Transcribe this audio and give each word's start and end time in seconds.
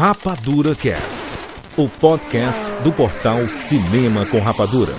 Rapadura 0.00 0.74
Cast, 0.74 1.24
o 1.76 1.86
podcast 1.86 2.72
do 2.82 2.90
portal 2.90 3.46
Cinema 3.50 4.24
com 4.24 4.40
Rapadura. 4.40 4.94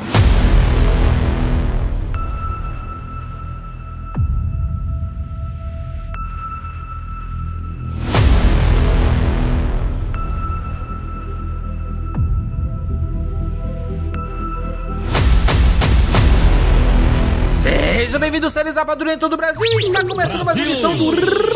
Seja 17.49 18.19
bem-vindo, 18.19 18.47
séries 18.51 18.75
Rapadura 18.75 19.15
em 19.15 19.17
todo 19.17 19.33
o 19.33 19.37
Brasil. 19.37 19.79
Está 19.79 20.05
começando 20.05 20.45
mais 20.45 20.59
uma 20.59 20.67
edição 20.67 20.95
do 20.95 21.09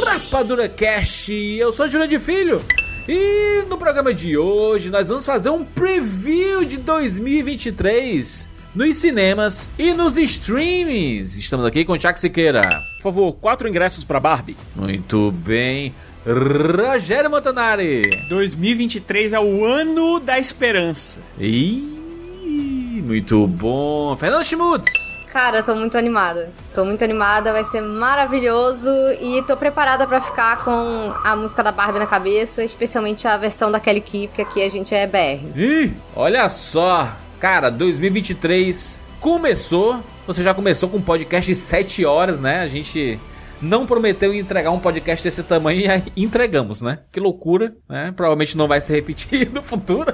Rapadura 0.03 0.67
Cast. 0.67 1.31
Eu 1.31 1.71
sou 1.71 1.87
Júlio 1.87 2.07
de 2.07 2.17
Filho. 2.17 2.65
E 3.07 3.63
no 3.69 3.77
programa 3.77 4.11
de 4.13 4.35
hoje 4.35 4.89
nós 4.89 5.09
vamos 5.09 5.25
fazer 5.25 5.49
um 5.49 5.63
preview 5.63 6.65
de 6.65 6.77
2023 6.77 8.49
nos 8.73 8.95
cinemas 8.97 9.69
e 9.77 9.93
nos 9.93 10.17
streams. 10.17 11.37
Estamos 11.39 11.65
aqui 11.67 11.85
com 11.85 11.93
o 11.93 11.97
Tiago 11.97 12.17
Siqueira. 12.17 12.61
Por 12.97 13.03
favor, 13.03 13.33
quatro 13.33 13.67
ingressos 13.67 14.03
pra 14.03 14.19
Barbie. 14.19 14.57
Muito 14.75 15.31
bem. 15.31 15.93
Rogério 16.25 17.29
Montanari. 17.29 18.25
2023 18.27 19.33
é 19.33 19.39
o 19.39 19.63
ano 19.63 20.19
da 20.19 20.39
esperança. 20.39 21.21
Ih, 21.39 23.03
muito 23.05 23.45
bom. 23.45 24.17
Fernando 24.17 24.43
Schmutz. 24.43 25.14
Cara, 25.35 25.61
tô 25.61 25.75
muito 25.75 25.97
animada. 25.97 26.49
Tô 26.73 26.85
muito 26.85 27.03
animada, 27.03 27.51
vai 27.51 27.65
ser 27.65 27.81
maravilhoso 27.81 28.89
e 29.19 29.43
tô 29.45 29.57
preparada 29.57 30.07
pra 30.07 30.21
ficar 30.21 30.63
com 30.63 31.13
a 31.25 31.35
música 31.35 31.61
da 31.61 31.73
Barbie 31.73 31.99
na 31.99 32.07
cabeça, 32.07 32.63
especialmente 32.63 33.27
a 33.27 33.35
versão 33.35 33.69
da 33.69 33.77
Kelly 33.77 33.99
Key, 33.99 34.27
porque 34.29 34.43
aqui 34.43 34.63
a 34.63 34.69
gente 34.69 34.95
é 34.95 35.05
BR. 35.05 35.45
Ih, 35.53 35.93
olha 36.15 36.47
só. 36.47 37.13
Cara, 37.37 37.69
2023 37.69 39.05
começou. 39.19 40.01
Você 40.25 40.41
já 40.41 40.53
começou 40.53 40.87
com 40.87 40.99
um 40.99 41.01
podcast 41.01 41.51
de 41.51 41.59
7 41.59 42.05
horas, 42.05 42.39
né? 42.39 42.61
A 42.61 42.67
gente 42.69 43.19
não 43.61 43.85
prometeu 43.85 44.33
entregar 44.33 44.71
um 44.71 44.79
podcast 44.79 45.21
desse 45.21 45.43
tamanho 45.43 45.81
e 45.81 45.89
aí 45.89 46.01
entregamos, 46.15 46.79
né? 46.79 46.99
Que 47.11 47.19
loucura, 47.19 47.75
né? 47.89 48.13
Provavelmente 48.15 48.55
não 48.55 48.69
vai 48.69 48.79
se 48.79 48.93
repetir 48.93 49.51
no 49.51 49.61
futuro. 49.61 50.13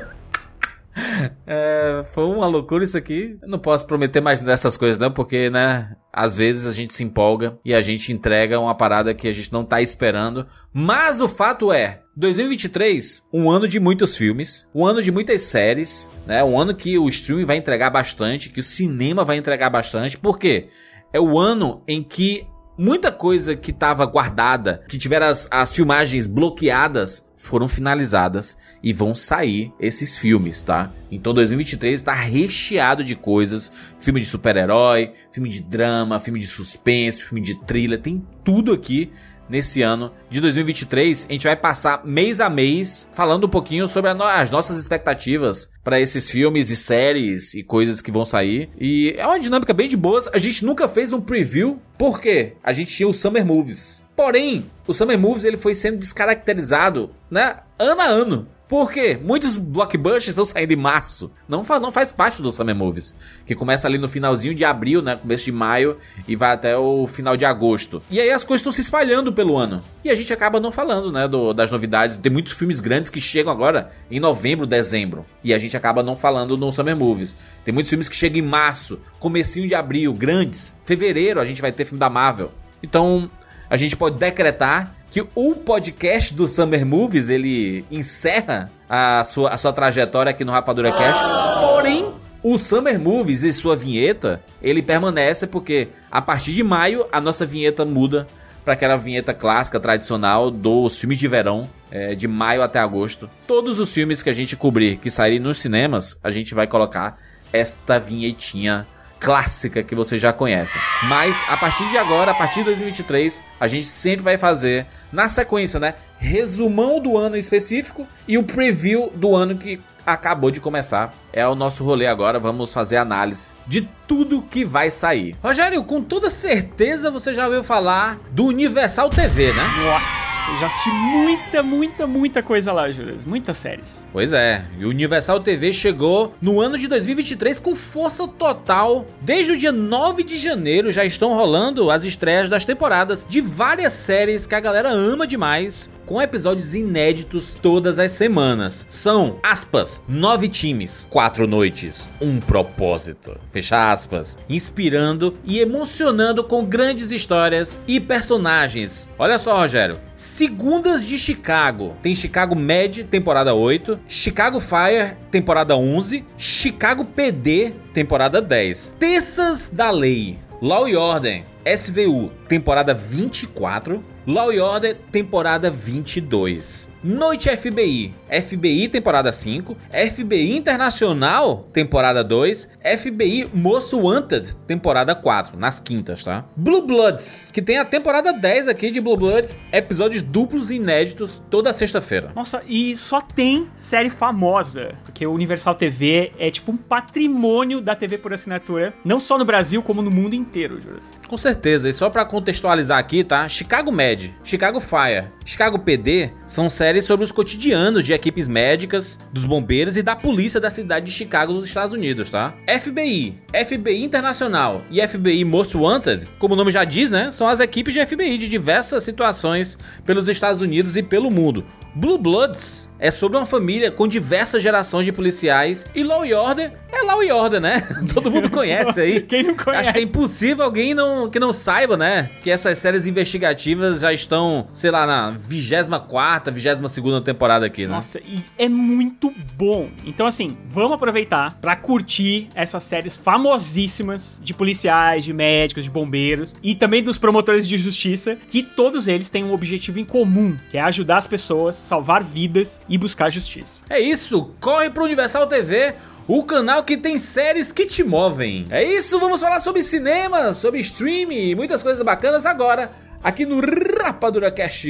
É, 1.46 2.04
foi 2.14 2.24
uma 2.26 2.48
loucura 2.48 2.84
isso 2.84 2.98
aqui. 2.98 3.38
Eu 3.42 3.50
não 3.50 3.60
posso 3.60 3.86
prometer 3.86 4.22
mais 4.22 4.40
dessas 4.40 4.78
coisas, 4.78 4.98
não, 4.98 5.12
porque, 5.12 5.50
né? 5.50 5.96
Às 6.14 6.36
vezes 6.36 6.66
a 6.66 6.72
gente 6.72 6.94
se 6.94 7.04
empolga 7.04 7.58
e 7.64 7.74
a 7.74 7.82
gente 7.82 8.12
entrega 8.12 8.60
uma 8.60 8.76
parada 8.76 9.14
que 9.14 9.28
a 9.28 9.34
gente 9.34 9.52
não 9.52 9.64
tá 9.64 9.82
esperando. 9.82 10.46
Mas 10.74 11.22
o 11.22 11.28
fato 11.28 11.72
é, 11.72 12.02
2023, 12.16 13.24
um 13.34 13.50
ano 13.50 13.68
de 13.68 13.80
muitos 13.80 14.16
filmes, 14.16 14.68
um 14.74 14.86
ano 14.86 15.02
de 15.02 15.12
muitas 15.12 15.42
séries, 15.44 16.10
né? 16.26 16.44
Um 16.44 16.60
ano 16.60 16.76
que 16.76 16.98
o 16.98 17.08
streaming 17.10 17.46
vai 17.46 17.58
entregar 17.58 17.90
bastante, 17.90 18.50
que 18.50 18.60
o 18.60 18.64
cinema 18.64 19.24
vai 19.24 19.38
entregar 19.38 19.70
bastante. 19.70 20.18
Por 20.18 20.38
quê? 20.38 20.68
É 21.14 21.20
o 21.20 21.38
ano 21.38 21.84
em 21.88 22.02
que 22.04 22.48
muita 22.78 23.12
coisa 23.12 23.56
que 23.56 23.72
estava 23.72 24.06
guardada, 24.06 24.84
que 24.88 24.98
tiveram 24.98 25.28
as, 25.28 25.48
as 25.52 25.74
filmagens 25.74 26.28
bloqueadas, 26.28 27.26
foram 27.42 27.68
finalizadas 27.68 28.58
e 28.84 28.94
vão 28.94 29.16
sair 29.16 29.74
esses 29.80 30.18
filmes, 30.18 30.64
tá? 30.64 30.92
Então 31.10 31.34
2023 31.34 31.96
está 31.96 32.14
recheado 32.14 33.04
de 33.04 33.16
coisas, 33.16 33.72
filme 34.00 34.20
de 34.20 34.26
super-herói, 34.26 35.14
filme 35.32 35.50
de 35.50 35.62
drama, 35.62 36.20
filme 36.20 36.40
de 36.40 36.48
suspense, 36.48 37.24
filme 37.24 37.42
de 37.42 37.56
thriller, 37.66 38.00
tem 38.00 38.26
tudo 38.44 38.72
aqui 38.72 39.12
nesse 39.52 39.82
ano 39.82 40.14
de 40.30 40.40
2023. 40.40 41.28
A 41.30 41.34
gente 41.34 41.44
vai 41.44 41.56
passar 41.56 42.06
mês 42.06 42.40
a 42.40 42.50
mês 42.50 43.08
falando 43.12 43.46
um 43.46 43.50
pouquinho 43.50 43.88
sobre 43.88 44.14
no 44.14 44.24
as 44.24 44.50
nossas 44.50 44.78
expectativas 44.78 45.70
para 45.84 46.00
esses 46.00 46.30
filmes 46.30 46.70
e 46.70 46.76
séries 46.76 47.54
e 47.54 47.62
coisas 47.62 48.02
que 48.02 48.12
vão 48.12 48.24
sair. 48.24 48.70
E 48.80 49.14
é 49.18 49.26
uma 49.28 49.40
dinâmica 49.40 49.74
bem 49.74 49.90
de 49.90 49.98
boas. 49.98 50.30
A 50.34 50.38
gente 50.38 50.64
nunca 50.64 50.88
fez 50.88 51.12
um 51.12 51.20
preview 51.20 51.82
porque 51.98 52.54
a 52.64 52.72
gente 52.72 52.96
tinha 52.96 53.10
o 53.10 53.14
Summer 53.14 53.46
Movies. 53.46 54.06
Porém, 54.22 54.70
o 54.86 54.94
Summer 54.94 55.18
Movies 55.18 55.46
ele 55.46 55.58
foi 55.58 55.74
sendo 55.74 55.98
descaracterizado, 55.98 57.10
né, 57.28 57.56
ano 57.80 58.02
a 58.02 58.06
ano. 58.06 58.48
Por 58.68 58.92
quê? 58.92 59.20
Muitos 59.20 59.58
blockbusters 59.58 60.28
estão 60.28 60.46
saindo 60.46 60.72
em 60.72 60.76
março. 60.76 61.32
Não, 61.48 61.64
fa 61.64 61.80
não 61.80 61.92
faz 61.92 62.12
parte 62.12 62.40
do 62.40 62.52
Summer 62.52 62.76
Movies. 62.76 63.16
Que 63.48 63.56
começa 63.56 63.88
ali 63.88 63.98
no 63.98 64.08
finalzinho 64.08 64.54
de 64.54 64.64
abril, 64.64 65.02
né? 65.02 65.16
Começo 65.16 65.46
de 65.46 65.52
maio 65.52 65.98
e 66.28 66.36
vai 66.36 66.52
até 66.52 66.78
o 66.78 67.08
final 67.08 67.36
de 67.36 67.46
agosto. 67.46 68.02
E 68.12 68.20
aí 68.20 68.30
as 68.30 68.44
coisas 68.44 68.62
estão 68.62 68.72
se 68.72 68.82
espalhando 68.82 69.34
pelo 69.34 69.58
ano. 69.58 69.82
E 70.04 70.10
a 70.12 70.16
gente 70.16 70.32
acaba 70.32 70.60
não 70.60 70.72
falando, 70.72 71.12
né? 71.12 71.28
Do, 71.28 71.52
das 71.52 71.72
novidades. 71.72 72.16
Tem 72.16 72.32
muitos 72.32 72.54
filmes 72.54 72.80
grandes 72.80 73.10
que 73.10 73.20
chegam 73.20 73.52
agora 73.52 73.92
em 74.10 74.20
novembro, 74.20 74.68
dezembro. 74.68 75.26
E 75.44 75.52
a 75.52 75.58
gente 75.58 75.76
acaba 75.76 76.04
não 76.04 76.16
falando 76.16 76.56
no 76.56 76.72
Summer 76.72 76.96
Movies. 76.96 77.36
Tem 77.66 77.74
muitos 77.74 77.90
filmes 77.90 78.08
que 78.08 78.16
chegam 78.16 78.38
em 78.38 78.48
março, 78.48 79.00
comecinho 79.20 79.68
de 79.68 79.74
abril, 79.74 80.14
grandes. 80.14 80.76
Fevereiro 80.86 81.42
a 81.42 81.46
gente 81.46 81.60
vai 81.60 81.72
ter 81.72 81.86
filme 81.86 82.00
da 82.00 82.10
Marvel. 82.10 82.52
Então, 82.84 83.30
a 83.72 83.78
gente 83.78 83.96
pode 83.96 84.18
decretar 84.20 84.94
que 85.10 85.26
o 85.34 85.56
podcast 85.56 86.34
do 86.34 86.46
Summer 86.46 86.86
Movies 86.86 87.30
ele 87.30 87.86
encerra 87.90 88.70
a 88.90 89.24
sua, 89.24 89.50
a 89.50 89.58
sua 89.58 89.72
trajetória 89.72 90.30
aqui 90.30 90.44
no 90.44 90.52
Rapadura 90.52 90.92
Cast. 90.92 91.24
Porém, 91.62 92.14
o 92.44 92.60
Summer 92.60 93.00
Movies 93.00 93.44
e 93.44 93.54
sua 93.54 93.74
vinheta 93.78 94.44
ele 94.62 94.82
permanece 94.82 95.48
porque 95.48 95.88
a 96.12 96.22
partir 96.22 96.52
de 96.52 96.62
maio 96.62 97.06
a 97.14 97.22
nossa 97.22 97.46
vinheta 97.46 97.86
muda 97.86 98.28
para 98.66 98.74
aquela 98.74 98.98
vinheta 98.98 99.34
clássica 99.34 99.80
tradicional 99.80 100.52
dos 100.52 101.00
filmes 101.00 101.18
de 101.18 101.30
verão 101.30 101.70
é, 101.90 102.14
de 102.14 102.28
maio 102.28 102.62
até 102.62 102.80
agosto. 102.80 103.30
Todos 103.48 103.80
os 103.80 103.94
filmes 103.94 104.22
que 104.22 104.30
a 104.30 104.34
gente 104.34 104.58
cobrir 104.58 104.98
que 104.98 105.10
saírem 105.10 105.40
nos 105.40 105.60
cinemas 105.60 106.20
a 106.22 106.30
gente 106.30 106.54
vai 106.54 106.68
colocar 106.68 107.18
esta 107.54 107.98
vinhetinha 107.98 108.86
clássica 109.22 109.84
que 109.84 109.94
você 109.94 110.18
já 110.18 110.34
conhece. 110.34 110.80
Mas 111.04 111.42
a 111.48 111.56
partir 111.56 111.88
de 111.90 111.98
agora, 111.98 112.32
a 112.32 112.34
partir 112.34 112.60
de 112.60 112.66
2023, 112.66 113.44
a 113.60 113.68
gente 113.68 113.86
sempre 113.86 114.24
vai 114.24 114.38
fazer 114.38 114.88
na 115.12 115.30
sequência, 115.30 115.80
né? 115.80 115.94
Resumão 116.18 117.00
do 117.00 117.16
ano 117.16 117.38
específico 117.38 118.08
e 118.28 118.38
o 118.38 118.44
preview 118.44 119.12
do 119.16 119.36
ano 119.36 119.56
que 119.58 119.80
acabou 120.06 120.52
de 120.52 120.60
começar. 120.60 121.14
É 121.34 121.48
o 121.48 121.56
nosso 121.56 121.84
rolê 121.84 122.08
agora, 122.08 122.40
vamos 122.40 122.74
fazer 122.74 122.98
análise 122.98 123.54
de 123.66 123.88
tudo 124.08 124.42
que 124.42 124.66
vai 124.66 124.92
sair. 124.92 125.36
Rogério, 125.42 125.82
com 125.86 126.02
toda 126.02 126.30
certeza 126.30 127.10
você 127.10 127.34
já 127.34 127.46
ouviu 127.46 127.64
falar 127.64 128.20
do 128.32 128.48
Universal 128.48 129.10
TV, 129.10 129.54
né? 129.54 129.64
Nossa, 129.86 130.58
já 130.60 130.66
assisti 130.66 130.90
muita, 130.90 131.64
muita, 131.64 132.06
muita 132.06 132.44
coisa 132.44 132.74
lá, 132.74 132.92
Júlio. 132.92 133.16
Muitas 133.26 133.58
séries. 133.58 134.06
Pois 134.12 134.34
é, 134.34 134.66
e 134.78 134.86
o 134.86 134.90
Universal 134.90 135.40
TV 135.40 135.72
chegou 135.72 136.34
no 136.42 136.60
ano 136.60 136.78
de 136.78 136.90
2023 136.90 137.62
com 137.62 137.74
força 137.74 138.28
total. 138.28 139.06
Desde 139.22 139.54
o 139.54 139.58
dia 139.58 139.72
9 139.72 140.24
de 140.24 140.38
janeiro 140.38 140.92
já 140.92 141.06
estão 141.06 141.34
rolando 141.34 141.90
as 141.90 142.04
estreias 142.04 142.50
das 142.50 142.66
temporadas 142.66 143.26
de 143.28 143.40
várias 143.40 143.94
séries 143.94 144.46
que 144.46 144.56
a 144.56 144.60
galera 144.60 144.90
ama 144.90 145.26
demais, 145.26 145.90
com 146.12 146.22
episódios 146.22 146.76
inéditos 146.76 147.54
todas 147.54 147.98
as 147.98 148.12
semanas. 148.12 148.86
São, 148.90 149.40
aspas, 149.42 150.04
nove 150.06 150.50
times, 150.50 151.08
quatro 151.10 151.48
noites, 151.48 152.12
um 152.20 152.38
propósito. 152.38 153.40
Fecha 153.50 153.94
aspas. 153.94 154.38
Inspirando 154.50 155.38
e 155.46 155.60
emocionando 155.60 156.44
com 156.44 156.66
grandes 156.66 157.14
histórias 157.14 157.82
e 157.88 157.98
personagens. 157.98 159.08
Olha 159.18 159.40
só, 159.40 159.58
Rogério. 159.58 160.02
Segundas 160.14 161.02
de 161.02 161.18
Chicago. 161.18 161.96
Tem 162.02 162.14
Chicago 162.14 162.58
Med, 162.58 163.06
temporada 163.06 163.54
8. 163.54 163.98
Chicago 164.06 164.60
Fire, 164.60 165.16
temporada 165.32 165.78
11. 165.78 166.26
Chicago 166.38 167.06
PD, 167.06 167.72
temporada 167.94 168.42
10. 168.42 168.96
Terças 169.00 169.70
da 169.70 169.90
Lei. 169.90 170.38
Law 170.62 170.88
e 170.88 170.96
Ordem, 170.96 171.44
SVU, 171.66 172.30
temporada 172.48 172.94
24. 172.94 174.04
Law 174.28 174.52
Order, 174.60 174.96
temporada 175.12 175.72
22. 175.72 176.91
Noite 177.04 177.50
FBI, 177.50 178.14
FBI 178.30 178.88
temporada 178.88 179.32
5, 179.32 179.76
FBI 179.90 180.56
Internacional, 180.56 181.68
temporada 181.74 182.24
2, 182.24 182.70
FBI 182.96 183.50
Most 183.52 183.96
Wanted, 183.96 184.56
temporada 184.68 185.16
4, 185.16 185.58
nas 185.58 185.80
quintas, 185.80 186.24
tá? 186.24 186.46
Blue 186.56 186.86
Bloods, 186.86 187.48
que 187.52 187.60
tem 187.60 187.80
a 187.80 187.86
temporada 187.86 188.32
10 188.32 188.68
aqui 188.68 188.92
de 188.92 189.02
Blue 189.02 189.18
Bloods, 189.18 189.58
episódios 189.72 190.22
duplos 190.22 190.70
e 190.70 190.76
inéditos 190.76 191.42
toda 191.50 191.74
sexta-feira. 191.74 192.32
Nossa, 192.36 192.62
e 192.68 192.96
só 192.96 193.20
tem 193.20 193.68
série 193.74 194.12
famosa, 194.12 194.94
porque 195.04 195.26
o 195.26 195.34
Universal 195.34 195.74
TV 195.74 196.32
é 196.38 196.52
tipo 196.52 196.72
um 196.72 196.78
patrimônio 196.78 197.82
da 197.82 197.96
TV 197.96 198.20
por 198.20 198.32
assinatura, 198.32 198.94
não 199.04 199.20
só 199.20 199.40
no 199.40 199.46
Brasil, 199.46 199.82
como 199.82 200.04
no 200.04 200.12
mundo 200.12 200.36
inteiro, 200.36 200.80
Júlio. 200.80 201.00
Com 201.28 201.38
certeza, 201.38 201.90
e 201.90 201.94
só 201.94 202.12
para 202.12 202.26
contextualizar 202.26 203.00
aqui, 203.00 203.24
tá? 203.24 203.48
Chicago 203.48 203.92
Med, 203.92 204.36
Chicago 204.44 204.80
Fire, 204.80 205.30
Chicago 205.44 205.80
PD 205.80 206.30
são 206.46 206.70
séries 206.70 206.91
sobre 207.00 207.24
os 207.24 207.32
cotidianos 207.32 208.06
de 208.06 208.12
equipes 208.12 208.48
médicas, 208.48 209.20
dos 209.32 209.46
bombeiros 209.46 209.98
e 209.98 210.02
da 210.02 210.16
polícia 210.16 210.60
da 210.60 210.72
cidade 210.72 211.06
de 211.06 211.12
Chicago, 211.12 211.54
nos 211.54 211.68
Estados 211.68 211.94
Unidos, 211.94 212.32
tá? 212.32 212.56
FBI, 212.68 213.36
FBI 213.54 214.04
Internacional 214.04 214.84
e 214.90 215.00
FBI 215.08 215.46
Most 215.46 215.78
Wanted, 215.78 216.28
como 216.40 216.56
o 216.56 216.58
nome 216.58 216.72
já 216.72 216.84
diz, 216.84 217.12
né? 217.12 217.32
São 217.32 217.48
as 217.48 217.60
equipes 217.60 217.94
de 217.94 218.04
FBI 218.04 218.40
de 218.40 218.50
diversas 218.50 219.04
situações 219.04 219.78
pelos 220.04 220.28
Estados 220.28 220.62
Unidos 220.62 220.98
e 220.98 221.04
pelo 221.04 221.30
mundo. 221.30 221.64
Blue 221.94 222.18
Bloods 222.18 222.90
é 223.02 223.10
sobre 223.10 223.36
uma 223.36 223.48
família 223.48 223.90
com 223.90 224.08
diversas 224.08 224.62
gerações 224.62 225.06
de 225.06 225.12
policiais. 225.12 225.88
E 225.96 226.04
Law 226.04 226.22
and 226.24 226.40
Order 226.40 226.72
é 226.94 227.02
Law 227.04 227.22
and 227.22 227.36
Order, 227.36 227.62
né? 227.62 227.82
Todo 228.14 228.30
mundo 228.30 228.50
conhece 228.52 229.02
aí. 229.02 229.22
Quem 229.22 229.44
não 229.44 229.56
conhece? 229.56 229.82
Acho 229.82 229.94
que 229.94 230.00
é 230.00 230.04
impossível 230.04 230.64
alguém 230.64 230.94
não, 230.94 231.30
que 231.30 231.40
não 231.40 231.52
saiba, 231.52 231.98
né? 231.98 232.30
Que 232.44 232.52
essas 232.52 232.78
séries 232.78 233.08
investigativas 233.08 234.02
já 234.02 234.14
estão, 234.14 234.68
sei 234.74 234.92
lá, 234.92 235.08
na 235.08 235.32
24, 235.32 236.54
22 236.54 237.24
temporada 237.24 237.66
aqui, 237.66 237.88
né? 237.88 237.94
Nossa, 237.94 238.20
e 238.20 238.44
é 238.58 238.70
muito 238.70 239.34
bom. 239.56 239.90
Então, 240.06 240.28
assim, 240.28 240.58
vamos 240.70 240.94
aproveitar 240.94 241.58
pra 241.60 241.76
curtir 241.76 242.50
essas 242.54 242.84
séries 242.84 243.18
famosíssimas 243.18 244.40
de 244.44 244.54
policiais, 244.54 245.24
de 245.24 245.34
médicos, 245.34 245.84
de 245.84 245.90
bombeiros 245.90 246.56
e 246.62 246.76
também 246.76 247.02
dos 247.02 247.18
promotores 247.18 247.68
de 247.68 247.78
justiça, 247.78 248.38
que 248.48 248.62
todos 248.62 249.08
eles 249.08 249.30
têm 249.30 249.44
um 249.44 249.54
objetivo 249.54 250.00
em 250.00 250.06
comum, 250.06 250.56
que 250.70 250.78
é 250.78 250.82
ajudar 250.82 251.18
as 251.18 251.28
pessoas, 251.28 251.76
salvar 251.76 252.24
vidas 252.24 252.80
e 252.92 252.98
buscar 252.98 253.30
justiça. 253.32 253.80
É 253.90 254.02
isso, 254.02 254.52
corre 254.60 254.90
pro 254.90 255.06
Universal 255.06 255.48
TV, 255.48 255.96
o 256.28 256.44
canal 256.44 256.84
que 256.84 256.98
tem 256.98 257.18
séries 257.18 257.72
que 257.72 257.86
te 257.86 258.04
movem. 258.04 258.68
É 258.70 258.84
isso, 258.84 259.18
vamos 259.18 259.40
falar 259.40 259.62
sobre 259.62 259.82
cinema, 259.82 260.54
sobre 260.54 260.82
streaming 260.82 261.52
e 261.52 261.56
muitas 261.56 261.82
coisas 261.82 262.04
bacanas 262.04 262.46
agora, 262.46 262.92
aqui 263.24 263.46
no 263.46 263.62
Rapadura 263.62 264.52
Cast. 264.52 264.90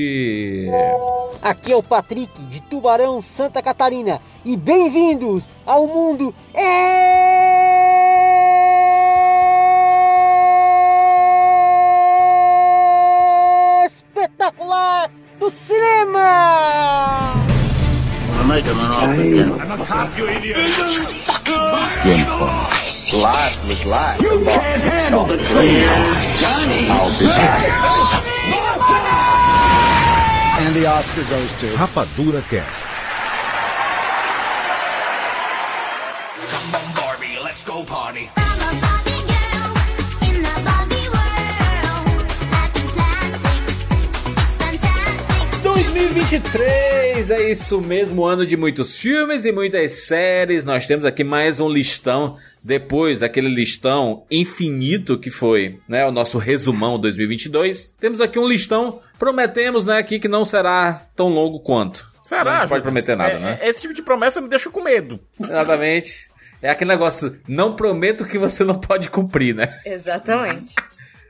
Aqui 1.44 1.71
é 1.71 1.75
o 1.75 1.83
Patrick 1.83 2.42
de 2.48 2.59
Tubarão, 2.63 3.21
Santa 3.21 3.62
Catarina 3.62 4.19
e 4.44 4.57
bem-vindos 4.57 5.48
ao 5.63 5.86
mundo 5.86 6.33
espetacular 13.86 15.12
do 15.39 15.51
cinema! 15.51 17.11
I'm 18.51 18.57
making 18.57 18.80
an 18.80 18.92
offer 18.92 19.21
again. 19.21 19.51
I'm 19.62 19.80
a 19.80 19.86
cop, 19.86 20.18
you 20.18 20.27
idiot. 20.27 20.57
James 22.03 22.31
Bond. 22.31 22.68
Life 23.13 23.65
was 23.65 23.86
life. 23.86 24.21
You 24.21 24.44
can't 24.44 24.83
handle 24.83 25.24
the 25.24 25.38
truth. 25.38 25.48
Johnny. 26.36 26.89
I'll 26.92 27.09
be 27.18 27.25
back. 27.27 27.69
And 30.59 30.75
the 30.75 30.86
Oscar 30.86 31.24
goes 31.30 31.59
to 31.62 31.68
Rapadura 31.77 32.42
Cast. 32.50 32.86
Come 36.51 36.75
on, 36.75 36.94
Barbie, 36.94 37.39
let's 37.42 37.63
go 37.63 37.86
party. 37.86 38.30
I'm 38.36 38.59
a 38.59 38.81
Barbie 38.81 39.24
girl 39.31 39.71
in 40.27 40.44
the 40.44 40.51
2023, 47.22 47.30
é 47.32 47.50
isso 47.52 47.82
mesmo, 47.82 48.26
ano 48.26 48.46
de 48.46 48.58
muitos 48.58 48.98
filmes 48.98 49.46
e 49.46 49.52
muitas 49.52 49.92
séries. 50.06 50.66
Nós 50.66 50.88
temos 50.88 51.06
aqui 51.06 51.24
mais 51.24 51.60
um 51.60 51.70
listão, 51.70 52.38
depois 52.64 53.20
daquele 53.20 53.48
listão 53.50 54.26
infinito 54.32 55.20
que 55.20 55.30
foi, 55.30 55.80
né, 55.88 56.06
o 56.06 56.12
nosso 56.12 56.38
resumão 56.38 57.00
2022. 57.00 57.94
Temos 58.00 58.22
aqui 58.22 58.40
um 58.40 58.48
listão, 58.48 59.00
prometemos, 59.20 59.86
né, 59.86 59.98
aqui 59.98 60.20
que 60.20 60.28
não 60.28 60.44
será 60.44 60.94
tão 61.16 61.30
longo 61.30 61.60
quanto. 61.60 62.10
Será? 62.24 62.62
Não 62.62 62.68
pode 62.70 62.82
prometer 62.84 63.16
nada, 63.16 63.34
É- 63.34 63.40
né? 63.40 63.60
é- 63.62 63.70
Esse 63.70 63.82
tipo 63.82 63.94
de 63.94 64.02
promessa 64.02 64.42
me 64.42 64.48
deixa 64.50 64.70
com 64.70 64.82
medo. 64.82 65.20
Exatamente. 65.40 66.32
É 66.62 66.70
aquele 66.70 66.90
negócio, 66.92 67.40
não 67.48 67.76
prometo 67.76 68.24
que 68.26 68.38
você 68.38 68.64
não 68.64 68.76
pode 68.76 69.10
cumprir, 69.10 69.54
né? 69.56 69.68
Exatamente. 69.86 70.76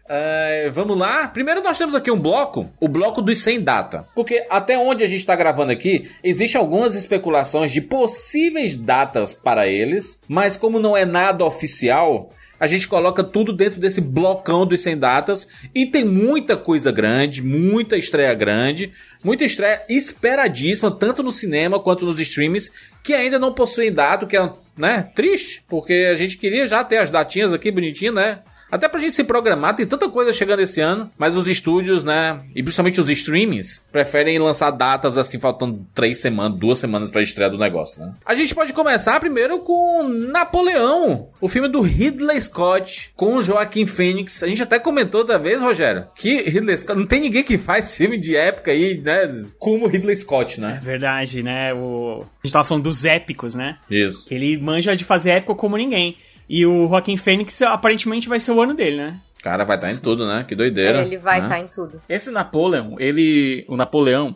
É, 0.08 0.70
vamos 0.74 0.98
lá. 0.98 1.28
Primeiro 1.28 1.62
nós 1.62 1.78
temos 1.78 1.96
aqui 1.96 2.12
um 2.12 2.20
bloco, 2.20 2.70
o 2.80 2.88
bloco 2.88 3.22
dos 3.22 3.38
sem 3.38 3.62
data. 3.62 4.06
Porque 4.14 4.46
até 4.50 4.78
onde 4.78 5.04
a 5.04 5.08
gente 5.08 5.20
está 5.20 5.36
gravando 5.36 5.72
aqui, 5.72 6.10
existem 6.24 6.60
algumas 6.60 6.96
especulações 6.96 7.72
de 7.72 7.82
possíveis 7.82 8.76
datas 8.76 9.34
para 9.34 9.68
eles, 9.68 10.20
mas 10.28 10.58
como 10.58 10.80
não 10.80 10.98
é 10.98 11.06
nada 11.06 11.46
oficial, 11.46 12.30
a 12.62 12.68
gente 12.68 12.88
coloca 12.88 13.24
tudo 13.24 13.52
dentro 13.52 13.80
desse 13.80 14.00
blocão 14.00 14.68
dos 14.68 14.82
sem 14.82 14.96
datas 14.96 15.48
e 15.74 15.88
tem 15.88 16.06
muita 16.06 16.56
coisa 16.56 16.92
grande, 16.92 17.42
muita 17.42 17.98
estreia 17.98 18.36
grande, 18.36 18.92
muita 19.24 19.44
estreia 19.44 19.84
esperadíssima, 19.90 20.92
tanto 20.92 21.24
no 21.24 21.32
cinema 21.32 21.80
quanto 21.80 22.06
nos 22.06 22.20
streams, 22.20 22.72
que 23.04 23.16
ainda 23.16 23.40
não 23.40 23.52
possuem 23.52 23.92
data, 23.92 24.28
que 24.28 24.38
é, 24.38 24.48
né, 24.78 25.10
triste, 25.16 25.64
porque 25.68 26.08
a 26.12 26.16
gente 26.16 26.38
queria 26.38 26.68
já 26.68 26.84
ter 26.84 26.98
as 26.98 27.10
datinhas 27.10 27.52
aqui 27.52 27.72
bonitinho, 27.72 28.14
né? 28.14 28.42
Até 28.72 28.88
pra 28.88 29.00
gente 29.00 29.14
se 29.14 29.24
programar, 29.24 29.76
tem 29.76 29.86
tanta 29.86 30.08
coisa 30.10 30.32
chegando 30.32 30.62
esse 30.62 30.80
ano, 30.80 31.12
mas 31.18 31.36
os 31.36 31.48
estúdios, 31.48 32.04
né, 32.04 32.42
e 32.56 32.64
principalmente 32.64 33.02
os 33.02 33.10
streamings, 33.10 33.84
preferem 33.92 34.40
lançar 34.40 34.72
datas 34.72 35.18
assim, 35.18 35.38
faltando 35.40 35.86
três 35.94 36.20
semanas, 36.20 36.58
duas 36.58 36.80
semanas 36.80 37.12
pra 37.12 37.22
estreia 37.22 37.50
do 37.50 37.58
negócio, 37.58 38.02
né? 38.02 38.14
A 38.26 38.34
gente 38.34 38.56
pode 38.56 38.72
começar 38.74 39.20
primeiro 39.20 39.60
com 39.60 40.04
Napoleão, 40.52 41.30
o 41.40 41.48
filme 41.48 41.68
do 41.68 41.82
Ridley 41.82 42.40
Scott, 42.40 43.12
com 43.16 43.42
Joaquim 43.42 43.86
Phoenix. 43.86 44.44
A 44.44 44.48
gente 44.48 44.64
até 44.64 44.80
comentou 44.80 45.22
outra 45.22 45.38
vez, 45.38 45.60
Rogério, 45.62 46.08
que 46.16 46.42
Ridley 46.44 46.78
Scott, 46.78 46.98
não 47.00 47.06
tem 47.06 47.20
ninguém 47.20 47.44
que 47.44 47.58
faz 47.58 47.96
filme 47.96 48.18
de 48.18 48.36
época 48.36 48.72
aí, 48.72 48.98
né, 49.04 49.46
como 49.60 49.88
Ridley 49.88 50.16
Scott, 50.16 50.60
É 50.60 50.62
né? 50.62 50.80
verdade, 50.82 51.44
né? 51.44 51.74
O... 51.74 52.24
A 52.44 52.48
gente 52.48 52.54
tava 52.54 52.66
falando 52.66 52.84
dos 52.84 53.06
épicos, 53.06 53.56
né? 53.56 53.78
Isso. 53.90 54.28
Que 54.28 54.36
ele 54.36 54.58
manja 54.58 54.96
de 54.96 55.04
fazer 55.04 55.32
épico 55.32 55.56
como 55.56 55.78
ninguém. 55.78 56.16
E 56.52 56.66
o 56.66 56.90
Joaquim 56.90 57.16
Fênix 57.16 57.62
aparentemente 57.62 58.28
vai 58.28 58.38
ser 58.38 58.52
o 58.52 58.62
ano 58.62 58.74
dele, 58.74 58.98
né? 58.98 59.22
Cara, 59.42 59.64
vai 59.64 59.78
estar 59.78 59.90
em 59.90 59.98
tudo, 59.98 60.28
né? 60.28 60.44
Que 60.46 60.54
doideira. 60.54 61.02
Ele 61.02 61.18
vai 61.18 61.40
né? 61.40 61.46
estar 61.46 61.60
em 61.60 61.68
tudo. 61.68 62.02
Esse 62.10 62.30
Napoleon, 62.30 62.98
ele. 63.00 63.64
O 63.70 63.78
Napoleão. 63.78 64.36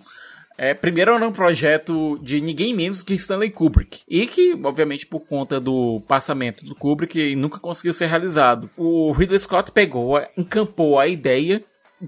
É, 0.57 0.73
primeiro 0.73 1.13
era 1.13 1.27
um 1.27 1.33
projeto 1.33 2.17
de 2.23 2.39
ninguém 2.39 2.73
menos 2.73 3.03
que 3.03 3.13
Stanley 3.15 3.49
Kubrick. 3.49 4.03
E 4.07 4.25
que, 4.27 4.57
obviamente, 4.63 5.05
por 5.05 5.27
conta 5.27 5.59
do 5.59 6.01
passamento 6.07 6.63
do 6.63 6.73
Kubrick, 6.73 7.35
nunca 7.35 7.59
conseguiu 7.59 7.93
ser 7.93 8.05
realizado. 8.05 8.69
O 8.77 9.11
Ridley 9.11 9.37
Scott 9.37 9.73
pegou, 9.73 10.17
encampou 10.37 10.97
a 10.97 11.09
ideia. 11.09 11.61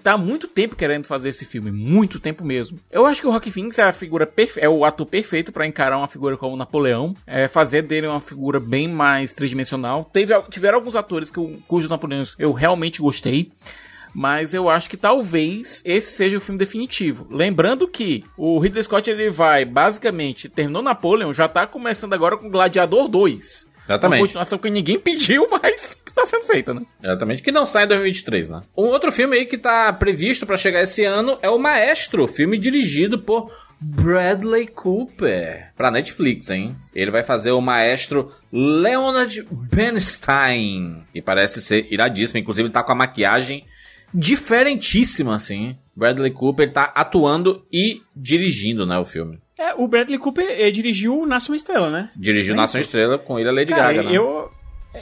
Tá 0.03 0.13
há 0.13 0.17
muito 0.17 0.47
tempo 0.47 0.75
querendo 0.75 1.05
fazer 1.05 1.29
esse 1.29 1.45
filme, 1.45 1.71
muito 1.71 2.19
tempo 2.19 2.43
mesmo. 2.43 2.77
Eu 2.91 3.05
acho 3.05 3.21
que 3.21 3.27
o 3.27 3.31
Rock 3.31 3.49
Phoenix 3.49 3.79
é 3.79 3.83
a 3.83 3.93
figura 3.93 4.27
perfe- 4.27 4.59
é 4.59 4.67
o 4.67 4.83
ator 4.83 5.05
perfeito 5.05 5.51
pra 5.51 5.65
encarar 5.65 5.97
uma 5.97 6.09
figura 6.09 6.35
como 6.35 6.57
Napoleão, 6.57 7.15
é 7.25 7.47
fazer 7.47 7.83
dele 7.83 8.05
uma 8.05 8.19
figura 8.19 8.59
bem 8.59 8.87
mais 8.87 9.31
tridimensional. 9.31 10.09
Teve, 10.11 10.33
tiveram 10.49 10.77
alguns 10.79 10.95
atores 10.95 11.31
que 11.31 11.37
eu, 11.39 11.57
cujos 11.67 11.89
Napoleões 11.89 12.35
eu 12.37 12.51
realmente 12.51 13.01
gostei. 13.01 13.51
Mas 14.13 14.53
eu 14.53 14.67
acho 14.67 14.89
que 14.89 14.97
talvez 14.97 15.83
esse 15.85 16.11
seja 16.13 16.37
o 16.37 16.41
filme 16.41 16.57
definitivo. 16.57 17.27
Lembrando 17.29 17.87
que 17.87 18.23
o 18.35 18.57
Ridley 18.57 18.81
Scott 18.83 19.07
ele 19.11 19.29
vai, 19.29 19.63
basicamente, 19.63 20.49
terminou 20.49 20.81
Napoleon, 20.81 21.31
já 21.33 21.47
tá 21.47 21.67
começando 21.67 22.13
agora 22.13 22.35
com 22.35 22.49
Gladiador 22.49 23.07
2. 23.09 23.66
Exatamente. 23.87 24.19
Uma 24.19 24.27
continuação 24.27 24.59
que 24.59 24.69
ninguém 24.69 24.99
pediu, 24.99 25.47
mas 25.49 25.97
que 26.05 26.13
tá 26.13 26.25
sendo 26.25 26.43
feita, 26.43 26.73
né? 26.73 26.81
Exatamente, 27.01 27.41
que 27.41 27.51
não 27.51 27.65
sai 27.65 27.85
em 27.85 27.87
2023, 27.87 28.49
né? 28.49 28.61
Um 28.75 28.85
outro 28.85 29.11
filme 29.11 29.37
aí 29.37 29.45
que 29.45 29.57
tá 29.57 29.91
previsto 29.93 30.45
pra 30.45 30.57
chegar 30.57 30.83
esse 30.83 31.05
ano 31.05 31.39
é 31.41 31.49
o 31.49 31.57
Maestro, 31.57 32.27
filme 32.27 32.57
dirigido 32.57 33.17
por 33.17 33.51
Bradley 33.79 34.67
Cooper, 34.67 35.71
pra 35.77 35.91
Netflix, 35.91 36.49
hein? 36.49 36.75
Ele 36.93 37.11
vai 37.11 37.23
fazer 37.23 37.51
o 37.51 37.61
Maestro 37.61 38.31
Leonard 38.51 39.47
Bernstein, 39.51 41.05
e 41.13 41.21
parece 41.21 41.61
ser 41.61 41.87
iradíssimo, 41.91 42.39
inclusive 42.39 42.67
ele 42.67 42.73
tá 42.73 42.83
com 42.83 42.91
a 42.91 42.95
maquiagem 42.95 43.65
diferentíssima, 44.13 45.35
assim. 45.35 45.77
Bradley 45.95 46.31
Cooper 46.31 46.71
tá 46.71 46.91
atuando 46.95 47.65
e 47.71 48.01
dirigindo, 48.15 48.85
né, 48.85 48.97
o 48.97 49.05
filme. 49.05 49.39
É, 49.57 49.73
o 49.75 49.87
Bradley 49.87 50.19
Cooper 50.19 50.45
eh, 50.49 50.69
dirigiu 50.69 51.25
Nasce 51.25 51.49
uma 51.49 51.55
Estrela, 51.55 51.89
né? 51.89 52.09
Dirigiu 52.15 52.53
é 52.53 52.57
Nação? 52.57 52.79
Estrela 52.79 53.17
com 53.17 53.39
ele 53.39 53.49
a 53.49 53.51
Lady 53.51 53.73
Cara, 53.73 53.93
Gaga, 53.93 54.09
né? 54.09 54.15
eu, 54.15 54.51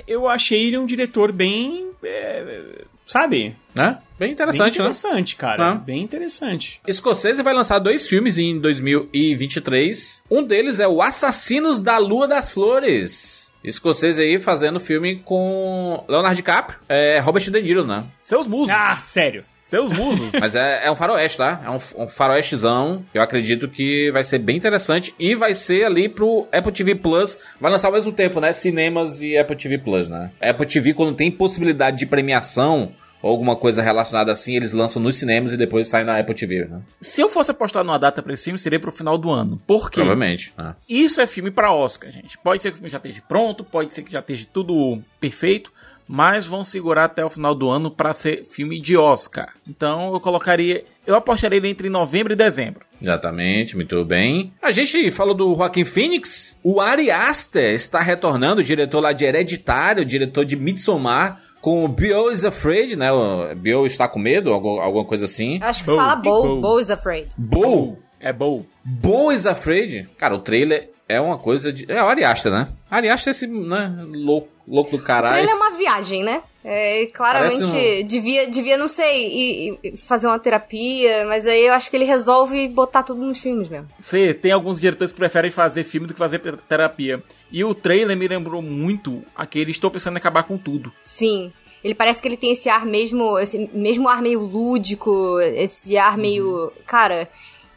eu 0.08 0.30
achei 0.30 0.68
ele 0.68 0.78
um 0.78 0.86
diretor 0.86 1.32
bem. 1.32 1.90
eh, 2.04 2.84
sabe? 3.06 3.56
Né? 3.74 3.98
Bem 4.18 4.32
interessante, 4.32 4.78
bem 4.78 4.86
né? 4.86 4.92
interessante, 4.92 5.36
cara. 5.36 5.72
Ah. 5.72 5.76
Bem 5.76 6.02
interessante. 6.02 6.80
Escocese 6.88 7.44
vai 7.44 7.54
lançar 7.54 7.80
dois 7.80 8.08
filmes 8.08 8.38
em 8.38 8.58
2023. 8.60 10.24
Um 10.32 10.42
deles 10.42 10.80
é 10.80 10.88
o 10.88 11.02
Assassinos 11.02 11.82
da 11.82 11.98
Lua 11.98 12.28
das 12.28 12.50
Flores. 12.50 13.52
Escocese 13.64 14.22
aí 14.22 14.40
fazendo 14.40 14.80
filme 14.80 15.18
com 15.26 16.04
Leonardo 16.08 16.36
DiCaprio, 16.36 16.80
é 16.88 17.20
Robert 17.20 17.44
De 17.50 17.62
Niro, 17.62 17.84
né? 17.86 18.06
Seus 18.22 18.48
musos. 18.48 18.74
Ah, 18.74 18.98
sério. 19.00 19.44
Seus 19.65 19.91
musos. 19.91 20.29
Mas 20.39 20.53
é, 20.53 20.86
é 20.86 20.91
um 20.91 20.95
faroeste, 20.95 21.39
tá? 21.39 21.60
É 21.65 21.69
um, 21.72 22.03
um 22.03 22.07
faroestezão. 22.07 23.03
Eu 23.12 23.19
acredito 23.24 23.67
que 23.67 24.12
vai 24.12 24.24
ser 24.24 24.38
bem 24.38 24.57
interessante. 24.57 25.12
E 25.17 25.34
vai 25.34 25.55
ser 25.55 25.86
ali 25.86 26.07
pro 26.07 26.48
Apple 26.51 26.72
TV 26.72 26.93
Plus. 26.93 27.39
Vai 27.60 27.72
lançar 27.72 27.88
ao 27.88 27.93
mesmo 27.93 28.12
tempo, 28.12 28.39
né? 28.39 28.53
Cinemas 28.53 29.22
e 29.22 29.36
Apple 29.36 29.55
TV 29.55 29.79
Plus, 29.79 30.07
né? 30.07 30.29
Apple 30.39 30.67
TV, 30.67 30.93
quando 30.93 31.15
tem 31.15 31.31
possibilidade 31.31 31.98
de 31.98 32.05
premiação 32.05 32.91
ou 33.24 33.31
alguma 33.31 33.55
coisa 33.55 33.81
relacionada 33.81 34.31
assim, 34.31 34.55
eles 34.55 34.72
lançam 34.72 35.01
nos 35.01 35.15
cinemas 35.15 35.51
e 35.51 35.57
depois 35.57 35.88
saem 35.88 36.05
na 36.05 36.19
Apple 36.19 36.36
TV, 36.36 36.65
né? 36.65 36.81
Se 37.01 37.22
eu 37.22 37.27
fosse 37.27 37.50
apostar 37.50 37.84
numa 37.84 37.98
data 37.98 38.22
pra 38.22 38.34
esse 38.34 38.43
filme, 38.43 38.60
seria 38.60 38.79
pro 38.79 38.91
final 38.91 39.17
do 39.17 39.31
ano. 39.31 39.60
Por 39.65 39.89
quê? 39.89 39.95
Provavelmente. 40.01 40.53
né? 40.55 40.75
Isso 40.88 41.19
é 41.19 41.25
filme 41.25 41.50
pra 41.50 41.74
Oscar, 41.74 42.12
gente. 42.12 42.38
Pode 42.38 42.62
ser 42.62 42.69
que 42.69 42.75
o 42.75 42.77
filme 42.77 42.89
já 42.91 42.98
esteja 42.98 43.24
pronto, 43.27 43.63
pode 43.63 43.95
ser 43.95 44.03
que 44.03 44.12
já 44.12 44.19
esteja 44.19 44.45
tudo 44.53 45.01
perfeito, 45.19 45.74
mas 46.08 46.46
vão 46.46 46.64
segurar 46.64 47.06
até 47.06 47.24
o 47.26 47.30
final 47.30 47.56
do 47.56 47.70
ano 47.70 47.90
pra 47.92 48.14
ser 48.14 48.44
filme 48.44 48.80
de 48.80 48.96
Oscar. 48.98 49.54
Então 49.68 50.14
eu 50.14 50.20
colocaria, 50.20 50.84
eu 51.06 51.16
apostaria 51.16 51.58
ele 51.58 51.70
entre 51.70 51.90
novembro 51.90 52.34
e 52.34 52.36
dezembro. 52.36 52.86
Exatamente, 53.02 53.76
muito 53.76 54.04
bem. 54.06 54.54
A 54.62 54.72
gente 54.72 55.10
falou 55.12 55.34
do 55.34 55.54
Joaquim 55.56 55.84
Phoenix. 55.84 56.58
O 56.64 56.80
Ari 56.80 57.10
Aster 57.12 57.74
está 57.74 58.00
retornando, 58.02 58.62
o 58.62 58.64
diretor 58.64 59.00
lá 59.00 59.14
de 59.14 59.26
Hereditário, 59.26 60.04
o 60.04 60.06
diretor 60.06 60.46
de 60.46 60.56
Midsommar, 60.56 61.42
com 61.62 61.84
o 61.84 61.88
Bill 61.88 62.32
is 62.32 62.44
Afraid, 62.46 62.96
né? 62.96 63.12
O 63.12 63.56
Bill 63.56 63.86
está 63.88 64.08
com 64.08 64.20
medo, 64.20 64.54
algu- 64.54 64.80
alguma 64.80 65.04
coisa 65.04 65.26
assim. 65.26 65.58
Acho 65.62 65.84
que 65.84 65.90
Bo, 65.90 65.96
fala 65.98 66.16
Bo, 66.16 66.42
Bo. 66.44 66.62
Bo 66.62 66.80
is 66.80 66.92
afraid. 66.92 67.30
Bo, 67.38 67.98
É 68.25 68.34
bom. 68.34 68.65
Bo 68.84 69.32
is 69.32 69.46
Afraid. 69.46 70.10
Cara, 70.17 70.34
o 70.34 70.39
trailer 70.39 70.89
é 71.08 71.22
uma 71.22 71.38
coisa 71.38 71.72
de... 71.72 71.86
É 71.88 72.01
o 72.03 72.08
Ari 72.08 72.24
Aster, 72.24 72.51
né? 72.51 72.67
Ari 72.89 73.08
Aster 73.10 73.29
é 73.29 73.36
esse, 73.36 73.46
né, 73.46 73.96
louco, 74.13 74.50
louco 74.67 74.98
do 74.98 75.03
caralho. 75.03 75.38
ele 75.44 75.51
é 75.51 75.53
uma 75.53 75.77
viagem, 75.77 76.24
né? 76.24 76.41
É, 76.63 77.05
claramente 77.13 77.60
Parece 77.60 78.03
devia, 78.05 78.48
devia, 78.50 78.75
não 78.75 78.88
sei, 78.88 79.77
ir- 79.84 79.98
fazer 79.98 80.25
uma 80.25 80.39
terapia, 80.39 81.24
mas 81.27 81.46
aí 81.46 81.67
eu 81.67 81.74
acho 81.74 81.91
que 81.91 81.96
ele 81.96 82.05
resolve 82.05 82.67
botar 82.67 83.03
tudo 83.03 83.22
nos 83.22 83.38
filmes 83.38 83.70
mesmo. 83.70 83.88
Fê, 84.00 84.34
tem 84.34 84.51
alguns 84.51 84.82
diretores 84.82 85.12
que 85.12 85.17
preferem 85.20 85.51
fazer 85.51 85.84
filme 85.84 86.08
do 86.08 86.13
que 86.13 86.17
fazer 86.20 86.39
ter- 86.39 86.58
terapia. 86.58 87.22
E 87.51 87.63
o 87.63 87.75
trailer 87.75 88.17
me 88.17 88.27
lembrou 88.27 88.63
muito 88.63 89.22
aquele 89.36 89.70
Estou 89.70 89.91
Pensando 89.91 90.15
em 90.15 90.17
Acabar 90.17 90.41
com 90.41 90.58
Tudo. 90.58 90.91
Sim. 91.03 91.53
Ele 91.84 91.94
parece 91.94 92.20
que 92.20 92.27
ele 92.27 92.36
tem 92.38 92.53
esse 92.53 92.67
ar 92.67 92.84
mesmo, 92.84 93.38
esse 93.38 93.70
mesmo 93.72 94.10
ar 94.10 94.20
meio 94.20 94.39
lúdico, 94.39 95.39
esse 95.39 95.96
ar 96.00 96.17
meio. 96.17 96.74
Cara, 96.88 97.29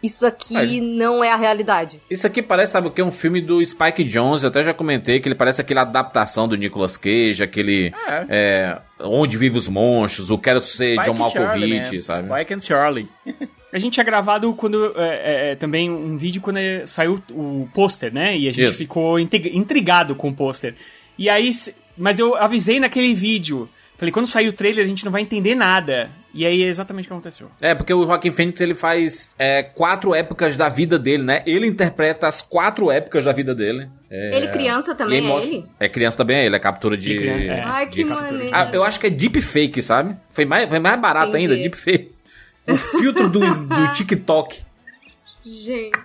isso 0.02 0.24
aqui 0.26 0.56
Aí. 0.56 0.80
não 0.80 1.22
é 1.24 1.30
a 1.30 1.36
realidade. 1.36 2.00
Isso 2.10 2.26
aqui 2.26 2.42
parece, 2.42 2.72
sabe 2.72 2.88
o 2.88 2.90
que? 2.90 3.02
Um 3.02 3.10
filme 3.10 3.40
do 3.40 3.64
Spike 3.64 4.04
Jones, 4.04 4.42
eu 4.42 4.48
até 4.48 4.62
já 4.62 4.72
comentei 4.74 5.20
que 5.20 5.28
ele 5.28 5.34
parece 5.34 5.60
aquela 5.60 5.82
adaptação 5.82 6.46
do 6.46 6.56
Nicolas 6.56 6.96
Cage, 6.96 7.42
aquele... 7.42 7.92
é, 8.28 8.78
Onde 9.00 9.36
Vive 9.38 9.56
os 9.58 9.68
Monstros, 9.68 10.30
o 10.30 10.38
Quero 10.38 10.60
Ser 10.60 10.94
Spike 10.96 11.04
John 11.16 11.30
Charlie, 11.30 11.68
Malkovich, 11.74 11.96
né? 11.96 12.02
sabe? 12.02 12.28
Spike 12.28 12.54
and 12.54 12.60
Charlie. 12.60 13.08
A 13.70 13.78
gente 13.78 13.92
tinha 13.94 14.04
gravado 14.04 14.52
quando 14.54 14.94
é, 14.96 15.00
é, 15.00 15.50
é, 15.50 15.54
também 15.54 15.90
um 15.90 16.16
vídeo 16.16 16.40
quando 16.40 16.56
é, 16.56 16.86
saiu 16.86 17.22
o 17.32 17.68
pôster, 17.74 18.10
né? 18.12 18.34
E 18.34 18.48
a 18.48 18.52
gente 18.52 18.62
Isso. 18.70 18.78
ficou 18.78 19.18
intrig- 19.20 19.54
intrigado 19.54 20.14
com 20.14 20.30
o 20.30 20.34
pôster. 20.34 20.74
E 21.18 21.28
aí, 21.28 21.50
mas 21.94 22.18
eu 22.18 22.34
avisei 22.34 22.80
naquele 22.80 23.14
vídeo. 23.14 23.68
Falei, 23.98 24.12
quando 24.12 24.26
sair 24.28 24.48
o 24.48 24.52
trailer 24.52 24.84
a 24.84 24.88
gente 24.88 25.04
não 25.04 25.10
vai 25.12 25.20
entender 25.22 25.54
nada. 25.56 26.08
E 26.32 26.46
aí 26.46 26.62
é 26.62 26.66
exatamente 26.68 27.06
o 27.06 27.08
que 27.08 27.12
aconteceu. 27.14 27.50
É, 27.60 27.74
porque 27.74 27.92
o 27.92 28.04
Joaquim 28.06 28.30
Phoenix 28.30 28.60
ele 28.60 28.74
faz 28.74 29.28
é, 29.38 29.62
quatro 29.62 30.14
épocas 30.14 30.56
da 30.56 30.68
vida 30.68 30.96
dele, 30.98 31.22
né? 31.24 31.42
Ele 31.44 31.66
interpreta 31.66 32.28
as 32.28 32.40
quatro 32.40 32.92
épocas 32.92 33.24
da 33.24 33.32
vida 33.32 33.54
dele. 33.54 33.88
É, 34.10 34.36
Ele 34.36 34.48
criança 34.48 34.94
também, 34.94 35.20
e 35.20 35.24
é 35.24 35.28
mostra- 35.28 35.50
ele? 35.52 35.66
É 35.80 35.88
criança 35.88 36.16
também, 36.16 36.36
é 36.36 36.46
ele 36.46 36.54
é 36.54 36.58
captura 36.60 36.96
de. 36.96 37.08
De 37.08 37.18
criança, 37.18 37.42
é. 37.44 37.60
Ai, 37.62 37.86
que 37.88 38.04
de- 38.04 38.08
maneiro. 38.10 38.50
Ah, 38.54 38.68
eu 38.72 38.84
acho 38.84 39.00
que 39.00 39.06
é 39.08 39.10
deepfake, 39.10 39.82
sabe? 39.82 40.16
Foi 40.30 40.44
mais, 40.44 40.68
foi 40.68 40.78
mais 40.78 41.00
barato 41.00 41.30
Entendi. 41.30 41.52
ainda, 41.52 41.56
deepfake. 41.62 42.12
O 42.68 42.76
filtro 42.76 43.28
do, 43.28 43.40
do 43.40 43.88
TikTok. 43.92 44.60
Gente. 45.44 45.98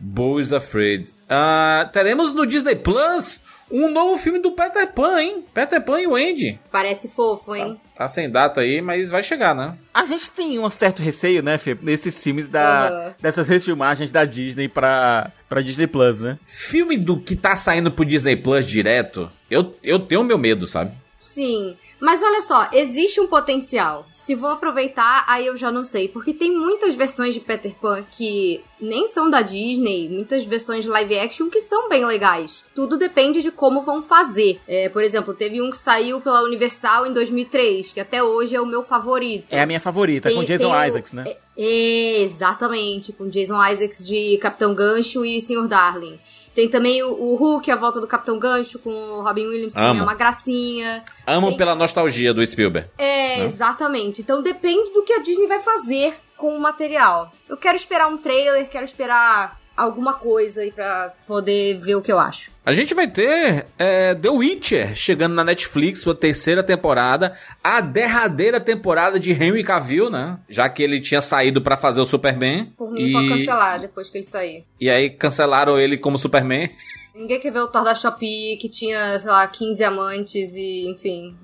Bo 0.00 0.40
is 0.40 0.52
Afraid. 0.52 1.08
Ah, 1.28 1.88
teremos 1.92 2.32
no 2.34 2.46
Disney 2.46 2.74
Plus 2.74 3.40
um 3.72 3.90
novo 3.90 4.18
filme 4.18 4.38
do 4.38 4.52
Peter 4.52 4.86
Pan, 4.92 5.20
hein? 5.20 5.44
Peter 5.54 5.80
Pan 5.80 6.00
e 6.00 6.06
o 6.06 6.14
Andy. 6.14 6.60
Parece 6.70 7.08
fofo, 7.08 7.56
hein? 7.56 7.80
Tá 7.96 8.06
sem 8.06 8.28
data 8.30 8.60
aí, 8.60 8.82
mas 8.82 9.10
vai 9.10 9.22
chegar, 9.22 9.54
né? 9.54 9.74
A 9.94 10.04
gente 10.04 10.30
tem 10.30 10.58
um 10.58 10.68
certo 10.68 11.02
receio, 11.02 11.42
né, 11.42 11.56
Fê, 11.56 11.76
nesses 11.80 12.22
filmes 12.22 12.48
da, 12.48 12.88
Aham. 12.88 13.14
dessas 13.20 13.48
refilmagens 13.48 14.10
da 14.12 14.24
Disney 14.24 14.68
pra, 14.68 15.30
pra 15.48 15.62
Disney 15.62 15.86
Plus, 15.86 16.20
né? 16.20 16.38
Filme 16.44 16.96
do 16.98 17.18
que 17.18 17.34
tá 17.34 17.56
saindo 17.56 17.90
pro 17.90 18.04
Disney 18.04 18.36
Plus 18.36 18.66
direto, 18.66 19.30
eu, 19.50 19.74
eu 19.82 19.98
tenho 20.00 20.22
meu 20.24 20.36
medo, 20.38 20.66
sabe? 20.66 20.92
Sim. 21.34 21.76
Mas 22.00 22.20
olha 22.22 22.42
só, 22.42 22.68
existe 22.72 23.20
um 23.20 23.28
potencial. 23.28 24.06
Se 24.12 24.34
vou 24.34 24.50
aproveitar, 24.50 25.24
aí 25.28 25.46
eu 25.46 25.56
já 25.56 25.70
não 25.70 25.84
sei. 25.84 26.08
Porque 26.08 26.34
tem 26.34 26.50
muitas 26.50 26.96
versões 26.96 27.32
de 27.32 27.38
Peter 27.40 27.72
Pan 27.80 28.04
que 28.10 28.60
nem 28.80 29.06
são 29.06 29.30
da 29.30 29.40
Disney, 29.40 30.08
muitas 30.08 30.44
versões 30.44 30.82
de 30.84 30.90
live 30.90 31.16
action 31.18 31.48
que 31.48 31.60
são 31.60 31.88
bem 31.88 32.04
legais. 32.04 32.64
Tudo 32.74 32.98
depende 32.98 33.40
de 33.40 33.52
como 33.52 33.82
vão 33.82 34.02
fazer. 34.02 34.60
É, 34.66 34.88
por 34.88 35.02
exemplo, 35.02 35.32
teve 35.32 35.62
um 35.62 35.70
que 35.70 35.78
saiu 35.78 36.20
pela 36.20 36.42
Universal 36.42 37.06
em 37.06 37.12
2003, 37.12 37.92
que 37.92 38.00
até 38.00 38.20
hoje 38.22 38.56
é 38.56 38.60
o 38.60 38.66
meu 38.66 38.82
favorito. 38.82 39.52
É 39.52 39.60
a 39.62 39.66
minha 39.66 39.80
favorita, 39.80 40.28
com 40.28 40.38
Tem- 40.38 40.44
Jason 40.44 40.70
tem 40.70 40.74
o- 40.80 40.84
Isaacs, 40.86 41.12
né? 41.12 41.36
É, 41.56 42.22
exatamente, 42.22 43.12
com 43.12 43.28
Jason 43.28 43.64
Isaacs 43.64 44.04
de 44.06 44.38
Capitão 44.38 44.74
Gancho 44.74 45.24
e 45.24 45.40
Sr. 45.40 45.68
Darling. 45.68 46.18
Tem 46.54 46.68
também 46.68 47.02
o, 47.02 47.12
o 47.12 47.34
Hulk, 47.36 47.70
a 47.70 47.76
volta 47.76 48.00
do 48.00 48.06
Capitão 48.06 48.38
Gancho, 48.38 48.78
com 48.78 48.90
o 48.90 49.22
Robin 49.22 49.46
Williams, 49.46 49.74
que 49.74 49.80
Amo. 49.80 50.00
é 50.00 50.02
uma 50.02 50.14
gracinha. 50.14 51.02
Amo 51.26 51.48
Tem- 51.48 51.56
pela 51.56 51.74
nostalgia 51.74 52.34
do 52.34 52.44
Spielberg. 52.46 52.88
É, 52.98 53.44
exatamente. 53.44 54.20
Então 54.20 54.42
depende 54.42 54.92
do 54.92 55.02
que 55.02 55.12
a 55.14 55.22
Disney 55.22 55.46
vai 55.46 55.60
fazer 55.60 56.14
com 56.36 56.54
o 56.56 56.60
material. 56.60 57.32
Eu 57.48 57.56
quero 57.56 57.76
esperar 57.76 58.08
um 58.08 58.18
trailer, 58.18 58.68
quero 58.68 58.84
esperar 58.84 59.58
alguma 59.82 60.14
coisa 60.14 60.62
aí 60.62 60.70
pra 60.70 61.12
poder 61.26 61.78
ver 61.78 61.96
o 61.96 62.02
que 62.02 62.12
eu 62.12 62.18
acho. 62.18 62.50
A 62.64 62.72
gente 62.72 62.94
vai 62.94 63.08
ter 63.08 63.66
é, 63.76 64.14
The 64.14 64.30
Witcher 64.30 64.94
chegando 64.94 65.34
na 65.34 65.42
Netflix, 65.42 66.00
sua 66.00 66.14
terceira 66.14 66.62
temporada, 66.62 67.36
a 67.62 67.80
derradeira 67.80 68.60
temporada 68.60 69.18
de 69.18 69.32
Henry 69.32 69.64
Cavill, 69.64 70.08
né? 70.08 70.38
Já 70.48 70.68
que 70.68 70.82
ele 70.82 71.00
tinha 71.00 71.20
saído 71.20 71.60
pra 71.60 71.76
fazer 71.76 72.00
o 72.00 72.06
Superman. 72.06 72.72
Por 72.76 72.92
mim, 72.92 73.02
e, 73.02 73.12
pode 73.12 73.28
cancelar 73.28 73.80
depois 73.80 74.08
que 74.08 74.18
ele 74.18 74.24
sair. 74.24 74.64
e 74.80 74.88
aí 74.88 75.10
cancelaram 75.10 75.78
ele 75.78 75.98
como 75.98 76.18
Superman. 76.18 76.70
Ninguém 77.14 77.40
quer 77.40 77.50
ver 77.50 77.60
o 77.60 77.66
Thor 77.66 77.84
da 77.84 77.94
Shopee 77.94 78.56
que 78.56 78.68
tinha, 78.68 79.18
sei 79.18 79.30
lá, 79.30 79.46
15 79.46 79.84
amantes 79.84 80.54
e, 80.54 80.88
enfim, 80.88 81.36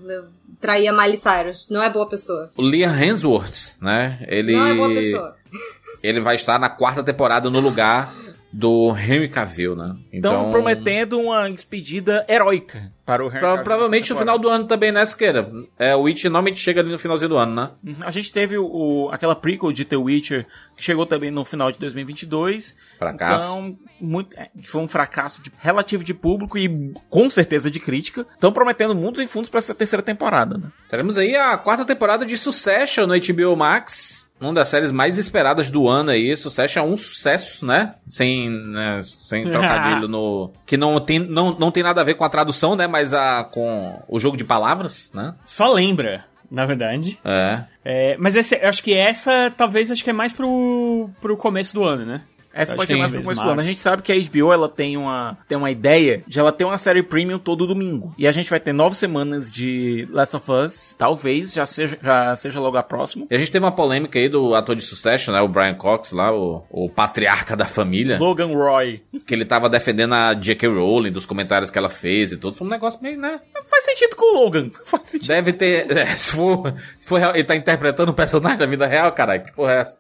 traía 0.60 0.92
Miley 0.92 1.16
Cyrus. 1.16 1.68
Não 1.68 1.82
é 1.82 1.90
boa 1.90 2.08
pessoa. 2.08 2.50
O 2.56 2.62
Liam 2.62 2.94
Hemsworth, 2.94 3.76
né? 3.80 4.24
Ele, 4.28 4.56
Não 4.56 4.66
é 4.66 4.74
boa 4.74 4.88
pessoa. 4.88 5.36
ele 6.02 6.20
vai 6.20 6.36
estar 6.36 6.58
na 6.58 6.68
quarta 6.68 7.02
temporada 7.02 7.50
no 7.50 7.60
lugar 7.60 8.14
do 8.50 8.96
Henry 8.96 9.28
Cavill, 9.28 9.76
né? 9.76 9.94
Então, 10.12 10.50
prometendo 10.50 11.20
uma 11.20 11.50
despedida 11.50 12.24
heróica 12.28 12.90
para 13.04 13.22
o 13.22 13.28
Henry 13.28 13.38
Pro- 13.40 13.48
Cavill 13.48 13.64
provavelmente 13.64 14.10
no 14.10 14.16
final 14.18 14.38
do 14.38 14.48
ano 14.48 14.66
também, 14.66 14.90
né, 14.90 15.04
Siqueira? 15.04 15.50
É, 15.78 15.94
o 15.94 16.00
Witch 16.02 16.24
normalmente 16.24 16.58
chega 16.58 16.80
ali 16.80 16.90
no 16.90 16.98
finalzinho 16.98 17.28
do 17.28 17.36
ano, 17.36 17.54
né? 17.54 17.70
Uhum. 17.86 17.96
A 18.00 18.10
gente 18.10 18.32
teve 18.32 18.56
o, 18.56 19.10
aquela 19.12 19.34
prequel 19.36 19.70
de 19.70 19.84
The 19.84 19.96
Witcher, 19.96 20.46
que 20.76 20.82
chegou 20.82 21.04
também 21.04 21.30
no 21.30 21.44
final 21.44 21.70
de 21.70 21.78
2022. 21.78 22.74
Fracasso. 22.98 23.44
Então, 23.46 23.78
muito, 24.00 24.34
é, 24.38 24.48
que 24.60 24.66
foi 24.68 24.80
um 24.80 24.88
fracasso 24.88 25.42
de- 25.42 25.52
relativo 25.58 26.02
de 26.02 26.14
público 26.14 26.56
e 26.56 26.92
com 27.10 27.28
certeza 27.28 27.70
de 27.70 27.78
crítica. 27.80 28.26
Estão 28.34 28.52
prometendo 28.52 28.94
mundos 28.94 29.20
e 29.20 29.26
fundos 29.26 29.50
para 29.50 29.58
essa 29.58 29.74
terceira 29.74 30.02
temporada, 30.02 30.56
né? 30.56 30.68
Teremos 30.88 31.18
aí 31.18 31.36
a 31.36 31.56
quarta 31.58 31.84
temporada 31.84 32.24
de 32.24 32.36
Succession 32.38 33.06
no 33.06 33.14
HBO 33.14 33.56
Max. 33.56 34.26
Uma 34.40 34.52
das 34.52 34.68
séries 34.68 34.92
mais 34.92 35.18
esperadas 35.18 35.70
do 35.70 35.88
ano 35.88 36.10
aí. 36.10 36.36
Succession 36.36 36.80
é 36.82 36.86
um 36.86 36.96
sucesso, 36.96 37.66
né? 37.66 37.94
Sem, 38.06 38.48
né, 38.48 39.00
sem 39.02 39.42
trocadilho 39.50 40.06
no... 40.08 40.52
Que 40.64 40.76
não 40.76 40.98
tem, 41.00 41.18
não, 41.18 41.56
não 41.58 41.70
tem 41.70 41.82
nada 41.82 42.00
a 42.00 42.04
ver 42.04 42.14
com 42.14 42.24
a 42.24 42.28
tradução, 42.28 42.76
né? 42.76 42.86
Mas 42.86 43.12
a, 43.12 43.42
com 43.44 44.00
o 44.08 44.18
jogo 44.18 44.36
de 44.36 44.44
palavras, 44.44 45.10
né? 45.12 45.34
Só 45.44 45.72
lembra, 45.72 46.24
na 46.50 46.64
verdade. 46.66 47.18
É. 47.24 47.64
É, 47.84 48.16
mas 48.18 48.36
esse- 48.36 48.56
eu 48.62 48.68
acho 48.68 48.82
que 48.82 48.94
essa, 48.94 49.50
talvez, 49.56 49.90
acho 49.90 50.04
que 50.04 50.10
é 50.10 50.12
mais 50.12 50.32
pro, 50.32 51.10
pro 51.20 51.36
começo 51.36 51.74
do 51.74 51.82
ano, 51.84 52.04
né? 52.06 52.22
Essa 52.58 52.72
Acho 52.72 52.76
pode 52.78 52.88
ser 52.88 52.96
mais 52.96 53.12
pro 53.12 53.22
começo 53.22 53.42
do 53.42 53.50
ano. 53.50 53.60
A 53.60 53.64
gente 53.64 53.80
sabe 53.80 54.02
que 54.02 54.10
a 54.12 54.16
HBO 54.16 54.52
ela 54.52 54.68
tem 54.68 54.96
uma, 54.96 55.38
tem 55.46 55.56
uma 55.56 55.70
ideia 55.70 56.24
de 56.26 56.38
ela 56.40 56.50
ter 56.50 56.64
uma 56.64 56.76
série 56.76 57.04
premium 57.04 57.38
todo 57.38 57.66
domingo. 57.68 58.12
E 58.18 58.26
a 58.26 58.32
gente 58.32 58.50
vai 58.50 58.58
ter 58.58 58.72
nove 58.72 58.96
semanas 58.96 59.50
de 59.50 60.08
Last 60.10 60.34
of 60.36 60.50
Us. 60.50 60.94
Talvez 60.98 61.52
já 61.52 61.64
seja, 61.64 61.96
já 62.02 62.34
seja 62.34 62.58
logo 62.58 62.76
a 62.76 62.82
próxima. 62.82 63.26
E 63.30 63.34
a 63.34 63.38
gente 63.38 63.52
teve 63.52 63.64
uma 63.64 63.70
polêmica 63.70 64.18
aí 64.18 64.28
do 64.28 64.54
ator 64.56 64.74
de 64.74 64.82
Succession, 64.82 65.32
né? 65.32 65.40
O 65.40 65.46
Brian 65.46 65.74
Cox 65.74 66.10
lá, 66.10 66.34
o, 66.34 66.64
o 66.68 66.90
patriarca 66.90 67.54
da 67.54 67.64
família. 67.64 68.18
Logan 68.18 68.48
Roy. 68.48 69.02
Que 69.24 69.34
ele 69.34 69.44
tava 69.44 69.68
defendendo 69.68 70.14
a 70.14 70.34
J.K. 70.34 70.68
Rowling, 70.68 71.12
dos 71.12 71.26
comentários 71.26 71.70
que 71.70 71.78
ela 71.78 71.88
fez 71.88 72.32
e 72.32 72.36
tudo. 72.36 72.56
Foi 72.56 72.66
um 72.66 72.70
negócio 72.70 73.00
meio, 73.00 73.18
né? 73.18 73.40
Faz 73.70 73.84
sentido 73.84 74.16
com 74.16 74.36
o 74.36 74.42
Logan. 74.42 74.70
Faz 74.84 75.08
sentido. 75.08 75.28
Deve 75.28 75.52
ter. 75.52 75.90
é, 75.96 76.06
se, 76.06 76.32
for, 76.32 76.74
se 76.98 77.06
for 77.06 77.20
real- 77.20 77.34
ele 77.34 77.44
tá 77.44 77.54
interpretando 77.54 78.10
um 78.10 78.14
personagem 78.14 78.58
da 78.58 78.66
vida 78.66 78.86
real, 78.86 79.12
caralho. 79.12 79.44
Que 79.44 79.52
porra 79.52 79.74
é 79.74 79.80
essa? 79.80 79.98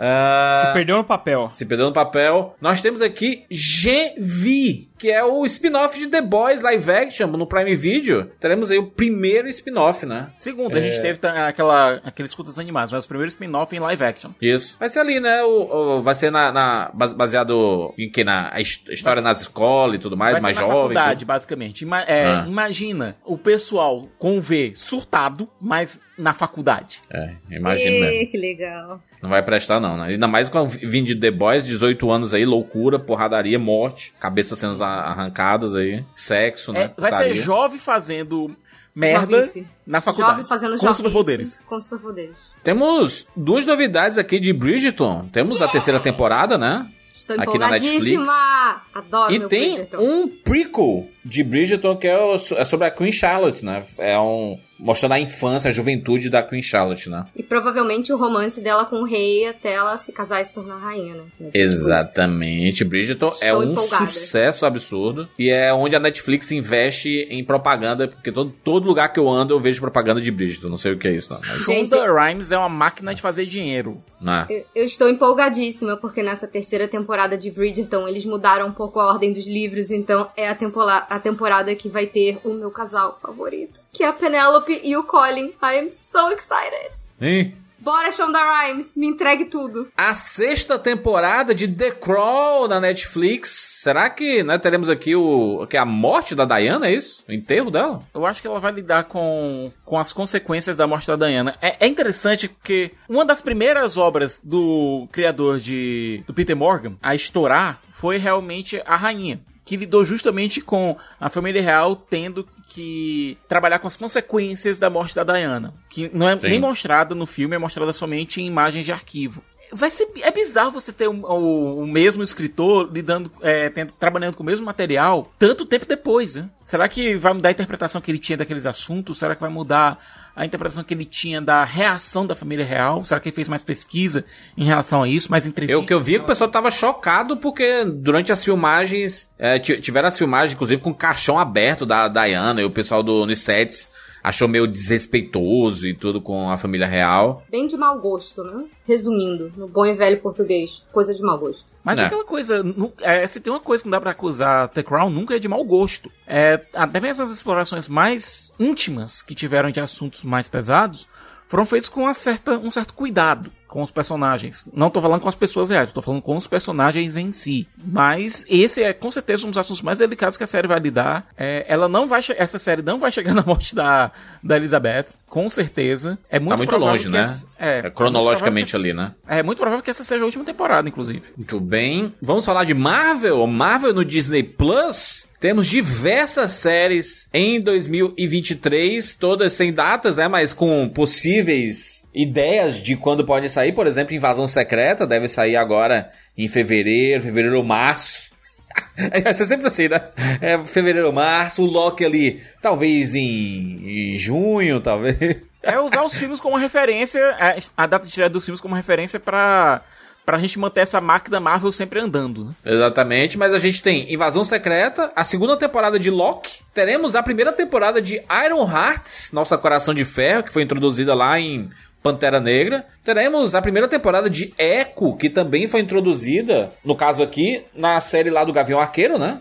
Ah, 0.00 0.64
Se 0.68 0.72
perdeu 0.74 0.96
no 0.96 1.04
papel. 1.04 1.48
se 1.50 1.66
perdeu 1.66 1.86
no 1.86 1.92
papel. 1.92 2.54
Nós 2.60 2.80
temos 2.80 3.02
aqui 3.02 3.44
GV, 3.50 4.88
que 4.96 5.10
é 5.10 5.24
o 5.24 5.44
spin-off 5.44 5.98
de 5.98 6.06
The 6.06 6.20
Boys 6.22 6.60
live 6.62 6.90
action 6.90 7.26
no 7.28 7.46
Prime 7.46 7.74
Video. 7.74 8.30
Teremos 8.38 8.70
aí 8.70 8.78
o 8.78 8.86
primeiro 8.86 9.48
spin-off, 9.48 10.06
né? 10.06 10.30
Segundo, 10.36 10.76
a 10.76 10.80
gente 10.80 11.00
teve 11.00 11.18
ta- 11.18 11.48
aquela, 11.48 11.94
aqueles 12.04 12.34
cultos 12.34 12.58
animados, 12.58 12.92
mas 12.92 13.00
os 13.04 13.06
primeiros 13.08 13.34
spin-off 13.34 13.74
em 13.74 13.80
live 13.80 14.04
action. 14.04 14.30
Isso. 14.40 14.76
Vai 14.78 14.88
ser 14.88 15.00
ali, 15.00 15.18
né? 15.20 15.42
O, 15.42 15.96
o- 15.98 16.02
vai 16.02 16.14
ser 16.14 16.30
na, 16.30 16.52
na- 16.52 16.90
base- 16.94 17.16
baseado 17.16 17.92
em 17.98 18.08
que? 18.10 18.22
Na 18.22 18.52
história 18.60 19.20
nas 19.22 19.40
escolas 19.40 19.96
e 19.96 19.98
tudo 19.98 20.16
mais, 20.16 20.34
Vai 20.34 20.42
mais 20.42 20.56
na 20.56 20.62
jovem. 20.62 20.76
faculdade, 20.78 21.18
tudo. 21.20 21.28
basicamente. 21.28 21.82
Ima- 21.82 22.02
é, 22.02 22.24
Ah. 22.26 22.44
Imagina 22.46 23.16
o 23.24 23.36
pessoal 23.38 24.08
com 24.18 24.40
V 24.40 24.72
surtado, 24.74 25.48
mas 25.60 26.00
na 26.16 26.32
faculdade. 26.32 27.00
É. 27.10 27.32
Ê, 27.50 28.26
que 28.26 28.36
legal. 28.36 29.00
Não 29.22 29.30
vai 29.30 29.42
prestar, 29.42 29.80
não, 29.80 29.96
né? 29.96 30.08
Ainda 30.08 30.28
mais 30.28 30.48
com 30.48 30.64
vindo 30.66 31.06
de 31.06 31.16
The 31.16 31.30
Boys, 31.30 31.66
18 31.66 32.10
anos 32.10 32.32
aí, 32.34 32.44
loucura, 32.44 32.98
porradaria, 32.98 33.58
morte, 33.58 34.14
cabeças 34.20 34.58
sendo 34.58 34.82
arrancadas 34.82 35.74
aí, 35.74 36.04
sexo, 36.14 36.72
né? 36.72 36.92
É, 36.96 37.00
vai 37.00 37.10
ser 37.10 37.16
putaria. 37.18 37.42
jovem 37.42 37.78
fazendo 37.78 38.56
merda 38.94 39.40
Jovice. 39.40 39.66
na 39.86 40.00
faculdade. 40.00 40.32
Jovem 40.32 40.46
fazendo 40.46 40.70
com 40.72 40.78
jovice 40.86 40.96
superpoderes. 40.96 41.56
Com 41.66 41.80
superpoderes. 41.80 42.38
Temos 42.62 43.26
duas 43.36 43.66
novidades 43.66 44.18
aqui 44.18 44.38
de 44.38 44.52
Bridgerton. 44.52 45.28
Temos 45.32 45.60
a 45.62 45.68
terceira 45.68 46.00
temporada, 46.00 46.56
né? 46.58 46.88
Estou 47.12 47.34
Aqui 47.40 47.58
na 47.58 47.76
empolgadíssima! 47.76 48.82
Adoro 48.94 49.32
E 49.34 49.38
meu 49.40 49.48
tem 49.48 49.74
Bridgerton. 49.74 49.98
um 50.00 50.28
prequel 50.28 51.08
de 51.28 51.42
Bridgerton 51.44 51.96
que 51.96 52.06
é, 52.06 52.18
o- 52.18 52.34
é 52.34 52.64
sobre 52.64 52.86
a 52.86 52.90
Queen 52.90 53.12
Charlotte, 53.12 53.64
né? 53.64 53.84
É 53.98 54.18
um 54.18 54.58
mostrando 54.80 55.10
a 55.14 55.18
infância, 55.18 55.68
a 55.70 55.72
juventude 55.72 56.30
da 56.30 56.40
Queen 56.40 56.62
Charlotte, 56.62 57.10
né? 57.10 57.26
E 57.34 57.42
provavelmente 57.42 58.12
o 58.12 58.16
romance 58.16 58.60
dela 58.60 58.84
com 58.84 59.00
o 59.00 59.04
rei 59.04 59.44
até 59.48 59.72
ela 59.72 59.96
se 59.96 60.12
casar 60.12 60.40
e 60.40 60.44
se 60.44 60.52
tornar 60.52 60.76
rainha, 60.76 61.16
né? 61.16 61.24
Deve 61.40 61.50
ser 61.52 61.68
tipo. 61.68 61.74
Exatamente. 61.88 62.84
Bridgerton 62.84 63.26
é 63.40 63.48
Estou 63.48 63.58
um 63.60 63.72
empolgada. 63.72 64.06
sucesso 64.06 64.64
absurdo. 64.64 65.28
E 65.36 65.50
é 65.50 65.72
onde 65.74 65.96
a 65.96 65.98
Netflix 66.00 66.52
investe 66.52 67.26
em 67.28 67.42
propaganda, 67.44 68.06
porque 68.06 68.30
todo, 68.30 68.52
todo 68.62 68.86
lugar 68.86 69.12
que 69.12 69.18
eu 69.18 69.28
ando 69.28 69.52
eu 69.52 69.58
vejo 69.58 69.80
propaganda 69.80 70.20
de 70.20 70.30
Bridgerton. 70.30 70.68
Não 70.68 70.76
sei 70.76 70.92
o 70.92 70.98
que 70.98 71.08
é 71.08 71.12
isso, 71.12 71.32
não. 71.32 71.40
Mas, 71.40 71.66
Gente- 71.66 71.90
Shonda 71.90 72.12
Rhimes 72.12 72.52
é 72.52 72.58
uma 72.58 72.68
máquina 72.68 73.12
de 73.12 73.20
fazer 73.20 73.46
dinheiro. 73.46 73.98
né? 74.20 74.46
Eu, 74.48 74.64
eu 74.76 74.84
estou 74.84 75.08
empolgadíssima 75.08 75.96
porque 75.96 76.22
nessa 76.22 76.46
terceira 76.46 76.86
temporada 76.86 77.36
de 77.36 77.50
Bridgerton 77.50 78.06
eles 78.08 78.24
mudaram 78.24 78.68
um 78.68 78.72
pouco 78.72 78.98
a 79.00 79.06
ordem 79.08 79.32
dos 79.32 79.46
livros, 79.46 79.90
então 79.90 80.28
é 80.36 80.48
a, 80.48 80.54
tempola- 80.54 81.06
a 81.10 81.17
temporada 81.18 81.74
que 81.74 81.88
vai 81.88 82.06
ter 82.06 82.38
o 82.44 82.54
meu 82.54 82.70
casal 82.70 83.18
favorito, 83.20 83.80
que 83.92 84.02
é 84.02 84.08
a 84.08 84.12
Penelope 84.12 84.80
e 84.82 84.96
o 84.96 85.04
Colin. 85.04 85.52
I 85.62 85.78
am 85.78 85.90
so 85.90 86.30
excited! 86.30 86.90
Hein? 87.20 87.54
Bora, 87.80 88.10
Shonda 88.10 88.38
Rhimes, 88.40 88.96
me 88.96 89.06
entregue 89.06 89.44
tudo. 89.44 89.88
A 89.96 90.12
sexta 90.14 90.78
temporada 90.78 91.54
de 91.54 91.68
The 91.68 91.92
Crawl 91.92 92.66
na 92.66 92.80
Netflix. 92.80 93.78
Será 93.80 94.10
que 94.10 94.42
né, 94.42 94.58
teremos 94.58 94.90
aqui 94.90 95.14
o 95.14 95.64
que 95.66 95.76
é 95.76 95.80
a 95.80 95.86
morte 95.86 96.34
da 96.34 96.44
Diana, 96.44 96.88
é 96.88 96.94
isso? 96.94 97.24
O 97.28 97.32
enterro 97.32 97.70
dela? 97.70 98.02
Eu 98.12 98.26
acho 98.26 98.42
que 98.42 98.48
ela 98.48 98.58
vai 98.58 98.72
lidar 98.72 99.04
com, 99.04 99.70
com 99.84 99.96
as 99.96 100.12
consequências 100.12 100.76
da 100.76 100.88
morte 100.88 101.06
da 101.06 101.14
Diana. 101.14 101.56
É, 101.62 101.86
é 101.86 101.88
interessante 101.88 102.48
porque 102.48 102.90
uma 103.08 103.24
das 103.24 103.40
primeiras 103.40 103.96
obras 103.96 104.40
do 104.42 105.06
criador 105.12 105.60
de 105.60 106.22
do 106.26 106.34
Peter 106.34 106.56
Morgan 106.56 106.96
a 107.00 107.14
estourar 107.14 107.80
foi 107.92 108.18
realmente 108.18 108.82
a 108.84 108.96
Rainha, 108.96 109.40
que 109.68 109.76
lidou 109.76 110.02
justamente 110.02 110.62
com 110.62 110.96
a 111.20 111.28
família 111.28 111.60
real 111.60 111.94
tendo 111.94 112.48
que 112.70 113.36
trabalhar 113.46 113.78
com 113.78 113.86
as 113.86 113.96
consequências 113.98 114.78
da 114.78 114.88
morte 114.88 115.14
da 115.14 115.22
Diana, 115.24 115.74
que 115.90 116.10
não 116.14 116.26
é 116.26 116.38
Sim. 116.38 116.48
nem 116.48 116.58
mostrada 116.58 117.14
no 117.14 117.26
filme, 117.26 117.54
é 117.54 117.58
mostrada 117.58 117.92
somente 117.92 118.40
em 118.40 118.46
imagens 118.46 118.86
de 118.86 118.92
arquivo. 118.92 119.42
Vai 119.70 119.90
ser 119.90 120.08
é 120.22 120.30
bizarro 120.30 120.70
você 120.70 120.90
ter 120.90 121.06
o, 121.08 121.12
o- 121.12 121.82
o 121.82 121.86
mesmo 121.86 122.22
escritor 122.22 122.88
lidando, 122.90 123.30
é, 123.42 123.68
tendo- 123.68 123.92
trabalhando 123.92 124.36
com 124.36 124.42
o 124.42 124.46
mesmo 124.46 124.64
material 124.64 125.30
tanto 125.38 125.66
tempo 125.66 125.84
depois, 125.86 126.34
né? 126.36 126.48
Será 126.62 126.88
que 126.88 127.14
vai 127.16 127.34
mudar 127.34 127.50
a 127.50 127.52
interpretação 127.52 128.00
que 128.00 128.10
ele 128.10 128.18
tinha 128.18 128.38
daqueles 128.38 128.64
assuntos? 128.64 129.18
Será 129.18 129.34
que 129.34 129.40
vai 129.42 129.50
mudar 129.50 129.98
a 130.38 130.46
interpretação 130.46 130.84
que 130.84 130.94
ele 130.94 131.04
tinha 131.04 131.40
da 131.40 131.64
reação 131.64 132.24
da 132.26 132.34
família 132.34 132.64
real? 132.64 133.04
Será 133.04 133.18
que 133.20 133.28
ele 133.28 133.34
fez 133.34 133.48
mais 133.48 133.60
pesquisa 133.60 134.24
em 134.56 134.64
relação 134.64 135.02
a 135.02 135.08
isso, 135.08 135.30
mais 135.30 135.46
entrevistas? 135.46 135.80
Eu 135.82 135.86
que 135.86 135.92
eu 135.92 136.00
vi 136.00 136.14
é 136.14 136.18
que 136.18 136.24
o 136.24 136.26
pessoal 136.28 136.48
tava 136.48 136.70
chocado 136.70 137.36
porque 137.36 137.84
durante 137.84 138.30
as 138.30 138.44
filmagens, 138.44 139.28
é, 139.38 139.58
ti- 139.58 139.80
tiveram 139.80 140.06
as 140.08 140.16
filmagens, 140.16 140.52
inclusive, 140.54 140.80
com 140.80 140.90
o 140.90 140.94
caixão 140.94 141.38
aberto 141.38 141.84
da 141.84 142.06
Diana 142.06 142.60
e 142.62 142.64
o 142.64 142.70
pessoal 142.70 143.02
do 143.02 143.22
Unisets 143.22 143.88
achou 144.22 144.48
meio 144.48 144.66
desrespeitoso 144.66 145.86
e 145.86 145.94
tudo 145.94 146.20
com 146.20 146.50
a 146.50 146.58
família 146.58 146.86
real. 146.86 147.42
Bem 147.50 147.66
de 147.66 147.76
mau 147.76 147.98
gosto, 148.00 148.42
né? 148.44 148.64
Resumindo, 148.86 149.52
no 149.56 149.68
bom 149.68 149.86
e 149.86 149.94
velho 149.94 150.18
português, 150.20 150.82
coisa 150.92 151.14
de 151.14 151.22
mau 151.22 151.38
gosto. 151.38 151.66
Mas 151.82 151.98
É. 151.98 152.06
aquela 152.06 152.24
coisa, 152.24 152.62
é, 153.00 153.26
se 153.26 153.40
tem 153.40 153.52
uma 153.52 153.60
coisa 153.60 153.82
que 153.82 153.88
não 153.88 153.96
dá 153.96 154.00
pra 154.00 154.10
acusar 154.10 154.68
The 154.68 154.82
Crown, 154.82 155.10
nunca 155.10 155.34
é 155.36 155.38
de 155.38 155.48
mau 155.48 155.64
gosto. 155.64 156.10
É, 156.26 156.60
até 156.74 157.00
mesmo 157.00 157.24
as 157.24 157.30
explorações 157.30 157.88
mais 157.88 158.52
íntimas 158.58 159.22
que 159.22 159.34
tiveram 159.34 159.70
de 159.70 159.80
assuntos 159.80 160.22
mais 160.22 160.48
pesados 160.48 161.06
foram 161.48 161.64
feitas 161.64 161.88
com 161.88 162.02
uma 162.02 162.14
certa, 162.14 162.58
um 162.58 162.70
certo 162.70 162.92
cuidado 162.94 163.50
com 163.68 163.82
os 163.82 163.90
personagens. 163.90 164.64
Não 164.72 164.88
tô 164.90 165.00
falando 165.00 165.20
com 165.20 165.28
as 165.28 165.34
pessoas 165.36 165.68
reais, 165.70 165.92
tô 165.92 166.00
falando 166.02 166.22
com 166.22 166.36
os 166.36 166.46
personagens 166.46 167.16
em 167.16 167.32
si. 167.32 167.68
Mas 167.84 168.44
esse 168.48 168.82
é 168.82 168.92
com 168.92 169.10
certeza 169.10 169.46
um 169.46 169.50
dos 169.50 169.58
assuntos 169.58 169.82
mais 169.82 169.98
delicados 169.98 170.36
que 170.38 170.44
a 170.44 170.46
série 170.46 170.66
vai 170.66 170.80
lidar. 170.80 171.26
É, 171.36 171.64
ela 171.68 171.86
não 171.88 172.06
vai 172.06 172.20
essa 172.36 172.58
série 172.58 172.82
não 172.82 172.98
vai 172.98 173.12
chegar 173.12 173.34
na 173.34 173.42
morte 173.42 173.74
da, 173.74 174.10
da 174.42 174.56
Elizabeth, 174.56 175.06
com 175.28 175.48
certeza. 175.50 176.18
É 176.30 176.38
muito 176.40 176.50
Tá 176.52 176.56
muito 176.56 176.76
longe, 176.76 177.08
né? 177.08 177.20
essa- 177.20 177.46
é, 177.58 177.78
É, 177.80 177.90
cronologicamente 177.90 178.74
é 178.74 178.78
muito 178.78 178.88
ali, 178.88 178.96
né? 178.96 179.12
essa- 179.26 179.38
É 179.40 179.42
muito 179.42 179.58
provável 179.58 179.82
que 179.82 179.90
essa 179.90 180.02
seja 180.02 180.22
a 180.22 180.24
última 180.26 180.44
temporada, 180.44 180.88
inclusive. 180.88 181.22
Muito 181.36 181.60
bem. 181.60 182.14
Vamos 182.22 182.44
falar 182.46 182.64
de 182.64 182.72
Marvel? 182.74 183.46
Marvel 183.46 183.92
no 183.92 184.04
Disney 184.04 184.42
Plus. 184.42 185.27
Temos 185.40 185.68
diversas 185.68 186.52
séries 186.52 187.28
em 187.32 187.60
2023, 187.60 189.14
todas 189.14 189.52
sem 189.52 189.72
datas, 189.72 190.16
né? 190.16 190.26
Mas 190.26 190.52
com 190.52 190.88
possíveis 190.88 192.04
ideias 192.12 192.76
de 192.76 192.96
quando 192.96 193.24
pode 193.24 193.48
sair. 193.48 193.72
Por 193.72 193.86
exemplo, 193.86 194.14
Invasão 194.14 194.48
Secreta 194.48 195.06
deve 195.06 195.28
sair 195.28 195.54
agora 195.54 196.10
em 196.36 196.48
fevereiro, 196.48 197.22
fevereiro 197.22 197.56
ou 197.56 197.62
março. 197.62 198.30
Vai 199.22 199.32
ser 199.32 199.46
sempre 199.46 199.68
assim, 199.68 199.88
né? 199.88 200.00
É 200.40 200.58
fevereiro 200.58 201.12
março, 201.12 201.62
o 201.62 201.66
Loki 201.66 202.04
ali, 202.04 202.42
talvez 202.60 203.14
em, 203.14 204.14
em 204.14 204.18
junho, 204.18 204.80
talvez. 204.80 205.46
É 205.62 205.78
usar 205.78 206.04
os 206.04 206.14
filmes 206.14 206.40
como 206.40 206.56
referência, 206.56 207.20
é, 207.38 207.58
a 207.76 207.86
data 207.86 208.06
de 208.06 208.10
estreia 208.10 208.30
dos 208.30 208.44
filmes 208.44 208.60
como 208.60 208.74
referência 208.74 209.20
pra, 209.20 209.82
pra 210.28 210.36
gente 210.36 210.58
manter 210.58 210.82
essa 210.82 211.00
máquina 211.00 211.40
Marvel 211.40 211.72
sempre 211.72 211.98
andando, 211.98 212.44
né? 212.44 212.50
Exatamente, 212.62 213.38
mas 213.38 213.54
a 213.54 213.58
gente 213.58 213.82
tem 213.82 214.12
Invasão 214.12 214.44
Secreta, 214.44 215.10
a 215.16 215.24
segunda 215.24 215.56
temporada 215.56 215.98
de 215.98 216.10
Loki, 216.10 216.60
teremos 216.74 217.14
a 217.14 217.22
primeira 217.22 217.50
temporada 217.50 218.02
de 218.02 218.16
Iron 218.44 218.70
Heart, 218.70 219.32
nossa 219.32 219.56
Coração 219.56 219.94
de 219.94 220.04
Ferro, 220.04 220.42
que 220.42 220.52
foi 220.52 220.60
introduzida 220.60 221.14
lá 221.14 221.40
em 221.40 221.70
Pantera 222.02 222.40
Negra. 222.40 222.84
Teremos 223.02 223.54
a 223.54 223.62
primeira 223.62 223.88
temporada 223.88 224.28
de 224.28 224.52
Echo, 224.58 225.16
que 225.16 225.30
também 225.30 225.66
foi 225.66 225.80
introduzida, 225.80 226.72
no 226.84 226.94
caso 226.94 227.22
aqui, 227.22 227.62
na 227.74 227.98
série 227.98 228.28
lá 228.28 228.44
do 228.44 228.52
Gavião 228.52 228.78
Arqueiro, 228.78 229.18
né? 229.18 229.40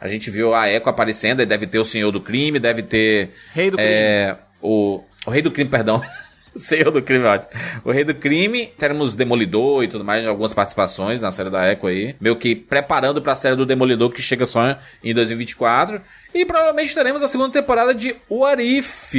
A 0.00 0.06
gente 0.06 0.30
viu 0.30 0.54
a 0.54 0.70
Echo 0.70 0.88
aparecendo, 0.88 1.44
deve 1.44 1.66
ter 1.66 1.80
o 1.80 1.84
Senhor 1.84 2.12
do 2.12 2.20
Crime, 2.20 2.60
deve 2.60 2.84
ter... 2.84 3.30
Rei 3.52 3.72
do 3.72 3.76
é, 3.80 4.36
o, 4.60 5.02
o 5.26 5.30
Rei 5.32 5.42
do 5.42 5.50
Crime, 5.50 5.68
perdão. 5.68 6.00
Senhor 6.56 6.90
do 6.90 7.00
Crime, 7.02 7.24
ótimo. 7.24 7.50
O 7.84 7.90
Rei 7.90 8.04
do 8.04 8.14
Crime, 8.14 8.66
teremos 8.78 9.14
Demolidor 9.14 9.84
e 9.84 9.88
tudo 9.88 10.04
mais, 10.04 10.26
algumas 10.26 10.52
participações 10.52 11.20
na 11.20 11.32
série 11.32 11.50
da 11.50 11.70
Echo 11.70 11.86
aí. 11.86 12.14
Meio 12.20 12.36
que 12.36 12.54
preparando 12.54 13.20
pra 13.22 13.34
série 13.36 13.56
do 13.56 13.64
Demolidor 13.66 14.10
que 14.10 14.20
chega 14.22 14.44
só 14.46 14.76
em 15.02 15.14
2024. 15.14 16.00
E 16.34 16.44
provavelmente 16.44 16.94
teremos 16.94 17.22
a 17.22 17.28
segunda 17.28 17.52
temporada 17.52 17.94
de 17.94 18.16
What 18.30 18.62
If. 18.62 19.14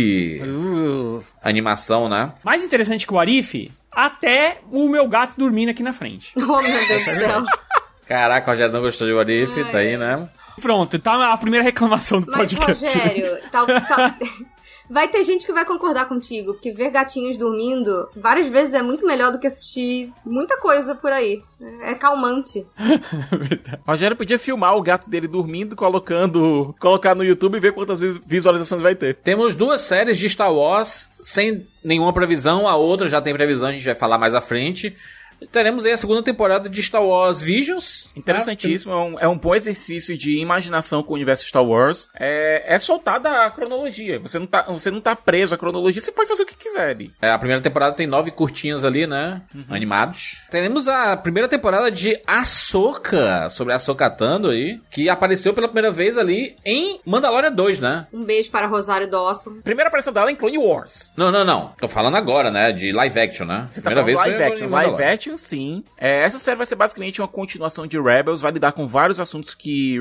Animação, 1.41 2.09
né? 2.09 2.31
Mais 2.43 2.63
interessante 2.63 3.05
que 3.05 3.13
o 3.13 3.19
Arif, 3.19 3.71
até 3.91 4.59
o 4.71 4.89
meu 4.89 5.07
gato 5.07 5.35
dormindo 5.37 5.69
aqui 5.69 5.83
na 5.83 5.93
frente. 5.93 6.33
Oh, 6.53 6.61
meu 6.61 6.87
Deus 6.87 7.03
do 7.05 7.11
é 7.11 7.15
céu. 7.15 7.43
Caraca, 8.07 8.47
o 8.47 8.51
Rogério 8.53 8.73
não 8.73 8.81
gostou 8.81 9.07
de 9.07 9.13
What 9.13 9.31
If, 9.31 9.71
tá 9.71 9.77
aí, 9.79 9.97
né? 9.97 10.27
Pronto, 10.61 10.99
tá 10.99 11.31
a 11.33 11.37
primeira 11.37 11.63
reclamação 11.63 12.21
do 12.21 12.27
Mas, 12.27 12.53
podcast. 12.53 12.97
Rogério, 12.97 13.37
tal, 13.51 13.65
tal- 13.65 14.15
vai 14.89 15.07
ter 15.07 15.23
gente 15.23 15.45
que 15.45 15.53
vai 15.53 15.65
concordar 15.65 16.07
contigo, 16.07 16.53
porque 16.53 16.71
ver 16.71 16.91
gatinhos 16.91 17.37
dormindo 17.37 18.07
várias 18.15 18.47
vezes 18.49 18.73
é 18.73 18.81
muito 18.81 19.05
melhor 19.05 19.31
do 19.31 19.39
que 19.39 19.47
assistir 19.47 20.11
muita 20.25 20.57
coisa 20.57 20.93
por 20.95 21.11
aí. 21.11 21.41
É 21.81 21.93
calmante. 21.95 22.65
Rogério 23.87 24.15
podia 24.17 24.37
filmar 24.39 24.75
o 24.75 24.81
gato 24.81 25.09
dele 25.09 25.27
dormindo, 25.27 25.75
colocando, 25.75 26.75
colocar 26.79 27.15
no 27.15 27.23
YouTube 27.23 27.55
e 27.55 27.59
ver 27.59 27.73
quantas 27.73 27.99
vis- 27.99 28.19
visualizações 28.25 28.81
vai 28.81 28.95
ter. 28.95 29.15
Temos 29.15 29.55
duas 29.55 29.81
séries 29.81 30.17
de 30.17 30.29
Star 30.29 30.53
Wars 30.53 31.09
sem 31.21 31.65
nenhuma 31.83 32.13
previsão, 32.13 32.67
a 32.67 32.75
outra 32.75 33.07
já 33.09 33.21
tem 33.21 33.33
previsão, 33.33 33.69
a 33.69 33.71
gente 33.71 33.85
vai 33.85 33.95
falar 33.95 34.17
mais 34.17 34.33
à 34.35 34.41
frente. 34.41 34.95
Teremos 35.51 35.85
aí 35.85 35.91
a 35.91 35.97
segunda 35.97 36.23
temporada 36.23 36.69
de 36.69 36.81
Star 36.81 37.03
Wars 37.03 37.41
Visions. 37.41 38.09
Interessantíssimo, 38.15 38.93
é 38.93 38.97
um, 38.97 39.19
é 39.19 39.27
um 39.27 39.37
bom 39.37 39.55
exercício 39.55 40.17
de 40.17 40.37
imaginação 40.37 41.03
com 41.03 41.11
o 41.11 41.15
universo 41.15 41.45
Star 41.45 41.63
Wars. 41.63 42.09
É, 42.19 42.63
é 42.65 42.79
soltada 42.79 43.45
a 43.45 43.51
cronologia. 43.51 44.19
Você 44.19 44.39
não, 44.39 44.47
tá, 44.47 44.63
você 44.63 44.91
não 44.91 45.01
tá 45.01 45.15
preso 45.15 45.55
à 45.55 45.57
cronologia, 45.57 46.01
você 46.01 46.11
pode 46.11 46.29
fazer 46.29 46.43
o 46.43 46.45
que 46.45 46.55
quiser 46.55 46.89
ali. 46.89 47.11
É, 47.21 47.29
a 47.29 47.37
primeira 47.37 47.61
temporada 47.61 47.95
tem 47.95 48.07
nove 48.07 48.31
curtinhos 48.31 48.83
ali, 48.83 49.07
né? 49.07 49.41
Animados. 49.69 50.41
Teremos 50.49 50.87
a 50.87 51.15
primeira 51.17 51.47
temporada 51.47 51.91
de 51.91 52.19
Ahsoka, 52.25 53.49
sobre 53.49 53.73
a 53.73 53.77
Ahsoka 53.77 54.09
Tando 54.09 54.49
aí, 54.49 54.79
que 54.89 55.09
apareceu 55.09 55.53
pela 55.53 55.67
primeira 55.67 55.91
vez 55.91 56.17
ali 56.17 56.55
em 56.65 56.99
Mandalorian 57.05 57.51
2, 57.51 57.79
né? 57.79 58.07
Um 58.13 58.23
beijo 58.23 58.49
para 58.51 58.67
Rosário 58.67 59.09
Dawson. 59.09 59.61
Primeira 59.63 59.87
aparição 59.87 60.13
dela 60.13 60.31
em 60.31 60.35
Clone 60.35 60.57
Wars. 60.57 61.11
Não, 61.15 61.31
não, 61.31 61.43
não. 61.43 61.73
Tô 61.79 61.87
falando 61.87 62.15
agora, 62.15 62.51
né? 62.51 62.71
De 62.71 62.91
live 62.91 63.19
action, 63.19 63.45
né? 63.45 63.67
Você 63.71 63.81
tá 63.81 63.89
falando 63.89 64.05
live 64.05 64.19
foi 64.19 64.43
action. 64.43 64.65
em 64.65 64.69
Live 64.69 64.91
Mandalorian. 64.91 65.32
Sim. 65.37 65.83
É, 65.97 66.23
essa 66.23 66.39
série 66.39 66.57
vai 66.57 66.65
ser 66.65 66.75
basicamente 66.75 67.21
uma 67.21 67.27
continuação 67.27 67.85
de 67.87 67.99
Rebels, 67.99 68.41
vai 68.41 68.51
lidar 68.51 68.71
com 68.71 68.87
vários 68.87 69.19
assuntos 69.19 69.53
que 69.53 69.97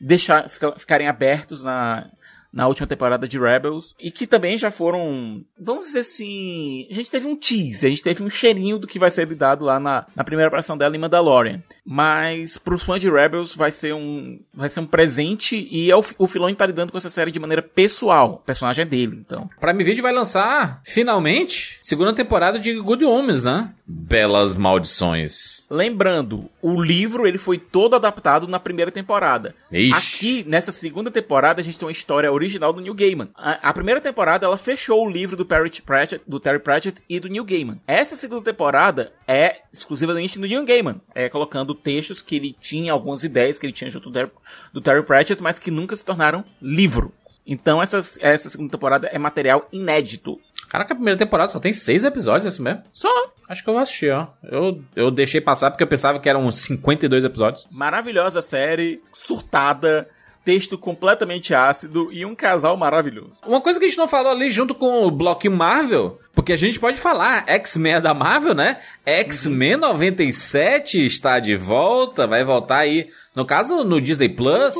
deixar, 0.00 0.48
fica- 0.48 0.74
ficarem 0.78 1.08
abertos 1.08 1.64
na, 1.64 2.08
na 2.52 2.66
última 2.66 2.86
temporada 2.86 3.28
de 3.28 3.38
Rebels. 3.38 3.94
E 3.98 4.10
que 4.10 4.26
também 4.26 4.58
já 4.58 4.70
foram, 4.70 5.44
vamos 5.58 5.86
dizer 5.86 6.00
assim, 6.00 6.86
a 6.90 6.94
gente 6.94 7.10
teve 7.10 7.26
um 7.26 7.36
tease, 7.36 7.86
a 7.86 7.88
gente 7.88 8.02
teve 8.02 8.22
um 8.22 8.30
cheirinho 8.30 8.78
do 8.78 8.86
que 8.86 8.98
vai 8.98 9.10
ser 9.10 9.28
lidado 9.28 9.64
lá 9.64 9.78
na, 9.78 10.06
na 10.14 10.24
primeira 10.24 10.48
aparição 10.48 10.76
dela 10.76 10.94
em 10.96 10.98
Mandalorian. 10.98 11.62
Mas 11.84 12.58
pros 12.58 12.82
fãs 12.82 13.00
de 13.00 13.10
Rebels 13.10 13.54
vai 13.54 13.70
ser 13.70 13.94
um, 13.94 14.40
vai 14.52 14.68
ser 14.68 14.80
um 14.80 14.86
presente 14.86 15.68
e 15.70 15.90
é 15.90 15.96
o, 15.96 16.04
o 16.18 16.26
Filoni 16.26 16.54
tá 16.54 16.66
lidando 16.66 16.92
com 16.92 16.98
essa 16.98 17.10
série 17.10 17.30
de 17.30 17.40
maneira 17.40 17.62
pessoal. 17.62 18.34
O 18.34 18.46
personagem 18.46 18.82
é 18.82 18.86
dele, 18.86 19.16
então. 19.24 19.48
Prime 19.60 19.84
Video 19.84 20.02
vai 20.02 20.12
lançar, 20.12 20.80
finalmente, 20.84 21.78
segunda 21.82 22.12
temporada 22.12 22.58
de 22.58 22.74
Good 22.80 23.04
Omens, 23.04 23.44
né? 23.44 23.72
Belas 23.86 24.56
maldições. 24.56 25.64
Lembrando, 25.68 26.48
o 26.62 26.80
livro 26.80 27.26
ele 27.26 27.38
foi 27.38 27.58
todo 27.58 27.96
adaptado 27.96 28.46
na 28.46 28.60
primeira 28.60 28.90
temporada. 28.90 29.54
Ixi. 29.70 29.92
Aqui, 29.94 30.44
nessa 30.48 30.72
segunda 30.72 31.10
temporada, 31.10 31.60
a 31.60 31.64
gente 31.64 31.78
tem 31.78 31.86
uma 31.86 31.92
história 31.92 32.30
original 32.40 32.72
do 32.72 32.80
Neil 32.80 32.94
Gaiman. 32.94 33.28
A, 33.34 33.70
a 33.70 33.72
primeira 33.72 34.00
temporada, 34.00 34.46
ela 34.46 34.56
fechou 34.56 35.06
o 35.06 35.10
livro 35.10 35.36
do, 35.36 35.44
Pratchett, 35.44 36.22
do 36.26 36.40
Terry 36.40 36.58
Pratchett 36.58 37.02
e 37.08 37.20
do 37.20 37.28
Neil 37.28 37.44
Gaiman. 37.44 37.80
Essa 37.86 38.16
segunda 38.16 38.42
temporada 38.42 39.12
é 39.28 39.58
exclusivamente 39.72 40.38
do 40.38 40.46
Neil 40.46 40.64
Gaiman. 40.64 41.00
É 41.14 41.28
colocando 41.28 41.74
textos 41.74 42.22
que 42.22 42.36
ele 42.36 42.56
tinha, 42.60 42.92
algumas 42.92 43.22
ideias 43.24 43.58
que 43.58 43.66
ele 43.66 43.72
tinha 43.72 43.90
junto 43.90 44.10
do 44.10 44.12
Terry, 44.12 44.30
do 44.72 44.80
Terry 44.80 45.02
Pratchett, 45.04 45.42
mas 45.42 45.58
que 45.58 45.70
nunca 45.70 45.94
se 45.94 46.04
tornaram 46.04 46.44
livro. 46.60 47.12
Então, 47.46 47.82
essa, 47.82 47.98
essa 48.20 48.48
segunda 48.48 48.70
temporada 48.70 49.08
é 49.08 49.18
material 49.18 49.68
inédito. 49.72 50.40
Caraca, 50.68 50.92
a 50.92 50.96
primeira 50.96 51.18
temporada 51.18 51.50
só 51.50 51.58
tem 51.58 51.72
seis 51.72 52.04
episódios, 52.04 52.46
é 52.46 52.48
isso 52.48 52.62
mesmo? 52.62 52.82
Só 52.92 53.08
Acho 53.50 53.64
que 53.64 53.68
eu 53.68 53.74
vou 53.74 53.82
assistir, 53.82 54.12
ó. 54.12 54.28
Eu, 54.44 54.80
eu 54.94 55.10
deixei 55.10 55.40
passar 55.40 55.72
porque 55.72 55.82
eu 55.82 55.88
pensava 55.88 56.20
que 56.20 56.28
eram 56.28 56.46
uns 56.46 56.58
52 56.58 57.24
episódios. 57.24 57.66
maravilhosa 57.68 58.40
série, 58.40 59.02
surtada, 59.12 60.08
texto 60.44 60.78
completamente 60.78 61.54
ácido 61.54 62.08
e 62.12 62.24
um 62.24 62.34
casal 62.34 62.76
maravilhoso. 62.76 63.38
Uma 63.46 63.60
coisa 63.60 63.78
que 63.78 63.86
a 63.86 63.88
gente 63.88 63.98
não 63.98 64.08
falou 64.08 64.32
ali 64.32 64.50
junto 64.50 64.74
com 64.74 65.04
o 65.04 65.10
bloquinho 65.10 65.56
Marvel, 65.56 66.18
porque 66.34 66.52
a 66.52 66.56
gente 66.56 66.78
pode 66.78 66.98
falar, 66.98 67.44
X-Men 67.46 67.94
é 67.94 68.00
da 68.00 68.14
Marvel, 68.14 68.54
né? 68.54 68.78
X-Men 69.04 69.76
97 69.76 71.04
está 71.04 71.38
de 71.38 71.56
volta, 71.56 72.26
vai 72.26 72.42
voltar 72.44 72.78
aí, 72.78 73.08
no 73.34 73.44
caso, 73.44 73.84
no 73.84 74.00
Disney 74.00 74.28
Plus. 74.28 74.74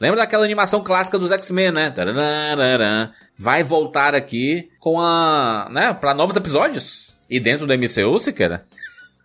Lembra 0.00 0.18
daquela 0.18 0.44
animação 0.44 0.82
clássica 0.82 1.18
dos 1.18 1.30
X-Men, 1.30 1.72
né? 1.72 1.90
Tarararã. 1.90 3.10
Vai 3.36 3.62
voltar 3.62 4.14
aqui 4.14 4.68
com 4.78 5.00
a, 5.00 5.68
né, 5.70 5.94
para 5.94 6.14
novos 6.14 6.36
episódios. 6.36 7.14
E 7.30 7.38
dentro 7.38 7.66
do 7.66 7.74
MCU, 7.74 8.18
se 8.18 8.32
quer. 8.32 8.62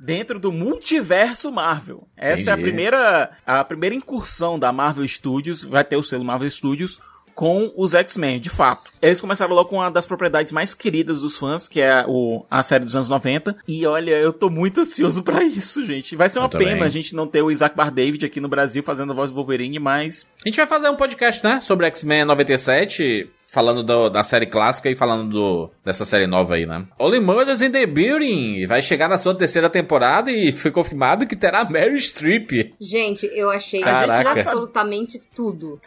Dentro 0.03 0.37
do 0.37 0.51
multiverso 0.51 1.49
Marvel. 1.49 2.05
Essa 2.17 2.49
é 2.49 2.53
a 2.53 2.55
Entendi. 2.55 2.61
primeira, 2.61 3.31
a 3.45 3.63
primeira 3.63 3.95
incursão 3.95 4.59
da 4.59 4.69
Marvel 4.73 5.07
Studios, 5.07 5.63
vai 5.63 5.81
ter 5.83 5.95
o 5.95 6.03
selo 6.03 6.25
Marvel 6.25 6.49
Studios 6.49 6.99
com 7.33 7.71
os 7.75 7.95
X-Men, 7.95 8.39
de 8.39 8.49
fato. 8.49 8.91
Eles 9.01 9.21
começaram 9.21 9.55
logo 9.55 9.69
com 9.69 9.77
uma 9.77 9.89
das 9.89 10.05
propriedades 10.05 10.51
mais 10.51 10.73
queridas 10.73 11.21
dos 11.21 11.37
fãs, 11.37 11.67
que 11.67 11.81
é 11.81 12.05
o, 12.07 12.45
a 12.51 12.61
série 12.61 12.83
dos 12.83 12.95
anos 12.95 13.09
90. 13.09 13.55
E 13.67 13.85
olha, 13.87 14.11
eu 14.11 14.31
tô 14.31 14.49
muito 14.49 14.81
ansioso 14.81 15.23
pra 15.23 15.43
isso, 15.43 15.85
gente. 15.85 16.15
Vai 16.15 16.29
ser 16.29 16.39
uma 16.39 16.49
pena 16.49 16.85
a 16.85 16.89
gente 16.89 17.15
não 17.15 17.25
ter 17.25 17.41
o 17.41 17.49
Isaac 17.49 17.75
Bar 17.75 17.89
David 17.91 18.25
aqui 18.25 18.39
no 18.39 18.47
Brasil 18.47 18.83
fazendo 18.83 19.13
a 19.13 19.15
voz 19.15 19.31
do 19.31 19.35
Wolverine, 19.35 19.79
mas 19.79 20.27
A 20.45 20.47
gente 20.49 20.57
vai 20.57 20.67
fazer 20.67 20.89
um 20.89 20.95
podcast, 20.95 21.43
né? 21.43 21.59
Sobre 21.61 21.87
X-Men 21.87 22.25
97, 22.25 23.29
falando 23.53 23.83
do- 23.83 24.09
da 24.09 24.23
série 24.23 24.47
clássica 24.47 24.89
e 24.89 24.95
falando 24.95 25.29
do- 25.29 25.69
dessa 25.85 26.03
série 26.05 26.25
nova 26.25 26.55
aí, 26.55 26.65
né? 26.65 26.85
Only 26.99 27.19
Murders 27.19 27.61
in 27.61 27.69
the 27.69 27.85
Building 27.85 28.65
vai 28.65 28.81
chegar 28.81 29.07
na 29.07 29.19
sua 29.19 29.35
terceira 29.35 29.69
temporada 29.69 30.31
e 30.31 30.51
foi 30.51 30.71
confirmado 30.71 31.27
que 31.27 31.35
terá 31.35 31.63
Mary 31.63 32.01
Streep. 32.01 32.73
Gente, 32.81 33.29
eu 33.35 33.51
achei 33.51 33.81
Caraca. 33.81 34.31
absolutamente 34.31 35.21
tudo. 35.35 35.79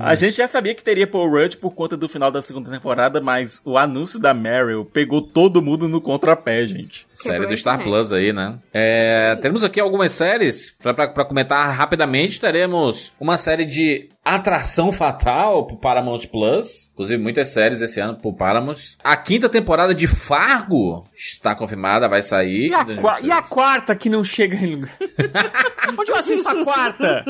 A 0.00 0.14
gente 0.14 0.36
já 0.36 0.46
sabia 0.46 0.74
que 0.74 0.84
teria 0.84 1.06
Paul 1.06 1.30
Rudd 1.30 1.56
por 1.56 1.72
conta 1.74 1.96
do 1.96 2.06
final 2.06 2.30
da 2.30 2.42
segunda 2.42 2.70
temporada, 2.70 3.18
mas 3.18 3.62
o 3.64 3.78
anúncio 3.78 4.18
da 4.20 4.34
Meryl 4.34 4.84
pegou 4.84 5.22
todo 5.22 5.62
mundo 5.62 5.88
no 5.88 6.00
contrapé, 6.02 6.66
gente. 6.66 7.06
Série 7.14 7.36
Quebrou 7.36 7.50
do 7.50 7.56
Star. 7.56 7.82
Plus 7.82 8.12
aí, 8.12 8.30
né? 8.32 8.58
É, 8.74 9.36
temos 9.40 9.64
aqui 9.64 9.80
algumas 9.80 10.12
séries 10.12 10.74
pra, 10.82 10.92
pra, 10.92 11.08
pra 11.08 11.24
comentar 11.24 11.74
rapidamente. 11.74 12.38
Teremos 12.40 13.12
uma 13.18 13.38
série 13.38 13.64
de 13.64 14.10
Atração 14.34 14.90
Fatal 14.90 15.66
pro 15.66 15.76
Paramount 15.76 16.26
Plus. 16.32 16.90
Inclusive, 16.92 17.22
muitas 17.22 17.48
séries 17.48 17.80
esse 17.80 18.00
ano 18.00 18.16
pro 18.16 18.32
Paramount. 18.32 18.76
A 19.04 19.16
quinta 19.16 19.48
temporada 19.48 19.94
de 19.94 20.06
Fargo 20.08 21.06
está 21.14 21.54
confirmada, 21.54 22.08
vai 22.08 22.22
sair. 22.22 22.68
E 22.70 22.74
a, 22.74 22.84
qua- 22.96 23.20
e 23.22 23.30
a 23.30 23.40
quarta 23.42 23.94
que 23.94 24.08
não 24.10 24.24
chega 24.24 24.56
em 24.56 24.66
lugar? 24.66 24.96
Onde 25.98 26.10
eu 26.10 26.16
assisto 26.16 26.48
a 26.48 26.64
quarta? 26.64 27.24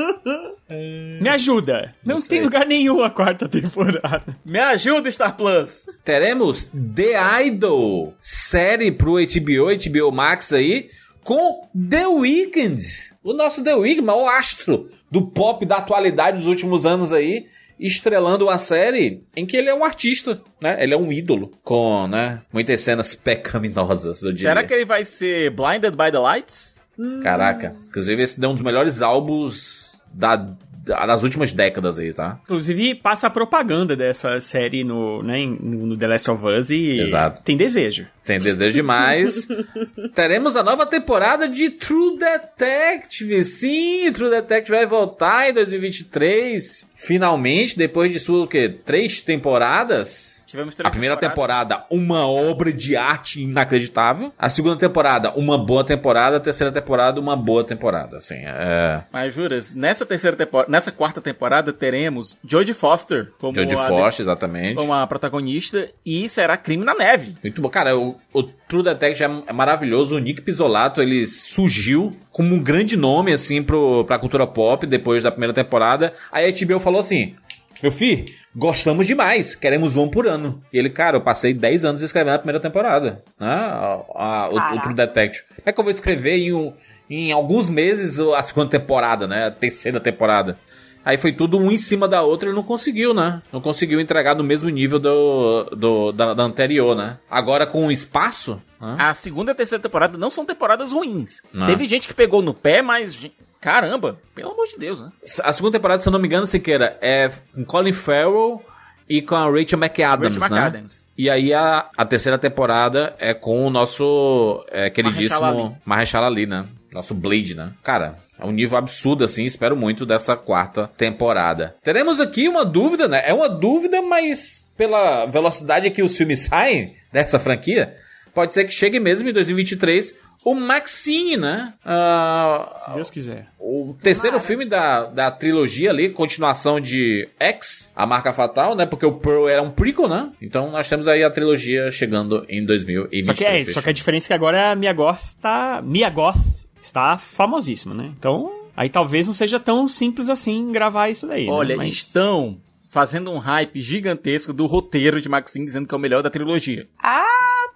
Me 1.21 1.29
ajuda. 1.29 1.95
Não, 2.05 2.19
sei. 2.19 2.29
tem 2.31 2.43
lugar 2.43 2.67
nenhum 2.67 3.03
a 3.03 3.11
quarta 3.11 3.49
temporada. 3.49 4.25
Me 4.45 4.59
ajuda, 4.59 5.11
Star 5.13 5.37
Plus! 5.37 5.87
Teremos 6.05 6.65
The 6.95 7.43
Idol, 7.45 8.15
série 8.21 8.91
pro 8.91 9.15
HBO, 9.17 9.67
HBO 9.77 10.11
Max 10.13 10.53
aí, 10.53 10.89
com 11.27 11.69
The 11.91 12.07
Weeknd. 12.07 12.81
O 13.23 13.33
nosso 13.33 13.63
The 13.65 13.75
Weeknd, 13.75 14.09
o 14.09 14.27
astro 14.29 14.89
do 15.11 15.27
pop 15.27 15.67
da 15.67 15.77
atualidade 15.79 16.39
dos 16.39 16.47
últimos 16.47 16.87
anos 16.87 17.13
aí, 17.13 17.47
estrelando 17.79 18.47
uma 18.47 18.59
série 18.59 19.25
em 19.37 19.45
que 19.45 19.57
ele 19.57 19.69
é 19.69 19.75
um 19.75 19.85
artista, 19.85 20.41
né? 20.63 20.83
Ele 20.83 20.95
é 20.95 20.97
um 20.97 21.13
ídolo, 21.13 21.51
com, 21.63 22.07
né, 22.07 22.41
muitas 22.53 22.81
cenas 22.81 23.15
pecaminosas, 23.15 24.23
eu 24.23 24.33
diria. 24.33 24.49
Será 24.51 24.65
que 24.65 24.73
ele 24.73 24.85
vai 24.85 25.05
ser 25.05 25.51
Blinded 25.51 25.91
by 25.97 26.11
the 26.11 26.19
Lights? 26.19 26.83
Caraca, 27.23 27.75
inclusive 27.89 28.23
esse 28.23 28.43
é 28.43 28.49
um 28.49 28.55
dos 28.55 28.63
melhores 28.63 29.03
álbuns 29.03 29.93
da, 30.15 30.37
da- 30.37 30.57
das 30.87 31.23
últimas 31.23 31.53
décadas 31.53 31.99
aí, 31.99 32.13
tá? 32.13 32.39
Inclusive, 32.45 32.95
passa 32.95 33.27
a 33.27 33.31
propaganda 33.31 33.97
dessa 33.97 34.39
série 34.41 34.85
no, 34.85 35.23
né, 35.23 35.45
no 35.61 35.97
The 35.97 36.07
Last 36.07 36.31
of 36.31 36.45
Us 36.47 36.71
e 36.71 37.01
Exato. 37.01 37.43
tem 37.43 37.57
desejo. 37.57 38.07
Tem 38.25 38.39
desejo 38.39 38.75
demais. 38.75 39.49
Teremos 40.15 40.57
a 40.57 40.63
nova 40.63 40.87
temporada 40.87 41.49
de 41.49 41.71
True 41.71 42.19
Detective. 42.19 43.45
Sim, 43.45 44.11
True 44.13 44.31
Detective 44.31 44.77
vai 44.77 44.87
voltar 44.87 45.51
em 45.51 45.53
2023. 45.53 46.89
Finalmente, 46.97 47.77
depois 47.77 48.13
de 48.13 48.19
sua, 48.19 48.45
o 48.45 48.49
quê? 48.49 48.69
Três 48.85 49.21
temporadas? 49.21 50.36
Tivemos 50.47 50.79
A 50.81 50.91
primeira 50.91 51.17
temporada, 51.17 51.85
uma 51.91 52.25
obra 52.25 52.73
de 52.73 52.95
arte 52.95 53.43
inacreditável. 53.43 54.33
A 54.39 54.49
segunda 54.49 54.77
temporada, 54.77 55.33
uma 55.33 55.59
boa 55.59 55.83
temporada. 55.83 56.37
A 56.37 56.41
terceira 56.41 56.73
temporada, 56.73 57.21
uma 57.21 57.37
boa 57.37 57.65
temporada. 57.65 58.19
Assim, 58.19 58.37
é... 58.37 59.03
Mas 59.13 59.35
juras, 59.35 59.75
nessa 59.75 60.07
terceira 60.07 60.37
temporada, 60.37 60.71
nessa 60.71 60.93
quarta 60.93 61.21
temporada 61.21 61.73
teremos 61.73 62.37
Jodie 62.45 62.75
Foster 62.75 63.33
como 63.41 63.57
Jodie 63.57 63.75
a, 63.75 63.89
Foster, 63.89 64.23
exatamente. 64.23 64.77
como 64.77 64.95
a 64.95 65.05
protagonista 65.09 65.91
e 66.05 66.29
será 66.29 66.57
Crime 66.57 66.85
na 66.85 66.95
Neve. 66.95 67.37
Muito 67.43 67.61
bom. 67.61 67.69
Cara, 67.69 67.99
o, 67.99 68.17
o 68.33 68.43
True 68.45 68.85
Detective 68.85 69.25
é, 69.25 69.43
é 69.49 69.53
maravilhoso. 69.53 70.15
O 70.15 70.21
Nick 70.21 70.43
Pisolato, 70.43 71.03
ele 71.03 71.27
surgiu 71.27 72.17
como 72.31 72.55
um 72.55 72.63
grande 72.63 72.97
nome, 72.97 73.33
assim, 73.33 73.65
pro, 73.65 74.05
pra 74.05 74.17
cultura 74.17 74.47
pop 74.47 74.87
depois 74.87 75.25
da 75.25 75.31
primeira 75.33 75.53
temporada. 75.53 76.13
Aí 76.31 76.47
a 76.47 76.67
HBO 76.67 76.79
falou 76.79 77.01
assim, 77.01 77.35
meu 77.83 77.93
filho, 77.93 78.27
gostamos 78.57 79.07
demais, 79.07 79.55
queremos 79.55 79.95
um 79.95 80.09
por 80.09 80.27
ano. 80.27 80.63
E 80.73 80.79
ele, 80.79 80.89
cara, 80.91 81.17
eu 81.19 81.21
passei 81.21 81.53
10 81.53 81.85
anos 81.85 82.03
escrevendo 82.03 82.35
a 82.35 82.39
primeira 82.39 82.61
temporada, 82.61 83.23
né? 83.39 83.47
A- 83.49 84.01
a- 84.15 84.49
o, 84.51 84.57
o. 84.77 84.81
True 84.83 84.95
Detective. 84.95 85.45
Como 85.49 85.63
é 85.67 85.73
que 85.73 85.79
eu 85.81 85.85
vou 85.85 85.91
escrever 85.91 86.37
em, 86.39 86.53
um- 86.53 86.73
em 87.11 87.33
alguns 87.33 87.69
meses 87.69 88.19
a 88.19 88.43
segunda 88.43 88.71
temporada, 88.71 89.27
né? 89.27 89.47
A 89.47 89.51
terceira 89.51 90.01
temporada. 90.01 90.59
Aí 91.05 91.17
foi 91.17 91.33
tudo 91.33 91.57
um 91.57 91.71
em 91.71 91.77
cima 91.77 92.09
da 92.09 92.23
outra 92.23 92.49
e 92.49 92.51
ele 92.51 92.57
não 92.57 92.65
conseguiu, 92.65 93.15
né? 93.15 93.41
Não 93.53 93.61
conseguiu 93.61 94.01
entregar 94.01 94.35
no 94.35 94.43
mesmo 94.43 94.69
nível 94.69 94.99
do, 94.99 95.65
do- 95.71 96.11
da, 96.13 96.35
da 96.35 96.43
anterior, 96.43 96.97
né? 96.97 97.19
Agora 97.31 97.65
com 97.65 97.87
o 97.87 97.93
espaço, 97.93 98.61
né? 98.81 98.97
A 98.99 99.15
segunda 99.15 99.51
e 99.51 99.53
a 99.53 99.55
terceira 99.55 99.81
temporada 99.81 100.19
não 100.19 100.31
são 100.31 100.45
temporadas 100.45 100.91
ruins. 100.91 101.43
Não. 101.53 101.65
Teve 101.67 101.87
gente 101.87 102.09
que 102.09 102.15
pegou 102.15 102.43
no 102.43 102.53
pé, 102.53 102.83
mas 102.83 103.25
caramba, 103.67 104.17
pelo 104.33 104.53
amor 104.53 104.69
de 104.69 104.79
Deus, 104.79 105.01
né? 105.01 105.11
a 105.43 105.53
segunda 105.53 105.77
temporada, 105.77 106.01
se 106.01 106.09
eu 106.09 106.13
não 106.13 106.21
me 106.21 106.29
engano, 106.29 106.47
Siqueira, 106.47 106.97
é 107.01 107.29
com 107.53 107.65
Colin 107.65 107.93
Farrell 107.93 108.65
e 109.09 109.21
com 109.21 109.35
a 109.35 109.51
Rachel 109.51 109.77
McAdams, 109.77 110.37
Rachel 110.37 110.51
né? 110.51 110.57
McAdams. 110.57 111.03
E 111.19 111.29
aí 111.29 111.53
a, 111.53 111.91
a 111.97 112.05
terceira 112.05 112.39
temporada 112.39 113.17
é 113.19 113.35
com 113.35 113.67
o 113.67 113.71
nosso 113.71 114.65
é, 114.71 114.89
queridíssimo. 114.89 115.77
Mahershala 115.85 116.29
Ali, 116.29 116.47
né? 116.47 116.65
Nosso 116.93 117.13
Blade, 117.13 117.57
né? 117.57 117.73
Cara, 117.83 118.17
é 118.39 118.47
um 118.47 118.53
nível 118.53 118.79
absurdo, 118.79 119.25
assim. 119.25 119.45
Espero 119.45 119.77
muito 119.77 120.07
dessa 120.07 120.37
quarta 120.37 120.89
temporada. 120.97 121.75
Teremos 121.83 122.21
aqui 122.21 122.49
uma 122.49 122.65
dúvida, 122.65 123.09
né? 123.09 123.25
É 123.27 123.35
uma 123.35 123.49
dúvida, 123.49 124.01
mas 124.01 124.65
pela 124.77 125.27
velocidade 125.27 125.91
que 125.91 126.05
os 126.05 126.17
filmes 126.17 126.45
saem 126.45 126.95
dessa 127.13 127.41
franquia, 127.41 127.97
pode 128.33 128.55
ser 128.55 128.65
que 128.65 128.73
chegue 128.73 129.01
mesmo 129.01 129.29
em 129.29 129.33
2023 129.33 130.15
o 130.49 130.55
Maxine, 130.55 131.37
né? 131.37 131.75
Ah, 131.85 132.77
Se 132.85 132.95
Deus 132.95 133.11
quiser. 133.11 133.49
o 133.59 133.97
terceiro 134.01 134.39
filme 134.39 134.65
da, 134.65 135.05
da 135.07 135.29
trilogia 135.29 135.91
ali, 135.91 136.09
continuação 136.11 136.79
de 136.81 137.29
X, 137.41 137.91
a 137.97 138.07
marca 138.07 138.33
fatal, 138.33 138.77
né? 138.77 138.87
Porque 138.87 139.05
o 139.05 139.13
Pearl 139.13 139.49
era 139.49 139.61
um 139.61 139.73
prequel, 139.73 140.09
né? 140.09 140.31
Então 140.41 140.71
nós 140.71 140.89
temos 140.89 141.09
aí 141.09 141.25
a 141.25 141.31
trilogia 141.31 141.91
chegando 141.91 142.47
em 142.49 142.65
2023. 142.65 143.27
Só 143.27 143.35
que, 143.35 143.45
é, 143.45 143.65
só 143.73 143.83
que 143.83 143.91
a 143.91 143.93
diferença 143.93 144.27
é 144.27 144.29
que 144.29 144.35
agora 144.35 144.71
a 144.71 144.77
Mia 144.77 144.93
Goth 144.93 145.35
tá. 145.41 145.83
Mia 145.85 146.09
Goth 146.09 146.37
está 146.81 147.19
famosíssima, 147.19 147.93
né? 147.93 148.05
Então, 148.17 148.49
aí 148.77 148.89
talvez 148.89 149.27
não 149.27 149.35
seja 149.35 149.59
tão 149.59 149.89
simples 149.89 150.29
assim 150.31 150.71
gravar 150.71 151.09
isso 151.09 151.27
daí. 151.27 151.47
né? 151.47 151.53
Olha, 151.53 151.77
Mas- 151.77 151.93
estão 151.95 152.57
fazendo 152.89 153.31
um 153.33 153.39
hype 153.39 153.81
gigantesco 153.81 154.53
do 154.55 154.65
roteiro 154.65 155.21
de 155.21 155.29
Maxine, 155.29 155.67
dizendo 155.67 155.87
que 155.89 155.95
é 155.95 155.99
o 155.99 156.01
melhor 156.01 156.23
da 156.23 156.31
trilogia. 156.31 156.87
Ah, 157.03 157.25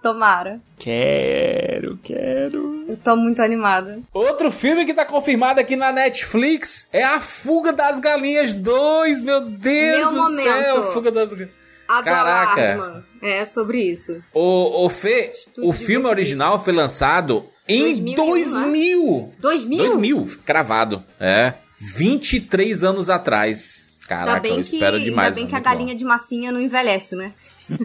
tomara. 0.01 0.59
Quero, 0.77 1.97
quero. 2.03 2.85
Eu 2.87 2.97
tô 2.97 3.15
muito 3.15 3.41
animada. 3.41 3.99
Outro 4.13 4.51
filme 4.51 4.85
que 4.85 4.93
tá 4.93 5.05
confirmado 5.05 5.59
aqui 5.59 5.75
na 5.75 5.91
Netflix 5.91 6.87
é 6.91 7.03
A 7.03 7.19
Fuga 7.19 7.71
das 7.71 7.99
Galinhas 7.99 8.53
2, 8.53 9.21
meu 9.21 9.41
Deus 9.41 9.99
Meu 9.99 10.09
do 10.09 10.15
momento. 10.23 10.43
céu. 10.43 10.83
Fuga 10.93 11.11
das 11.11 11.29
Galinhas. 11.31 11.51
Adoro 11.87 12.03
Caraca. 12.05 12.61
Hardman. 12.61 13.03
É 13.21 13.45
sobre 13.45 13.83
isso. 13.83 14.23
O, 14.33 14.85
o 14.85 14.89
Fê, 14.89 15.29
Estúdio 15.33 15.69
o 15.69 15.73
filme 15.73 16.07
original 16.07 16.63
foi 16.63 16.73
lançado 16.73 17.45
em 17.67 17.81
2001, 17.81 18.15
2000. 18.15 19.33
2000? 19.39 19.77
2000, 19.77 20.29
cravado. 20.45 21.03
É. 21.19 21.53
23 21.79 22.83
anos 22.83 23.09
atrás. 23.09 23.91
Caraca, 24.07 24.45
eu 24.47 24.55
que, 24.55 24.61
espero 24.61 24.99
demais. 24.99 25.29
ainda 25.29 25.35
bem 25.35 25.47
que 25.47 25.53
a 25.53 25.57
muito 25.57 25.63
bom. 25.63 25.71
galinha 25.71 25.95
de 25.95 26.03
massinha 26.03 26.51
não 26.51 26.59
envelhece, 26.59 27.15
né? 27.15 27.33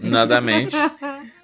Nadamente. 0.03 0.77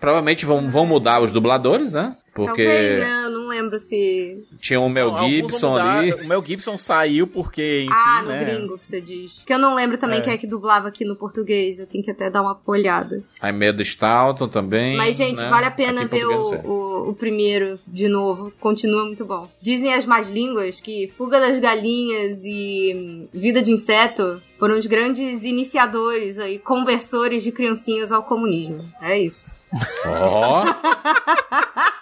Provavelmente 0.00 0.44
vão, 0.44 0.68
vão 0.68 0.84
mudar 0.84 1.22
os 1.22 1.30
dubladores, 1.30 1.92
né? 1.92 2.16
Porque 2.34 2.64
Talvez, 2.64 2.98
né? 2.98 3.24
Eu 3.24 3.30
não 3.30 3.46
lembro 3.46 3.78
se... 3.78 4.44
tinha 4.58 4.80
o 4.80 4.88
Mel 4.88 5.12
Não, 5.12 5.28
Gibson 5.28 5.76
ali. 5.76 6.12
O 6.14 6.26
Mel 6.26 6.42
Gibson 6.44 6.78
saiu 6.78 7.26
porque, 7.26 7.82
enfim, 7.82 7.94
ah, 7.94 8.22
no 8.22 8.28
né? 8.30 8.44
gringo, 8.44 8.78
que 8.78 8.86
você 8.86 9.00
diz. 9.00 9.42
Que 9.44 9.52
eu 9.52 9.58
não 9.58 9.74
lembro 9.74 9.98
também 9.98 10.18
É. 10.18 10.22
quem 10.22 10.32
é 10.32 10.38
que 10.38 10.46
dublava 10.46 10.88
aqui 10.88 11.04
no 11.04 11.14
português. 11.14 11.78
Eu 11.78 11.86
tenho 11.86 12.02
que 12.02 12.10
até 12.10 12.30
dar 12.30 12.40
uma 12.40 12.58
olhada. 12.66 13.22
Aí 13.40 13.52
Medo 13.52 13.82
Stalton 13.82 14.48
também. 14.48 14.96
Mas, 14.96 15.16
gente, 15.16 15.42
né? 15.42 15.48
vale 15.48 15.66
a 15.66 15.70
pena 15.70 16.02
Aqui 16.02 16.16
ver 16.16 16.26
o, 16.26 16.54
o, 16.64 17.10
o 17.10 17.14
primeiro 17.14 17.78
de 17.86 18.08
novo. 18.08 18.52
Continua 18.58 19.04
muito 19.04 19.24
bom. 19.26 19.48
Dizem 19.60 19.92
as 19.92 20.06
más 20.06 20.28
línguas 20.30 20.80
que 20.80 21.12
Fuga 21.16 21.38
das 21.38 21.58
Galinhas 21.58 22.44
e 22.44 22.92
hum, 22.96 23.28
Vida 23.32 23.60
de 23.60 23.70
Inseto 23.72 24.40
foram 24.58 24.78
os 24.78 24.86
grandes 24.86 25.42
iniciadores 25.44 26.38
aí, 26.38 26.56
conversores 26.56 27.42
de 27.42 27.50
criancinhas 27.50 28.12
ao 28.12 28.22
comunismo. 28.32 28.84
É 29.00 29.18
isso. 29.18 29.54
Ó. 30.06 30.64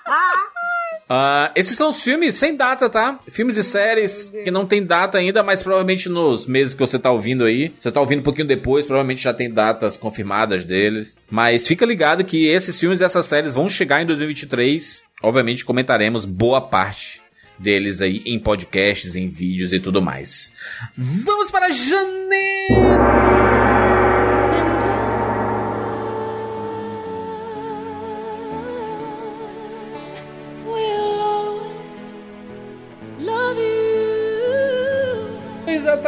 Ah, 1.12 1.50
esses 1.56 1.76
são 1.76 1.90
os 1.90 2.00
filmes 2.00 2.36
sem 2.36 2.54
data, 2.54 2.88
tá? 2.88 3.18
Filmes 3.26 3.56
e 3.56 3.64
séries 3.64 4.32
que 4.44 4.50
não 4.52 4.64
tem 4.64 4.80
data 4.80 5.18
ainda, 5.18 5.42
mas 5.42 5.60
provavelmente 5.60 6.08
nos 6.08 6.46
meses 6.46 6.72
que 6.72 6.78
você 6.78 7.00
tá 7.00 7.10
ouvindo 7.10 7.44
aí. 7.44 7.74
Você 7.76 7.90
tá 7.90 8.00
ouvindo 8.00 8.20
um 8.20 8.22
pouquinho 8.22 8.46
depois, 8.46 8.86
provavelmente 8.86 9.20
já 9.20 9.34
tem 9.34 9.50
datas 9.50 9.96
confirmadas 9.96 10.64
deles. 10.64 11.18
Mas 11.28 11.66
fica 11.66 11.84
ligado 11.84 12.22
que 12.22 12.46
esses 12.46 12.78
filmes 12.78 13.00
e 13.00 13.04
essas 13.04 13.26
séries 13.26 13.52
vão 13.52 13.68
chegar 13.68 14.00
em 14.00 14.06
2023. 14.06 15.02
Obviamente 15.20 15.64
comentaremos 15.64 16.24
boa 16.24 16.60
parte 16.60 17.20
deles 17.58 18.00
aí 18.00 18.22
em 18.24 18.38
podcasts, 18.38 19.16
em 19.16 19.26
vídeos 19.26 19.72
e 19.72 19.80
tudo 19.80 20.00
mais. 20.00 20.52
Vamos 20.96 21.50
para 21.50 21.72
janeiro! 21.72 22.30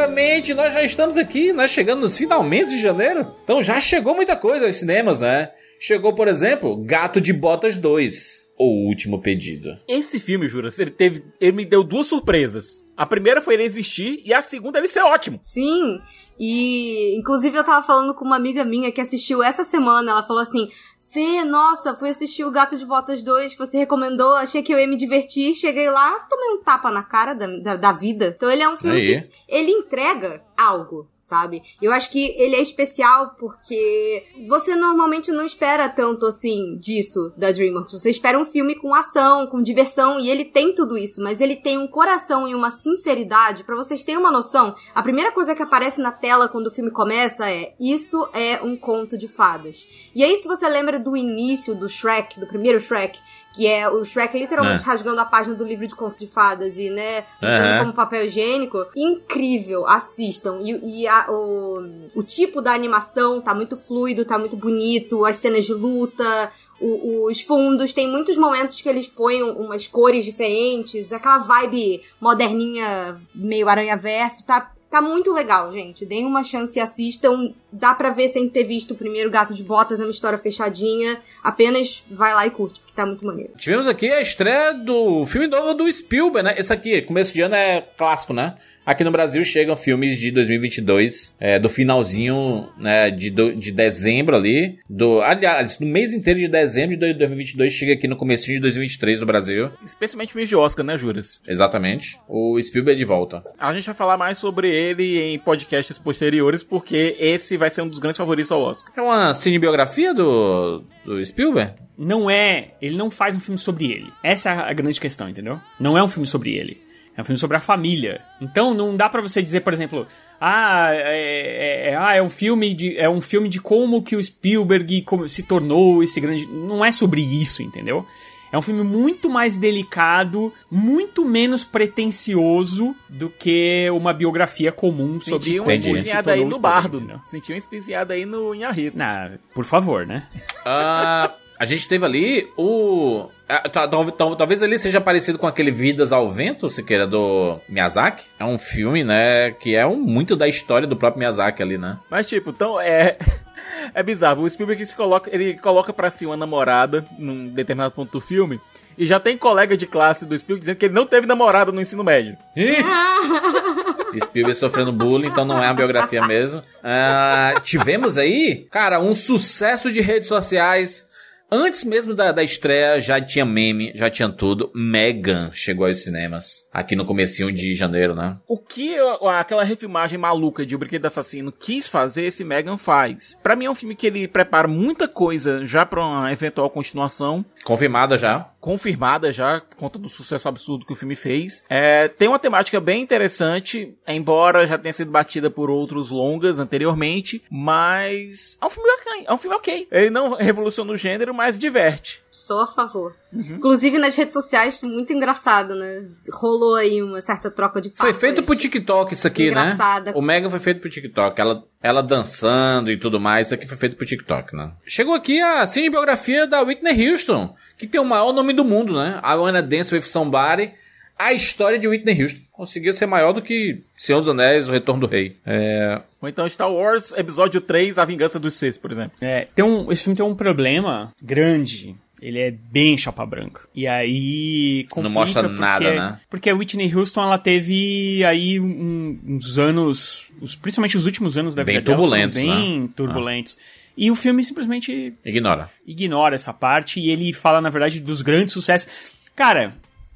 Exatamente, 0.03 0.53
nós 0.53 0.75
já 0.75 0.83
estamos 0.83 1.17
aqui, 1.17 1.53
nós 1.53 1.71
chegando 1.71 2.01
nos 2.01 2.19
finalmente 2.19 2.71
de 2.71 2.81
janeiro. 2.81 3.37
Então 3.45 3.63
já 3.63 3.81
chegou 3.81 4.17
muita 4.17 4.37
coisa 4.37 4.67
aos 4.67 4.75
cinemas, 4.75 5.21
né? 5.21 5.53
Chegou, 5.79 6.13
por 6.13 6.27
exemplo, 6.27 6.77
Gato 6.77 7.21
de 7.21 7.33
Botas 7.33 7.77
2, 7.77 8.51
O 8.59 8.89
Último 8.89 9.23
Pedido. 9.23 9.79
Esse 9.87 10.19
filme, 10.19 10.49
Juras, 10.49 10.77
ele 10.81 10.91
teve. 10.91 11.23
Ele 11.41 11.53
me 11.53 11.65
deu 11.65 11.85
duas 11.85 12.09
surpresas. 12.09 12.85
A 12.97 13.07
primeira 13.07 13.41
foi 13.41 13.55
ele 13.55 13.63
existir 13.63 14.21
e 14.25 14.35
a 14.35 14.43
segunda 14.43 14.79
ele 14.79 14.89
ser 14.89 15.03
ótimo. 15.03 15.39
Sim, 15.41 16.01
e 16.39 17.17
inclusive 17.17 17.57
eu 17.57 17.65
tava 17.65 17.87
falando 17.87 18.13
com 18.13 18.25
uma 18.25 18.37
amiga 18.37 18.65
minha 18.65 18.91
que 18.91 19.01
assistiu 19.01 19.41
essa 19.41 19.63
semana. 19.63 20.11
Ela 20.11 20.23
falou 20.25 20.43
assim: 20.43 20.69
Fê, 21.13 21.45
nossa, 21.45 21.95
fui 21.95 22.09
assistir 22.09 22.43
o 22.43 22.51
Gato 22.51 22.75
de 22.75 22.87
Botas 22.87 23.23
2 23.23 23.53
que 23.53 23.59
você 23.59 23.77
recomendou, 23.77 24.35
achei 24.35 24.63
que 24.63 24.73
eu 24.73 24.79
ia 24.79 24.87
me 24.87 24.97
divertir. 24.97 25.53
Cheguei 25.53 25.91
lá, 25.91 26.21
tomei 26.21 26.49
um 26.53 26.63
tapa 26.63 26.91
na 26.91 27.03
cara 27.03 27.35
da, 27.35 27.47
da, 27.59 27.77
da 27.77 27.93
vida. 27.93 28.33
Então 28.35 28.51
ele 28.51 28.63
é 28.63 28.69
um 28.69 28.79
filme 28.79 28.97
Aí. 28.97 29.21
que 29.21 29.31
ele 29.47 29.71
entrega 29.71 30.43
algo, 30.57 31.09
sabe? 31.21 31.63
Eu 31.81 31.93
acho 31.93 32.11
que 32.11 32.35
ele 32.39 32.57
é 32.57 32.63
especial 32.63 33.37
porque 33.39 34.25
você 34.47 34.75
normalmente 34.75 35.33
não 35.33 35.45
espera 35.45 35.89
tanto 35.89 36.27
assim 36.27 36.77
disso 36.79 37.33
da 37.37 37.51
DreamWorks. 37.51 38.01
Você 38.01 38.11
espera 38.11 38.39
um 38.39 38.45
filme 38.45 38.75
com 38.75 38.95
ação, 38.95 39.47
com 39.47 39.63
diversão 39.63 40.19
e 40.21 40.31
ele 40.31 40.45
tem 40.45 40.75
tudo 40.75 40.97
isso, 40.97 41.23
mas 41.23 41.41
ele 41.41 41.57
tem 41.57 41.79
um 41.79 41.87
coração 41.87 42.47
e 42.47 42.55
uma 42.55 42.71
sinceridade 42.71 43.63
Pra 43.65 43.77
vocês 43.77 44.03
terem 44.03 44.21
uma 44.21 44.31
noção. 44.31 44.75
A 44.95 45.03
primeira 45.03 45.33
coisa 45.33 45.55
que 45.55 45.63
aparece 45.63 46.01
na 46.01 46.13
tela 46.13 46.49
quando 46.49 46.67
o 46.67 46.71
filme 46.71 46.91
começa 46.91 47.51
é: 47.51 47.75
isso 47.81 48.29
é 48.33 48.61
um 48.63 48.77
conto 48.77 49.17
de 49.17 49.29
fadas. 49.29 49.87
E 50.15 50.23
aí 50.23 50.37
se 50.37 50.49
você 50.49 50.69
lembra 50.69 50.99
do 50.99 51.17
início 51.17 51.75
do 51.75 51.89
Shrek, 51.89 52.39
do 52.39 52.47
primeiro 52.47 52.81
Shrek, 52.81 53.19
que 53.53 53.67
é 53.67 53.89
o 53.89 54.03
Shrek 54.05 54.39
literalmente 54.39 54.83
É. 54.83 54.87
rasgando 54.87 55.21
a 55.21 55.25
página 55.25 55.55
do 55.55 55.65
livro 55.65 55.87
de 55.87 55.95
conto 55.95 56.19
de 56.19 56.27
fadas 56.27 56.79
e, 56.79 56.89
né, 56.91 57.25
usando 57.43 57.61
Aham. 57.65 57.79
como 57.81 57.93
papel 57.93 58.25
higiênico. 58.25 58.87
Incrível, 58.97 59.87
assistam. 59.87 60.61
E, 60.63 61.03
e 61.03 61.07
a- 61.07 61.27
o, 61.31 62.09
o 62.15 62.23
tipo 62.23 62.63
da 62.63 62.73
animação 62.73 63.41
tá 63.41 63.55
muito 63.55 63.77
fluido, 63.77 64.25
tá 64.25 64.39
muito 64.39 64.57
bonito, 64.57 65.25
as 65.25 65.37
cenas 65.37 65.65
de 65.67 65.75
luta, 65.75 66.51
o- 66.81 67.31
os 67.31 67.41
fundos, 67.43 67.93
tem 67.93 68.09
muitos 68.09 68.37
momentos 68.37 68.81
que 68.81 68.89
eles 68.89 69.07
põem 69.07 69.43
umas 69.43 69.87
cores 69.87 70.25
diferentes, 70.25 71.13
aquela 71.13 71.39
vibe 71.39 72.03
moderninha, 72.21 73.17
meio 73.35 73.69
aranha-verso, 73.69 74.45
tá... 74.47 74.73
Tá 74.93 75.01
muito 75.01 75.33
legal, 75.33 75.73
gente. 75.73 76.05
Deem 76.05 76.27
uma 76.27 76.45
chance 76.45 76.79
e 76.79 76.83
assistam. 76.83 77.55
Dá 77.73 77.95
pra 77.95 78.11
ver 78.11 78.29
sem 78.29 78.47
ter 78.47 78.65
visto 78.65 78.91
o 78.91 78.95
primeiro 78.95 79.31
Gato 79.31 79.55
de 79.55 79.65
Botas, 79.65 79.99
é 79.99 80.05
uma 80.05 80.11
história 80.11 80.37
fechadinha. 80.39 81.19
Apenas 81.43 82.05
vai 82.11 82.35
lá 82.35 82.47
e 82.47 82.51
curte, 82.51 82.79
porque 82.79 82.95
tá 82.95 83.07
muito 83.07 83.25
maneiro. 83.25 83.55
Tivemos 83.57 83.89
aqui 83.89 84.13
a 84.13 84.21
estreia 84.21 84.75
do 84.75 85.25
filme 85.25 85.47
novo 85.47 85.73
do 85.73 85.91
Spielberg, 85.91 86.47
né? 86.47 86.55
Esse 86.59 86.75
aqui, 86.75 87.01
começo 87.01 87.33
de 87.33 87.41
ano 87.41 87.55
é 87.55 87.81
clássico, 87.97 88.35
né? 88.35 88.55
Aqui 88.85 89.05
no 89.05 89.13
Brasil 89.13 89.45
chegam 89.45 89.77
filmes 89.77 90.19
de 90.19 90.31
2022, 90.33 91.35
é, 91.39 91.59
do 91.59 91.69
finalzinho 91.69 92.69
né, 92.77 93.11
de, 93.11 93.31
do- 93.31 93.55
de 93.55 93.71
dezembro 93.71 94.35
ali. 94.35 94.79
Do, 94.91 95.21
aliás, 95.23 95.79
no 95.79 95.87
mês 95.87 96.13
inteiro 96.13 96.41
de 96.41 96.49
dezembro 96.49 96.97
de 96.97 97.15
2022 97.15 97.73
chega 97.73 97.93
aqui 97.93 98.09
no 98.09 98.17
comecinho 98.17 98.57
de 98.57 98.63
2023 98.63 99.21
no 99.21 99.27
Brasil. 99.27 99.71
Especialmente 99.87 100.37
mês 100.37 100.49
de 100.49 100.57
Oscar, 100.57 100.85
né, 100.85 100.97
Juras? 100.99 101.41
Exatamente. 101.47 102.19
O 102.29 102.61
Spielberg 102.61 102.99
de 102.99 103.05
volta. 103.05 103.45
A 103.59 103.73
gente 103.73 103.87
vai 103.87 103.95
falar 103.95 104.17
mais 104.19 104.39
sobre 104.39 104.69
ele 104.69 105.21
em 105.33 105.39
podcasts 105.39 105.97
posteriores, 105.99 106.65
porque 106.65 107.17
esse 107.21 107.57
vai 107.57 107.71
ser 107.71 107.83
um 107.83 107.89
dos 107.89 108.01
grandes 108.01 108.19
favoritos 108.19 108.51
ao 108.51 108.61
Oscar. 108.63 108.93
É 108.97 109.01
uma 109.01 109.33
cinebiografia 109.33 110.13
do, 110.13 110.83
do 111.05 111.25
Spielberg? 111.25 111.75
Não 111.97 112.29
é. 112.29 112.73
Ele 112.83 112.97
não 112.97 113.11
faz 113.13 113.37
um 113.37 113.41
filme 113.41 113.59
sobre 113.59 113.93
ele. 113.93 114.13
Essa 114.25 114.51
é 114.51 114.53
a 114.71 114.73
grande 114.73 115.01
questão, 115.01 115.29
entendeu? 115.29 115.61
Não 115.79 115.97
é 115.97 116.03
um 116.03 116.09
filme 116.09 116.27
sobre 116.27 116.55
ele. 116.57 116.82
É 117.17 117.21
um 117.21 117.25
filme 117.25 117.39
sobre 117.39 117.57
a 117.57 117.61
família. 117.61 118.21
Então 118.41 118.73
não 118.73 118.97
dá 118.97 119.09
pra 119.09 119.21
você 119.21 119.43
dizer, 119.43 119.61
por 119.61 119.73
exemplo, 119.73 120.07
ah, 120.41 120.89
é, 120.93 121.89
é- 121.89 121.91
é- 121.91 121.97
ah, 121.97 122.15
é 122.17 122.23
um 122.23 122.31
filme 122.31 122.73
de 122.75 122.97
é 122.97 123.09
um 123.09 123.21
filme 123.21 123.49
de 123.49 123.61
como 123.61 124.03
que 124.03 124.17
o 124.17 124.23
Spielberg 124.25 125.03
como- 125.03 125.29
se 125.29 125.43
tornou 125.43 126.03
esse 126.03 126.19
grande. 126.21 126.47
Não 126.49 126.83
é 126.85 126.91
sobre 126.91 127.21
isso, 127.21 127.63
entendeu? 127.63 128.07
É 128.51 128.59
um 128.59 128.63
filme 128.63 128.83
muito 128.83 129.31
mais 129.31 129.57
delicado, 129.57 130.53
muito 130.71 131.25
menos 131.25 131.65
pretensioso 131.65 132.95
do 133.09 133.31
que 133.31 133.89
uma 133.91 134.13
biografia 134.13 134.71
comum 134.71 135.19
sobre 135.21 135.45
Senti 135.45 135.59
uma 135.59 135.65
como 135.65 135.73
Entendi. 135.73 135.89
ele 135.89 135.97
se 135.97 136.01
espizinhada 136.03 136.33
aí 136.33 136.39
tornou 136.41 136.53
o 136.53 136.57
no 136.57 136.63
Bardo. 136.63 136.97
entendeu? 136.99 137.21
Senti 137.25 137.53
uma 137.53 137.59
espizinhada 137.59 138.15
aí 138.15 138.27
no 138.27 138.55
Inharito. 138.55 139.03
Ah, 139.03 139.31
por 139.55 139.65
favor, 139.65 140.07
né? 140.07 140.27
Ah, 140.67 141.33
a 141.63 141.65
gente 141.65 141.89
teve 141.89 142.05
ali 142.05 142.51
o. 142.59 143.29
tal- 143.73 144.11
tal- 144.11 144.35
Talvez 144.35 144.61
ele 144.63 144.77
seja 144.79 145.01
parecido 145.01 145.39
com 145.39 145.47
aquele 145.47 145.71
Vidas 145.71 146.11
ao 146.13 146.29
Vento, 146.29 146.69
se 146.69 146.83
queira, 146.83 147.07
do 147.07 147.61
Miyazaki. 147.69 148.25
É 148.37 148.45
um 148.45 148.59
filme, 148.59 149.05
né? 149.05 149.53
Que 149.53 149.77
é 149.77 149.87
um, 149.87 149.97
muito 149.97 150.35
da 150.35 150.49
história 150.49 150.89
do 150.89 150.97
próprio 150.97 151.21
Miyazaki 151.21 151.63
ali, 151.63 151.79
né? 151.79 151.99
Mas, 152.11 152.27
tipo, 152.27 152.51
então 152.51 152.81
é. 152.81 153.17
É 153.95 154.03
bizarro. 154.03 154.43
O 154.43 154.51
Spielberg 154.51 154.85
se 154.87 154.95
coloca, 154.95 155.29
ele 155.33 155.55
coloca 155.55 155.93
pra 155.93 156.09
si 156.11 156.25
uma 156.27 156.37
namorada 156.37 157.05
num 157.19 157.49
determinado 157.49 157.93
ponto 157.95 158.13
do 158.13 158.21
filme. 158.21 158.61
E 158.97 159.07
já 159.07 159.19
tem 159.21 159.37
colega 159.37 159.77
de 159.77 159.87
classe 159.87 160.25
do 160.25 160.39
Spielberg 160.39 160.61
dizendo 160.61 160.77
que 160.77 160.87
ele 160.87 160.95
não 160.95 161.07
teve 161.07 161.27
namorada 161.27 161.71
no 161.73 161.81
ensino 161.81 162.03
médio. 162.05 162.37
Spielberg 164.25 164.55
sofrendo 164.59 164.93
bullying, 164.93 165.29
então 165.29 165.45
não 165.45 165.63
é 165.63 165.67
uma 165.67 165.75
biografia 165.75 166.25
mesmo. 166.27 166.63
Ah, 166.83 167.55
tivemos 167.63 168.17
aí, 168.19 168.67
cara, 168.71 169.01
um 169.01 169.15
sucesso 169.15 169.91
de 169.91 170.01
redes 170.01 170.29
sociais. 170.29 171.07
Antes 171.55 171.85
mesmo 171.85 172.15
da, 172.15 172.33
da 172.33 172.43
estreia, 172.43 172.99
já 172.99 173.21
tinha 173.21 173.45
meme, 173.45 173.93
já 173.95 174.09
tinha 174.09 174.27
tudo. 174.31 174.71
Megan 174.75 175.51
chegou 175.53 175.87
aos 175.87 176.03
cinemas. 176.03 176.67
Aqui 176.73 176.97
no 176.97 177.05
comecinho 177.05 177.53
de 177.53 177.75
janeiro, 177.75 178.15
né? 178.15 178.39
O 178.49 178.57
que 178.57 178.95
eu- 178.95 179.29
aquela 179.29 179.63
refilmagem 179.63 180.17
maluca 180.19 180.65
de 180.65 180.75
O 180.75 180.79
Brinquedo 180.79 181.05
Assassino 181.05 181.53
quis 181.53 181.87
fazer, 181.89 182.23
esse 182.23 182.43
Megan 182.43 182.79
faz. 182.79 183.37
Pra 183.43 183.55
mim 183.55 183.67
é 183.67 183.71
um 183.71 183.75
filme 183.75 183.95
que 183.95 184.07
ele 184.07 184.27
prepara 184.27 184.67
muita 184.67 185.07
coisa 185.07 185.67
já 185.67 185.85
pra 185.85 186.03
uma 186.03 186.33
eventual 186.33 186.71
continuação. 186.71 187.45
Confirmada 187.65 188.17
já. 188.17 188.49
Confirmada 188.63 189.33
já, 189.33 189.61
por 189.61 189.77
conta 189.77 189.99
do 189.99 190.09
sucesso 190.09 190.49
absurdo 190.49 190.87
que 190.87 190.93
o 190.93 190.97
filme 190.97 191.17
fez. 191.17 191.65
É, 191.69 192.07
tem 192.07 192.29
uma 192.29 192.39
temática 192.39 192.81
bem 192.81 193.03
interessante, 193.03 193.93
embora 194.07 194.69
já 194.69 194.79
tenha 194.79 194.93
sido 194.93 195.11
batida 195.11 195.51
por 195.51 195.69
outros 195.69 196.11
longas 196.11 196.61
anteriormente, 196.61 197.43
mas 197.51 198.57
é 198.63 198.65
um 198.65 198.71
filme 198.71 198.89
ok. 198.89 199.25
É 199.27 199.35
um 199.35 199.39
filme 199.39 199.57
ok. 199.57 199.89
Ele 199.91 200.11
não 200.11 200.35
revoluciona 200.37 200.93
o 200.93 200.97
gênero, 200.97 201.35
mas 201.35 201.59
diverte. 201.59 202.23
Sou 202.33 202.61
a 202.61 202.67
favor. 202.67 203.15
Inclusive 203.31 203.99
nas 203.99 204.17
redes 204.17 204.33
sociais, 204.33 204.83
muito 204.83 205.13
engraçado, 205.13 205.75
né? 205.75 206.07
Rolou 206.33 206.77
aí 206.77 207.03
uma 207.03 207.21
certa 207.21 207.51
troca 207.51 207.79
de 207.79 207.91
Foi 207.91 208.07
farpas. 208.07 208.21
feito 208.21 208.43
pro 208.43 208.57
TikTok 208.57 209.13
isso 209.13 209.27
aqui, 209.27 209.51
né? 209.51 209.51
Engraçada. 209.51 210.13
O 210.17 210.23
Mega 210.23 210.49
foi 210.49 210.59
feito 210.59 210.81
pro 210.81 210.89
TikTok. 210.89 211.39
Ela, 211.39 211.63
ela 211.83 212.03
dançando 212.03 212.91
e 212.91 212.97
tudo 212.97 213.21
mais. 213.21 213.49
Isso 213.49 213.55
aqui 213.55 213.67
foi 213.67 213.77
feito 213.77 213.97
pro 213.97 214.07
TikTok, 214.07 214.57
né? 214.57 214.73
Chegou 214.87 215.15
aqui 215.15 215.41
a 215.41 215.67
cinebiografia 215.67 216.47
da 216.47 216.63
Whitney 216.63 217.11
Houston, 217.11 217.55
que 217.77 217.87
tem 217.87 218.01
o 218.01 218.05
maior 218.05 218.33
nome 218.33 218.55
do 218.55 218.65
mundo, 218.65 218.95
né? 218.95 219.21
I 219.23 219.35
Wanna 219.37 219.63
Dance 219.63 219.95
With 219.95 220.03
Somebody. 220.03 220.73
A 221.19 221.33
história 221.35 221.79
de 221.79 221.87
Whitney 221.87 222.21
Houston 222.23 222.41
conseguiu 222.51 222.93
ser 222.93 223.07
maior 223.07 223.33
do 223.33 223.43
que 223.43 223.83
Senhor 223.97 224.21
dos 224.21 224.29
Anéis, 224.29 224.69
O 224.69 224.73
Retorno 224.73 225.07
do 225.07 225.07
Rei. 225.07 225.37
É... 225.45 226.01
Ou 226.21 226.29
então 226.29 226.49
Star 226.49 226.73
Wars, 226.73 227.13
episódio 227.17 227.61
3, 227.61 227.99
A 227.99 228.05
Vingança 228.05 228.41
dos 228.41 228.55
Sith, 228.55 228.79
por 228.79 228.91
exemplo. 228.91 229.13
É, 229.21 229.47
tem 229.55 229.65
um, 229.65 229.93
esse 229.93 230.05
filme 230.05 230.17
tem 230.17 230.25
um 230.25 230.35
problema 230.35 231.13
grande. 231.23 231.95
Ele 232.23 232.39
é 232.39 232.51
bem 232.53 232.97
chapa 232.97 233.27
branca. 233.27 233.63
E 233.75 233.85
aí. 233.87 234.87
Não 234.97 235.11
mostra 235.11 235.43
porque- 235.43 235.61
nada, 235.61 235.93
né? 235.95 236.21
Porque 236.31 236.49
a 236.49 236.55
Whitney 236.55 236.95
Houston, 236.95 237.21
ela 237.23 237.37
teve 237.37 238.25
aí 238.25 238.61
um- 238.61 239.19
uns 239.27 239.59
anos. 239.59 240.27
os- 240.41 240.55
principalmente 240.57 240.97
os 240.97 241.05
últimos 241.05 241.37
anos 241.37 241.55
da 241.55 241.65
Bem 241.65 241.75
vida 241.77 241.87
dela 241.87 241.97
turbulentos, 241.99 242.37
Bem 242.39 242.81
né? 242.83 242.89
turbulentos. 242.97 243.59
E 243.97 244.11
o 244.11 244.15
filme 244.17 244.43
simplesmente 244.45 245.13
Ignora. 245.25 245.69
ignora 245.87 246.35
essa 246.35 246.53
parte 246.53 246.99
e 247.01 247.11
ele 247.11 247.33
fala, 247.33 247.61
na 247.61 247.69
verdade, 247.71 248.01
dos 248.01 248.23
grandes 248.23 248.53
sucessos. 248.55 248.89
Cara, 249.37 249.75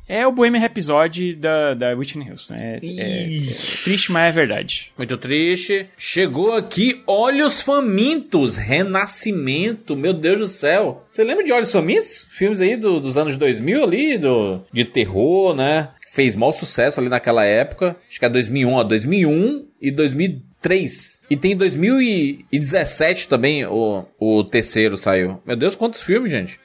é 0.08 0.26
o 0.26 0.32
Bohemian 0.32 0.60
Rhapsody 0.60 1.34
da, 1.34 1.74
da 1.74 1.94
Whitney 1.94 2.30
Houston. 2.30 2.54
É, 2.54 2.80
é- 2.82 3.36
é 3.36 3.40
triste, 3.84 4.12
mas 4.12 4.28
é 4.28 4.32
verdade. 4.32 4.92
Muito 4.96 5.16
triste. 5.16 5.86
Chegou 5.98 6.52
aqui 6.54 7.02
Olhos 7.06 7.60
Famintos, 7.60 8.56
Renascimento, 8.56 9.96
meu 9.96 10.12
Deus 10.12 10.40
do 10.40 10.46
céu. 10.46 11.04
Você 11.10 11.24
lembra 11.24 11.44
de 11.44 11.52
Olhos 11.52 11.72
Famintos? 11.72 12.26
Filmes 12.30 12.60
aí 12.60 12.76
do- 12.76 13.00
dos 13.00 13.16
anos 13.16 13.36
2000 13.36 13.82
ali, 13.84 14.18
do, 14.18 14.60
de 14.72 14.84
terror, 14.84 15.54
né? 15.54 15.88
Fez 16.16 16.34
maior 16.34 16.52
sucesso 16.52 16.98
ali 16.98 17.10
naquela 17.10 17.44
época. 17.44 17.94
Acho 18.08 18.18
que 18.18 18.24
é 18.24 18.28
2001, 18.30 18.72
ó. 18.72 18.82
2001 18.82 19.66
e 19.82 19.90
2003. 19.90 21.22
E 21.28 21.36
tem 21.36 21.54
2017 21.54 23.28
também 23.28 23.66
o, 23.66 24.02
o 24.18 24.42
terceiro 24.42 24.96
saiu. 24.96 25.42
Meu 25.44 25.54
Deus, 25.54 25.76
quantos 25.76 26.00
filmes, 26.00 26.32
gente? 26.32 26.58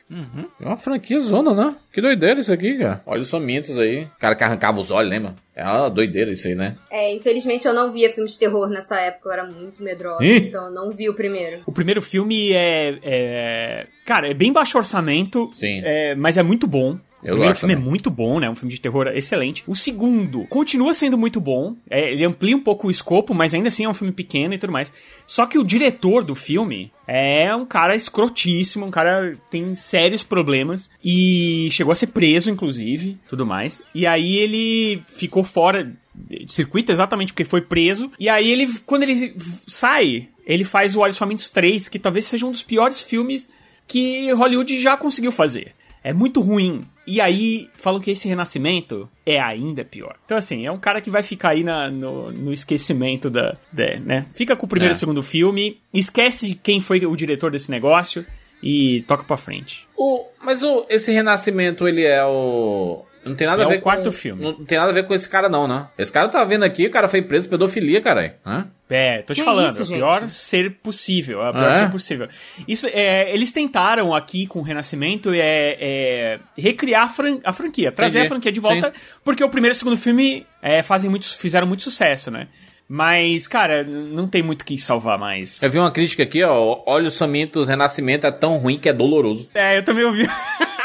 É 0.60 0.66
uma 0.66 0.78
franquia 0.78 1.20
zona, 1.20 1.54
né? 1.54 1.76
Que 1.92 2.02
doideira 2.02 2.40
isso 2.40 2.54
aqui, 2.54 2.78
cara. 2.78 3.02
Olhos 3.06 3.30
Famintos 3.30 3.78
aí. 3.78 4.04
O 4.06 4.20
cara 4.20 4.36
que 4.36 4.44
arrancava 4.46 4.80
os 4.80 4.90
olhos, 4.90 5.12
lembra? 5.12 5.36
É 5.54 5.66
uma 5.66 5.90
doideira 5.90 6.32
isso 6.32 6.48
aí, 6.48 6.56
né? 6.56 6.78
É, 6.90 7.14
infelizmente 7.14 7.68
eu 7.68 7.74
não 7.74 7.92
via 7.92 8.10
filmes 8.10 8.32
de 8.32 8.40
terror 8.40 8.70
nessa 8.70 9.02
época, 9.02 9.28
eu 9.28 9.34
era 9.34 9.44
muito 9.46 9.84
medrosa, 9.84 10.24
Ih! 10.24 10.48
então 10.48 10.68
eu 10.68 10.72
não 10.72 10.92
vi 10.92 11.10
o 11.10 11.14
primeiro. 11.14 11.62
O 11.66 11.74
primeiro 11.74 12.02
filme 12.02 12.54
é. 12.54 12.98
é- 13.04 13.88
cara, 14.06 14.30
é 14.30 14.34
bem 14.34 14.54
baixo 14.54 14.78
orçamento. 14.78 15.52
Sim. 15.54 15.82
é, 15.84 16.16
mas 16.16 16.38
é 16.38 16.44
muito 16.44 16.66
bom. 16.66 16.98
O 17.22 17.28
Eu 17.28 17.32
primeiro 17.34 17.50
gosto 17.50 17.60
filme 17.62 17.76
também. 17.76 17.88
é 17.88 17.90
muito 17.90 18.10
bom, 18.10 18.40
né? 18.40 18.50
Um 18.50 18.56
filme 18.56 18.74
de 18.74 18.82
terror 18.82 19.08
excelente. 19.08 19.64
O 19.68 19.76
segundo 19.76 20.46
continua 20.48 20.94
sendo 20.94 21.18
muito 21.18 21.40
bom. 21.40 21.76
É, 21.90 22.12
ele 22.12 22.26
amplia 22.26 22.56
um 22.56 22.62
pouco 22.62 22.88
o 22.88 22.92
escopo, 22.92 23.34
mas 23.34 23.54
ainda 23.54 23.68
assim 23.68 23.86
é 23.86 23.90
um 23.90 23.94
filme 23.94 24.12
pequeno 24.12 24.54
e 24.54 24.58
tudo 24.58 24.74
mais. 24.74 24.92
Só 25.28 25.46
que 25.46 25.58
o 25.60 25.64
diretor 25.64 26.24
do 26.24 26.36
filme 26.36 26.92
é 27.08 27.56
um 27.56 27.66
cara 27.66 27.96
escrotíssimo, 27.96 28.86
um 28.86 28.92
cara 28.92 29.32
que 29.34 29.52
tem 29.52 29.76
sérios 29.76 30.24
problemas. 30.24 30.90
E 31.04 31.70
chegou 31.72 31.92
a 31.92 31.96
ser 31.96 32.08
preso, 32.08 32.50
inclusive, 32.50 33.18
tudo 33.28 33.46
mais. 33.46 33.84
E 33.94 34.08
aí 34.08 34.38
ele 34.38 35.04
ficou 35.08 35.44
fora 35.44 35.92
de 36.14 36.52
circuito 36.52 36.92
exatamente 36.92 37.34
porque 37.34 37.46
foi 37.46 37.62
preso. 37.62 38.12
E 38.20 38.28
aí 38.28 38.50
ele, 38.50 38.68
quando 38.86 39.04
ele 39.04 39.36
sai, 39.68 40.28
ele 40.46 40.64
faz 40.64 40.96
o 40.96 41.00
Olhos 41.00 41.18
Famintos 41.18 41.50
3, 41.50 41.88
que 41.88 42.00
talvez 42.00 42.26
seja 42.26 42.46
um 42.46 42.52
dos 42.52 42.64
piores 42.64 43.02
filmes 43.02 43.50
que 43.88 44.32
Hollywood 44.34 44.80
já 44.80 44.96
conseguiu 44.98 45.32
fazer. 45.32 45.74
É 46.04 46.14
muito 46.14 46.42
ruim. 46.42 46.82
E 47.06 47.20
aí, 47.20 47.70
falam 47.78 48.00
que 48.00 48.12
esse 48.12 48.28
renascimento 48.28 49.10
é 49.26 49.40
ainda 49.40 49.84
pior. 49.84 50.16
Então, 50.26 50.38
assim, 50.38 50.66
é 50.66 50.72
um 50.72 50.80
cara 50.80 51.02
que 51.02 51.10
vai 51.10 51.24
ficar 51.24 51.50
aí 51.50 51.64
na- 51.64 51.90
no, 51.92 52.32
no 52.32 52.54
esquecimento 52.54 53.30
da, 53.30 53.58
da- 53.72 54.00
né? 54.00 54.26
Fica 54.34 54.56
com 54.56 54.66
o 54.66 54.70
primeiro 54.70 54.94
É. 54.94 54.96
e 54.96 55.00
segundo 55.00 55.22
filme, 55.24 55.80
esquece 55.94 56.56
quem 56.62 56.80
foi 56.80 57.06
o 57.06 57.16
diretor 57.16 57.52
desse 57.52 57.70
negócio 57.72 58.26
e 58.64 59.04
toca 59.08 59.24
pra 59.24 59.38
frente. 59.38 59.88
O, 59.98 60.26
mas 60.44 60.62
o, 60.64 60.86
esse 60.90 61.12
renascimento, 61.12 61.88
ele 61.88 62.04
é 62.04 62.24
o. 62.26 63.04
Não 63.24 63.36
tem 63.36 63.46
nada 63.48 63.62
É 63.62 63.66
a 63.66 63.70
ver 63.70 63.78
o 63.78 63.82
quarto 63.82 64.06
com, 64.06 64.12
filme. 64.12 64.42
Não 64.42 64.66
tem 64.66 64.78
nada 64.78 64.90
a 64.92 64.94
ver 64.94 65.06
com 65.06 65.14
esse 65.14 65.30
cara, 65.30 65.48
não, 65.48 65.68
né? 65.68 65.88
Esse 65.98 66.12
cara 66.12 66.28
tá 66.28 66.44
vendo 66.44 66.64
aqui, 66.64 66.88
o 66.88 66.92
cara 66.92 67.08
foi 67.08 67.22
preso 67.22 67.48
por 67.48 67.58
pedofilia, 67.58 68.02
caralho. 68.02 68.34
Hã? 68.46 68.68
É, 68.90 69.22
tô 69.22 69.34
te 69.34 69.38
Que 69.40 69.44
falando, 69.46 69.78
é 69.80 69.82
o 69.84 69.88
pior 69.88 70.28
ser 70.30 70.72
possível, 70.84 71.42
é 71.44 71.50
o 71.50 71.54
pior 71.54 71.66
Ah, 71.66 71.70
é? 71.70 71.74
ser 71.74 71.90
possível. 71.92 72.28
Isso, 72.68 72.88
é, 72.92 73.34
eles 73.34 73.52
tentaram 73.52 74.14
aqui 74.14 74.46
com 74.48 74.60
o 74.60 74.62
Renascimento 74.64 75.32
é, 75.34 75.78
é, 75.80 76.40
recriar 76.58 77.04
a, 77.04 77.10
fran- 77.10 77.40
a 77.44 77.54
franquia, 77.54 77.92
trazer 77.92 78.18
Entendi. 78.20 78.26
a 78.26 78.30
franquia 78.36 78.52
de 78.52 78.60
volta, 78.60 78.92
porque 79.24 79.44
o 79.44 79.50
primeiro 79.50 79.74
e 79.74 79.78
o 79.78 79.80
segundo 79.80 79.98
filme 79.98 80.46
é, 80.62 80.82
fazem 80.84 81.10
muito, 81.10 81.26
fizeram 81.38 81.68
muito 81.68 81.84
sucesso, 81.84 82.30
né? 82.32 82.48
Mas, 82.94 83.48
cara, 83.48 83.86
não 83.86 84.28
tem 84.28 84.44
muito 84.44 84.64
o 84.64 84.66
que 84.66 84.78
salvar 84.78 85.18
mais. 85.18 85.64
Eu 85.64 85.70
vi 85.70 85.80
uma 85.80 85.92
crítica 85.92 86.24
aqui, 86.24 86.44
ó. 86.44 86.82
Olhos 86.86 87.18
famintos, 87.18 87.70
renascimento 87.70 88.28
é 88.28 88.32
tão 88.32 88.58
ruim 88.58 88.78
que 88.78 88.90
é 88.90 88.94
doloroso. 88.94 89.50
É, 89.54 89.78
eu 89.78 89.84
também 89.86 90.04
ouvi. 90.04 90.28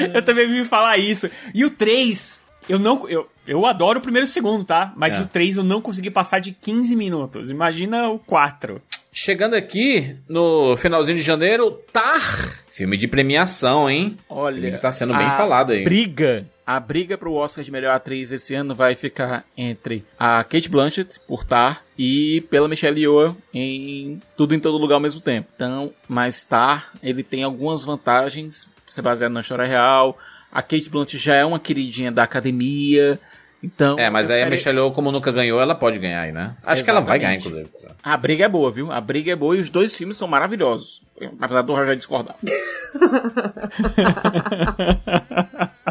eu 0.14 0.22
também 0.22 0.46
ouvi 0.46 0.64
falar 0.64 0.98
isso. 0.98 1.30
E 1.54 1.64
o 1.64 1.70
3, 1.70 2.42
eu 2.68 2.78
não. 2.78 3.08
Eu, 3.08 3.28
eu 3.46 3.64
adoro 3.66 3.98
o 3.98 4.02
primeiro 4.02 4.26
e 4.26 4.30
o 4.30 4.32
segundo, 4.32 4.64
tá? 4.64 4.92
Mas 4.96 5.14
É. 5.16 5.20
o 5.20 5.26
3 5.26 5.56
eu 5.56 5.64
não 5.64 5.80
consegui 5.80 6.10
passar 6.10 6.38
de 6.38 6.52
15 6.52 6.94
minutos. 6.96 7.50
Imagina 7.50 8.08
o 8.08 8.18
4. 8.18 8.80
Chegando 9.12 9.54
aqui 9.54 10.16
no 10.28 10.76
finalzinho 10.76 11.16
de 11.18 11.24
janeiro, 11.24 11.70
Tar. 11.92 12.62
Filme 12.68 12.96
de 12.96 13.08
premiação, 13.08 13.90
hein? 13.90 14.16
Olha, 14.28 14.54
Filme 14.56 14.70
que 14.72 14.78
tá 14.80 14.92
sendo 14.92 15.12
bem 15.16 15.28
falado 15.32 15.72
aí. 15.72 15.82
Briga. 15.82 16.46
A 16.64 16.78
briga 16.78 17.16
pro 17.16 17.32
Oscar 17.32 17.64
de 17.64 17.72
melhor 17.72 17.92
atriz 17.94 18.30
esse 18.30 18.54
ano 18.54 18.74
vai 18.74 18.94
ficar 18.94 19.44
entre 19.56 20.04
a 20.18 20.44
Kate 20.44 20.68
Blanchett, 20.68 21.18
por 21.26 21.42
Tar, 21.42 21.82
e 21.98 22.42
pela 22.50 22.68
Michelle 22.68 23.00
Yeoh 23.00 23.34
em 23.52 24.20
Tudo 24.36 24.54
em 24.54 24.60
Todo 24.60 24.76
Lugar 24.76 24.96
ao 24.96 25.00
mesmo 25.00 25.20
tempo. 25.20 25.48
Então, 25.56 25.90
mas 26.06 26.44
Tar, 26.44 26.90
ele 27.02 27.22
tem 27.22 27.42
algumas 27.42 27.82
vantagens, 27.82 28.68
se 28.88 29.00
baseado 29.02 29.32
na 29.32 29.40
história 29.40 29.64
real. 29.66 30.18
A 30.50 30.62
Kate 30.62 30.88
Blanchett 30.90 31.18
já 31.18 31.34
é 31.34 31.44
uma 31.44 31.58
queridinha 31.60 32.10
da 32.10 32.22
academia. 32.22 33.18
Então, 33.62 33.98
É, 33.98 34.08
mas 34.08 34.30
aí 34.30 34.42
a 34.42 34.46
Michelle 34.48 34.78
Yeoh, 34.78 34.92
como 34.92 35.10
nunca 35.10 35.32
ganhou, 35.32 35.60
ela 35.60 35.74
pode 35.74 35.98
ganhar 35.98 36.22
aí, 36.22 36.30
né? 36.32 36.54
Acho 36.64 36.84
que 36.84 36.90
ela 36.90 37.00
vai 37.00 37.18
ganhar, 37.18 37.34
Exatamente. 37.34 37.68
inclusive. 37.68 37.96
A 38.04 38.16
briga 38.16 38.44
é 38.44 38.48
boa, 38.48 38.70
viu? 38.70 38.92
A 38.92 39.00
briga 39.00 39.32
é 39.32 39.36
boa 39.36 39.56
e 39.56 39.60
os 39.60 39.68
dois 39.68 39.96
filmes 39.96 40.16
são 40.16 40.28
maravilhosos. 40.28 41.02
Apesar 41.40 41.62
do 41.62 41.74
Roger 41.74 41.96
discordar. 41.96 42.36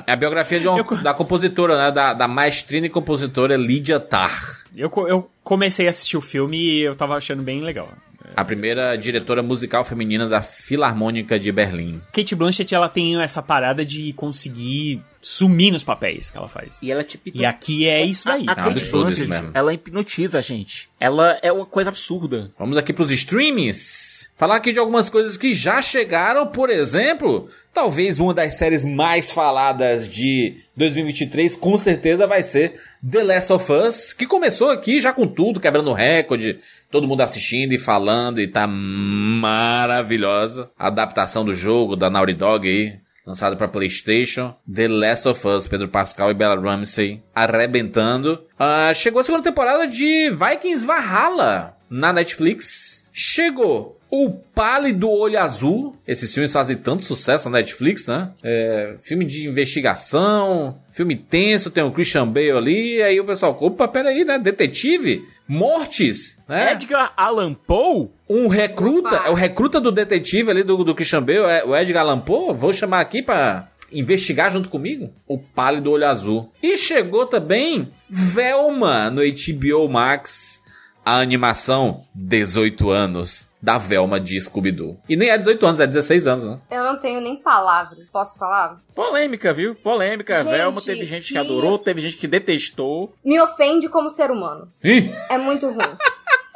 É 0.05 0.13
a 0.13 0.15
biografia 0.15 0.59
de 0.59 0.67
uma- 0.67 0.79
Eu 0.79 0.85
da 1.03 1.13
compositora, 1.13 1.77
né? 1.77 1.91
Da, 1.91 2.13
da 2.13 2.27
maestrina 2.27 2.85
e 2.87 2.89
compositora 2.89 3.57
Lydia 3.57 3.99
Tarr. 3.99 4.63
Eu, 4.75 4.89
eu 5.07 5.29
comecei 5.43 5.87
a 5.87 5.89
assistir 5.89 6.15
o 6.17 6.21
filme 6.21 6.57
e 6.57 6.79
eu 6.81 6.95
tava 6.95 7.15
achando 7.17 7.43
bem 7.43 7.61
legal. 7.61 7.89
A 8.35 8.45
primeira 8.45 8.95
diretora 8.95 9.41
musical 9.41 9.83
feminina 9.83 10.27
da 10.27 10.41
Filarmônica 10.41 11.39
de 11.39 11.51
Berlim. 11.51 12.01
Kate 12.13 12.35
Blanchett, 12.35 12.73
ela 12.75 12.87
tem 12.89 13.19
essa 13.21 13.41
parada 13.41 13.83
de 13.85 14.13
conseguir 14.13 15.01
sumir 15.19 15.71
nos 15.71 15.83
papéis 15.83 16.29
que 16.29 16.37
ela 16.37 16.47
faz. 16.47 16.79
E 16.81 16.91
ela 16.91 17.01
é 17.01 17.03
tipo. 17.03 17.29
E 17.33 17.45
aqui 17.45 17.87
é 17.87 18.03
isso 18.05 18.25
daí. 18.25 18.45
A, 18.47 18.51
a 18.51 18.53
É 18.53 18.53
um 18.53 18.55
Kate 18.55 18.69
absurdo 18.69 19.09
isso 19.11 19.27
mesmo. 19.27 19.51
ela 19.53 19.73
hipnotiza 19.73 20.37
a 20.37 20.41
gente. 20.41 20.89
Ela 20.99 21.39
é 21.41 21.51
uma 21.51 21.65
coisa 21.65 21.89
absurda. 21.89 22.51
Vamos 22.57 22.77
aqui 22.77 22.93
pros 22.93 23.11
streamings. 23.11 24.29
Falar 24.35 24.57
aqui 24.57 24.71
de 24.71 24.79
algumas 24.79 25.09
coisas 25.09 25.35
que 25.35 25.53
já 25.53 25.81
chegaram, 25.81 26.45
por 26.47 26.69
exemplo, 26.69 27.49
talvez 27.77 28.17
uma 28.17 28.33
das 28.33 28.55
séries 28.55 28.83
mais 28.83 29.29
faladas 29.29 30.09
de 30.09 30.57
2023, 30.75 31.55
com 31.55 31.77
certeza 31.77 32.25
vai 32.25 32.41
ser 32.41 32.73
The 33.07 33.23
Last 33.23 33.53
of 33.53 33.71
Us, 33.71 34.13
que 34.13 34.25
começou 34.25 34.71
aqui 34.71 34.99
já 34.99 35.13
com 35.13 35.27
tudo, 35.27 35.59
quebrando 35.59 35.93
recorde, 35.93 36.57
todo 36.89 37.07
mundo 37.07 37.21
assistindo 37.21 37.73
e 37.73 37.77
falando, 37.77 38.41
e 38.41 38.47
tá 38.47 38.65
maravilhosa. 38.65 40.71
A 40.75 40.87
adaptação 40.87 41.45
do 41.45 41.53
jogo 41.53 41.95
da 41.95 42.09
Naughty 42.09 42.33
Dog 42.33 42.67
aí, 42.67 42.95
lançada 43.23 43.55
para 43.55 43.67
PlayStation. 43.67 44.55
The 44.73 44.87
Last 44.87 45.27
of 45.27 45.47
Us, 45.47 45.67
Pedro 45.67 45.87
Pascal 45.87 46.31
e 46.31 46.33
Bella 46.33 46.59
Ramsey 46.59 47.21
arrebentando. 47.35 48.43
Ah, 48.57 48.91
chegou 48.95 49.21
a 49.21 49.23
segunda 49.23 49.43
temporada 49.43 49.87
de 49.87 50.31
Vikings 50.31 50.83
Valhalla 50.83 51.77
na 51.87 52.11
Netflix. 52.11 53.03
Chegou 53.13 53.96
O 54.09 54.29
Pálido 54.29 55.09
Olho 55.09 55.39
Azul. 55.39 55.95
Esses 56.07 56.33
filmes 56.33 56.53
fazem 56.53 56.77
tanto 56.77 57.03
sucesso 57.03 57.49
na 57.49 57.57
Netflix, 57.57 58.07
né? 58.07 58.31
É, 58.41 58.95
filme 58.99 59.25
de 59.25 59.45
investigação, 59.45 60.79
filme 60.91 61.15
tenso, 61.15 61.69
tem 61.69 61.83
o 61.83 61.91
Christian 61.91 62.27
Bale 62.27 62.51
ali, 62.51 62.95
e 62.95 63.01
aí 63.01 63.19
o 63.19 63.25
pessoal, 63.25 63.57
opa, 63.59 63.87
peraí, 63.87 64.23
né? 64.23 64.39
Detetive? 64.39 65.25
Mortes, 65.47 66.37
né? 66.47 66.73
Edgar 66.73 67.13
Allan 67.17 67.53
Poe? 67.53 68.09
Um 68.29 68.47
recruta, 68.47 69.15
Opa. 69.15 69.27
é 69.27 69.29
o 69.29 69.33
recruta 69.33 69.79
do 69.79 69.91
detetive 69.91 70.51
ali 70.51 70.63
do, 70.63 70.83
do 70.83 70.95
Christian 70.95 71.23
Bale, 71.23 71.39
é 71.39 71.65
o 71.65 71.75
Edgar 71.75 72.03
Allan 72.03 72.19
Poe, 72.19 72.55
vou 72.55 72.71
chamar 72.71 73.01
aqui 73.01 73.21
pra 73.21 73.69
investigar 73.91 74.51
junto 74.51 74.69
comigo. 74.69 75.13
O 75.27 75.37
Pálido 75.37 75.91
Olho 75.91 76.07
Azul. 76.07 76.51
E 76.61 76.77
chegou 76.77 77.25
também 77.25 77.91
Velma 78.09 79.09
no 79.09 79.21
HBO 79.21 79.89
Max, 79.89 80.61
a 81.05 81.19
animação 81.19 82.03
18 82.13 82.89
anos 82.89 83.46
da 83.61 83.77
Velma 83.77 84.19
de 84.19 84.39
Scooby-Doo. 84.39 84.99
E 85.09 85.15
nem 85.15 85.29
é 85.29 85.37
18 85.37 85.65
anos, 85.65 85.79
é 85.79 85.87
16 85.87 86.27
anos, 86.27 86.45
né? 86.45 86.59
Eu 86.69 86.83
não 86.83 86.99
tenho 86.99 87.19
nem 87.21 87.35
palavras. 87.37 88.07
Posso 88.11 88.37
falar? 88.37 88.79
Polêmica, 88.93 89.51
viu? 89.53 89.73
Polêmica. 89.75 90.43
Gente, 90.43 90.51
Velma 90.51 90.81
teve 90.81 91.05
gente 91.05 91.27
que 91.27 91.33
que- 91.33 91.37
adorou, 91.39 91.77
teve 91.79 92.01
gente 92.01 92.17
que 92.17 92.27
detestou. 92.27 93.13
Me 93.25 93.39
ofende 93.41 93.89
como 93.89 94.09
ser 94.09 94.29
humano. 94.31 94.67
Ih, 94.83 95.11
É 95.29 95.37
muito 95.37 95.67
ruim. 95.67 95.77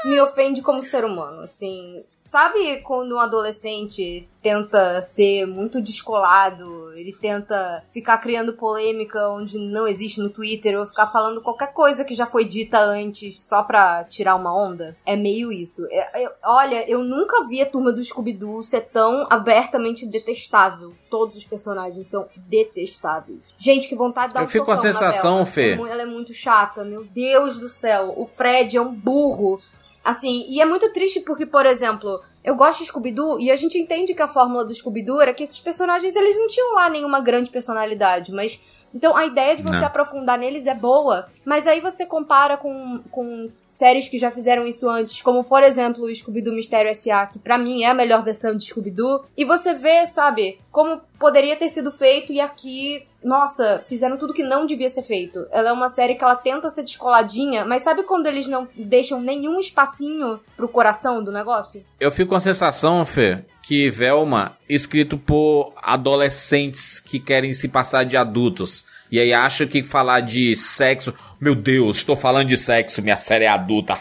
Me 0.06 0.20
ofende 0.20 0.62
como 0.62 0.82
ser 0.82 1.06
humano, 1.06 1.42
assim. 1.42 2.04
Sabe 2.16 2.78
quando 2.82 3.16
um 3.16 3.20
adolescente 3.20 4.28
tenta 4.42 5.00
ser 5.02 5.46
muito 5.46 5.80
descolado, 5.80 6.92
ele 6.94 7.14
tenta 7.14 7.84
ficar 7.92 8.18
criando 8.18 8.54
polêmica 8.54 9.30
onde 9.30 9.60
não 9.60 9.88
existe 9.88 10.20
no 10.20 10.30
Twitter, 10.32 10.80
ou 10.80 10.86
ficar 10.86 11.06
falando 11.08 11.42
qualquer 11.42 11.74
coisa 11.74 12.04
que 12.04 12.16
já 12.16 12.26
foi 12.26 12.44
dita 12.44 12.80
antes 12.80 13.40
só 13.44 13.62
pra 13.64 14.04
tirar 14.06 14.36
uma 14.36 14.56
onda? 14.56 14.98
É 15.06 15.16
meio 15.16 15.52
isso. 15.52 15.86
É- 15.92 16.24
é- 16.24 16.32
olha, 16.44 16.90
eu 16.90 17.04
nunca 17.04 17.48
vi 17.48 17.62
a 17.62 17.66
turma 17.66 17.92
do 17.92 18.04
Scooby-Doo 18.04 18.64
ser 18.64 18.82
tão 18.92 19.28
abertamente 19.30 20.08
detestável. 20.08 20.94
Todos 21.10 21.36
os 21.36 21.46
personagens 21.46 22.08
são 22.08 22.28
detestáveis. 22.36 23.54
Gente, 23.58 23.88
que 23.88 23.96
vontade 23.96 24.30
de 24.30 24.34
dar 24.36 24.42
Eu 24.42 24.46
um 24.46 24.50
fico 24.50 24.66
com 24.66 24.72
a 24.72 24.78
sensação. 24.78 25.46
Fê. 25.46 25.74
É 25.74 25.74
Ela 25.74 26.02
é 26.04 26.06
muito 26.06 26.34
chata, 26.34 26.84
meu 26.84 27.04
Deus 27.04 27.58
do 27.58 27.70
céu. 27.70 28.14
O 28.18 28.26
Fred 28.26 28.78
é 28.78 28.82
um 28.82 28.94
burro. 28.94 29.60
Assim, 30.04 30.46
e 30.50 30.60
é 30.60 30.66
muito 30.66 30.92
triste 30.92 31.20
porque, 31.22 31.46
por 31.46 31.66
exemplo, 31.66 32.22
eu 32.44 32.56
gosto 32.56 32.80
de 32.80 32.86
Scooby-Doo 32.88 33.40
e 33.40 33.52
a 33.52 33.56
gente 33.56 33.78
entende 33.78 34.14
que 34.14 34.22
a 34.22 34.28
fórmula 34.28 34.66
do 34.66 34.74
Scooby-Doo 34.74 35.22
era 35.22 35.34
que 35.34 35.44
esses 35.44 35.60
personagens, 35.60 36.16
eles 36.16 36.38
não 36.38 36.48
tinham 36.48 36.74
lá 36.74 36.90
nenhuma 36.90 37.20
grande 37.20 37.50
personalidade, 37.50 38.32
mas... 38.32 38.62
Então, 38.94 39.16
a 39.16 39.26
ideia 39.26 39.56
de 39.56 39.64
você 39.64 39.80
Não. 39.80 39.86
aprofundar 39.86 40.38
neles 40.38 40.68
é 40.68 40.76
boa, 40.76 41.30
mas 41.46 41.66
aí 41.66 41.80
você 41.80 42.06
compara 42.06 42.58
com, 42.58 43.00
com 43.10 43.50
séries 43.66 44.10
que 44.10 44.18
já 44.18 44.30
fizeram 44.30 44.68
isso 44.68 44.90
antes, 44.90 45.22
como, 45.22 45.46
por 45.46 45.64
exemplo, 45.64 46.04
o 46.04 46.14
Scooby-Doo 46.14 46.54
Mistério 46.54 46.92
S.A., 46.92 47.26
que 47.26 47.40
pra 47.40 47.58
mim 47.58 47.84
é 47.84 47.88
a 47.88 47.94
melhor 47.94 48.22
versão 48.22 48.54
de 48.54 48.66
Scooby-Doo, 48.66 49.24
e 49.38 49.46
você 49.46 49.74
vê, 49.74 50.06
sabe, 50.06 50.60
como 50.70 51.00
poderia 51.18 51.56
ter 51.56 51.70
sido 51.70 51.90
feito 51.90 52.34
e 52.34 52.42
aqui, 52.42 53.08
nossa, 53.24 53.82
fizeram 53.88 54.18
tudo 54.18 54.34
que 54.34 54.44
não 54.44 54.66
devia 54.66 54.90
ser 54.90 55.04
feito. 55.04 55.46
Ela 55.52 55.70
é 55.70 55.72
uma 55.72 55.90
série 55.90 56.16
que 56.16 56.24
ela 56.24 56.36
tenta 56.36 56.70
ser 56.70 56.84
descoladinha, 56.84 57.64
mas 57.64 57.84
sabe 57.84 58.04
quando 58.04 58.28
eles 58.28 58.48
não 58.48 58.68
deixam 58.76 59.22
nenhum 59.22 59.60
espacinho 59.60 60.40
pro 60.58 60.68
coração 60.68 61.24
do 61.24 61.32
negócio? 61.32 61.84
Eu 62.00 62.12
fico 62.12 62.30
com 62.30 62.36
a 62.36 62.40
sensação, 62.40 63.06
Fê, 63.06 63.44
que 63.62 63.90
Velma, 63.90 64.58
escrito 64.68 65.18
por 65.18 65.74
adolescentes 65.78 67.00
que 67.00 67.20
querem 67.20 67.54
se 67.54 67.68
passar 67.68 68.04
de 68.04 68.18
adultos. 68.18 68.86
E 69.12 69.20
aí 69.20 69.34
acham 69.34 69.68
que 69.68 69.84
falar 69.84 70.22
de 70.22 70.56
sexo. 70.56 71.14
Meu 71.40 71.54
Deus, 71.54 71.98
estou 71.98 72.16
falando 72.16 72.48
de 72.48 72.58
sexo, 72.58 73.02
minha 73.02 73.18
série 73.18 73.44
é 73.44 73.50
adulta. 73.50 73.98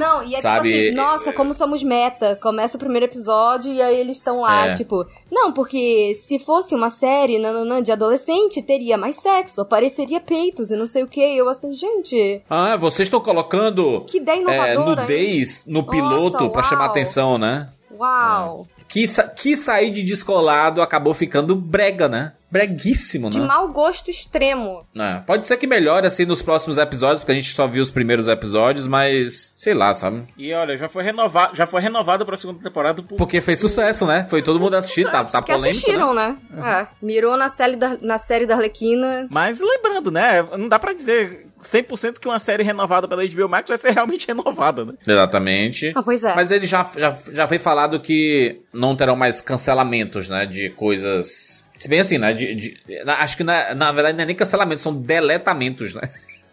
Não, 0.00 0.24
e 0.24 0.34
é 0.34 0.40
Sabe? 0.40 0.72
tipo 0.72 0.86
assim, 0.86 0.94
nossa, 0.96 1.32
como 1.32 1.54
somos 1.54 1.82
meta. 1.82 2.34
Começa 2.42 2.76
o 2.76 2.80
primeiro 2.80 3.06
episódio 3.06 3.72
e 3.72 3.80
aí 3.80 3.96
eles 4.00 4.16
estão 4.16 4.40
lá, 4.40 4.68
É. 4.68 4.74
tipo, 4.74 5.06
não, 5.30 5.52
porque 5.52 6.12
se 6.14 6.38
fosse 6.38 6.74
uma 6.74 6.90
série 6.90 7.38
nananã, 7.38 7.82
de 7.82 7.92
adolescente, 7.92 8.60
teria 8.62 8.96
mais 8.98 9.16
sexo, 9.16 9.60
apareceria 9.60 10.18
peitos 10.20 10.70
e 10.70 10.76
não 10.76 10.86
sei 10.86 11.04
o 11.04 11.08
que. 11.08 11.20
Eu 11.20 11.48
assim, 11.48 11.72
gente, 11.72 12.42
Ah, 12.50 12.76
vocês 12.76 13.06
estão 13.06 13.20
colocando 13.20 14.00
que 14.08 14.16
ideia 14.18 14.38
é, 14.38 14.40
inovadora. 14.40 15.02
hein? 15.02 15.08
nudez 15.08 15.62
no 15.66 15.84
piloto 15.84 16.50
pra 16.50 16.62
chamar 16.62 16.86
atenção, 16.86 17.38
né? 17.38 17.68
Uau. 17.94 18.66
Que, 18.92 19.08
sa 19.08 19.22
que 19.22 19.56
sair 19.56 19.90
de 19.90 20.02
descolado 20.02 20.82
acabou 20.82 21.14
ficando 21.14 21.56
brega, 21.56 22.10
né? 22.10 22.32
Breguíssimo, 22.50 23.30
De 23.30 23.40
né? 23.40 23.46
mau 23.46 23.66
gosto 23.68 24.10
extremo. 24.10 24.86
É, 24.94 25.20
pode 25.20 25.46
ser 25.46 25.56
que 25.56 25.66
melhore 25.66 26.06
assim 26.06 26.26
nos 26.26 26.42
próximos 26.42 26.76
episódios, 26.76 27.20
porque 27.20 27.32
a 27.32 27.34
gente 27.34 27.54
só 27.54 27.66
viu 27.66 27.82
os 27.82 27.90
primeiros 27.90 28.28
episódios, 28.28 28.86
mas 28.86 29.50
sei 29.56 29.72
lá, 29.72 29.94
sabe? 29.94 30.24
E 30.36 30.52
olha, 30.52 30.76
já 30.76 30.90
foi 30.90 31.02
renovado, 31.02 31.56
já 31.56 31.66
foi 31.66 31.80
renovado 31.80 32.26
pra 32.26 32.36
segunda 32.36 32.62
temporada 32.62 33.02
por 33.02 33.16
Porque 33.16 33.40
fez 33.40 33.58
sucesso, 33.58 34.04
né? 34.04 34.26
Foi 34.28 34.42
todo 34.42 34.60
mundo 34.60 34.74
assistir, 34.74 35.10
tá, 35.10 35.24
tá 35.24 35.40
que 35.40 35.50
polêmico, 35.50 35.62
né? 35.62 35.70
assistiram, 35.70 36.12
né? 36.12 36.36
É, 36.62 36.86
mirou 37.00 37.34
na 37.38 37.48
série, 37.48 37.76
da, 37.76 37.96
na 38.02 38.18
série 38.18 38.44
da 38.44 38.56
Arlequina. 38.56 39.26
Mas 39.30 39.58
lembrando, 39.58 40.10
né? 40.10 40.46
Não 40.58 40.68
dá 40.68 40.78
pra 40.78 40.92
dizer 40.92 41.46
100% 41.62 42.18
que 42.18 42.28
uma 42.28 42.38
série 42.38 42.62
renovada 42.62 43.06
pela 43.08 43.24
HBO 43.26 43.48
Max 43.48 43.68
vai 43.68 43.78
ser 43.78 43.90
realmente 43.92 44.26
renovada, 44.28 44.84
né? 44.84 44.92
Exatamente. 45.06 45.92
Ah, 45.94 46.02
pois 46.02 46.22
é. 46.24 46.34
Mas 46.34 46.50
ele 46.50 46.66
já, 46.66 46.88
já, 46.96 47.16
já 47.32 47.48
foi 47.48 47.58
falado 47.58 48.00
que 48.00 48.60
não 48.72 48.94
terão 48.96 49.16
mais 49.16 49.40
cancelamentos, 49.40 50.28
né? 50.28 50.44
De 50.46 50.70
coisas. 50.70 51.68
Se 51.78 51.88
bem 51.88 52.00
assim, 52.00 52.18
né? 52.18 52.32
De, 52.32 52.54
de- 52.54 53.04
na- 53.04 53.16
acho 53.18 53.36
que 53.36 53.44
na, 53.44 53.74
na 53.74 53.90
verdade 53.92 54.16
não 54.16 54.22
é 54.24 54.26
nem 54.26 54.36
cancelamento, 54.36 54.80
são 54.80 54.94
deletamentos, 54.94 55.94
né? 55.94 56.02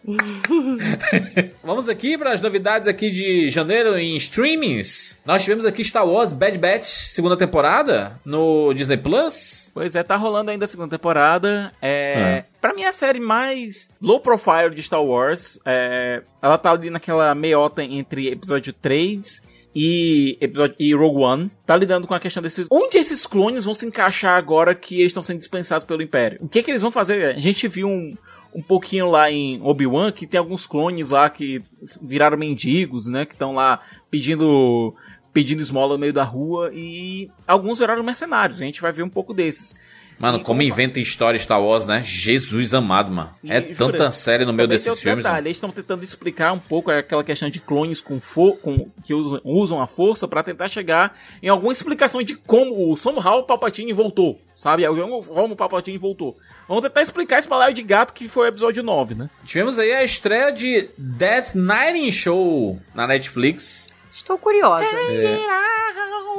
Vamos 1.63 1.89
aqui 1.89 2.17
para 2.17 2.33
as 2.33 2.41
novidades 2.41 2.87
aqui 2.87 3.09
de 3.09 3.49
janeiro 3.49 3.97
em 3.97 4.15
streamings. 4.17 5.17
Nós 5.25 5.43
tivemos 5.43 5.65
aqui 5.65 5.83
Star 5.83 6.07
Wars 6.07 6.33
Bad 6.33 6.57
Batch, 6.57 6.85
segunda 6.85 7.37
temporada, 7.37 8.19
no 8.25 8.73
Disney 8.73 8.97
Plus. 8.97 9.71
Pois 9.73 9.95
é, 9.95 10.03
tá 10.03 10.15
rolando 10.15 10.51
ainda 10.51 10.65
a 10.65 10.67
segunda 10.67 10.97
temporada. 10.97 11.71
É, 11.81 12.43
Pra 12.61 12.73
mim, 12.73 12.81
é 12.81 12.87
a 12.87 12.93
série 12.93 13.19
mais 13.19 13.89
low 14.01 14.19
profile 14.19 14.71
de 14.73 14.83
Star 14.83 15.03
Wars. 15.03 15.59
É, 15.65 16.21
ela 16.41 16.57
tá 16.57 16.71
ali 16.71 16.89
naquela 16.89 17.33
meiota 17.33 17.83
entre 17.83 18.27
episódio 18.27 18.73
3 18.73 19.41
e 19.73 20.37
episódio 20.41 20.75
e 20.79 20.93
Rogue 20.93 21.21
One. 21.21 21.51
Tá 21.65 21.77
lidando 21.77 22.07
com 22.07 22.13
a 22.13 22.19
questão 22.19 22.43
desses. 22.43 22.67
Onde 22.69 22.97
esses 22.97 23.25
clones 23.25 23.63
vão 23.65 23.73
se 23.73 23.85
encaixar 23.85 24.37
agora 24.37 24.75
que 24.75 24.95
eles 24.95 25.11
estão 25.11 25.23
sendo 25.23 25.37
dispensados 25.39 25.85
pelo 25.85 26.01
Império? 26.01 26.39
O 26.41 26.49
que 26.49 26.61
que 26.61 26.71
eles 26.71 26.81
vão 26.81 26.91
fazer? 26.91 27.35
A 27.35 27.39
gente 27.39 27.67
viu 27.67 27.87
um. 27.87 28.17
Um 28.53 28.61
pouquinho 28.61 29.09
lá 29.09 29.31
em 29.31 29.61
Obi-Wan, 29.61 30.11
que 30.11 30.25
tem 30.25 30.39
alguns 30.39 30.65
clones 30.65 31.09
lá 31.09 31.29
que 31.29 31.63
viraram 32.01 32.37
mendigos, 32.37 33.07
né? 33.07 33.25
Que 33.25 33.33
estão 33.33 33.53
lá 33.53 33.81
pedindo 34.09 34.93
pedindo 35.31 35.61
esmola 35.61 35.93
no 35.93 35.99
meio 35.99 36.11
da 36.11 36.23
rua 36.23 36.71
e 36.73 37.29
alguns 37.47 37.79
viraram 37.79 38.03
mercenários. 38.03 38.61
A 38.61 38.65
gente 38.65 38.81
vai 38.81 38.91
ver 38.91 39.03
um 39.03 39.09
pouco 39.09 39.33
desses. 39.33 39.77
Mano, 40.19 40.39
E 40.39 40.43
como 40.43 40.59
como 40.59 40.61
inventa 40.61 40.99
história 40.99 41.39
Star 41.39 41.63
Wars, 41.63 41.85
né? 41.85 42.01
Jesus 42.03 42.73
amado, 42.73 43.11
mano. 43.11 43.33
E, 43.41 43.51
É 43.51 43.61
jura, 43.61 43.75
tanta 43.75 44.11
série 44.11 44.43
no 44.43 44.51
meio 44.51 44.67
desses 44.67 44.99
filmes. 44.99 45.23
detalhe, 45.23 45.35
mano. 45.37 45.47
eles 45.47 45.57
estão 45.57 45.69
tentando 45.69 46.03
explicar 46.03 46.51
um 46.51 46.59
pouco 46.59 46.91
aquela 46.91 47.23
questão 47.23 47.49
de 47.49 47.61
clones 47.61 48.01
com, 48.01 48.19
fo 48.19 48.57
com 48.57 48.89
que 49.03 49.13
usam, 49.13 49.39
usam 49.45 49.81
a 49.81 49.87
força 49.87 50.27
pra 50.27 50.43
tentar 50.43 50.67
chegar 50.67 51.17
em 51.41 51.47
alguma 51.47 51.71
explicação 51.71 52.21
de 52.21 52.35
como 52.35 52.91
o 52.91 52.97
somehow 52.97 53.43
Palpatine 53.43 53.93
voltou, 53.93 54.39
sabe? 54.53 54.85
Como 54.85 55.53
o 55.53 55.55
Palpatine 55.55 55.97
voltou. 55.97 56.35
Vamos 56.67 56.83
tentar 56.83 57.01
explicar 57.01 57.39
esse 57.39 57.47
balaio 57.47 57.73
de 57.73 57.81
gato 57.81 58.13
que 58.13 58.27
foi 58.27 58.47
o 58.47 58.49
episódio 58.49 58.83
9, 58.83 59.15
né? 59.15 59.29
Tivemos 59.45 59.79
aí 59.79 59.93
a 59.93 60.03
estreia 60.03 60.51
de 60.51 60.89
Death 60.97 61.55
Nighting 61.55 62.11
Show 62.11 62.79
na 62.93 63.07
Netflix. 63.07 63.87
Estou 64.11 64.37
curiosa. 64.37 64.85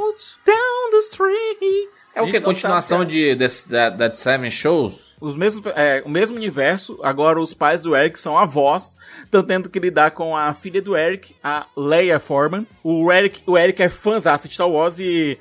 Out, 0.01 0.39
down 0.47 0.91
the 0.91 0.99
street. 0.99 1.91
É 2.15 2.23
o 2.23 2.31
que? 2.31 2.41
Continuação 2.41 3.05
de 3.05 3.35
Death, 3.35 3.67
Death 3.97 4.15
Seven 4.15 4.51
Shows? 4.51 5.15
Os 5.21 5.37
mesmos, 5.37 5.65
é, 5.77 6.03
o 6.05 6.09
mesmo 6.09 6.37
universo, 6.37 6.99
agora 7.03 7.39
os 7.39 7.53
pais 7.53 7.83
do 7.83 7.95
Eric 7.95 8.19
são 8.19 8.39
avós, 8.39 8.97
estão 9.23 9.43
tendo 9.43 9.69
que 9.69 9.79
lidar 9.79 10.13
com 10.13 10.35
a 10.35 10.55
filha 10.55 10.81
do 10.81 10.97
Eric, 10.97 11.37
a 11.45 11.67
Leia 11.77 12.19
Foreman. 12.19 12.67
O 12.83 13.13
Eric, 13.13 13.43
o 13.47 13.59
Eric 13.59 13.83
é 13.83 13.89
fãzaço 13.89 14.49
de 14.49 14.55
Star 14.55 14.69
Wars 14.69 14.99
e 14.99 15.39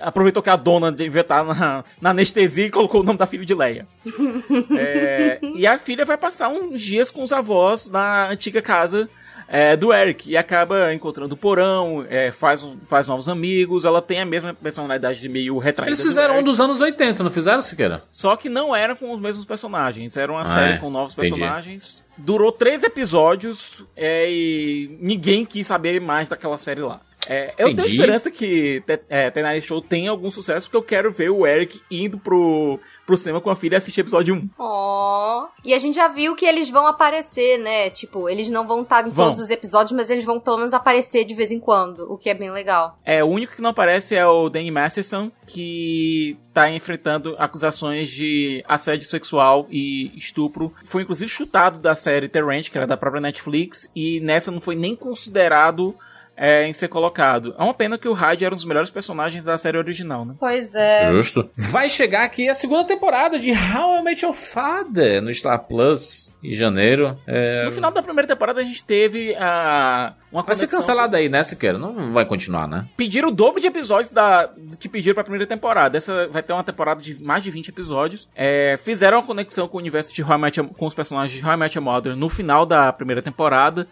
aproveitou 0.00 0.42
que 0.42 0.50
a 0.50 0.56
dona 0.56 0.92
devia 0.92 1.22
estar 1.22 1.44
na, 1.44 1.84
na 2.00 2.10
anestesia 2.10 2.66
e 2.66 2.70
colocou 2.70 3.00
o 3.00 3.04
nome 3.04 3.18
da 3.18 3.26
filha 3.26 3.44
de 3.44 3.54
Leia. 3.54 3.86
É, 4.78 5.38
e 5.54 5.66
a 5.66 5.78
filha 5.78 6.04
vai 6.04 6.16
passar 6.16 6.48
uns 6.48 6.80
dias 6.80 7.10
com 7.10 7.22
os 7.22 7.32
avós 7.32 7.88
na 7.88 8.28
antiga 8.28 8.62
casa 8.62 9.08
é, 9.48 9.76
do 9.76 9.92
Eric 9.92 10.30
e 10.30 10.36
acaba 10.36 10.92
encontrando 10.92 11.34
o 11.34 11.38
porão, 11.38 12.04
é, 12.08 12.30
faz, 12.32 12.62
um- 12.64 12.76
faz 12.88 13.06
novos 13.08 13.28
amigos. 13.28 13.84
Ela 13.84 14.02
tem 14.02 14.20
a 14.20 14.24
mesma 14.26 14.52
personalidade 14.54 15.20
de 15.20 15.28
meio 15.28 15.56
retraída. 15.58 15.90
Eles 15.90 16.00
do 16.00 16.08
fizeram 16.08 16.34
um 16.34 16.38
Eric. 16.38 16.50
dos 16.50 16.60
anos 16.60 16.80
80, 16.80 17.22
não 17.22 17.30
fizeram, 17.30 17.62
Siqueira? 17.62 18.02
Só 18.10 18.34
que 18.36 18.48
não 18.48 18.74
era 18.74 18.94
com 18.96 19.12
os 19.12 19.20
mesmos 19.20 19.44
personagens. 19.44 20.16
Era 20.16 20.32
uma 20.32 20.42
Ah, 20.42 20.46
série 20.46 20.72
é? 20.74 20.78
com 20.78 20.90
novos 20.90 21.12
Entendi. 21.12 21.30
personagens. 21.30 22.04
Durou 22.18 22.50
três 22.50 22.82
episódios 22.82 23.84
é, 23.96 24.30
e 24.30 24.96
ninguém 25.00 25.44
quis 25.44 25.66
saber 25.66 26.00
mais 26.00 26.28
daquela 26.28 26.58
série 26.58 26.80
lá. 26.80 27.00
É, 27.28 27.54
eu 27.58 27.74
tenho 27.74 27.88
esperança 27.88 28.30
que 28.30 28.82
é, 29.08 29.30
The 29.30 29.42
Night 29.42 29.66
Show 29.66 29.80
tenha 29.80 30.10
algum 30.10 30.30
sucesso, 30.30 30.66
porque 30.66 30.76
eu 30.76 30.82
quero 30.82 31.12
ver 31.12 31.30
o 31.30 31.46
Eric 31.46 31.80
indo 31.90 32.18
pro, 32.18 32.78
pro 33.04 33.16
cinema 33.16 33.40
com 33.40 33.50
a 33.50 33.56
filha 33.56 33.74
e 33.74 33.78
assistir 33.78 34.00
episódio 34.00 34.34
1. 34.34 34.50
Ó. 34.58 35.48
E 35.64 35.74
a 35.74 35.78
gente 35.78 35.94
já 35.94 36.08
viu 36.08 36.34
que 36.34 36.46
eles 36.46 36.70
vão 36.70 36.86
aparecer, 36.86 37.58
né? 37.58 37.90
Tipo, 37.90 38.28
eles 38.28 38.48
não 38.48 38.66
vão 38.66 38.82
estar 38.82 39.06
em 39.06 39.10
Vão. 39.10 39.26
todos 39.26 39.40
os 39.40 39.50
episódios, 39.50 39.92
mas 39.92 40.10
eles 40.10 40.24
vão 40.24 40.38
pelo 40.38 40.58
menos 40.58 40.72
aparecer 40.72 41.24
de 41.24 41.34
vez 41.34 41.50
em 41.50 41.58
quando, 41.58 42.10
o 42.10 42.16
que 42.16 42.30
é 42.30 42.34
bem 42.34 42.50
legal. 42.50 42.96
É, 43.04 43.22
o 43.22 43.28
único 43.28 43.54
que 43.54 43.62
não 43.62 43.70
aparece 43.70 44.14
é 44.14 44.26
o 44.26 44.48
Danny 44.48 44.70
Masterson, 44.70 45.30
que 45.46 46.38
tá 46.52 46.70
enfrentando 46.70 47.34
acusações 47.38 48.08
de 48.08 48.64
assédio 48.66 49.06
sexual 49.08 49.66
e 49.70 50.10
estupro. 50.16 50.72
Foi 50.84 51.02
inclusive 51.02 51.30
chutado 51.30 51.78
da 51.78 51.94
série 51.94 52.28
The 52.28 52.40
Ranch, 52.40 52.70
que 52.70 52.78
era 52.78 52.86
da 52.86 52.96
própria 52.96 53.20
Netflix, 53.20 53.90
e 53.94 54.20
nessa 54.20 54.50
não 54.50 54.60
foi 54.60 54.74
nem 54.74 54.96
considerado 54.96 55.94
é, 56.36 56.66
em 56.66 56.72
ser 56.72 56.88
colocado. 56.88 57.54
É 57.58 57.62
uma 57.62 57.72
pena 57.74 57.96
que 57.96 58.06
o 58.08 58.12
Hyde 58.12 58.44
era 58.44 58.54
um 58.54 58.56
dos 58.56 58.64
melhores 58.64 58.90
personagens 58.90 59.44
da 59.44 59.56
série 59.56 59.78
original, 59.78 60.24
né? 60.24 60.34
Pois 60.38 60.74
é. 60.74 61.10
Justo. 61.12 61.48
Vai 61.56 61.88
chegar 61.88 62.24
aqui 62.24 62.48
a 62.48 62.54
segunda 62.54 62.84
temporada 62.84 63.38
de 63.38 63.50
How 63.52 63.98
I 63.98 64.02
Met 64.02 64.24
Your 64.24 64.34
Father 64.34 65.22
no 65.22 65.32
Star 65.32 65.58
Plus 65.66 66.32
em 66.42 66.52
janeiro. 66.52 67.18
É, 67.26 67.64
No 67.64 67.72
final 67.72 67.90
da 67.90 68.02
primeira 68.02 68.26
temporada 68.28 68.60
a 68.60 68.64
gente 68.64 68.84
teve 68.84 69.34
a 69.38 70.14
uma 70.30 70.42
vai 70.42 70.54
ser 70.56 70.66
cancelado 70.66 71.16
aí, 71.16 71.28
né, 71.30 71.42
Siqueira? 71.42 71.78
Não 71.78 72.10
vai 72.10 72.26
continuar, 72.26 72.68
né? 72.68 72.86
Pediram 72.96 73.28
o 73.28 73.32
dobro 73.32 73.60
de 73.60 73.66
episódios 73.66 74.10
da, 74.10 74.50
que 74.78 74.88
pediram 74.88 75.14
pra 75.14 75.24
primeira 75.24 75.46
temporada. 75.46 75.96
Essa 75.96 76.28
vai 76.28 76.42
ter 76.42 76.52
uma 76.52 76.64
temporada 76.64 77.00
de 77.00 77.22
mais 77.22 77.42
de 77.42 77.50
20 77.50 77.68
episódios. 77.68 78.28
É, 78.34 78.78
fizeram 78.82 79.18
uma 79.18 79.24
conexão 79.26 79.66
com 79.68 79.78
o 79.78 79.80
universo 79.80 80.12
de 80.12 80.22
How 80.22 80.34
I 80.36 80.38
Met 80.38 80.60
Your- 80.60 80.68
com 80.74 80.86
os 80.86 80.92
personagens 80.94 81.38
de 81.40 81.46
How 81.46 81.54
I 81.54 81.56
Met 81.56 81.78
Your 81.78 81.84
Mother 81.84 82.14
no 82.16 82.28
final 82.28 82.66
da 82.66 82.92
primeira 82.92 83.22
temporada. 83.22 83.86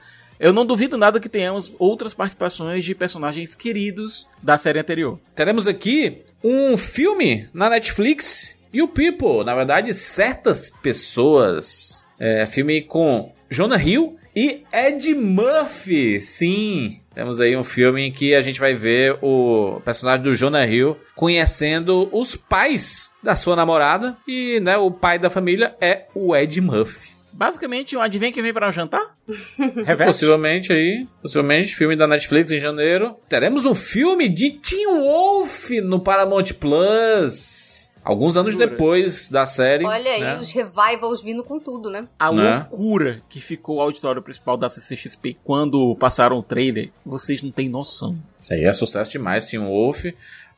Eu 0.44 0.52
não 0.52 0.66
duvido 0.66 0.98
nada 0.98 1.18
que 1.18 1.26
tenhamos 1.30 1.74
outras 1.78 2.12
participações 2.12 2.84
de 2.84 2.94
personagens 2.94 3.54
queridos 3.54 4.28
da 4.42 4.58
série 4.58 4.78
anterior. 4.78 5.18
Teremos 5.34 5.66
aqui 5.66 6.18
um 6.44 6.76
filme 6.76 7.48
na 7.54 7.70
Netflix 7.70 8.54
e 8.70 8.82
o 8.82 8.88
People, 8.88 9.42
na 9.42 9.54
verdade, 9.54 9.94
certas 9.94 10.68
pessoas. 10.82 12.06
É, 12.20 12.44
filme 12.44 12.82
com 12.82 13.32
Jonah 13.50 13.82
Hill 13.82 14.18
e 14.36 14.64
Ed 14.70 15.14
Murphy. 15.14 16.20
Sim, 16.20 17.00
temos 17.14 17.40
aí 17.40 17.56
um 17.56 17.64
filme 17.64 18.02
em 18.02 18.12
que 18.12 18.34
a 18.34 18.42
gente 18.42 18.60
vai 18.60 18.74
ver 18.74 19.16
o 19.22 19.80
personagem 19.82 20.24
do 20.24 20.34
Jonah 20.34 20.66
Hill 20.66 20.94
conhecendo 21.16 22.06
os 22.12 22.36
pais 22.36 23.10
da 23.22 23.34
sua 23.34 23.56
namorada 23.56 24.14
e, 24.28 24.60
né, 24.60 24.76
o 24.76 24.90
pai 24.90 25.18
da 25.18 25.30
família 25.30 25.74
é 25.80 26.04
o 26.14 26.36
Ed 26.36 26.60
Murphy. 26.60 27.13
Basicamente, 27.36 27.96
um 27.96 28.00
adivinha 28.00 28.30
quem 28.32 28.42
vem 28.42 28.52
para 28.54 28.70
jantar? 28.70 29.16
Reverte. 29.58 30.04
Possivelmente 30.12 30.72
aí, 30.72 31.06
possivelmente, 31.20 31.74
filme 31.74 31.96
da 31.96 32.06
Netflix 32.06 32.52
em 32.52 32.60
janeiro. 32.60 33.16
Teremos 33.28 33.64
um 33.64 33.74
filme 33.74 34.28
de 34.28 34.52
Teen 34.52 34.86
Wolf 34.86 35.70
no 35.82 35.98
Paramount 35.98 36.52
Plus. 36.60 37.90
Alguns 38.04 38.36
anos 38.36 38.52
Jura? 38.52 38.66
depois 38.68 39.28
da 39.28 39.46
série. 39.46 39.84
Olha 39.84 40.10
aí, 40.12 40.20
né? 40.20 40.38
os 40.38 40.52
revivals 40.52 41.22
vindo 41.22 41.42
com 41.42 41.58
tudo, 41.58 41.90
né? 41.90 42.06
A 42.18 42.30
Né? 42.30 42.58
loucura 42.70 43.22
que 43.28 43.40
ficou 43.40 43.76
o 43.78 43.80
auditório 43.80 44.22
principal 44.22 44.56
da 44.56 44.68
CCXP 44.68 45.38
quando 45.42 45.96
passaram 45.96 46.38
o 46.38 46.42
trailer, 46.42 46.90
vocês 47.04 47.42
não 47.42 47.50
têm 47.50 47.68
noção. 47.68 48.16
Aí 48.50 48.62
é 48.64 48.72
sucesso 48.72 49.10
demais, 49.10 49.46
Teen 49.46 49.64
Wolf. 49.64 50.04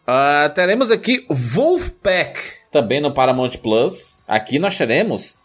Ah, 0.07 0.51
teremos 0.55 0.91
aqui 0.91 1.25
Wolfpack, 1.31 2.39
também 2.71 3.01
no 3.01 3.15
Paramount 3.15 3.57
Plus. 3.63 4.21
Aqui 4.27 4.59
nós 4.59 4.77
teremos 4.77 5.37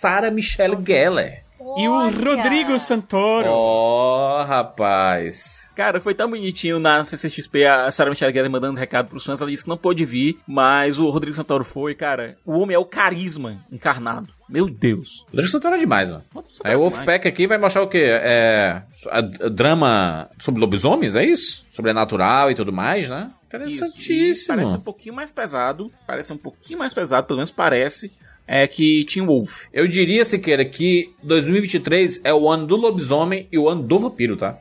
Sarah 0.00 0.30
Michelle 0.30 0.78
Gellar. 0.86 1.42
E 1.76 1.88
o! 1.88 2.08
Rodrigo 2.08 2.78
Santoro. 2.78 3.50
Oh, 3.50 4.44
rapaz. 4.44 5.66
Cara, 5.74 6.00
foi 6.00 6.14
tão 6.14 6.30
bonitinho 6.30 6.78
na 6.78 7.02
CCXP 7.04 7.64
a 7.66 7.90
Sarah 7.90 8.10
Michelle 8.10 8.32
Gellar 8.32 8.48
mandando 8.50 8.78
recado 8.78 9.08
pros 9.08 9.24
fãs. 9.24 9.40
Ela 9.40 9.50
disse 9.50 9.64
que 9.64 9.68
não 9.68 9.76
pôde 9.76 10.04
vir, 10.04 10.38
mas 10.46 11.00
o 11.00 11.08
Rodrigo 11.10 11.36
Santoro 11.36 11.64
foi, 11.64 11.94
cara. 11.96 12.36
O 12.46 12.52
homem 12.60 12.76
é 12.76 12.78
o 12.78 12.84
carisma 12.84 13.58
encarnado. 13.72 14.28
Meu 14.48 14.68
Deus. 14.68 15.24
Rodrigo 15.30 15.48
Santoro 15.50 15.74
é 15.74 15.78
demais, 15.78 16.10
mano. 16.10 16.22
Aí 16.64 16.74
o 16.74 16.74
é. 16.74 16.76
Wolfpack 16.76 17.26
aqui 17.26 17.46
vai 17.48 17.58
mostrar 17.58 17.82
o 17.82 17.88
quê? 17.88 18.04
É. 18.08 18.82
a- 19.10 19.18
a 19.18 19.48
drama 19.48 20.30
sobre 20.38 20.60
lobisomens, 20.60 21.16
é 21.16 21.24
isso? 21.24 21.66
Sobrenatural 21.72 22.52
e 22.52 22.54
tudo 22.54 22.72
mais, 22.72 23.10
né? 23.10 23.30
Isso, 23.66 23.84
Interessantíssimo. 23.84 24.54
e 24.54 24.56
Parece 24.58 24.76
um 24.76 24.80
pouquinho 24.80 25.14
mais 25.14 25.30
pesado. 25.32 25.90
Parece 26.06 26.32
um 26.32 26.36
pouquinho 26.38 26.78
mais 26.78 26.92
pesado, 26.94 27.26
pelo 27.26 27.38
menos 27.38 27.50
parece. 27.50 28.12
É 28.50 28.66
que 28.66 29.04
Teen 29.04 29.26
Wolf. 29.26 29.66
Eu 29.70 29.86
diria, 29.86 30.24
Siqueira, 30.24 30.64
que 30.64 31.12
2023 31.22 32.22
é 32.24 32.32
o 32.32 32.48
ano 32.48 32.66
do 32.66 32.76
lobisomem 32.76 33.46
e 33.52 33.58
o 33.58 33.68
ano 33.68 33.82
do 33.82 33.98
vampiro, 33.98 34.38
tá? 34.38 34.58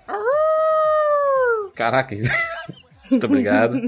Caraca. 1.74 2.14
Muito 3.10 3.26
obrigado. 3.26 3.80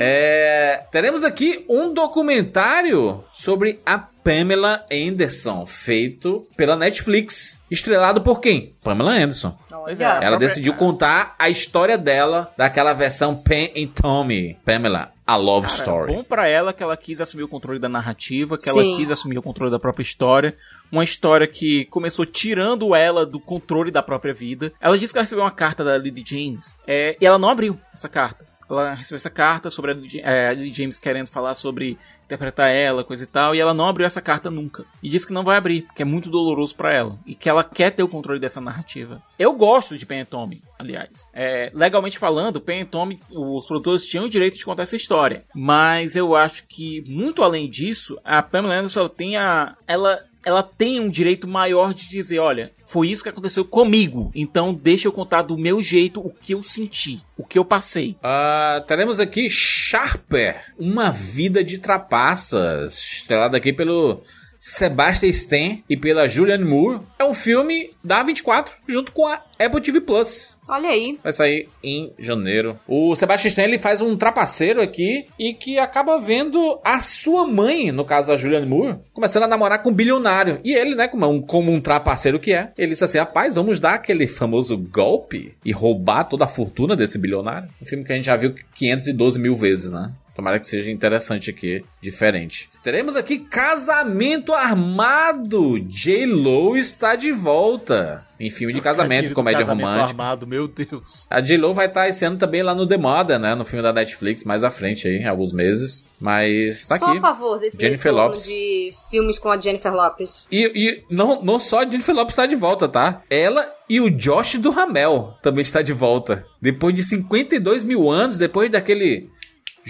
É, 0.00 0.84
teremos 0.92 1.24
aqui 1.24 1.64
um 1.68 1.92
documentário 1.92 3.24
sobre 3.32 3.80
a 3.84 3.98
Pamela 4.28 4.84
Anderson, 4.92 5.64
feito 5.64 6.46
pela 6.54 6.76
Netflix. 6.76 7.58
Estrelado 7.70 8.20
por 8.20 8.42
quem? 8.42 8.74
Pamela 8.84 9.12
Anderson. 9.12 9.56
Pois 9.70 9.98
é, 9.98 10.06
Olha. 10.06 10.22
Ela 10.22 10.36
decidiu 10.36 10.74
contar 10.74 11.34
a 11.38 11.48
história 11.48 11.96
dela 11.96 12.52
daquela 12.54 12.92
versão 12.92 13.34
Pam 13.34 13.70
and 13.74 13.86
Tommy. 13.94 14.58
Pamela, 14.66 15.12
a 15.26 15.34
love 15.34 15.66
Cara, 15.66 15.78
story. 15.78 16.12
Bom 16.12 16.22
pra 16.22 16.46
ela 16.46 16.74
que 16.74 16.82
ela 16.82 16.94
quis 16.94 17.22
assumir 17.22 17.44
o 17.44 17.48
controle 17.48 17.78
da 17.78 17.88
narrativa, 17.88 18.58
que 18.58 18.68
ela 18.68 18.82
Sim. 18.82 18.96
quis 18.96 19.10
assumir 19.10 19.38
o 19.38 19.42
controle 19.42 19.70
da 19.70 19.78
própria 19.78 20.02
história. 20.02 20.54
Uma 20.92 21.04
história 21.04 21.46
que 21.46 21.86
começou 21.86 22.26
tirando 22.26 22.94
ela 22.94 23.24
do 23.24 23.40
controle 23.40 23.90
da 23.90 24.02
própria 24.02 24.34
vida. 24.34 24.74
Ela 24.78 24.98
disse 24.98 25.14
que 25.14 25.18
ela 25.18 25.24
recebeu 25.24 25.42
uma 25.42 25.50
carta 25.50 25.82
da 25.82 25.96
Lily 25.96 26.22
James 26.26 26.76
é, 26.86 27.16
e 27.18 27.24
ela 27.24 27.38
não 27.38 27.48
abriu 27.48 27.80
essa 27.94 28.10
carta. 28.10 28.44
Ela 28.68 28.94
recebeu 28.94 29.16
essa 29.16 29.30
carta 29.30 29.70
sobre 29.70 29.92
a 29.92 29.94
Lily, 29.94 30.20
é, 30.22 30.54
James 30.72 30.98
querendo 30.98 31.28
falar 31.28 31.54
sobre 31.54 31.98
interpretar 32.24 32.68
ela, 32.68 33.02
coisa 33.02 33.24
e 33.24 33.26
tal, 33.26 33.54
e 33.54 33.60
ela 33.60 33.72
não 33.72 33.88
abriu 33.88 34.06
essa 34.06 34.20
carta 34.20 34.50
nunca. 34.50 34.84
E 35.02 35.08
disse 35.08 35.26
que 35.26 35.32
não 35.32 35.42
vai 35.42 35.56
abrir, 35.56 35.82
porque 35.82 36.02
é 36.02 36.04
muito 36.04 36.28
doloroso 36.28 36.74
pra 36.74 36.92
ela. 36.92 37.18
E 37.26 37.34
que 37.34 37.48
ela 37.48 37.64
quer 37.64 37.90
ter 37.90 38.02
o 38.02 38.08
controle 38.08 38.38
dessa 38.38 38.60
narrativa. 38.60 39.22
Eu 39.38 39.54
gosto 39.54 39.96
de 39.96 40.04
Pen 40.04 40.24
Tommy, 40.24 40.62
aliás. 40.78 41.26
É, 41.32 41.70
legalmente 41.74 42.18
falando, 42.18 42.60
Pen 42.60 42.84
Tommy, 42.84 43.20
os 43.30 43.66
produtores 43.66 44.04
tinham 44.04 44.26
o 44.26 44.30
direito 44.30 44.58
de 44.58 44.64
contar 44.64 44.82
essa 44.82 44.96
história. 44.96 45.42
Mas 45.54 46.16
eu 46.16 46.36
acho 46.36 46.66
que, 46.68 47.02
muito 47.08 47.42
além 47.42 47.68
disso, 47.68 48.18
a 48.22 48.42
Pamela 48.42 48.74
Anderson 48.74 49.08
tem 49.08 49.38
a... 49.38 49.74
Ela, 49.86 50.22
ela 50.44 50.62
tem 50.62 51.00
um 51.00 51.08
direito 51.08 51.48
maior 51.48 51.94
de 51.94 52.08
dizer, 52.08 52.38
olha, 52.38 52.72
foi 52.88 53.10
isso 53.10 53.22
que 53.22 53.28
aconteceu 53.28 53.64
comigo. 53.66 54.30
Então 54.34 54.72
deixa 54.72 55.06
eu 55.06 55.12
contar 55.12 55.42
do 55.42 55.58
meu 55.58 55.82
jeito 55.82 56.20
o 56.20 56.30
que 56.30 56.54
eu 56.54 56.62
senti, 56.62 57.20
o 57.36 57.44
que 57.44 57.58
eu 57.58 57.64
passei. 57.64 58.16
Ah, 58.22 58.82
teremos 58.88 59.20
aqui 59.20 59.48
Sharper, 59.50 60.72
Uma 60.78 61.10
Vida 61.10 61.62
de 61.62 61.76
Trapaças, 61.76 62.98
estrelado 62.98 63.56
aqui 63.56 63.74
pelo 63.74 64.22
Sebastian 64.58 65.30
Stan 65.30 65.78
e 65.88 65.96
pela 65.96 66.26
Julianne 66.26 66.64
Moore. 66.64 67.00
É 67.18 67.24
um 67.24 67.34
filme 67.34 67.90
da 68.02 68.22
24, 68.22 68.74
junto 68.88 69.12
com 69.12 69.26
a 69.26 69.42
Apple 69.58 69.80
TV 69.80 70.00
Plus. 70.00 70.56
Olha 70.68 70.90
aí. 70.90 71.18
Vai 71.22 71.32
sair 71.32 71.68
em 71.82 72.12
janeiro. 72.18 72.78
O 72.86 73.14
Sebastian 73.16 73.48
Stan 73.48 73.62
ele 73.62 73.78
faz 73.78 74.00
um 74.00 74.16
trapaceiro 74.16 74.82
aqui 74.82 75.24
e 75.38 75.54
que 75.54 75.78
acaba 75.78 76.20
vendo 76.20 76.78
a 76.84 77.00
sua 77.00 77.46
mãe, 77.46 77.90
no 77.90 78.04
caso 78.04 78.32
a 78.32 78.36
Julianne 78.36 78.66
Moore, 78.66 78.98
começando 79.12 79.44
a 79.44 79.48
namorar 79.48 79.82
com 79.82 79.90
um 79.90 79.94
bilionário. 79.94 80.60
E 80.62 80.74
ele, 80.74 80.94
né, 80.94 81.08
como 81.08 81.26
um, 81.26 81.40
como 81.40 81.72
um 81.72 81.80
trapaceiro 81.80 82.38
que 82.38 82.52
é, 82.52 82.72
ele 82.76 82.90
disse 82.90 83.04
assim: 83.04 83.18
rapaz, 83.18 83.54
vamos 83.54 83.80
dar 83.80 83.94
aquele 83.94 84.26
famoso 84.26 84.76
golpe 84.76 85.54
e 85.64 85.72
roubar 85.72 86.24
toda 86.24 86.44
a 86.44 86.48
fortuna 86.48 86.94
desse 86.94 87.18
bilionário. 87.18 87.68
Um 87.80 87.86
filme 87.86 88.04
que 88.04 88.12
a 88.12 88.16
gente 88.16 88.26
já 88.26 88.36
viu 88.36 88.54
512 88.74 89.38
mil 89.38 89.56
vezes, 89.56 89.90
né? 89.90 90.12
Tomara 90.38 90.60
que 90.60 90.68
seja 90.68 90.88
interessante 90.88 91.50
aqui, 91.50 91.84
diferente. 92.00 92.70
Teremos 92.84 93.16
aqui 93.16 93.40
Casamento 93.40 94.52
Armado. 94.52 95.80
J-Lo 95.80 96.76
está 96.76 97.16
de 97.16 97.32
volta. 97.32 98.24
Em 98.38 98.48
filme 98.48 98.72
de 98.72 98.80
casamento, 98.80 99.34
comédia 99.34 99.66
casamento 99.66 99.84
romântica. 99.84 100.10
armado, 100.10 100.46
meu 100.46 100.68
Deus. 100.68 101.26
A 101.28 101.40
J-Lo 101.40 101.74
vai 101.74 101.86
estar 101.86 102.08
esse 102.08 102.24
ano 102.24 102.36
também 102.38 102.62
lá 102.62 102.72
no 102.72 102.86
The 102.86 102.96
Mother, 102.96 103.36
né? 103.40 103.56
No 103.56 103.64
filme 103.64 103.82
da 103.82 103.92
Netflix, 103.92 104.44
mais 104.44 104.62
à 104.62 104.70
frente 104.70 105.08
aí, 105.08 105.24
alguns 105.24 105.52
meses. 105.52 106.04
Mas 106.20 106.86
tá 106.86 106.98
Só 106.98 107.06
aqui. 107.06 107.18
a 107.18 107.20
favor 107.20 107.58
desse 107.58 107.76
Jennifer 107.76 108.14
Lopes. 108.14 108.44
de 108.44 108.94
filmes 109.10 109.40
com 109.40 109.48
a 109.50 109.60
Jennifer 109.60 109.92
Lopes. 109.92 110.46
E, 110.52 110.70
e 110.72 111.04
não, 111.12 111.42
não 111.42 111.58
só 111.58 111.80
a 111.80 111.84
Jennifer 111.84 112.14
Lopes 112.14 112.34
está 112.34 112.46
de 112.46 112.54
volta, 112.54 112.86
tá? 112.86 113.22
Ela 113.28 113.74
e 113.88 114.00
o 114.00 114.08
Josh 114.08 114.54
do 114.54 114.70
Ramel 114.70 115.34
também 115.42 115.62
está 115.62 115.82
de 115.82 115.92
volta. 115.92 116.46
Depois 116.62 116.94
de 116.94 117.02
52 117.02 117.84
mil 117.84 118.08
anos, 118.08 118.38
depois 118.38 118.70
daquele 118.70 119.28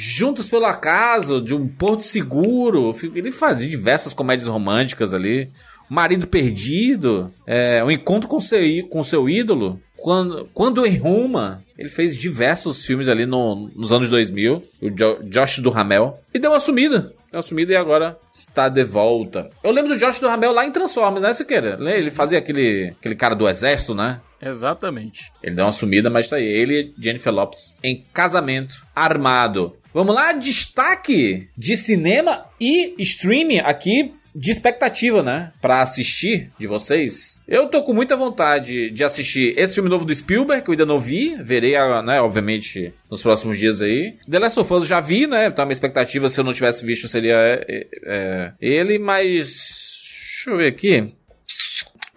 Juntos 0.01 0.49
pelo 0.49 0.65
Acaso, 0.65 1.41
de 1.41 1.53
um 1.55 1.67
Porto 1.67 2.03
Seguro. 2.05 2.95
Ele 3.15 3.33
fazia 3.33 3.69
diversas 3.69 4.13
comédias 4.15 4.47
românticas 4.49 5.13
ali. 5.13 5.51
Marido 5.91 6.29
Perdido, 6.29 7.29
é, 7.47 7.83
um 7.83 7.91
encontro 7.91 8.29
com 8.29 8.41
seu, 8.41 8.61
com 8.89 9.03
seu 9.03 9.29
ídolo. 9.29 9.81
Quando, 9.97 10.49
quando 10.55 10.87
em 10.87 10.97
Roma, 10.97 11.65
ele 11.77 11.89
fez 11.89 12.17
diversos 12.17 12.85
filmes 12.87 13.09
ali 13.09 13.27
no- 13.27 13.69
nos 13.75 13.91
anos 13.93 14.09
2000. 14.09 14.63
O 14.81 14.91
Jo- 14.91 15.19
Josh 15.25 15.59
do 15.59 15.71
Ramel. 15.71 16.17
E 16.33 16.39
deu 16.39 16.53
uma 16.53 16.61
sumida. 16.61 17.01
Deu 17.33 17.39
uma 17.39 17.43
sumida 17.43 17.73
e 17.73 17.77
agora 17.77 18.17
está 18.33 18.69
de 18.69 18.85
volta. 18.85 19.51
Eu 19.65 19.73
lembro 19.73 19.95
do 19.95 19.99
Josh 19.99 20.21
do 20.21 20.29
Ramel 20.29 20.53
lá 20.53 20.65
em 20.65 20.71
Transformers, 20.71 21.23
né, 21.23 21.33
Siqueira? 21.33 21.77
Ele 21.81 22.11
fazia 22.11 22.39
aquele, 22.39 22.95
aquele 23.01 23.17
cara 23.17 23.35
do 23.35 23.49
exército, 23.49 23.95
né? 23.95 24.21
Exatamente. 24.41 25.33
Ele 25.43 25.57
deu 25.57 25.65
uma 25.65 25.73
sumida, 25.73 26.09
mas 26.09 26.29
tá 26.29 26.37
aí. 26.37 26.47
Ele 26.47 26.95
e 26.97 27.03
Jennifer 27.03 27.33
Lopes 27.33 27.75
em 27.83 28.05
casamento 28.13 28.87
armado. 28.95 29.77
Vamos 29.93 30.15
lá, 30.15 30.33
destaque 30.33 31.49
de 31.57 31.77
cinema 31.77 32.47
e 32.61 32.95
streaming 32.99 33.59
aqui 33.59 34.15
de 34.35 34.53
expectativa, 34.53 35.23
né? 35.23 35.53
Pra 35.61 35.83
assistir 35.83 36.53
de 36.59 36.67
vocês. 36.67 37.41
Eu 37.49 37.67
tô 37.69 37.83
com 37.83 37.93
muita 37.93 38.17
vontade 38.17 38.91
de 38.91 39.03
assistir 39.03 39.59
esse 39.59 39.75
filme 39.75 39.89
novo 39.89 40.05
do 40.05 40.15
Spielberg, 40.15 40.63
que 40.63 40.71
eu 40.71 40.73
ainda 40.73 40.87
não 40.87 41.01
vi. 41.01 41.37
Verei, 41.43 41.75
ah, 41.75 42.03
né, 42.03 42.21
obviamente, 42.21 42.93
nos 43.11 43.23
próximos 43.23 43.59
dias 43.59 43.83
aí. 43.83 44.17
The 44.31 44.39
Last 44.39 44.61
of 44.61 44.73
Us 44.73 44.87
já 44.87 45.01
vi, 45.01 45.27
né? 45.27 45.47
Então 45.47 45.65
a 45.65 45.67
minha 45.67 45.75
expectativa, 45.75 46.29
se 46.29 46.39
eu 46.39 46.45
não 46.45 46.53
tivesse 46.53 46.85
visto, 46.85 47.09
seria 47.09 47.35
é, 47.37 47.87
é, 48.05 48.53
ele, 48.61 48.99
mas. 48.99 49.97
Deixa 50.37 50.51
eu 50.51 50.57
ver 50.57 50.69
aqui. 50.69 51.18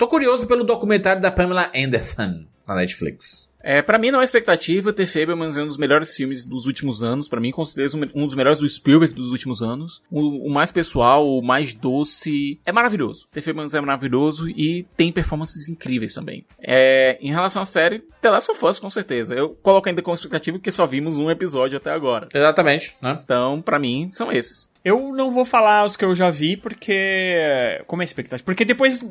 Tô 0.01 0.07
curioso 0.07 0.47
pelo 0.47 0.63
documentário 0.63 1.21
da 1.21 1.29
Pamela 1.29 1.69
Anderson 1.75 2.43
na 2.67 2.73
Netflix. 2.73 3.47
É, 3.63 3.83
para 3.83 3.99
mim 3.99 4.09
não 4.09 4.19
é 4.19 4.23
expectativa, 4.23 4.91
The 4.91 5.05
Fablemans 5.05 5.57
é 5.57 5.61
um 5.61 5.67
dos 5.67 5.77
melhores 5.77 6.15
filmes 6.15 6.43
dos 6.43 6.65
últimos 6.65 7.03
anos, 7.03 7.27
pra 7.27 7.39
mim 7.39 7.51
com 7.51 7.63
certeza 7.63 7.95
um 8.15 8.25
dos 8.25 8.33
melhores 8.33 8.57
do 8.57 8.67
Spielberg 8.67 9.13
dos 9.13 9.29
últimos 9.29 9.61
anos, 9.61 10.01
o, 10.09 10.47
o 10.47 10.49
mais 10.49 10.71
pessoal, 10.71 11.29
o 11.29 11.43
mais 11.43 11.71
doce, 11.71 12.59
é 12.65 12.71
maravilhoso. 12.71 13.27
The 13.31 13.41
Fablemans 13.41 13.75
é 13.75 13.81
maravilhoso 13.81 14.49
e 14.49 14.87
tem 14.97 15.11
performances 15.11 15.69
incríveis 15.69 16.15
também. 16.15 16.47
É, 16.59 17.19
em 17.21 17.29
relação 17.29 17.61
à 17.61 17.65
série, 17.65 18.03
The 18.21 18.31
Last 18.31 18.49
of 18.49 18.65
Us 18.65 18.79
com 18.79 18.89
certeza, 18.89 19.35
eu 19.35 19.49
coloco 19.61 19.87
ainda 19.87 20.01
como 20.01 20.15
expectativa 20.15 20.57
porque 20.57 20.71
só 20.71 20.87
vimos 20.87 21.19
um 21.19 21.29
episódio 21.29 21.77
até 21.77 21.91
agora. 21.91 22.27
Exatamente, 22.33 22.95
né? 22.99 23.19
Então, 23.23 23.61
pra 23.61 23.77
mim, 23.77 24.09
são 24.09 24.31
esses. 24.31 24.70
Eu 24.83 25.13
não 25.13 25.29
vou 25.29 25.45
falar 25.45 25.85
os 25.85 25.95
que 25.95 26.03
eu 26.03 26.15
já 26.15 26.31
vi, 26.31 26.57
porque. 26.57 27.81
Como 27.85 28.01
é 28.01 28.03
a 28.03 28.05
expectativa? 28.05 28.43
Porque 28.43 28.65
depois, 28.65 29.03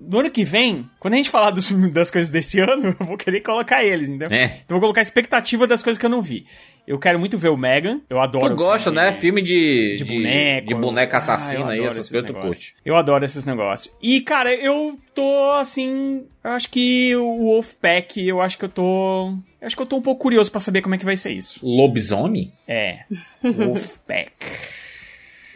no 0.00 0.20
ano 0.20 0.30
que 0.30 0.44
vem, 0.44 0.88
quando 1.00 1.14
a 1.14 1.16
gente 1.16 1.30
falar 1.30 1.50
dos, 1.50 1.70
das 1.90 2.10
coisas 2.12 2.30
desse 2.30 2.58
ano, 2.62 2.94
eu 3.00 3.06
vou 3.06 3.16
querer 3.16 3.40
colocar 3.40 3.82
eles, 3.84 4.08
entendeu? 4.08 4.28
É. 4.30 4.44
Então 4.64 4.76
eu 4.76 4.80
vou 4.80 4.80
colocar 4.82 5.00
a 5.00 5.02
expectativa 5.02 5.66
das 5.66 5.82
coisas 5.82 5.98
que 5.98 6.06
eu 6.06 6.10
não 6.10 6.22
vi. 6.22 6.46
Eu 6.86 6.96
quero 7.00 7.18
muito 7.18 7.36
ver 7.36 7.48
o 7.48 7.56
Megan, 7.56 8.00
eu 8.08 8.20
adoro. 8.20 8.50
Tu 8.50 8.56
gosta, 8.56 8.90
filme 8.92 9.00
né? 9.04 9.12
Filme 9.12 9.42
de, 9.42 9.96
De 9.98 10.04
boneco. 10.04 10.66
de 10.68 10.74
boneca 10.76 11.16
Ah, 11.16 11.18
assassina 11.18 11.70
aí, 11.70 11.78
adoro 11.80 11.84
essas 11.86 11.98
esses 11.98 12.10
coisas 12.12 12.26
tu 12.30 12.32
negócios. 12.32 12.66
curte. 12.68 12.76
Eu 12.84 12.94
adoro 12.96 13.24
esses 13.24 13.44
negócios. 13.44 13.94
E, 14.00 14.20
cara, 14.20 14.54
eu 14.54 14.96
tô 15.12 15.52
assim. 15.60 16.24
Eu 16.44 16.52
acho 16.52 16.70
que 16.70 17.16
o 17.16 17.38
Wolfpack, 17.46 18.24
eu 18.24 18.40
acho 18.40 18.56
que 18.56 18.64
eu 18.64 18.68
tô. 18.68 19.30
Eu 19.60 19.66
acho 19.66 19.74
que 19.74 19.82
eu 19.82 19.86
tô 19.86 19.96
um 19.96 20.02
pouco 20.02 20.22
curioso 20.22 20.52
pra 20.52 20.60
saber 20.60 20.82
como 20.82 20.94
é 20.94 20.98
que 20.98 21.04
vai 21.04 21.16
ser 21.16 21.32
isso. 21.32 21.58
Lobisomem? 21.66 22.52
É. 22.68 23.00
Wolfpack. 23.42 24.30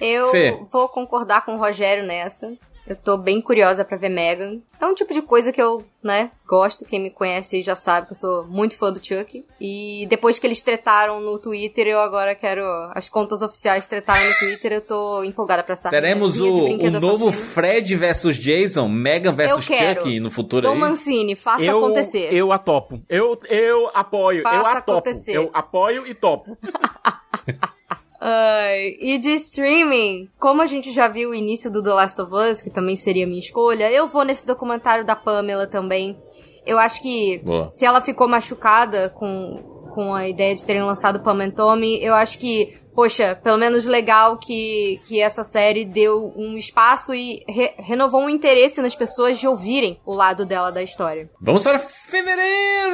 Eu 0.00 0.30
Fê. 0.30 0.58
vou 0.70 0.88
concordar 0.88 1.44
com 1.44 1.54
o 1.54 1.58
Rogério 1.58 2.04
nessa. 2.04 2.52
Eu 2.86 2.96
tô 2.96 3.16
bem 3.16 3.40
curiosa 3.40 3.84
pra 3.84 3.96
ver 3.96 4.08
Megan. 4.08 4.58
É 4.80 4.84
um 4.84 4.94
tipo 4.94 5.14
de 5.14 5.22
coisa 5.22 5.52
que 5.52 5.62
eu, 5.62 5.84
né, 6.02 6.32
gosto. 6.44 6.84
Quem 6.84 6.98
me 6.98 7.08
conhece 7.08 7.62
já 7.62 7.76
sabe 7.76 8.08
que 8.08 8.14
eu 8.14 8.16
sou 8.16 8.46
muito 8.48 8.76
fã 8.76 8.92
do 8.92 9.04
Chuck. 9.04 9.46
E 9.60 10.06
depois 10.08 10.40
que 10.40 10.46
eles 10.46 10.60
tretaram 10.60 11.20
no 11.20 11.38
Twitter, 11.38 11.86
eu 11.86 12.00
agora 12.00 12.34
quero. 12.34 12.64
As 12.92 13.08
contas 13.08 13.42
oficiais 13.42 13.86
tretaram 13.86 14.26
no 14.26 14.34
Twitter, 14.40 14.72
eu 14.72 14.80
tô 14.80 15.22
empolgada 15.22 15.62
pra 15.62 15.74
essa 15.74 15.88
Teremos 15.88 16.40
o, 16.40 16.52
o 16.52 16.90
novo 16.90 17.28
assassino. 17.28 17.32
Fred 17.32 17.94
versus 17.94 18.36
Jason, 18.36 18.88
Megan 18.88 19.34
versus 19.34 19.70
Eu. 19.70 19.76
Chuck 19.76 20.18
no 20.18 20.30
futuro 20.30 20.66
Tom 20.66 20.72
aí. 20.72 20.78
Mancini, 20.78 21.36
faça 21.36 21.62
eu, 21.62 21.78
acontecer. 21.78 22.34
Eu 22.34 22.50
atopo. 22.50 23.00
Eu, 23.08 23.38
eu 23.48 23.88
apoio. 23.94 24.38
eu 24.38 24.42
Faça 24.42 24.78
atopo. 24.78 24.98
acontecer. 24.98 25.36
Eu 25.36 25.48
apoio 25.52 26.08
e 26.08 26.14
topo. 26.14 26.58
Ai, 28.20 28.96
e 29.00 29.16
de 29.18 29.30
streaming, 29.34 30.28
como 30.38 30.60
a 30.60 30.66
gente 30.66 30.92
já 30.92 31.08
viu 31.08 31.30
o 31.30 31.34
início 31.34 31.70
do 31.70 31.82
The 31.82 31.90
Last 31.94 32.20
of 32.20 32.34
Us, 32.34 32.60
que 32.60 32.68
também 32.68 32.94
seria 32.94 33.26
minha 33.26 33.38
escolha, 33.38 33.90
eu 33.90 34.06
vou 34.06 34.24
nesse 34.24 34.44
documentário 34.44 35.04
da 35.06 35.16
Pamela 35.16 35.66
também. 35.66 36.18
Eu 36.66 36.78
acho 36.78 37.00
que 37.00 37.38
Boa. 37.38 37.68
se 37.70 37.86
ela 37.86 38.02
ficou 38.02 38.28
machucada 38.28 39.08
com, 39.08 39.86
com 39.94 40.14
a 40.14 40.28
ideia 40.28 40.54
de 40.54 40.64
terem 40.66 40.82
lançado 40.82 41.20
Pam 41.20 41.42
and 41.42 41.50
Tommy, 41.52 41.98
eu 42.04 42.14
acho 42.14 42.38
que, 42.38 42.78
poxa, 42.94 43.34
pelo 43.42 43.56
menos 43.56 43.86
legal 43.86 44.36
que, 44.36 45.00
que 45.08 45.18
essa 45.18 45.42
série 45.42 45.86
deu 45.86 46.30
um 46.36 46.58
espaço 46.58 47.14
e 47.14 47.42
re- 47.48 47.72
renovou 47.78 48.20
um 48.20 48.28
interesse 48.28 48.82
nas 48.82 48.94
pessoas 48.94 49.38
de 49.38 49.48
ouvirem 49.48 49.98
o 50.04 50.12
lado 50.12 50.44
dela 50.44 50.70
da 50.70 50.82
história. 50.82 51.30
Vamos 51.40 51.62
para 51.64 51.78
fevereiro! 51.78 52.90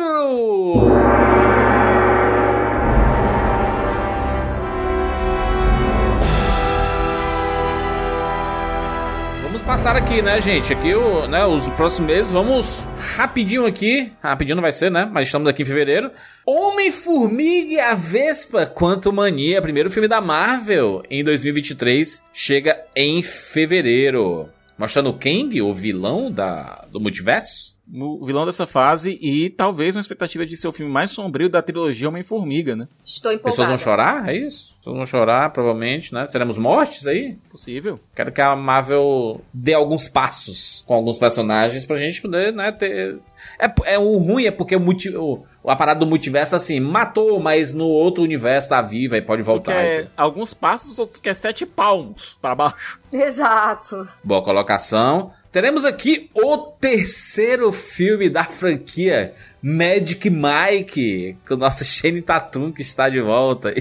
Passar 9.66 9.96
aqui, 9.96 10.22
né, 10.22 10.40
gente? 10.40 10.72
Aqui, 10.72 10.94
o, 10.94 11.26
né, 11.26 11.44
os 11.44 11.66
próximos 11.70 12.08
meses, 12.08 12.30
vamos 12.30 12.86
rapidinho 13.16 13.66
aqui. 13.66 14.12
Rapidinho 14.22 14.54
não 14.54 14.62
vai 14.62 14.72
ser, 14.72 14.92
né? 14.92 15.10
Mas 15.12 15.26
estamos 15.26 15.48
aqui 15.48 15.62
em 15.62 15.66
fevereiro. 15.66 16.12
Homem-Formiga 16.46 17.72
e 17.72 17.80
a 17.80 17.92
Vespa 17.92 18.64
Quanto 18.64 19.12
Mania, 19.12 19.60
primeiro 19.60 19.90
filme 19.90 20.06
da 20.06 20.20
Marvel 20.20 21.02
em 21.10 21.24
2023, 21.24 22.22
chega 22.32 22.80
em 22.94 23.20
fevereiro. 23.22 24.48
Mostrando 24.78 25.10
o 25.10 25.18
Kang, 25.18 25.60
o 25.60 25.74
vilão 25.74 26.30
da, 26.30 26.84
do 26.92 27.00
multiverso. 27.00 27.75
O 27.92 28.24
vilão 28.26 28.44
dessa 28.44 28.66
fase 28.66 29.16
e 29.22 29.48
talvez 29.48 29.94
uma 29.94 30.00
expectativa 30.00 30.44
de 30.44 30.56
ser 30.56 30.66
o 30.66 30.72
filme 30.72 30.90
mais 30.90 31.10
sombrio 31.12 31.48
da 31.48 31.62
trilogia 31.62 32.08
Homem-Formiga, 32.08 32.74
né? 32.74 32.88
Estou 33.04 33.30
Pessoas 33.30 33.54
empolgada. 33.54 33.68
vão 33.68 33.78
chorar, 33.78 34.28
é 34.28 34.36
isso? 34.36 34.74
Pessoas 34.78 34.96
vão 34.96 35.06
chorar, 35.06 35.50
provavelmente, 35.52 36.12
né? 36.12 36.26
Teremos 36.26 36.58
mortes 36.58 37.06
aí? 37.06 37.38
Possível. 37.48 38.00
Quero 38.14 38.32
que 38.32 38.40
a 38.40 38.56
Marvel 38.56 39.40
dê 39.54 39.72
alguns 39.72 40.08
passos 40.08 40.82
com 40.84 40.94
alguns 40.94 41.16
personagens 41.18 41.84
pra 41.86 41.96
gente 41.96 42.20
poder, 42.20 42.52
né, 42.52 42.72
ter... 42.72 43.18
É, 43.58 43.94
é 43.94 43.98
o 43.98 44.16
ruim 44.18 44.46
é 44.46 44.50
porque 44.50 44.74
o, 44.74 44.80
multi, 44.80 45.14
o, 45.14 45.44
a 45.64 45.76
parada 45.76 46.00
do 46.00 46.06
multiverso, 46.06 46.56
assim, 46.56 46.80
matou, 46.80 47.38
mas 47.38 47.72
no 47.72 47.86
outro 47.86 48.24
universo 48.24 48.70
tá 48.70 48.82
viva 48.82 49.16
e 49.16 49.22
pode 49.22 49.42
Tu 49.42 49.46
voltar. 49.46 49.72
quer 49.74 50.00
então. 50.00 50.10
alguns 50.16 50.52
passos 50.52 50.98
ou 50.98 51.06
tu 51.06 51.20
quer 51.20 51.34
sete 51.34 51.64
palmos 51.64 52.36
pra 52.42 52.54
baixo? 52.54 52.98
Exato. 53.12 54.08
Boa 54.24 54.42
colocação. 54.42 55.30
Teremos 55.56 55.86
aqui 55.86 56.28
o 56.34 56.58
terceiro 56.58 57.72
filme 57.72 58.28
da 58.28 58.44
franquia 58.44 59.32
Magic 59.62 60.28
Mike, 60.28 61.38
com 61.48 61.54
o 61.54 61.56
nosso 61.56 61.80
Shane 61.82 62.20
Tatum 62.20 62.70
que 62.70 62.82
está 62.82 63.08
de 63.08 63.22
volta. 63.22 63.72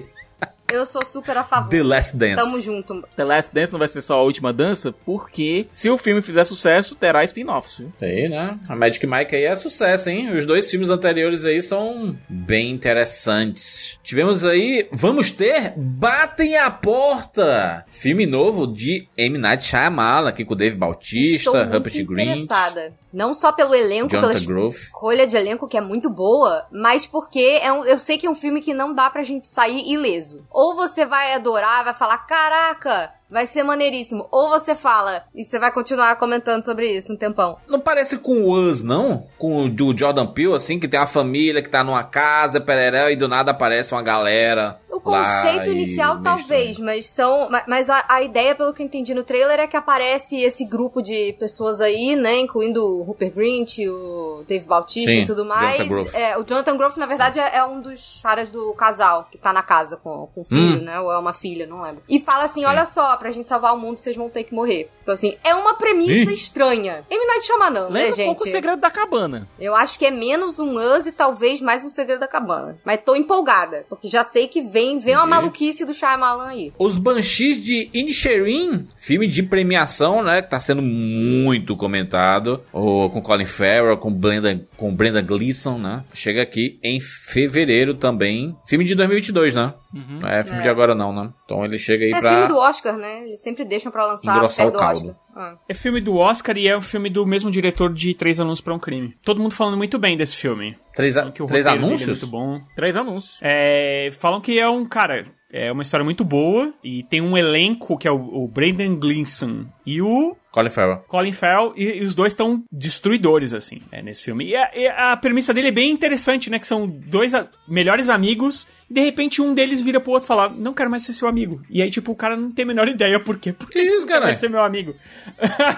Eu 0.71 0.85
sou 0.85 1.05
super 1.05 1.37
a 1.37 1.43
favor. 1.43 1.69
The 1.69 1.83
Last 1.83 2.17
Dance. 2.17 2.35
Tamo 2.35 2.59
junto. 2.59 3.03
The 3.15 3.23
Last 3.23 3.53
Dance 3.53 3.71
não 3.71 3.79
vai 3.79 3.87
ser 3.87 4.01
só 4.01 4.15
a 4.19 4.23
última 4.23 4.51
dança, 4.51 4.91
porque 5.05 5.67
se 5.69 5.89
o 5.89 5.97
filme 5.97 6.21
fizer 6.21 6.43
sucesso, 6.43 6.95
terá 6.95 7.23
spin-offs. 7.23 7.83
Aí, 8.01 8.27
né? 8.27 8.57
A 8.67 8.75
Magic 8.75 9.05
Mike 9.05 9.35
aí 9.35 9.43
é 9.43 9.55
sucesso, 9.55 10.09
hein? 10.09 10.33
Os 10.35 10.43
dois 10.45 10.69
filmes 10.69 10.89
anteriores 10.89 11.45
aí 11.45 11.61
são 11.61 12.17
bem 12.27 12.71
interessantes. 12.71 13.99
Tivemos 14.03 14.43
aí, 14.45 14.87
vamos 14.91 15.31
ter 15.31 15.73
Batem 15.77 16.57
a 16.57 16.69
Porta, 16.71 17.85
filme 17.89 18.25
novo 18.25 18.65
de 18.67 19.07
M. 19.17 19.37
Night 19.37 19.65
Shyamalan, 19.65 20.29
aqui 20.29 20.43
com 20.43 20.53
o 20.53 20.57
Dave 20.57 20.75
Bautista, 20.77 21.63
Rupert 21.65 22.03
Grint, 22.05 22.29
interessada. 22.39 22.93
Não 23.13 23.33
só 23.33 23.51
pelo 23.53 23.73
elenco, 23.73 24.09
pela 24.09 24.33
Jonathan 24.33 24.45
Grove. 24.45 24.77
escolha 24.77 25.25
de 25.25 25.37
elenco 25.37 25.67
que 25.69 25.77
é 25.77 25.81
muito 25.81 26.09
boa, 26.09 26.65
mas 26.71 27.05
porque 27.05 27.59
é 27.61 27.71
um- 27.71 27.85
eu 27.85 27.97
sei 27.97 28.17
que 28.17 28.27
é 28.27 28.29
um 28.29 28.35
filme 28.35 28.61
que 28.61 28.73
não 28.73 28.93
dá 28.93 29.09
pra 29.09 29.23
gente 29.23 29.47
sair 29.47 29.89
ileso. 29.89 30.45
Ou 30.51 30.64
você 30.73 31.05
vai 31.05 31.33
adorar, 31.33 31.83
vai 31.83 31.93
falar, 31.93 32.19
caraca, 32.19 33.13
vai 33.35 33.45
ser 33.45 33.63
maneiríssimo. 33.63 34.27
Ou 34.31 34.49
você 34.49 34.73
fala, 34.75 35.23
e 35.35 35.43
você 35.43 35.59
vai 35.59 35.69
continuar 35.73 36.15
comentando 36.15 36.63
sobre 36.63 36.87
isso 36.89 37.11
um 37.11 37.17
tempão. 37.17 37.57
Não 37.69 37.81
parece 37.81 38.17
com 38.17 38.43
o 38.43 38.51
Us, 38.53 38.81
não? 38.81 39.27
Com 39.37 39.65
o 39.65 39.69
do 39.69 39.95
Jordan 39.95 40.25
Peele, 40.27 40.53
assim, 40.53 40.79
que 40.79 40.87
tem 40.87 40.97
uma 40.97 41.05
família 41.05 41.61
que 41.61 41.69
tá 41.69 41.83
numa 41.83 42.03
casa, 42.03 42.61
pereré, 42.61 43.11
e 43.11 43.15
do 43.17 43.27
nada 43.27 43.51
aparece 43.51 43.93
uma 43.93 44.01
galera. 44.01 44.79
O 44.89 45.01
conceito 45.01 45.69
inicial, 45.69 46.21
talvez, 46.21 46.79
mas 46.79 47.07
são. 47.07 47.49
ma- 47.49 47.65
Mas 47.67 47.89
a, 47.89 48.05
a 48.07 48.21
ideia, 48.23 48.55
pelo 48.55 48.73
que 48.73 48.81
eu 48.81 48.85
entendi 48.85 49.13
no 49.13 49.23
trailer, 49.25 49.59
é 49.59 49.67
que 49.67 49.75
aparece 49.75 50.39
esse 50.41 50.63
grupo 50.63 51.01
de 51.01 51.33
pessoas 51.37 51.81
aí, 51.81 52.15
né? 52.15 52.37
Incluindo 52.39 52.81
o 52.81 53.03
Rupert 53.03 53.33
Grint, 53.33 53.79
o 53.79 54.45
Dave 54.47 54.65
Bautista 54.65 55.11
Sim, 55.11 55.21
e 55.23 55.25
tudo 55.25 55.43
mais. 55.43 55.85
Jonathan. 55.85 56.17
É, 56.17 56.37
o 56.37 56.45
Jonathan 56.45 56.77
Groff, 56.77 56.97
na 56.97 57.05
verdade, 57.05 57.39
é, 57.41 57.57
é 57.57 57.63
um 57.65 57.81
dos 57.81 58.21
caras 58.23 58.51
do 58.51 58.73
casal 58.75 59.27
que 59.29 59.37
tá 59.37 59.51
na 59.51 59.61
casa 59.61 59.97
com, 59.97 60.29
com 60.33 60.41
o 60.41 60.45
filho, 60.45 60.79
Hum. 60.79 60.85
né? 60.85 60.97
Ou 61.01 61.11
é 61.11 61.17
uma 61.17 61.33
filha, 61.33 61.67
não 61.67 61.81
lembro. 61.81 62.01
E 62.07 62.17
fala 62.21 62.45
assim: 62.45 62.63
olha 62.63 62.85
só, 62.85 63.17
pra 63.25 63.31
gente 63.31 63.47
salvar 63.47 63.73
o 63.73 63.79
mundo, 63.79 63.97
vocês 63.97 64.15
vão 64.15 64.29
ter 64.29 64.43
que 64.43 64.53
morrer. 64.53 64.87
Então, 65.01 65.11
assim, 65.11 65.35
é 65.43 65.55
uma 65.55 65.73
premissa 65.73 66.29
Ih. 66.29 66.33
estranha. 66.33 67.03
M. 67.09 67.25
Night 67.25 67.43
Shyamalan, 67.43 67.89
né, 67.89 67.99
Lembra 68.01 68.13
um 68.13 68.15
gente? 68.15 68.25
pouco 68.27 68.43
o 68.43 68.47
segredo 68.47 68.79
da 68.79 68.91
cabana. 68.91 69.47
Eu 69.59 69.75
acho 69.75 69.97
que 69.97 70.05
é 70.05 70.11
menos 70.11 70.59
um 70.59 70.75
Us 70.77 71.07
e 71.07 71.11
talvez 71.11 71.59
mais 71.59 71.83
um 71.83 71.89
Segredo 71.89 72.19
da 72.19 72.27
Cabana. 72.27 72.77
Mas 72.85 72.99
tô 73.03 73.15
empolgada, 73.15 73.83
porque 73.89 74.07
já 74.07 74.23
sei 74.23 74.47
que 74.47 74.61
vem? 74.61 74.99
Vem 74.99 75.15
uma 75.15 75.25
maluquice 75.25 75.85
do 75.85 75.93
Shyamalan 75.93 76.49
aí. 76.49 76.71
Os 76.77 76.99
Banshees 76.99 77.59
de 77.59 77.89
Inisherin, 77.93 78.87
filme 78.95 79.27
de 79.27 79.41
premiação, 79.41 80.21
né? 80.21 80.43
Que 80.43 80.49
tá 80.49 80.59
sendo 80.59 80.83
muito 80.83 81.75
comentado. 81.75 82.61
O, 82.71 83.09
com 83.09 83.21
Colin 83.23 83.45
Farrell, 83.45 83.97
com 83.97 84.11
Brenda, 84.11 84.67
com 84.77 84.93
Brenda 84.93 85.21
Gleeson, 85.21 85.79
né? 85.79 86.03
Chega 86.13 86.43
aqui 86.43 86.79
em 86.83 86.99
fevereiro 86.99 87.95
também. 87.95 88.55
Filme 88.67 88.85
de 88.85 88.93
2022, 88.93 89.55
né? 89.55 89.73
Não 89.95 90.27
é 90.27 90.43
filme 90.43 90.59
É. 90.59 90.63
de 90.63 90.69
agora 90.69 90.93
não, 90.93 91.13
né? 91.13 91.31
Então 91.45 91.63
ele 91.63 91.77
chega 91.79 92.03
aí 92.03 92.11
É 92.11 92.19
pra... 92.19 92.31
filme 92.33 92.47
do 92.47 92.57
Oscar, 92.57 92.97
né? 92.97 93.23
Eles 93.23 93.41
sempre 93.41 93.63
deixam 93.63 93.91
pra 93.91 94.05
lançar 94.05 94.35
Engrossar 94.35 94.65
perto 94.65 94.75
o 94.75 94.77
do 94.77 94.79
caldo. 94.79 94.99
Oscar. 95.09 95.15
Ah. 95.37 95.57
É 95.67 95.73
filme 95.73 95.99
do 96.01 96.15
Oscar 96.15 96.57
e 96.57 96.67
é 96.67 96.77
um 96.77 96.81
filme 96.81 97.09
do 97.09 97.25
mesmo 97.25 97.49
diretor 97.51 97.93
de 97.93 98.13
Três 98.13 98.39
Anúncios 98.39 98.61
pra 98.61 98.73
um 98.73 98.79
Crime. 98.79 99.15
Todo 99.23 99.41
mundo 99.41 99.53
falando 99.53 99.77
muito 99.77 99.97
bem 99.99 100.15
desse 100.17 100.35
filme. 100.35 100.77
Três, 100.95 101.15
a- 101.17 101.21
Falam 101.21 101.33
que 101.33 101.43
o 101.43 101.45
três 101.47 101.65
dele 101.65 101.77
anúncios? 101.77 102.07
É 102.07 102.11
muito 102.11 102.27
bom. 102.27 102.61
Três 102.75 102.95
anúncios. 102.95 103.39
É, 103.41 104.09
falam 104.13 104.39
que 104.41 104.57
é 104.59 104.67
um 104.69 104.85
cara. 104.85 105.23
É 105.57 105.71
uma 105.71 105.83
história 105.83 106.03
muito 106.03 106.25
boa 106.25 106.73
e 106.83 107.01
tem 107.03 107.21
um 107.21 107.37
elenco 107.37 107.97
que 107.97 108.07
é 108.07 108.11
o, 108.11 108.15
o 108.43 108.47
Brandon 108.47 108.95
Gleeson 108.97 109.65
e 109.85 110.01
o 110.01 110.35
Colin 110.51 110.69
Farrell. 110.69 110.97
Colin 111.07 111.31
Farrell 111.31 111.73
e, 111.77 111.99
e 111.99 112.03
os 112.03 112.13
dois 112.13 112.33
estão 112.33 112.61
destruidores 112.71 113.53
assim 113.53 113.81
é, 113.91 114.01
nesse 114.01 114.21
filme. 114.21 114.45
E 114.45 114.55
a, 114.55 114.69
e 114.75 114.87
a 114.87 115.15
premissa 115.15 115.53
dele 115.53 115.69
é 115.69 115.71
bem 115.71 115.91
interessante, 115.91 116.49
né? 116.49 116.59
Que 116.59 116.67
são 116.67 116.85
dois 116.87 117.33
a- 117.33 117.47
melhores 117.67 118.09
amigos 118.09 118.67
e 118.89 118.93
de 118.93 119.01
repente 119.01 119.41
um 119.41 119.53
deles 119.53 119.81
vira 119.81 119.99
pro 120.01 120.11
outro 120.11 120.25
e 120.25 120.27
fala: 120.27 120.49
Não 120.49 120.73
quero 120.73 120.89
mais 120.89 121.03
ser 121.03 121.13
seu 121.13 121.27
amigo. 121.27 121.61
E 121.69 121.81
aí 121.81 121.89
tipo 121.89 122.11
o 122.11 122.15
cara 122.15 122.35
não 122.35 122.51
tem 122.51 122.63
a 122.63 122.67
menor 122.67 122.87
ideia 122.89 123.17
por 123.19 123.37
quê. 123.37 123.53
Por 123.53 123.69
que 123.69 123.81
isso, 123.81 123.99
mais 124.01 124.05
caralho? 124.05 124.33
ser 124.35 124.49
meu 124.49 124.61
amigo? 124.61 124.93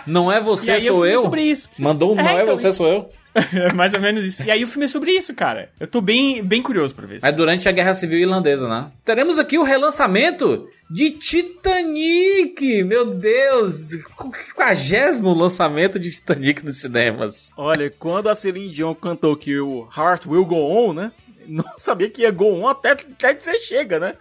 Não 0.08 0.32
é 0.32 0.40
você, 0.42 0.80
sou 0.82 1.06
eu? 1.06 1.22
sobre 1.22 1.44
isso. 1.44 1.70
Mandou 1.78 2.16
um 2.16 2.20
É, 2.20 2.24
não 2.24 2.30
é 2.40 2.42
então, 2.44 2.56
você, 2.58 2.72
sou 2.72 2.88
eu. 2.88 3.10
É 3.54 3.74
mais 3.76 3.94
ou 3.94 4.00
menos 4.00 4.24
isso. 4.24 4.44
E 4.44 4.52
aí 4.52 4.64
o 4.64 4.68
filme 4.68 4.86
é 4.86 4.88
sobre 4.88 5.12
isso, 5.12 5.34
cara. 5.34 5.70
Eu 5.80 5.88
tô 5.88 6.02
bem, 6.02 6.44
bem 6.44 6.62
curioso 6.62 6.96
pra 6.96 7.06
ver. 7.06 7.20
É 7.24 7.32
durante 7.32 7.70
a 7.70 7.72
Guerra 7.72 7.94
Civil 7.94 8.20
Irlandesa, 8.20 8.68
né? 8.68 8.92
Teremos 9.06 9.38
aqui 9.38 9.58
o 9.58 9.64
relançamento 9.64 10.68
de 10.90 11.12
Titanic! 11.12 12.84
Meu 12.84 13.06
Deus! 13.14 13.88
Quagésimo 14.56 15.34
lançamento 15.34 16.00
de 16.00 16.12
Titanic 16.12 16.66
nos 16.66 16.80
cinemas. 16.80 17.52
Olha, 17.56 17.94
quando 17.98 18.30
a 18.30 18.36
Celine 18.36 18.72
Dion 18.72 18.96
cantou 18.96 19.36
que 19.36 19.60
o 19.60 19.88
Heart 19.96 20.26
Will 20.26 20.46
Go 20.46 20.56
On, 20.56 20.94
né? 20.94 21.12
Não 21.48 21.64
sabia 21.78 22.10
que 22.10 22.24
ia 22.24 22.32
Go 22.32 22.54
On 22.56 22.68
até, 22.68 22.92
até 22.92 23.34
que 23.34 23.44
você 23.44 23.58
chega, 23.58 24.00
né? 24.00 24.14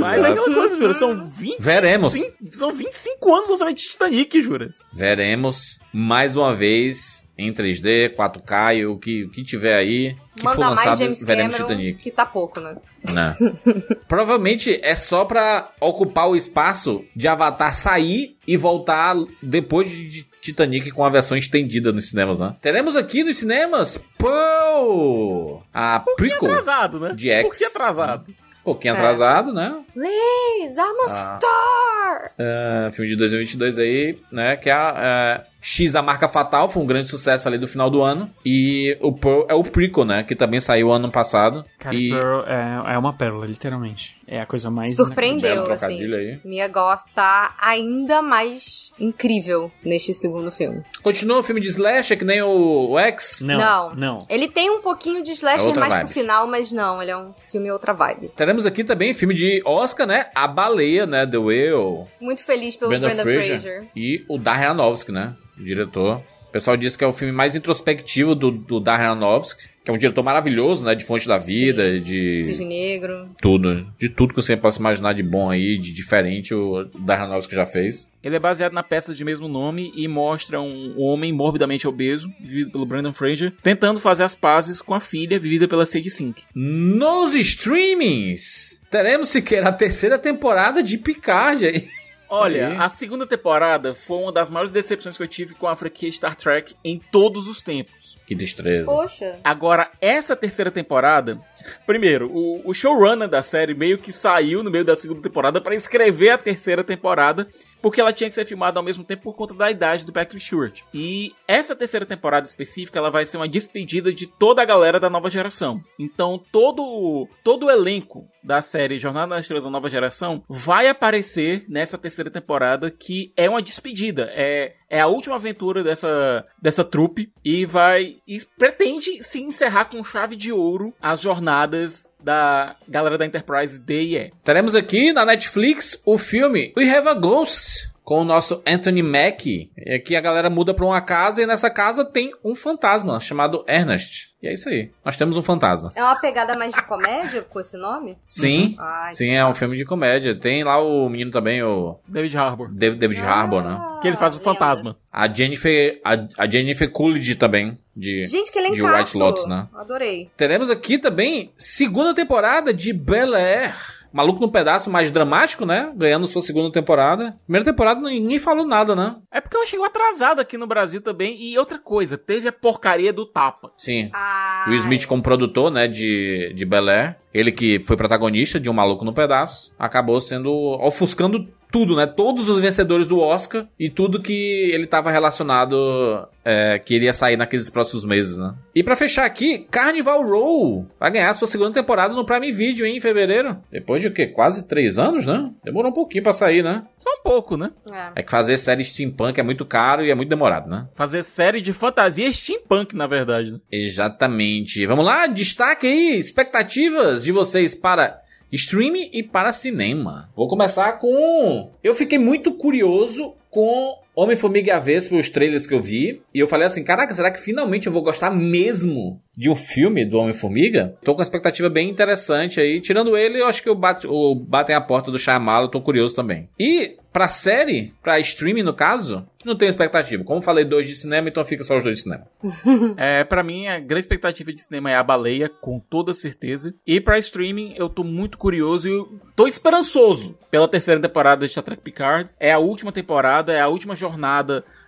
Mas 0.00 0.24
é 0.24 0.28
aquela 0.28 0.52
coisa, 0.52 0.76
Jura, 0.76 0.94
são 0.94 1.28
20... 1.28 1.60
Veremos. 1.60 2.14
São 2.52 2.72
25 2.72 3.34
anos 3.34 3.50
lançamento 3.50 3.76
de 3.76 3.84
Titanic, 3.84 4.42
Juras. 4.42 4.84
Veremos 4.92 5.78
mais 5.92 6.34
uma 6.34 6.54
vez 6.54 7.24
em 7.38 7.52
3D, 7.52 8.14
4K 8.16 8.76
e 8.78 8.86
o 8.86 8.96
que, 8.98 9.24
o 9.24 9.30
que 9.30 9.42
tiver 9.44 9.74
aí 9.76 10.16
que 10.34 10.42
for 10.42 10.50
Manda 10.56 10.66
mais 10.74 10.78
lançado, 10.78 10.98
James 10.98 11.22
veremos 11.22 11.56
Cameron, 11.56 11.74
Titanic. 11.74 12.02
que 12.02 12.10
tá 12.10 12.24
pouco, 12.24 12.60
né? 12.60 12.76
Né? 13.12 13.34
Provavelmente 14.08 14.80
é 14.82 14.96
só 14.96 15.24
pra 15.24 15.70
ocupar 15.80 16.28
o 16.28 16.36
espaço 16.36 17.04
de 17.14 17.28
Avatar 17.28 17.74
sair 17.74 18.36
e 18.46 18.56
voltar 18.56 19.14
depois 19.42 19.90
de 19.90 20.26
Titanic 20.40 20.90
com 20.92 21.04
a 21.04 21.10
versão 21.10 21.36
estendida 21.36 21.92
nos 21.92 22.08
cinemas, 22.08 22.40
né? 22.40 22.54
Teremos 22.62 22.94
aqui 22.96 23.22
nos 23.24 23.36
cinemas 23.36 24.00
Pearl, 24.18 25.62
a 25.74 26.00
prequel, 26.16 26.50
Atrasado, 26.52 27.00
né? 27.00 27.12
De 27.14 27.30
X. 27.30 27.42
Por 27.48 27.58
que 27.58 27.64
atrasado? 27.64 28.30
um 28.30 28.64
pouquinho 28.64 28.94
É. 28.94 28.96
atrasado, 28.98 29.52
né? 29.52 29.76
Please, 29.92 30.78
I'm 30.78 30.82
a 30.82 31.06
Ah. 31.08 31.38
star! 31.38 32.32
Ah, 32.38 32.90
filme 32.92 33.08
de 33.10 33.16
2022 33.16 33.78
aí, 33.78 34.18
né? 34.30 34.56
Que 34.56 34.68
é 34.70 34.72
a 34.72 34.94
é, 34.98 35.46
X, 35.68 35.96
a 35.96 36.00
Marca 36.02 36.28
Fatal, 36.28 36.68
foi 36.68 36.80
um 36.80 36.86
grande 36.86 37.08
sucesso 37.08 37.48
ali 37.48 37.58
do 37.58 37.66
final 37.66 37.90
do 37.90 38.00
ano. 38.00 38.30
E 38.44 38.96
o 39.00 39.12
Pearl 39.12 39.46
é 39.48 39.54
o 39.54 39.64
prequel, 39.64 40.04
né? 40.04 40.22
Que 40.22 40.36
também 40.36 40.60
saiu 40.60 40.92
ano 40.92 41.10
passado. 41.10 41.64
Cara, 41.76 41.92
e 41.96 42.10
Pearl 42.10 42.44
é, 42.46 42.94
é 42.94 42.98
uma 42.98 43.12
pérola, 43.12 43.44
literalmente. 43.46 44.14
É 44.28 44.40
a 44.40 44.46
coisa 44.46 44.70
mais. 44.70 44.94
Surpreendeu, 44.94 45.64
assim. 45.72 46.14
aí. 46.14 46.38
Mia 46.44 46.68
Goth 46.68 47.00
tá 47.16 47.56
ainda 47.60 48.22
mais 48.22 48.92
incrível 48.98 49.70
neste 49.84 50.14
segundo 50.14 50.52
filme. 50.52 50.82
continua 51.02 51.40
o 51.40 51.42
filme 51.42 51.60
de 51.60 51.68
Slash, 51.68 52.16
que 52.16 52.24
nem 52.24 52.40
o, 52.42 52.90
o 52.90 52.98
X. 53.00 53.40
Não, 53.40 53.58
Não. 53.58 53.94
não. 53.96 54.18
Ele 54.28 54.46
tem 54.46 54.70
um 54.70 54.80
pouquinho 54.80 55.20
de 55.24 55.32
É 55.32 55.34
slasher 55.34 55.66
outra 55.66 55.80
mais 55.80 55.92
vibe. 55.94 56.04
pro 56.06 56.14
final, 56.14 56.46
mas 56.46 56.70
não, 56.70 57.02
ele 57.02 57.10
é 57.10 57.16
um 57.16 57.32
filme 57.50 57.72
outra 57.72 57.92
vibe. 57.92 58.30
Teremos 58.36 58.64
aqui 58.64 58.84
também 58.84 59.12
filme 59.12 59.34
de 59.34 59.60
Oscar, 59.64 60.06
né? 60.06 60.26
A 60.32 60.46
Baleia, 60.46 61.06
né? 61.06 61.26
The 61.26 61.38
Whale. 61.38 62.06
Muito 62.20 62.44
feliz 62.44 62.76
pelo 62.76 62.90
Brendan 62.90 63.22
Fraser. 63.24 63.60
Fraser. 63.60 63.88
E 63.96 64.24
o 64.28 64.38
Darren 64.38 64.66
Aronofsky, 64.66 65.10
né? 65.10 65.34
O 65.58 65.64
diretor. 65.64 66.22
O 66.48 66.52
pessoal 66.56 66.76
disse 66.76 66.96
que 66.96 67.04
é 67.04 67.06
o 67.06 67.12
filme 67.12 67.32
mais 67.32 67.54
introspectivo 67.54 68.34
do, 68.34 68.50
do 68.50 68.80
Darren 68.80 69.08
Aronofsky. 69.08 69.76
Que 69.84 69.90
é 69.90 69.94
um 69.94 69.98
diretor 69.98 70.24
maravilhoso, 70.24 70.84
né? 70.84 70.96
De 70.96 71.04
Fonte 71.04 71.28
da 71.28 71.38
Vida, 71.38 72.00
de... 72.00 72.42
Cisne 72.42 72.64
Negro. 72.64 73.28
tudo. 73.40 73.86
De 73.96 74.08
tudo 74.08 74.34
que 74.34 74.42
você 74.42 74.56
possa 74.56 74.80
imaginar 74.80 75.12
de 75.12 75.22
bom 75.22 75.48
aí, 75.48 75.78
de 75.78 75.92
diferente, 75.92 76.52
o 76.52 76.84
Darren 76.98 77.26
Aronofsky 77.26 77.54
já 77.54 77.64
fez. 77.64 78.08
Ele 78.20 78.34
é 78.34 78.40
baseado 78.40 78.72
na 78.72 78.82
peça 78.82 79.14
de 79.14 79.24
mesmo 79.24 79.46
nome 79.46 79.92
e 79.94 80.08
mostra 80.08 80.60
um 80.60 80.98
homem 80.98 81.32
morbidamente 81.32 81.86
obeso, 81.86 82.28
vivido 82.40 82.72
pelo 82.72 82.84
Brandon 82.86 83.12
Fraser, 83.12 83.52
tentando 83.62 84.00
fazer 84.00 84.24
as 84.24 84.34
pazes 84.34 84.82
com 84.82 84.92
a 84.92 84.98
filha, 84.98 85.38
vivida 85.38 85.68
pela 85.68 85.86
Sadie 85.86 86.10
Sink. 86.10 86.42
Nos 86.52 87.32
streamings, 87.34 88.80
teremos 88.90 89.28
sequer 89.28 89.64
a 89.64 89.70
terceira 89.70 90.18
temporada 90.18 90.82
de 90.82 90.98
Picard 90.98 91.64
aí. 91.64 91.84
Olha, 92.28 92.68
Aí. 92.68 92.76
a 92.76 92.88
segunda 92.88 93.26
temporada 93.26 93.94
foi 93.94 94.18
uma 94.18 94.32
das 94.32 94.48
maiores 94.50 94.70
decepções 94.70 95.16
que 95.16 95.22
eu 95.22 95.28
tive 95.28 95.54
com 95.54 95.66
a 95.66 95.76
franquia 95.76 96.10
Star 96.10 96.34
Trek 96.34 96.74
em 96.84 97.00
todos 97.10 97.46
os 97.46 97.62
tempos. 97.62 98.18
Que 98.26 98.34
destreza. 98.34 98.90
Poxa. 98.90 99.38
Agora, 99.44 99.90
essa 100.00 100.34
terceira 100.34 100.70
temporada. 100.70 101.40
Primeiro, 101.86 102.30
o, 102.32 102.68
o 102.68 102.74
showrunner 102.74 103.28
da 103.28 103.42
série 103.42 103.74
meio 103.74 103.98
que 103.98 104.12
saiu 104.12 104.62
no 104.62 104.70
meio 104.70 104.84
da 104.84 104.96
segunda 104.96 105.22
temporada 105.22 105.60
para 105.60 105.74
escrever 105.74 106.30
a 106.30 106.38
terceira 106.38 106.84
temporada, 106.84 107.48
porque 107.80 108.00
ela 108.00 108.12
tinha 108.12 108.28
que 108.28 108.34
ser 108.34 108.44
filmada 108.44 108.78
ao 108.78 108.84
mesmo 108.84 109.04
tempo 109.04 109.22
por 109.22 109.36
conta 109.36 109.54
da 109.54 109.70
idade 109.70 110.04
do 110.04 110.12
Patrick 110.12 110.42
Stewart. 110.42 110.82
E 110.92 111.34
essa 111.46 111.76
terceira 111.76 112.06
temporada 112.06 112.46
específica, 112.46 112.98
ela 112.98 113.10
vai 113.10 113.24
ser 113.24 113.36
uma 113.36 113.48
despedida 113.48 114.12
de 114.12 114.26
toda 114.26 114.62
a 114.62 114.64
galera 114.64 115.00
da 115.00 115.10
nova 115.10 115.30
geração. 115.30 115.82
Então, 115.98 116.40
todo, 116.50 117.28
todo 117.42 117.66
o 117.66 117.70
elenco 117.70 118.28
da 118.46 118.62
série 118.62 118.98
Jornada 118.98 119.34
nas 119.34 119.40
Estrelas 119.40 119.64
da 119.64 119.70
Nova 119.70 119.90
Geração 119.90 120.44
vai 120.48 120.86
aparecer 120.86 121.64
nessa 121.68 121.98
terceira 121.98 122.30
temporada, 122.30 122.90
que 122.92 123.32
é 123.36 123.50
uma 123.50 123.60
despedida. 123.60 124.30
É, 124.32 124.74
é 124.88 125.00
a 125.00 125.08
última 125.08 125.34
aventura 125.34 125.82
dessa, 125.82 126.46
dessa 126.62 126.84
trupe 126.84 127.32
e 127.44 127.66
vai. 127.66 128.18
E 128.26 128.40
pretende 128.56 129.22
se 129.24 129.40
encerrar 129.40 129.86
com 129.86 130.04
chave 130.04 130.36
de 130.36 130.52
ouro 130.52 130.94
as 131.02 131.20
jornadas 131.20 132.08
da 132.26 132.74
galera 132.88 133.16
da 133.16 133.24
Enterprise 133.24 133.78
D 133.78 134.02
e 134.02 134.16
E. 134.16 134.32
Teremos 134.42 134.74
aqui 134.74 135.12
na 135.12 135.24
Netflix 135.24 136.02
o 136.04 136.18
filme 136.18 136.72
We 136.76 136.90
Have 136.90 137.08
a 137.08 137.14
Ghost. 137.14 137.88
Com 138.06 138.20
o 138.20 138.24
nosso 138.24 138.62
Anthony 138.64 139.02
Mack. 139.02 139.68
E 139.76 139.94
aqui 139.94 140.14
a 140.14 140.20
galera 140.20 140.48
muda 140.48 140.72
pra 140.72 140.84
uma 140.86 141.00
casa 141.00 141.42
e 141.42 141.46
nessa 141.46 141.68
casa 141.68 142.04
tem 142.04 142.30
um 142.44 142.54
fantasma 142.54 143.18
chamado 143.18 143.64
Ernest. 143.66 144.28
E 144.40 144.46
é 144.46 144.54
isso 144.54 144.68
aí. 144.68 144.92
Nós 145.04 145.16
temos 145.16 145.36
um 145.36 145.42
fantasma. 145.42 145.90
É 145.92 146.00
uma 146.00 146.14
pegada 146.14 146.56
mais 146.56 146.72
de 146.72 146.80
comédia 146.84 147.42
com 147.42 147.58
esse 147.58 147.76
nome? 147.76 148.16
Sim. 148.28 148.76
Ai, 148.78 149.12
Sim, 149.12 149.30
é 149.30 149.44
um 149.44 149.54
filme 149.54 149.76
de 149.76 149.84
comédia. 149.84 150.38
Tem 150.38 150.62
lá 150.62 150.80
o 150.80 151.08
menino 151.08 151.32
também, 151.32 151.64
o 151.64 151.98
David 152.06 152.36
Harbour. 152.36 152.68
David, 152.70 153.00
David 153.00 153.20
Harbour, 153.22 153.64
né? 153.64 153.98
Que 154.00 154.06
ele 154.06 154.16
faz 154.16 154.36
o 154.36 154.40
fantasma. 154.40 154.96
A 155.12 155.26
Jennifer, 155.26 156.00
a, 156.04 156.44
a 156.44 156.48
Jennifer 156.48 156.88
Coolidge 156.88 157.34
também. 157.34 157.76
De, 157.96 158.24
Gente, 158.28 158.52
que 158.52 158.60
de 158.60 158.78
elencaço. 158.78 158.98
White 158.98 159.18
Lotus, 159.18 159.46
né? 159.48 159.66
Adorei. 159.74 160.30
Teremos 160.36 160.70
aqui 160.70 160.96
também 160.96 161.50
segunda 161.56 162.14
temporada 162.14 162.72
de 162.72 162.92
Bel 162.92 163.34
Air. 163.34 163.74
Maluco 164.16 164.40
no 164.40 164.50
pedaço 164.50 164.90
mais 164.90 165.10
dramático, 165.10 165.66
né? 165.66 165.92
Ganhando 165.94 166.26
sua 166.26 166.40
segunda 166.40 166.72
temporada. 166.72 167.38
Primeira 167.44 167.66
temporada 167.66 168.00
ninguém 168.00 168.38
falou 168.38 168.66
nada, 168.66 168.96
né? 168.96 169.16
É 169.30 169.42
porque 169.42 169.54
ela 169.54 169.66
chegou 169.66 169.84
atrasada 169.84 170.40
aqui 170.40 170.56
no 170.56 170.66
Brasil 170.66 171.02
também. 171.02 171.36
E 171.38 171.58
outra 171.58 171.78
coisa, 171.78 172.16
teve 172.16 172.48
a 172.48 172.52
porcaria 172.52 173.12
do 173.12 173.26
tapa. 173.26 173.70
Sim. 173.76 174.08
Ai. 174.14 174.70
Will 174.70 174.78
Smith 174.78 175.06
como 175.06 175.22
produtor, 175.22 175.70
né, 175.70 175.86
de, 175.86 176.50
de 176.54 176.64
Bel 176.64 176.88
Air. 176.88 177.16
Ele 177.34 177.52
que 177.52 177.78
foi 177.78 177.94
protagonista 177.94 178.58
de 178.58 178.70
Um 178.70 178.72
Maluco 178.72 179.04
no 179.04 179.12
Pedaço. 179.12 179.70
Acabou 179.78 180.18
sendo... 180.18 180.50
ofuscando 180.80 181.46
tudo, 181.70 181.96
né? 181.96 182.06
Todos 182.06 182.48
os 182.48 182.60
vencedores 182.60 183.06
do 183.06 183.18
Oscar 183.18 183.66
e 183.78 183.90
tudo 183.90 184.22
que 184.22 184.70
ele 184.72 184.86
tava 184.86 185.10
relacionado... 185.10 186.28
É, 186.48 186.78
que 186.78 186.94
iria 186.94 187.12
sair 187.12 187.36
naqueles 187.36 187.68
próximos 187.68 188.04
meses, 188.04 188.38
né? 188.38 188.54
E 188.72 188.80
pra 188.80 188.94
fechar 188.94 189.24
aqui, 189.24 189.66
Carnival 189.68 190.22
Row 190.22 190.86
vai 191.00 191.10
ganhar 191.10 191.34
sua 191.34 191.48
segunda 191.48 191.72
temporada 191.72 192.14
no 192.14 192.24
Prime 192.24 192.52
Video, 192.52 192.86
hein, 192.86 192.98
em 192.98 193.00
fevereiro. 193.00 193.56
Depois 193.68 194.00
de 194.00 194.06
o 194.06 194.12
quê? 194.12 194.28
Quase 194.28 194.64
três 194.64 194.96
anos, 194.96 195.26
né? 195.26 195.50
Demorou 195.64 195.90
um 195.90 195.92
pouquinho 195.94 196.22
pra 196.22 196.32
sair, 196.32 196.62
né? 196.62 196.84
Só 196.96 197.10
um 197.10 197.22
pouco, 197.24 197.56
né? 197.56 197.72
É. 197.90 198.20
É 198.20 198.22
que 198.22 198.30
fazer 198.30 198.56
série 198.58 198.84
steampunk 198.84 199.40
é 199.40 199.42
muito 199.42 199.64
caro 199.64 200.04
e 200.04 200.10
é 200.12 200.14
muito 200.14 200.28
demorado, 200.28 200.70
né? 200.70 200.86
Fazer 200.94 201.24
série 201.24 201.60
de 201.60 201.72
fantasia 201.72 202.32
steampunk, 202.32 202.94
na 202.94 203.08
verdade. 203.08 203.50
né? 203.50 203.58
Exatamente. 203.72 204.86
Vamos 204.86 205.04
lá, 205.04 205.26
destaque 205.26 205.88
aí, 205.88 206.16
expectativas 206.16 207.24
de 207.24 207.32
vocês 207.32 207.74
para 207.74 208.20
streaming 208.52 209.10
e 209.12 209.22
para 209.22 209.52
cinema. 209.52 210.30
Vou 210.36 210.48
começar 210.48 210.92
com. 210.92 211.70
Eu 211.82 211.94
fiquei 211.94 212.18
muito 212.18 212.52
curioso 212.52 213.34
com 213.50 213.98
Homem-Formiga 214.16 214.68
e 214.68 214.70
a 214.70 214.78
Vespa, 214.78 215.14
trailers 215.30 215.66
que 215.66 215.74
eu 215.74 215.78
vi, 215.78 216.22
e 216.32 216.38
eu 216.38 216.48
falei 216.48 216.66
assim, 216.66 216.82
caraca, 216.82 217.14
será 217.14 217.30
que 217.30 217.38
finalmente 217.38 217.86
eu 217.86 217.92
vou 217.92 218.02
gostar 218.02 218.30
mesmo 218.30 219.20
de 219.36 219.50
um 219.50 219.54
filme 219.54 220.06
do 220.06 220.16
Homem-Formiga? 220.16 220.96
Tô 221.04 221.12
com 221.12 221.20
uma 221.20 221.24
expectativa 221.24 221.68
bem 221.68 221.90
interessante 221.90 222.58
aí. 222.58 222.80
Tirando 222.80 223.16
ele, 223.16 223.40
eu 223.40 223.46
acho 223.46 223.62
que 223.62 223.68
o, 223.68 223.74
Bat 223.74 224.06
o 224.06 224.34
Batem 224.34 224.74
a 224.74 224.80
Porta 224.80 225.10
do 225.10 225.18
Shyamalan, 225.18 225.66
eu 225.66 225.70
tô 225.70 225.82
curioso 225.82 226.16
também. 226.16 226.48
E 226.58 226.96
pra 227.12 227.28
série, 227.28 227.92
pra 228.02 228.18
streaming 228.20 228.62
no 228.62 228.72
caso, 228.72 229.26
não 229.44 229.54
tenho 229.54 229.68
expectativa. 229.68 230.24
Como 230.24 230.40
falei, 230.40 230.64
dois 230.64 230.86
de 230.86 230.94
cinema, 230.94 231.28
então 231.28 231.44
fica 231.44 231.62
só 231.62 231.76
os 231.76 231.84
dois 231.84 231.98
de 231.98 232.02
cinema. 232.04 232.26
É, 232.96 233.24
para 233.24 233.42
mim, 233.42 233.66
a 233.66 233.78
grande 233.78 234.00
expectativa 234.00 234.52
de 234.52 234.62
cinema 234.62 234.90
é 234.90 234.94
a 234.94 235.02
baleia, 235.02 235.48
com 235.48 235.78
toda 235.78 236.14
certeza. 236.14 236.74
E 236.86 237.00
pra 237.00 237.18
streaming, 237.18 237.74
eu 237.76 237.88
tô 237.88 238.02
muito 238.02 238.38
curioso 238.38 238.88
e 238.88 239.04
tô 239.34 239.46
esperançoso 239.46 240.38
pela 240.50 240.68
terceira 240.68 241.00
temporada 241.00 241.46
de 241.46 241.52
Star 241.52 241.64
Trek 241.64 241.82
Picard. 241.82 242.30
É 242.40 242.52
a 242.52 242.58
última 242.58 242.90
temporada, 242.90 243.52
é 243.52 243.60
a 243.60 243.68
última 243.68 243.94
jornada 243.94 244.05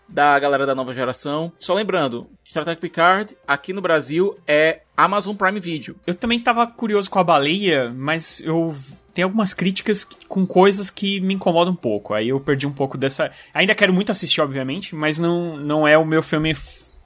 da 0.08 0.38
galera 0.38 0.64
da 0.64 0.74
nova 0.74 0.94
geração. 0.94 1.52
Só 1.58 1.74
lembrando, 1.74 2.28
Star 2.46 2.64
Trek 2.64 2.80
Picard, 2.80 3.36
aqui 3.46 3.72
no 3.72 3.82
Brasil, 3.82 4.38
é 4.46 4.80
Amazon 4.96 5.36
Prime 5.36 5.60
Video. 5.60 5.96
Eu 6.06 6.14
também 6.14 6.40
tava 6.40 6.66
curioso 6.66 7.10
com 7.10 7.18
a 7.18 7.24
baleia, 7.24 7.92
mas 7.94 8.40
eu 8.40 8.74
tem 9.12 9.24
algumas 9.24 9.52
críticas 9.52 10.04
com 10.04 10.46
coisas 10.46 10.90
que 10.90 11.20
me 11.20 11.34
incomodam 11.34 11.72
um 11.72 11.76
pouco. 11.76 12.14
Aí 12.14 12.28
eu 12.28 12.38
perdi 12.38 12.68
um 12.68 12.72
pouco 12.72 12.96
dessa. 12.96 13.32
Ainda 13.52 13.74
quero 13.74 13.92
muito 13.92 14.12
assistir, 14.12 14.40
obviamente, 14.40 14.94
mas 14.94 15.18
não, 15.18 15.56
não 15.56 15.88
é 15.88 15.98
o 15.98 16.04
meu 16.04 16.22
filme 16.22 16.54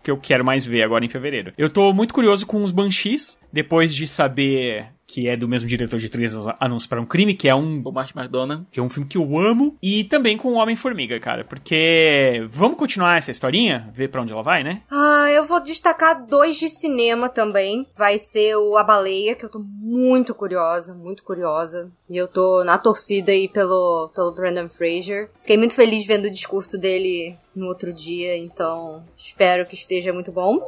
que 0.04 0.10
eu 0.10 0.18
quero 0.18 0.44
mais 0.44 0.66
ver 0.66 0.82
agora 0.82 1.04
em 1.06 1.08
fevereiro. 1.08 1.54
Eu 1.56 1.70
tô 1.70 1.92
muito 1.94 2.12
curioso 2.12 2.46
com 2.46 2.62
os 2.62 2.70
Banshees, 2.70 3.38
depois 3.50 3.94
de 3.94 4.06
saber 4.06 4.88
que 5.06 5.28
é 5.28 5.36
do 5.36 5.48
mesmo 5.48 5.68
diretor 5.68 5.98
de 5.98 6.08
Três 6.08 6.34
Anúncios 6.58 6.86
para 6.86 7.00
um 7.00 7.06
Crime, 7.06 7.34
que 7.34 7.48
é 7.48 7.54
um 7.54 7.82
O 7.84 7.92
Martin 7.92 8.18
McDonagh. 8.18 8.64
que 8.70 8.80
é 8.80 8.82
um 8.82 8.88
filme 8.88 9.08
que 9.08 9.18
eu 9.18 9.38
amo, 9.38 9.76
e 9.82 10.04
também 10.04 10.36
com 10.36 10.48
o 10.48 10.56
Homem-Formiga, 10.56 11.18
cara, 11.20 11.44
porque 11.44 12.46
vamos 12.50 12.76
continuar 12.76 13.18
essa 13.18 13.30
historinha, 13.30 13.90
ver 13.92 14.08
pra 14.08 14.22
onde 14.22 14.32
ela 14.32 14.42
vai, 14.42 14.62
né? 14.62 14.82
Ah, 14.90 15.28
eu 15.30 15.44
vou 15.44 15.60
destacar 15.60 16.24
dois 16.26 16.56
de 16.56 16.68
cinema 16.68 17.28
também. 17.28 17.86
Vai 17.96 18.18
ser 18.18 18.56
o 18.56 18.76
A 18.76 18.84
Baleia, 18.84 19.34
que 19.34 19.44
eu 19.44 19.50
tô 19.50 19.58
muito 19.58 20.34
curiosa, 20.34 20.94
muito 20.94 21.22
curiosa. 21.24 21.90
E 22.08 22.16
eu 22.16 22.28
tô 22.28 22.64
na 22.64 22.78
torcida 22.78 23.32
aí 23.32 23.48
pelo, 23.48 24.10
pelo 24.14 24.32
Brandon 24.32 24.68
Fraser. 24.68 25.30
Fiquei 25.40 25.56
muito 25.56 25.74
feliz 25.74 26.06
vendo 26.06 26.26
o 26.26 26.30
discurso 26.30 26.78
dele 26.78 27.36
no 27.54 27.66
outro 27.66 27.92
dia, 27.92 28.36
então 28.36 29.04
espero 29.16 29.66
que 29.66 29.74
esteja 29.74 30.12
muito 30.12 30.32
bom. 30.32 30.58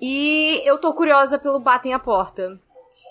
E 0.00 0.60
eu 0.64 0.78
tô 0.78 0.92
curiosa 0.92 1.38
pelo 1.38 1.58
Batem 1.60 1.94
a 1.94 1.98
Porta. 1.98 2.58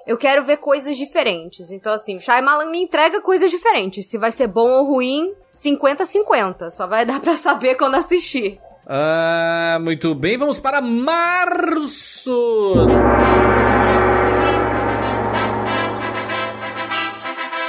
Eu 0.06 0.18
quero 0.18 0.44
ver 0.44 0.58
coisas 0.58 0.98
diferentes. 0.98 1.72
Então, 1.72 1.94
assim, 1.94 2.16
o 2.18 2.20
Shyamalan 2.20 2.70
me 2.72 2.80
entrega 2.82 3.22
coisas 3.22 3.52
diferentes. 3.52 4.08
Se 4.08 4.18
vai 4.18 4.32
ser 4.32 4.48
bom 4.48 4.70
ou 4.70 4.86
ruim, 4.86 5.34
50-50. 5.54 6.72
Só 6.72 6.88
vai 6.88 7.06
dar 7.06 7.20
pra 7.20 7.36
saber 7.36 7.76
quando 7.76 7.96
assistir. 7.96 8.60
Ah, 8.88 9.78
muito 9.82 10.14
bem, 10.16 10.38
vamos 10.38 10.60
para 10.60 10.82
março. 10.82 12.74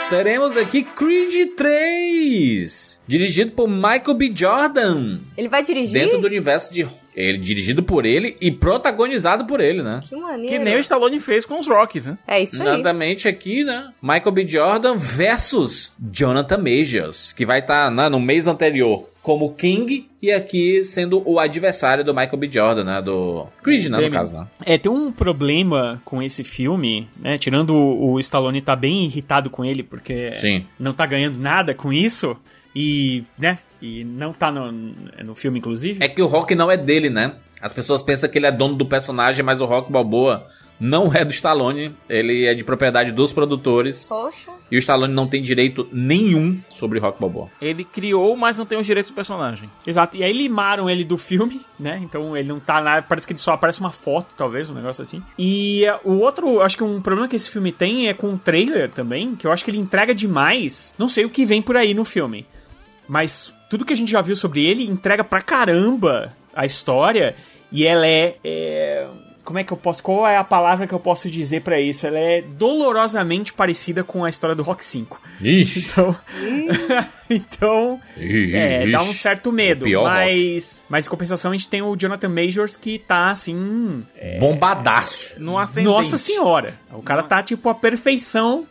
Teremos 0.09 0.57
aqui 0.59 0.83
Creed 0.85 1.55
3, 1.57 3.01
dirigido 3.07 3.53
por 3.53 3.67
Michael 3.67 4.15
B. 4.15 4.31
Jordan, 4.35 5.21
Ele 5.39 5.49
vai 5.49 5.63
dirigir? 5.63 5.93
dentro 5.93 6.21
do 6.21 6.27
universo 6.27 6.71
de 6.73 6.83
ele 7.15 7.39
dirigido 7.39 7.83
por 7.83 8.05
ele 8.05 8.37
e 8.41 8.51
protagonizado 8.51 9.45
por 9.47 9.61
ele, 9.61 9.83
né? 9.83 10.01
Que 10.09 10.17
maneiro. 10.17 10.49
Que 10.49 10.59
nem 10.59 10.77
o 10.77 10.81
Stallone 10.81 11.21
fez 11.21 11.45
com 11.45 11.59
os 11.59 11.67
Rocks, 11.67 12.07
né? 12.07 12.19
É 12.27 12.43
isso 12.43 12.61
aí. 12.63 12.69
Nadamente 12.69 13.29
aqui, 13.29 13.65
né? 13.65 13.93
Michael 14.01 14.33
B. 14.33 14.49
Jordan 14.49 14.97
versus 14.97 15.93
Jonathan 15.99 16.59
Majors, 16.59 17.33
que 17.33 17.45
vai 17.45 17.61
estar 17.61 17.91
no 17.91 18.21
mês 18.21 18.47
anterior 18.47 19.09
como 19.23 19.55
King 19.55 20.09
e 20.21 20.33
aqui 20.33 20.83
sendo 20.85 21.23
o 21.29 21.39
adversário 21.39 22.05
do 22.05 22.13
Michael 22.13 22.37
B. 22.37 22.51
Jordan, 22.51 22.85
né? 22.85 23.03
Do 23.03 23.47
Creed, 23.63 23.87
né? 23.87 24.01
No 24.01 24.11
caso, 24.11 24.33
né? 24.35 24.47
É, 24.65 24.77
tem 24.77 24.91
um 24.91 25.13
problema 25.13 26.03
com 26.05 26.23
esse 26.23 26.43
filme, 26.43 27.09
né? 27.21 27.39
Tirando 27.39 27.75
o, 27.75 28.13
o 28.13 28.21
Stallone 28.21 28.61
tá 28.61 28.75
bem 28.75 29.05
irritado 29.05 29.49
com 29.49 29.65
ele, 29.65 29.83
porque 29.83 30.35
Sim. 30.35 30.67
não 30.79 30.93
tá 30.93 31.07
ganhando 31.07 31.39
nada 31.39 31.75
com 31.75 31.93
isso. 31.93 32.37
E, 32.75 33.25
né? 33.39 33.59
E 33.81 34.05
não 34.05 34.33
tá 34.33 34.51
no, 34.51 34.73
no 34.73 35.35
filme, 35.35 35.59
inclusive. 35.59 36.03
É 36.03 36.09
que 36.09 36.23
o 36.23 36.27
Rock 36.27 36.55
não 36.55 36.71
é 36.71 36.77
dele, 36.77 37.11
né? 37.11 37.35
As 37.61 37.73
pessoas 37.73 38.03
pensam 38.03 38.29
que 38.29 38.39
ele 38.39 38.47
é 38.47 38.53
dono 38.53 38.75
do 38.75 38.87
personagem, 38.87 39.45
mas 39.45 39.61
o 39.61 39.65
Rock 39.67 39.91
Balboa 39.93 40.47
não 40.83 41.15
é 41.15 41.25
do 41.25 41.31
Stallone. 41.31 41.95
Ele 42.09 42.45
é 42.45 42.55
de 42.55 42.65
propriedade 42.65 43.13
dos 43.13 43.33
produtores. 43.33 44.07
Poxa. 44.09 44.51
E 44.69 44.77
o 44.77 44.79
Stallone 44.81 45.15
não 45.15 45.29
tem 45.29 45.41
direito 45.41 45.89
nenhum 45.93 46.61
sobre 46.69 46.99
Rock 46.99 47.21
Balboa. 47.21 47.49
Ele 47.61 47.85
criou, 47.85 48.37
mas 48.37 48.59
não 48.59 48.67
tem 48.67 48.77
os 48.77 48.85
direitos 48.85 49.13
do 49.13 49.15
personagem. 49.15 49.71
Exato. 49.87 50.17
E 50.17 50.25
aí 50.25 50.33
limaram 50.33 50.91
ele 50.91 51.05
do 51.05 51.17
filme, 51.17 51.61
né? 51.79 52.01
Então 52.03 52.37
ele 52.37 52.49
não 52.49 52.59
tá 52.59 52.81
lá. 52.81 53.01
Parece 53.01 53.29
que 53.29 53.33
ele 53.33 53.39
só 53.39 53.53
aparece 53.53 53.79
uma 53.79 53.93
foto, 53.93 54.35
talvez, 54.37 54.69
um 54.69 54.75
negócio 54.75 55.03
assim. 55.03 55.23
E 55.39 55.85
eh, 55.85 56.01
o 56.05 56.15
outro, 56.15 56.61
acho 56.61 56.77
que 56.77 56.83
um 56.83 57.01
problema 57.01 57.29
que 57.29 57.37
esse 57.37 57.49
filme 57.49 57.71
tem 57.71 58.09
é 58.09 58.15
com 58.15 58.35
o 58.35 58.39
trailer 58.39 58.91
também, 58.91 59.37
que 59.37 59.47
eu 59.47 59.53
acho 59.53 59.65
que 59.65 59.71
ele 59.71 59.79
entrega 59.79 60.13
demais. 60.13 60.93
Não 60.99 61.09
sei 61.09 61.25
o 61.25 61.31
que 61.31 61.45
vem 61.45 61.63
por 61.63 61.77
aí 61.77 61.95
no 61.95 62.05
filme. 62.05 62.45
Mas 63.13 63.53
tudo 63.69 63.85
que 63.85 63.93
a 63.93 63.97
gente 63.97 64.11
já 64.11 64.23
viu 64.23 64.35
sobre 64.35 64.65
ele 64.65 64.85
entrega 64.85 65.23
pra 65.23 65.43
caramba 65.43 66.35
a 66.57 66.65
história. 66.65 67.37
E 67.71 67.87
ela 67.87 68.07
é. 68.07 68.37
é, 68.43 69.07
como 69.45 69.59
é 69.59 69.65
que 69.65 69.71
eu 69.71 69.77
posso. 69.77 70.03
Qual 70.03 70.27
é 70.27 70.39
a 70.39 70.45
palavra 70.45 70.87
que 70.87 70.95
eu 70.95 70.99
posso 70.99 71.29
dizer 71.29 71.61
pra 71.61 71.79
isso? 71.79 72.07
Ela 72.07 72.19
é 72.19 72.41
dolorosamente 72.41 73.53
parecida 73.53 74.03
com 74.03 74.25
a 74.25 74.31
história 74.31 74.57
do 74.57 74.63
Rock 74.63 74.83
5. 74.83 75.21
Ixi. 75.43 75.81
Então. 75.81 76.17
então. 77.29 78.01
É, 78.17 78.87
dá 78.91 79.03
um 79.03 79.13
certo 79.13 79.53
medo. 79.53 79.85
pior 79.85 80.05
Mas. 80.05 80.87
Mas 80.89 81.07
em 81.07 81.11
compensação, 81.11 81.51
a 81.51 81.55
gente 81.55 81.69
tem 81.69 81.83
o 81.83 81.95
Jonathan 81.95 82.31
Majors 82.31 82.79
que 82.79 82.99
tá 82.99 83.29
assim. 83.29 84.07
é, 84.17 84.39
Bombadaço. 84.39 85.35
No 85.39 85.59
ascendente. 85.59 85.93
nossa 85.93 86.17
senhora! 86.17 86.79
O 86.91 87.03
cara 87.03 87.23
tá 87.23 87.43
tipo 87.43 87.69
a 87.69 87.75
perfeição 87.75 88.67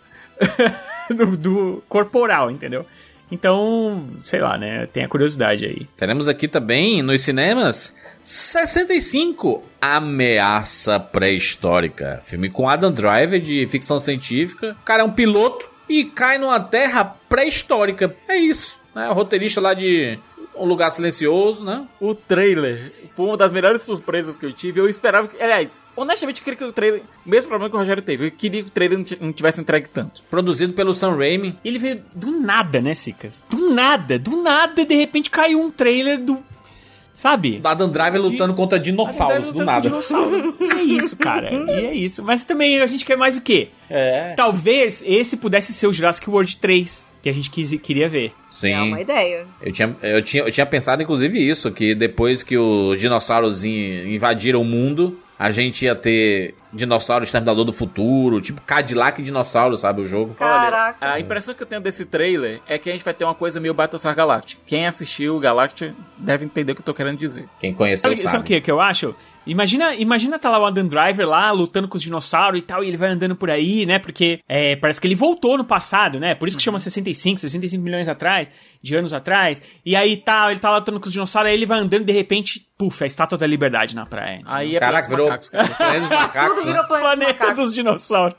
do, 1.15 1.37
do 1.37 1.83
corporal, 1.87 2.49
entendeu? 2.49 2.87
Então, 3.31 4.05
sei 4.25 4.41
lá, 4.41 4.57
né? 4.57 4.85
Tem 4.85 5.03
a 5.03 5.07
curiosidade 5.07 5.65
aí. 5.65 5.87
Teremos 5.95 6.27
aqui 6.27 6.47
também 6.47 7.01
nos 7.01 7.21
cinemas 7.21 7.95
65 8.21 9.63
Ameaça 9.81 10.99
Pré-Histórica. 10.99 12.21
Filme 12.23 12.49
com 12.49 12.69
Adam 12.69 12.91
Driver 12.91 13.39
de 13.39 13.65
ficção 13.67 13.99
científica. 13.99 14.75
O 14.81 14.85
cara 14.85 15.01
é 15.01 15.05
um 15.05 15.11
piloto 15.11 15.69
e 15.87 16.03
cai 16.03 16.37
numa 16.37 16.59
terra 16.59 17.05
pré-histórica. 17.05 18.13
É 18.27 18.35
isso. 18.35 18.79
Né? 18.93 19.09
O 19.09 19.13
roteirista 19.13 19.61
lá 19.61 19.73
de 19.73 20.19
Um 20.61 20.67
Lugar 20.67 20.91
Silencioso, 20.91 21.63
né? 21.63 21.85
O 21.99 22.13
trailer 22.13 22.93
foi 23.15 23.25
uma 23.25 23.37
das 23.37 23.51
melhores 23.51 23.81
surpresas 23.81 24.37
que 24.37 24.45
eu 24.45 24.53
tive. 24.53 24.79
Eu 24.79 24.87
esperava 24.87 25.27
que. 25.27 25.41
Aliás, 25.41 25.81
honestamente, 25.95 26.39
eu 26.39 26.43
queria 26.43 26.57
que 26.57 26.63
o 26.63 26.71
trailer. 26.73 27.01
Mesmo 27.25 27.49
problema 27.49 27.69
que 27.69 27.75
o 27.75 27.79
Rogério 27.79 28.01
teve. 28.03 28.27
Eu 28.27 28.31
queria 28.31 28.61
que 28.63 28.69
o 28.69 28.71
trailer 28.71 28.97
não 28.97 29.05
ti- 29.05 29.17
não 29.19 29.33
tivesse 29.33 29.59
entregue 29.59 29.87
tanto. 29.89 30.21
Produzido 30.29 30.73
pelo 30.73 30.93
Sam 30.93 31.15
Raimi. 31.17 31.57
Ele 31.65 31.79
veio 31.79 32.03
do 32.13 32.31
nada, 32.31 32.79
né, 32.81 32.93
Sicas? 32.93 33.43
Do 33.49 33.69
nada, 33.71 34.17
do 34.19 34.41
nada, 34.41 34.85
de 34.85 34.95
repente 34.95 35.29
caiu 35.29 35.59
um 35.61 35.69
trailer 35.71 36.23
do. 36.23 36.37
Sabe? 37.13 37.59
Do 37.59 37.67
Adam 37.67 37.89
Driver 37.89 38.21
lutando 38.21 38.53
contra 38.53 38.79
dinossauros, 38.79 39.47
do 39.47 39.51
Lutando 39.51 39.65
nada. 39.65 39.81
dinossauro. 39.81 40.55
É 40.77 40.81
isso, 40.81 41.15
cara. 41.17 41.51
E 41.69 41.85
é 41.85 41.93
isso. 41.93 42.23
Mas 42.23 42.43
também 42.45 42.79
a 42.81 42.87
gente 42.87 43.03
quer 43.05 43.17
mais 43.17 43.35
o 43.37 43.41
quê? 43.41 43.67
É. 43.89 44.33
Talvez 44.35 45.03
esse 45.05 45.35
pudesse 45.37 45.73
ser 45.73 45.87
o 45.87 45.93
Jurassic 45.93 46.27
World 46.29 46.55
3 46.55 47.07
que 47.21 47.29
a 47.29 47.33
gente 47.33 47.49
quis, 47.49 47.71
queria 47.81 48.09
ver. 48.09 48.31
Sim. 48.49 48.71
É 48.71 48.81
uma 48.81 49.01
ideia. 49.01 49.45
Eu 49.61 49.71
tinha, 49.71 49.95
eu, 50.01 50.21
tinha, 50.21 50.43
eu 50.43 50.51
tinha 50.51 50.65
pensado, 50.65 51.01
inclusive, 51.03 51.37
isso, 51.39 51.71
que 51.71 51.93
depois 51.95 52.43
que 52.43 52.57
os 52.57 52.97
dinossauros 52.97 53.63
in- 53.63 54.13
invadiram 54.13 54.61
o 54.61 54.65
mundo, 54.65 55.19
a 55.37 55.49
gente 55.51 55.85
ia 55.85 55.95
ter 55.95 56.53
dinossauro 56.73 57.23
exterminador 57.23 57.65
do 57.65 57.73
futuro, 57.73 58.39
tipo 58.41 58.61
Cadillac 58.61 59.21
e 59.21 59.23
dinossauro, 59.23 59.77
sabe, 59.77 60.01
o 60.01 60.07
jogo. 60.07 60.33
Caraca. 60.35 61.13
A 61.13 61.19
impressão 61.19 61.53
que 61.53 61.63
eu 61.63 61.67
tenho 61.67 61.81
desse 61.81 62.05
trailer 62.05 62.61
é 62.67 62.77
que 62.77 62.89
a 62.89 62.93
gente 62.93 63.03
vai 63.03 63.13
ter 63.13 63.25
uma 63.25 63.35
coisa 63.35 63.59
meio 63.59 63.73
Battlestar 63.73 64.15
Galactica. 64.15 64.61
Quem 64.65 64.87
assistiu 64.87 65.39
Galactica 65.39 65.93
deve 66.17 66.45
entender 66.45 66.71
o 66.71 66.75
que 66.75 66.81
eu 66.81 66.85
tô 66.85 66.93
querendo 66.93 67.17
dizer. 67.17 67.47
Quem 67.59 67.73
conheceu 67.73 68.09
Sabe, 68.09 68.17
sabe. 68.17 68.31
sabe 68.31 68.43
o 68.43 68.45
que, 68.47 68.61
que 68.61 68.71
eu 68.71 68.79
acho? 68.79 69.15
Imagina, 69.45 69.95
imagina 69.95 70.37
tá 70.37 70.49
lá 70.49 70.59
o 70.59 70.65
Adam 70.65 70.87
Driver 70.87 71.27
lá, 71.27 71.51
lutando 71.51 71.87
com 71.87 71.97
os 71.97 72.03
dinossauros 72.03 72.59
e 72.59 72.61
tal, 72.61 72.83
e 72.83 72.87
ele 72.87 72.97
vai 72.97 73.09
andando 73.09 73.35
por 73.35 73.49
aí, 73.49 73.87
né? 73.87 73.97
Porque 73.97 74.39
é, 74.47 74.75
parece 74.75 75.01
que 75.01 75.07
ele 75.07 75.15
voltou 75.15 75.57
no 75.57 75.65
passado, 75.65 76.19
né? 76.19 76.35
Por 76.35 76.47
isso 76.47 76.55
que 76.55 76.61
chama 76.61 76.77
65, 76.77 77.39
65 77.39 77.83
milhões 77.83 78.07
atrás, 78.07 78.49
de 78.81 78.95
anos 78.95 79.13
atrás. 79.13 79.59
E 79.83 79.95
aí 79.95 80.17
tá, 80.17 80.51
ele 80.51 80.59
tá 80.59 80.69
lá 80.69 80.77
lutando 80.77 80.99
com 80.99 81.07
os 81.07 81.11
dinossauros, 81.11 81.49
aí 81.49 81.57
ele 81.57 81.65
vai 81.65 81.79
andando 81.79 82.03
e 82.03 82.05
de 82.05 82.13
repente, 82.13 82.67
puf, 82.77 83.03
a 83.03 83.07
estátua 83.07 83.35
da 83.35 83.47
liberdade 83.47 83.95
na 83.95 84.05
praia. 84.05 84.41
Aí 84.45 84.75
é 84.75 84.79
Caraca, 84.79 85.09
virou 85.09 85.27
Macacos, 85.27 85.49
cara. 85.49 85.67
Dos 85.99 86.09
Macacos, 86.09 86.60
Né? 86.65 86.71
virou 86.71 86.87
planeta, 86.87 87.33
Planeta 87.35 87.53
dos 87.53 87.73
dinossauros. 87.73 88.35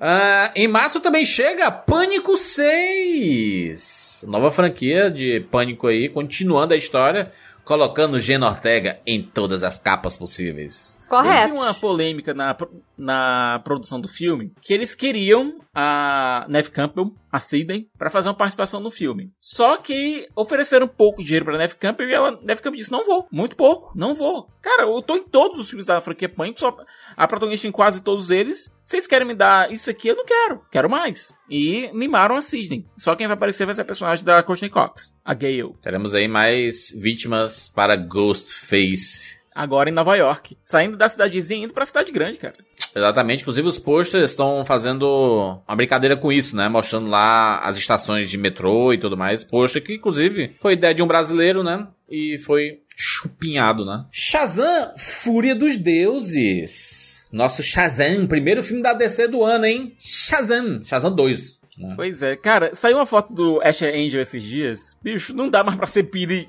Ah, 0.00 0.52
em 0.54 0.68
março 0.68 1.00
também 1.00 1.24
chega 1.24 1.70
Pânico 1.70 2.38
6. 2.38 4.24
Nova 4.28 4.50
franquia 4.50 5.10
de 5.10 5.40
Pânico 5.50 5.86
aí, 5.88 6.08
continuando 6.08 6.74
a 6.74 6.76
história, 6.76 7.32
colocando 7.64 8.20
Gena 8.20 8.46
Ortega 8.46 9.00
em 9.06 9.22
todas 9.22 9.62
as 9.62 9.78
capas 9.78 10.16
possíveis. 10.16 10.97
Correto. 11.08 11.48
Teve 11.48 11.60
uma 11.60 11.74
polêmica 11.74 12.34
na, 12.34 12.56
na 12.96 13.60
produção 13.64 14.00
do 14.00 14.08
filme 14.08 14.52
que 14.60 14.74
eles 14.74 14.94
queriam 14.94 15.58
a 15.74 16.46
Neve 16.48 16.70
Campbell 16.70 17.12
a 17.30 17.38
Sidney, 17.38 17.88
pra 17.96 18.10
fazer 18.10 18.28
uma 18.28 18.36
participação 18.36 18.80
no 18.80 18.90
filme. 18.90 19.30
Só 19.38 19.76
que 19.76 20.26
ofereceram 20.34 20.88
pouco 20.88 21.22
dinheiro 21.22 21.44
pra 21.44 21.58
Neve 21.58 21.74
Campbell 21.76 22.08
e 22.08 22.12
ela, 22.12 22.38
Neve 22.42 22.62
Campbell 22.62 22.80
disse, 22.80 22.90
não 22.90 23.04
vou, 23.04 23.26
muito 23.30 23.54
pouco, 23.54 23.92
não 23.94 24.14
vou. 24.14 24.48
Cara, 24.62 24.82
eu 24.82 25.02
tô 25.02 25.16
em 25.16 25.22
todos 25.22 25.58
os 25.58 25.68
filmes 25.68 25.86
da 25.86 26.00
franquia 26.00 26.28
Pânico, 26.28 26.58
só 26.58 26.76
a 27.16 27.28
protagonista 27.28 27.66
em 27.66 27.72
quase 27.72 28.02
todos 28.02 28.30
eles. 28.30 28.74
Vocês 28.82 29.06
querem 29.06 29.26
me 29.26 29.34
dar 29.34 29.70
isso 29.70 29.90
aqui? 29.90 30.08
Eu 30.08 30.16
não 30.16 30.24
quero, 30.24 30.62
quero 30.70 30.88
mais. 30.88 31.32
E 31.50 31.90
mimaram 31.92 32.36
a 32.36 32.40
Sidney. 32.40 32.86
Só 32.96 33.14
quem 33.14 33.26
vai 33.26 33.34
aparecer 33.34 33.66
vai 33.66 33.74
ser 33.74 33.82
a 33.82 33.86
personagem 33.86 34.24
da 34.24 34.42
Courtney 34.42 34.70
Cox, 34.70 35.14
a 35.24 35.34
Gale. 35.34 35.74
Teremos 35.82 36.14
aí 36.14 36.26
mais 36.26 36.90
vítimas 36.96 37.68
para 37.68 37.96
Ghostface. 37.96 39.37
Agora 39.58 39.90
em 39.90 39.92
Nova 39.92 40.14
York. 40.14 40.56
Saindo 40.62 40.96
da 40.96 41.08
cidadezinha 41.08 41.62
e 41.62 41.64
indo 41.64 41.74
pra 41.74 41.84
cidade 41.84 42.12
grande, 42.12 42.38
cara. 42.38 42.54
Exatamente, 42.94 43.40
inclusive 43.40 43.66
os 43.66 43.76
posters 43.76 44.30
estão 44.30 44.64
fazendo 44.64 45.58
uma 45.66 45.74
brincadeira 45.76 46.16
com 46.16 46.30
isso, 46.30 46.54
né? 46.56 46.68
Mostrando 46.68 47.08
lá 47.10 47.58
as 47.58 47.76
estações 47.76 48.30
de 48.30 48.38
metrô 48.38 48.92
e 48.92 48.98
tudo 48.98 49.16
mais. 49.16 49.42
Poster 49.42 49.82
que, 49.82 49.96
inclusive, 49.96 50.54
foi 50.60 50.74
ideia 50.74 50.94
de 50.94 51.02
um 51.02 51.08
brasileiro, 51.08 51.64
né? 51.64 51.88
E 52.08 52.38
foi 52.38 52.78
chupinhado, 52.96 53.84
né? 53.84 54.04
Shazam, 54.12 54.92
Fúria 54.96 55.56
dos 55.56 55.76
Deuses. 55.76 57.26
Nosso 57.32 57.60
Shazam, 57.60 58.28
primeiro 58.28 58.62
filme 58.62 58.80
da 58.80 58.92
DC 58.92 59.26
do 59.26 59.44
ano, 59.44 59.66
hein? 59.66 59.92
Shazam, 59.98 60.82
Shazam 60.84 61.12
2. 61.14 61.58
né? 61.78 61.94
Pois 61.96 62.22
é, 62.22 62.36
cara, 62.36 62.74
saiu 62.74 62.96
uma 62.96 63.06
foto 63.06 63.32
do 63.32 63.60
Ash 63.62 63.82
Angel 63.82 64.20
esses 64.20 64.42
dias. 64.42 64.96
Bicho, 65.02 65.34
não 65.34 65.48
dá 65.50 65.64
mais 65.64 65.76
pra 65.76 65.86
ser 65.88 66.04
Piri 66.04 66.46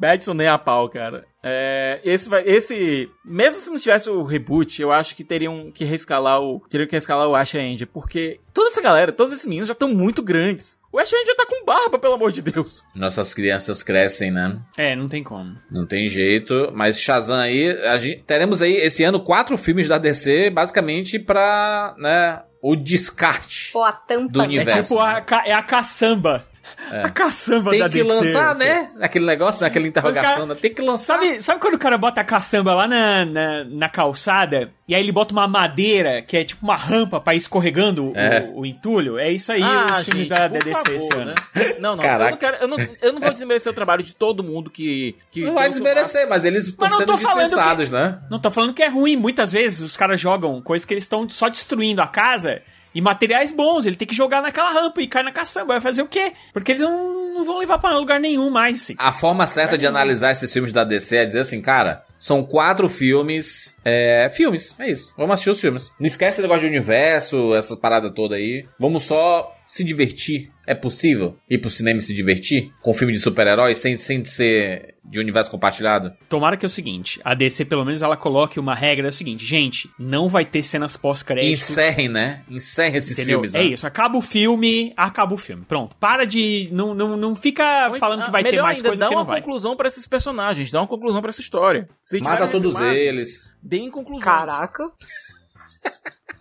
Badson 0.00 0.32
nem 0.34 0.48
a 0.48 0.56
pau, 0.56 0.88
cara. 0.88 1.26
É, 1.42 2.00
esse 2.04 2.28
vai, 2.28 2.42
esse, 2.46 3.08
mesmo 3.24 3.60
se 3.60 3.70
não 3.70 3.78
tivesse 3.78 4.08
o 4.10 4.22
reboot, 4.24 4.80
eu 4.80 4.90
acho 4.92 5.14
que 5.14 5.22
teriam 5.24 5.70
que 5.70 5.84
rescalar 5.84 6.40
o, 6.40 6.60
teriam 6.68 6.86
que 6.88 6.96
rescalar 6.96 7.26
o 7.28 7.34
Ash 7.36 7.54
Angel, 7.54 7.86
porque 7.86 8.40
toda 8.52 8.68
essa 8.68 8.80
galera, 8.82 9.10
todos 9.12 9.32
esses 9.32 9.46
meninos 9.46 9.68
já 9.68 9.72
estão 9.72 9.88
muito 9.88 10.22
grandes. 10.22 10.78
O 10.92 10.98
Ash 10.98 11.12
Angel 11.12 11.36
tá 11.36 11.46
com 11.46 11.64
barba, 11.64 11.98
pelo 11.98 12.14
amor 12.14 12.32
de 12.32 12.42
Deus. 12.42 12.82
Nossas 12.94 13.32
crianças 13.34 13.82
crescem, 13.82 14.30
né? 14.30 14.58
É, 14.76 14.94
não 14.96 15.08
tem 15.08 15.22
como. 15.22 15.54
Não 15.70 15.86
tem 15.86 16.06
jeito, 16.08 16.70
mas 16.74 16.98
Shazam 17.00 17.36
aí, 17.38 17.70
a 17.86 17.96
gente- 17.98 18.22
teremos 18.24 18.60
aí 18.62 18.76
esse 18.76 19.02
ano 19.04 19.20
quatro 19.20 19.56
filmes 19.56 19.88
da 19.88 19.98
DC, 19.98 20.50
basicamente 20.50 21.18
pra, 21.18 21.94
né, 21.98 22.42
o 22.62 22.76
descarte. 22.76 23.72
Pô, 23.72 23.82
a 23.82 23.92
tampa. 23.92 24.32
Do 24.32 24.42
É 24.42 24.44
universo. 24.44 24.82
tipo 24.94 24.98
a, 25.00 25.20
ca- 25.22 25.44
é 25.46 25.52
a 25.52 25.62
caçamba. 25.62 26.46
A 26.90 27.08
caçamba 27.10 27.70
Tem 27.70 27.80
da 27.80 27.88
que 27.88 28.02
DC. 28.02 28.08
lançar, 28.12 28.54
né? 28.54 28.90
Aquele 29.00 29.24
negócio, 29.26 29.62
naquela 29.62 29.86
interrogação, 29.86 30.22
cara- 30.22 30.46
né? 30.46 30.54
tem 30.60 30.72
que 30.74 30.82
lançar. 30.82 31.14
Sabe, 31.18 31.42
sabe 31.42 31.60
quando 31.60 31.74
o 31.74 31.78
cara 31.78 31.96
bota 31.96 32.20
a 32.20 32.24
caçamba 32.24 32.74
lá 32.74 32.86
na, 32.88 33.24
na, 33.24 33.64
na 33.64 33.88
calçada 33.88 34.70
e 34.88 34.94
aí 34.94 35.00
ele 35.02 35.12
bota 35.12 35.32
uma 35.32 35.46
madeira 35.46 36.20
que 36.22 36.36
é 36.36 36.44
tipo 36.44 36.64
uma 36.64 36.76
rampa 36.76 37.20
pra 37.20 37.34
ir 37.34 37.38
escorregando 37.38 38.10
o- 38.10 38.16
É. 38.16 38.50
o, 38.54 38.66
entulho? 38.66 39.18
É 39.18 39.30
isso 39.30 39.52
aí 39.52 39.62
ah, 39.62 39.92
os 39.98 40.04
filmes 40.04 40.26
da, 40.26 40.48
por 40.48 40.58
da 40.58 40.64
DC 40.64 40.92
esse 40.94 41.12
ano. 41.14 41.26
né? 41.26 41.34
Não, 41.78 41.96
não, 41.96 42.02
eu 42.04 42.08
Caraca. 42.10 42.30
não, 42.32 42.36
quero, 42.38 42.56
eu, 42.56 42.68
não, 42.68 42.76
eu 43.02 43.12
não 43.12 43.20
vou 43.20 43.30
desmerecer 43.32 43.70
o 43.70 43.74
trabalho 43.74 44.02
de 44.02 44.12
todo 44.14 44.42
mundo 44.42 44.68
que... 44.70 45.16
que 45.30 45.42
Não 45.42 45.54
vai 45.54 45.66
o 45.68 45.70
desmerecer, 45.70 46.28
mas 46.28 46.44
eles 46.44 46.66
estão 46.66 46.90
sendo 46.90 47.14
dispensados, 47.14 47.90
né? 47.90 48.18
Não 48.30 48.38
tô 48.38 48.50
falando 48.50 48.74
que 48.74 48.82
é 48.82 48.88
ruim. 48.88 49.16
Muitas 49.16 49.52
vezes 49.52 49.80
os 49.80 49.96
caras 49.96 50.20
jogam 50.20 50.60
coisas 50.60 50.84
que 50.84 50.92
eles 50.94 51.04
estão 51.04 51.28
só 51.28 51.48
destruindo 51.48 52.02
a 52.02 52.06
casa 52.06 52.62
e 52.94 53.00
materiais 53.00 53.50
bons. 53.50 53.86
Ele 53.86 53.96
tem 53.96 54.06
que 54.06 54.14
jogar 54.14 54.42
naquela 54.42 54.72
rampa 54.72 55.00
e 55.00 55.06
cai 55.06 55.22
na 55.22 55.32
caçamba. 55.32 55.74
Vai 55.74 55.80
fazer 55.80 56.02
o 56.02 56.06
quê? 56.06 56.32
Porque 56.52 56.72
eles 56.72 56.82
não, 56.82 57.34
não 57.34 57.44
vão 57.44 57.58
levar 57.58 57.78
pra 57.78 57.96
lugar 57.96 58.20
nenhum 58.20 58.50
mais. 58.50 58.82
assim. 58.82 58.94
A 58.98 59.12
forma 59.12 59.46
certa 59.46 59.76
de 59.76 59.86
analisar 59.86 60.32
esses 60.32 60.52
filmes 60.52 60.72
da 60.72 60.84
DC 60.84 61.16
é 61.16 61.24
dizer 61.24 61.40
assim, 61.40 61.60
cara, 61.60 62.04
são 62.18 62.42
quatro 62.42 62.88
filmes. 62.88 63.76
É. 63.84 64.28
Filmes, 64.32 64.74
é 64.78 64.90
isso. 64.90 65.12
Vamos 65.16 65.34
assistir 65.34 65.50
os 65.50 65.60
filmes. 65.60 65.90
Não 65.98 66.06
esquece 66.06 66.40
esse 66.40 66.42
negócio 66.42 66.62
de 66.62 66.68
universo, 66.68 67.54
essa 67.54 67.76
parada 67.76 68.10
toda 68.10 68.36
aí. 68.36 68.66
Vamos 68.78 69.04
só 69.04 69.56
se 69.66 69.84
divertir. 69.84 70.50
É 70.66 70.74
possível 70.74 71.36
ir 71.48 71.58
pro 71.58 71.70
cinema 71.70 71.98
e 71.98 72.02
se 72.02 72.14
divertir? 72.14 72.70
Com 72.80 72.92
filme 72.92 73.12
de 73.12 73.18
super-heróis, 73.18 73.78
sem, 73.78 73.96
sem 73.96 74.24
ser 74.24 74.94
de 75.10 75.18
universo 75.18 75.50
compartilhado? 75.50 76.12
Tomara 76.28 76.56
que 76.56 76.64
é 76.64 76.68
o 76.68 76.70
seguinte: 76.70 77.20
a 77.24 77.34
DC, 77.34 77.64
pelo 77.64 77.84
menos, 77.84 78.00
ela 78.00 78.16
coloque 78.16 78.60
uma 78.60 78.74
regra: 78.74 79.08
é 79.08 79.10
o 79.10 79.12
seguinte, 79.12 79.44
gente, 79.44 79.90
não 79.98 80.28
vai 80.28 80.44
ter 80.46 80.62
cenas 80.62 80.96
pós-créditos. 80.96 81.68
Encerrem, 81.70 82.08
né? 82.08 82.44
Encerrem 82.48 82.96
esses 82.96 83.18
Entendeu? 83.18 83.38
filmes, 83.38 83.54
é 83.54 83.58
né? 83.58 83.64
isso, 83.64 83.86
acaba 83.86 84.16
o 84.16 84.22
filme, 84.22 84.92
acaba 84.96 85.34
o 85.34 85.36
filme. 85.36 85.64
Pronto. 85.66 85.96
Para 85.96 86.24
de. 86.24 86.68
Não, 86.70 86.94
não, 86.94 87.16
não 87.16 87.34
fica 87.34 87.64
falando 87.98 88.20
então- 88.20 88.26
que 88.26 88.32
vai 88.32 88.42
ter 88.44 88.50
melhor 88.52 88.62
mais 88.62 88.78
ainda, 88.78 88.88
coisa 88.88 89.00
dá 89.00 89.08
que 89.08 89.14
uma 89.14 89.20
não 89.22 89.26
vai. 89.26 89.40
conclusão 89.42 89.76
pra 89.76 89.88
esses 89.88 90.06
personagens, 90.06 90.70
dá 90.70 90.80
uma 90.80 90.86
conclusão 90.86 91.20
pra 91.20 91.28
essa 91.30 91.40
história. 91.40 91.88
Se 92.02 92.20
Mata 92.20 92.46
todos 92.46 92.76
filmagens, 92.76 93.00
eles. 93.06 93.50
Deem 93.62 93.90
conclusões. 93.90 94.24
Caraca. 94.24 94.84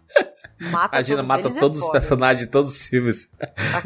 Mata 0.60 0.98
Imagina, 0.98 1.18
todos 1.18 1.28
mata 1.28 1.48
é 1.48 1.60
todos 1.60 1.78
os 1.78 1.86
foda. 1.86 2.00
personagens 2.00 2.46
de 2.46 2.52
todos 2.52 2.72
os 2.76 2.86
filmes. 2.88 3.30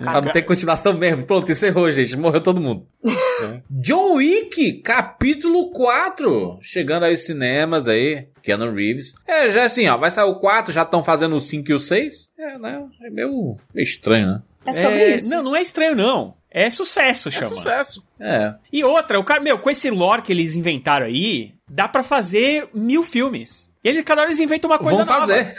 Ah, 0.05 0.21
não 0.21 0.31
tem 0.31 0.43
continuação 0.43 0.93
mesmo. 0.93 1.23
Pronto, 1.25 1.51
encerrou, 1.51 1.89
gente. 1.91 2.17
Morreu 2.17 2.41
todo 2.41 2.59
mundo. 2.61 2.87
É. 3.05 3.61
John 3.69 4.15
Wick, 4.15 4.79
capítulo 4.79 5.69
4. 5.71 6.57
Chegando 6.61 7.05
aos 7.05 7.19
cinemas 7.19 7.87
aí. 7.87 8.27
Keanu 8.41 8.73
Reeves. 8.73 9.13
É, 9.27 9.51
já 9.51 9.65
assim, 9.65 9.87
ó. 9.87 9.97
Vai 9.97 10.11
sair 10.11 10.25
o 10.25 10.35
4, 10.35 10.73
já 10.73 10.81
estão 10.81 11.03
fazendo 11.03 11.35
o 11.35 11.41
5 11.41 11.69
e 11.71 11.73
o 11.73 11.79
6. 11.79 12.31
É, 12.37 12.57
né? 12.57 12.83
É 13.03 13.09
meio, 13.09 13.57
meio 13.73 13.83
estranho, 13.83 14.27
né? 14.27 14.41
É 14.65 14.73
sobre 14.73 14.97
É, 14.97 15.15
isso. 15.15 15.29
Não, 15.29 15.43
não 15.43 15.55
é 15.55 15.61
estranho, 15.61 15.95
não. 15.95 16.33
É 16.49 16.69
sucesso, 16.69 17.29
É 17.29 17.31
chama. 17.31 17.49
sucesso. 17.55 18.03
É. 18.19 18.53
E 18.71 18.83
outra, 18.83 19.19
o 19.19 19.23
cara, 19.23 19.41
meu, 19.41 19.57
com 19.59 19.69
esse 19.69 19.89
lore 19.89 20.21
que 20.21 20.31
eles 20.31 20.55
inventaram 20.55 21.05
aí, 21.05 21.53
dá 21.69 21.87
pra 21.87 22.03
fazer 22.03 22.67
mil 22.73 23.03
filmes. 23.03 23.69
E 23.83 23.89
ele, 23.89 24.03
cada 24.03 24.21
hora 24.21 24.29
eles 24.29 24.39
inventam 24.39 24.69
uma 24.69 24.77
coisa 24.79 25.03
Vão 25.03 25.13
nova. 25.19 25.27
fazer. 25.27 25.53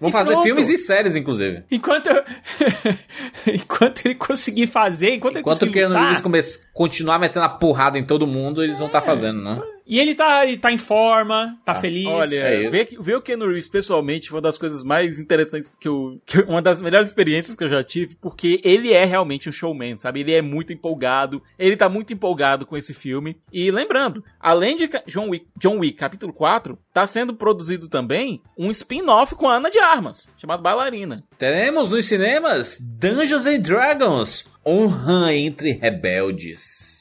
Vão 0.00 0.10
fazer 0.10 0.32
pronto. 0.32 0.44
filmes 0.44 0.68
e 0.68 0.76
séries, 0.76 1.16
inclusive. 1.16 1.62
Enquanto, 1.70 2.08
enquanto 3.46 4.04
ele 4.06 4.14
conseguir 4.14 4.66
fazer, 4.66 5.14
enquanto, 5.14 5.38
Enquanto 5.38 5.62
ele 5.62 5.70
o 5.70 5.72
conseguir 5.74 5.86
lutar, 5.86 6.02
Reeves 6.02 6.20
come- 6.20 6.42
continuar 6.72 7.18
metendo 7.18 7.44
a 7.44 7.48
porrada 7.48 7.98
em 7.98 8.04
todo 8.04 8.26
mundo, 8.26 8.62
eles 8.62 8.78
vão 8.78 8.86
estar 8.88 9.00
fazendo, 9.00 9.42
né? 9.42 9.60
E 9.86 10.00
ele 10.00 10.14
tá, 10.14 10.44
ele 10.44 10.56
tá 10.56 10.72
em 10.72 10.78
forma, 10.78 11.56
tá 11.64 11.74
feliz. 11.74 12.06
Olha, 12.06 12.36
É 12.36 12.68
ver, 12.68 12.88
ver 12.98 13.16
o 13.16 13.22
Keanu 13.22 13.46
Reeves 13.46 13.68
pessoalmente 13.68 14.28
foi 14.28 14.36
uma 14.36 14.42
das 14.42 14.58
coisas 14.58 14.82
mais 14.82 15.20
interessantes 15.20 15.72
que 15.78 15.86
eu. 15.86 16.20
que 16.26 16.40
uma 16.40 16.60
das 16.60 16.80
melhores 16.80 17.08
experiências 17.08 17.56
que 17.56 17.62
eu 17.62 17.68
já 17.68 17.82
tive, 17.82 18.16
porque 18.16 18.60
ele 18.64 18.92
é 18.92 19.04
realmente 19.04 19.48
um 19.48 19.52
showman, 19.52 19.96
sabe? 19.96 20.20
Ele 20.20 20.32
é 20.32 20.42
muito 20.42 20.72
empolgado, 20.72 21.42
ele 21.58 21.76
tá 21.76 21.88
muito 21.88 22.12
empolgado 22.12 22.66
com 22.66 22.76
esse 22.76 22.92
filme. 22.92 23.36
E 23.52 23.70
lembrando, 23.70 24.24
além 24.40 24.76
de 24.76 24.88
John 25.06 25.28
Wick, 25.30 25.46
John 25.56 25.78
Wick 25.78 25.96
capítulo 25.96 26.32
4, 26.32 26.76
tá 26.92 27.06
sendo 27.06 27.34
produzido 27.34 27.88
também 27.88 28.42
um 28.58 28.70
spin-off 28.70 29.34
com 29.34 29.48
a 29.48 29.56
Ana 29.56 29.70
de 29.70 29.78
Armas, 29.78 30.28
chamado 30.36 30.62
Bailarina. 30.62 31.24
Teremos 31.38 31.90
nos 31.90 32.06
cinemas 32.06 32.78
Dungeons 32.80 33.46
and 33.46 33.60
Dragons 33.60 34.44
Honra 34.66 35.32
entre 35.32 35.72
Rebeldes. 35.72 36.95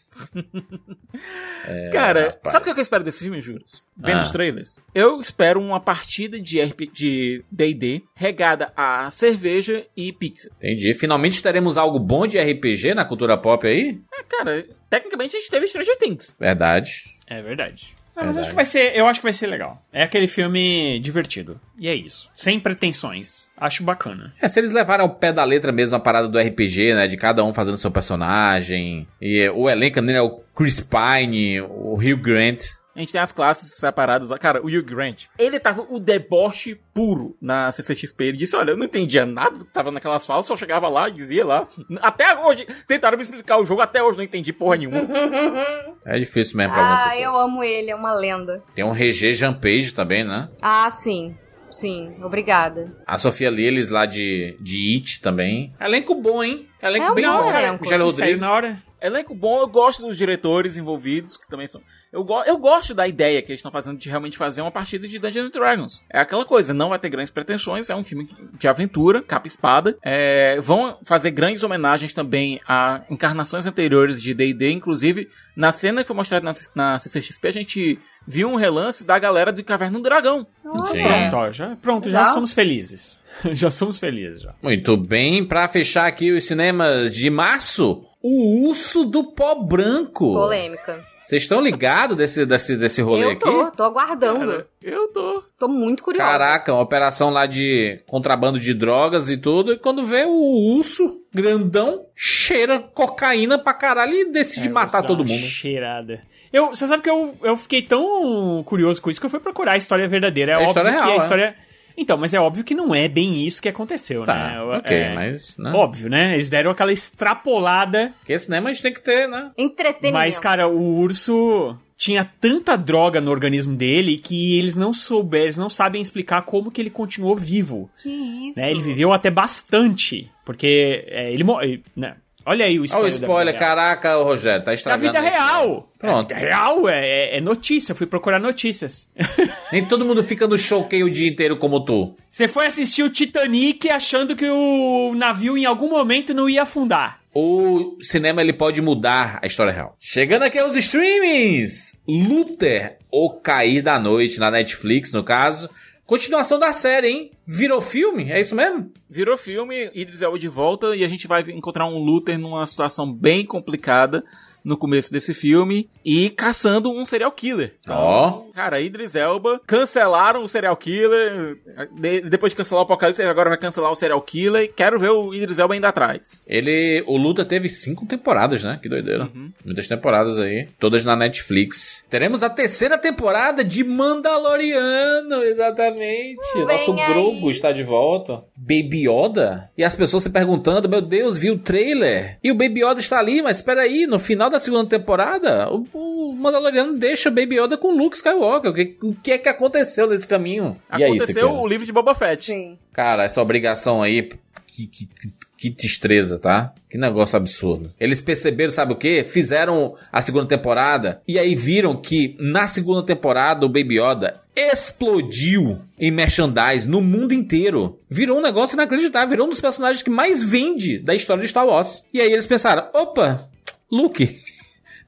Cara, 1.91 2.19
É, 2.19 2.25
rapaz. 2.27 2.51
sabe 2.51 2.69
o 2.69 2.73
que 2.73 2.79
eu 2.79 2.81
espero 2.83 3.03
desse 3.03 3.23
filme, 3.23 3.41
Juras? 3.41 3.85
Vendo 3.97 4.19
Ah. 4.19 4.21
os 4.23 4.31
trailers? 4.31 4.79
Eu 4.93 5.19
espero 5.19 5.59
uma 5.59 5.79
partida 5.79 6.39
de 6.39 6.59
RP 6.61 6.87
de 6.91 7.43
D&D 7.51 8.03
regada 8.15 8.71
a 8.75 9.09
cerveja 9.11 9.85
e 9.95 10.11
pizza. 10.13 10.49
Entendi. 10.57 10.93
Finalmente 10.93 11.41
teremos 11.41 11.77
algo 11.77 11.99
bom 11.99 12.27
de 12.27 12.37
RPG 12.37 12.93
na 12.93 13.05
cultura 13.05 13.37
pop 13.37 13.65
aí? 13.67 13.99
Ah, 14.13 14.23
cara, 14.23 14.67
tecnicamente 14.89 15.35
a 15.35 15.39
gente 15.39 15.49
teve 15.51 15.67
Stranger 15.67 15.97
Things. 15.97 16.35
Verdade. 16.39 17.13
É 17.27 17.41
verdade. 17.41 17.93
Ah, 18.15 18.25
mas 18.25 18.37
acho 18.37 18.49
que 18.49 18.55
vai 18.55 18.65
ser, 18.65 18.95
eu 18.95 19.07
acho 19.07 19.19
que 19.19 19.25
vai 19.25 19.33
ser 19.33 19.47
legal. 19.47 19.83
É 19.91 20.03
aquele 20.03 20.27
filme 20.27 20.99
divertido. 20.99 21.59
E 21.77 21.87
é 21.87 21.93
isso. 21.93 22.29
Sem 22.35 22.59
pretensões. 22.59 23.49
Acho 23.57 23.83
bacana. 23.83 24.33
É, 24.41 24.47
se 24.47 24.59
eles 24.59 24.71
levarem 24.71 25.03
ao 25.03 25.15
pé 25.15 25.33
da 25.33 25.43
letra 25.43 25.71
mesmo 25.71 25.95
a 25.95 25.99
parada 25.99 26.27
do 26.27 26.39
RPG, 26.39 26.93
né? 26.93 27.07
De 27.07 27.17
cada 27.17 27.43
um 27.43 27.53
fazendo 27.53 27.77
seu 27.77 27.91
personagem. 27.91 29.07
E 29.21 29.49
o 29.49 29.69
elenco 29.69 29.99
né, 30.01 30.13
é 30.13 30.21
o 30.21 30.39
Chris 30.55 30.79
Pine, 30.79 31.61
o 31.61 31.95
Hugh 31.95 32.17
Grant. 32.17 32.63
A 32.95 32.99
gente 32.99 33.11
tem 33.11 33.19
as 33.19 33.31
classes 33.33 33.75
separadas. 33.75 34.29
Cara, 34.39 34.61
o 34.61 34.67
Hugh 34.67 34.81
Grant, 34.83 35.23
ele 35.37 35.59
tava 35.59 35.85
o 35.89 35.99
deboche 35.99 36.79
puro 36.93 37.35
na 37.41 37.69
CCXP. 37.71 38.23
Ele 38.23 38.37
disse, 38.37 38.55
olha, 38.55 38.71
eu 38.71 38.77
não 38.77 38.85
entendia 38.85 39.25
nada 39.25 39.57
do 39.57 39.65
que 39.65 39.73
tava 39.73 39.91
naquelas 39.91 40.25
falas, 40.25 40.45
só 40.45 40.55
chegava 40.55 40.87
lá 40.87 41.09
e 41.09 41.11
dizia 41.11 41.45
lá. 41.45 41.67
Até 42.01 42.33
hoje, 42.39 42.65
tentaram 42.87 43.17
me 43.17 43.23
explicar 43.23 43.57
o 43.59 43.65
jogo, 43.65 43.81
até 43.81 44.01
hoje 44.01 44.17
não 44.17 44.23
entendi 44.23 44.53
porra 44.53 44.77
nenhuma. 44.77 44.99
É 46.05 46.19
difícil 46.19 46.55
mesmo 46.57 46.71
pra 46.73 46.83
Ah, 46.83 47.03
pessoas. 47.09 47.23
eu 47.23 47.35
amo 47.35 47.63
ele, 47.63 47.89
é 47.89 47.95
uma 47.95 48.13
lenda. 48.13 48.63
Tem 48.75 48.85
um 48.85 48.91
Regé 48.91 49.31
Jampage 49.31 49.91
também, 49.91 50.23
né? 50.23 50.49
Ah, 50.61 50.87
sim. 50.91 51.35
Sim, 51.71 52.15
obrigada. 52.23 52.95
A 53.07 53.17
Sofia 53.17 53.49
Liles 53.49 53.89
lá 53.89 54.05
de, 54.05 54.55
de 54.61 54.95
It 54.95 55.19
também. 55.21 55.73
Elenco 55.81 56.13
bom, 56.15 56.43
hein? 56.43 56.69
Elenco 56.81 57.05
É 57.07 57.11
um 57.11 57.15
bem 57.15 57.25
bom 57.25 57.49
elenco. 57.49 57.81
Michelle 57.83 58.03
Rodrigues. 58.03 58.39
na 58.39 58.51
hora. 58.51 58.77
Elenco 59.05 59.35
bom, 59.35 59.59
eu 59.59 59.67
gosto 59.67 60.05
dos 60.05 60.17
diretores 60.17 60.77
envolvidos, 60.77 61.37
que 61.37 61.47
também 61.47 61.67
são. 61.67 61.81
Eu, 62.11 62.23
go 62.23 62.41
eu 62.43 62.57
gosto 62.57 62.93
da 62.93 63.07
ideia 63.07 63.41
que 63.41 63.51
eles 63.51 63.59
estão 63.59 63.71
fazendo 63.71 63.97
de 63.97 64.09
realmente 64.09 64.37
fazer 64.37 64.61
uma 64.61 64.71
partida 64.71 65.07
de 65.07 65.19
Dungeons 65.19 65.51
Dragons. 65.51 66.01
É 66.09 66.19
aquela 66.19 66.45
coisa, 66.45 66.73
não 66.73 66.89
vai 66.89 66.99
ter 66.99 67.09
grandes 67.09 67.31
pretensões, 67.31 67.89
é 67.89 67.95
um 67.95 68.03
filme 68.03 68.29
de 68.57 68.67
aventura, 68.67 69.21
capa 69.21 69.47
e 69.47 69.49
espada. 69.49 69.97
É, 70.01 70.59
vão 70.61 70.97
fazer 71.03 71.31
grandes 71.31 71.61
homenagens 71.63 72.13
também 72.13 72.59
a 72.67 73.03
encarnações 73.09 73.67
anteriores 73.67 74.21
de 74.21 74.33
D&D, 74.33 74.71
inclusive 74.71 75.29
na 75.55 75.71
cena 75.71 76.01
que 76.01 76.07
foi 76.07 76.15
mostrada 76.15 76.43
na, 76.43 76.53
na 76.75 76.99
CCXP, 76.99 77.47
a 77.47 77.51
gente 77.51 77.99
viu 78.27 78.49
um 78.49 78.55
relance 78.55 79.03
da 79.03 79.17
galera 79.19 79.51
de 79.51 79.63
Caverna 79.63 79.97
do 79.99 80.03
Dragão. 80.03 80.45
Pronto, 80.61 81.35
ó, 81.35 81.51
já, 81.51 81.75
pronto, 81.81 82.09
já 82.09 82.19
Legal. 82.19 82.33
somos 82.33 82.53
felizes. 82.53 83.19
já 83.53 83.69
somos 83.69 83.99
felizes, 83.99 84.41
já. 84.41 84.53
Muito 84.61 84.97
bem, 84.97 85.45
pra 85.45 85.67
fechar 85.67 86.07
aqui 86.07 86.31
os 86.31 86.45
cinemas 86.45 87.13
de 87.13 87.29
março, 87.29 88.03
o 88.21 88.67
Urso 88.67 89.05
do 89.05 89.31
Pó 89.31 89.55
Branco. 89.55 90.33
Polêmica. 90.33 91.03
Vocês 91.25 91.41
estão 91.41 91.59
ligados 91.59 92.15
desse, 92.15 92.45
desse, 92.45 92.77
desse 92.77 93.01
rolê 93.01 93.25
Eu 93.25 93.31
aqui? 93.31 93.39
tô, 93.39 93.71
tô 93.71 93.83
aguardando. 93.83 94.39
Cara, 94.47 94.67
eu 94.83 95.07
tô. 95.09 95.43
Tô 95.57 95.67
muito 95.67 96.03
curiosa. 96.03 96.29
Caraca, 96.29 96.73
uma 96.73 96.81
operação 96.83 97.29
lá 97.31 97.45
de 97.45 97.99
contrabando 98.07 98.59
de 98.59 98.73
drogas 98.73 99.29
e 99.29 99.37
tudo. 99.37 99.73
E 99.73 99.77
quando 99.79 100.05
vê 100.05 100.23
o 100.25 100.75
urso 100.77 101.19
grandão, 101.33 102.05
cheira 102.15 102.79
cocaína 102.79 103.57
pra 103.57 103.73
caralho 103.73 104.13
e 104.13 104.31
decide 104.31 104.67
É, 104.67 104.71
matar 104.71 105.01
todo 105.03 105.25
mundo. 105.25 105.41
Cheirada. 105.41 106.21
Eu, 106.53 106.67
você 106.69 106.85
sabe 106.87 107.01
que 107.03 107.09
eu, 107.09 107.35
eu 107.43 107.57
fiquei 107.57 107.81
tão 107.81 108.63
curioso 108.63 109.01
com 109.01 109.09
isso 109.09 109.19
que 109.19 109.25
eu 109.25 109.29
fui 109.29 109.39
procurar 109.39 109.73
a 109.73 109.77
história 109.77 110.07
verdadeira. 110.07 110.51
É, 110.51 110.55
É 110.55 110.57
a 110.57 110.59
óbvio 110.59 110.69
história 110.69 110.91
que 110.91 110.97
real, 110.97 111.09
a 111.09 111.15
é. 111.45 111.55
Então, 111.97 112.17
mas 112.17 112.33
é 112.33 112.39
óbvio 112.39 112.63
que 112.63 112.75
não 112.75 112.93
é 112.93 113.07
bem 113.07 113.45
isso 113.45 113.61
que 113.61 113.69
aconteceu, 113.69 114.25
Tá, 114.25 114.35
né? 114.35 114.61
ok, 114.61 114.97
É, 114.97 115.13
mas. 115.13 115.57
Né? 115.57 115.71
Óbvio, 115.73 116.09
né? 116.09 116.33
Eles 116.33 116.49
deram 116.49 116.71
aquela 116.71 116.91
extrapolada. 116.91 118.13
Porque 118.19 118.37
cinema 118.37 118.69
a 118.69 118.73
gente 118.73 118.81
tem 118.83 118.93
que 118.93 119.01
ter, 119.01 119.27
né? 119.27 119.51
Entretenimento. 119.57 120.13
Mas, 120.13 120.39
cara, 120.39 120.67
o 120.67 120.97
urso 120.97 121.77
tinha 121.97 122.29
tanta 122.39 122.75
droga 122.77 123.21
no 123.21 123.31
organismo 123.31 123.75
dele 123.75 124.17
que 124.17 124.57
eles 124.57 124.75
não 124.75 124.93
souberam, 124.93 125.45
eles 125.45 125.57
não 125.57 125.69
sabem 125.69 126.01
explicar 126.01 126.41
como 126.41 126.69
que 126.69 126.81
ele 126.81 126.89
continuou 126.89 127.35
vivo. 127.35 127.89
Que 128.01 128.09
isso? 128.09 128.59
Né? 128.59 128.71
Ele 128.71 128.81
viveu 128.81 129.13
até 129.13 129.31
bastante. 129.31 130.29
Porque 130.43 131.05
é, 131.07 131.31
ele 131.31 131.43
morreu. 131.43 131.79
Né? 131.95 132.15
Olha 132.45 132.65
aí 132.65 132.77
o 132.77 132.81
Olha 132.81 132.85
spoiler. 132.85 133.07
o 133.07 133.09
da 133.19 133.25
spoiler, 133.25 133.53
vida 133.55 133.65
caraca, 133.65 134.17
o 134.19 134.23
Rogério, 134.23 134.63
tá 134.63 134.73
estragando. 134.73 135.05
vida 135.11 135.19
aí. 135.19 135.29
real. 135.29 135.89
Pronto. 135.97 136.31
É 136.31 136.35
vida 136.35 136.47
real, 136.47 136.87
é, 136.87 136.99
é- 137.07 137.37
é 137.37 137.41
notícia. 137.41 137.91
Eu 137.91 137.95
fui 137.95 138.05
procurar 138.05 138.39
notícias. 138.39 139.07
Nem 139.71 139.83
todo 139.85 140.05
mundo 140.05 140.23
fica 140.23 140.47
no 140.47 140.57
showcase 140.57 141.03
o 141.03 141.09
dia 141.09 141.27
inteiro 141.27 141.57
como 141.57 141.83
tu. 141.83 142.15
Você 142.29 142.47
foi 142.47 142.67
assistir 142.67 143.01
o 143.03 143.09
Titanic 143.09 143.89
achando 143.89 144.35
que 144.35 144.47
o 144.49 145.13
navio 145.15 145.57
em 145.57 145.65
algum 145.65 145.89
momento 145.89 146.33
não 146.33 146.47
ia 146.47 146.63
afundar. 146.63 147.19
O 147.37 147.97
cinema 148.01 148.41
ele 148.41 148.53
pode 148.53 148.81
mudar 148.81 149.39
a 149.41 149.47
história 149.47 149.73
real. 149.73 149.97
Chegando 149.99 150.43
aqui 150.43 150.57
aos 150.57 150.75
streamings. 150.77 151.99
Luther, 152.07 152.97
ou 153.11 153.33
Cair 153.41 153.81
da 153.81 153.99
Noite, 153.99 154.39
na 154.39 154.49
Netflix, 154.51 155.11
no 155.11 155.23
caso. 155.23 155.69
Continuação 156.05 156.59
da 156.59 156.71
série, 156.71 157.07
hein? 157.07 157.31
Virou 157.47 157.81
filme? 157.81 158.31
É 158.31 158.39
isso 158.39 158.55
mesmo? 158.55 158.91
Virou 159.09 159.35
filme, 159.35 159.89
Idris 159.91 160.21
Elba 160.21 160.37
de 160.37 160.47
volta 160.47 160.95
e 160.95 161.03
a 161.03 161.07
gente 161.07 161.27
vai 161.27 161.41
encontrar 161.49 161.87
um 161.87 161.97
Luther 161.97 162.37
numa 162.37 162.63
situação 162.67 163.11
bem 163.11 163.43
complicada 163.43 164.23
no 164.65 164.75
começo 164.75 165.11
desse 165.13 165.33
filme 165.33 165.87
e 166.03 166.29
caçando 166.31 166.91
um 166.91 167.05
serial 167.05 167.31
killer. 167.31 167.75
Ó. 167.87 168.45
Cara, 168.53 168.81
Idris 168.81 169.15
Elba 169.15 169.61
cancelaram 169.67 170.41
o 170.43 170.47
serial 170.47 170.75
killer. 170.75 171.57
de- 171.93 172.21
depois 172.21 172.51
de 172.51 172.57
cancelar 172.57 172.81
o 172.81 172.85
Apocalipse, 172.85 173.21
agora 173.21 173.49
vai 173.49 173.59
cancelar 173.59 173.91
o 173.91 173.95
serial 173.95 174.21
killer. 174.21 174.73
Quero 174.75 174.97
ver 174.99 175.11
o 175.11 175.33
Idris 175.33 175.59
Elba 175.59 175.73
ainda 175.75 175.89
atrás. 175.89 176.41
Ele. 176.47 177.03
O 177.07 177.15
Luta 177.17 177.45
teve 177.45 177.69
cinco 177.69 178.05
temporadas, 178.05 178.63
né? 178.63 178.79
Que 178.81 178.89
doideira. 178.89 179.29
Muitas 179.63 179.87
temporadas 179.87 180.39
aí. 180.39 180.67
Todas 180.79 181.05
na 181.05 181.15
Netflix. 181.15 182.03
Teremos 182.09 182.41
a 182.41 182.49
terceira 182.49 182.97
temporada 182.97 183.63
de 183.63 183.83
Mandaloriano, 183.83 185.43
exatamente. 185.43 186.39
Vem 186.55 186.65
Nosso. 186.65 186.93
Grogu 186.93 187.51
está 187.51 187.71
de 187.71 187.83
volta. 187.83 188.43
Baby 188.55 189.07
Yoda. 189.07 189.69
E 189.77 189.83
as 189.83 189.95
pessoas 189.95 190.23
se 190.23 190.29
perguntando: 190.29 190.89
Meu 190.89 191.01
Deus, 191.01 191.37
vi 191.37 191.51
o 191.51 191.57
trailer. 191.57 192.37
E 192.43 192.51
o 192.51 192.55
Baby 192.55 192.81
Yoda 192.83 192.99
está 192.99 193.19
ali, 193.19 193.41
mas 193.41 193.57
espera 193.57 193.81
aí, 193.81 194.07
no 194.07 194.19
final 194.19 194.49
da 194.49 194.54
segunda 194.59 194.89
temporada, 194.89 195.69
o, 195.71 195.85
o 195.93 196.33
Mandaloriano 196.35 196.97
deixa 196.97 197.29
o 197.29 197.31
Baby 197.31 197.59
Yoda 197.59 197.77
com 197.77 197.89
o 197.89 197.97
Luke 197.97 198.15
Skywalker. 198.15 198.71
O 198.71 198.73
que, 198.73 198.97
o 199.03 199.13
que 199.13 199.31
é 199.31 199.37
que 199.37 199.49
aconteceu 199.49 200.07
nesse 200.07 200.27
caminho? 200.27 200.77
E 200.91 200.95
aí, 200.95 201.03
Aconteceu 201.03 201.47
Siqueira? 201.47 201.51
o 201.51 201.67
livro 201.67 201.85
de 201.85 201.91
Boba 201.91 202.15
Fett. 202.15 202.45
Sim. 202.45 202.77
Cara, 202.93 203.23
essa 203.23 203.41
obrigação 203.41 204.01
aí, 204.01 204.29
que, 204.67 204.87
que, 204.87 205.05
que, 205.07 205.33
que 205.57 205.69
destreza, 205.69 206.37
tá? 206.37 206.73
Que 206.89 206.97
negócio 206.97 207.37
absurdo. 207.37 207.93
Eles 207.99 208.21
perceberam, 208.21 208.71
sabe 208.71 208.93
o 208.93 208.97
quê? 208.97 209.25
Fizeram 209.27 209.95
a 210.11 210.21
segunda 210.21 210.45
temporada 210.47 211.21
e 211.27 211.39
aí 211.39 211.55
viram 211.55 211.95
que 211.95 212.35
na 212.39 212.67
segunda 212.67 213.03
temporada 213.03 213.65
o 213.65 213.69
Baby 213.69 213.99
Yoda 213.99 214.41
explodiu 214.55 215.79
em 215.99 216.11
merchandise 216.11 216.89
no 216.89 217.01
mundo 217.01 217.33
inteiro. 217.33 217.99
Virou 218.09 218.37
um 218.37 218.41
negócio 218.41 218.75
inacreditável, 218.75 219.29
virou 219.29 219.47
um 219.47 219.49
dos 219.49 219.61
personagens 219.61 220.01
que 220.03 220.09
mais 220.09 220.43
vende 220.43 220.99
da 220.99 221.15
história 221.15 221.41
de 221.41 221.49
Star 221.49 221.65
Wars. 221.65 222.05
E 222.13 222.21
aí 222.21 222.31
eles 222.31 222.47
pensaram, 222.47 222.87
opa, 222.93 223.47
Luke, 223.91 224.39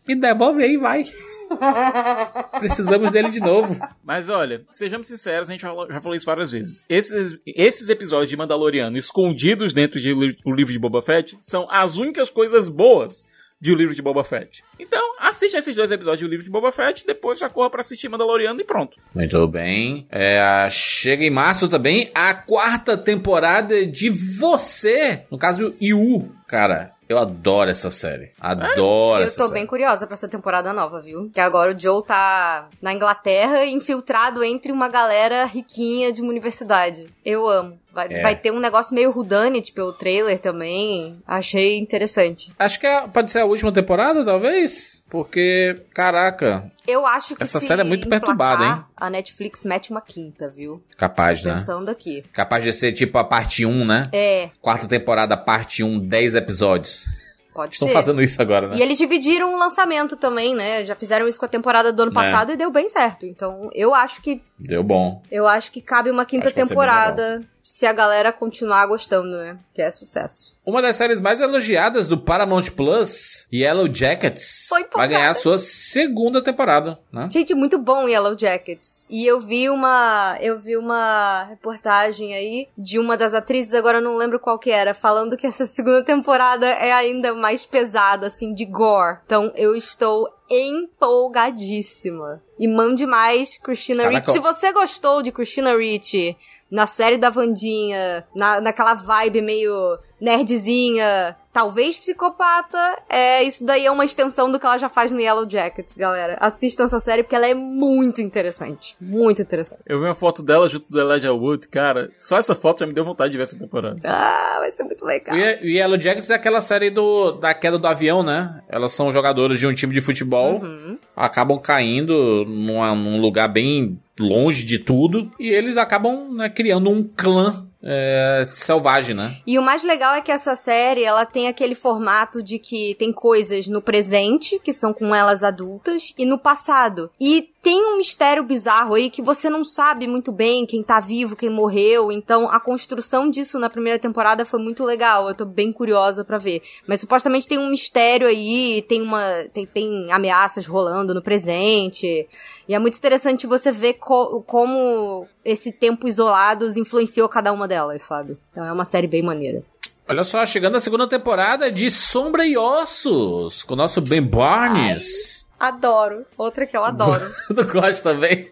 me 0.07 0.15
devolve 0.15 0.63
aí, 0.63 0.77
vai. 0.77 1.05
Precisamos 2.59 3.11
dele 3.11 3.29
de 3.29 3.39
novo. 3.39 3.77
Mas 4.03 4.29
olha, 4.29 4.65
sejamos 4.71 5.07
sinceros, 5.07 5.49
a 5.49 5.53
gente 5.53 5.61
já 5.61 6.01
falou, 6.01 6.15
isso 6.15 6.25
várias 6.25 6.51
vezes. 6.51 6.83
Esses, 6.89 7.39
esses 7.45 7.89
episódios 7.89 8.29
de 8.29 8.37
Mandaloriano 8.37 8.97
escondidos 8.97 9.73
dentro 9.73 9.99
de 9.99 10.13
o 10.13 10.53
livro 10.53 10.73
de 10.73 10.79
Boba 10.79 11.01
Fett 11.01 11.37
são 11.41 11.67
as 11.69 11.97
únicas 11.97 12.29
coisas 12.29 12.67
boas 12.67 13.25
de 13.59 13.71
o 13.71 13.75
livro 13.75 13.95
de 13.95 14.01
Boba 14.01 14.23
Fett. 14.23 14.63
Então, 14.79 15.01
assista 15.19 15.57
esses 15.57 15.75
dois 15.75 15.89
episódios 15.89 16.21
do 16.21 16.29
livro 16.29 16.43
de 16.43 16.51
Boba 16.51 16.71
Fett, 16.71 17.05
depois 17.05 17.39
já 17.39 17.49
corra 17.49 17.69
pra 17.69 17.81
assistir 17.81 18.07
Mandaloriano 18.07 18.61
e 18.61 18.63
pronto. 18.63 18.97
Muito 19.15 19.47
bem. 19.47 20.07
É, 20.11 20.67
chega 20.69 21.23
em 21.23 21.31
março 21.31 21.67
também 21.67 22.11
a 22.13 22.35
quarta 22.35 22.95
temporada 22.95 23.85
de 23.85 24.09
Você. 24.09 25.23
No 25.31 25.37
caso, 25.39 25.75
Yu. 25.81 26.31
Cara, 26.47 26.93
eu 27.09 27.17
adoro 27.17 27.69
essa 27.69 27.89
série. 27.91 28.31
Adoro 28.39 29.21
Eu 29.21 29.27
essa 29.27 29.37
tô 29.37 29.43
série. 29.47 29.53
bem 29.59 29.65
curiosa 29.65 30.05
pra 30.05 30.13
essa 30.13 30.27
temporada 30.27 30.73
nova, 30.73 30.99
viu? 31.01 31.29
Que 31.33 31.39
agora 31.39 31.73
o 31.75 31.79
Joe 31.79 32.03
tá 32.05 32.69
na 32.81 32.93
Inglaterra, 32.93 33.65
infiltrado 33.65 34.43
entre 34.43 34.71
uma 34.71 34.87
galera 34.87 35.45
riquinha 35.45 36.11
de 36.11 36.21
uma 36.21 36.29
universidade. 36.31 37.07
Eu 37.25 37.47
amo. 37.47 37.79
Vai, 37.93 38.07
É. 38.11 38.21
vai 38.21 38.35
ter 38.35 38.51
um 38.51 38.59
negócio 38.59 38.93
meio 38.93 39.09
Rudanit 39.09 39.71
pelo 39.73 39.91
trailer 39.91 40.37
também. 40.39 41.19
Achei 41.27 41.77
interessante. 41.79 42.51
Acho 42.59 42.79
que 42.79 42.85
é- 42.85 43.07
pode 43.07 43.31
ser 43.31 43.39
a 43.39 43.45
última 43.45 43.71
temporada, 43.71 44.23
talvez. 44.23 44.96
Porque, 45.09 45.83
caraca, 45.93 46.69
Eu 46.85 47.05
acho 47.05 47.35
que 47.35 47.43
Essa 47.43 47.59
série 47.59 47.81
é 47.81 47.83
muito 47.83 48.07
perturbada, 48.09 48.65
hein? 48.65 48.83
A 48.95 49.09
Netflix 49.09 49.63
mete 49.63 49.89
uma 49.91 50.01
quinta, 50.01 50.49
viu? 50.49 50.83
capaz, 50.97 51.43
né? 51.43 51.53
Pensando 51.53 51.89
aqui. 51.89 52.23
Capaz 52.33 52.63
de 52.63 52.73
ser 52.73 52.91
tipo 52.91 53.17
a 53.17 53.23
parte 53.23 53.65
1, 53.65 53.85
né? 53.85 54.03
É, 54.11 54.49
Quarta 54.61 54.87
temporada, 54.87 55.37
parte 55.37 55.83
1, 55.83 55.99
10 55.99 56.35
episódios. 56.35 57.05
pode 57.53 57.73
Estão 57.73 57.87
ser. 57.87 57.93
fazendo 57.93 58.21
isso 58.21 58.39
agora, 58.41 58.67
né? 58.67 58.75
E 58.77 58.81
eles 58.81 58.97
dividiram 58.97 59.53
o 59.53 59.57
lançamento 59.57 60.15
também, 60.15 60.53
né? 60.53 60.83
Já 60.85 60.93
fizeram 60.95 61.27
isso 61.27 61.39
com 61.39 61.45
a 61.45 61.49
temporada 61.49 61.91
do 61.91 62.03
ano 62.03 62.11
É. 62.11 62.13
passado 62.13 62.51
e 62.51 62.55
deu 62.57 62.69
bem 62.69 62.87
certo. 62.89 63.25
Então, 63.25 63.69
eu 63.73 63.95
acho 63.95 64.21
que 64.21 64.41
Deu 64.59 64.83
bom. 64.83 65.23
eu 65.31 65.47
acho 65.47 65.71
que 65.71 65.81
cabe 65.81 66.11
uma 66.11 66.25
quinta 66.25 66.51
temporada 66.51 67.41
se 67.67 67.85
a 67.85 67.91
galera 67.91 68.31
continuar 68.31 68.85
gostando, 68.87 69.29
né? 69.37 69.57
Que 69.73 69.81
é 69.81 69.91
sucesso. 69.91 70.55
Uma 70.65 70.81
das 70.81 70.95
séries 70.95 71.19
mais 71.19 71.41
elogiadas 71.41 72.07
do 72.07 72.17
Paramount 72.17 72.71
Plus, 72.75 73.45
Yellow 73.53 73.93
Jackets, 73.93 74.67
vai 74.93 75.07
ganhar 75.07 75.29
a 75.29 75.33
sua 75.33 75.59
segunda 75.59 76.41
temporada, 76.41 76.97
né? 77.11 77.27
Gente, 77.29 77.53
muito 77.53 77.77
bom 77.77 78.07
Yellow 78.07 78.37
Jackets. 78.37 79.05
E 79.09 79.25
eu 79.25 79.41
vi 79.41 79.69
uma, 79.69 80.37
eu 80.41 80.57
vi 80.57 80.77
uma 80.77 81.43
reportagem 81.43 82.33
aí 82.33 82.67
de 82.77 82.99
uma 82.99 83.17
das 83.17 83.33
atrizes, 83.33 83.73
agora 83.73 83.97
eu 83.97 84.03
não 84.03 84.15
lembro 84.15 84.39
qual 84.39 84.57
que 84.57 84.71
era, 84.71 84.93
falando 84.93 85.37
que 85.37 85.47
essa 85.47 85.65
segunda 85.65 86.03
temporada 86.03 86.65
é 86.65 86.93
ainda 86.93 87.33
mais 87.33 87.65
pesada 87.65 88.27
assim 88.27 88.53
de 88.53 88.65
gore. 88.65 89.19
Então, 89.25 89.51
eu 89.55 89.75
estou 89.75 90.33
empolgadíssima. 90.49 92.41
E 92.57 92.67
mande 92.67 93.05
mais 93.05 93.57
Christina. 93.57 94.09
Ricci. 94.09 94.31
Se 94.31 94.39
você 94.39 94.71
gostou 94.71 95.21
de 95.21 95.31
Christina 95.31 95.77
Ricci 95.77 96.37
na 96.69 96.87
série 96.87 97.17
da 97.17 97.29
Vandinha, 97.29 98.25
na, 98.35 98.59
naquela 98.61 98.93
vibe 98.93 99.41
meio 99.41 99.97
nerdzinha, 100.19 101.35
talvez 101.53 101.97
psicopata, 101.97 102.97
é 103.09 103.43
isso 103.43 103.65
daí 103.65 103.85
é 103.85 103.91
uma 103.91 104.05
extensão 104.05 104.51
do 104.51 104.59
que 104.59 104.65
ela 104.65 104.77
já 104.77 104.89
faz 104.89 105.11
no 105.11 105.19
Yellow 105.19 105.49
Jackets, 105.49 105.95
galera. 105.97 106.37
Assistam 106.39 106.83
essa 106.85 106.99
série 106.99 107.23
porque 107.23 107.35
ela 107.35 107.47
é 107.47 107.53
muito 107.53 108.21
interessante. 108.21 108.95
Muito 109.01 109.41
interessante. 109.41 109.81
Eu 109.85 109.99
vi 109.99 110.05
uma 110.05 110.15
foto 110.15 110.43
dela 110.43 110.67
junto 110.69 110.89
do 110.91 110.99
Elijah 110.99 111.33
Wood, 111.33 111.67
cara. 111.67 112.11
Só 112.17 112.37
essa 112.37 112.53
foto 112.55 112.79
já 112.79 112.85
me 112.87 112.93
deu 112.93 113.03
vontade 113.05 113.31
de 113.31 113.37
ver 113.37 113.43
essa 113.43 113.57
temporada. 113.57 113.99
Ah, 114.03 114.57
vai 114.59 114.71
ser 114.71 114.83
muito 114.83 115.03
legal. 115.05 115.35
O 115.35 115.39
Ye- 115.39 115.59
o 115.63 115.65
Yellow 115.67 115.99
Jackets 116.01 116.29
é 116.29 116.35
aquela 116.35 116.61
série 116.61 116.89
do, 116.89 117.31
da 117.31 117.53
queda 117.53 117.77
do 117.77 117.87
avião, 117.87 118.21
né? 118.23 118.61
Elas 118.69 118.93
são 118.93 119.11
jogadoras 119.11 119.59
de 119.59 119.65
um 119.67 119.73
time 119.73 119.93
de 119.93 120.01
futebol, 120.01 120.61
Uhum. 120.61 120.97
acabam 121.15 121.59
caindo 121.59 122.45
numa- 122.45 122.93
num 122.95 123.19
lugar 123.19 123.47
bem 123.47 123.99
longe 124.19 124.63
de 124.65 124.79
tudo, 124.79 125.31
e 125.39 125.49
eles 125.49 125.77
acabam 125.77 126.33
né, 126.33 126.49
criando 126.49 126.89
um 126.89 127.03
clã 127.03 127.66
é, 127.89 128.43
selvagem, 128.45 129.15
né? 129.15 129.37
E 129.47 129.57
o 129.57 129.61
mais 129.61 129.81
legal 129.81 130.13
é 130.13 130.21
que 130.21 130.31
essa 130.31 130.57
série, 130.57 131.05
ela 131.05 131.25
tem 131.25 131.47
aquele 131.47 131.73
formato 131.73 132.43
de 132.43 132.59
que 132.59 132.95
tem 132.95 133.13
coisas 133.13 133.65
no 133.67 133.81
presente, 133.81 134.59
que 134.59 134.73
são 134.73 134.93
com 134.93 135.15
elas 135.15 135.41
adultas, 135.41 136.13
e 136.17 136.25
no 136.25 136.37
passado. 136.37 137.09
E 137.19 137.49
tem 137.61 137.83
um 137.85 137.97
mistério 137.97 138.43
bizarro 138.43 138.93
aí 138.93 139.09
que 139.09 139.21
você 139.21 139.49
não 139.49 139.63
sabe 139.63 140.07
muito 140.07 140.31
bem 140.31 140.65
quem 140.65 140.81
tá 140.81 140.99
vivo, 140.99 141.35
quem 141.35 141.49
morreu. 141.49 142.11
Então, 142.11 142.49
a 142.49 142.59
construção 142.59 143.29
disso 143.29 143.59
na 143.59 143.69
primeira 143.69 143.99
temporada 143.99 144.45
foi 144.45 144.59
muito 144.61 144.85
legal. 144.85 145.27
Eu 145.27 145.35
tô 145.35 145.43
bem 145.43 145.73
curiosa 145.73 146.23
pra 146.23 146.37
ver. 146.37 146.61
Mas 146.87 147.01
supostamente 147.01 147.47
tem 147.47 147.57
um 147.57 147.69
mistério 147.69 148.25
aí, 148.27 148.85
tem 148.87 149.01
uma. 149.01 149.21
tem, 149.53 149.65
tem 149.65 150.11
ameaças 150.11 150.65
rolando 150.65 151.13
no 151.13 151.21
presente. 151.21 152.27
E 152.67 152.73
é 152.73 152.79
muito 152.79 152.97
interessante 152.97 153.45
você 153.47 153.71
ver 153.71 153.93
co- 153.95 154.41
como 154.47 155.27
esse 155.43 155.71
tempo 155.71 156.07
isolados 156.07 156.77
influenciou 156.77 157.27
cada 157.27 157.51
uma 157.51 157.67
delas, 157.67 158.01
sabe? 158.03 158.37
Então 158.51 158.63
é 158.63 158.71
uma 158.71 158.85
série 158.85 159.07
bem 159.07 159.21
maneira. 159.23 159.61
Olha 160.07 160.23
só, 160.23 160.45
chegando 160.45 160.77
a 160.77 160.79
segunda 160.79 161.05
temporada 161.05 161.69
de 161.69 161.91
Sombra 161.91 162.45
e 162.45 162.55
Ossos, 162.57 163.61
com 163.63 163.73
o 163.73 163.77
nosso 163.77 163.99
Ben 163.99 164.21
Barnes. 164.21 165.45
Adoro. 165.59 166.25
Outra 166.37 166.65
que 166.65 166.75
eu 166.75 166.83
adoro. 166.83 167.23
tu 167.47 167.65
gosta 167.65 168.13
também? 168.13 168.49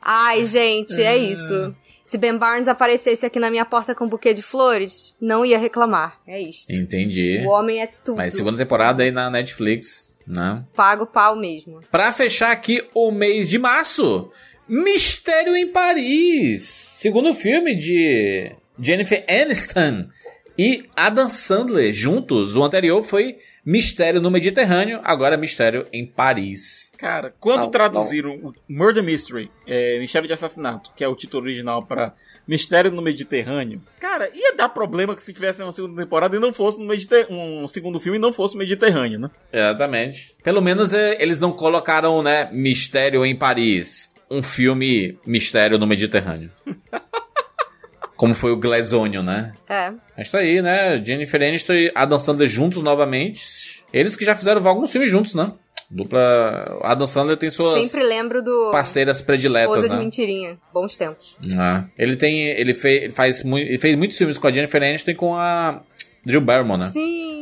Ai, 0.00 0.46
gente, 0.46 1.00
é 1.00 1.16
isso. 1.16 1.74
Se 2.02 2.16
Ben 2.16 2.38
Barnes 2.38 2.68
aparecesse 2.68 3.26
aqui 3.26 3.38
na 3.38 3.50
minha 3.50 3.66
porta 3.66 3.94
com 3.94 4.04
um 4.06 4.08
buquê 4.08 4.32
de 4.32 4.40
flores, 4.40 5.14
não 5.20 5.44
ia 5.44 5.58
reclamar. 5.58 6.18
É 6.26 6.40
isso. 6.40 6.72
Entendi. 6.72 7.42
O 7.44 7.50
homem 7.50 7.82
é 7.82 7.86
tudo. 7.86 8.16
Mas 8.16 8.34
segunda 8.34 8.56
temporada 8.56 9.02
aí 9.02 9.10
na 9.10 9.28
Netflix, 9.28 10.14
né? 10.26 10.64
Pago 10.74 11.04
pau 11.04 11.36
mesmo. 11.36 11.80
Pra 11.90 12.10
fechar 12.10 12.50
aqui 12.50 12.82
o 12.94 13.10
mês 13.10 13.50
de 13.50 13.58
março, 13.58 14.30
Mistério 14.66 15.54
em 15.54 15.66
Paris. 15.66 16.62
Segundo 16.62 17.34
filme 17.34 17.74
de 17.74 18.52
Jennifer 18.78 19.24
Aniston 19.28 20.04
e 20.58 20.84
Adam 20.96 21.28
Sandler 21.28 21.92
juntos. 21.92 22.56
O 22.56 22.64
anterior 22.64 23.02
foi 23.02 23.38
Mistério 23.68 24.18
no 24.18 24.30
Mediterrâneo, 24.30 24.98
agora 25.04 25.36
Mistério 25.36 25.84
em 25.92 26.06
Paris. 26.06 26.90
Cara, 26.96 27.34
quando 27.38 27.64
Não, 27.64 27.70
traduziram 27.70 28.34
o 28.36 28.54
Murder 28.66 29.04
Mystery, 29.04 29.50
é, 29.66 29.98
Mistério 29.98 30.26
de 30.26 30.32
Assassinato, 30.32 30.88
que 30.96 31.04
é 31.04 31.08
o 31.08 31.14
título 31.14 31.42
original 31.42 31.84
para 31.84 32.14
Mistério 32.46 32.90
no 32.90 33.02
Mediterrâneo, 33.02 33.82
cara, 34.00 34.30
ia 34.34 34.54
dar 34.54 34.70
problema 34.70 35.14
que 35.14 35.22
se 35.22 35.34
tivesse 35.34 35.62
uma 35.62 35.70
segunda 35.70 36.02
temporada 36.02 36.34
e 36.34 36.38
não 36.38 36.50
fosse 36.50 36.78
no 36.78 36.86
Mediter 36.86 37.26
um 37.28 37.68
segundo 37.68 38.00
filme 38.00 38.16
e 38.16 38.20
não 38.20 38.32
fosse 38.32 38.56
Mediterrâneo, 38.56 39.18
né? 39.18 39.30
Exatamente. 39.52 40.34
Pelo 40.42 40.62
menos 40.62 40.94
é, 40.94 41.22
eles 41.22 41.38
não 41.38 41.52
colocaram, 41.52 42.22
né, 42.22 42.48
Mistério 42.50 43.22
em 43.22 43.36
Paris. 43.36 44.10
Um 44.30 44.42
filme 44.42 45.18
Mistério 45.26 45.78
no 45.78 45.86
Mediterrâneo. 45.86 46.50
Como 48.18 48.34
foi 48.34 48.50
o 48.52 48.56
Glass 48.56 48.92
Onion, 48.92 49.22
né? 49.22 49.52
É. 49.68 49.90
Mas 50.16 50.30
tá 50.30 50.40
aí, 50.40 50.60
né? 50.60 51.02
Jennifer 51.02 51.40
Aniston 51.42 51.72
e 51.72 51.92
Adam 51.94 52.18
Sandler 52.18 52.48
juntos 52.48 52.82
novamente. 52.82 53.82
Eles 53.92 54.14
que 54.16 54.24
já 54.26 54.34
fizeram 54.34 54.66
alguns 54.68 54.92
filmes 54.92 55.08
juntos, 55.10 55.34
né? 55.34 55.50
Dupla. 55.90 56.78
Adam 56.82 57.06
Sandler 57.06 57.36
tem 57.38 57.48
suas 57.48 57.88
Sempre 57.88 58.06
lembro 58.06 58.42
do. 58.42 58.70
parceiras 58.70 59.22
prediletas, 59.22 59.70
Esposa 59.70 59.88
de 59.88 59.94
né? 59.94 60.00
mentirinha. 60.00 60.58
Bons 60.74 60.96
tempos. 60.96 61.36
Ah. 61.56 61.84
Ele 61.96 62.16
tem. 62.16 62.42
Ele, 62.48 62.74
fez, 62.74 63.02
ele 63.04 63.12
faz 63.12 63.42
mui- 63.42 63.62
ele 63.62 63.78
fez 63.78 63.96
muitos 63.96 64.18
filmes 64.18 64.36
com 64.36 64.46
a 64.46 64.52
Jennifer 64.52 64.82
Aniston 64.82 65.12
e 65.12 65.14
com 65.14 65.34
a 65.34 65.80
Drew 66.26 66.40
Barrymore, 66.42 66.80
né? 66.80 66.88
Sim. 66.88 67.37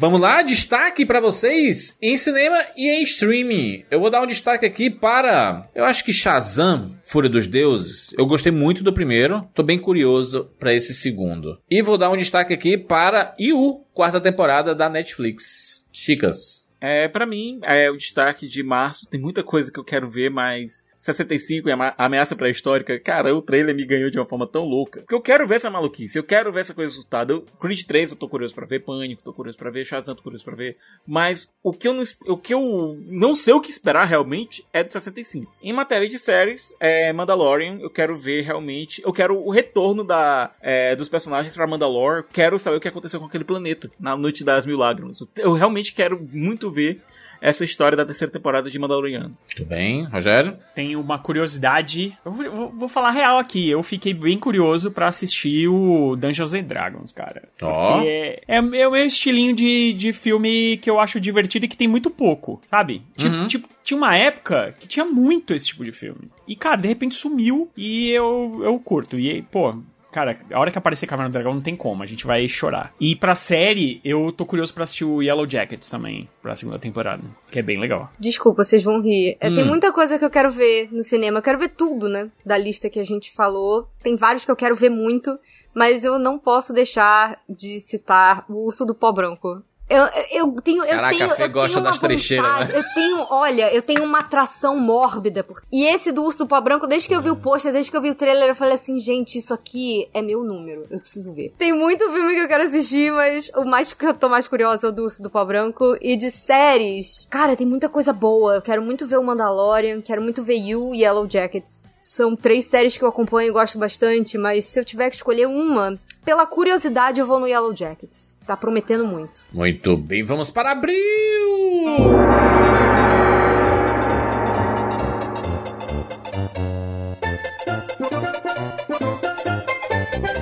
Vamos 0.00 0.18
lá, 0.18 0.40
destaque 0.40 1.04
pra 1.04 1.20
vocês 1.20 1.94
em 2.00 2.16
cinema 2.16 2.56
e 2.74 2.88
em 2.88 3.02
streaming. 3.02 3.84
Eu 3.90 4.00
vou 4.00 4.08
dar 4.08 4.22
um 4.22 4.26
destaque 4.26 4.64
aqui 4.64 4.88
para, 4.88 5.68
eu 5.74 5.84
acho 5.84 6.02
que 6.06 6.10
Shazam, 6.10 6.98
Fúria 7.04 7.28
dos 7.28 7.46
Deuses. 7.46 8.10
Eu 8.16 8.24
gostei 8.24 8.50
muito 8.50 8.82
do 8.82 8.94
primeiro, 8.94 9.46
tô 9.54 9.62
bem 9.62 9.78
curioso 9.78 10.50
pra 10.58 10.72
esse 10.72 10.94
segundo. 10.94 11.60
E 11.70 11.82
vou 11.82 11.98
dar 11.98 12.08
um 12.08 12.16
destaque 12.16 12.54
aqui 12.54 12.78
para 12.78 13.34
Yu, 13.38 13.84
quarta 13.92 14.18
temporada 14.18 14.74
da 14.74 14.88
Netflix. 14.88 15.84
Chicas. 15.92 16.66
É, 16.80 17.06
para 17.06 17.26
mim, 17.26 17.60
é 17.62 17.90
o 17.90 17.96
destaque 17.98 18.48
de 18.48 18.62
março. 18.62 19.06
Tem 19.06 19.20
muita 19.20 19.42
coisa 19.42 19.70
que 19.70 19.78
eu 19.78 19.84
quero 19.84 20.08
ver, 20.08 20.30
mas 20.30 20.82
65 21.00 21.66
e 21.66 21.72
a 21.72 21.94
ameaça 21.96 22.36
pré-histórica, 22.36 23.00
cara, 23.00 23.34
o 23.34 23.40
trailer 23.40 23.74
me 23.74 23.86
ganhou 23.86 24.10
de 24.10 24.18
uma 24.18 24.26
forma 24.26 24.46
tão 24.46 24.66
louca. 24.66 25.00
Porque 25.00 25.14
eu 25.14 25.20
quero 25.22 25.46
ver 25.46 25.54
essa 25.54 25.70
maluquice, 25.70 26.18
eu 26.18 26.22
quero 26.22 26.52
ver 26.52 26.60
essa 26.60 26.74
coisa 26.74 26.92
assustada. 26.92 27.32
Eu, 27.32 27.46
Creed 27.58 27.86
3 27.86 28.10
eu 28.10 28.16
tô 28.18 28.28
curioso 28.28 28.54
pra 28.54 28.66
ver, 28.66 28.80
Pânico, 28.80 29.22
tô 29.24 29.32
curioso 29.32 29.56
pra 29.56 29.70
ver, 29.70 29.86
Shazam 29.86 30.14
tô 30.14 30.22
curioso 30.22 30.44
pra 30.44 30.54
ver. 30.54 30.76
Mas 31.06 31.50
o 31.62 31.72
que 31.72 31.88
eu 31.88 31.94
não, 31.94 32.02
o 32.26 32.36
que 32.36 32.52
eu 32.52 32.98
não 33.06 33.34
sei 33.34 33.54
o 33.54 33.62
que 33.62 33.70
esperar 33.70 34.04
realmente 34.04 34.62
é 34.74 34.84
do 34.84 34.92
65. 34.92 35.50
Em 35.62 35.72
matéria 35.72 36.06
de 36.06 36.18
séries, 36.18 36.76
é 36.78 37.10
Mandalorian, 37.14 37.78
eu 37.80 37.88
quero 37.88 38.14
ver 38.18 38.42
realmente, 38.42 39.00
eu 39.02 39.12
quero 39.12 39.38
o 39.42 39.50
retorno 39.50 40.04
da, 40.04 40.54
é, 40.60 40.94
dos 40.94 41.08
personagens 41.08 41.56
pra 41.56 41.66
Mandalore, 41.66 42.26
quero 42.30 42.58
saber 42.58 42.76
o 42.76 42.80
que 42.80 42.88
aconteceu 42.88 43.18
com 43.18 43.26
aquele 43.26 43.44
planeta 43.44 43.90
na 43.98 44.14
Noite 44.14 44.44
das 44.44 44.66
Mil 44.66 44.76
Lágrimas. 44.76 45.18
Eu 45.38 45.54
realmente 45.54 45.94
quero 45.94 46.20
muito 46.30 46.70
ver 46.70 47.00
essa 47.40 47.64
história 47.64 47.96
da 47.96 48.04
terceira 48.04 48.32
temporada 48.32 48.68
de 48.70 48.78
Mandaloriano. 48.78 49.36
Tudo 49.56 49.68
bem, 49.68 50.04
Rogério? 50.04 50.56
Tem 50.74 50.94
uma 50.96 51.18
curiosidade. 51.18 52.16
Eu 52.24 52.32
vou, 52.32 52.50
vou- 52.50 52.68
vou 52.70 52.88
falar 52.88 53.10
real 53.10 53.38
aqui. 53.38 53.68
Eu 53.70 53.82
fiquei 53.82 54.12
bem 54.14 54.38
curioso 54.38 54.90
pra 54.90 55.08
assistir 55.08 55.68
o 55.68 56.16
Dungeons 56.16 56.54
and 56.54 56.64
Dragons, 56.64 57.12
cara. 57.12 57.48
Ó. 57.62 57.92
Porque 57.94 58.08
é, 58.08 58.42
é, 58.48 58.56
é 58.56 58.60
o 58.88 58.90
meu 58.92 58.96
estilinho 58.96 59.54
de, 59.54 59.92
de 59.94 60.12
filme 60.12 60.76
que 60.78 60.88
eu 60.90 61.00
acho 61.00 61.18
divertido 61.20 61.64
e 61.64 61.68
que 61.68 61.76
tem 61.76 61.88
muito 61.88 62.10
pouco, 62.10 62.60
sabe? 62.66 63.02
Tipo, 63.16 63.34
Uhum. 63.34 63.46
tipo, 63.46 63.68
tinha 63.82 63.96
uma 63.96 64.16
época 64.16 64.74
que 64.78 64.86
tinha 64.86 65.04
muito 65.06 65.54
esse 65.54 65.66
tipo 65.68 65.84
de 65.84 65.92
filme. 65.92 66.30
E, 66.46 66.54
cara, 66.54 66.76
de 66.76 66.88
repente 66.88 67.14
sumiu 67.14 67.70
e 67.76 68.10
eu, 68.10 68.60
eu 68.62 68.78
curto. 68.78 69.18
E, 69.18 69.30
aí, 69.30 69.42
pô. 69.42 69.74
Cara, 70.12 70.36
a 70.52 70.58
hora 70.58 70.70
que 70.70 70.78
aparecer 70.78 71.06
Caverna 71.06 71.28
do 71.30 71.32
Dragão 71.32 71.54
não 71.54 71.60
tem 71.62 71.76
como, 71.76 72.02
a 72.02 72.06
gente 72.06 72.26
vai 72.26 72.46
chorar. 72.48 72.92
E 73.00 73.14
pra 73.14 73.34
série, 73.34 74.00
eu 74.04 74.32
tô 74.32 74.44
curioso 74.44 74.74
pra 74.74 74.84
assistir 74.84 75.04
o 75.04 75.22
Yellow 75.22 75.48
Jackets 75.48 75.88
também, 75.88 76.28
pra 76.42 76.56
segunda 76.56 76.78
temporada, 76.78 77.22
que 77.50 77.58
é 77.58 77.62
bem 77.62 77.78
legal. 77.78 78.10
Desculpa, 78.18 78.64
vocês 78.64 78.82
vão 78.82 79.00
rir. 79.00 79.36
É, 79.40 79.48
Tem 79.50 79.62
Hum. 79.64 79.68
muita 79.68 79.92
coisa 79.92 80.18
que 80.18 80.24
eu 80.24 80.30
quero 80.30 80.50
ver 80.50 80.88
no 80.92 81.02
cinema. 81.02 81.38
Eu 81.38 81.42
quero 81.42 81.58
ver 81.58 81.68
tudo, 81.70 82.08
né? 82.08 82.28
Da 82.44 82.58
lista 82.58 82.90
que 82.90 82.98
a 82.98 83.04
gente 83.04 83.32
falou. 83.32 83.88
Tem 84.02 84.16
vários 84.16 84.44
que 84.44 84.50
eu 84.50 84.56
quero 84.56 84.74
ver 84.74 84.90
muito. 84.90 85.38
Mas 85.72 86.04
eu 86.04 86.18
não 86.18 86.36
posso 86.38 86.72
deixar 86.72 87.40
de 87.48 87.78
citar 87.78 88.44
o 88.48 88.66
Urso 88.66 88.84
do 88.84 88.92
Pó 88.94 89.12
Branco. 89.12 89.62
Eu, 89.90 90.04
eu 90.30 90.60
tenho. 90.62 90.84
Eu 90.84 90.88
Caraca, 90.88 91.16
tenho, 91.16 91.30
a 91.30 91.34
Fê 91.34 91.44
eu 91.44 91.50
gosta 91.50 91.80
das 91.80 91.98
trecheiras, 91.98 92.46
vontade- 92.48 92.72
né? 92.72 92.78
Eu 92.78 92.84
tenho, 92.94 93.26
olha, 93.28 93.74
eu 93.74 93.82
tenho 93.82 94.04
uma 94.04 94.20
atração 94.20 94.78
mórbida. 94.78 95.42
Por... 95.42 95.60
E 95.70 95.84
esse 95.84 96.12
do 96.12 96.22
Urso 96.22 96.38
do 96.38 96.46
Pó 96.46 96.60
Branco, 96.60 96.86
desde 96.86 97.08
que 97.08 97.14
eu 97.14 97.20
vi 97.20 97.30
o 97.30 97.36
pôster, 97.36 97.72
desde 97.72 97.90
que 97.90 97.96
eu 97.96 98.00
vi 98.00 98.10
o 98.10 98.14
trailer, 98.14 98.48
eu 98.50 98.54
falei 98.54 98.74
assim, 98.74 98.98
gente, 99.00 99.36
isso 99.36 99.52
aqui 99.52 100.08
é 100.14 100.22
meu 100.22 100.44
número. 100.44 100.86
Eu 100.88 101.00
preciso 101.00 101.32
ver. 101.32 101.52
Tem 101.58 101.72
muito 101.72 102.08
filme 102.10 102.34
que 102.34 102.40
eu 102.40 102.48
quero 102.48 102.62
assistir, 102.62 103.12
mas 103.12 103.50
o 103.56 103.64
mais 103.64 103.92
que 103.92 104.06
eu 104.06 104.14
tô 104.14 104.28
mais 104.28 104.46
curiosa 104.46 104.86
é 104.86 104.90
o 104.90 104.92
do 104.92 105.02
Urso 105.02 105.22
do 105.22 105.28
Pó 105.28 105.44
Branco. 105.44 105.96
E 106.00 106.16
de 106.16 106.30
séries, 106.30 107.26
cara, 107.28 107.56
tem 107.56 107.66
muita 107.66 107.88
coisa 107.88 108.12
boa. 108.12 108.54
Eu 108.54 108.62
quero 108.62 108.80
muito 108.82 109.04
ver 109.06 109.18
o 109.18 109.24
Mandalorian, 109.24 110.00
quero 110.00 110.22
muito 110.22 110.40
ver 110.42 110.54
You 110.56 110.94
e 110.94 111.02
Yellow 111.02 111.28
Jackets. 111.28 111.96
São 112.02 112.36
três 112.36 112.64
séries 112.66 112.96
que 112.96 113.02
eu 113.04 113.08
acompanho 113.08 113.48
e 113.48 113.52
gosto 113.52 113.78
bastante, 113.78 114.38
mas 114.38 114.66
se 114.66 114.78
eu 114.78 114.84
tiver 114.84 115.10
que 115.10 115.16
escolher 115.16 115.46
uma, 115.46 115.98
pela 116.24 116.46
curiosidade 116.46 117.18
eu 117.20 117.26
vou 117.26 117.38
no 117.40 117.46
Yellow 117.48 117.74
Jackets. 117.74 118.38
Tá 118.46 118.56
prometendo 118.56 119.04
muito. 119.06 119.42
Muito 119.52 119.79
bem, 119.96 120.22
vamos 120.22 120.50
para 120.50 120.72
abril! 120.72 120.96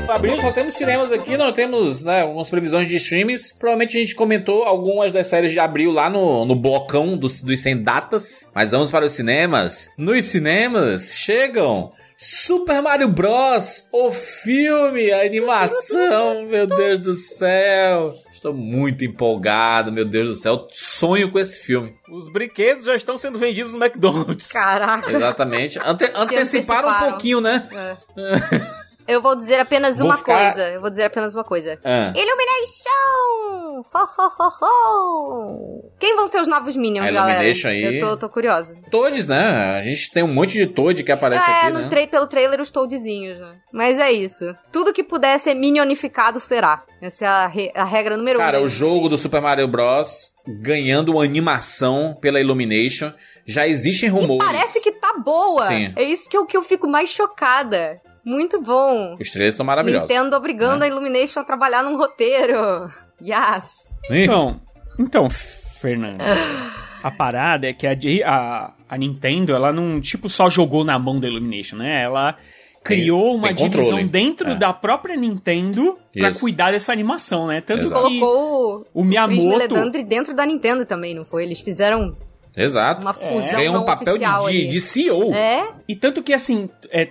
Abril 0.08 0.40
só 0.40 0.50
temos 0.50 0.74
cinemas 0.74 1.12
aqui, 1.12 1.36
não 1.36 1.52
temos 1.52 2.02
né, 2.02 2.22
algumas 2.22 2.50
previsões 2.50 2.88
de 2.88 2.96
streams. 2.96 3.54
Provavelmente 3.56 3.96
a 3.96 4.00
gente 4.00 4.16
comentou 4.16 4.64
algumas 4.64 5.12
das 5.12 5.28
séries 5.28 5.52
de 5.52 5.60
abril 5.60 5.92
lá 5.92 6.10
no, 6.10 6.44
no 6.44 6.56
blocão 6.56 7.16
dos, 7.16 7.40
dos 7.40 7.60
100 7.60 7.82
datas. 7.84 8.50
Mas 8.52 8.72
vamos 8.72 8.90
para 8.90 9.06
os 9.06 9.12
cinemas. 9.12 9.88
Nos 9.96 10.24
cinemas 10.24 11.14
chegam 11.14 11.92
Super 12.20 12.82
Mario 12.82 13.06
Bros. 13.08 13.88
O 13.92 14.10
filme, 14.10 15.12
a 15.12 15.20
animação, 15.24 16.42
meu 16.46 16.66
Deus 16.66 16.98
do 16.98 17.14
céu. 17.14 18.12
Estou 18.32 18.52
muito 18.52 19.04
empolgado, 19.04 19.92
meu 19.92 20.04
Deus 20.04 20.28
do 20.28 20.34
céu. 20.34 20.66
Sonho 20.72 21.30
com 21.30 21.38
esse 21.38 21.60
filme. 21.60 21.94
Os 22.10 22.28
brinquedos 22.32 22.86
já 22.86 22.96
estão 22.96 23.16
sendo 23.16 23.38
vendidos 23.38 23.72
no 23.72 23.78
McDonald's. 23.84 24.48
Caraca. 24.48 25.12
Exatamente. 25.12 25.78
Ante- 25.78 26.10
anteciparam 26.12 26.88
um 26.88 26.90
anteciparam. 26.90 27.10
pouquinho, 27.12 27.40
né? 27.40 27.68
Eu 29.08 29.22
vou 29.22 29.34
dizer 29.34 29.58
apenas 29.58 29.96
Vou 29.96 30.06
uma 30.06 30.18
ficar- 30.18 30.52
coisa. 30.52 30.68
Eu 30.68 30.80
vou 30.82 30.90
dizer 30.90 31.04
apenas 31.04 31.34
uma 31.34 31.42
coisa. 31.42 31.80
Ah. 31.82 32.12
Illumination! 32.14 33.84
Ho, 33.94 34.08
ho, 34.18 34.32
ho, 34.38 34.52
ho! 34.60 35.90
Quem 35.98 36.14
vão 36.16 36.28
ser 36.28 36.40
os 36.42 36.48
novos 36.48 36.76
Minions, 36.76 37.10
galera? 37.10 37.40
Aí. 37.40 37.84
Eu 37.84 37.98
tô, 37.98 38.16
tô 38.16 38.28
curiosa. 38.28 38.76
Toads, 38.90 39.26
né? 39.26 39.78
A 39.78 39.82
gente 39.82 40.10
tem 40.12 40.22
um 40.22 40.28
monte 40.32 40.52
de 40.58 40.66
Toad 40.66 41.02
que 41.02 41.10
aparece 41.12 41.48
é, 41.50 41.54
aqui, 41.62 41.70
no 41.72 41.80
né? 41.80 41.88
tra- 41.88 42.06
pelo 42.06 42.26
trailer 42.26 42.60
os 42.60 42.70
toadzinhos, 42.70 43.38
né? 43.38 43.56
Mas 43.72 43.98
é 43.98 44.12
isso. 44.12 44.54
Tudo 44.70 44.92
que 44.92 45.02
puder 45.02 45.38
ser 45.38 45.54
minionificado 45.54 46.38
será. 46.40 46.82
Essa 47.00 47.24
é 47.24 47.28
a, 47.28 47.46
re- 47.46 47.72
a 47.74 47.84
regra 47.84 48.16
número 48.16 48.38
Cara, 48.38 48.60
um. 48.60 48.64
o 48.64 48.68
jogo 48.68 49.08
do 49.08 49.16
Super 49.16 49.40
Mario 49.40 49.68
Bros. 49.68 50.32
ganhando 50.46 51.12
uma 51.12 51.24
animação 51.24 52.16
pela 52.20 52.40
Illumination. 52.40 53.12
Já 53.46 53.66
existem 53.66 54.08
rumores. 54.08 54.44
Parece 54.44 54.80
que 54.82 54.92
tá 54.92 55.14
boa. 55.24 55.66
Sim. 55.66 55.92
É 55.96 56.02
isso 56.02 56.28
que 56.28 56.36
eu, 56.36 56.44
que 56.44 56.56
eu 56.56 56.62
fico 56.62 56.86
mais 56.88 57.08
chocada. 57.10 57.98
Muito 58.28 58.60
bom. 58.60 59.16
Os 59.18 59.30
trailers 59.30 59.54
são 59.56 59.64
maravilhosos. 59.64 60.08
Nintendo 60.08 60.36
obrigando 60.36 60.80
Né? 60.80 60.86
a 60.86 60.88
Illumination 60.88 61.40
a 61.40 61.44
trabalhar 61.44 61.82
num 61.82 61.96
roteiro. 61.96 62.88
Yes. 63.22 63.70
Então, 64.10 64.60
então, 64.98 65.28
Fernando, 65.30 66.20
a 67.02 67.10
parada 67.10 67.66
é 67.68 67.72
que 67.72 67.86
a, 67.86 67.96
a, 68.26 68.72
a 68.88 68.98
Nintendo, 68.98 69.54
ela 69.54 69.72
não, 69.72 69.98
tipo, 70.00 70.28
só 70.28 70.50
jogou 70.50 70.84
na 70.84 70.98
mão 70.98 71.18
da 71.18 71.26
Illumination, 71.26 71.76
né? 71.76 72.02
Ela 72.04 72.36
criou 72.84 73.34
uma 73.34 73.52
divisão 73.52 73.82
controle. 73.98 74.04
dentro 74.08 74.50
É. 74.50 74.54
da 74.56 74.72
própria 74.72 75.16
Nintendo 75.16 75.98
pra 76.12 76.30
Isso. 76.30 76.40
cuidar 76.40 76.70
dessa 76.70 76.92
animação, 76.92 77.46
né? 77.46 77.60
Tanto 77.60 77.86
Exato. 77.86 78.08
que 78.08 78.18
Colocou 78.18 78.86
o 78.94 79.04
Miyamoto... 79.04 79.48
Meledandri 79.48 80.04
dentro 80.04 80.34
da 80.34 80.46
Nintendo 80.46 80.86
também, 80.86 81.14
não 81.14 81.24
foi? 81.24 81.44
Eles 81.44 81.60
fizeram 81.60 82.16
Exato. 82.56 83.00
uma 83.02 83.12
fusão 83.12 83.50
Ganhou 83.50 83.74
não 83.74 83.82
um 83.82 83.86
papel 83.86 84.14
oficial 84.14 84.48
de, 84.48 84.58
de, 84.62 84.66
de 84.68 84.80
CEO. 84.80 85.34
É? 85.34 85.68
E 85.86 85.94
tanto 85.96 86.22
que, 86.22 86.32
assim, 86.32 86.70
é, 86.90 87.10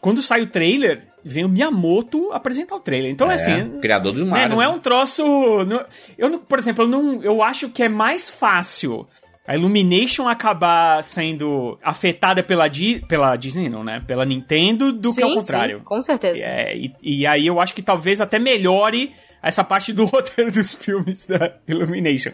quando 0.00 0.20
sai 0.22 0.42
o 0.42 0.46
trailer, 0.46 1.06
vem 1.24 1.44
o 1.44 1.48
Miyamoto 1.48 2.30
apresentar 2.32 2.76
o 2.76 2.80
trailer. 2.80 3.10
Então, 3.10 3.30
É, 3.30 3.34
assim... 3.34 3.78
criador 3.80 4.12
do 4.12 4.24
né, 4.24 4.30
Mario. 4.30 4.48
não 4.50 4.62
é 4.62 4.68
um 4.68 4.78
troço... 4.78 5.22
não- 5.64 5.84
eu, 6.18 6.38
por 6.40 6.58
exemplo, 6.58 6.84
eu, 6.84 6.88
não, 6.88 7.22
eu 7.22 7.42
acho 7.42 7.68
que 7.70 7.82
é 7.82 7.88
mais 7.88 8.28
fácil 8.30 9.06
a 9.46 9.54
Illumination 9.54 10.26
acabar 10.26 11.02
sendo 11.02 11.78
afetada 11.82 12.42
pela, 12.42 12.66
Di, 12.66 13.04
pela 13.06 13.36
Disney, 13.36 13.68
não, 13.68 13.84
né? 13.84 14.02
Pela 14.06 14.24
Nintendo, 14.24 14.90
do 14.90 15.14
que 15.14 15.22
ao 15.22 15.28
Sim, 15.30 15.34
contrário. 15.36 15.78
sim, 15.78 15.84
com 15.84 16.00
certeza. 16.00 16.38
É, 16.38 16.74
e, 16.76 16.94
e 17.02 17.26
aí 17.26 17.46
eu 17.46 17.60
acho 17.60 17.74
que 17.74 17.82
talvez 17.82 18.22
até 18.22 18.38
melhore 18.38 19.12
essa 19.42 19.62
parte 19.62 19.92
do 19.92 20.04
roteiro 20.06 20.50
dos 20.50 20.74
filmes 20.74 21.26
da 21.26 21.52
Illumination. 21.68 22.30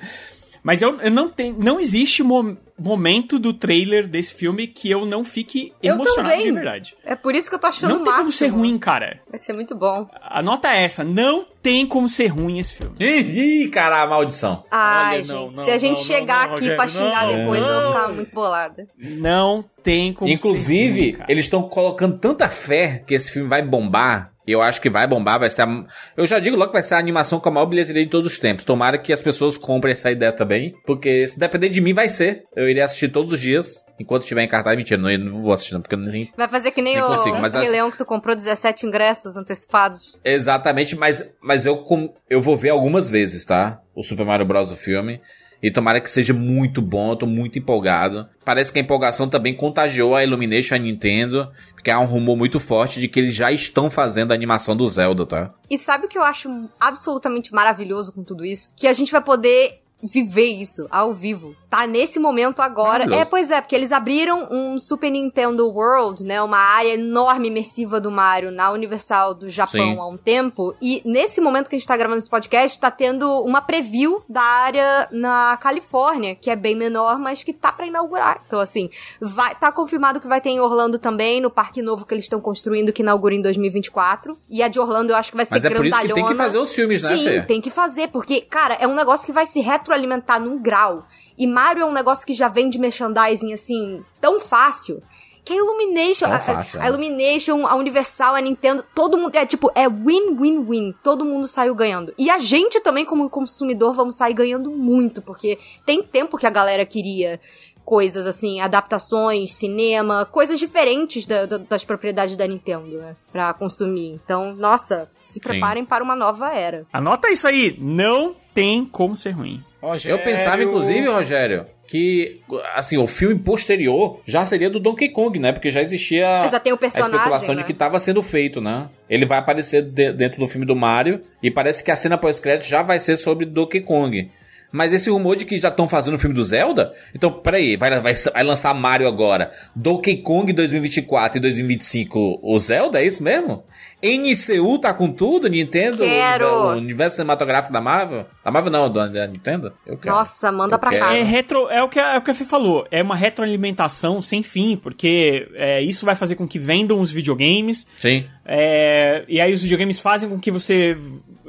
Mas 0.62 0.82
eu, 0.82 1.01
eu 1.01 1.11
não 1.11 1.28
tenho. 1.28 1.57
Não 1.59 1.81
existe 1.81 2.23
mo- 2.23 2.57
momento 2.81 3.39
do 3.39 3.52
trailer 3.52 4.09
desse 4.09 4.32
filme 4.35 4.66
que 4.66 4.90
eu 4.90 5.05
não 5.05 5.23
fique 5.24 5.73
Eu 5.82 5.94
emocionado 5.94 6.31
também. 6.31 6.47
de 6.47 6.52
verdade. 6.52 6.97
É 7.05 7.15
por 7.15 7.35
isso 7.35 7.48
que 7.48 7.55
eu 7.55 7.59
tô 7.59 7.66
achando 7.66 7.90
não 7.90 7.97
tem 7.98 8.05
como 8.07 8.16
máximo. 8.19 8.32
ser 8.32 8.47
ruim, 8.48 8.78
cara. 8.78 9.20
Vai 9.28 9.39
ser 9.39 9.52
muito 9.52 9.74
bom. 9.74 10.09
A 10.23 10.43
nota 10.43 10.69
é 10.73 10.85
essa. 10.85 11.05
Não 11.05 11.47
tem 11.62 11.86
como 11.86 12.09
ser 12.09 12.28
ruim 12.28 12.59
esse 12.59 12.74
filme. 12.74 12.94
Ih, 12.98 13.65
ih, 13.65 13.69
cara, 13.69 14.02
a 14.02 14.07
maldição. 14.07 14.65
Ai, 14.70 15.19
Olha, 15.19 15.27
não, 15.35 15.43
gente, 15.47 15.57
não, 15.57 15.65
se 15.65 15.70
a 15.70 15.78
gente 15.78 15.98
não, 15.98 16.05
chegar 16.05 16.48
não, 16.48 16.57
aqui 16.57 16.70
pra 16.74 16.85
Rogério, 16.85 17.09
xingar 17.09 17.27
não, 17.27 17.36
depois, 17.36 17.61
eu 17.61 17.66
vou 17.66 17.82
não. 17.82 17.93
ficar 17.93 18.09
muito 18.09 18.35
bolada. 18.35 18.89
Não 18.98 19.65
tem 19.82 20.12
como 20.12 20.28
ser 20.28 20.35
Inclusive, 20.35 21.01
ruim, 21.02 21.12
cara. 21.12 21.31
eles 21.32 21.44
estão 21.44 21.62
colocando 21.62 22.19
tanta 22.19 22.48
fé 22.48 23.02
que 23.07 23.15
esse 23.15 23.31
filme 23.31 23.48
vai 23.48 23.62
bombar. 23.62 24.30
Eu 24.47 24.61
acho 24.62 24.81
que 24.81 24.91
vai 24.91 25.07
bombar, 25.07 25.39
vai 25.39 25.51
ser 25.51 25.62
a... 25.62 25.85
Eu 26.17 26.27
já 26.27 26.39
digo 26.39 26.57
logo 26.57 26.69
que 26.69 26.73
vai 26.75 26.83
ser 26.83 26.95
a 26.95 26.99
animação 26.99 27.39
com 27.39 27.49
a 27.49 27.53
maior 27.53 27.67
bilheteria 27.67 28.05
de 28.05 28.11
todos 28.11 28.33
os 28.33 28.39
tempos. 28.39 28.65
Tomara 28.65 28.99
que 28.99 29.12
as 29.12 29.23
pessoas 29.23 29.57
comprem 29.57 29.93
essa 29.93 30.11
ideia 30.11 30.33
também. 30.33 30.75
Porque 30.87 31.27
se 31.29 31.39
depender 31.39 31.69
de 31.69 31.81
mim, 31.81 31.93
vai 31.93 32.09
ser. 32.09 32.45
Eu 32.57 32.69
iria 32.69 32.85
assistir 32.85 33.09
todos 33.09 33.33
os 33.35 33.41
dias. 33.41 33.85
Enquanto 34.01 34.23
estiver 34.23 34.43
em 34.43 34.49
cartaz, 34.49 34.77
mentira, 34.77 35.01
não, 35.01 35.11
eu 35.11 35.19
não 35.19 35.43
vou 35.43 35.53
assistir 35.53 35.75
não, 35.75 35.83
porque 35.83 35.95
eu 35.95 35.99
nem... 35.99 36.33
Vai 36.37 36.49
fazer 36.49 36.71
que 36.71 36.81
nem 36.81 36.95
Nem 36.95 37.05
o 37.05 37.07
consigo, 37.09 37.39
mas 37.39 37.55
acho- 37.55 37.71
Leão 37.71 37.91
que 37.91 37.99
tu 37.99 38.05
comprou 38.07 38.35
17 38.35 38.87
ingressos 38.87 39.37
antecipados. 39.37 40.19
Exatamente, 40.25 40.97
mas, 40.97 41.31
mas 41.41 41.67
eu, 41.67 41.77
com- 41.85 42.12
eu 42.29 42.41
vou 42.41 42.57
ver 42.57 42.71
algumas 42.71 43.11
vezes, 43.11 43.45
tá? 43.45 43.81
O 43.95 44.03
Super 44.03 44.25
Mario 44.25 44.47
Bros. 44.47 44.73
o 44.73 44.77
filme. 44.77 45.21
E 45.62 45.70
tomara 45.70 46.01
que 46.01 46.11
seja 46.11 46.32
muito 46.32 46.81
bom, 46.81 47.12
eu 47.12 47.16
tô 47.16 47.27
muito 47.27 47.59
empolgado. 47.59 48.28
Parece 48.45 48.73
que 48.73 48.78
a 48.78 48.82
empolgação 48.82 49.28
também 49.28 49.55
contagiou 49.55 50.15
a 50.15 50.24
Illumination, 50.24 50.74
a 50.74 50.78
Nintendo, 50.78 51.51
porque 51.74 51.91
há 51.91 52.01
um 52.01 52.07
rumor 52.07 52.37
muito 52.37 52.59
forte 52.59 52.99
de 52.99 53.09
que 53.09 53.20
eles 53.20 53.35
já 53.35 53.53
estão 53.53 53.91
fazendo 53.91 54.32
a 54.32 54.35
animação 54.35 54.77
do 54.77 54.87
Zelda, 54.87 55.27
tá? 55.27 55.55
E 55.69 55.77
sabe 55.77 56.07
o 56.07 56.09
que 56.09 56.16
eu 56.16 56.23
acho 56.23 56.49
absolutamente 56.78 57.53
maravilhoso 57.53 58.12
com 58.12 58.24
tudo 58.24 58.45
isso? 58.45 58.73
Que 58.77 58.87
a 58.87 58.93
gente 58.93 59.12
vai 59.12 59.23
poder 59.23 59.82
viver 60.03 60.47
isso 60.47 60.87
ao 60.91 61.13
vivo. 61.13 61.55
Tá 61.69 61.87
nesse 61.87 62.19
momento 62.19 62.61
agora. 62.61 63.05
É, 63.15 63.25
pois 63.25 63.51
é, 63.51 63.61
porque 63.61 63.75
eles 63.77 63.93
abriram 63.93 64.49
um 64.51 64.79
Super 64.79 65.11
Nintendo 65.11 65.69
World, 65.69 66.25
né? 66.25 66.43
Uma 66.43 66.59
área 66.59 66.95
enorme 66.95 67.49
imersiva 67.49 68.01
do 68.01 68.11
Mario 68.11 68.51
na 68.51 68.73
Universal 68.73 69.35
do 69.35 69.49
Japão 69.49 69.93
Sim. 69.95 69.99
há 69.99 70.07
um 70.07 70.17
tempo. 70.17 70.75
E 70.83 71.01
nesse 71.05 71.41
momento 71.41 71.69
que 71.69 71.77
a 71.77 71.79
gente 71.79 71.87
tá 71.87 71.97
gravando 71.97 72.19
esse 72.19 72.31
podcast, 72.31 72.79
tá 72.79 72.91
tendo 72.91 73.29
uma 73.43 73.61
preview 73.61 74.23
da 74.29 74.43
área 74.43 75.09
na 75.13 75.57
Califórnia, 75.59 76.35
que 76.35 76.51
é 76.51 76.57
bem 76.57 76.75
menor, 76.75 77.19
mas 77.19 77.45
que 77.45 77.53
tá 77.53 77.71
pra 77.71 77.87
inaugurar. 77.87 78.43
Então, 78.47 78.59
assim, 78.59 78.91
vai, 79.21 79.55
tá 79.55 79.71
confirmado 79.71 80.21
que 80.21 80.27
vai 80.27 80.41
ter 80.41 80.51
em 80.51 80.61
Orlando 80.61 80.99
também, 80.99 81.41
no 81.41 81.51
parque 81.51 81.81
novo 81.83 82.05
que 82.05 82.13
eles 82.15 82.25
estão 82.25 82.41
construindo, 82.41 82.93
que 82.93 83.03
inaugura 83.03 83.35
em 83.35 83.43
2024. 83.43 84.37
E 84.49 84.63
a 84.63 84.69
de 84.69 84.81
Orlando 84.81 85.13
eu 85.13 85.17
acho 85.17 85.31
que 85.31 85.37
vai 85.37 85.47
ser 85.47 85.55
Mas 85.55 85.65
é 85.65 85.71
por 85.71 85.87
isso 85.87 85.97
que 85.97 86.03
tem 86.03 86.09
que 86.09 86.15
grandalhona. 86.15 86.45
fazer 86.45 86.59
os 86.59 86.73
filmes, 86.75 87.03
né, 87.03 87.17
Sim, 87.17 87.25
Fê? 87.25 87.43
tem 87.43 87.61
que 87.61 87.71
fazer, 87.71 88.09
porque, 88.09 88.41
cara, 88.41 88.75
é 88.75 88.87
um 88.89 88.95
negócio 88.95 89.25
que 89.25 89.33
vai 89.33 89.47
se 89.47 89.61
retroalimentar 89.91 90.41
num 90.41 90.59
grau. 90.61 91.07
E 91.37 91.47
Mario 91.47 91.83
é 91.83 91.87
um 91.87 91.93
negócio 91.93 92.27
que 92.27 92.33
já 92.33 92.49
vem 92.49 92.69
de 92.71 92.79
merchandising, 92.79 93.53
assim, 93.53 94.03
tão 94.21 94.39
fácil. 94.41 95.03
Que 95.43 95.55
a 95.55 95.57
Illumination, 95.57 96.27
a, 96.27 96.39
fácil, 96.39 96.79
a 96.79 96.83
né? 96.83 96.89
Illumination, 96.91 97.67
a 97.67 97.75
Universal, 97.75 98.35
a 98.35 98.41
Nintendo, 98.41 98.85
todo 98.95 99.17
mundo, 99.17 99.35
é 99.35 99.47
tipo, 99.47 99.71
é 99.75 99.89
win-win-win. 99.89 100.95
Todo 101.03 101.25
mundo 101.25 101.49
saiu 101.49 101.75
ganhando. 101.75 102.12
E 102.19 102.31
a 102.31 102.39
gente 102.39 102.79
também, 102.81 103.05
como 103.07 103.29
consumidor, 103.31 103.95
vamos 103.95 104.17
sair 104.17 104.35
ganhando 104.35 104.71
muito, 104.71 105.23
porque 105.23 105.59
tem 105.87 106.03
tempo 106.03 106.37
que 106.37 106.47
a 106.47 106.51
galera 106.51 106.85
queria 106.85 107.41
coisas 107.87 108.27
assim, 108.27 108.61
adaptações, 108.61 109.55
cinema, 109.55 110.25
coisas 110.31 110.61
diferentes 110.61 111.27
da- 111.27 111.47
da- 111.47 111.57
das 111.59 111.85
propriedades 111.85 112.37
da 112.37 112.47
Nintendo, 112.47 112.99
né? 112.99 113.17
Pra 113.33 113.53
consumir. 113.55 114.21
Então, 114.23 114.55
nossa, 114.55 115.11
se 115.23 115.41
preparem 115.41 115.85
para 115.85 116.05
uma 116.05 116.15
nova 116.15 116.53
era. 116.53 116.87
Anota 116.93 117.31
isso 117.31 117.49
aí. 117.49 117.75
Não 117.81 118.37
tem 118.61 118.85
como 118.85 119.15
ser 119.16 119.31
ruim. 119.31 119.62
Eu 120.05 120.19
pensava, 120.19 120.62
inclusive, 120.62 121.07
Rogério, 121.07 121.65
que, 121.89 122.41
assim, 122.74 122.99
o 122.99 123.07
filme 123.07 123.39
posterior 123.41 124.20
já 124.27 124.45
seria 124.45 124.69
do 124.69 124.78
Donkey 124.78 125.09
Kong, 125.09 125.39
né? 125.39 125.53
Porque 125.53 125.70
já 125.70 125.81
existia 125.81 126.47
Já 126.49 126.61
tem 126.61 126.73
o 126.73 126.77
a 126.77 126.78
personagem, 126.78 127.15
especulação 127.15 127.55
né? 127.55 127.61
de 127.61 127.65
que 127.66 127.73
estava 127.73 127.99
sendo 127.99 128.23
feito, 128.23 128.61
né? 128.61 128.89
Ele 129.09 129.24
vai 129.24 129.39
aparecer 129.39 129.82
de- 129.82 130.12
dentro 130.12 130.39
do 130.39 130.47
filme 130.47 130.66
do 130.66 130.77
Mario 130.77 131.23
e 131.43 131.51
parece 131.51 131.82
que 131.82 131.91
a 131.91 131.97
cena 131.97 132.19
pós-crédito 132.19 132.69
já 132.69 132.82
vai 132.82 133.01
ser 133.01 133.16
sobre 133.16 133.47
Donkey 133.47 133.81
Kong. 133.81 134.31
Mas 134.73 134.93
esse 134.93 135.11
rumor 135.11 135.35
de 135.37 135.45
que 135.45 135.61
já 135.61 135.69
estão 135.69 135.89
fazendo 135.89 136.15
o 136.15 136.19
filme 136.19 136.35
do 136.35 136.45
Zelda? 136.45 136.93
Então, 137.15 137.33
peraí, 137.33 137.77
vai, 137.77 137.91
vai, 138.01 138.15
vai 138.15 138.43
lançar 138.45 138.73
Mario 138.75 139.09
agora. 139.09 139.51
Donkey 139.75 140.19
Kong 140.19 140.53
2024 140.53 141.39
e 141.39 141.41
2025 141.41 142.39
o 142.43 142.59
Zelda, 142.59 143.01
é 143.03 143.07
isso 143.07 143.23
mesmo? 143.23 143.65
NCU 144.03 144.79
tá 144.79 144.95
com 144.95 145.11
tudo? 145.13 145.49
Nintendo? 145.49 146.05
Quero. 146.05 146.47
O 146.49 146.69
universo 146.77 147.17
cinematográfico 147.17 147.73
da 147.73 147.81
Marvel? 147.81 148.27
Da 148.45 148.51
Marvel 148.51 148.71
não, 148.73 148.91
da, 148.93 149.07
da 149.09 149.27
Nintendo? 149.27 149.73
Eu 149.87 149.99
quero. 149.99 150.15
Nossa, 150.15 150.51
manda 150.53 150.77
Eu 150.77 150.79
pra 150.79 150.91
quero. 150.91 151.05
cá. 151.05 151.17
É, 151.17 151.23
retro, 151.23 151.69
é, 151.69 151.83
o 151.83 151.89
que, 151.89 151.99
a- 151.99 152.15
é 152.15 152.19
o 152.19 152.23
que 152.23 152.31
a 152.31 152.35
Fê 152.35 152.45
falou. 152.45 152.87
É 152.91 153.03
uma 153.03 153.17
retroalimentação 153.17 154.23
sem 154.23 154.43
fim, 154.43 154.77
porque 154.77 155.49
é, 155.55 155.83
isso 155.83 156.07
vai 156.07 156.15
fazer 156.15 156.37
com 156.37 156.47
que 156.49 156.59
vendam 156.59 157.01
os 157.01 157.11
videogames. 157.13 157.87
Sim. 157.99 158.25
é, 158.47 159.25
e 159.29 159.41
aí 159.41 159.53
os 159.53 159.63
videogames 159.63 160.01
fazem 160.01 160.29
com 160.29 160.39
que 160.41 160.51
você 160.51 160.97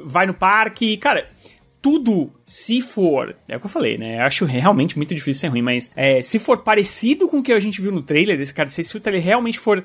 vai 0.04 0.26
no 0.26 0.34
parque. 0.34 0.96
Cara, 0.98 1.26
tudo, 1.82 2.30
se 2.44 2.80
for. 2.80 3.34
É 3.48 3.56
o 3.56 3.60
que 3.60 3.66
eu 3.66 3.70
falei, 3.70 3.98
né? 3.98 4.18
Eu 4.18 4.22
acho 4.22 4.44
realmente 4.44 4.96
muito 4.96 5.14
difícil 5.14 5.40
ser 5.40 5.48
ruim, 5.48 5.62
mas 5.62 5.90
é, 5.96 6.22
se 6.22 6.38
for 6.38 6.58
parecido 6.58 7.26
com 7.28 7.40
o 7.40 7.42
que 7.42 7.52
a 7.52 7.58
gente 7.60 7.82
viu 7.82 7.90
no 7.90 8.02
trailer, 8.02 8.40
esse 8.40 8.54
cara, 8.54 8.68
se 8.68 8.96
o 8.96 9.00
trailer 9.00 9.22
realmente 9.22 9.58
for 9.58 9.84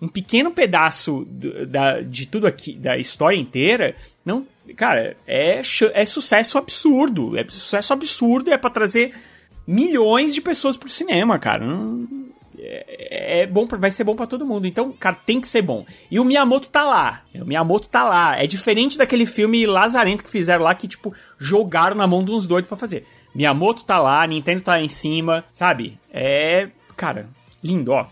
um 0.00 0.06
pequeno 0.06 0.50
pedaço 0.52 1.26
do- 1.28 1.66
da, 1.66 2.00
de 2.02 2.26
tudo 2.26 2.46
aqui, 2.46 2.74
da 2.76 2.96
história 2.98 3.36
inteira, 3.36 3.96
não. 4.24 4.46
Cara, 4.76 5.16
é, 5.26 5.60
é 5.94 6.04
sucesso 6.04 6.58
absurdo. 6.58 7.36
É 7.36 7.44
sucesso 7.48 7.92
absurdo, 7.94 8.52
é 8.52 8.58
pra 8.58 8.68
trazer 8.70 9.14
milhões 9.66 10.34
de 10.34 10.40
pessoas 10.40 10.76
pro 10.76 10.88
cinema, 10.88 11.38
cara. 11.38 11.66
Não- 11.66 12.06
é, 12.60 13.40
é 13.42 13.46
bom, 13.46 13.66
pra- 13.66 13.78
vai 13.78 13.90
ser 13.90 14.04
bom 14.04 14.14
pra 14.16 14.26
todo 14.26 14.44
mundo. 14.46 14.66
Então, 14.66 14.92
cara, 14.92 15.14
tem 15.14 15.40
que 15.40 15.48
ser 15.48 15.62
bom. 15.62 15.84
E 16.10 16.18
o 16.18 16.24
Miyamoto 16.24 16.68
tá 16.68 16.84
lá. 16.84 17.22
O 17.34 17.44
Miyamoto 17.44 17.88
tá 17.88 18.04
lá. 18.04 18.36
É 18.40 18.46
diferente 18.46 18.98
daquele 18.98 19.26
filme 19.26 19.66
lazarento 19.66 20.24
que 20.24 20.30
fizeram 20.30 20.64
lá 20.64 20.74
que, 20.74 20.88
tipo, 20.88 21.14
jogaram 21.38 21.96
na 21.96 22.06
mão 22.06 22.24
de 22.24 22.30
uns 22.32 22.46
doidos 22.46 22.68
pra 22.68 22.76
fazer. 22.76 23.04
Miyamoto 23.34 23.84
tá 23.84 24.00
lá, 24.00 24.26
Nintendo 24.26 24.62
tá 24.62 24.72
lá 24.72 24.80
em 24.80 24.88
cima, 24.88 25.44
sabe? 25.54 25.98
É, 26.12 26.68
cara, 26.96 27.28
lindo, 27.62 27.92
ó. 27.92 28.06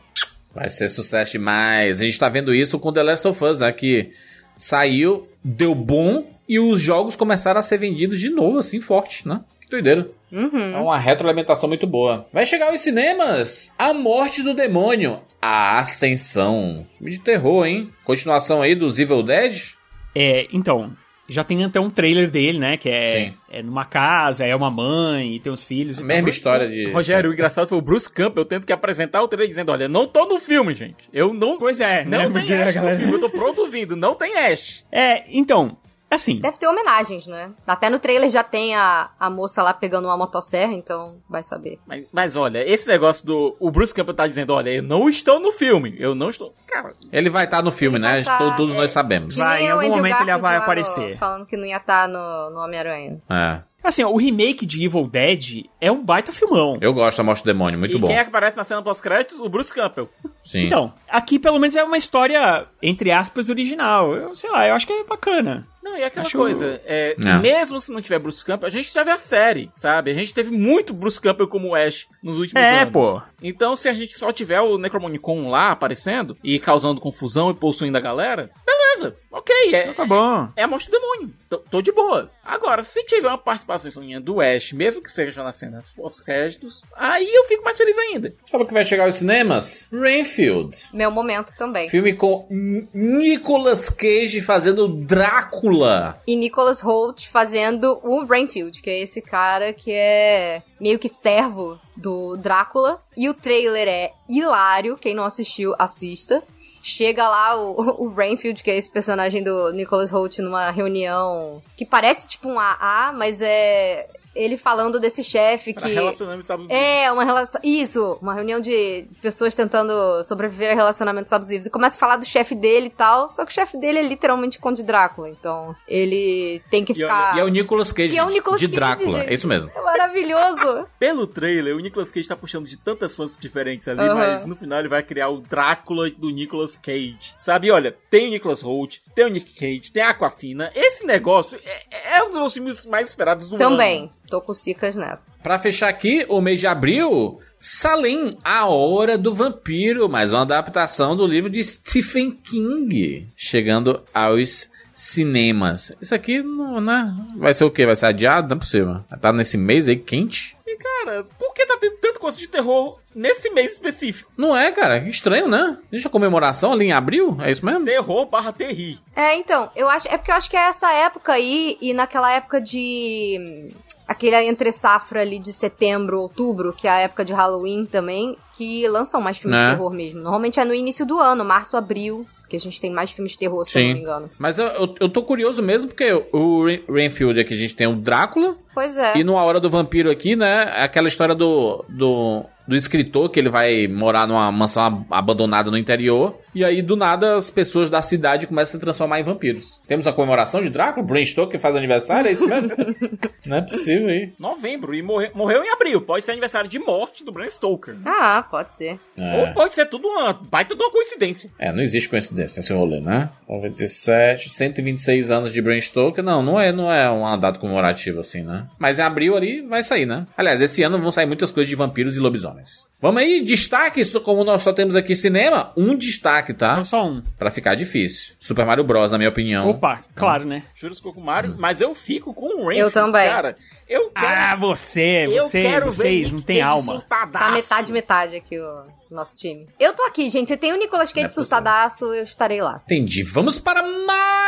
Vai 0.54 0.70
ser 0.70 0.88
sucesso 0.88 1.32
demais. 1.32 2.00
A 2.00 2.04
gente 2.06 2.18
tá 2.18 2.28
vendo 2.28 2.54
isso 2.54 2.78
com 2.78 2.92
The 2.92 3.02
Last 3.02 3.28
of 3.28 3.44
Us, 3.44 3.60
né? 3.60 3.72
Que 3.72 4.10
saiu, 4.56 5.28
deu 5.44 5.74
bom 5.74 6.26
e 6.48 6.58
os 6.58 6.80
jogos 6.80 7.16
começaram 7.16 7.58
a 7.58 7.62
ser 7.62 7.78
vendidos 7.78 8.18
de 8.20 8.30
novo, 8.30 8.58
assim, 8.58 8.80
forte, 8.80 9.26
né? 9.28 9.40
Que 9.66 9.70
doideira. 9.72 10.08
Uhum. 10.32 10.74
É 10.74 10.78
uma 10.78 10.98
retroalimentação 10.98 11.68
muito 11.68 11.86
boa. 11.86 12.26
Vai 12.32 12.46
chegar 12.46 12.68
aos 12.70 12.80
cinemas 12.80 13.72
A 13.78 13.92
Morte 13.92 14.42
do 14.42 14.54
Demônio, 14.54 15.20
A 15.42 15.78
Ascensão. 15.80 16.86
Filme 16.98 17.12
de 17.12 17.20
terror, 17.20 17.66
hein? 17.66 17.92
Continuação 18.04 18.62
aí 18.62 18.74
dos 18.74 18.98
Evil 18.98 19.22
Dead? 19.22 19.72
É, 20.14 20.46
então, 20.52 20.92
já 21.28 21.42
tem 21.44 21.64
até 21.64 21.78
um 21.80 21.90
trailer 21.90 22.30
dele, 22.30 22.58
né? 22.58 22.76
Que 22.76 22.88
é, 22.88 23.32
é 23.50 23.62
numa 23.62 23.84
casa, 23.84 24.44
é 24.46 24.54
uma 24.54 24.70
mãe 24.70 25.36
e 25.36 25.40
tem 25.40 25.52
os 25.52 25.62
filhos. 25.64 25.98
tal. 25.98 26.06
Mesma 26.06 26.28
história 26.28 26.68
de. 26.68 26.90
Rogério, 26.90 27.30
o 27.30 27.32
engraçado 27.32 27.68
foi 27.68 27.78
o 27.78 27.82
Bruce 27.82 28.10
Campbell 28.10 28.44
tendo 28.44 28.64
que 28.66 28.72
apresentar 28.72 29.22
o 29.22 29.28
trailer 29.28 29.48
dizendo: 29.48 29.72
Olha, 29.72 29.88
não 29.88 30.06
tô 30.06 30.24
no 30.26 30.38
filme, 30.38 30.74
gente. 30.74 31.08
Eu 31.12 31.34
não. 31.34 31.58
Pois 31.58 31.80
é, 31.80 32.04
Não 32.04 32.28
né? 32.30 32.42
tem 32.42 32.56
a 32.56 32.64
Ash 32.66 32.74
galera- 32.76 32.94
no 32.94 33.00
filme, 33.00 33.12
eu 33.14 33.20
tô 33.20 33.30
produzindo, 33.30 33.96
não 33.96 34.14
tem 34.14 34.36
Ash. 34.38 34.84
É, 34.92 35.24
então, 35.28 35.76
Assim, 36.08 36.38
Deve 36.38 36.56
ter 36.58 36.68
homenagens, 36.68 37.26
né? 37.26 37.50
Até 37.66 37.90
no 37.90 37.98
trailer 37.98 38.30
já 38.30 38.44
tem 38.44 38.76
a, 38.76 39.10
a 39.18 39.28
moça 39.28 39.60
lá 39.62 39.74
pegando 39.74 40.06
uma 40.06 40.16
motosserra, 40.16 40.72
então 40.72 41.16
vai 41.28 41.42
saber. 41.42 41.80
Mas, 41.84 42.04
mas 42.12 42.36
olha, 42.36 42.62
esse 42.68 42.86
negócio 42.86 43.26
do. 43.26 43.56
O 43.58 43.70
Bruce 43.72 43.92
Campbell 43.92 44.14
tá 44.14 44.26
dizendo: 44.26 44.52
olha, 44.52 44.70
eu 44.70 44.82
não 44.84 45.08
estou 45.08 45.40
no 45.40 45.50
filme. 45.50 45.96
Eu 45.98 46.14
não 46.14 46.30
estou. 46.30 46.54
Cara, 46.66 46.94
Ele 47.12 47.28
vai 47.28 47.44
estar 47.44 47.60
no 47.62 47.72
filme, 47.72 47.96
Ele 47.98 48.06
né? 48.06 48.22
tá, 48.22 48.38
Todos 48.38 48.72
é. 48.72 48.76
nós 48.76 48.90
sabemos. 48.92 49.36
Vai, 49.36 49.64
em 49.64 49.68
algum 49.68 49.80
Andrew 49.80 49.96
momento 49.96 50.16
ele 50.20 50.26
Garfield 50.26 50.42
vai 50.42 50.52
lá 50.52 50.58
no- 50.58 50.62
aparecer. 50.62 51.16
falando 51.16 51.44
que 51.46 51.56
não 51.56 51.64
ia 51.66 51.76
estar 51.78 52.06
no, 52.08 52.50
no 52.50 52.60
Homem-Aranha. 52.60 53.20
É. 53.28 53.60
assim, 53.82 54.02
ó, 54.04 54.08
o 54.10 54.16
remake 54.16 54.64
de 54.66 54.84
Evil 54.84 55.08
Dead 55.08 55.64
é 55.80 55.90
um 55.90 56.04
baita 56.04 56.32
filmão. 56.32 56.78
Eu 56.80 56.92
gosto 56.92 57.18
da 57.18 57.24
Morte 57.24 57.42
do 57.42 57.46
Demônio, 57.46 57.78
muito 57.78 57.96
e 57.96 57.98
bom. 58.00 58.06
quem 58.06 58.16
é 58.16 58.22
que 58.22 58.28
aparece 58.28 58.56
na 58.56 58.62
cena 58.64 58.80
pós-créditos? 58.82 59.40
O 59.40 59.48
Bruce 59.48 59.72
Campbell. 59.74 60.08
Sim. 60.44 60.66
Então, 60.66 60.92
aqui 61.08 61.38
pelo 61.38 61.58
menos 61.58 61.74
é 61.76 61.82
uma 61.82 61.96
história, 61.96 62.66
entre 62.82 63.10
aspas, 63.10 63.48
original. 63.48 64.12
Eu 64.14 64.34
sei 64.34 64.50
lá, 64.50 64.68
eu 64.68 64.74
acho 64.74 64.86
que 64.86 64.92
é 64.92 65.04
bacana. 65.04 65.66
Não, 65.86 65.96
e 65.96 66.02
aquela 66.02 66.26
Acho- 66.26 66.36
coisa, 66.36 66.80
é, 66.84 67.14
É. 67.24 67.38
mesmo 67.38 67.80
se 67.80 67.92
não 67.92 68.00
tiver 68.02 68.18
Bruce 68.18 68.44
Campbell, 68.44 68.66
a 68.66 68.70
gente 68.70 68.92
já 68.92 69.04
vê 69.04 69.12
a 69.12 69.18
série, 69.18 69.70
sabe? 69.72 70.10
A 70.10 70.14
gente 70.14 70.34
teve 70.34 70.50
muito 70.50 70.92
Bruce 70.92 71.20
Campbell 71.20 71.46
como 71.46 71.76
Ash 71.76 72.08
nos 72.20 72.38
últimos 72.40 72.60
É, 72.60 72.80
anos. 72.80 72.92
pô. 72.92 73.22
Então, 73.40 73.76
se 73.76 73.88
a 73.88 73.92
gente 73.92 74.18
só 74.18 74.32
tiver 74.32 74.60
o 74.60 74.78
Necromonicon 74.78 75.48
lá 75.48 75.70
aparecendo 75.70 76.36
e 76.42 76.58
causando 76.58 77.00
confusão 77.00 77.50
e 77.50 77.54
possuindo 77.54 77.96
a 77.96 78.00
galera, 78.00 78.50
beleza, 78.66 79.16
ok, 79.38 79.74
é, 79.74 79.92
Tá 79.92 80.04
bom. 80.04 80.48
é 80.56 80.62
a 80.62 80.66
morte 80.66 80.90
do 80.90 80.92
demônio. 80.98 81.32
Tô, 81.48 81.58
tô 81.58 81.82
de 81.82 81.92
boa. 81.92 82.28
Agora, 82.44 82.82
se 82.82 83.04
tiver 83.04 83.28
uma 83.28 83.38
participação 83.38 83.90
do 84.20 84.40
Ash, 84.40 84.72
mesmo 84.72 85.00
que 85.02 85.10
seja 85.12 85.42
na 85.44 85.52
cena 85.52 85.80
pós-créditos, 85.96 86.82
aí 86.96 87.32
eu 87.32 87.44
fico 87.44 87.62
mais 87.62 87.76
feliz 87.76 87.96
ainda. 87.98 88.32
Sabe 88.46 88.64
o 88.64 88.66
que 88.66 88.72
vai 88.74 88.84
chegar 88.84 89.04
aos 89.04 89.16
cinemas? 89.16 89.86
Rainfield. 89.92 90.88
Meu 90.92 91.10
momento 91.10 91.54
também. 91.56 91.88
Filme 91.88 92.14
com 92.14 92.46
N- 92.50 92.88
Nicolas 92.92 93.88
Cage 93.88 94.40
fazendo 94.40 94.88
Drácula. 94.88 96.20
E 96.26 96.34
Nicholas 96.36 96.80
Holt 96.80 97.28
fazendo 97.28 98.00
o 98.02 98.24
Rainfield, 98.24 98.80
que 98.82 98.90
é 98.90 99.00
esse 99.00 99.20
cara 99.22 99.72
que 99.72 99.92
é 99.92 100.62
meio 100.80 100.98
que 100.98 101.08
servo 101.08 101.78
do 101.96 102.36
Drácula. 102.36 103.00
E 103.16 103.28
o 103.28 103.34
trailer 103.34 103.86
é 103.88 104.12
hilário. 104.28 104.96
Quem 104.96 105.14
não 105.14 105.24
assistiu, 105.24 105.74
assista. 105.78 106.42
Chega 106.88 107.28
lá 107.28 107.56
o, 107.56 107.72
o 108.06 108.14
Rainfield, 108.14 108.62
que 108.62 108.70
é 108.70 108.76
esse 108.76 108.88
personagem 108.88 109.42
do 109.42 109.72
Nicholas 109.72 110.08
Holt, 110.12 110.38
numa 110.38 110.70
reunião 110.70 111.60
que 111.76 111.84
parece 111.84 112.28
tipo 112.28 112.48
um 112.48 112.60
AA, 112.60 113.12
mas 113.12 113.42
é 113.42 114.08
ele 114.36 114.56
falando 114.56 115.00
desse 115.00 115.24
chefe 115.24 115.72
que. 115.72 115.88
relacionamentos 115.88 116.50
abusivos. 116.50 116.76
É, 116.76 117.10
uma 117.10 117.24
relação. 117.24 117.60
Isso, 117.64 118.18
uma 118.20 118.34
reunião 118.34 118.60
de 118.60 119.06
pessoas 119.20 119.54
tentando 119.54 120.22
sobreviver 120.24 120.70
a 120.70 120.74
relacionamentos 120.74 121.32
abusivos. 121.32 121.66
E 121.66 121.70
começa 121.70 121.96
a 121.96 121.98
falar 121.98 122.16
do 122.16 122.26
chefe 122.26 122.54
dele 122.54 122.86
e 122.86 122.90
tal. 122.90 123.28
Só 123.28 123.44
que 123.44 123.50
o 123.50 123.54
chefe 123.54 123.78
dele 123.78 123.98
é 123.98 124.02
literalmente 124.02 124.58
Conde 124.58 124.82
Drácula. 124.82 125.28
Então, 125.28 125.74
ele 125.88 126.62
tem 126.70 126.84
que 126.84 126.92
olha, 126.92 127.00
ficar. 127.00 127.36
E 127.36 127.40
é 127.40 127.44
o 127.44 127.48
Nicolas 127.48 127.92
Cage 127.92 128.10
Que 128.10 128.18
é 128.18 128.24
o 128.24 128.28
Nicolas 128.28 128.60
de 128.60 128.68
Cage, 128.68 128.76
Drácula. 128.76 129.18
gente. 129.18 129.30
É 129.30 129.34
isso 129.34 129.46
mesmo. 129.46 129.70
É 129.74 129.80
maravilhoso. 129.80 130.86
Pelo 130.98 131.26
trailer, 131.26 131.74
o 131.74 131.80
Nicolas 131.80 132.10
Cage 132.10 132.28
tá 132.28 132.36
puxando 132.36 132.66
de 132.66 132.76
tantas 132.76 133.16
fontes 133.16 133.36
diferentes 133.36 133.88
ali, 133.88 134.00
Aham. 134.00 134.14
mas 134.14 134.44
no 134.44 134.56
final 134.56 134.78
ele 134.78 134.88
vai 134.88 135.02
criar 135.02 135.28
o 135.28 135.40
Drácula 135.40 136.10
do 136.10 136.30
Nicolas 136.30 136.76
Cage. 136.76 137.34
Sabe, 137.38 137.70
olha, 137.70 137.96
tem 138.10 138.28
o 138.28 138.30
Nicolas 138.30 138.60
Holt, 138.62 138.98
tem 139.14 139.24
o 139.24 139.28
Nick 139.28 139.54
Cage, 139.54 139.92
tem 139.92 140.02
a 140.02 140.10
Aquafina. 140.10 140.70
Esse 140.74 141.06
negócio 141.06 141.58
é, 141.64 142.16
é 142.16 142.22
um 142.22 142.28
dos 142.28 142.38
meus 142.38 142.54
filmes 142.54 142.86
mais 142.86 143.08
esperados 143.08 143.48
do 143.48 143.56
ano. 143.56 143.70
Também. 143.70 144.10
Tô 144.28 144.40
com 144.40 144.52
cicas 144.54 144.96
nessa. 144.96 145.30
Pra 145.42 145.58
fechar 145.58 145.88
aqui, 145.88 146.26
o 146.28 146.40
mês 146.40 146.60
de 146.60 146.66
abril, 146.66 147.40
Salim, 147.58 148.38
A 148.44 148.66
Hora 148.66 149.16
do 149.16 149.34
Vampiro, 149.34 150.08
mais 150.08 150.32
uma 150.32 150.42
adaptação 150.42 151.14
do 151.16 151.26
livro 151.26 151.48
de 151.48 151.62
Stephen 151.62 152.30
King, 152.32 153.26
chegando 153.36 154.02
aos 154.12 154.68
cinemas. 154.94 155.92
Isso 156.00 156.14
aqui 156.14 156.42
não, 156.42 156.80
né? 156.80 157.14
Vai 157.36 157.52
ser 157.52 157.64
o 157.64 157.70
quê? 157.70 157.84
Vai 157.84 157.94
ser 157.94 158.06
adiado? 158.06 158.48
Não 158.48 158.56
é 158.56 158.60
possível. 158.60 159.04
Tá 159.20 159.32
nesse 159.32 159.56
mês 159.56 159.88
aí 159.88 159.96
quente? 159.96 160.56
E 160.66 160.76
cara, 160.76 161.24
por 161.38 161.54
que 161.54 161.64
tá 161.66 161.76
tendo 161.80 161.96
tanto 162.00 162.18
coisa 162.18 162.36
de 162.36 162.48
terror 162.48 162.98
nesse 163.14 163.50
mês 163.50 163.74
específico? 163.74 164.32
Não 164.36 164.56
é, 164.56 164.72
cara. 164.72 165.06
Estranho, 165.08 165.46
né? 165.48 165.78
Deixa 165.90 166.08
a 166.08 166.10
comemoração 166.10 166.72
ali 166.72 166.86
em 166.86 166.92
abril, 166.92 167.36
é 167.40 167.50
isso 167.50 167.64
mesmo? 167.64 167.84
Terror 167.84 168.26
barra 168.26 168.52
terri. 168.52 168.98
É, 169.14 169.36
então, 169.36 169.70
eu 169.76 169.88
acho. 169.88 170.08
É 170.08 170.16
porque 170.16 170.30
eu 170.30 170.34
acho 170.34 170.50
que 170.50 170.56
é 170.56 170.68
essa 170.68 170.90
época 170.92 171.32
aí, 171.32 171.76
e 171.80 171.92
naquela 171.92 172.32
época 172.32 172.60
de. 172.60 173.68
Aquele 174.08 174.36
entre 174.36 174.70
safra 174.70 175.20
ali 175.20 175.38
de 175.38 175.52
setembro, 175.52 176.20
outubro, 176.20 176.72
que 176.72 176.86
é 176.86 176.90
a 176.90 176.98
época 177.00 177.24
de 177.24 177.32
Halloween 177.32 177.84
também, 177.86 178.36
que 178.56 178.86
lançam 178.88 179.20
mais 179.20 179.38
filmes 179.38 179.58
Né? 179.58 179.64
de 179.70 179.70
terror 179.76 179.90
mesmo. 179.92 180.20
Normalmente 180.20 180.60
é 180.60 180.64
no 180.64 180.74
início 180.74 181.04
do 181.04 181.18
ano, 181.18 181.44
março, 181.44 181.76
abril, 181.76 182.24
que 182.48 182.54
a 182.54 182.60
gente 182.60 182.80
tem 182.80 182.92
mais 182.92 183.10
filmes 183.10 183.32
de 183.32 183.38
terror, 183.38 183.64
se 183.64 183.76
eu 183.76 183.84
não 183.88 183.94
me 183.94 184.00
engano. 184.00 184.30
Mas 184.38 184.58
eu, 184.58 184.66
eu, 184.66 184.94
eu 185.00 185.08
tô 185.08 185.24
curioso 185.24 185.60
mesmo, 185.60 185.88
porque 185.88 186.12
o 186.32 186.64
Rainfield 186.88 187.40
aqui 187.40 187.52
a 187.54 187.56
gente 187.56 187.74
tem 187.74 187.88
o 187.88 187.96
Drácula, 187.96 188.56
Pois 188.72 188.96
é. 188.98 189.16
E 189.16 189.24
no 189.24 189.36
A 189.38 189.42
Hora 189.42 189.58
do 189.58 189.68
Vampiro 189.70 190.10
aqui, 190.10 190.36
né? 190.36 190.70
é 190.76 190.82
Aquela 190.84 191.08
história 191.08 191.34
do, 191.34 191.82
do, 191.88 192.44
do 192.68 192.76
escritor 192.76 193.30
que 193.30 193.40
ele 193.40 193.48
vai 193.48 193.88
morar 193.88 194.28
numa 194.28 194.52
mansão 194.52 194.82
ab- 194.84 195.06
abandonada 195.10 195.70
no 195.70 195.78
interior. 195.78 196.36
E 196.56 196.64
aí, 196.64 196.80
do 196.80 196.96
nada, 196.96 197.36
as 197.36 197.50
pessoas 197.50 197.90
da 197.90 198.00
cidade 198.00 198.46
começam 198.46 198.70
a 198.70 198.78
se 198.78 198.80
transformar 198.80 199.20
em 199.20 199.22
vampiros. 199.22 199.78
Temos 199.86 200.06
a 200.06 200.12
comemoração 200.12 200.62
de 200.62 200.70
Drácula, 200.70 201.04
Bram 201.04 201.22
Stoker 201.22 201.60
faz 201.60 201.76
aniversário, 201.76 202.28
é 202.28 202.32
isso 202.32 202.48
mesmo? 202.48 202.70
Não 203.44 203.58
é 203.58 203.60
possível 203.60 204.08
aí. 204.08 204.32
Novembro, 204.38 204.94
e 204.94 205.02
morre- 205.02 205.30
morreu 205.34 205.62
em 205.62 205.68
abril. 205.68 206.00
Pode 206.00 206.24
ser 206.24 206.30
aniversário 206.32 206.68
de 206.70 206.78
morte 206.78 207.22
do 207.22 207.30
Bram 207.30 207.44
Stoker. 207.50 207.96
Ah, 208.06 208.42
pode 208.50 208.72
ser. 208.72 208.98
Ou 209.18 209.22
É. 209.46 209.52
pode 209.52 209.74
ser 209.74 209.84
tudo 209.84 210.08
uma 210.08 210.32
baita 210.32 210.74
de 210.74 210.82
uma 210.82 210.90
coincidência. 210.90 211.50
É, 211.58 211.70
não 211.70 211.82
existe 211.82 212.08
coincidência 212.08 212.58
nesse 212.60 212.72
rolê, 212.72 213.00
né? 213.00 213.28
97, 213.48 214.48
126 214.50 215.30
anos 215.30 215.52
de 215.52 215.60
Bram 215.60 215.78
Stoker. 215.78 216.24
Não, 216.24 216.42
não 216.42 216.58
é, 216.58 216.72
não 216.72 216.90
é 216.90 217.08
uma 217.10 217.36
data 217.36 217.58
comemorativa 217.58 218.20
assim, 218.20 218.42
né? 218.42 218.66
Mas 218.78 218.98
em 218.98 219.02
abril 219.02 219.36
ali 219.36 219.60
vai 219.60 219.84
sair, 219.84 220.06
né? 220.06 220.26
Aliás, 220.36 220.60
esse 220.62 220.82
ano 220.82 220.98
vão 220.98 221.12
sair 221.12 221.26
muitas 221.26 221.50
coisas 221.52 221.68
de 221.68 221.76
vampiros 221.76 222.16
e 222.16 222.20
lobisomens. 222.20 222.86
Vamos 223.00 223.20
aí, 223.20 223.42
destaques, 223.42 224.12
como 224.14 224.42
nós 224.42 224.62
só 224.62 224.72
temos 224.72 224.96
aqui 224.96 225.14
cinema, 225.14 225.70
um 225.76 225.94
destaque, 225.94 226.54
tá? 226.54 226.72
Então 226.72 226.84
só 226.84 227.06
um. 227.06 227.22
Pra 227.38 227.50
ficar 227.50 227.74
difícil. 227.74 228.34
Super 228.38 228.64
Mario 228.64 228.84
Bros, 228.84 229.12
na 229.12 229.18
minha 229.18 229.28
opinião. 229.30 229.68
Opa, 229.68 230.02
claro, 230.14 230.44
né? 230.46 230.62
Juros 230.74 230.98
com 230.98 231.10
o 231.10 231.20
Mario, 231.24 231.54
mas 231.58 231.80
eu 231.80 231.94
fico 231.94 232.32
com 232.32 232.46
o 232.46 232.66
Rainfield, 232.66 232.80
Eu 232.80 232.90
também. 232.90 233.28
Cara, 233.28 233.56
eu 233.88 234.10
quero, 234.10 234.26
Ah, 234.26 234.56
você, 234.56 235.26
eu 235.28 235.42
você, 235.42 235.80
vocês, 235.80 236.32
não 236.32 236.40
tem 236.40 236.56
Cage 236.60 236.68
alma. 236.70 236.92
surtadaço. 236.94 237.44
Tá 237.44 237.50
metade, 237.52 237.92
metade 237.92 238.36
aqui 238.36 238.58
o 238.58 238.86
nosso 239.14 239.36
time. 239.38 239.66
Eu 239.78 239.92
tô 239.92 240.02
aqui, 240.04 240.30
gente. 240.30 240.48
Você 240.48 240.56
tem 240.56 240.72
o 240.72 240.76
Nicolas 240.78 241.10
Cage 241.12 241.24
Não 241.24 241.26
é 241.26 241.30
surtadaço, 241.30 242.06
eu 242.14 242.22
estarei 242.22 242.62
lá. 242.62 242.80
Entendi. 242.86 243.22
Vamos 243.22 243.58
para 243.58 243.82
maio! 243.82 244.06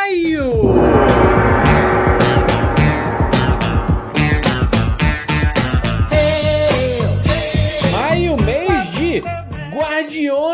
Maio, 0.09 1.48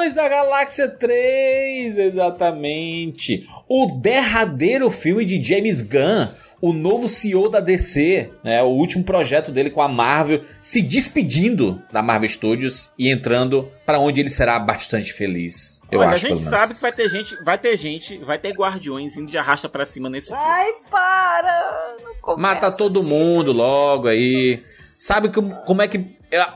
Guardiões 0.04 0.14
da 0.14 0.28
Galáxia 0.28 0.86
3, 0.88 1.96
exatamente. 1.96 3.48
O 3.68 3.86
derradeiro 3.86 4.90
filme 4.90 5.24
de 5.24 5.42
James 5.42 5.80
Gunn, 5.80 6.28
o 6.60 6.72
novo 6.72 7.08
CEO 7.08 7.48
da 7.48 7.58
DC, 7.60 8.30
né, 8.42 8.62
o 8.62 8.66
último 8.66 9.02
projeto 9.02 9.50
dele 9.50 9.70
com 9.70 9.80
a 9.80 9.88
Marvel, 9.88 10.42
se 10.60 10.82
despedindo 10.82 11.80
da 11.90 12.02
Marvel 12.02 12.28
Studios 12.28 12.90
e 12.98 13.08
entrando 13.10 13.70
para 13.86 13.98
onde 13.98 14.20
ele 14.20 14.28
será 14.30 14.58
bastante 14.58 15.10
feliz. 15.12 15.80
Eu 15.90 16.00
Olha, 16.00 16.10
acho, 16.10 16.26
a 16.26 16.28
gente 16.30 16.42
sabe 16.44 16.74
que 16.74 16.82
vai 16.82 16.92
ter 16.92 17.08
gente, 17.08 17.34
vai 17.44 17.58
ter 17.58 17.76
gente, 17.78 18.18
vai 18.18 18.38
ter 18.38 18.52
guardiões 18.52 19.16
indo 19.16 19.30
de 19.30 19.38
arrasta 19.38 19.68
pra 19.70 19.84
cima 19.86 20.10
nesse 20.10 20.28
filme. 20.28 20.42
Ai, 20.44 20.70
para! 20.90 21.96
Mata 22.36 22.70
todo 22.70 23.00
assim. 23.00 23.08
mundo 23.08 23.52
logo 23.52 24.08
aí. 24.08 24.60
Sabe 24.98 25.28
que- 25.30 25.40
como 25.66 25.80
é 25.82 25.88
que. 25.88 26.04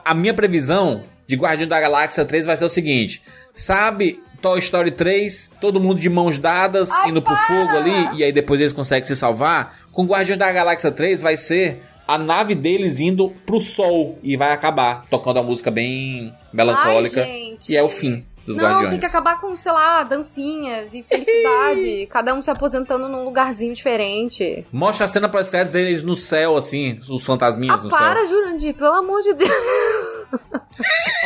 A 0.05 0.13
minha 0.15 0.35
previsão 0.35 1.05
de 1.29 1.37
Guardião 1.37 1.69
da 1.69 1.79
Galáxia 1.79 2.25
3 2.25 2.47
vai 2.47 2.57
ser 2.57 2.65
o 2.65 2.69
seguinte: 2.69 3.23
sabe. 3.55 4.21
Toy 4.41 4.61
Story 4.61 4.93
3, 4.93 5.51
todo 5.61 5.81
mundo 5.81 5.99
de 5.99 6.09
mãos 6.09 6.39
dadas, 6.39 6.91
indo 7.09 7.21
pro 7.21 7.37
fogo 7.37 7.77
ali, 7.77 8.17
e 8.19 8.23
aí 8.23 8.31
depois 8.31 8.61
eles 8.61 8.73
conseguem 8.73 9.05
se 9.05 9.17
salvar. 9.17 9.77
Com 9.91 10.07
Guardião 10.07 10.39
da 10.39 10.53
Galáxia 10.53 10.93
3 10.93 11.21
vai 11.21 11.37
ser 11.37 11.83
a 12.07 12.17
nave 12.17 12.55
deles 12.55 13.01
indo 13.01 13.31
pro 13.45 13.61
sol 13.61 14.17
e 14.23 14.37
vai 14.37 14.53
acabar, 14.53 15.05
tocando 15.11 15.41
a 15.41 15.43
música 15.43 15.73
bem 15.73 16.33
melancólica. 16.53 17.23
Ai, 17.25 17.57
e 17.69 17.77
é 17.77 17.83
o 17.83 17.89
fim 17.89 18.25
dos 18.47 18.57
Não, 18.57 18.63
Guardiões. 18.63 18.91
tem 18.91 19.01
que 19.01 19.07
acabar 19.07 19.41
com, 19.41 19.57
sei 19.57 19.73
lá, 19.73 20.05
dancinhas 20.05 20.95
e 20.95 21.03
felicidade. 21.03 22.07
cada 22.09 22.33
um 22.33 22.41
se 22.41 22.49
aposentando 22.49 23.09
num 23.09 23.25
lugarzinho 23.25 23.75
diferente. 23.75 24.65
Mostra 24.73 25.07
a 25.07 25.09
cena 25.09 25.29
pós 25.29 25.51
créditos 25.51 25.75
eles 25.75 26.05
no 26.05 26.15
céu, 26.15 26.57
assim, 26.57 27.01
os 27.11 27.27
fantasminhas 27.27 27.81
Ah, 27.81 27.85
no 27.85 27.91
para, 27.91 28.21
céu. 28.21 28.29
Jurandir, 28.29 28.73
pelo 28.75 28.95
amor 28.95 29.21
de 29.21 29.35
Deus. 29.35 29.51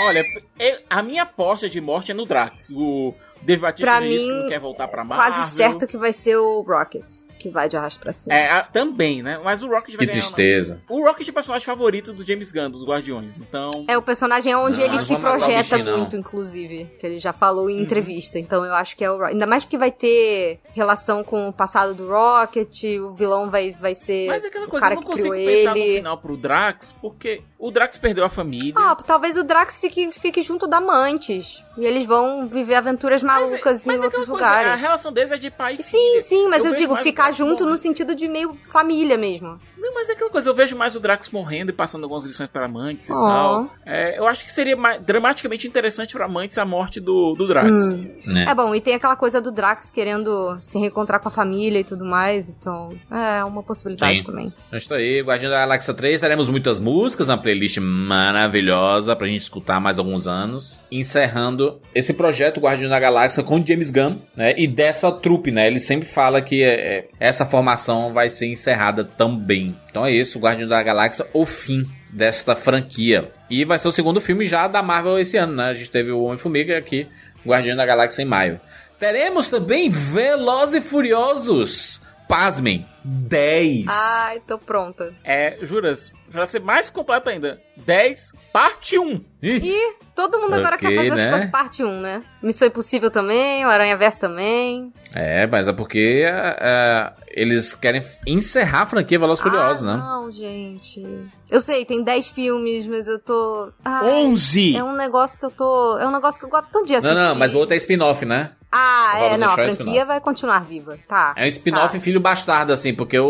Olha, 0.01 0.23
eu- 0.59 0.79
a 0.89 1.03
minha 1.03 1.23
aposta 1.23 1.69
de 1.69 1.81
morte 1.81 2.11
é 2.11 2.15
no 2.15 2.25
Drax. 2.27 2.71
O, 2.75 3.15
Dave 3.43 3.61
Batista 3.61 3.91
Pra 3.91 4.01
disse 4.01 4.25
que 4.25 4.33
mim, 4.33 4.41
não 4.43 4.49
quer 4.49 4.59
voltar 4.61 4.89
pra 4.89 5.05
Marvel. 5.05 5.33
Quase 5.35 5.51
certo 5.57 5.87
que 5.87 5.97
vai 5.97 6.13
ser 6.13 6.37
o 6.37 6.61
Rocket, 6.63 7.05
que 7.43 7.49
vai 7.51 7.69
de 7.69 7.77
arrasto 7.77 8.01
pra 8.01 8.13
cima. 8.13 8.35
É, 8.35 8.51
a- 8.51 8.63
também, 8.63 9.23
né? 9.23 9.41
Mas 9.43 9.63
o 9.63 9.69
Rocket 9.69 9.97
vai 9.97 10.07
Que 10.07 10.07
ganhar. 10.07 10.13
tristeza. 10.23 10.81
não. 10.89 10.97
O 10.97 11.05
Rocket 11.05 11.27
é 11.27 11.31
o 11.31 11.35
personagem 11.35 11.65
favorito 11.67 12.13
do 12.13 12.25
James 12.25 12.53
Gunn, 12.53 12.71
dos 12.71 12.85
Guardiões. 12.85 13.41
Então. 13.41 13.71
É 13.89 13.97
o 13.99 14.03
personagem 14.03 14.55
onde 14.55 14.79
Não, 14.79 14.85
ele 14.85 14.95
mas 14.97 15.07
se 15.07 15.15
o 15.15 15.19
projeta 15.19 15.77
bichinho, 15.79 15.97
muito, 15.99 16.17
inclusive. 16.17 16.85
Que 16.99 17.07
ele 17.07 17.19
já 17.19 17.33
falou 17.33 17.65
Uhum. 17.65 17.71
em 17.71 17.81
entrevista. 17.83 18.39
Então 18.39 18.65
eu 18.65 18.73
acho 18.75 18.97
que 18.97 19.05
é 19.05 19.11
o 19.11 19.15
Rocket. 19.17 19.33
Ainda 19.33 19.47
mais 19.47 19.65
porque 19.65 19.79
vai 19.79 19.91
ter 19.91 20.61
relação 20.73 21.23
com 21.25 21.49
o 21.49 21.53
passado 21.53 21.95
do 21.95 22.09
Rocket, 22.09 22.83
o 23.01 23.11
vilão 23.13 23.51
vai, 23.51 23.73
vai 23.79 23.95
ser 23.95 24.29
Mas 24.29 24.45
é 24.45 24.49
aquela 24.49 24.67
o 24.67 24.69
coisa, 24.69 24.83
cara 24.83 24.95
eu 24.95 24.97
não 24.97 25.03
que 25.03 25.09
consigo 25.09 25.35
pensar 25.35 25.71
no 25.73 25.77
ele. 25.77 25.97
final 25.97 26.19
pro 26.19 26.37
Drax, 26.37 26.93
porque 27.01 27.43
o 27.59 27.71
Drax 27.71 27.99
perdeu 27.99 28.25
a 28.25 28.29
família. 28.29 28.75
Ah, 28.77 28.95
talvez 28.97 29.37
o 29.37 29.43
Drax 29.45 29.79
fique, 29.79 30.11
fique 30.11 30.43
junto 30.43 30.67
da 30.67 30.81
Mantis. 30.81 31.63
E 31.79 31.87
eles 31.87 32.05
vão 32.07 32.47
viver 32.49 32.75
aventuras 32.75 33.23
malucas 33.23 33.87
Mas 33.87 33.99
em 33.99 34.03
é 34.03 34.05
outros 34.05 34.23
aquela 34.25 34.39
coisa, 34.39 34.47
a 34.47 34.59
lugares. 34.61 34.81
relação 34.83 35.11
deles 35.13 35.31
é 35.31 35.39
de 35.39 35.51
pai 35.51 35.77
e 35.79 35.83
Sim, 35.83 35.97
filha. 35.99 36.21
sim, 36.21 36.49
mas 36.49 36.59
eu, 36.65 36.73
vejo 36.73 36.83
digo 36.83 36.93
o 36.93 36.97
ficar 36.99 37.32
Drax 37.33 37.37
junto 37.39 37.67
no 37.67 37.77
sentido 37.77 38.15
de 38.15 38.29
meio 38.29 38.55
família 38.65 39.17
mesmo. 39.17 39.59
Não, 39.77 39.95
mas 39.95 40.09
é 40.09 40.13
aquela 40.13 40.31
coisa, 40.31 40.49
eu 40.51 40.55
vejo 40.55 40.77
mais 40.77 40.95
o 40.95 41.01
Drax 41.01 41.31
morrendo 41.31 41.71
e 41.71 41.73
passando 41.73 42.05
algumas 42.05 42.25
lições 42.25 42.49
para 42.49 42.69
Mantis 42.69 43.09
e 43.09 43.13
Oh. 43.13 43.17
tal. 43.27 43.71
É, 43.85 44.19
eu 44.19 44.27
acho 44.27 44.45
que 44.45 44.53
seria 44.53 44.77
mais, 44.77 45.01
dramaticamente 45.03 45.67
interessante 45.67 46.13
pra 46.15 46.29
Mantis 46.29 46.57
a 46.59 46.65
morte 46.65 47.01
do, 47.01 47.35
do 47.35 47.47
Drax. 47.49 47.85
Hum. 47.85 48.09
Né? 48.27 48.47
É 48.49 48.55
bom, 48.55 48.75
e 48.75 48.81
tem 48.81 48.95
aquela 48.95 49.17
coisa 49.17 49.41
do 49.41 49.51
Drax 49.51 49.91
querendo 49.91 50.57
se 50.61 50.79
reencontrar 50.79 51.21
com 51.21 51.29
a 51.29 51.31
família 51.33 51.81
e 51.81 51.85
tudo 51.85 52.05
mais, 52.05 52.49
então 52.49 52.91
é 53.11 53.45
uma 53.45 53.63
possibilidade 53.63 54.21
Sim. 54.21 54.25
também. 54.25 54.53
Então 54.69 54.79
está 54.79 54.97
aí, 54.97 55.21
Guardião 55.23 55.51
da 55.51 55.59
Galáxia 55.59 55.93
3, 55.95 56.21
teremos 56.21 56.49
muitas 56.49 56.79
músicas, 56.79 57.29
uma 57.29 57.39
playlist 57.39 57.79
maravilhosa 57.79 59.15
pra 59.17 59.27
gente 59.27 59.43
escutar 59.43 59.81
mais 59.81 59.99
alguns 59.99 60.27
anos. 60.27 60.79
Encerrando 60.91 61.81
esse 61.95 62.13
projeto 62.13 62.61
Guardião 62.61 62.89
da 62.89 62.99
Galáxia 63.01 63.43
com 63.43 63.59
o 63.61 63.67
James 63.67 63.91
Gunn, 63.91 64.17
né? 64.37 64.55
E 64.57 64.67
dessa 64.67 65.11
trupe, 65.11 65.51
né? 65.51 65.67
Ele 65.67 65.79
sempre 65.81 66.09
fala 66.09 66.41
que 66.41 66.63
é, 66.63 66.69
é, 66.99 67.09
essa 67.23 67.47
formação 67.47 68.13
vai 68.13 68.29
ser 68.29 68.47
encerrada 68.47 69.05
também. 69.05 69.79
Então 69.89 70.05
é 70.05 70.11
isso, 70.11 70.41
Guardião 70.41 70.69
da 70.69 70.83
Galáxia, 70.83 71.25
o 71.33 71.47
fim 71.47 71.89
desta 72.11 72.57
franquia. 72.57 73.31
E 73.49 73.65
vai 73.65 73.79
ser 73.79 73.87
o 73.87 73.93
segundo 73.93 74.21
filme 74.21 74.45
já 74.45 74.67
da 74.67 74.83
Marvel 74.83 75.21
esse 75.21 75.37
ano, 75.37 75.55
né? 75.55 75.67
A 75.67 75.75
gente 75.75 75.89
teve 75.89 76.11
o 76.11 76.25
Homem-Formiga 76.25 76.77
aqui, 76.77 77.07
Guardião 77.47 77.77
da 77.77 77.87
Galáxia 77.87 78.23
em 78.23 78.25
maio. 78.25 78.61
Teremos 78.99 79.49
também 79.49 79.89
Velozes 79.89 80.75
e 80.75 80.81
Furiosos. 80.81 82.01
Pasmem, 82.29 82.85
10. 83.05 83.87
Ai, 83.89 84.43
tô 84.45 84.59
pronta. 84.59 85.15
É, 85.23 85.59
juras, 85.63 86.13
pra 86.33 86.47
ser 86.47 86.61
mais 86.61 86.89
completo 86.91 87.29
ainda, 87.31 87.61
10, 87.77 88.33
parte 88.53 88.99
1. 88.99 89.25
E 89.43 89.95
todo 90.15 90.41
mundo 90.41 90.55
agora 90.55 90.77
Ok, 90.77 90.89
quer 90.89 90.97
fazer 90.97 91.15
né? 91.15 91.25
as 91.25 91.31
coisas 91.31 91.51
parte 91.51 91.85
1, 91.85 92.01
né? 92.01 92.23
Missão 92.43 92.69
Impossível 92.69 93.11
também, 93.11 93.65
o 93.65 93.69
Aranha 93.69 93.97
Verso 93.97 94.19
também. 94.21 94.93
É, 95.13 95.47
mas 95.47 95.69
é 95.69 95.73
porque 95.73 96.25
é, 96.25 96.57
é, 96.61 97.13
eles 97.29 97.75
querem 97.75 98.03
encerrar 98.27 98.83
a 98.83 98.87
franquia 98.87 99.19
Velozes 99.19 99.45
e 99.45 99.49
Furiosos, 99.49 99.83
ah, 99.87 99.97
né? 99.97 100.03
Não, 100.03 100.31
gente. 100.31 101.07
Eu 101.51 101.61
sei, 101.61 101.85
tem 101.85 102.03
10 102.03 102.29
filmes, 102.29 102.87
mas 102.87 103.07
eu 103.07 103.19
tô. 103.19 103.71
Ai, 103.85 104.07
11! 104.25 104.77
É 104.77 104.83
um 104.83 104.95
negócio 104.97 105.39
que 105.39 105.45
eu 105.47 105.51
tô. 105.51 105.99
É 105.99 106.07
um 106.07 106.13
negócio 106.13 106.39
que 106.41 106.47
eu 106.47 106.51
gosto 106.51 106.69
tanto 106.73 106.87
de 106.87 106.93
Não, 106.93 106.99
assistir. 106.99 107.15
não, 107.15 107.35
mas 107.35 107.53
o 107.53 107.59
outro 107.59 107.75
é 107.75 107.77
spin-off, 107.77 108.25
né? 108.25 108.51
Ah, 108.73 109.19
é, 109.21 109.37
não, 109.37 109.51
a 109.51 109.55
franquia 109.55 110.03
vai 110.07 110.19
continuar 110.19 110.65
viva. 110.65 110.99
Tá. 111.07 111.35
É 111.37 111.45
um 111.45 111.49
spin-off 111.49 111.95
tá. 111.95 112.03
filho 112.03 112.19
bastardo, 112.19 112.73
assim, 112.73 112.95
porque 112.95 113.19
o, 113.19 113.27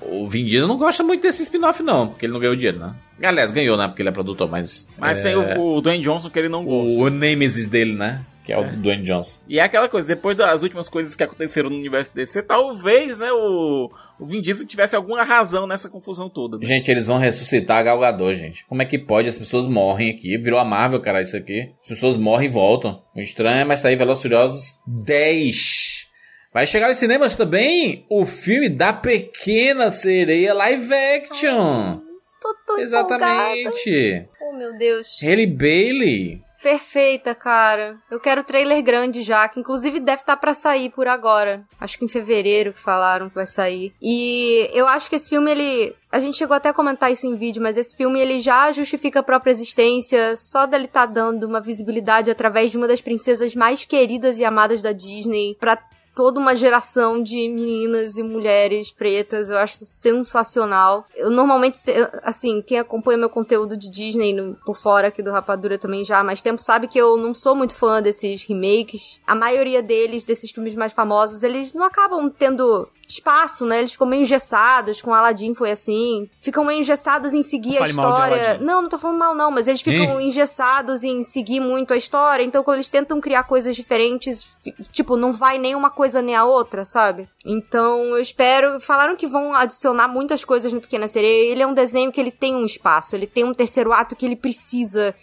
o, 0.00 0.22
o 0.22 0.28
Vin 0.28 0.44
Diesel 0.44 0.68
não 0.68 0.78
gosta 0.78 1.02
muito 1.02 1.22
desse 1.22 1.42
spin-off, 1.42 1.82
não, 1.82 2.06
porque 2.06 2.26
ele 2.26 2.32
não 2.32 2.38
ganhou 2.38 2.54
dinheiro, 2.54 2.78
né? 2.78 2.94
Aliás, 3.22 3.50
ganhou, 3.50 3.76
né? 3.76 3.88
Porque 3.88 4.02
ele 4.02 4.08
é 4.08 4.12
produtor, 4.12 4.48
mas. 4.48 4.88
Mas 4.96 5.18
é, 5.18 5.22
tem 5.22 5.36
o, 5.36 5.74
o 5.74 5.80
Dwayne 5.80 6.04
Johnson 6.04 6.30
que 6.30 6.38
ele 6.38 6.48
não 6.48 6.64
gosta. 6.64 6.92
o, 6.92 7.02
o 7.02 7.10
Nemesis 7.10 7.66
dele, 7.66 7.94
né? 7.94 8.24
Que 8.44 8.52
é 8.52 8.58
o 8.58 8.76
Dwayne 8.76 9.02
Johnson. 9.02 9.40
E 9.48 9.58
é 9.58 9.62
aquela 9.62 9.88
coisa, 9.88 10.06
depois 10.06 10.36
das 10.36 10.62
últimas 10.62 10.88
coisas 10.88 11.16
que 11.16 11.24
aconteceram 11.24 11.68
no 11.68 11.76
universo 11.76 12.14
DC, 12.14 12.42
talvez, 12.42 13.18
né, 13.18 13.32
o, 13.32 13.90
o 14.18 14.26
Vin 14.26 14.40
Diesel 14.40 14.66
tivesse 14.66 14.96
alguma 14.96 15.22
razão 15.22 15.66
nessa 15.66 15.88
confusão 15.88 16.28
toda. 16.28 16.58
né? 16.58 16.64
Gente, 16.64 16.90
eles 16.90 17.06
vão 17.06 17.18
ressuscitar 17.18 17.78
a 17.78 17.82
Gal 17.82 17.98
Gadot, 17.98 18.34
gente. 18.34 18.64
Como 18.66 18.80
é 18.82 18.84
que 18.84 18.98
pode? 18.98 19.28
As 19.28 19.38
pessoas 19.38 19.66
morrem 19.66 20.10
aqui. 20.10 20.36
Virou 20.38 20.58
a 20.58 20.64
Marvel, 20.64 21.00
cara, 21.00 21.22
isso 21.22 21.36
aqui. 21.36 21.72
As 21.78 21.88
pessoas 21.88 22.16
morrem 22.16 22.48
e 22.48 22.52
voltam. 22.52 23.02
O 23.14 23.20
estranho 23.20 23.60
é, 23.60 23.64
mas 23.64 23.82
tá 23.82 23.88
aí 23.88 23.96
Velozes 23.96 24.22
Furiosos 24.22 24.76
10. 24.86 26.06
Vai 26.52 26.66
chegar 26.66 26.88
aos 26.88 26.96
cinemas 26.96 27.36
também 27.36 28.06
o 28.08 28.24
filme 28.24 28.68
da 28.70 28.92
Pequena 28.92 29.90
Sereia 29.90 30.54
live 30.54 30.94
action. 30.94 32.00
Tô, 32.40 32.54
tô 32.66 32.78
empolgada. 32.78 32.82
Exatamente. 32.82 34.28
Oh, 34.40 34.52
meu 34.56 34.76
Deus. 34.78 35.18
Haley 35.22 35.46
Bailey. 35.46 36.45
Perfeita, 36.66 37.32
cara. 37.32 37.96
Eu 38.10 38.18
quero 38.18 38.42
trailer 38.42 38.82
grande 38.82 39.22
já, 39.22 39.46
que 39.46 39.60
inclusive 39.60 40.00
deve 40.00 40.22
estar 40.22 40.36
pra 40.36 40.52
sair 40.52 40.90
por 40.90 41.06
agora. 41.06 41.64
Acho 41.80 41.96
que 41.96 42.04
em 42.04 42.08
fevereiro 42.08 42.72
que 42.72 42.80
falaram 42.80 43.28
que 43.28 43.36
vai 43.36 43.46
sair. 43.46 43.94
E 44.02 44.68
eu 44.74 44.88
acho 44.88 45.08
que 45.08 45.14
esse 45.14 45.28
filme 45.28 45.48
ele 45.48 45.94
a 46.10 46.18
gente 46.18 46.36
chegou 46.36 46.56
até 46.56 46.70
a 46.70 46.74
comentar 46.74 47.12
isso 47.12 47.24
em 47.24 47.36
vídeo, 47.36 47.62
mas 47.62 47.76
esse 47.76 47.94
filme 47.96 48.18
ele 48.18 48.40
já 48.40 48.72
justifica 48.72 49.20
a 49.20 49.22
própria 49.22 49.52
existência, 49.52 50.34
só 50.34 50.66
dele 50.66 50.88
tá 50.88 51.06
dando 51.06 51.44
uma 51.44 51.60
visibilidade 51.60 52.32
através 52.32 52.72
de 52.72 52.78
uma 52.78 52.88
das 52.88 53.00
princesas 53.00 53.54
mais 53.54 53.84
queridas 53.84 54.40
e 54.40 54.44
amadas 54.44 54.82
da 54.82 54.90
Disney 54.90 55.56
pra 55.60 55.78
toda 56.16 56.40
uma 56.40 56.56
geração 56.56 57.22
de 57.22 57.36
meninas 57.48 58.16
e 58.16 58.22
mulheres 58.22 58.90
pretas. 58.90 59.50
Eu 59.50 59.58
acho 59.58 59.76
sensacional. 59.84 61.04
Eu 61.14 61.30
normalmente, 61.30 61.78
assim, 62.22 62.62
quem 62.62 62.78
acompanha 62.78 63.18
meu 63.18 63.28
conteúdo 63.30 63.76
de 63.76 63.90
Disney 63.90 64.32
no- 64.32 64.56
por 64.64 64.76
fora 64.76 65.08
aqui 65.08 65.22
do 65.22 65.30
Rapadura 65.30 65.78
também 65.78 66.04
já 66.04 66.18
há 66.18 66.24
mais 66.24 66.40
tempo 66.40 66.60
sabe 66.60 66.88
que 66.88 66.98
eu 66.98 67.16
não 67.18 67.34
sou 67.34 67.54
muito 67.54 67.74
fã 67.74 68.00
desses 68.02 68.42
remakes. 68.44 69.20
A 69.26 69.34
maioria 69.34 69.82
deles, 69.82 70.24
desses 70.24 70.50
filmes 70.50 70.74
mais 70.74 70.92
famosos, 70.92 71.42
eles 71.42 71.74
não 71.74 71.84
acabam 71.84 72.30
tendo 72.30 72.88
espaço, 73.06 73.64
né? 73.64 73.78
Eles 73.78 73.92
ficam 73.92 74.06
meio 74.06 74.22
engessados. 74.22 75.00
Com 75.00 75.14
Aladdin 75.14 75.54
foi 75.54 75.70
assim. 75.70 76.28
Ficam 76.38 76.64
meio 76.64 76.80
engessados 76.80 77.32
em 77.32 77.42
seguir 77.42 77.82
a 77.82 77.88
história. 77.88 78.58
Não, 78.58 78.82
não 78.82 78.88
tô 78.88 78.98
falando 78.98 79.18
mal, 79.18 79.34
não, 79.34 79.50
mas 79.50 79.68
eles 79.68 79.80
ficam 79.80 80.20
engessados 80.20 81.04
em 81.04 81.22
seguir 81.22 81.60
muito 81.60 81.92
a 81.92 81.96
história. 81.96 82.42
Então, 82.42 82.62
quando 82.62 82.76
eles 82.76 82.88
tentam 82.88 83.20
criar 83.20 83.44
coisas 83.44 83.76
diferentes, 83.76 84.46
tipo, 84.92 85.16
não 85.16 85.32
vai 85.32 85.58
nem 85.58 85.74
uma 85.74 85.90
coisa 85.90 86.20
nem 86.20 86.34
a 86.34 86.44
outra, 86.44 86.84
sabe? 86.84 87.28
Então, 87.44 88.00
eu 88.04 88.20
espero. 88.20 88.80
Falaram 88.80 89.16
que 89.16 89.26
vão 89.26 89.54
adicionar 89.54 90.08
muitas 90.08 90.44
coisas 90.44 90.72
no 90.72 90.80
Pequena 90.80 91.08
Sereia. 91.08 91.52
Ele 91.52 91.62
é 91.62 91.66
um 91.66 91.74
desenho 91.74 92.12
que 92.12 92.20
ele 92.20 92.30
tem 92.30 92.54
um 92.54 92.66
espaço, 92.66 93.14
ele 93.14 93.26
tem 93.26 93.44
um 93.44 93.54
terceiro 93.54 93.92
ato 93.92 94.16
que 94.16 94.26
ele 94.26 94.36
precisa 94.36 95.14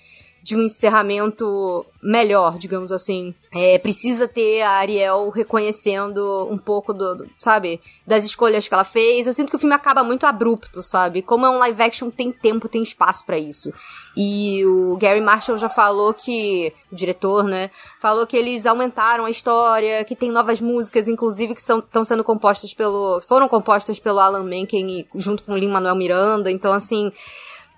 de 0.43 0.57
um 0.57 0.61
encerramento 0.61 1.85
melhor, 2.01 2.57
digamos 2.57 2.91
assim. 2.91 3.33
É, 3.49 3.79
precisa 3.79 4.27
ter 4.27 4.61
a 4.61 4.71
Ariel 4.71 5.29
reconhecendo 5.29 6.47
um 6.51 6.57
pouco 6.57 6.93
do, 6.93 7.15
do- 7.15 7.29
sabe, 7.39 7.79
das 8.05 8.25
escolhas 8.25 8.67
que 8.67 8.73
ela 8.73 8.83
fez. 8.83 9.25
Eu 9.25 9.33
sinto 9.33 9.49
que 9.49 9.55
o 9.55 9.59
filme 9.59 9.73
acaba 9.73 10.03
muito 10.03 10.25
abrupto, 10.25 10.83
sabe? 10.83 11.21
Como 11.21 11.45
é 11.45 11.49
um 11.49 11.57
live 11.59 11.81
action, 11.81 12.09
tem 12.09 12.29
tempo, 12.31 12.67
tem 12.67 12.83
espaço 12.83 13.25
pra 13.25 13.37
isso. 13.39 13.71
E 14.17 14.65
o 14.65 14.97
Gary 14.97 15.21
Marshall 15.21 15.57
já 15.57 15.69
falou 15.69 16.13
que, 16.13 16.73
o 16.91 16.95
diretor, 16.95 17.45
né, 17.45 17.71
falou 18.01 18.27
que 18.27 18.35
eles 18.35 18.65
aumentaram 18.65 19.23
a 19.23 19.29
história, 19.29 20.03
que 20.03 20.15
tem 20.15 20.29
novas 20.29 20.59
músicas, 20.59 21.07
inclusive, 21.07 21.55
que 21.55 21.61
estão 21.61 22.03
sendo 22.03 22.23
compostas 22.23 22.73
pelo, 22.73 23.21
foram 23.21 23.47
compostas 23.47 23.97
pelo 23.97 24.19
Alan 24.19 24.43
Menken 24.43 25.07
junto 25.15 25.43
com 25.43 25.53
o 25.53 25.57
Lin-Manuel 25.57 25.95
Miranda. 25.95 26.51
Então, 26.51 26.73
assim, 26.73 27.11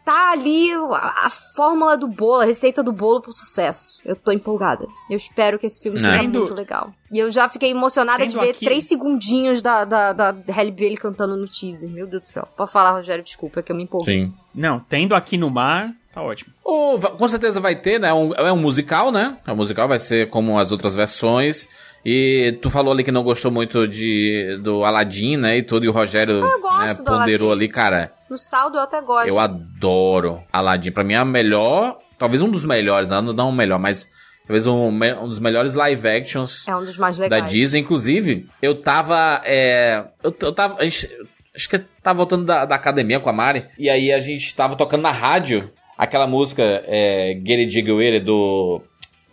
tá 0.06 0.32
ali 0.32 0.72
a, 0.72 1.26
a 1.26 1.30
fórmula 1.30 1.98
do 1.98 2.07
bolo, 2.07 2.41
a 2.41 2.45
receita 2.45 2.84
do 2.84 2.91
bolo 2.91 3.22
pro 3.22 3.34
sucesso. 3.34 3.99
Eu 4.06 4.15
tô 4.15 4.32
empolgada. 4.32 4.86
Eu 5.10 5.18
espero 5.18 5.57
que 5.57 5.65
esse 5.65 5.82
filme 5.82 5.99
Né? 5.99 6.10
seja 6.10 6.22
Tendo- 6.22 6.40
muito 6.40 6.56
legal. 6.56 6.94
E 7.11 7.18
eu 7.19 7.32
já 7.32 7.49
fiquei 7.49 7.72
emocionada 7.72 8.26
de 8.26 8.34
Tendo 8.34 8.44
ver 8.44 8.52
aqui- 8.52 8.65
três 8.65 8.88
segundinhos 8.88 9.61
da, 9.61 9.84
da, 9.84 10.14
da 10.14 10.36
Halle 10.53 10.72
Bailey 10.72 10.95
cantando 10.98 11.36
no 11.36 11.48
teaser. 11.48 11.90
Meu 11.90 12.06
Deus 12.07 12.22
do 12.22 12.26
céu. 12.27 12.48
Pode 12.56 12.72
falar, 12.72 12.91
Rogério, 12.91 13.23
desculpa, 13.23 13.60
é 13.60 13.64
que 13.64 13.72
eu 13.72 13.76
me 13.76 13.84
empolguei. 13.84 14.26
Sim. 14.26 14.34
Não, 14.53 14.80
tendo 14.80 15.15
aqui 15.15 15.38
no 15.38 15.49
mar, 15.49 15.91
tá 16.14 16.22
ótimo. 16.22 16.53
O- 16.64 16.98
va- 16.98 17.11
com 17.11 17.27
certeza 17.27 17.60
vai 17.60 17.76
ter, 17.76 17.99
né? 17.99 18.14
Um- 18.14 18.34
é 18.34 18.52
um 18.53 18.57
musical, 18.57 19.11
né? 19.11 19.38
O 19.48 19.56
musical 19.56 19.88
vai 19.88 19.99
ser 19.99 20.30
como 20.30 20.60
as 20.60 20.72
outras 20.72 20.95
versões. 20.95 21.68
E 22.06 22.60
tu 22.61 22.69
falou 22.69 22.94
ali 22.94 23.03
que 23.03 23.11
não 23.11 23.23
gostou 23.23 23.49
muito 23.49 23.88
de 23.88 24.60
do 24.61 24.86
Aladdin, 24.86 25.38
né? 25.38 25.57
E 25.57 25.64
tudo, 25.64 25.86
e 25.86 25.90
o 25.90 25.91
Rogério 25.91 26.44
Ah, 26.69 26.86
né, 26.86 26.94
ponderou 26.94 27.52
ali, 27.52 27.68
cara. 27.68 28.14
No 28.30 28.38
saldo 28.38 28.77
eu 28.77 28.82
até 28.82 29.02
gosto. 29.02 29.27
Eu 29.27 29.40
adoro 29.40 30.44
Aladdin. 30.53 30.91
Pra 30.91 31.03
mim 31.03 31.14
é 31.14 31.18
a 31.18 31.26
melhor, 31.26 31.98
talvez 32.18 32.41
um 32.44 32.49
dos 32.49 32.64
melhores, 32.64 33.10
não, 33.10 33.22
não 33.22 33.49
o 33.49 33.53
melhor, 33.53 33.80
mas 33.80 34.07
talvez 34.45 34.68
um, 34.68 34.90
um 34.90 35.27
dos 35.27 35.40
melhores 35.40 35.73
live 35.73 36.07
actions 36.07 36.68
É 36.68 36.76
um 36.76 36.86
dos 36.86 36.98
mais 36.98 37.18
legais. 37.18 37.41
da 37.41 37.48
Disney. 37.48 37.80
Inclusive, 37.80 38.45
eu 38.61 38.76
tava. 38.76 39.41
É, 39.44 40.03
eu, 40.23 40.36
eu 40.40 40.52
tava. 40.53 40.80
A 40.80 40.84
gente, 40.84 41.10
acho 41.56 41.68
que 41.68 41.77
eu 41.77 41.86
tava 42.03 42.18
voltando 42.18 42.45
da, 42.45 42.65
da 42.65 42.76
academia 42.76 43.19
com 43.19 43.30
a 43.30 43.34
Mari. 43.34 43.65
E 43.80 43.90
aí 43.90 44.14
a 44.14 44.19
gente 44.19 44.56
tava 44.56 44.76
tocando 44.76 45.02
na 45.02 45.11
rádio 45.11 45.72
aquela 45.98 46.27
música 46.27 46.61
é, 46.86 47.34
Get 47.44 47.60
It 47.60 47.69
Jiggle 47.72 47.99
It 47.99 48.19
do 48.19 48.84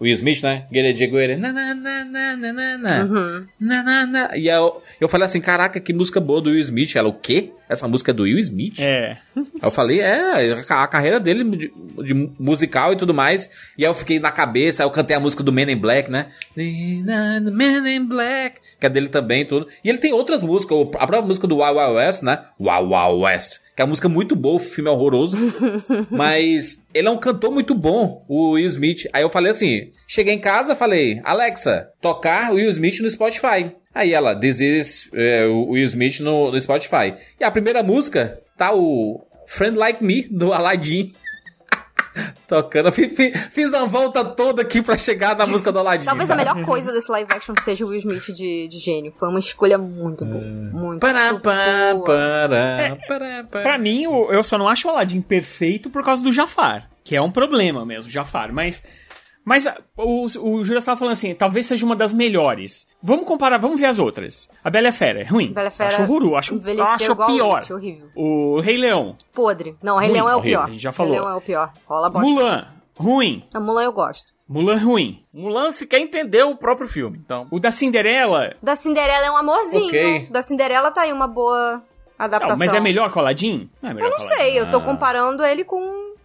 Will 0.03 0.15
Smith, 0.15 0.43
né? 0.43 0.65
Guerreiro. 0.71 1.39
Na, 1.39 1.53
na, 1.53 1.75
na, 1.75 2.05
na, 2.05 2.37
na, 2.37 2.53
na, 2.53 2.79
na. 2.79 3.05
Uhum. 3.05 3.47
Na, 3.61 3.83
na, 3.83 4.07
na. 4.07 4.37
E 4.37 4.49
eu, 4.49 4.83
eu 5.01 5.09
falei 5.09 5.25
assim, 5.25 5.41
caraca, 5.41 5.79
que 5.79 5.93
música 5.93 6.21
boa 6.21 6.41
do 6.41 6.51
Will 6.51 6.61
Smith. 6.61 6.97
Ela, 6.97 7.09
o 7.09 7.13
quê? 7.13 7.53
Essa 7.73 7.89
música 7.89 8.11
é 8.11 8.15
do 8.15 8.25
Will 8.25 8.39
Smith? 8.39 8.81
É. 8.81 9.19
Aí 9.37 9.45
eu 9.63 9.71
falei, 9.71 10.01
é, 10.01 10.53
a, 10.69 10.87
carreira 10.87 11.19
dele 11.19 11.45
de, 11.45 11.73
de 12.05 12.15
musical 12.39 12.93
e 12.93 12.97
tudo 12.97 13.13
mais. 13.15 13.49
E 13.77 13.85
aí 13.85 13.91
eu 13.91 13.95
fiquei 13.95 14.21
na 14.21 14.31
cabeça, 14.31 14.83
aí 14.83 14.87
eu 14.87 14.91
cantei 14.91 15.17
a 15.17 15.21
música 15.21 15.43
do 15.43 15.53
Men 15.53 15.71
in 15.71 15.77
Black, 15.77 16.11
né? 16.11 16.27
Men 16.57 17.97
in 17.97 18.07
Black, 18.07 18.61
que 18.79 18.87
é 18.87 18.89
dele 18.89 19.09
também 19.09 19.43
e 19.43 19.45
tudo. 19.45 19.67
E 19.83 19.89
ele 19.89 19.99
tem 19.99 20.13
outras 20.13 20.43
músicas, 20.43 20.79
a 20.79 21.07
própria 21.07 21.23
música 21.23 21.47
do 21.47 21.57
Wild 21.57 21.79
Wild 21.79 21.95
West, 21.95 22.23
né? 22.23 22.39
Wild 22.61 22.93
Wild 22.93 23.23
West. 23.23 23.61
Que 23.75 23.83
é 23.83 23.85
uma 23.85 23.91
música 23.91 24.09
muito 24.09 24.37
boa, 24.37 24.57
o 24.57 24.59
filme 24.59 24.91
é 24.91 24.93
horroroso. 24.93 25.37
mas 26.11 26.81
ele 26.93 27.09
é 27.09 27.11
um 27.11 27.19
cantor 27.19 27.51
muito 27.51 27.75
bom, 27.75 28.25
o 28.29 28.51
Will 28.51 28.67
Smith. 28.67 29.09
Aí 29.13 29.23
eu 29.23 29.31
falei 29.31 29.51
assim, 29.51 29.91
cheguei 30.07 30.35
em 30.35 30.39
casa, 30.39 30.77
falei, 30.77 31.21
Alexa, 31.25 31.89
tocar 32.01 32.53
Will 32.53 32.71
Smith 32.71 33.01
no 33.01 33.11
Spotify. 33.11 33.73
Aí 33.95 34.13
ela, 34.15 34.35
This 34.39 34.61
is 34.61 35.11
é, 35.13 35.47
o 35.47 35.71
Will 35.71 35.85
Smith 35.85 36.21
no, 36.21 36.51
no 36.51 36.61
Spotify. 36.61 37.15
E 37.39 37.45
a 37.45 37.51
primeira 37.51 37.83
música 37.83 38.41
tá 38.57 38.73
o 38.75 39.25
Friend 39.47 39.77
Like 39.77 40.03
Me, 40.03 40.23
do 40.31 40.53
Aladdin. 40.53 41.13
Tocando. 42.47 42.89
Eu 42.89 42.93
fi- 42.93 43.09
fi- 43.09 43.33
Fiz, 43.51 43.73
a 43.73 43.85
volta 43.87 44.23
toda 44.25 44.61
aqui 44.63 44.83
pra 44.83 44.99
chegar 44.99 45.35
na 45.37 45.47
música 45.47 45.73
do 45.73 45.79
Aladdin. 45.79 46.05
Talvez 46.05 46.31
a 46.31 46.37
melhor 46.37 46.63
coisa 46.63 46.93
desse 46.93 47.11
live 47.11 47.31
action 47.33 47.55
seja 47.65 47.85
o 47.85 47.89
Will 47.89 47.99
Smith 47.99 48.27
de, 48.35 48.69
de 48.69 48.79
gênio. 48.79 49.13
Foi 49.13 49.29
uma 49.31 49.39
escolha 49.39 49.79
muito 49.79 50.25
boa. 50.25 50.43
Muito 50.43 51.01
Pará, 51.01 51.35
pá, 51.35 51.95
boa. 51.95 52.05
pará, 52.05 52.99
pará, 53.09 53.45
pará. 53.51 53.63
Pra 53.63 53.79
mim, 53.79 54.03
eu 54.05 54.43
só 54.45 54.59
não 54.59 54.69
acho 54.69 54.87
o 54.89 54.91
Aladdin 54.91 55.23
perfeito 55.23 55.89
por 55.89 56.03
causa 56.05 56.23
do 56.23 56.33
Jafar, 56.33 56.89
que 57.03 57.17
é 57.17 57.23
um 57.23 57.31
problema 57.31 57.87
mesmo, 57.87 58.11
Jafar. 58.11 58.53
Mas, 58.53 58.85
mas 59.45 59.67
ah, 59.67 59.77
o, 59.97 60.25
o 60.25 60.65
Júlio 60.65 60.79
estava 60.79 60.99
falando 60.99 61.13
assim, 61.13 61.35
talvez 61.35 61.67
seja 61.67 61.85
uma 61.85 61.97
das 61.97 62.15
melhores. 62.15 62.87
Vamos 63.03 63.27
comparar, 63.27 63.59
vamos 63.59 63.81
ver 63.81 63.87
as 63.87 63.99
outras. 63.99 64.49
A 64.63 64.71
Bela 64.71 64.89
a 64.89 64.93
Fera 64.93 65.21
é 65.21 65.25
ruim. 65.25 65.53
Bela 65.53 65.69
a 65.69 65.71
Fera 65.71 65.89
acho 65.89 66.03
horroroso, 66.03 66.35
acho, 66.37 66.55
envelheceu 66.55 66.85
acho 66.87 67.17
pior. 67.17 67.65
horrível. 67.71 68.09
O 68.15 68.61
Rei 68.61 68.77
Leão, 68.77 69.15
Podre. 69.33 69.77
Não, 69.83 69.97
Rei 69.97 70.09
Ruim, 70.09 70.15
Leão 70.15 70.29
é 70.29 70.35
o 70.35 70.39
horrível, 70.39 70.59
pior. 70.61 70.69
a 70.69 70.73
gente 70.73 70.83
já 70.83 70.93
falou. 70.93 71.13
Rei 71.13 71.21
Leão 71.21 71.33
é 71.33 71.37
o 71.37 71.41
pior. 71.41 71.73
Rola 71.87 72.11
bosta. 72.11 72.29
Mulan, 72.29 72.69
ruim. 72.97 73.45
A 73.53 73.61
Mulan 73.61 73.83
eu 73.85 73.93
gosto. 73.93 74.33
Mulan 74.49 74.77
ruim. 74.77 75.25
Mulan 75.33 75.73
se 75.73 75.87
quer 75.87 75.99
entender 75.99 76.43
o 76.43 76.55
próprio 76.57 76.87
filme, 76.87 77.19
então. 77.25 77.47
O 77.51 77.59
da 77.59 77.71
Cinderela, 77.71 78.55
Da 78.63 78.77
Cinderela 78.77 79.25
é 79.27 79.31
um 79.31 79.37
amorzinho. 79.37 79.87
Ok. 79.87 80.29
Da 80.31 80.43
Cinderela 80.43 80.91
tá 80.91 81.03
aí 81.03 81.13
uma 81.13 81.27
boa 81.27 81.83
adaptação. 82.19 82.51
não, 82.51 82.59
mas 82.59 82.75
é 82.75 82.81
melhor 82.81 83.11
que 83.11 83.17
o 83.17 83.21
Aladdin? 83.21 83.71
Não 83.81 83.91
é 83.91 83.95
melhor 83.95 84.09
Eu 84.09 84.11
não 84.11 84.19
o 84.19 84.29
sei, 84.29 84.61
eu 84.61 84.71
tô 84.71 84.81
comparando 84.83 85.43
ele 85.45 85.65
com, 85.65 85.81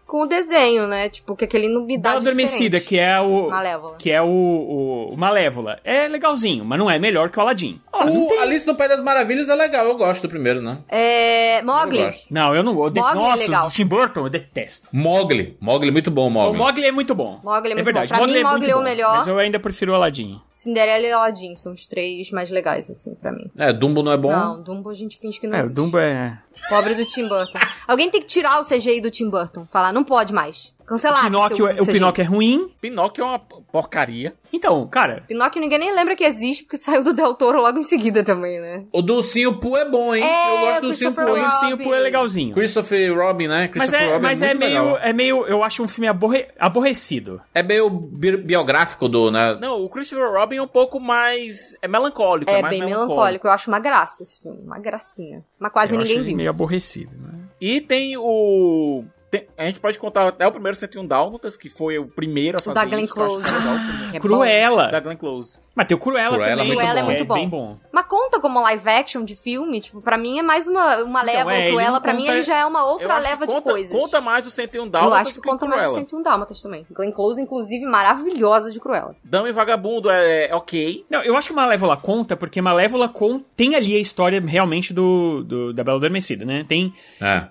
com 0.08 0.22
o 0.22 0.26
desenho, 0.26 0.88
né? 0.88 1.10
Tipo, 1.10 1.36
que 1.36 1.44
aquele 1.46 1.68
não 1.68 1.86
me 1.86 1.98
dá 1.98 2.10
Bela 2.12 2.22
Adormecida, 2.22 2.80
que 2.80 2.98
é 2.98 3.20
o. 3.20 3.50
Malévola. 3.50 3.96
Que 4.00 4.10
é 4.12 4.22
o, 4.22 4.26
o, 4.28 5.14
o 5.14 5.18
Malévola. 5.18 5.80
É 5.84 6.08
legalzinho, 6.08 6.64
mas 6.66 6.80
não 6.80 6.90
é 6.90 6.98
melhor 6.98 7.30
que 7.30 7.38
o 7.38 7.42
Aladdin. 7.42 7.80
Não 7.94 8.26
O 8.26 8.28
tem. 8.28 8.40
Alice 8.40 8.66
no 8.66 8.76
País 8.76 8.90
das 8.92 9.02
Maravilhas 9.04 9.50
é 9.50 9.56
legal, 9.56 9.86
eu 9.88 9.96
gosto 9.98 10.22
do 10.24 10.30
primeiro, 10.30 10.62
né? 10.62 10.78
É. 10.90 11.60
Eu 11.60 11.66
Mogli. 11.66 12.10
Não, 12.30 12.56
eu 12.56 12.64
não 12.64 12.74
gosto. 12.74 12.94
De- 12.94 13.00
Mogli 13.02 13.18
é 13.18 13.22
Nossa, 13.30 13.44
legal. 13.44 13.68
o 13.68 13.72
Tim 13.72 13.86
Burton 13.86 14.22
eu 14.22 14.30
detesto. 14.30 14.90
Mogli. 14.94 15.58
Mogli, 15.60 15.92
muito 15.92 16.10
bom, 16.10 16.28
O 16.28 16.32
Mogli. 16.32 16.58
Mogli 16.58 16.86
é 16.86 16.92
muito 16.92 17.14
bom. 17.14 17.40
Mogli 17.44 17.72
é 17.72 17.76
muito 17.76 17.84
verdade. 17.86 18.12
bom. 18.12 18.18
Pra 18.18 18.28
mim, 18.28 18.38
é 18.38 18.44
Mogli 18.44 18.70
é 18.70 18.76
o 18.76 18.78
bom, 18.78 18.84
melhor. 18.84 19.18
Mas 19.18 19.28
eu 19.28 19.38
ainda 19.38 19.60
prefiro 19.60 19.92
o 19.92 19.96
Aladdin. 19.96 20.40
Cinderela 20.54 21.06
e 21.06 21.12
Aladdin 21.12 21.56
são 21.56 21.74
os 21.74 21.86
três 21.86 22.32
mais 22.32 22.50
legais, 22.50 22.90
assim, 22.90 23.14
pra 23.16 23.32
mim. 23.32 23.52
É, 23.58 23.74
Dumbo 23.74 24.02
não 24.02 24.12
é 24.12 24.18
bom. 24.18 24.30
Não, 24.32 24.62
Dumbo 24.62 24.90
a 24.90 24.94
gente 24.94 25.18
finge 25.20 25.40
que 25.40 25.48
não 25.48 25.56
É, 25.56 25.58
o 25.58 25.60
existe. 25.62 25.76
Dumbo 25.76 25.98
é. 26.00 26.40
Pobre 26.70 26.96
do 26.96 27.06
Tim 27.06 27.28
Burton. 27.28 27.60
Alguém 27.88 28.10
tem 28.10 28.22
que 28.22 28.28
tirar 28.28 28.60
o 28.60 28.66
CGI 28.66 29.02
do 29.02 29.12
Tim 29.12 29.30
Burton. 29.30 29.66
Falar, 29.72 29.94
não 29.94 30.04
pode 30.04 30.34
mais. 30.34 30.74
Cancelar. 30.88 31.20
O 31.20 31.24
Pinóquio, 31.26 31.68
é- 31.68 31.82
o. 31.82 31.86
Pinóquio 31.86 32.22
é 32.22 32.26
ruim. 32.26 32.70
Pinóquio 32.80 33.22
é 33.22 33.26
uma 33.28 33.40
porcaria. 33.40 34.34
Então, 34.54 34.88
cara. 34.88 35.24
Pinóquio 35.28 35.60
ninguém 35.60 35.78
nem 35.78 35.94
lembra 35.94 36.16
que 36.16 36.24
existe, 36.24 36.64
porque 36.64 36.78
saiu 36.80 37.04
do 37.04 37.14
Del 37.14 37.34
Toro 37.34 37.62
logo 37.62 37.78
em 37.78 37.84
seguida 37.84 38.24
também, 38.24 38.60
né? 38.62 38.86
O 38.94 39.02
do 39.02 39.16
Ursinho 39.16 39.60
Poo 39.60 39.76
é 39.78 39.84
bom, 39.84 40.16
hein? 40.16 40.24
É, 40.24 40.56
eu 40.56 40.60
gosto 40.62 40.82
do 40.82 40.88
Ursinho 40.88 41.14
Christopher 41.14 41.26
Poo. 41.26 41.44
O. 41.44 41.46
Ursinho 41.46 41.78
Poo 41.78 41.94
é 41.94 42.00
legalzinho. 42.00 42.54
Christopher 42.56 43.18
Robin, 43.18 43.48
né? 43.48 43.64
Mas 43.64 43.72
Christopher 43.90 44.02
é, 44.08 44.14
Robin 44.14 44.24
mas 44.24 44.42
é, 44.42 44.46
muito 44.48 44.60
meio, 44.60 44.84
legal. 44.84 44.98
é 45.02 45.14
meio. 45.14 45.46
Eu 45.46 45.64
acho 45.64 45.84
um 45.84 45.88
filme 45.90 46.08
aborre- 46.08 46.48
aborrecido. 46.58 47.42
É 47.54 47.62
meio 47.62 47.90
bi- 47.90 48.38
biográfico 48.38 49.10
do, 49.10 49.30
né? 49.30 49.58
Não, 49.60 49.84
o 49.84 49.90
Christopher 49.90 50.32
Robin 50.32 50.56
é 50.56 50.62
um 50.62 50.68
pouco 50.68 51.02
mais. 51.02 51.76
É 51.82 51.88
melancólico. 51.90 52.50
É, 52.50 52.60
É, 52.60 52.62
mais 52.62 52.70
bem 52.72 52.80
melancólico. 52.86 53.10
melancólico. 53.10 53.48
Eu 53.48 53.52
acho 53.52 53.70
uma 53.70 53.80
graça 53.80 54.24
esse 54.24 54.42
filme. 54.42 54.60
Uma 54.64 54.80
gracinha. 54.80 55.44
Mas 55.60 55.72
quase 55.74 55.94
eu 55.94 56.00
acho 56.00 56.08
ninguém 56.08 56.18
ele 56.22 56.28
viu. 56.30 56.38
meio 56.38 56.50
aborrecido, 56.50 57.18
né? 57.18 57.34
E 57.60 57.82
tem 57.82 58.16
o. 58.18 59.04
tem- 59.30 59.48
a 59.58 59.66
gente 59.66 59.80
pode 59.80 59.98
contar 60.00 60.28
até 60.28 60.48
o 60.48 60.52
primeiro 60.52 60.76
101 60.78 61.06
Dálmatas, 61.06 61.56
que 61.58 61.70
foi 61.70 61.98
o 62.00 62.08
primeiro 62.08 62.58
a 62.58 62.62
O 62.62 62.64
fazer 62.64 62.76
da 62.76 62.86
Glenn 62.86 63.04
isso, 63.04 63.20
eu 63.20 63.24
acho 63.26 63.36
Close. 63.36 64.10
que 64.12 64.18
é 64.18 64.20
Cruella. 64.20 64.88
Da 64.92 65.00
Glenn 65.00 65.18
Close. 65.18 65.58
Mas 65.76 65.88
tem 65.88 65.96
o 65.98 66.00
Cruella, 66.00 66.36
Cruella 66.36 66.50
também. 66.56 66.68
muito 66.68 66.80
Cruella 66.80 67.00
é 67.00 67.02
bom. 67.02 67.08
muito 67.10 67.26
bom. 67.26 67.34
bem 67.34 67.50
bom. 67.50 67.78
Mas 67.92 68.06
conta 68.06 68.40
como 68.40 68.62
live 68.62 68.90
action 68.90 69.24
de 69.24 69.36
filme, 69.36 69.80
tipo, 69.82 70.02
pra 70.02 70.18
mim 70.18 70.40
é 70.40 70.42
mais 70.42 70.68
uma, 70.68 70.98
uma 71.04 71.22
leva 71.22 71.54
é, 71.54 71.60
ele 71.62 71.72
Cruella. 71.72 72.00
Pra 72.02 72.14
mim 72.14 72.22
conta- 72.22 72.34
ele 72.34 72.44
já 72.44 72.58
é 72.58 72.66
uma 72.66 72.80
Eu 72.80 72.86
outra 72.88 73.18
leva 73.18 73.46
de 73.48 73.54
conta, 73.54 73.72
coisas. 73.72 73.92
Conta 74.00 74.22
mais 74.22 74.46
o 74.48 74.52
101 74.52 74.86
Eu 74.86 74.90
Dálmatas 74.90 75.22
acho 75.28 75.36
que 75.36 75.42
que 75.42 75.48
conta 75.48 75.66
mais 75.66 75.82
Cruella. 75.84 76.00
101 76.00 76.22
Dálmatas 76.22 76.62
também. 76.62 76.86
Glenn 76.92 77.12
Close, 77.12 77.42
inclusive, 77.42 77.86
maravilhosa 77.86 78.72
de 78.72 78.80
Cruella. 78.80 79.14
Dama 79.24 79.50
e 79.50 79.52
Vagabundo 79.52 80.10
é 80.10 80.50
ok. 80.54 81.06
Não, 81.10 81.22
eu 81.24 81.36
acho 81.36 81.50
que 81.50 81.54
Malévola 81.54 81.98
conta, 81.98 82.36
porque 82.38 82.62
Malévola 82.62 83.10
con- 83.10 83.42
tem 83.56 83.76
ali 83.76 83.96
a 83.96 84.00
história 84.00 84.40
realmente 84.40 84.94
do, 84.94 85.44
do- 85.44 85.74
da 85.74 85.84
Bela 85.84 85.98
Adormecida, 85.98 86.46
né? 86.46 86.66
Tem. 86.68 86.94
É. 87.22 87.48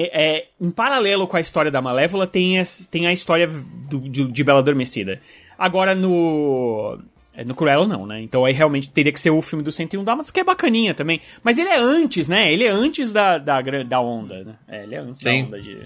É, 0.00 0.36
é, 0.38 0.46
em 0.60 0.70
paralelo 0.70 1.26
com 1.26 1.36
a 1.36 1.40
história 1.40 1.70
da 1.70 1.82
Malévola, 1.82 2.26
tem, 2.26 2.60
as- 2.60 2.86
tem 2.86 3.06
a 3.06 3.12
história 3.12 3.48
do- 3.48 3.98
de, 4.08 4.24
de 4.30 4.44
Bela 4.44 4.60
Adormecida. 4.60 5.20
Agora 5.58 5.92
no. 5.94 6.98
é, 7.34 7.44
No 7.44 7.54
Cruella 7.54 7.86
não, 7.86 8.06
né? 8.06 8.20
Então 8.22 8.44
aí 8.44 8.52
realmente 8.52 8.90
teria 8.90 9.10
que 9.12 9.18
ser 9.18 9.30
o 9.30 9.42
filme 9.42 9.64
do 9.64 9.72
101 9.72 10.04
Dálmatas, 10.04 10.30
que 10.30 10.38
é 10.38 10.44
bacaninha 10.44 10.94
também. 10.94 11.20
Mas 11.42 11.58
ele 11.58 11.68
é 11.68 11.78
antes, 11.78 12.28
né? 12.28 12.52
Ele 12.52 12.64
é 12.64 12.70
antes 12.70 13.12
da, 13.12 13.38
da, 13.38 13.60
da 13.60 14.00
onda, 14.00 14.44
né? 14.44 14.54
É, 14.68 14.82
ele 14.84 14.94
é 14.94 14.98
antes 14.98 15.20
Sim. 15.20 15.24
da 15.42 15.46
onda 15.46 15.60
de... 15.60 15.78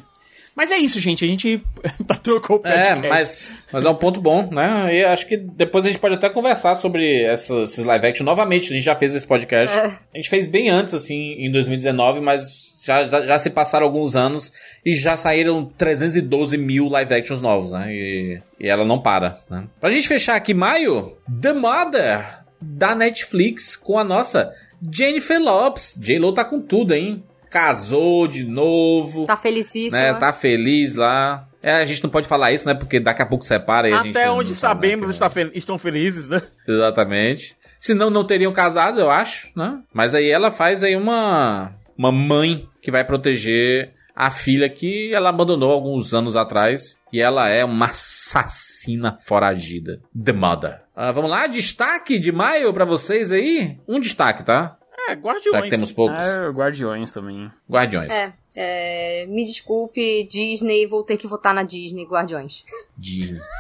Mas 0.55 0.71
é 0.71 0.77
isso, 0.77 1.01
gente. 1.01 1.25
A 1.25 1.29
gente 1.29 1.63
trocou 2.23 2.57
o 2.57 2.67
É, 2.67 2.91
podcast. 2.95 3.09
mas, 3.09 3.55
mas 3.73 3.85
é 3.85 3.89
um 3.89 3.95
ponto 3.95 4.21
bom, 4.21 4.49
né? 4.51 4.95
E 4.95 5.05
acho 5.05 5.27
que 5.27 5.37
depois 5.37 5.85
a 5.85 5.89
gente 5.89 5.99
pode 5.99 6.15
até 6.15 6.29
conversar 6.29 6.75
sobre 6.75 7.23
essa- 7.23 7.63
esses 7.63 7.85
live 7.85 8.07
action 8.07 8.25
novamente. 8.25 8.71
A 8.71 8.75
gente 8.75 8.85
já 8.85 8.95
fez 8.95 9.15
esse 9.15 9.27
podcast. 9.27 9.77
É. 9.77 9.87
A 9.87 10.17
gente 10.17 10.29
fez 10.29 10.47
bem 10.47 10.69
antes, 10.69 10.93
assim, 10.95 11.33
em 11.39 11.51
2019, 11.51 12.21
mas 12.21 12.73
já, 12.85 13.07
já, 13.07 13.25
já 13.25 13.39
se 13.39 13.49
passaram 13.51 13.87
alguns 13.87 14.15
anos 14.17 14.53
e 14.85 14.93
já 14.95 15.17
saíram 15.17 15.65
312 15.65 16.59
mil 16.59 16.89
live 16.89 17.15
actions 17.15 17.41
novos, 17.41 17.73
né? 17.73 17.87
E, 17.93 18.39
e 18.61 18.69
ela 18.69 18.85
não 18.85 18.99
para, 19.01 19.41
né? 19.49 19.65
Pra 19.81 19.91
gente 19.91 20.07
fechar 20.09 20.35
aqui 20.37 20.53
maio, 20.53 21.17
The 21.41 21.53
Mother, 21.53 22.41
da 22.61 22.95
Netflix, 22.95 23.75
com 23.77 23.99
a 23.99 24.05
nossa 24.05 24.53
Jennifer 24.93 25.41
Lopes. 25.41 25.97
J-Lo 25.99 26.33
tá 26.35 26.45
com 26.45 26.61
tudo, 26.61 26.93
hein? 26.93 27.23
Casou 27.53 28.27
de 28.27 28.45
novo 28.45 29.27
Tá 29.27 29.37
felicíssima. 29.37 29.99
né? 30.01 30.15
Tá 30.15 30.33
feliz 30.33 30.95
lá. 30.95 31.47
É, 31.63 31.75
a 31.75 31.85
gente 31.85 32.03
não 32.03 32.11
pode 32.11 32.27
falar 32.27 32.51
isso, 32.51 32.67
né? 32.67 32.75
Porque 32.75 32.99
daqui 32.99 33.23
a 33.23 33.27
pouco 33.27 33.45
separa 33.45 33.89
e 33.89 33.93
a 33.93 34.03
gente. 34.03 34.17
Até 34.17 34.31
onde 34.31 34.55
sabe, 34.55 34.75
sabemos 34.87 35.07
né? 35.09 35.13
está 35.13 35.29
fel- 35.31 35.51
estão 35.55 35.79
felizes, 35.79 36.29
né? 36.29 36.43
Exatamente. 36.67 37.57
Senão 37.79 38.11
não 38.11 38.25
teriam 38.25 38.53
casado, 38.53 39.01
eu 39.01 39.11
acho, 39.11 39.51
né? 39.55 39.79
Mas 39.93 40.15
aí 40.15 40.29
ela 40.31 40.51
faz 40.51 40.83
aí 40.83 40.97
uma. 40.97 41.73
Uma 41.97 42.11
mãe 42.11 42.67
que 42.81 42.91
vai 42.91 43.05
proteger 43.05 43.93
a 44.17 44.31
filha 44.31 44.69
que 44.69 45.15
ela 45.15 45.29
abandonou 45.29 45.71
alguns 45.71 46.15
anos 46.15 46.35
atrás. 46.37 46.97
E 47.13 47.21
ela 47.21 47.49
é 47.49 47.63
uma 47.65 47.87
assassina 47.87 49.17
foragida. 49.25 50.01
The 50.25 50.33
Mother. 50.33 50.81
Ah, 50.97 51.13
vamos 51.13 51.31
lá, 51.31 51.47
destaque 51.47 52.19
de 52.19 52.33
maio 52.33 52.73
pra 52.73 52.85
vocês 52.85 53.31
aí? 53.31 53.79
Um 53.87 54.01
destaque, 54.01 54.43
tá? 54.45 54.77
É, 55.09 55.15
Guardiões. 55.15 55.65
que 55.65 55.71
temos 55.71 55.93
poucos. 55.93 56.19
Ah, 56.19 56.49
Guardiões 56.51 57.11
também. 57.13 57.51
Guardiões. 57.71 58.09
É, 58.09 58.33
é, 58.57 59.27
me 59.27 59.45
desculpe, 59.45 60.25
Disney, 60.25 60.87
vou 60.87 61.03
ter 61.03 61.17
que 61.17 61.27
votar 61.27 61.55
na 61.55 61.63
Disney, 61.63 62.05
Guardiões. 62.07 62.65
De- 62.97 63.41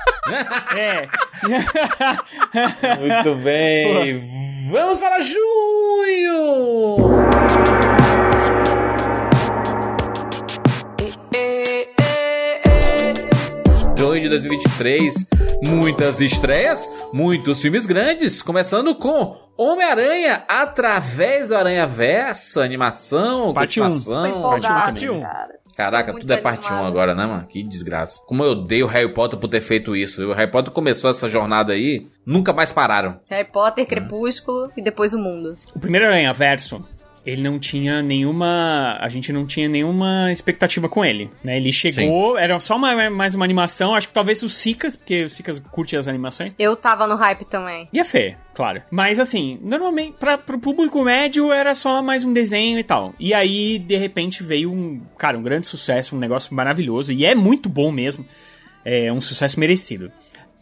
É. 0.76 1.08
Muito 2.98 3.34
bem. 3.42 4.22
Vamos 4.70 5.00
para 5.00 5.18
junho! 5.20 7.10
Junho 14.02 14.20
de 14.22 14.28
2023, 14.30 15.14
muitas 15.64 16.20
estreias, 16.20 16.90
muitos 17.12 17.62
filmes 17.62 17.86
grandes, 17.86 18.42
começando 18.42 18.96
com 18.96 19.36
Homem-Aranha 19.56 20.42
através 20.48 21.50
do 21.50 21.54
Aranha 21.56 21.86
Verso, 21.86 22.60
animação, 22.60 23.52
Parte 23.54 23.80
um. 23.80 23.84
continuação. 23.84 24.22
Tô 24.32 24.38
empolgada, 24.38 24.74
parte 24.74 25.08
um. 25.08 25.20
cara. 25.20 25.48
Caraca, 25.76 26.12
tudo 26.14 26.32
é 26.32 26.36
parte 26.36 26.64
1 26.64 26.66
animada. 26.70 26.88
agora, 26.88 27.14
né, 27.14 27.26
mano? 27.26 27.46
Que 27.46 27.62
desgraça. 27.62 28.20
Como 28.26 28.42
eu 28.42 28.50
odeio 28.50 28.86
o 28.86 28.88
Harry 28.88 29.14
Potter 29.14 29.38
por 29.38 29.46
ter 29.46 29.60
feito 29.60 29.94
isso. 29.94 30.20
O 30.28 30.32
Harry 30.34 30.50
Potter 30.50 30.72
começou 30.72 31.08
essa 31.08 31.28
jornada 31.28 31.72
aí, 31.72 32.08
nunca 32.26 32.52
mais 32.52 32.72
pararam. 32.72 33.20
Harry 33.30 33.48
Potter, 33.52 33.86
Crepúsculo 33.86 34.68
e 34.76 34.82
depois 34.82 35.14
o 35.14 35.18
mundo. 35.18 35.56
O 35.76 35.78
primeiro 35.78 36.06
Aranha 36.06 36.32
Verso, 36.32 36.84
ele 37.24 37.40
não 37.42 37.58
tinha 37.58 38.02
nenhuma. 38.02 38.98
A 39.00 39.08
gente 39.08 39.32
não 39.32 39.46
tinha 39.46 39.68
nenhuma 39.68 40.30
expectativa 40.32 40.88
com 40.88 41.04
ele, 41.04 41.30
né? 41.44 41.56
Ele 41.56 41.70
chegou, 41.72 42.36
era 42.36 42.58
só 42.58 42.76
uma- 42.76 43.10
mais 43.10 43.34
uma 43.34 43.44
animação, 43.44 43.94
acho 43.94 44.08
que 44.08 44.14
talvez 44.14 44.42
o 44.42 44.48
Sicas, 44.48 44.96
porque 44.96 45.24
o 45.24 45.30
Sicas 45.30 45.58
curte 45.58 45.96
as 45.96 46.08
animações. 46.08 46.54
Eu 46.58 46.74
tava 46.76 47.06
no 47.06 47.14
hype 47.16 47.44
também. 47.44 47.88
E 47.92 48.00
a 48.00 48.04
Fê, 48.04 48.36
claro. 48.54 48.82
Mas 48.90 49.18
assim, 49.20 49.58
normalmente, 49.62 50.16
pra, 50.18 50.36
pro 50.36 50.58
público 50.58 51.02
médio 51.04 51.52
era 51.52 51.74
só 51.74 52.02
mais 52.02 52.24
um 52.24 52.32
desenho 52.32 52.78
e 52.78 52.84
tal. 52.84 53.14
E 53.20 53.32
aí, 53.32 53.78
de 53.78 53.96
repente, 53.96 54.42
veio 54.42 54.72
um, 54.72 55.00
cara, 55.16 55.38
um 55.38 55.42
grande 55.42 55.66
sucesso, 55.66 56.16
um 56.16 56.18
negócio 56.18 56.54
maravilhoso. 56.54 57.12
E 57.12 57.24
é 57.24 57.34
muito 57.34 57.68
bom 57.68 57.92
mesmo. 57.92 58.26
É 58.84 59.12
um 59.12 59.20
sucesso 59.20 59.60
merecido. 59.60 60.10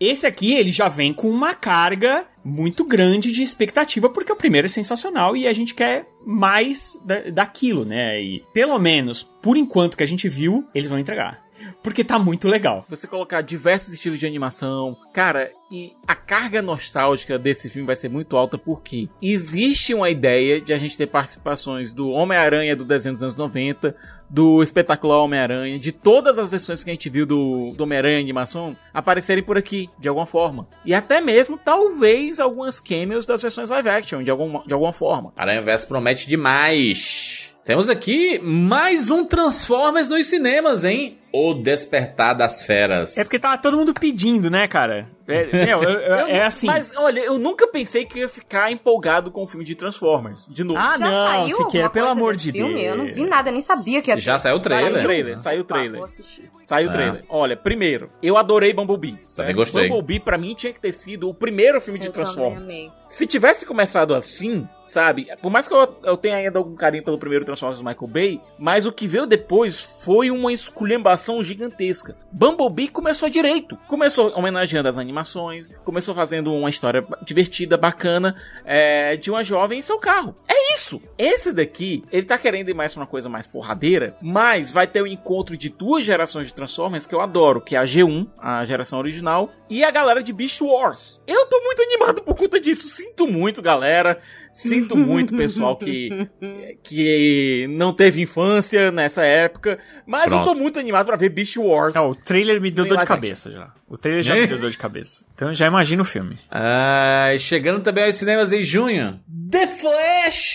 Esse 0.01 0.27
aqui, 0.27 0.55
ele 0.55 0.73
já 0.73 0.89
vem 0.89 1.13
com 1.13 1.29
uma 1.31 1.55
carga 1.55 2.27
muito 2.43 2.85
grande 2.85 3.31
de 3.31 3.43
expectativa, 3.43 4.09
porque 4.09 4.33
o 4.33 4.37
primeiro 4.37 4.65
é 4.65 4.69
sensacional 4.69 5.37
e 5.37 5.47
a 5.47 5.53
gente 5.53 5.75
quer 5.75 6.07
mais 6.25 6.99
da- 7.05 7.29
daquilo, 7.31 7.85
né? 7.85 8.19
E 8.23 8.43
pelo 8.55 8.79
menos, 8.79 9.23
por 9.23 9.59
enquanto 9.59 9.99
que 9.99 10.03
a 10.03 10.07
gente 10.07 10.27
viu, 10.27 10.65
eles 10.75 10.89
vão 10.89 10.99
entregar. 10.99 11.45
Porque 11.83 12.05
tá 12.05 12.19
muito 12.19 12.49
legal. 12.49 12.85
Você 12.89 13.07
colocar 13.07 13.41
diversos 13.41 13.95
estilos 13.95 14.19
de 14.19 14.27
animação. 14.27 14.97
Cara, 15.13 15.51
e 15.71 15.93
a 16.07 16.15
carga 16.15 16.61
nostálgica 16.61 17.39
desse 17.39 17.71
filme 17.71 17.87
vai 17.87 17.97
ser 17.97 18.09
muito 18.09 18.37
alta 18.37 18.59
porque 18.59 19.09
existe 19.23 19.95
uma 19.95 20.11
ideia 20.11 20.61
de 20.61 20.73
a 20.73 20.79
gente 20.79 20.97
ter 20.97 21.07
participações 21.07 21.95
do 21.95 22.11
Homem-Aranha 22.11 22.77
do 22.77 22.85
desenho 22.85 23.15
dos 23.15 23.23
anos 23.23 23.37
90, 23.37 23.95
do 24.29 24.63
espetacular 24.63 25.23
Homem-Aranha, 25.23 25.79
de 25.79 25.93
todas 25.93 26.39
as 26.39 26.51
versões 26.51 26.85
que 26.85 26.91
a 26.91 26.93
gente 26.93 27.09
viu 27.09 27.25
do, 27.25 27.73
do 27.77 27.85
Homem-Aranha 27.85 28.19
em 28.19 28.23
animação 28.23 28.77
aparecerem 28.93 29.43
por 29.43 29.57
aqui, 29.57 29.89
de 29.99 30.09
alguma 30.09 30.27
forma. 30.27 30.69
E 30.85 30.93
até 30.93 31.21
mesmo, 31.21 31.57
talvez, 31.57 32.41
algumas 32.41 32.81
cameos 32.81 33.25
das 33.25 33.43
versões 33.43 33.71
live 33.71 33.89
action, 33.89 34.23
de 34.23 34.31
alguma, 34.31 34.63
de 34.67 34.73
alguma 34.73 34.93
forma. 34.93 35.33
Aranha 35.37 35.63
Verso 35.63 35.87
promete 35.87 36.29
demais. 36.29 37.50
Temos 37.71 37.89
aqui 37.89 38.41
mais 38.43 39.11
um 39.11 39.25
Transformers 39.25 40.09
nos 40.09 40.27
cinemas, 40.27 40.83
hein? 40.83 41.17
O 41.33 41.55
Despertar 41.55 42.35
das 42.35 42.65
Feras. 42.65 43.17
É 43.17 43.23
porque 43.23 43.39
tava 43.39 43.59
todo 43.59 43.77
mundo 43.77 43.95
pedindo, 43.95 44.51
né, 44.51 44.67
cara? 44.67 45.07
É, 45.29 45.67
meu, 45.67 45.81
eu- 45.85 45.91
eu- 45.91 46.01
Eu 46.01 46.27
é 46.27 46.43
assim. 46.43 46.67
Mas, 46.67 46.93
olha, 46.97 47.21
eu 47.21 47.39
nunca 47.39 47.69
pensei 47.69 48.05
que 48.05 48.19
eu 48.19 48.23
ia 48.23 48.29
ficar 48.29 48.73
empolgado 48.73 49.31
com 49.31 49.45
o 49.45 49.47
filme 49.47 49.65
de 49.65 49.77
Transformers. 49.77 50.49
De 50.51 50.65
novo. 50.65 50.81
Ah, 50.83 50.97
Já 50.99 51.05
não, 51.09 51.27
alguma 51.43 51.71
pelo 51.71 51.91
coisa 51.91 52.11
amor 52.11 52.33
desse 52.33 52.51
de 52.51 52.59
filme? 52.59 52.75
Deus. 52.75 52.87
Eu 52.89 52.97
não 52.97 53.05
vi 53.07 53.23
nada, 53.25 53.53
nem 53.53 53.61
sabia 53.61 54.03
que 54.03 54.11
ia 54.11 54.17
ter. 54.17 54.21
Já 54.21 54.37
saiu 54.37 54.57
o 54.57 54.61
Saiu 54.61 54.77
o 54.77 54.81
trailer. 54.81 55.03
trailer, 55.05 55.39
saiu 55.39 55.61
o 55.61 55.65
Tá, 55.65 55.75
trailer. 55.77 55.95
vou 55.99 56.05
assistir. 56.05 56.51
Saiu 56.65 56.89
o 56.89 56.91
É. 56.91 56.93
trailer. 56.93 57.25
Olha, 57.29 57.57
primeiro, 57.57 58.11
eu 58.21 58.37
adorei 58.37 58.73
Bumblebee. 58.73 59.17
certo? 59.29 59.55
gostei. 59.55 59.87
Bumblebee, 59.89 60.19
pra 60.19 60.37
mim, 60.37 60.55
tinha 60.57 60.73
que 60.73 60.81
ter 60.81 60.91
sido 60.91 61.29
o 61.29 61.35
primeiro 61.35 61.81
filme 61.81 62.01
de 62.01 62.09
Eu 62.09 62.13
também 62.13 62.25
Transformers. 62.25 62.91
Se 63.11 63.27
tivesse 63.27 63.67
começado 63.67 64.15
assim, 64.15 64.69
sabe? 64.85 65.27
Por 65.43 65.51
mais 65.51 65.67
que 65.67 65.75
eu, 65.75 65.97
eu 66.05 66.17
tenha 66.17 66.37
ainda 66.37 66.61
algum 66.61 66.77
carinho 66.77 67.03
pelo 67.03 67.19
primeiro 67.19 67.45
Transformers 67.45 67.81
do 67.81 67.85
Michael 67.85 68.07
Bay, 68.07 68.41
mas 68.57 68.87
o 68.87 68.93
que 68.93 69.09
veio 69.09 69.27
depois 69.27 69.83
foi 69.83 70.31
uma 70.31 70.53
esculhambação 70.53 71.43
gigantesca. 71.43 72.17
Bumblebee 72.31 72.87
começou 72.87 73.29
direito. 73.29 73.77
Começou 73.89 74.33
homenageando 74.39 74.89
as 74.89 74.97
animações, 74.97 75.69
começou 75.85 76.15
fazendo 76.15 76.55
uma 76.55 76.71
história 76.71 77.05
divertida, 77.23 77.77
bacana, 77.77 78.37
é, 78.65 79.17
de 79.17 79.29
uma 79.29 79.43
jovem 79.43 79.81
em 79.81 79.83
seu 79.83 79.99
carro. 79.99 80.37
É 80.47 80.77
isso! 80.77 81.03
Esse 81.19 81.53
daqui, 81.53 82.05
ele 82.13 82.27
tá 82.27 82.39
querendo 82.39 82.69
ir 82.69 82.75
mais 82.75 82.95
pra 82.95 83.03
uma 83.03 83.09
coisa 83.09 83.29
mais 83.29 83.47
porradeira, 83.47 84.17
mas 84.23 84.71
vai 84.71 84.87
ter 84.87 85.03
o 85.03 85.07
encontro 85.07 85.57
de 85.57 85.69
duas 85.69 86.05
gerações 86.05 86.47
de 86.47 86.55
Transformers 86.55 87.09
que 87.09 87.15
eu 87.15 87.21
adoro, 87.21 87.61
que 87.61 87.75
é 87.75 87.79
a 87.79 87.85
G1, 87.85 88.29
a 88.39 88.65
geração 88.65 89.01
original, 89.01 89.51
e 89.69 89.83
a 89.83 89.91
galera 89.91 90.23
de 90.23 90.33
Beast 90.33 90.61
Wars. 90.61 91.21
Eu 91.27 91.47
tô 91.47 91.61
muito 91.61 91.83
animado 91.83 92.23
por 92.23 92.37
conta 92.37 92.61
disso. 92.61 93.00
Sinto 93.01 93.27
muito, 93.27 93.61
galera. 93.63 94.19
Sinto 94.53 94.97
muito, 94.97 95.37
pessoal, 95.37 95.77
que, 95.77 96.09
que 96.83 97.67
não 97.71 97.93
teve 97.93 98.21
infância 98.21 98.91
nessa 98.91 99.23
época. 99.25 99.79
Mas 100.07 100.31
Pronto. 100.31 100.49
eu 100.49 100.55
tô 100.55 100.59
muito 100.61 100.79
animado 100.79 101.07
pra 101.07 101.17
ver 101.17 101.29
Beast 101.29 101.57
Wars. 101.57 101.95
Não, 101.95 102.11
o 102.11 102.15
trailer 102.15 102.61
me 102.61 102.71
deu 102.71 102.85
dor 102.87 102.99
de 102.99 103.05
cabeça 103.05 103.51
já. 103.51 103.73
O 103.89 103.97
trailer 103.97 104.23
já 104.23 104.35
me 104.35 104.47
deu 104.47 104.59
dor 104.59 104.71
de 104.71 104.79
cabeça. 104.79 105.25
Então 105.35 105.49
eu 105.49 105.55
já 105.55 105.67
imagino 105.67 106.03
o 106.03 106.05
filme. 106.07 106.37
Ah, 106.51 107.29
chegando 107.39 107.81
também 107.81 108.05
aos 108.05 108.17
cinemas 108.17 108.53
em 108.53 108.63
junho. 108.63 109.21
The 109.51 109.67
Flash, 109.67 110.55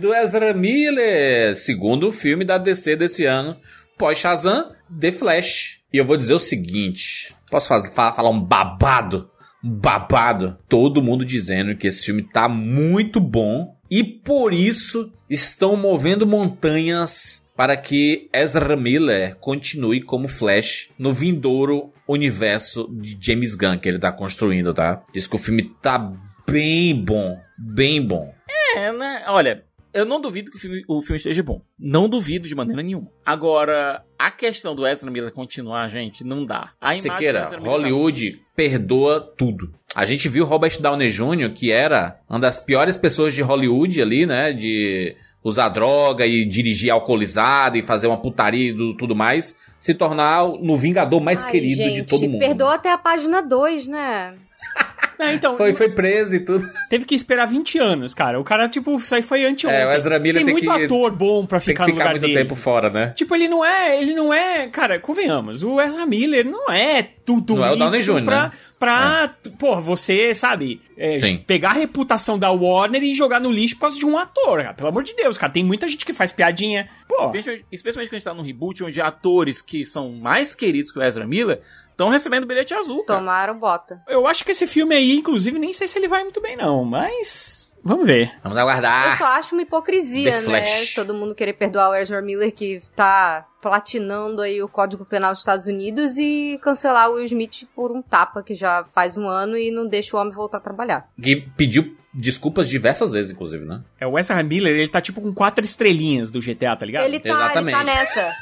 do 0.00 0.14
Ezra 0.14 0.54
Miller. 0.54 1.56
Segundo 1.56 2.12
filme 2.12 2.44
da 2.44 2.58
DC 2.58 2.96
desse 2.96 3.24
ano. 3.24 3.56
Pós 3.98 4.18
Shazam, 4.18 4.72
The 5.00 5.12
Flash. 5.12 5.80
E 5.92 5.98
eu 5.98 6.04
vou 6.04 6.16
dizer 6.16 6.34
o 6.34 6.38
seguinte. 6.38 7.34
Posso 7.50 7.68
faz- 7.68 7.88
fa- 7.90 8.12
falar 8.12 8.30
um 8.30 8.40
babado? 8.40 9.28
Babado. 9.62 10.58
Todo 10.68 11.02
mundo 11.02 11.24
dizendo 11.24 11.76
que 11.76 11.86
esse 11.86 12.04
filme 12.04 12.22
tá 12.22 12.48
muito 12.48 13.20
bom. 13.20 13.76
E 13.90 14.02
por 14.02 14.52
isso 14.52 15.12
estão 15.28 15.76
movendo 15.76 16.26
montanhas 16.26 17.42
para 17.54 17.76
que 17.76 18.28
Ezra 18.32 18.76
Miller 18.76 19.36
continue 19.36 20.00
como 20.00 20.28
Flash 20.28 20.88
no 20.98 21.12
vindouro 21.12 21.92
universo 22.08 22.88
de 22.90 23.16
James 23.20 23.54
Gunn 23.54 23.78
que 23.78 23.88
ele 23.88 23.98
tá 23.98 24.10
construindo, 24.10 24.72
tá? 24.72 25.02
Diz 25.12 25.26
que 25.26 25.36
o 25.36 25.38
filme 25.38 25.70
tá 25.82 26.12
bem 26.50 26.94
bom, 26.94 27.38
bem 27.58 28.00
bom. 28.04 28.34
É, 28.74 28.90
né? 28.92 29.24
Olha, 29.28 29.64
eu 29.92 30.04
não 30.06 30.20
duvido 30.20 30.50
que 30.50 30.56
o 30.56 30.60
filme, 30.60 30.82
o 30.88 31.02
filme 31.02 31.16
esteja 31.16 31.42
bom. 31.42 31.60
Não 31.78 32.08
duvido 32.08 32.48
de 32.48 32.54
maneira 32.54 32.82
nenhuma. 32.82 33.08
Agora, 33.24 34.02
a 34.18 34.30
questão 34.30 34.74
do 34.74 34.86
Ezra 34.86 35.10
Miller 35.10 35.32
continuar, 35.32 35.88
gente, 35.88 36.24
não 36.24 36.44
dá. 36.44 36.70
A 36.80 36.96
Sequeira, 36.96 37.44
Miller 37.44 37.60
tá 37.60 37.68
Hollywood 37.68 38.42
perdoa 38.56 39.20
tudo. 39.20 39.72
A 39.94 40.06
gente 40.06 40.28
viu 40.28 40.44
Robert 40.44 40.80
Downey 40.80 41.08
Jr., 41.10 41.52
que 41.54 41.70
era 41.70 42.18
uma 42.28 42.38
das 42.40 42.58
piores 42.58 42.96
pessoas 42.96 43.34
de 43.34 43.42
Hollywood 43.42 44.00
ali, 44.00 44.24
né? 44.24 44.52
De 44.52 45.14
usar 45.44 45.68
droga 45.70 46.24
e 46.24 46.44
dirigir 46.46 46.90
alcoolizado 46.90 47.76
e 47.76 47.82
fazer 47.82 48.06
uma 48.06 48.16
putaria 48.16 48.70
e 48.70 48.72
do- 48.72 48.96
tudo 48.96 49.14
mais, 49.14 49.56
se 49.80 49.92
tornar 49.92 50.46
no 50.46 50.78
Vingador 50.78 51.20
mais 51.20 51.44
Ai, 51.44 51.50
querido 51.50 51.82
gente, 51.82 51.94
de 51.96 52.02
todo 52.04 52.22
mundo. 52.28 52.38
Perdoa 52.38 52.74
até 52.76 52.92
a 52.92 52.96
página 52.96 53.42
2, 53.42 53.88
né? 53.88 54.36
É, 55.30 55.34
então, 55.34 55.56
Foi, 55.56 55.72
foi 55.74 55.88
preso 55.88 56.34
e 56.34 56.40
tudo. 56.40 56.68
teve 56.88 57.04
que 57.04 57.14
esperar 57.14 57.46
20 57.46 57.78
anos, 57.78 58.14
cara. 58.14 58.38
O 58.40 58.44
cara, 58.44 58.68
tipo, 58.68 58.96
isso 58.96 59.14
aí 59.14 59.22
foi 59.22 59.44
anteontem. 59.44 59.80
É, 59.80 59.86
o 59.86 59.90
Ezra 59.92 60.18
Miller 60.18 60.44
tem, 60.44 60.46
tem 60.46 60.52
muito 60.54 60.74
que- 60.78 60.84
ator 60.84 61.12
bom 61.12 61.46
pra 61.46 61.58
Tem 61.60 61.66
que 61.66 61.72
ficar 61.72 61.86
no 61.86 61.92
ficar 61.92 62.04
lugar 62.04 62.10
muito 62.14 62.22
dele. 62.22 62.38
tempo 62.38 62.54
fora, 62.54 62.90
né? 62.90 63.12
Tipo, 63.16 63.34
ele 63.34 63.48
não 63.48 63.64
é, 63.64 64.00
ele 64.00 64.12
não 64.14 64.32
é, 64.32 64.66
cara, 64.68 64.98
convenhamos, 64.98 65.62
o 65.62 65.80
Ezra 65.80 66.04
Miller 66.06 66.44
não 66.44 66.70
é 66.72 67.02
tudo 67.24 67.54
Não 67.56 67.64
é 67.64 67.72
o 67.72 67.96
isso 67.96 68.14
Jr., 68.18 68.24
pra, 68.24 68.42
né? 68.44 68.52
pra 68.78 69.34
pô, 69.58 69.80
você, 69.80 70.34
sabe, 70.34 70.80
é, 70.96 71.18
pegar 71.46 71.70
a 71.70 71.74
reputação 71.74 72.36
da 72.38 72.50
Warner 72.50 73.02
e 73.02 73.14
jogar 73.14 73.40
no 73.40 73.50
lixo 73.50 73.76
por 73.76 73.82
causa 73.82 73.96
de 73.98 74.04
um 74.04 74.18
ator, 74.18 74.60
cara. 74.62 74.74
Pelo 74.74 74.88
amor 74.88 75.04
de 75.04 75.14
Deus, 75.14 75.38
cara, 75.38 75.52
tem 75.52 75.62
muita 75.62 75.86
gente 75.86 76.04
que 76.04 76.12
faz 76.12 76.32
piadinha. 76.32 76.88
Pô, 77.08 77.26
Especialmente, 77.26 77.66
especialmente 77.70 78.08
quando 78.10 78.14
a 78.14 78.18
gente 78.18 78.24
tá 78.24 78.34
num 78.34 78.42
reboot 78.42 78.82
onde 78.82 79.00
atores 79.00 79.62
que 79.62 79.86
são 79.86 80.10
mais 80.12 80.54
queridos 80.56 80.90
que 80.90 80.98
o 80.98 81.02
Ezra 81.02 81.24
Miller 81.26 81.60
estão 81.92 82.08
recebendo 82.08 82.46
bilhete 82.46 82.74
azul. 82.74 83.04
Cara. 83.04 83.20
Tomaram 83.20 83.58
bota. 83.58 84.02
eu 84.08 84.26
acho 84.26 84.44
que 84.44 84.50
esse 84.50 84.66
filme 84.66 84.94
aí, 84.94 85.16
inclusive, 85.18 85.58
nem 85.58 85.72
sei 85.72 85.86
se 85.86 85.98
ele 85.98 86.08
vai 86.08 86.22
muito 86.24 86.40
bem 86.40 86.56
não, 86.56 86.84
mas 86.84 87.70
vamos 87.84 88.06
ver. 88.06 88.32
Vamos 88.42 88.58
aguardar. 88.58 89.12
Eu 89.12 89.18
só 89.18 89.24
acho 89.38 89.54
uma 89.54 89.62
hipocrisia, 89.62 90.30
The 90.32 90.38
né? 90.38 90.44
Flash. 90.44 90.94
Todo 90.94 91.14
mundo 91.14 91.34
querer 91.34 91.52
perdoar 91.52 91.90
o 91.90 91.94
Ezra 91.94 92.20
Miller 92.20 92.52
que 92.52 92.80
tá 92.96 93.46
platinando 93.60 94.42
aí 94.42 94.60
o 94.62 94.68
Código 94.68 95.04
Penal 95.04 95.30
dos 95.30 95.40
Estados 95.40 95.66
Unidos 95.66 96.18
e 96.18 96.58
cancelar 96.62 97.10
o 97.10 97.14
Will 97.14 97.24
Smith 97.26 97.68
por 97.74 97.92
um 97.92 98.02
tapa 98.02 98.42
que 98.42 98.54
já 98.54 98.84
faz 98.92 99.16
um 99.16 99.28
ano 99.28 99.56
e 99.56 99.70
não 99.70 99.86
deixa 99.86 100.16
o 100.16 100.20
homem 100.20 100.32
voltar 100.32 100.58
a 100.58 100.60
trabalhar. 100.60 101.08
Que 101.22 101.36
pediu 101.56 101.96
desculpas 102.14 102.68
diversas 102.68 103.12
vezes, 103.12 103.30
inclusive, 103.30 103.64
né? 103.64 103.80
É, 103.98 104.06
o 104.06 104.18
Ezra 104.18 104.42
Miller, 104.42 104.74
ele 104.74 104.88
tá 104.88 105.00
tipo 105.00 105.20
com 105.20 105.32
quatro 105.32 105.64
estrelinhas 105.64 106.30
do 106.30 106.40
GTA, 106.40 106.76
tá 106.76 106.84
ligado? 106.84 107.04
Ele 107.04 107.18
tá, 107.18 107.30
Exatamente. 107.30 107.78
ele 107.78 107.84
tá 107.86 107.94
nessa. 107.94 108.32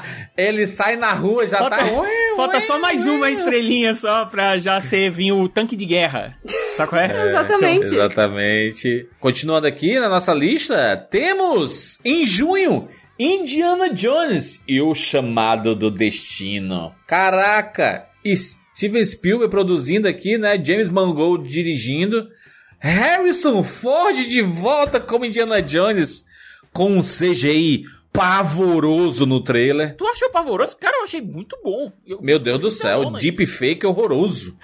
Ele 0.36 0.66
sai 0.66 0.96
na 0.96 1.12
rua, 1.12 1.46
já 1.46 1.58
Falta, 1.58 1.76
tá... 1.76 1.84
falta 2.34 2.60
só 2.60 2.78
mais 2.80 3.06
uma 3.06 3.30
estrelinha 3.30 3.92
só 3.94 4.24
pra 4.24 4.56
já 4.56 4.80
ser 4.80 5.10
vir 5.10 5.32
o 5.32 5.48
tanque 5.48 5.76
de 5.76 5.84
guerra. 5.84 6.36
Sabe 6.72 6.88
qual 6.88 7.02
é? 7.02 7.28
Exatamente. 7.28 7.84
Exatamente. 7.84 9.08
Continuando 9.18 9.66
aqui 9.66 9.98
na 9.98 10.08
nossa 10.08 10.32
lista, 10.32 10.96
temos 11.10 11.98
em 12.04 12.24
junho 12.24 12.88
Indiana 13.18 13.92
Jones 13.92 14.60
e 14.66 14.80
o 14.80 14.94
Chamado 14.94 15.76
do 15.76 15.90
Destino. 15.90 16.94
Caraca! 17.06 18.06
E 18.24 18.34
Steven 18.36 19.04
Spielberg 19.04 19.50
produzindo 19.50 20.08
aqui, 20.08 20.38
né? 20.38 20.58
James 20.62 20.88
Mangold 20.88 21.46
dirigindo. 21.46 22.26
Harrison 22.80 23.62
Ford 23.62 24.16
de 24.26 24.42
volta 24.42 24.98
como 24.98 25.24
Indiana 25.24 25.60
Jones 25.62 26.24
com 26.72 26.90
um 26.96 27.00
CGI 27.00 27.84
pavoroso 28.12 29.24
no 29.26 29.40
trailer. 29.40 29.94
Tu 29.96 30.06
achou 30.06 30.30
pavoroso? 30.30 30.76
Cara, 30.76 30.96
eu 30.98 31.04
achei 31.04 31.20
muito 31.20 31.56
bom. 31.62 31.92
Eu- 32.06 32.20
Meu 32.20 32.38
Deus 32.38 32.60
do 32.60 32.70
céu, 32.70 33.02
não, 33.02 33.10
né? 33.12 33.20
deepfake 33.20 33.86
horroroso. 33.86 34.56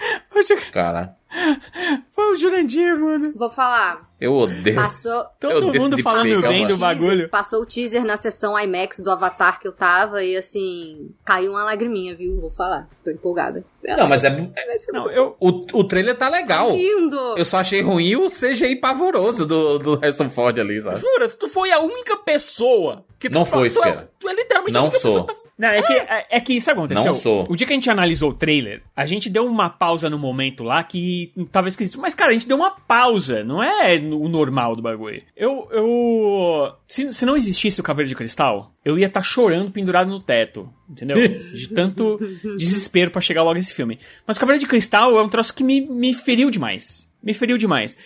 Cara, 0.73 1.17
Foi 2.13 2.33
o 2.33 2.35
Jurandir, 2.35 2.99
mano. 2.99 3.33
Vou 3.37 3.51
falar. 3.51 4.06
Eu 4.19 4.33
odeio. 4.35 4.75
Passou. 4.77 5.13
Eu 5.13 5.27
Todo 5.39 5.69
odeio 5.69 5.83
mundo 5.83 6.03
falando 6.03 6.41
bem 6.49 6.67
do 6.67 6.79
bagulho. 6.79 7.29
Passou 7.29 7.61
o 7.61 7.67
teaser 7.67 8.03
na 8.05 8.17
sessão 8.17 8.59
IMAX 8.59 8.99
do 9.01 9.11
Avatar 9.11 9.61
que 9.61 9.69
eu 9.69 9.73
tava 9.73 10.25
e 10.25 10.35
assim, 10.37 11.11
caiu 11.25 11.51
uma 11.53 11.63
lagriminha, 11.65 12.15
viu? 12.17 12.41
Vou 12.41 12.51
falar. 12.51 12.89
Tô 13.05 13.11
empolgada. 13.11 13.63
Não, 13.85 14.09
mas 14.09 14.25
é. 14.25 14.29
é- 14.29 14.77
Não, 14.93 15.11
eu. 15.11 15.37
o, 15.39 15.49
o 15.79 15.85
trailer 15.85 16.17
tá 16.17 16.31
legal. 16.31 16.71
lindo. 16.75 17.35
Eu 17.37 17.45
só 17.45 17.59
achei 17.59 17.83
ruim 17.83 18.17
o 18.17 18.29
CGI 18.29 18.77
pavoroso 18.77 19.45
do, 19.45 19.79
do 19.79 19.95
Harrison 19.97 20.31
Ford 20.31 20.59
ali, 20.59 20.81
sabe? 20.81 20.99
Jura, 20.99 21.29
se 21.29 21.37
tu 21.37 21.47
foi 21.49 21.71
a 21.71 21.79
única 21.81 22.17
pessoa 22.17 23.05
que 23.19 23.29
tu 23.29 23.35
Não 23.35 23.45
foi, 23.45 23.69
tu 23.71 23.83
é, 23.85 24.09
tu 24.19 24.29
é 24.31 24.35
literalmente 24.35 24.77
a 24.77 24.81
Não 24.81 24.87
única 24.89 24.99
sou. 24.99 25.11
pessoa 25.25 25.27
que 25.27 25.35
tá 25.35 25.46
Não, 25.59 25.69
é 25.69 25.81
que, 25.81 25.93
é, 25.93 26.27
é 26.33 26.41
que 26.41 26.53
isso 26.53 26.71
aconteceu. 26.71 27.07
Não 27.07 27.15
sou. 27.15 27.47
O 27.49 27.57
dia 27.57 27.67
que 27.67 27.73
a 27.73 27.77
gente 27.77 27.89
analisou 27.89 28.31
o 28.31 28.35
trailer, 28.35 28.83
a 28.95 29.07
gente 29.07 29.31
deu 29.31 29.47
uma 29.47 29.71
pausa 29.71 30.11
no 30.11 30.19
momento 30.19 30.63
lá 30.63 30.83
que 30.83 31.33
tava 31.51 31.69
esquisito. 31.69 31.99
Mas, 31.99 32.15
cara, 32.15 32.31
a 32.31 32.33
gente 32.35 32.47
deu 32.47 32.59
uma 32.59 32.71
pausa, 32.71 33.43
não 33.43 33.63
é 33.63 33.97
o 33.97 34.29
normal 34.29 34.77
do 34.77 34.83
bagulho. 34.83 35.23
Eu. 35.35 35.67
eu 35.73 36.75
se, 36.87 37.11
se 37.13 37.25
não 37.25 37.37
existisse 37.37 37.81
o 37.81 37.85
Caveiro 37.85 38.09
de 38.09 38.15
Cristal, 38.15 38.71
eu 38.85 38.99
ia 38.99 39.07
estar 39.07 39.23
chorando 39.23 39.71
pendurado 39.71 40.09
no 40.09 40.21
teto. 40.21 40.69
Entendeu? 40.89 41.17
De 41.27 41.69
tanto 41.69 42.19
desespero 42.59 43.11
pra 43.11 43.23
chegar 43.23 43.43
logo 43.43 43.59
esse 43.59 43.73
filme. 43.73 43.99
Mas 44.27 44.37
o 44.37 44.41
Caveiro 44.41 44.61
de 44.61 44.67
Cristal 44.67 45.19
é 45.19 45.23
um 45.23 45.29
troço 45.29 45.55
que 45.55 45.65
me, 45.65 45.81
me 45.81 46.13
feriu 46.13 46.51
demais. 46.51 47.09
Me 47.23 47.33
feriu 47.33 47.57
demais. 47.57 47.97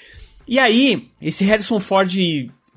E 0.47 0.59
aí, 0.59 1.09
esse 1.21 1.45
Harrison 1.45 1.79
Ford 1.79 2.13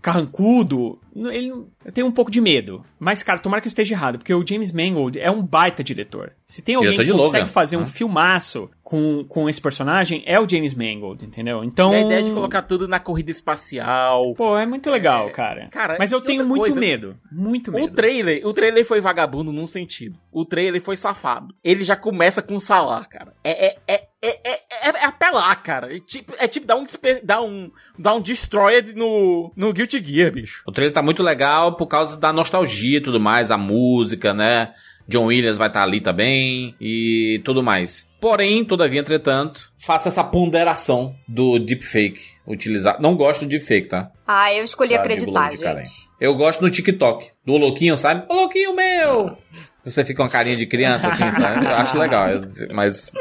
carrancudo, 0.03 0.99
ele, 1.15 1.49
eu 1.49 1.91
tenho 1.93 2.05
um 2.05 2.11
pouco 2.11 2.29
de 2.29 2.41
medo. 2.41 2.83
Mas, 2.99 3.23
cara, 3.23 3.39
tomara 3.39 3.61
que 3.61 3.67
eu 3.67 3.69
esteja 3.69 3.95
errado, 3.95 4.17
porque 4.17 4.33
o 4.33 4.45
James 4.45 4.71
Mangold 4.71 5.17
é 5.17 5.31
um 5.31 5.41
baita 5.41 5.81
diretor. 5.83 6.33
Se 6.45 6.61
tem 6.61 6.75
alguém 6.75 6.91
Diretor 6.91 7.15
que 7.15 7.21
consegue 7.21 7.43
Logan, 7.43 7.53
fazer 7.53 7.77
um 7.77 7.81
né? 7.81 7.85
filmaço 7.85 8.69
com, 8.83 9.23
com 9.27 9.49
esse 9.49 9.61
personagem, 9.61 10.21
é 10.25 10.37
o 10.39 10.47
James 10.47 10.73
Mangold, 10.73 11.25
entendeu? 11.25 11.63
Então... 11.63 11.93
E 11.93 11.95
a 11.95 12.01
ideia 12.01 12.23
de 12.23 12.31
colocar 12.31 12.61
tudo 12.63 12.87
na 12.87 12.99
corrida 12.99 13.31
espacial. 13.31 14.33
Pô, 14.35 14.57
é 14.57 14.65
muito 14.65 14.91
legal, 14.91 15.27
É, 15.27 15.31
cara. 15.31 15.67
cara, 15.69 15.95
Mas 15.97 16.11
eu 16.11 16.19
tenho 16.21 16.45
muito 16.45 16.61
coisa, 16.61 16.79
medo. 16.79 17.17
Muito 17.31 17.71
O 17.71 17.73
medo. 17.75 17.93
trailer, 17.95 18.45
o 18.45 18.53
trailer 18.53 18.85
foi 18.85 18.99
vagabundo 18.99 19.53
num 19.53 19.65
sentido. 19.65 20.19
O 20.31 20.43
trailer 20.43 20.81
foi 20.81 20.97
safado. 20.97 21.55
Ele 21.63 21.83
já 21.83 21.95
começa 21.95 22.41
com 22.41 22.59
salar, 22.59 23.07
cara. 23.07 23.33
É, 23.43 23.67
é, 23.67 23.77
é, 23.87 24.07
é, 24.27 24.39
é, 24.43 24.51
é, 24.53 24.89
é 24.89 25.05
apelar, 25.05 25.55
cara. 25.61 25.95
É 25.95 25.99
tipo, 25.99 26.33
é 26.39 26.47
tipo 26.47 26.65
dar 26.65 26.77
um, 26.77 26.85
dar 27.23 27.41
um, 27.41 27.71
dar 27.99 28.13
um 28.15 28.21
destroyed 28.21 28.93
no, 28.95 29.51
no 29.55 29.73
Guilty 29.73 30.03
Gear, 30.03 30.31
bicho. 30.31 30.63
O 30.65 30.71
trailer 30.71 30.93
tá 30.93 31.01
muito 31.01 31.21
legal 31.21 31.75
por 31.75 31.87
causa 31.87 32.17
da 32.17 32.31
nostalgia 32.31 32.97
e 32.97 33.01
tudo 33.01 33.19
mais, 33.19 33.51
a 33.51 33.57
música, 33.57 34.33
né? 34.33 34.73
John 35.05 35.25
Williams 35.25 35.57
vai 35.57 35.67
estar 35.67 35.83
ali 35.83 35.99
também 35.99 36.75
e 36.79 37.41
tudo 37.43 37.61
mais. 37.61 38.07
Porém, 38.21 38.63
todavia, 38.63 39.01
entretanto, 39.01 39.69
faça 39.77 40.07
essa 40.07 40.23
ponderação 40.23 41.13
do 41.27 41.59
deepfake 41.59 42.21
utilizar. 42.47 43.01
Não 43.01 43.13
gosto 43.13 43.41
do 43.41 43.49
deepfake, 43.49 43.89
tá? 43.89 44.09
Ah, 44.25 44.53
eu 44.53 44.63
escolhi 44.63 44.93
Tá, 44.95 45.01
acreditar, 45.01 45.49
de 45.51 45.57
Karen. 45.57 45.83
gente. 45.85 45.91
Eu 46.21 46.33
gosto 46.35 46.61
no 46.61 46.69
TikTok, 46.69 47.31
do 47.45 47.57
louquinho, 47.57 47.97
sabe? 47.97 48.25
Ô 48.29 48.33
louquinho 48.33 48.73
meu! 48.73 49.37
Você 49.83 50.05
fica 50.05 50.23
uma 50.23 50.29
carinha 50.29 50.55
de 50.55 50.65
criança 50.65 51.09
assim, 51.09 51.29
sabe? 51.33 51.65
Eu 51.65 51.71
acho 51.75 51.97
legal, 51.97 52.29
mas 52.71 53.11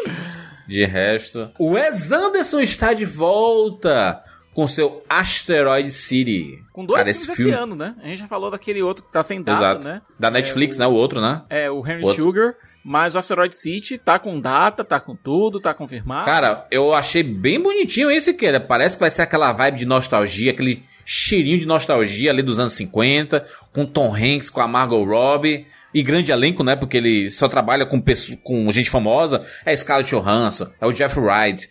de 0.73 0.85
resto. 0.85 1.51
O 1.59 1.71
Wes 1.73 2.11
Anderson 2.13 2.61
está 2.61 2.93
de 2.93 3.05
volta 3.05 4.23
com 4.55 4.67
seu 4.67 5.03
Asteroid 5.09 5.91
City. 5.91 6.63
Com 6.73 6.85
dois 6.85 6.99
Cara, 6.99 7.05
filmes 7.07 7.23
esse 7.23 7.33
esse, 7.33 7.43
filme- 7.43 7.53
ano, 7.57 7.75
né? 7.75 7.95
A 8.03 8.07
gente 8.09 8.19
já 8.19 8.29
falou 8.29 8.51
daquele 8.51 8.83
outro 8.83 9.05
que 9.05 9.13
tá 9.13 9.23
sem 9.23 9.43
data, 9.43 9.59
Exato. 9.59 9.85
né? 9.89 10.03
Da 10.19 10.31
Netflix, 10.31 10.77
né? 10.77 10.87
O 10.87 10.93
outro, 10.93 11.21
né? 11.21 11.43
É, 11.49 11.71
o 11.71 11.79
Henry 11.87 12.05
Outro. 12.05 12.23
Sugar. 12.23 12.55
Mas 12.85 13.15
o 13.15 13.19
Asteroid 13.19 13.55
City 13.55 13.97
tá 13.97 14.19
com 14.19 14.41
data, 14.41 14.83
tá 14.83 14.99
com 14.99 15.15
tudo, 15.15 15.61
tá 15.61 15.73
confirmado. 15.73 16.25
Cara, 16.25 16.67
eu 16.69 16.93
achei 16.93 17.23
bem 17.23 17.61
bonitinho 17.63 18.11
esse, 18.11 18.35
que 18.35 18.59
Parece 18.59 18.97
que 18.97 19.01
vai 19.03 19.11
ser 19.11 19.23
aquela 19.23 19.53
vibe 19.53 19.79
de 19.79 19.87
nostalgia, 19.87 20.51
aquele 20.51 20.83
cheirinho 21.05 21.59
de 21.61 21.67
nostalgia 21.67 22.31
ali 22.31 22.43
dos 22.43 22.59
anos 22.59 22.73
50, 22.73 23.47
com 23.73 23.87
Tom 23.87 24.13
Hanks, 24.15 24.51
com 24.51 24.61
a 24.61 24.67
Margot 24.67 25.05
Robbie. 25.05 25.65
E 25.95 26.03
grande 26.03 26.31
elenco, 26.31 26.63
né? 26.63 26.75
Porque 26.77 26.97
ele 26.97 27.31
só 27.31 27.49
trabalha 27.49 27.85
com, 27.85 28.03
com 28.43 28.71
gente 28.71 28.91
famosa. 28.91 29.45
É 29.65 29.75
Scarlett 29.75 30.11
Johansson, 30.11 30.69
é 30.81 30.87
o 30.87 30.93
Jeff 30.93 31.19
Wright, 31.19 31.69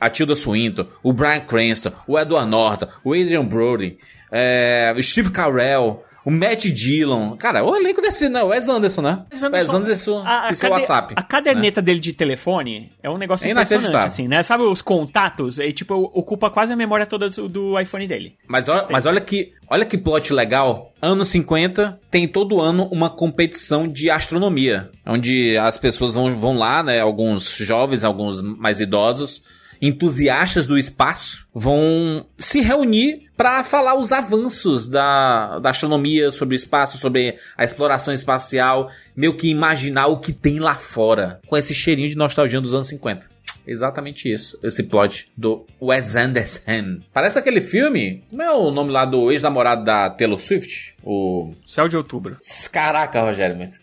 a 0.00 0.10
Tilda 0.10 0.34
Swinton, 0.34 0.86
o 1.02 1.12
Brian 1.12 1.40
Cranston, 1.40 1.92
o 2.06 2.18
Edward 2.18 2.48
Norton, 2.48 2.88
o 3.04 3.12
Adrian 3.12 3.44
Brody, 3.44 3.98
é, 4.30 4.94
o 4.96 5.02
Steve 5.02 5.30
Carell, 5.30 6.02
o 6.24 6.30
Matt 6.30 6.66
Dillon. 6.66 7.36
Cara, 7.36 7.64
o 7.64 7.74
elenco 7.76 8.00
desse, 8.00 8.28
né? 8.28 8.42
O 8.42 8.48
Wes 8.48 8.68
Anderson, 8.68 9.00
né? 9.02 9.24
Wes 9.32 9.42
Wes 9.42 9.70
Anderson 9.74 10.22
a, 10.24 10.48
a 10.48 10.50
e 10.50 10.56
seu 10.56 10.68
cade- 10.70 10.80
WhatsApp. 10.82 11.14
A 11.16 11.22
caderneta 11.22 11.82
dele 11.82 11.98
de 12.00 12.12
telefone 12.12 12.90
é 13.02 13.10
um 13.10 13.18
negócio 13.18 13.46
É 13.46 13.50
impressionante, 13.50 14.04
assim, 14.06 14.28
né? 14.28 14.42
Sabe 14.42 14.62
os 14.64 14.80
contatos? 14.82 15.58
E, 15.58 15.72
tipo, 15.72 15.94
ocupa 16.14 16.48
quase 16.50 16.72
a 16.72 16.76
memória 16.76 17.06
toda 17.06 17.28
do, 17.28 17.48
do 17.48 17.80
iPhone 17.80 18.06
dele. 18.06 18.36
Mas, 18.46 18.68
olha- 18.68 18.86
mas 18.90 19.06
olha 19.06 19.20
que 19.20 19.52
olha 19.68 19.84
que 19.84 19.96
plot 19.98 20.32
legal. 20.32 20.92
Anos 21.00 21.28
50 21.28 21.98
tem 22.10 22.28
todo 22.28 22.60
ano 22.60 22.88
uma 22.92 23.10
competição 23.10 23.88
de 23.88 24.08
astronomia, 24.10 24.90
onde 25.06 25.56
as 25.56 25.76
pessoas 25.78 26.14
vão, 26.14 26.30
vão 26.38 26.56
lá, 26.58 26.82
né? 26.82 27.00
Alguns 27.00 27.56
jovens, 27.56 28.04
alguns 28.04 28.40
mais 28.42 28.80
idosos, 28.80 29.42
entusiastas 29.82 30.64
do 30.64 30.78
espaço, 30.78 31.48
vão 31.52 32.24
se 32.38 32.60
reunir 32.60 33.28
para 33.36 33.64
falar 33.64 33.98
os 33.98 34.12
avanços 34.12 34.86
da, 34.86 35.58
da 35.58 35.70
astronomia 35.70 36.30
sobre 36.30 36.54
o 36.54 36.56
espaço, 36.56 36.96
sobre 36.96 37.36
a 37.58 37.64
exploração 37.64 38.14
espacial, 38.14 38.88
meio 39.16 39.36
que 39.36 39.48
imaginar 39.48 40.06
o 40.06 40.20
que 40.20 40.32
tem 40.32 40.60
lá 40.60 40.76
fora, 40.76 41.40
com 41.48 41.56
esse 41.56 41.74
cheirinho 41.74 42.08
de 42.08 42.16
nostalgia 42.16 42.60
dos 42.60 42.72
anos 42.72 42.86
50. 42.86 43.28
Exatamente 43.66 44.30
isso, 44.30 44.58
esse 44.62 44.82
plot 44.82 45.28
do 45.36 45.66
Wes 45.80 46.14
Anderson. 46.16 47.00
Parece 47.12 47.38
aquele 47.38 47.60
filme, 47.60 48.22
como 48.30 48.42
é 48.42 48.50
o 48.52 48.70
nome 48.70 48.90
lá 48.90 49.04
do 49.04 49.30
ex-namorado 49.30 49.84
da 49.84 50.10
Taylor 50.10 50.38
Swift? 50.38 50.94
O... 51.02 51.52
Céu 51.64 51.88
de 51.88 51.96
outubro. 51.96 52.38
Caraca, 52.70 53.20
Rogério, 53.20 53.56
muito, 53.56 53.78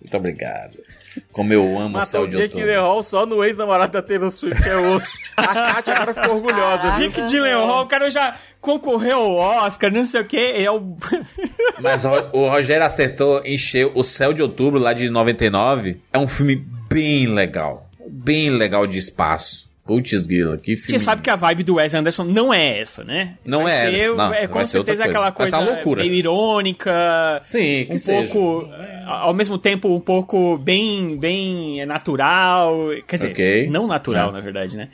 muito 0.00 0.16
obrigado. 0.16 0.85
Como 1.32 1.52
eu 1.52 1.78
amo 1.78 1.98
o 1.98 2.04
céu 2.04 2.22
o 2.22 2.26
de 2.26 2.32
Jake 2.32 2.44
outubro. 2.44 2.66
Gyllenhaal 2.66 3.02
só 3.02 3.26
no 3.26 3.44
ex-namorado 3.44 3.92
da 3.92 4.02
Taylor 4.02 4.30
Swift, 4.30 4.62
que 4.62 4.68
é 4.68 4.76
osso. 4.76 5.16
A 5.36 5.46
Kátia 5.46 5.94
agora 5.94 6.14
ficou 6.14 6.36
orgulhosa. 6.36 6.90
Dick 6.92 7.22
Gyllenhaal, 7.26 7.82
o 7.82 7.86
cara 7.86 8.08
já 8.10 8.36
concorreu 8.60 9.18
ao 9.18 9.64
Oscar, 9.66 9.92
não 9.92 10.04
sei 10.06 10.20
o 10.22 10.24
que, 10.24 10.36
é 10.36 10.70
o... 10.70 10.96
Mas 11.80 12.04
o, 12.04 12.10
o 12.32 12.48
Rogério 12.48 12.84
acertou, 12.84 13.42
encheu 13.44 13.92
o 13.94 14.02
céu 14.02 14.32
de 14.32 14.42
outubro 14.42 14.80
lá 14.80 14.92
de 14.92 15.08
99. 15.10 16.00
É 16.12 16.18
um 16.18 16.26
filme 16.26 16.56
bem 16.88 17.26
legal. 17.26 17.88
Bem 18.08 18.50
legal 18.50 18.86
de 18.86 18.98
espaço. 18.98 19.65
Putz, 19.86 20.26
Guila, 20.26 20.56
que 20.58 20.74
filme. 20.76 20.90
Você 20.90 20.98
sabe 20.98 21.22
que 21.22 21.30
a 21.30 21.36
vibe 21.36 21.62
do 21.62 21.74
Wes 21.76 21.94
Anderson 21.94 22.24
não 22.24 22.52
é 22.52 22.80
essa, 22.80 23.04
né? 23.04 23.34
Não 23.44 23.62
Vai 23.62 23.72
é 23.72 23.90
ser- 23.90 24.00
essa, 24.00 24.14
não, 24.14 24.34
É 24.34 24.46
com 24.48 24.66
certeza 24.66 25.04
aquela 25.04 25.30
coisa 25.30 25.58
loucura. 25.60 26.02
meio 26.02 26.14
irônica, 26.14 27.40
Sim, 27.44 27.84
que 27.88 27.94
um 27.94 27.98
seja. 27.98 28.32
pouco, 28.32 28.68
ao 29.06 29.32
mesmo 29.32 29.56
tempo, 29.58 29.88
um 29.94 30.00
pouco 30.00 30.58
bem, 30.58 31.16
bem 31.16 31.86
natural. 31.86 32.88
Quer 33.06 33.16
dizer, 33.16 33.30
Ok. 33.30 33.68
não 33.70 33.86
natural, 33.86 34.30
É. 34.30 34.32
na 34.32 34.40
verdade, 34.40 34.76
né? 34.76 34.88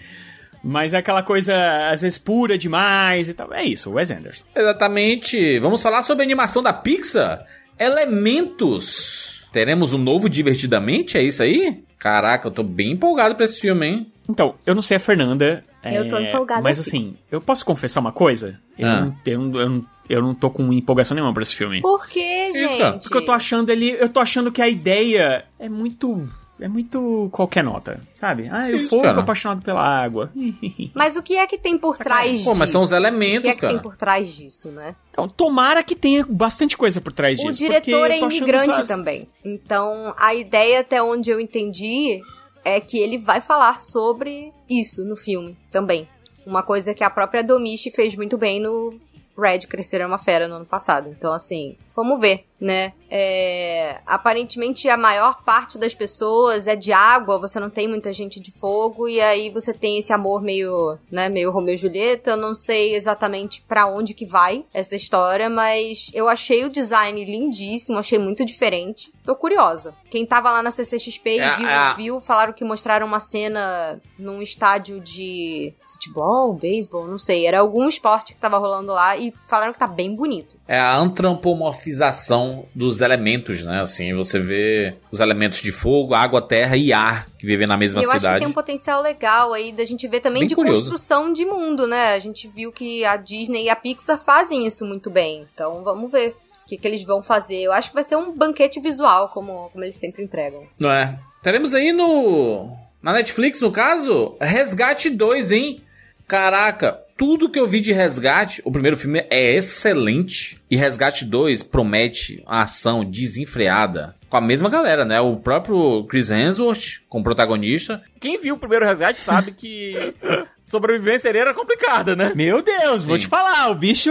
Mas 0.64 0.94
é 0.94 0.98
aquela 0.98 1.23
coisa, 1.23 1.55
às 1.90 2.02
vezes, 2.02 2.19
pura 2.19 2.56
demais 2.56 3.28
e 3.28 3.35
tal. 3.35 3.52
É 3.52 3.64
isso, 3.64 3.90
Wes 3.90 4.10
Anderson. 4.10 4.44
Exatamente. 4.55 5.59
Vamos 5.59 5.82
falar 5.82 6.02
sobre 6.02 6.23
a 6.23 6.27
animação 6.27 6.62
da 6.62 6.73
Pixar. 6.73 7.43
Elementos. 7.78 9.43
Teremos 9.52 9.93
um 9.93 9.98
novo 9.98 10.28
Divertidamente? 10.28 11.19
É 11.19 11.23
isso 11.23 11.43
aí? 11.43 11.82
Caraca, 11.98 12.48
eu 12.48 12.52
tô 12.52 12.62
bem 12.62 12.93
empolgado 12.93 13.35
pra 13.35 13.44
esse 13.44 13.60
filme, 13.60 13.86
hein? 13.86 14.06
Então, 14.32 14.54
eu 14.66 14.74
não 14.74 14.82
sei 14.82 14.96
a 14.96 15.00
Fernanda. 15.00 15.64
Eu 15.84 16.09
tô 16.09 16.16
é, 16.16 16.28
empolgada 16.28 16.62
Mas 16.62 16.78
assim. 16.80 16.88
assim, 17.10 17.16
eu 17.30 17.40
posso 17.40 17.64
confessar 17.64 18.00
uma 18.00 18.12
coisa? 18.12 18.59
Eu, 18.78 18.88
Ah. 18.88 19.00
não, 19.02 19.16
eu, 19.26 19.32
eu, 19.60 19.68
não, 19.68 19.86
eu 20.09 20.22
não 20.22 20.34
tô 20.34 20.48
com 20.50 20.72
empolgação 20.72 21.14
nenhuma 21.14 21.32
pra 21.34 21.42
esse 21.42 21.54
filme. 21.54 21.80
Por 21.82 22.00
cara. 22.00 22.52
gente? 22.52 23.02
Porque 23.02 23.18
eu 23.18 23.24
tô 23.26 23.32
achando 23.32 23.70
ele. 23.70 23.90
Eu 23.90 24.09
tô 24.09 24.20
achando 24.20 24.50
que 24.52 24.62
a 24.62 24.68
ideia 24.68 25.44
é 25.59 25.68
muito. 25.68 26.28
É 26.60 26.68
muito 26.68 27.28
qualquer 27.32 27.64
nota, 27.64 28.00
sabe? 28.14 28.48
Ah, 28.48 28.70
eu 28.70 28.78
fogo 28.80 29.02
cara. 29.02 29.18
apaixonado 29.18 29.62
pela 29.64 29.82
água. 29.82 30.30
Mas 30.94 31.16
o 31.16 31.22
que 31.22 31.36
é 31.36 31.44
que 31.44 31.59
tem 31.59 31.76
por 31.76 31.96
trás 31.98 32.44
Pô, 32.44 32.54
mas 32.54 32.70
são 32.70 32.82
os 32.82 32.90
disso? 32.90 32.94
O 32.94 33.02
elementos, 33.02 33.42
que 33.42 33.48
é 33.48 33.54
que 33.54 33.60
cara. 33.60 33.72
tem 33.72 33.82
por 33.82 33.96
trás 33.96 34.28
disso, 34.28 34.68
né? 34.68 34.94
Então, 35.10 35.26
tomara 35.28 35.82
que 35.82 35.96
tenha 35.96 36.24
bastante 36.28 36.76
coisa 36.76 37.00
por 37.00 37.12
trás 37.12 37.40
O 37.40 37.48
disso. 37.48 37.59
diretor 37.59 37.80
porque 37.82 37.92
eu 37.92 38.04
é 38.04 38.20
tô 38.20 38.28
imigrante 38.28 38.86
também. 38.86 39.26
Então, 39.44 40.14
a 40.16 40.34
ideia, 40.36 40.80
até 40.80 41.02
onde 41.02 41.32
eu 41.32 41.40
entendi, 41.40 42.20
é 42.64 42.80
que 42.80 42.98
ele 42.98 43.18
vai 43.18 43.40
falar 43.40 43.80
sobre 43.80 44.52
isso 44.68 45.05
no 45.05 45.16
filme 45.16 45.56
também. 45.70 46.09
Uma 46.47 46.62
coisa 46.62 46.94
que 46.94 47.05
a 47.05 47.10
própria 47.10 47.43
Domichi 47.43 47.90
fez 47.90 48.14
muito 48.16 48.36
bem 48.36 48.60
no 48.60 48.98
Red 49.43 49.60
Crescer 49.60 50.01
é 50.01 50.06
uma 50.06 50.19
Fera 50.19 50.48
no 50.48 50.55
ano 50.55 50.64
passado. 50.64 51.09
Então, 51.09 51.32
assim, 51.32 51.77
vamos 51.94 52.20
ver, 52.20 52.44
né? 52.60 52.93
É, 53.10 54.01
aparentemente, 54.06 54.89
a 54.89 54.97
maior 54.97 55.43
parte 55.44 55.77
das 55.77 55.94
pessoas 55.94 56.66
é 56.66 56.74
de 56.74 56.93
água, 56.93 57.39
você 57.39 57.60
não 57.60 57.69
tem 57.69 57.86
muita 57.86 58.12
gente 58.12 58.40
de 58.40 58.51
fogo, 58.51 59.09
e 59.09 59.20
aí 59.20 59.51
você 59.51 59.74
tem 59.74 59.98
esse 59.98 60.12
amor 60.12 60.40
meio, 60.43 60.97
né, 61.10 61.28
meio 61.28 61.51
Romeu 61.51 61.74
e 61.74 61.77
Julieta. 61.77 62.31
Eu 62.31 62.36
não 62.36 62.55
sei 62.55 62.94
exatamente 62.94 63.62
pra 63.62 63.86
onde 63.86 64.14
que 64.14 64.24
vai 64.24 64.64
essa 64.73 64.97
história, 64.97 65.51
mas 65.51 66.10
eu 66.14 66.28
achei 66.28 66.64
o 66.64 66.70
design 66.70 67.23
lindíssimo, 67.24 67.98
achei 67.98 68.19
muito 68.19 68.44
diferente. 68.44 69.12
Tô 69.24 69.36
curiosa. 69.36 69.94
Quem 70.10 70.24
tava 70.24 70.51
lá 70.51 70.62
na 70.62 70.70
CCXP 70.70 71.36
e 71.36 71.40
É, 71.40 71.56
viu, 71.56 71.69
é. 71.69 71.94
viu, 71.94 72.20
falaram 72.20 72.52
que 72.52 72.64
mostraram 72.64 73.06
uma 73.06 73.20
cena 73.20 74.01
num 74.19 74.40
estádio 74.40 75.01
de 75.01 75.74
futebol, 76.03 76.53
beisebol, 76.53 77.07
não 77.07 77.19
sei. 77.19 77.47
Era 77.47 77.61
algum 77.61 77.89
esporte 77.89 78.35
que 78.35 78.41
tava 78.41 78.59
rolando 78.59 78.93
lá 78.93 79.16
e 79.16 79.33
falaram 79.47 79.73
que 79.73 79.79
tá 79.79 79.87
bem 79.87 80.15
bonito. 80.15 80.57
É 80.66 80.79
a 80.79 80.97
antropomorfização 80.97 82.66
dos 82.74 83.01
elementos, 83.01 83.62
né? 83.62 83.81
Assim, 83.81 84.15
você 84.15 84.41
vê 84.41 84.97
os 85.11 85.20
elementos 85.20 85.61
de 85.61 85.70
fogo, 85.70 86.15
água, 86.15 86.43
terra 86.43 86.77
e 86.77 86.93
ar 86.93 87.27
que 87.39 87.47
vivem 87.47 87.66
na 87.66 87.77
mesma 87.77 88.01
e 88.01 88.05
eu 88.05 88.11
acho 88.11 88.19
que 88.19 88.20
cidade. 88.20 88.41
tem 88.41 88.49
um 88.49 88.53
potencial 88.53 89.03
legal 89.03 89.53
aí 89.53 89.73
da 89.73 89.85
gente 89.85 90.07
ver 90.09 90.20
também 90.20 90.41
Bem 90.41 90.49
de 90.49 90.55
curioso. 90.55 90.81
construção 90.83 91.33
de 91.33 91.45
mundo, 91.45 91.87
né? 91.87 92.15
A 92.15 92.19
gente 92.19 92.49
viu 92.49 92.73
que 92.73 93.05
a 93.05 93.16
Disney 93.16 93.65
e 93.65 93.70
a 93.70 93.77
Pixar 93.77 94.19
fazem 94.19 94.66
isso 94.66 94.85
muito 94.85 95.11
bem. 95.11 95.47
Então 95.55 95.85
vamos 95.85 96.11
ver 96.11 96.37
o 96.65 96.69
que, 96.69 96.77
que 96.77 96.87
eles 96.87 97.05
vão 97.05 97.23
fazer. 97.23 97.62
Eu 97.62 97.73
acho 97.73 97.91
que 97.91 97.95
vai 97.95 98.05
ser 98.05 98.16
um 98.16 98.33
banquete 98.33 98.81
visual, 98.81 99.29
como, 99.29 99.70
como 99.70 99.85
eles 99.85 99.97
sempre 99.97 100.23
entregam. 100.23 100.65
Não 100.79 100.91
é? 100.91 101.19
Teremos 101.43 101.74
aí 101.74 101.93
no. 101.93 102.77
Na 103.03 103.12
Netflix, 103.12 103.61
no 103.61 103.73
caso, 103.73 104.37
Resgate 104.41 105.11
2, 105.11 105.51
hein? 105.51 105.83
Caraca, 106.32 106.98
tudo 107.14 107.50
que 107.50 107.60
eu 107.60 107.66
vi 107.66 107.78
de 107.78 107.92
Resgate, 107.92 108.62
o 108.64 108.72
primeiro 108.72 108.96
filme 108.96 109.22
é 109.28 109.54
excelente. 109.54 110.59
E 110.70 110.76
Resgate 110.76 111.26
2 111.26 111.62
promete 111.62 112.42
uma 112.46 112.62
ação 112.62 113.04
desenfreada. 113.04 114.14
Com 114.30 114.38
a 114.38 114.40
mesma 114.40 114.70
galera, 114.70 115.04
né? 115.04 115.20
O 115.20 115.36
próprio 115.36 116.04
Chris 116.04 116.30
Hemsworth, 116.30 117.02
como 117.06 117.22
protagonista. 117.22 118.02
Quem 118.18 118.40
viu 118.40 118.54
o 118.54 118.59
primeiro 118.59 118.86
resgate 118.86 119.20
sabe 119.20 119.52
que 119.52 120.14
sobrevivência 120.64 121.28
era 121.28 121.52
complicada, 121.52 122.16
né? 122.16 122.32
Meu 122.34 122.62
Deus, 122.62 123.04
vou 123.04 123.16
Sim. 123.16 123.24
te 123.24 123.28
falar, 123.28 123.70
o 123.70 123.74
bicho. 123.74 124.09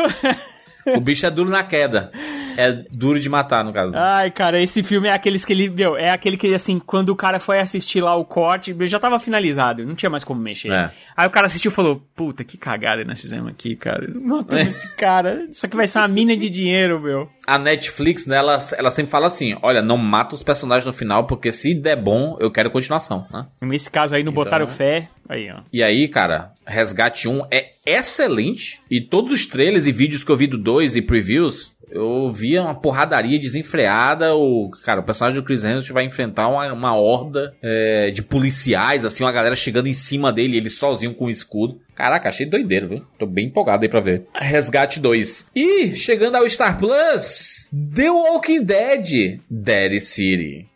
O 0.86 1.02
bicho 1.02 1.26
é 1.26 1.32
duro 1.32 1.50
na 1.50 1.64
queda. 1.64 2.12
É 2.58 2.72
duro 2.92 3.20
de 3.20 3.30
matar, 3.30 3.64
no 3.64 3.74
caso. 3.74 3.94
Ai, 3.96 4.32
cara, 4.32 4.62
esse 4.62 4.84
filme 4.84 5.08
é 5.08 5.14
aqueles 5.14 5.46
que 5.46 5.54
ele. 5.54 5.70
Meu, 5.70 5.98
é 5.98 6.10
aquele 6.10 6.38
que, 6.38 6.54
assim, 6.54 6.80
quando 6.80 7.10
o 7.10 7.16
cara 7.16 7.40
foi 7.40 7.60
assistir 7.60 8.02
lá 8.02 8.16
o 8.16 8.26
corte, 8.26 8.76
já 8.88 9.00
tava 9.00 9.20
finalizado, 9.20 9.86
não 9.86 9.96
tinha 9.96 10.10
mais 10.10 10.24
como 10.24 10.42
mexer. 10.42 10.72
É. 10.72 10.92
Aí 11.16 11.28
o 11.28 11.32
cara 11.32 11.46
assistiu 11.48 11.72
e 11.72 11.74
falou: 11.74 12.02
Puta, 12.16 12.44
que 12.44 12.58
cagada 12.58 13.04
nós 13.04 13.22
fizemos 13.22 13.50
aqui, 13.50 13.76
cara. 13.76 14.08
Matamos 14.14 14.68
esse 14.68 14.96
cara. 14.96 15.48
Isso 15.52 15.66
aqui 15.66 15.76
vai 15.76 15.88
ser 15.88 16.00
uma 16.00 16.08
mina 16.08 16.36
de 16.36 16.50
dinheiro, 16.50 17.02
meu. 17.02 17.30
A 17.48 17.58
Netflix, 17.58 18.26
né, 18.28 18.38
ela, 18.38 18.60
ela 18.78 18.92
sempre 18.92 19.12
fala 19.12 19.28
assim: 19.28 19.58
olha, 19.62 19.82
não 19.82 19.98
mata 19.98 20.36
os 20.36 20.44
personagens 20.44 20.86
no 20.86 20.94
final, 20.94 21.26
porque 21.26 21.52
se 21.52 21.74
der 21.74 21.96
bom, 21.96 22.38
eu 22.40 22.52
quero 22.52 22.70
continuação, 22.72 23.26
né? 23.32 23.48
Nesse 23.62 23.90
caso 23.90 24.16
aí, 24.16 24.24
não 24.24 24.32
Então, 24.32 24.44
botaram 24.44 24.66
né? 24.66 24.72
fé. 24.72 25.10
Aí, 25.30 25.50
ó. 25.50 25.62
E 25.72 25.82
aí, 25.82 26.08
cara, 26.10 26.52
Resgate 26.66 27.28
1 27.28 27.46
é 27.50 27.70
excelente. 27.86 28.82
E 28.90 29.00
todos 29.00 29.32
os 29.32 29.46
trailers 29.46 29.88
e 29.88 29.92
vídeos 29.92 30.24
que 30.24 30.32
eu 30.32 30.36
vi 30.36 30.48
do 30.48 30.58
2 30.58 30.96
e 30.98 31.02
previews, 31.02 31.72
eu 31.92 32.32
via 32.32 32.62
uma 32.62 32.74
porradaria 32.74 33.38
desenfreada. 33.38 34.36
O, 34.36 34.70
cara, 34.84 35.02
o 35.02 35.04
personagem 35.04 35.40
do 35.40 35.46
Chris 35.46 35.64
Hemsworth 35.64 35.94
vai 35.94 36.06
enfrentar 36.06 36.48
uma, 36.48 36.72
uma 36.72 36.96
horda 36.96 37.54
é, 37.62 38.10
de 38.12 38.22
policiais, 38.22 39.06
assim, 39.06 39.24
uma 39.24 39.32
galera 39.32 39.56
chegando 39.56 39.88
em 39.88 39.94
cima 39.94 40.32
dele, 40.32 40.58
ele 40.58 40.70
sozinho 40.70 41.14
com 41.14 41.26
o 41.26 41.30
escudo. 41.30 41.80
Caraca, 41.94 42.30
achei 42.30 42.46
doideiro, 42.46 42.88
viu? 42.88 43.06
Tô 43.20 43.26
bem 43.26 43.48
empolgado 43.48 43.84
aí 43.84 43.90
pra 43.90 44.00
ver. 44.00 44.26
Resgate 44.36 45.00
2. 45.00 45.48
E, 45.56 45.96
chegando 45.96 46.36
ao 46.36 46.50
Star 46.50 46.78
Plus, 46.78 47.68
The 47.94 48.10
Walking 48.10 48.64
Dead, 48.64 49.40
Dead 49.50 50.00
City. 50.00 50.68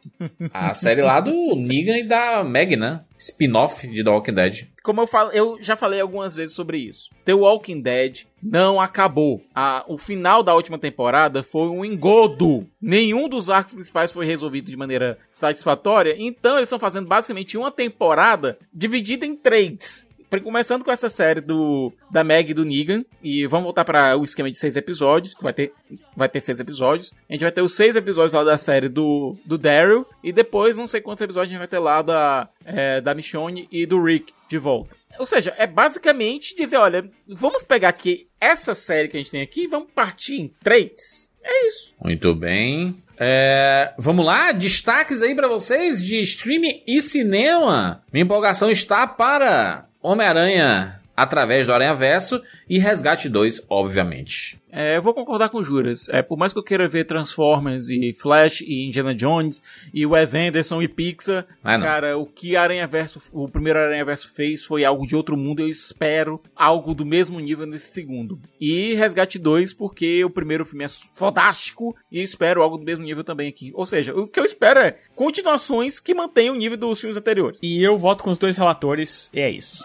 A 0.54 0.74
série 0.74 1.02
lá 1.02 1.20
do 1.20 1.56
Negan 1.56 1.98
e 1.98 2.04
da 2.04 2.44
Meg, 2.44 2.76
né? 2.76 3.02
Spin-off 3.30 3.88
de 3.88 4.03
The 4.03 4.10
Walking 4.10 4.34
Dead. 4.34 4.68
Como 4.84 5.02
eu, 5.02 5.07
falo, 5.07 5.31
eu 5.31 5.57
já 5.60 5.76
falei 5.76 5.99
algumas 5.99 6.35
vezes 6.35 6.56
sobre 6.56 6.77
isso. 6.77 7.10
The 7.26 7.34
Walking 7.34 7.81
Dead 7.81 8.23
não 8.41 8.80
acabou. 8.80 9.41
A- 9.53 9.84
o 9.88 9.97
final 9.97 10.43
da 10.43 10.53
última 10.53 10.77
temporada 10.77 11.41
foi 11.41 11.68
um 11.69 11.84
engodo. 11.84 12.68
Nenhum 12.80 13.27
dos 13.27 13.49
arcos 13.49 13.73
principais 13.73 14.11
foi 14.11 14.26
resolvido 14.26 14.69
de 14.69 14.77
maneira 14.77 15.18
satisfatória. 15.34 16.15
Então 16.18 16.53
eles 16.56 16.68
estão 16.68 16.77
fazendo 16.80 17.07
basicamente 17.07 17.57
uma 17.57 17.72
temporada 17.72 18.57
dividida 18.73 19.26
em 19.26 19.35
três. 19.35 20.06
Começando 20.43 20.84
com 20.84 20.91
essa 20.91 21.10
série 21.10 21.41
do 21.41 21.93
da 22.11 22.23
Meg 22.23 22.52
e 22.52 22.53
do 22.53 22.65
Negan. 22.65 23.06
E 23.23 23.45
vamos 23.45 23.65
voltar 23.65 23.85
para 23.85 24.18
o 24.18 24.23
esquema 24.23 24.52
de 24.52 24.57
seis 24.57 24.76
episódios. 24.76 25.34
Que 25.34 25.43
vai 25.43 25.53
ter, 25.53 25.73
vai 26.15 26.30
ter 26.30 26.41
seis 26.41 26.60
episódios. 26.60 27.14
A 27.30 27.34
gente 27.34 27.41
vai 27.41 27.52
ter 27.52 27.61
os 27.61 27.76
seis 27.76 27.95
episódios 27.95 28.34
lá 28.34 28.43
da 28.43 28.57
série 28.57 28.89
do, 28.89 29.38
do 29.45 29.57
Daryl. 29.57 30.06
E 30.23 30.31
depois, 30.31 30.77
não 30.77 30.88
sei 30.88 31.02
quantos 31.02 31.22
episódios 31.22 31.49
a 31.49 31.52
gente 31.52 31.60
vai 31.60 31.68
ter 31.68 31.80
lá 31.80 32.02
da, 32.02 32.49
é, 32.65 33.02
da 33.02 33.14
Michonne 33.14 33.68
e 33.72 33.85
do 33.85 34.03
Rick 34.03 34.34
de 34.49 34.57
volta. 34.57 34.95
Ou 35.18 35.26
seja, 35.26 35.53
é 35.57 35.65
basicamente 35.65 36.56
dizer: 36.56 36.77
olha, 36.77 37.10
vamos 37.27 37.64
pegar 37.64 37.89
aqui 37.89 38.27
essa 38.39 38.76
série 38.76 39.07
que 39.07 39.18
a 39.18 39.19
gente 39.19 39.31
tem 39.31 39.41
aqui 39.41 39.64
e 39.64 39.68
vamos 39.68 39.89
partir 39.93 40.39
em 40.39 40.52
três. 40.61 41.30
É 41.43 41.68
isso. 41.68 41.93
Muito 42.03 42.34
bem. 42.34 42.95
É, 43.18 43.93
vamos 43.97 44.26
lá, 44.26 44.52
destaques 44.52 45.22
aí 45.22 45.34
pra 45.34 45.47
vocês 45.47 46.03
de 46.03 46.19
streaming 46.22 46.84
e 46.85 47.02
cinema. 47.02 48.03
Minha 48.11 48.23
empolgação 48.23 48.69
está 48.69 49.07
para 49.07 49.88
Homem-Aranha 50.06 51.02
através 51.15 51.65
do 51.65 51.73
Aranha 51.73 51.95
Verso 51.95 52.41
e 52.69 52.77
Resgate 52.77 53.30
2, 53.30 53.64
obviamente. 53.69 54.61
É, 54.77 54.97
eu 54.97 55.02
vou 55.02 55.14
concordar 55.14 55.47
com 55.47 55.60
o 55.60 55.64
Juras. 55.64 56.10
É, 56.10 56.22
por 56.22 56.38
mais 56.38 56.52
que 56.52 56.60
eu 56.60 56.64
queira 56.64 56.85
ver 56.88 57.06
Transformers 57.06 57.89
e 57.89 58.11
Flash 58.14 58.60
e 58.60 58.85
Indiana 58.85 59.15
Jones 59.15 59.64
e 59.93 60.06
Wes 60.06 60.35
Anderson 60.35 60.81
e 60.81 60.88
Pixar, 60.89 61.45
Ah, 61.64 61.77
não. 61.77 61.85
cara, 61.85 62.18
o 62.18 62.26
que 62.26 62.57
Aranha 62.57 62.85
Verso, 62.85 63.22
o 63.31 63.47
primeiro 63.47 63.80
Aranha 63.80 64.03
Verso 64.03 64.30
fez 64.34 64.65
foi 64.65 64.84
algo 64.84 65.07
de 65.07 65.15
outro 65.15 65.38
mundo. 65.38 65.61
Eu 65.61 65.69
espero 65.69 66.41
algo 66.53 66.93
do 66.93 67.06
mesmo 67.06 67.39
nível 67.39 67.65
nesse 67.65 67.93
segundo. 67.93 68.38
E 68.60 68.93
Resgate 68.95 69.39
2, 69.39 69.73
porque 69.73 70.26
o 70.26 70.30
primeiro 70.30 70.65
filme 70.65 70.84
é 70.84 70.89
fodástico 71.14 71.95
e 72.11 72.18
eu 72.19 72.23
espero 72.26 72.61
algo 72.61 72.77
do 72.77 72.84
mesmo 72.84 73.06
nível 73.06 73.23
também 73.23 73.47
aqui. 73.47 73.72
Ou 73.73 73.85
seja, 73.85 74.14
o 74.14 74.27
que 74.27 74.39
eu 74.39 74.43
espero 74.43 74.81
é 74.81 74.97
continuações 75.15 76.02
que 76.02 76.14
mantenham 76.14 76.53
o 76.53 76.57
nível 76.57 76.77
dos 76.77 76.99
filmes 76.99 77.15
anteriores. 77.15 77.60
E 77.64 77.81
eu 77.81 77.97
voto 77.97 78.23
com 78.26 78.30
os 78.31 78.38
dois 78.38 78.57
relatores, 78.57 79.30
e 79.34 79.39
é 79.39 79.49
isso. 79.49 79.81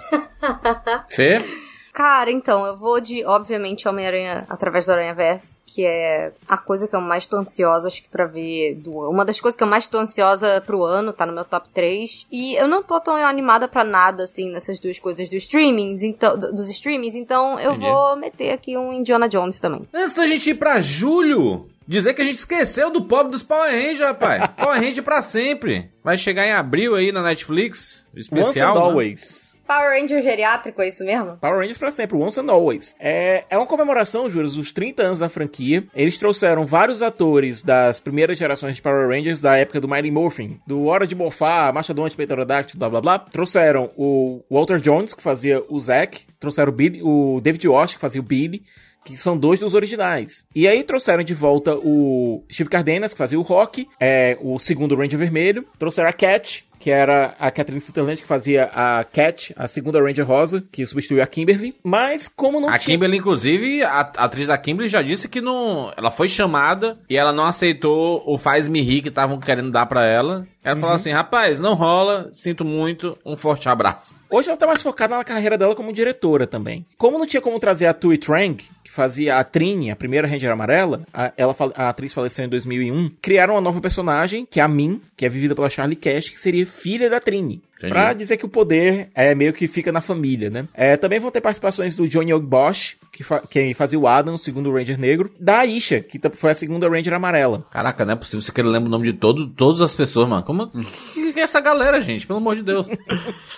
Fê? 1.10 1.40
Cara, 1.92 2.30
então, 2.30 2.64
eu 2.66 2.76
vou 2.76 3.00
de, 3.00 3.24
obviamente, 3.24 3.88
Homem-Aranha 3.88 4.46
através 4.48 4.86
do 4.86 4.92
Aranha-Verso, 4.92 5.56
que 5.66 5.84
é 5.84 6.32
a 6.48 6.56
coisa 6.56 6.86
que 6.86 6.94
eu 6.94 7.00
mais 7.00 7.26
tô 7.26 7.36
ansiosa, 7.36 7.88
acho 7.88 8.02
que 8.02 8.08
pra 8.08 8.26
ver 8.26 8.76
do 8.76 8.92
Uma 9.10 9.24
das 9.24 9.40
coisas 9.40 9.56
que 9.56 9.62
eu 9.62 9.68
mais 9.68 9.88
tô 9.88 9.98
ansiosa 9.98 10.60
pro 10.64 10.82
ano, 10.84 11.12
tá 11.12 11.26
no 11.26 11.32
meu 11.32 11.44
top 11.44 11.68
3. 11.74 12.26
E 12.30 12.54
eu 12.54 12.68
não 12.68 12.82
tô 12.82 13.00
tão 13.00 13.16
animada 13.16 13.66
pra 13.68 13.82
nada, 13.84 14.24
assim, 14.24 14.50
nessas 14.50 14.78
duas 14.78 14.98
coisas 15.00 15.28
do 15.28 15.36
streamings, 15.36 16.02
então, 16.02 16.38
do- 16.38 16.52
dos 16.54 16.68
streamings, 16.70 17.14
então 17.16 17.58
eu 17.60 17.72
Entendi. 17.72 17.86
vou 17.88 18.16
meter 18.16 18.52
aqui 18.52 18.76
um 18.76 18.92
Indiana 18.92 19.28
Jones 19.28 19.60
também. 19.60 19.88
Antes 19.92 20.14
da 20.14 20.26
gente 20.26 20.50
ir 20.50 20.54
pra 20.54 20.80
julho, 20.80 21.68
dizer 21.86 22.14
que 22.14 22.22
a 22.22 22.24
gente 22.24 22.38
esqueceu 22.38 22.90
do 22.90 23.02
pobre 23.02 23.32
dos 23.32 23.42
Power 23.42 23.70
Rangers, 23.70 24.00
rapaz. 24.00 24.46
Power 24.56 24.80
Ranger 24.80 25.02
pra 25.02 25.22
sempre. 25.22 25.90
Vai 26.04 26.16
chegar 26.16 26.46
em 26.46 26.52
abril 26.52 26.94
aí 26.94 27.10
na 27.12 27.22
Netflix, 27.22 28.04
o 28.14 28.18
especial. 28.18 28.48
Once 28.48 28.60
and 28.60 28.74
né? 28.74 28.80
Always. 28.90 29.49
Power 29.70 30.00
Ranger 30.00 30.20
geriátrico, 30.20 30.82
é 30.82 30.88
isso 30.88 31.04
mesmo? 31.04 31.36
Power 31.36 31.58
Rangers 31.58 31.78
pra 31.78 31.92
sempre, 31.92 32.16
once 32.16 32.40
and 32.40 32.50
always. 32.50 32.96
É, 32.98 33.44
é 33.48 33.56
uma 33.56 33.68
comemoração, 33.68 34.28
juros, 34.28 34.56
dos 34.56 34.72
30 34.72 35.04
anos 35.04 35.18
da 35.20 35.28
franquia. 35.28 35.84
Eles 35.94 36.18
trouxeram 36.18 36.64
vários 36.64 37.04
atores 37.04 37.62
das 37.62 38.00
primeiras 38.00 38.36
gerações 38.36 38.74
de 38.74 38.82
Power 38.82 39.08
Rangers 39.08 39.40
da 39.40 39.56
época 39.56 39.80
do 39.80 39.86
Mighty 39.86 40.10
Morphin, 40.10 40.58
do 40.66 40.86
Hora 40.86 41.06
de 41.06 41.14
Morfar, 41.14 41.72
Mastodonte, 41.72 42.16
Pterodáctilo, 42.16 42.80
blá 42.80 42.90
blá 42.90 43.00
blá. 43.00 43.18
Trouxeram 43.20 43.92
o 43.96 44.42
Walter 44.50 44.80
Jones, 44.80 45.14
que 45.14 45.22
fazia 45.22 45.62
o 45.68 45.78
Zack. 45.78 46.22
Trouxeram 46.40 46.72
o, 46.72 46.74
Billy, 46.74 47.00
o 47.00 47.40
David 47.40 47.68
Walsh, 47.68 47.94
que 47.94 48.00
fazia 48.00 48.20
o 48.20 48.24
Billy. 48.24 48.64
Que 49.04 49.16
são 49.16 49.38
dois 49.38 49.60
dos 49.60 49.72
originais. 49.72 50.44
E 50.52 50.66
aí 50.66 50.82
trouxeram 50.82 51.22
de 51.22 51.32
volta 51.32 51.76
o 51.76 52.44
Steve 52.52 52.68
Cardenas, 52.68 53.12
que 53.12 53.18
fazia 53.18 53.38
o 53.38 53.42
Rock, 53.42 53.88
é, 54.00 54.36
o 54.40 54.58
segundo 54.58 54.96
Ranger 54.96 55.18
Vermelho. 55.18 55.64
Trouxeram 55.78 56.10
a 56.10 56.12
Cat, 56.12 56.68
que 56.80 56.90
era 56.90 57.36
a 57.38 57.50
Catherine 57.50 57.80
Sutherland, 57.80 58.20
que 58.20 58.26
fazia 58.26 58.64
a 58.72 59.04
Cat, 59.04 59.52
a 59.54 59.68
segunda 59.68 60.02
Ranger 60.02 60.26
Rosa, 60.26 60.64
que 60.72 60.84
substituiu 60.86 61.22
a 61.22 61.26
Kimberly. 61.26 61.76
Mas 61.84 62.26
como 62.26 62.58
não 62.58 62.70
A 62.70 62.78
tinha... 62.78 62.96
Kimberly, 62.96 63.18
inclusive, 63.18 63.82
a, 63.84 64.00
a 64.00 64.24
atriz 64.24 64.46
da 64.46 64.56
Kimberly 64.56 64.88
já 64.88 65.02
disse 65.02 65.28
que 65.28 65.42
não. 65.42 65.92
Ela 65.94 66.10
foi 66.10 66.26
chamada 66.26 66.98
e 67.08 67.18
ela 67.18 67.32
não 67.32 67.44
aceitou 67.44 68.22
o 68.26 68.38
faz-me 68.38 68.80
rir 68.80 69.02
que 69.02 69.08
estavam 69.08 69.38
querendo 69.38 69.70
dar 69.70 69.84
pra 69.84 70.06
ela. 70.06 70.46
Ela 70.62 70.76
falou 70.76 70.94
assim: 70.96 71.10
rapaz, 71.10 71.58
não 71.58 71.74
rola, 71.74 72.30
sinto 72.32 72.64
muito, 72.64 73.16
um 73.24 73.36
forte 73.36 73.68
abraço. 73.68 74.14
Hoje 74.28 74.48
ela 74.48 74.58
tá 74.58 74.66
mais 74.66 74.82
focada 74.82 75.16
na 75.16 75.24
carreira 75.24 75.56
dela 75.56 75.74
como 75.74 75.92
diretora 75.92 76.46
também. 76.46 76.86
Como 76.96 77.18
não 77.18 77.26
tinha 77.26 77.40
como 77.40 77.58
trazer 77.58 77.86
a 77.86 77.94
Tui 77.94 78.18
Trang, 78.18 78.56
que 78.84 78.90
fazia 78.90 79.38
a 79.38 79.44
Trini, 79.44 79.90
a 79.90 79.96
primeira 79.96 80.28
Ranger 80.28 80.50
amarela, 80.50 81.02
a, 81.12 81.32
ela, 81.36 81.54
a 81.74 81.88
atriz 81.88 82.12
faleceu 82.12 82.44
em 82.44 82.48
2001, 82.48 83.10
criaram 83.22 83.54
uma 83.54 83.60
nova 83.60 83.80
personagem, 83.80 84.46
que 84.48 84.60
é 84.60 84.62
a 84.62 84.68
Min, 84.68 85.00
que 85.16 85.24
é 85.24 85.28
vivida 85.28 85.54
pela 85.54 85.70
Charlie 85.70 85.96
Cash, 85.96 86.28
que 86.28 86.40
seria 86.40 86.66
filha 86.70 87.10
da 87.10 87.20
Trini. 87.20 87.60
Pra 87.88 88.12
dizer 88.12 88.36
que 88.36 88.44
o 88.46 88.48
poder 88.48 89.10
é 89.14 89.34
meio 89.34 89.52
que 89.52 89.66
fica 89.66 89.90
na 89.90 90.00
família, 90.00 90.50
né? 90.50 90.66
É, 90.74 90.96
também 90.96 91.18
vão 91.18 91.30
ter 91.30 91.40
participações 91.40 91.96
do 91.96 92.06
Johnny 92.08 92.32
Og 92.34 92.44
Bosch, 92.46 92.96
que, 93.12 93.22
fa- 93.24 93.40
que 93.48 93.72
fazia 93.74 93.98
o 93.98 94.06
Adam, 94.06 94.34
o 94.34 94.38
segundo 94.38 94.72
Ranger 94.72 94.98
negro, 94.98 95.30
da 95.40 95.58
Aisha, 95.60 96.00
que 96.00 96.20
foi 96.34 96.50
a 96.50 96.54
segunda 96.54 96.88
Ranger 96.88 97.14
amarela. 97.14 97.64
Caraca, 97.70 98.04
não 98.04 98.12
é 98.12 98.16
possível 98.16 98.42
você 98.42 98.52
querer 98.52 98.68
lembrar 98.68 98.88
o 98.88 98.90
nome 98.90 99.10
de 99.12 99.18
todo, 99.18 99.46
todas 99.48 99.80
as 99.80 99.94
pessoas, 99.94 100.28
mano. 100.28 100.42
Como 100.42 100.68
que 100.68 101.32
que 101.32 101.38
é 101.40 101.42
essa 101.44 101.60
galera, 101.60 102.00
gente? 102.00 102.26
Pelo 102.26 102.38
amor 102.38 102.56
de 102.56 102.62
Deus. 102.62 102.88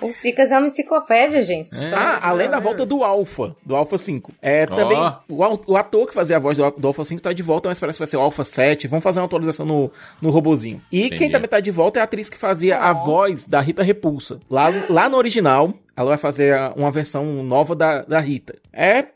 O 0.02 0.12
Cicas 0.12 0.50
é 0.50 0.58
uma 0.58 0.66
enciclopédia, 0.66 1.44
gente. 1.44 1.68
Vocês 1.70 1.84
estão- 1.84 1.98
Ah, 1.98 2.18
além 2.22 2.50
da 2.50 2.58
volta 2.58 2.84
do 2.84 3.04
Alpha, 3.04 3.54
do 3.64 3.76
Alpha 3.76 3.96
5. 3.96 4.32
É, 4.42 4.66
Ó. 4.68 4.74
também, 4.74 4.98
o, 5.28 5.72
o 5.72 5.76
ator 5.76 6.08
que 6.08 6.12
fazia 6.14 6.36
a 6.36 6.40
voz 6.40 6.58
do, 6.58 6.68
do 6.72 6.88
Alpha 6.88 7.04
5 7.04 7.22
tá 7.22 7.32
de 7.32 7.40
volta, 7.42 7.68
mas 7.68 7.78
parece 7.78 7.98
que 7.98 8.00
vai 8.00 8.06
ser 8.08 8.16
o 8.16 8.20
Alpha 8.20 8.42
7. 8.42 8.88
Vamos 8.88 9.02
fazer 9.04 9.20
uma 9.20 9.26
atualização 9.26 9.64
no, 9.64 9.92
no 10.20 10.30
robozinho. 10.30 10.82
E 10.90 11.06
Entendi. 11.06 11.18
quem 11.18 11.30
também 11.30 11.48
tá 11.48 11.60
de 11.60 11.70
volta 11.70 12.00
é 12.00 12.02
a 12.02 12.04
atriz 12.04 12.28
que 12.28 12.36
fazia 12.36 12.78
a 12.78 12.92
voz 12.92 13.46
da 13.46 13.60
Rita 13.60 13.82
Repulsa. 13.84 14.11
Lá, 14.50 14.68
lá 14.88 15.08
no 15.08 15.16
original, 15.16 15.72
ela 15.96 16.08
vai 16.10 16.18
fazer 16.18 16.56
uma 16.76 16.90
versão 16.90 17.24
nova 17.42 17.74
da, 17.74 18.02
da 18.02 18.20
Rita. 18.20 18.56
É. 18.72 19.06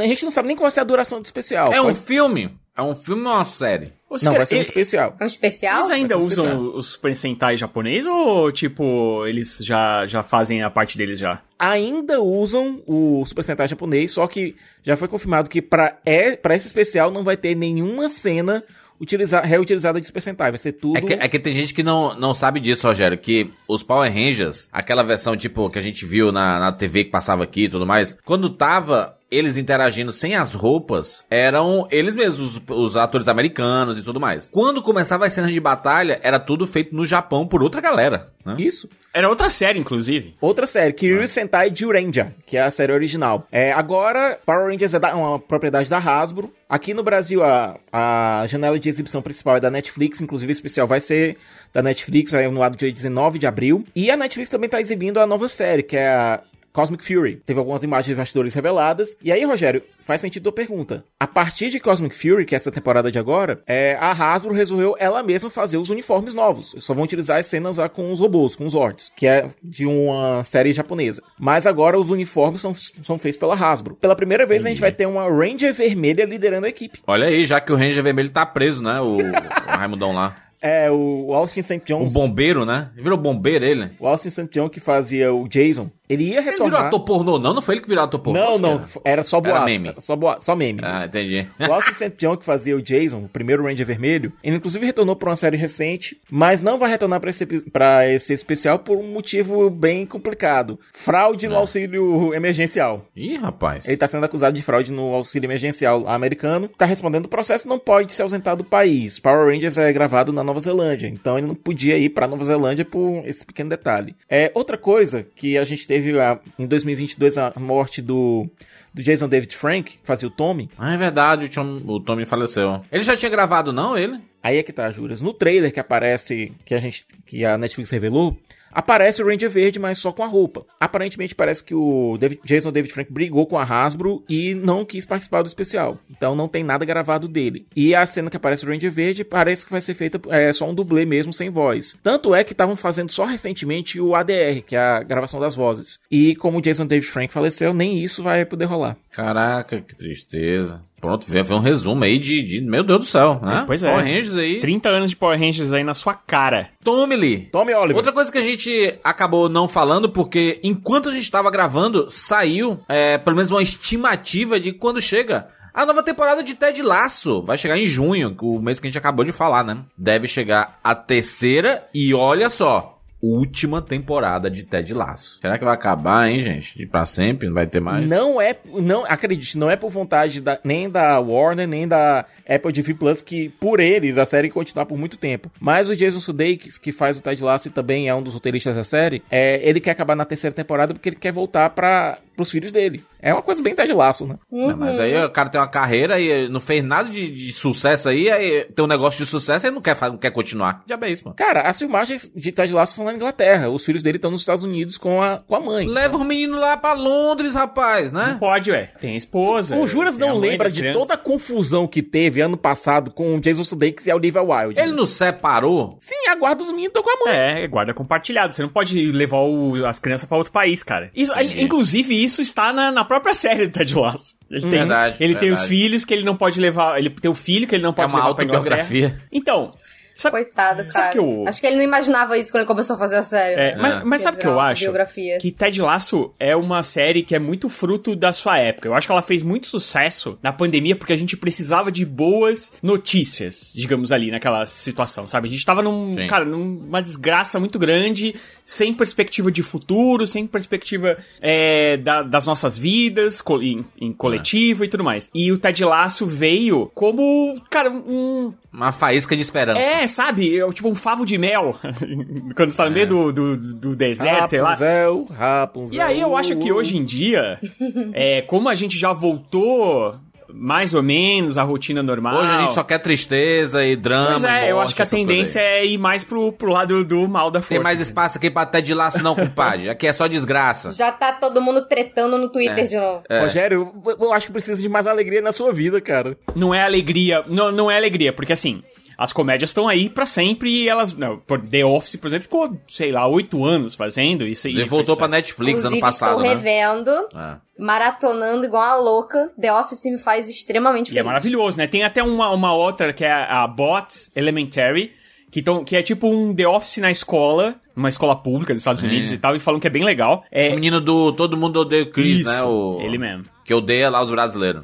A 0.00 0.04
gente 0.04 0.24
não 0.24 0.30
sabe 0.32 0.48
nem 0.48 0.56
qual 0.56 0.64
vai 0.64 0.70
ser 0.70 0.80
a 0.80 0.84
duração 0.84 1.20
do 1.20 1.24
especial. 1.24 1.72
É 1.72 1.80
um 1.80 1.86
Pode- 1.86 1.98
filme? 2.00 2.50
É 2.76 2.82
um 2.82 2.94
filme 2.96 3.22
ou 3.24 3.32
uma 3.34 3.44
série? 3.44 3.92
Os 4.10 4.22
Não, 4.22 4.32
cara- 4.32 4.40
vai 4.40 4.46
ser 4.46 4.56
um 4.56 4.58
e- 4.58 4.62
especial. 4.62 5.14
É 5.20 5.24
um 5.24 5.26
especial? 5.28 5.78
Eles 5.78 5.90
ainda 5.90 6.18
usam 6.18 6.44
especial. 6.44 6.60
os 6.76 6.86
Super 6.86 7.14
Sentai 7.14 7.56
japonês 7.56 8.04
ou, 8.06 8.50
tipo, 8.50 9.24
eles 9.26 9.58
já, 9.62 10.04
já 10.06 10.22
fazem 10.24 10.62
a 10.62 10.70
parte 10.70 10.96
deles 10.98 11.18
já? 11.18 11.40
ainda 11.56 12.20
usam 12.20 12.82
o 12.86 13.24
Super 13.24 13.42
Sentai 13.44 13.68
japonês, 13.68 14.12
só 14.12 14.26
que 14.26 14.56
já 14.82 14.96
foi 14.96 15.06
confirmado 15.08 15.48
que 15.48 15.62
pra, 15.62 15.98
é, 16.04 16.34
pra 16.36 16.54
esse 16.56 16.66
especial 16.66 17.10
não 17.12 17.22
vai 17.24 17.36
ter 17.36 17.54
nenhuma 17.54 18.08
cena 18.08 18.62
utiliza, 19.00 19.40
reutilizada 19.40 20.00
de 20.00 20.06
Super 20.06 20.20
Sentai. 20.20 20.50
Vai 20.50 20.58
ser 20.58 20.72
tudo. 20.72 20.98
É 20.98 21.00
que, 21.00 21.12
é 21.14 21.28
que 21.28 21.38
tem 21.38 21.52
gente 21.52 21.74
que 21.74 21.82
não, 21.82 22.14
não 22.18 22.34
sabe 22.34 22.60
disso, 22.60 22.86
Rogério, 22.86 23.18
que 23.18 23.50
os 23.68 23.82
Power 23.82 24.12
Rangers, 24.12 24.68
aquela 24.72 25.02
versão 25.02 25.36
tipo 25.36 25.70
que 25.70 25.78
a 25.78 25.82
gente 25.82 26.04
viu 26.04 26.32
na, 26.32 26.58
na 26.58 26.72
TV 26.72 27.04
que 27.04 27.10
passava 27.10 27.44
aqui 27.44 27.64
e 27.64 27.68
tudo 27.68 27.86
mais, 27.86 28.16
quando 28.24 28.48
tava 28.50 29.16
eles 29.30 29.56
interagindo 29.56 30.12
sem 30.12 30.34
as 30.36 30.54
roupas, 30.54 31.24
eram 31.30 31.86
eles 31.90 32.14
mesmos, 32.14 32.56
os, 32.56 32.62
os 32.70 32.96
atores 32.96 33.26
americanos 33.28 33.98
e 33.98 34.02
tudo 34.02 34.20
mais. 34.20 34.48
Quando 34.52 34.82
começava 34.82 35.26
as 35.26 35.32
cenas 35.32 35.50
de 35.52 35.58
batalha, 35.60 36.20
era 36.22 36.38
tudo 36.38 36.66
feito 36.66 36.94
no 36.94 37.04
Japão 37.06 37.46
por 37.46 37.62
outra 37.62 37.80
galera, 37.80 38.28
né? 38.44 38.56
Isso. 38.58 38.88
Era 39.12 39.28
outra 39.28 39.48
série, 39.48 39.78
inclusive. 39.78 40.34
Outra 40.40 40.66
série, 40.66 40.92
Kiryu 40.92 41.26
Sentai 41.28 41.72
Jurenja, 41.74 42.34
que 42.46 42.56
é 42.56 42.62
a 42.62 42.70
série 42.70 42.92
original. 42.92 43.46
É, 43.50 43.72
agora, 43.72 44.38
Power 44.44 44.70
Rangers 44.70 44.94
é 44.94 44.98
da- 44.98 45.14
uma 45.16 45.38
propriedade 45.38 45.88
da 45.88 45.98
Hasbro. 45.98 46.52
Aqui 46.68 46.92
no 46.92 47.02
Brasil, 47.04 47.42
a, 47.44 47.76
a 47.92 48.44
janela 48.48 48.78
de 48.78 48.88
exibição 48.88 49.22
principal 49.22 49.56
é 49.56 49.60
da 49.60 49.70
Netflix, 49.70 50.20
inclusive 50.20 50.50
esse 50.50 50.58
especial 50.58 50.86
vai 50.88 51.00
ser 51.00 51.36
da 51.72 51.80
Netflix, 51.82 52.32
vai 52.32 52.48
no 52.48 52.62
ar 52.62 52.70
dia 52.70 52.90
19 52.92 53.38
de 53.38 53.46
abril. 53.46 53.84
E 53.94 54.10
a 54.10 54.16
Netflix 54.16 54.48
também 54.50 54.68
tá 54.68 54.80
exibindo 54.80 55.18
a 55.20 55.26
nova 55.26 55.48
série, 55.48 55.82
que 55.84 55.96
é 55.96 56.08
a 56.08 56.40
Cosmic 56.74 57.04
Fury. 57.04 57.40
Teve 57.46 57.60
algumas 57.60 57.84
imagens 57.84 58.08
de 58.08 58.14
bastidores 58.16 58.52
reveladas. 58.52 59.16
E 59.22 59.30
aí, 59.30 59.44
Rogério, 59.44 59.80
faz 60.00 60.20
sentido 60.20 60.48
a 60.48 60.52
pergunta. 60.52 61.04
A 61.20 61.26
partir 61.26 61.70
de 61.70 61.78
Cosmic 61.78 62.16
Fury, 62.16 62.44
que 62.44 62.52
é 62.54 62.56
essa 62.56 62.72
temporada 62.72 63.12
de 63.12 63.18
agora, 63.18 63.62
é, 63.64 63.94
a 63.94 64.10
Hasbro 64.10 64.52
resolveu 64.52 64.96
ela 64.98 65.22
mesma 65.22 65.48
fazer 65.48 65.78
os 65.78 65.88
uniformes 65.88 66.34
novos. 66.34 66.74
Só 66.80 66.92
vão 66.92 67.04
utilizar 67.04 67.38
as 67.38 67.46
cenas 67.46 67.76
lá 67.76 67.88
com 67.88 68.10
os 68.10 68.18
robôs, 68.18 68.56
com 68.56 68.66
os 68.66 68.72
Zords, 68.72 69.12
que 69.14 69.24
é 69.24 69.48
de 69.62 69.86
uma 69.86 70.42
série 70.42 70.72
japonesa. 70.72 71.22
Mas 71.38 71.64
agora 71.64 71.96
os 71.96 72.10
uniformes 72.10 72.60
são, 72.60 72.74
são 72.74 73.18
feitos 73.18 73.38
pela 73.38 73.54
Hasbro. 73.54 73.94
Pela 73.94 74.16
primeira 74.16 74.44
vez 74.44 74.66
a 74.66 74.68
gente 74.68 74.80
vai 74.80 74.90
ter 74.90 75.06
uma 75.06 75.30
Ranger 75.30 75.72
vermelha 75.72 76.24
liderando 76.24 76.66
a 76.66 76.68
equipe. 76.68 76.98
Olha 77.06 77.28
aí, 77.28 77.44
já 77.44 77.60
que 77.60 77.72
o 77.72 77.76
Ranger 77.76 78.02
Vermelho 78.02 78.30
tá 78.30 78.44
preso, 78.44 78.82
né? 78.82 79.00
O, 79.00 79.18
o 79.18 79.32
Raimundão 79.64 80.12
lá. 80.12 80.34
É 80.66 80.90
o 80.90 81.34
Austin 81.34 81.60
St. 81.60 81.74
O 81.74 81.84
John. 81.84 82.08
bombeiro, 82.08 82.64
né? 82.64 82.88
Virou 82.94 83.18
bombeiro 83.18 83.66
ele? 83.66 83.90
O 84.00 84.08
Austin 84.08 84.30
St. 84.30 84.48
John 84.50 84.70
que 84.70 84.80
fazia 84.80 85.30
o 85.30 85.46
Jason. 85.46 85.90
Ele 86.08 86.24
ia 86.24 86.38
Ele 86.38 86.42
virou 86.50 86.66
retornar. 86.66 86.86
ator 86.86 87.00
pornô, 87.00 87.38
não? 87.38 87.54
Não 87.54 87.62
foi 87.62 87.74
ele 87.76 87.82
que 87.82 87.88
virou 87.88 88.04
ator 88.04 88.20
pornô? 88.20 88.40
não, 88.40 88.58
não. 88.58 88.72
era. 89.04 89.14
Era 89.14 89.22
só 89.22 89.38
Era 89.38 89.48
boato. 89.48 89.64
meme. 89.64 89.88
Era 89.88 90.00
só, 90.00 90.14
boato, 90.16 90.44
só 90.44 90.54
meme. 90.56 90.80
Ah, 90.82 91.04
entendi. 91.06 91.46
O 91.68 91.72
Austin 91.72 91.94
St. 91.94 92.12
John, 92.18 92.36
que 92.36 92.44
fazia 92.44 92.76
o 92.76 92.82
Jason, 92.82 93.24
o 93.24 93.28
primeiro 93.28 93.64
Ranger 93.64 93.86
Vermelho, 93.86 94.32
ele 94.42 94.56
inclusive 94.56 94.84
retornou 94.84 95.16
pra 95.16 95.30
uma 95.30 95.36
série 95.36 95.56
recente, 95.56 96.20
mas 96.30 96.60
não 96.60 96.78
vai 96.78 96.90
retornar 96.90 97.20
pra 97.20 97.30
esse, 97.30 97.46
pra 97.70 98.08
esse 98.08 98.32
especial 98.34 98.78
por 98.80 98.96
um 98.98 99.12
motivo 99.12 99.70
bem 99.70 100.04
complicado. 100.04 100.78
Fraude 100.92 101.48
no 101.48 101.54
É. 101.54 101.58
auxílio 101.58 102.34
emergencial. 102.34 103.02
Ih, 103.16 103.36
rapaz. 103.36 103.86
Ele 103.88 103.96
tá 103.96 104.06
sendo 104.06 104.24
acusado 104.24 104.54
de 104.54 104.62
fraude 104.62 104.92
no 104.92 105.14
auxílio 105.14 105.46
emergencial 105.46 106.06
americano. 106.08 106.68
Tá 106.76 106.84
respondendo 106.84 107.26
o 107.26 107.28
processo, 107.28 107.68
não 107.68 107.78
pode 107.78 108.12
se 108.12 108.20
ausentar 108.20 108.56
do 108.56 108.64
país. 108.64 109.18
Power 109.18 109.46
Rangers 109.52 109.78
é 109.78 109.92
gravado 109.92 110.32
na 110.32 110.44
Nova 110.44 110.60
Zelândia, 110.60 111.06
então 111.08 111.38
ele 111.38 111.46
não 111.46 111.54
podia 111.54 111.96
ir 111.96 112.10
pra 112.10 112.28
Nova 112.28 112.44
Zelândia 112.44 112.84
por 112.84 113.22
esse 113.26 113.44
pequeno 113.44 113.70
detalhe. 113.70 114.14
É 114.28 114.50
outra 114.54 114.76
coisa 114.76 115.26
que 115.34 115.56
a 115.56 115.64
gente 115.64 115.86
teve 116.02 116.18
a- 116.18 116.40
em 116.58 116.66
2022 116.66 117.38
a 117.38 117.52
morte 117.56 118.02
do 118.02 118.48
do 118.92 119.02
Jason 119.02 119.28
David 119.28 119.56
Frank, 119.56 119.98
que 119.98 120.06
fazia 120.06 120.28
o 120.28 120.30
Tommy. 120.30 120.70
Ah, 120.78 120.94
é 120.94 120.96
verdade, 120.96 121.46
o, 121.46 121.48
Tom, 121.50 121.80
o 121.84 121.98
Tommy 122.00 122.24
faleceu. 122.24 122.80
Ele 122.92 123.02
já 123.02 123.16
tinha 123.16 123.28
gravado, 123.28 123.72
não, 123.72 123.98
ele? 123.98 124.20
Aí 124.40 124.56
é 124.56 124.62
que 124.62 124.72
tá, 124.72 124.88
Juras. 124.90 125.20
No 125.20 125.32
trailer 125.34 125.72
que 125.72 125.80
aparece, 125.80 126.52
que 126.64 126.74
a 126.74 126.78
gente, 126.78 127.04
que 127.26 127.44
a 127.44 127.58
Netflix 127.58 127.90
revelou, 127.90 128.36
aparece 128.74 129.22
o 129.22 129.26
Ranger 129.26 129.48
Verde, 129.50 129.78
mas 129.78 129.98
só 129.98 130.12
com 130.12 130.22
a 130.22 130.26
roupa. 130.26 130.66
Aparentemente 130.80 131.34
parece 131.34 131.62
que 131.64 131.74
o 131.74 132.16
David- 132.18 132.40
Jason 132.44 132.72
David 132.72 132.92
Frank 132.92 133.12
brigou 133.12 133.46
com 133.46 133.56
a 133.58 133.62
Hasbro 133.62 134.22
e 134.28 134.54
não 134.54 134.84
quis 134.84 135.06
participar 135.06 135.42
do 135.42 135.48
especial. 135.48 135.98
Então 136.10 136.34
não 136.34 136.48
tem 136.48 136.62
nada 136.64 136.84
gravado 136.84 137.28
dele. 137.28 137.66
E 137.74 137.94
a 137.94 138.04
cena 138.06 138.28
que 138.30 138.36
aparece 138.36 138.64
o 138.64 138.68
Ranger 138.68 138.90
Verde 138.90 139.24
parece 139.24 139.64
que 139.64 139.70
vai 139.72 139.80
ser 139.80 139.94
feita 139.94 140.20
é, 140.28 140.52
só 140.52 140.68
um 140.68 140.74
dublê 140.74 141.04
mesmo, 141.04 141.32
sem 141.32 141.48
voz. 141.50 141.96
Tanto 142.02 142.34
é 142.34 142.42
que 142.44 142.52
estavam 142.52 142.76
fazendo 142.76 143.10
só 143.10 143.24
recentemente 143.24 144.00
o 144.00 144.14
ADR, 144.14 144.62
que 144.66 144.74
é 144.76 144.78
a 144.78 145.02
gravação 145.02 145.38
das 145.40 145.54
vozes. 145.56 146.00
E 146.10 146.34
como 146.36 146.58
o 146.58 146.60
Jason 146.60 146.86
David 146.86 147.06
Frank 147.08 147.32
faleceu, 147.32 147.72
nem 147.72 147.98
isso 148.02 148.22
vai 148.22 148.44
poder 148.44 148.64
rolar. 148.64 148.96
Caraca, 149.12 149.80
que 149.80 149.94
tristeza. 149.94 150.82
Pronto, 151.04 151.26
veio 151.28 151.44
veio 151.44 151.58
um 151.58 151.62
resumo 151.62 152.02
aí 152.04 152.18
de, 152.18 152.42
de- 152.42 152.60
Meu 152.60 152.82
Deus 152.82 152.98
do 153.00 153.04
céu, 153.04 153.38
né? 153.42 153.64
Pois 153.66 153.82
é. 153.82 153.90
Power 153.90 154.04
Rangers 154.04 154.34
aí. 154.36 154.60
30 154.60 154.88
anos 154.88 155.10
de 155.10 155.16
Power 155.16 155.38
Rangers 155.38 155.72
aí 155.72 155.84
na 155.84 155.92
sua 155.94 156.14
cara. 156.14 156.70
Tommy-lhe. 156.82 157.40
Tome, 157.52 157.74
Oliver. 157.74 157.96
Outra 157.96 158.12
coisa 158.12 158.32
que 158.32 158.38
a 158.38 158.42
gente 158.42 158.94
acabou 159.04 159.48
não 159.48 159.68
falando, 159.68 160.08
porque 160.08 160.60
enquanto 160.62 161.08
a 161.08 161.12
gente 161.14 161.30
tava 161.30 161.50
gravando, 161.50 162.06
saiu 162.08 162.80
é, 162.88 163.18
pelo 163.18 163.36
menos 163.36 163.50
uma 163.50 163.62
estimativa 163.62 164.58
de 164.58 164.72
quando 164.72 165.00
chega 165.00 165.46
a 165.74 165.84
nova 165.84 166.02
temporada 166.02 166.42
de 166.42 166.54
Ted 166.54 166.80
Laço. 166.82 167.42
Vai 167.42 167.58
chegar 167.58 167.76
em 167.76 167.84
junho, 167.84 168.34
o 168.40 168.60
mês 168.60 168.78
que 168.80 168.86
a 168.86 168.90
gente 168.90 168.98
acabou 168.98 169.24
de 169.24 169.32
falar, 169.32 169.64
né? 169.64 169.78
Deve 169.98 170.26
chegar 170.28 170.78
a 170.82 170.94
terceira 170.94 171.84
e 171.92 172.14
olha 172.14 172.48
só. 172.48 172.93
Última 173.26 173.80
temporada 173.80 174.50
de 174.50 174.62
Ted 174.64 174.92
Laço. 174.92 175.38
Será 175.40 175.56
que 175.56 175.64
vai 175.64 175.72
acabar, 175.74 176.28
hein, 176.30 176.38
gente? 176.40 176.76
De 176.76 176.86
pra 176.86 177.06
sempre? 177.06 177.46
Não 177.48 177.54
vai 177.54 177.66
ter 177.66 177.80
mais? 177.80 178.06
Não 178.08 178.40
é, 178.40 178.54
não, 178.66 179.04
acredite, 179.06 179.56
não 179.56 179.70
é 179.70 179.76
por 179.76 179.90
vontade 179.90 180.40
da- 180.40 180.58
nem 180.62 180.90
da 180.90 181.18
Warner, 181.20 181.66
nem 181.66 181.88
da 181.88 182.26
Apple 182.48 182.72
TV 182.72 182.92
Plus 182.94 183.22
que 183.22 183.48
por 183.48 183.80
eles 183.80 184.18
a 184.18 184.26
série 184.26 184.50
continuar 184.50 184.84
por 184.86 184.98
muito 184.98 185.16
tempo. 185.16 185.50
Mas 185.58 185.88
o 185.88 185.96
Jason 185.96 186.18
Sudeikis, 186.18 186.76
que 186.76 186.92
faz 186.92 187.16
o 187.16 187.22
Ted 187.22 187.42
Lasso 187.42 187.68
e 187.68 187.70
também 187.70 188.08
é 188.08 188.14
um 188.14 188.22
dos 188.22 188.34
roteiristas 188.34 188.76
da 188.76 188.84
série, 188.84 189.22
é, 189.30 189.66
ele 189.66 189.80
quer 189.80 189.92
acabar 189.92 190.14
na 190.14 190.24
terceira 190.24 190.54
temporada 190.54 190.92
porque 190.92 191.08
ele 191.08 191.16
quer 191.16 191.32
voltar 191.32 191.70
para 191.70 192.18
os 192.38 192.50
filhos 192.50 192.70
dele. 192.70 193.04
É 193.20 193.32
uma 193.32 193.40
coisa 193.42 193.62
bem 193.62 193.74
Ted 193.74 193.90
Lasso, 193.92 194.26
né? 194.26 194.36
Não, 194.52 194.76
mas 194.76 195.00
aí 195.00 195.16
o 195.24 195.30
cara 195.30 195.48
tem 195.48 195.58
uma 195.60 195.66
carreira 195.66 196.20
e 196.20 196.46
não 196.48 196.60
fez 196.60 196.84
nada 196.84 197.08
de, 197.08 197.30
de 197.30 197.52
sucesso 197.52 198.08
aí, 198.08 198.30
aí 198.30 198.64
tem 198.64 198.84
um 198.84 198.88
negócio 198.88 199.18
de 199.24 199.30
sucesso 199.30 199.64
e 199.64 199.68
ele 199.68 199.74
não 199.76 199.80
quer, 199.82 199.96
não 200.02 200.18
quer 200.18 200.30
continuar. 200.30 200.82
Já 200.86 200.98
é 201.00 201.10
isso, 201.10 201.24
mano. 201.24 201.34
Cara, 201.36 201.62
as 201.62 201.78
filmagens 201.78 202.30
de 202.34 202.52
Ted 202.52 202.70
Lasso 202.72 202.96
são 202.96 203.04
na 203.06 203.14
Inglaterra. 203.14 203.70
Os 203.70 203.84
filhos 203.84 204.02
dele 204.02 204.16
estão 204.18 204.30
nos 204.30 204.42
Estados 204.42 204.62
Unidos 204.62 204.98
com 204.98 205.22
a, 205.22 205.38
com 205.38 205.54
a 205.56 205.60
mãe. 205.60 205.86
Leva 205.88 206.18
o 206.18 206.24
menino 206.24 206.58
lá 206.58 206.76
pra 206.76 206.92
Londres, 206.92 207.54
rapaz, 207.54 208.12
né? 208.12 208.36
Pode, 208.38 208.70
ué. 208.70 208.90
Tem 209.00 209.14
a 209.14 209.16
esposa. 209.16 209.74
O 209.76 209.86
Juras 209.86 210.16
a 210.16 210.18
não 210.18 210.34
lembra 210.38 210.68
de 210.70 210.80
crianças. 210.80 211.00
toda 211.02 211.14
a 211.14 211.18
confusão 211.18 211.86
que 211.86 212.02
teve 212.02 212.40
ano 212.42 212.56
passado 212.58 213.10
com 213.10 213.36
o 213.36 213.40
Jason 213.40 213.64
Sudeikis 213.64 214.06
e 214.06 214.10
a 214.10 214.16
Olivia 214.16 214.42
Wilde. 214.42 214.78
Ele 214.80 214.92
não 214.92 215.06
separou? 215.06 215.96
Sim, 216.00 216.28
aguarda 216.28 216.62
os 216.62 216.68
meninos 216.70 216.88
estão 216.88 217.02
com 217.02 217.10
a 217.10 217.24
mãe. 217.30 217.34
É, 217.62 217.66
guarda 217.68 217.94
compartilhado. 217.94 218.52
Você 218.52 218.62
não 218.62 218.68
pode 218.68 219.12
levar 219.12 219.38
o- 219.38 219.86
as 219.86 219.98
crianças 219.98 220.28
pra 220.28 220.36
outro 220.36 220.52
país, 220.52 220.82
cara. 220.82 221.10
Isso, 221.14 221.32
aí, 221.34 221.62
inclusive, 221.62 222.23
isso 222.24 222.40
está 222.42 222.72
na, 222.72 222.90
na 222.90 223.04
própria 223.04 223.34
série 223.34 223.66
do 223.66 223.72
Ted 223.72 223.94
Lasso. 223.94 224.34
Ele 224.50 224.60
tem, 224.62 224.70
Verdade, 224.70 225.16
ele 225.20 225.34
tem 225.34 225.50
os 225.50 225.60
verdade. 225.60 225.68
filhos 225.68 226.04
que 226.04 226.14
ele 226.14 226.24
não 226.24 226.36
pode 226.36 226.60
levar. 226.60 226.98
Ele 226.98 227.10
tem 227.10 227.30
o 227.30 227.34
filho 227.34 227.66
que 227.66 227.74
ele 227.74 227.82
não 227.82 227.92
pode 227.92 228.06
É 228.12 228.16
uma 228.16 228.18
levar 228.18 228.28
autobiografia. 228.28 229.18
Então, 229.32 229.72
Sabe, 230.14 230.44
Coitado, 230.44 230.78
sabe 230.88 230.92
cara. 230.92 231.08
que 231.12 231.18
eu- 231.18 231.44
Acho 231.48 231.60
que 231.60 231.66
ele 231.66 231.76
não 231.76 231.82
imaginava 231.82 232.38
isso 232.38 232.50
quando 232.52 232.60
ele 232.62 232.68
começou 232.68 232.94
a 232.94 232.98
fazer 232.98 233.16
a 233.16 233.22
série. 233.22 233.60
É, 233.60 233.76
mas, 233.76 234.02
mas 234.04 234.20
sabe 234.20 234.36
o 234.36 234.40
que 234.40 234.46
eu 234.46 234.60
acho? 234.60 234.82
Biografia. 234.82 235.38
Que 235.38 235.50
Ted 235.50 235.82
Lasso 235.82 236.32
é 236.38 236.54
uma 236.54 236.82
série 236.84 237.22
que 237.22 237.34
é 237.34 237.38
muito 237.38 237.68
fruto 237.68 238.14
da 238.14 238.32
sua 238.32 238.56
época. 238.58 238.86
Eu 238.88 238.94
acho 238.94 239.06
que 239.08 239.12
ela 239.12 239.22
fez 239.22 239.42
muito 239.42 239.66
sucesso 239.66 240.38
na 240.42 240.52
pandemia 240.52 240.94
porque 240.94 241.12
a 241.12 241.16
gente 241.16 241.36
precisava 241.36 241.90
de 241.90 242.04
boas 242.04 242.72
notícias, 242.82 243.72
digamos 243.74 244.12
ali, 244.12 244.30
naquela 244.30 244.64
situação, 244.66 245.26
sabe? 245.26 245.48
A 245.48 245.50
gente 245.50 245.64
tava 245.64 245.82
num, 245.82 246.14
Sim. 246.14 246.26
cara, 246.26 246.44
numa 246.44 247.02
desgraça 247.02 247.58
muito 247.60 247.78
grande, 247.78 248.34
sem 248.64 248.94
perspectiva 248.94 249.50
de 249.50 249.62
futuro, 249.62 250.26
sem 250.26 250.46
perspectiva 250.46 251.18
é, 251.40 251.96
da- 251.98 252.22
das 252.22 252.46
nossas 252.46 252.78
vidas, 252.78 253.42
co- 253.42 253.60
em, 253.60 253.84
em 254.00 254.12
coletivo 254.12 254.84
e 254.84 254.88
tudo 254.88 255.04
mais. 255.04 255.28
E 255.34 255.50
o 255.52 255.58
Ted 255.58 255.84
Lasso 255.84 256.26
veio 256.26 256.90
como, 256.94 257.54
cara, 257.70 257.90
um, 257.90 258.52
Uma 258.74 258.90
faísca 258.90 259.36
de 259.36 259.42
esperança. 259.42 259.78
é, 259.78 260.08
sabe? 260.08 260.58
É 260.58 260.72
tipo 260.72 260.88
um 260.88 260.96
favo 260.96 261.24
de 261.24 261.38
mel. 261.38 261.78
Quando 262.56 262.72
você 262.72 262.76
tá 262.76 262.86
no 262.86 262.90
meio 262.90 263.06
do, 263.06 263.32
do, 263.32 263.56
do 263.74 263.96
deserto, 263.96 264.48
sei 264.48 264.60
lá. 264.60 264.70
Rapunzel, 264.70 265.28
Rapunzel. 265.30 265.96
E 265.96 266.00
aí 266.00 266.20
eu 266.20 266.36
acho 266.36 266.56
que 266.56 266.72
hoje 266.72 266.96
em 266.96 267.04
dia, 267.04 267.60
é, 268.12 268.42
como 268.42 268.68
a 268.68 268.74
gente 268.74 268.98
já 268.98 269.12
voltou 269.12 270.16
mais 270.56 270.94
ou 270.94 271.02
menos 271.02 271.58
à 271.58 271.62
rotina 271.64 272.02
normal. 272.02 272.36
Hoje 272.36 272.52
a 272.52 272.58
gente 272.62 272.74
só 272.74 272.84
quer 272.84 272.98
tristeza 272.98 273.84
e 273.84 273.96
drama. 273.96 274.30
Pois 274.30 274.44
é, 274.44 274.66
e 274.66 274.70
eu 274.70 274.76
morte, 274.76 274.86
acho 274.86 274.94
que 274.94 275.02
a 275.02 275.06
tendência 275.06 275.60
é 275.60 275.84
ir 275.84 275.98
mais 275.98 276.22
pro, 276.22 276.52
pro 276.52 276.70
lado 276.70 277.04
do 277.04 277.26
mal 277.28 277.50
da 277.50 277.60
força. 277.60 277.74
Tem 277.74 277.82
mais 277.82 278.00
assim. 278.00 278.08
espaço 278.10 278.38
aqui 278.38 278.50
pra 278.50 278.64
Ted 278.64 278.94
Laço 278.94 279.22
não, 279.22 279.34
compadre. 279.34 279.90
Aqui 279.90 280.06
é 280.06 280.12
só 280.12 280.26
desgraça. 280.26 280.92
Já 280.92 281.10
tá 281.10 281.32
todo 281.32 281.60
mundo 281.60 281.86
tretando 281.88 282.38
no 282.38 282.48
Twitter 282.50 282.84
É. 282.84 282.86
de 282.86 282.96
novo. 282.96 283.24
Rogério, 283.40 283.92
eu, 284.06 284.16
eu 284.20 284.32
acho 284.32 284.46
que 284.46 284.52
precisa 284.52 284.80
de 284.80 284.88
mais 284.88 285.06
alegria 285.06 285.42
na 285.42 285.50
sua 285.52 285.72
vida, 285.72 286.00
cara. 286.00 286.36
Não 286.54 286.72
é 286.74 286.82
alegria. 286.82 287.44
Não, 287.48 287.72
não 287.72 287.90
é 287.90 287.96
alegria, 287.96 288.32
porque 288.32 288.52
assim. 288.52 288.82
As 289.16 289.32
comédias 289.32 289.70
estão 289.70 289.86
aí 289.88 290.08
pra 290.08 290.26
sempre 290.26 290.70
e 290.70 290.88
elas. 290.88 291.12
Não, 291.14 291.38
por 291.38 291.60
The 291.60 291.84
Office, 291.84 292.16
por 292.16 292.26
exemplo, 292.28 292.42
ficou, 292.44 292.76
sei 292.88 293.12
lá, 293.12 293.26
oito 293.26 293.64
anos 293.64 293.94
fazendo 293.94 294.46
isso 294.46 294.66
aí. 294.66 294.74
Ele 294.74 294.84
voltou 294.84 295.16
pra 295.16 295.28
Netflix 295.28 295.84
ano 295.84 295.96
Inclusive, 295.96 296.00
passado, 296.00 296.30
estou 296.30 296.42
né? 296.42 296.54
revendo, 296.54 297.10
É. 297.34 297.56
maratonando 297.78 298.64
igual 298.64 298.82
uma 298.82 298.96
louca. 298.96 299.50
The 299.60 299.72
Office 299.72 300.04
me 300.04 300.18
faz 300.18 300.48
extremamente 300.50 301.08
E 301.08 301.12
é 301.12 301.14
feliz. 301.14 301.26
maravilhoso, 301.26 301.76
né? 301.78 301.86
Tem 301.86 302.02
até 302.02 302.22
uma, 302.22 302.50
uma 302.50 302.72
outra 302.74 303.12
que 303.12 303.24
é 303.24 303.32
a 303.32 303.66
Bots 303.66 304.32
Elementary, 304.34 305.12
que, 305.50 305.62
tão, 305.62 305.84
que 305.84 305.96
é 305.96 306.02
tipo 306.02 306.28
um 306.28 306.54
The 306.54 306.66
Office 306.66 306.98
na 306.98 307.10
escola, 307.10 307.76
uma 307.96 308.08
escola 308.08 308.34
pública 308.34 308.72
dos 308.72 308.80
Estados 308.80 309.02
Unidos 309.02 309.30
e 309.30 309.38
tal, 309.38 309.54
e 309.54 309.60
falam 309.60 309.78
que 309.78 309.86
é 309.86 309.90
bem 309.90 310.02
legal. 310.04 310.44
É, 310.50 310.70
O 310.70 310.74
menino 310.74 311.00
do 311.00 311.32
Todo 311.32 311.56
Mundo 311.56 311.78
Odeia 311.80 312.02
o 312.02 312.10
Chris, 312.10 312.40
Isso, 312.40 312.50
né? 312.50 312.62
O... 312.64 312.98
ele 313.00 313.18
mesmo. 313.18 313.44
Que 313.64 313.72
odeia 313.72 314.10
lá 314.10 314.20
os 314.22 314.30
brasileiros. 314.30 314.82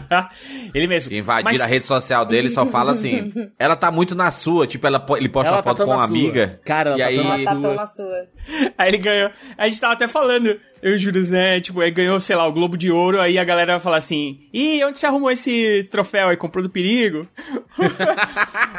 Ele 0.74 0.86
mesmo. 0.86 1.12
Invadir 1.12 1.44
Mas- 1.44 1.60
a 1.60 1.66
rede 1.66 1.84
social 1.84 2.24
dele 2.24 2.48
e 2.48 2.50
só 2.50 2.66
fala 2.66 2.92
assim. 2.92 3.32
Ela 3.58 3.74
tá 3.76 3.90
muito 3.90 4.14
na 4.14 4.30
sua. 4.30 4.66
Tipo, 4.66 4.86
ela, 4.86 5.04
ele 5.16 5.28
posta 5.28 5.48
Ela 5.48 5.56
uma 5.58 5.62
tá 5.62 5.70
foto 5.70 5.76
tão 5.78 5.86
com 5.86 5.92
uma 5.92 6.06
sua. 6.06 6.16
amiga. 6.16 6.60
Cara, 6.64 6.90
ela 6.90 7.10
e 7.12 7.22
tá 7.22 7.34
aí. 7.34 7.44
tá 7.44 7.52
sua. 7.52 7.62
tão 7.62 7.74
na 7.74 7.86
sua. 7.86 8.26
Aí 8.76 8.88
ele 8.88 8.98
ganhou. 8.98 9.30
A 9.56 9.68
gente 9.68 9.80
tava 9.80 9.92
até 9.94 10.06
falando, 10.08 10.58
eu 10.82 10.96
juro, 10.98 11.20
né? 11.30 11.60
Tipo, 11.60 11.80
aí 11.80 11.90
ganhou, 11.90 12.18
sei 12.20 12.36
lá, 12.36 12.46
o 12.46 12.52
Globo 12.52 12.76
de 12.76 12.90
Ouro, 12.90 13.20
aí 13.20 13.38
a 13.38 13.44
galera 13.44 13.72
vai 13.72 13.80
falar 13.80 13.96
assim: 13.98 14.40
Ih, 14.52 14.84
onde 14.84 14.98
você 14.98 15.06
arrumou 15.06 15.30
esse 15.30 15.86
troféu 15.90 16.28
aí? 16.28 16.36
Comprou 16.36 16.62
do 16.62 16.70
perigo? 16.70 17.26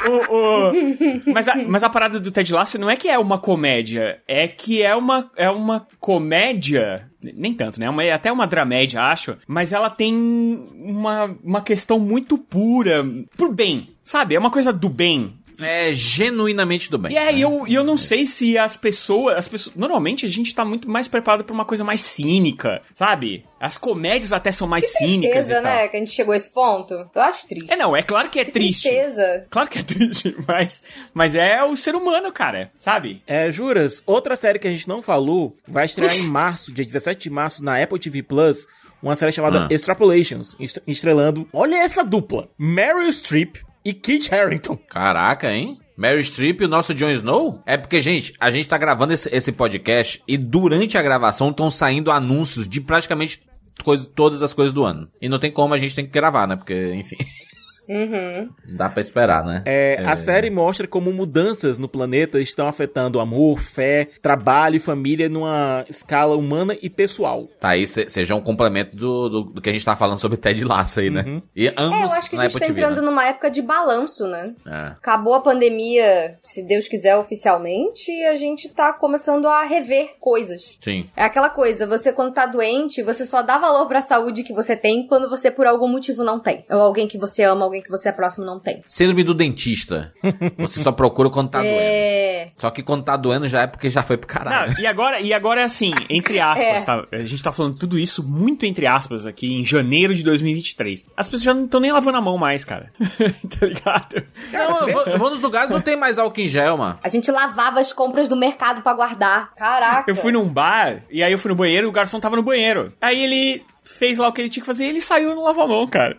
O- 0.08 0.36
o- 0.36 1.32
Mas, 1.34 1.48
a, 1.48 1.56
mas 1.56 1.84
a 1.84 1.90
parada 1.90 2.20
do 2.20 2.32
Ted 2.32 2.52
Lasso 2.54 2.80
não 2.80 2.90
é 2.90 2.96
que 2.96 3.08
é 3.08 3.20
uma 3.20 3.38
comédia, 3.38 4.20
é 4.28 4.48
que 4.48 4.82
é 4.82 4.96
uma, 4.96 5.30
é 5.36 5.50
uma 5.50 5.86
comédia. 6.00 7.08
Nem 7.22 7.54
tanto, 7.54 7.80
né? 7.80 7.88
Uma- 7.90 8.04
É 8.04 8.12
até 8.12 8.32
uma 8.32 8.48
dramédia, 8.48 9.02
acho. 9.04 9.38
Mas 9.48 9.74
ela 9.74 9.90
tem 9.92 10.14
uma, 10.16 11.26
uma 11.44 11.62
questão 11.62 12.00
muito 12.00 12.36
pura. 12.38 13.06
Por 13.38 13.54
bem, 13.54 13.90
sabe? 14.04 14.34
É 14.36 14.40
uma 14.40 14.50
coisa 14.50 14.74
do 14.74 14.90
bem. 14.90 15.34
É 15.62 15.94
genuinamente 15.94 16.90
do 16.90 16.98
bem. 16.98 17.14
E 17.14 17.18
é, 17.18 17.34
e 17.34 17.42
eu, 17.42 17.66
eu 17.68 17.84
não 17.84 17.98
sei 17.98 18.26
se 18.26 18.58
as 18.58 18.76
pessoas, 18.76 19.38
as 19.38 19.48
pessoas. 19.48 19.76
Normalmente 19.76 20.26
a 20.26 20.30
gente 20.30 20.54
tá 20.54 20.64
muito 20.66 20.90
mais 20.90 21.08
preparado 21.08 21.44
pra 21.44 21.54
uma 21.54 21.66
coisa 21.66 21.84
mais 21.84 22.02
cínica, 22.02 22.82
sabe? 22.94 23.46
As 23.60 23.78
comédias 23.78 24.34
até 24.34 24.52
são 24.52 24.68
mais 24.68 24.86
cínicas 24.94 25.48
e 25.48 25.54
Tristeza, 25.54 25.62
tal. 25.62 25.74
né? 25.74 25.88
Que 25.88 25.98
a 25.98 26.00
gente 26.00 26.12
chegou 26.12 26.34
a 26.34 26.38
esse 26.38 26.52
ponto. 26.52 26.94
Eu 26.94 27.22
acho 27.22 27.48
triste. 27.48 27.72
É, 27.72 27.76
não, 27.76 27.96
é 27.96 28.02
claro 28.02 28.30
que 28.30 28.40
é 28.40 28.46
triste. 28.46 28.90
Tristeza. 28.90 29.46
Claro 29.50 29.70
que 29.70 29.80
é 29.80 29.84
triste, 29.84 30.36
mas, 30.48 30.84
mas 31.14 31.36
é 31.36 31.64
o 31.64 31.76
ser 31.76 31.96
humano, 31.96 32.32
cara, 32.32 32.70
sabe? 32.78 33.22
É, 33.28 33.52
juras, 33.52 34.02
outra 34.06 34.36
série 34.36 34.58
que 34.60 34.68
a 34.68 34.72
gente 34.72 34.88
não 34.88 35.02
falou 35.02 35.56
vai 35.68 35.86
estrear 35.86 36.16
em 36.16 36.24
março, 36.28 36.72
dia 36.72 36.86
17 36.86 37.22
de 37.22 37.30
março, 37.30 37.64
na 37.64 37.82
Apple 37.82 38.00
TV 38.00 38.24
Plus, 38.24 38.68
uma 39.02 39.16
série 39.16 39.32
chamada 39.32 39.66
Ah. 39.66 39.74
Extrapolations, 39.74 40.56
est- 40.60 40.82
estrelando, 40.88 41.48
olha 41.54 41.76
essa 41.76 42.04
dupla, 42.04 42.50
Meryl 42.58 43.12
Streep 43.12 43.58
e 43.84 43.94
Kit 43.94 44.34
Harington. 44.34 44.78
Caraca, 44.78 45.52
hein? 45.52 45.80
Mary 45.98 46.24
Streep 46.24 46.62
e 46.62 46.66
o 46.66 46.68
nosso 46.68 46.96
Jon 46.96 47.12
Snow? 47.12 47.62
É 47.66 47.78
porque, 47.78 48.02
gente, 48.02 48.34
a 48.40 48.50
gente 48.50 48.68
tá 48.68 48.78
gravando 48.78 49.14
esse, 49.14 49.30
esse 49.36 49.52
podcast 49.52 50.22
e 50.28 50.38
durante 50.38 50.98
a 50.98 51.02
gravação 51.02 51.50
estão 51.50 51.70
saindo 51.70 52.12
anúncios 52.12 52.68
de 52.68 52.82
praticamente 52.82 53.42
coisa, 53.84 54.08
todas 54.08 54.42
as 54.42 54.54
coisas 54.54 54.74
do 54.74 54.84
ano. 54.84 55.08
E 55.22 55.30
não 55.30 55.40
tem 55.40 55.52
como 55.52 55.74
a 55.74 55.78
gente 55.78 55.94
tem 55.94 56.06
que 56.06 56.12
gravar, 56.12 56.48
né? 56.48 56.56
Porque, 56.56 56.94
enfim. 56.96 57.18
Uhum. 57.92 58.50
Dá 58.66 58.90
pra 58.90 59.02
esperar, 59.02 59.44
né? 59.44 59.64
É, 59.66 60.02
A 60.06 60.16
série 60.16 60.50
mostra 60.50 60.88
como 60.88 61.12
mudanças 61.12 61.78
no 61.78 61.90
planeta 61.90 62.40
estão 62.40 62.68
afetando 62.68 63.20
amor, 63.20 63.60
fé, 63.60 64.08
trabalho 64.22 64.78
e 64.78 64.80
família 64.80 65.28
numa 65.28 65.86
escala 65.90 66.36
humana 66.38 66.76
e 66.82 66.90
pessoal. 66.90 67.48
Tá 67.60 67.70
aí, 67.70 67.86
se- 67.86 68.10
seja 68.10 68.34
um 68.36 68.42
complemento 68.42 68.96
do, 68.96 69.30
do, 69.30 69.44
do 69.44 69.62
que 69.62 69.70
a 69.70 69.74
gente 69.74 69.84
tá 69.86 69.96
falando 69.96 70.20
sobre 70.20 70.38
Ted 70.38 70.64
Lasso 70.64 71.00
aí, 71.02 71.10
né? 71.10 71.42
E 71.56 71.68
É, 71.68 71.74
ambos 71.78 72.12
eu 72.14 72.18
acho 72.18 72.30
que 72.30 72.36
na 72.36 72.44
a 72.44 72.46
gente 72.46 72.56
Apple 72.58 72.60
tá 72.68 72.74
TV, 72.74 72.82
entrando 72.82 73.02
né? 73.02 73.10
numa 73.10 73.26
época 73.28 73.52
de 73.52 73.62
balanço, 73.62 74.26
né? 74.28 74.54
É. 74.66 74.88
Acabou 74.88 75.34
a 75.34 75.42
pandemia, 75.42 76.40
se 76.44 76.64
Deus 76.64 76.88
quiser, 76.88 77.16
oficialmente, 77.18 78.10
e 78.12 78.26
a 78.26 78.36
gente 78.36 78.70
tá 78.70 78.94
começando 78.94 79.48
a 79.48 79.64
rever 79.64 80.16
coisas. 80.20 80.78
Sim. 80.80 81.10
É 81.16 81.24
aquela 81.24 81.50
coisa, 81.50 81.86
você 81.88 82.14
quando 82.14 82.34
tá 82.34 82.46
doente, 82.46 83.04
você 83.04 83.26
só 83.26 83.42
dá 83.42 83.58
valor 83.58 83.88
pra 83.88 84.02
saúde 84.02 84.44
que 84.44 84.54
você 84.54 84.76
tem 84.76 85.06
quando 85.08 85.30
você 85.30 85.50
por 85.52 85.66
algum 85.68 85.88
motivo 85.88 86.24
não 86.24 86.40
tem. 86.40 86.66
Ou 86.70 86.82
alguém 86.82 87.08
que 87.08 87.18
você 87.18 87.44
ama, 87.44 87.66
alguém 87.66 87.81
que 87.82 87.90
você 87.90 88.10
é 88.10 88.12
próximo 88.12 88.46
não 88.46 88.60
tem. 88.60 88.84
Síndrome 88.88 89.24
do 89.24 89.34
dentista. 89.34 90.14
Você 90.58 90.80
só 90.82 90.92
procura 90.92 91.30
quando 91.30 91.50
tá 91.50 91.60
doendo. 91.60 91.76
é... 91.80 92.52
Só 92.58 92.70
que 92.70 92.82
quando 92.84 93.04
tá 93.04 93.16
doendo 93.18 93.48
já 93.48 93.62
é 93.62 93.68
porque 93.68 93.90
já 93.90 94.04
foi 94.04 94.18
pro 94.18 94.28
caralho. 94.28 94.74
Não, 94.74 94.80
e 94.80 94.86
agora, 94.88 95.20
e 95.20 95.34
agora 95.34 95.62
é 95.62 95.64
assim, 95.64 95.92
entre 96.10 96.40
aspas, 96.40 96.82
É. 96.84 96.86
tá? 96.86 97.06
A 97.12 97.18
gente 97.24 97.42
tá 97.44 97.52
falando 97.52 97.76
tudo 97.78 97.98
isso 97.98 98.24
muito 98.24 98.66
entre 98.66 98.86
aspas 98.88 99.26
aqui 99.26 99.54
em 99.54 99.64
janeiro 99.66 100.14
de 100.14 100.24
2023. 100.24 101.06
As 101.16 101.28
pessoas 101.28 101.44
já 101.44 101.54
não 101.54 101.66
estão 101.66 101.80
nem 101.80 101.92
lavando 101.92 102.18
a 102.18 102.22
mão 102.22 102.38
mais, 102.38 102.64
cara. 102.66 102.92
tá 103.60 103.66
ligado? 103.66 104.24
Não, 104.52 104.88
eu 104.88 104.94
vou, 104.94 105.02
eu 105.04 105.18
vou 105.18 105.30
nos 105.32 105.42
lugares 105.42 105.70
não 105.70 105.82
tem 105.82 105.96
mais 105.98 106.18
álcool 106.18 106.42
em 106.42 106.48
gel, 106.48 106.78
mano. 106.78 107.00
A 107.04 107.10
gente 107.10 107.32
lavava 107.32 107.80
as 107.80 107.92
compras 107.94 108.30
do 108.30 108.36
mercado 108.36 108.82
pra 108.82 108.94
guardar. 108.94 109.54
Caraca. 109.56 110.10
Eu 110.10 110.16
fui 110.16 110.32
num 110.32 110.48
bar, 110.48 111.02
e 111.10 111.24
aí 111.24 111.32
eu 111.32 111.40
fui 111.40 111.50
no 111.50 111.56
banheiro 111.56 111.88
e 111.88 111.90
o 111.90 111.92
garçom 111.92 112.20
tava 112.20 112.36
no 112.36 112.44
banheiro. 112.44 112.94
Aí 113.02 113.22
ele 113.24 113.64
fez 113.84 114.18
lá 114.18 114.28
o 114.28 114.34
que 114.34 114.42
ele 114.42 114.50
tinha 114.50 114.62
que 114.62 114.68
fazer 114.68 114.86
e 114.86 114.90
ele 114.90 115.02
saiu 115.02 115.32
e 115.32 115.36
não 115.36 115.44
lavou 115.44 115.64
a 115.64 115.68
mão, 115.68 115.88
cara. 115.88 116.18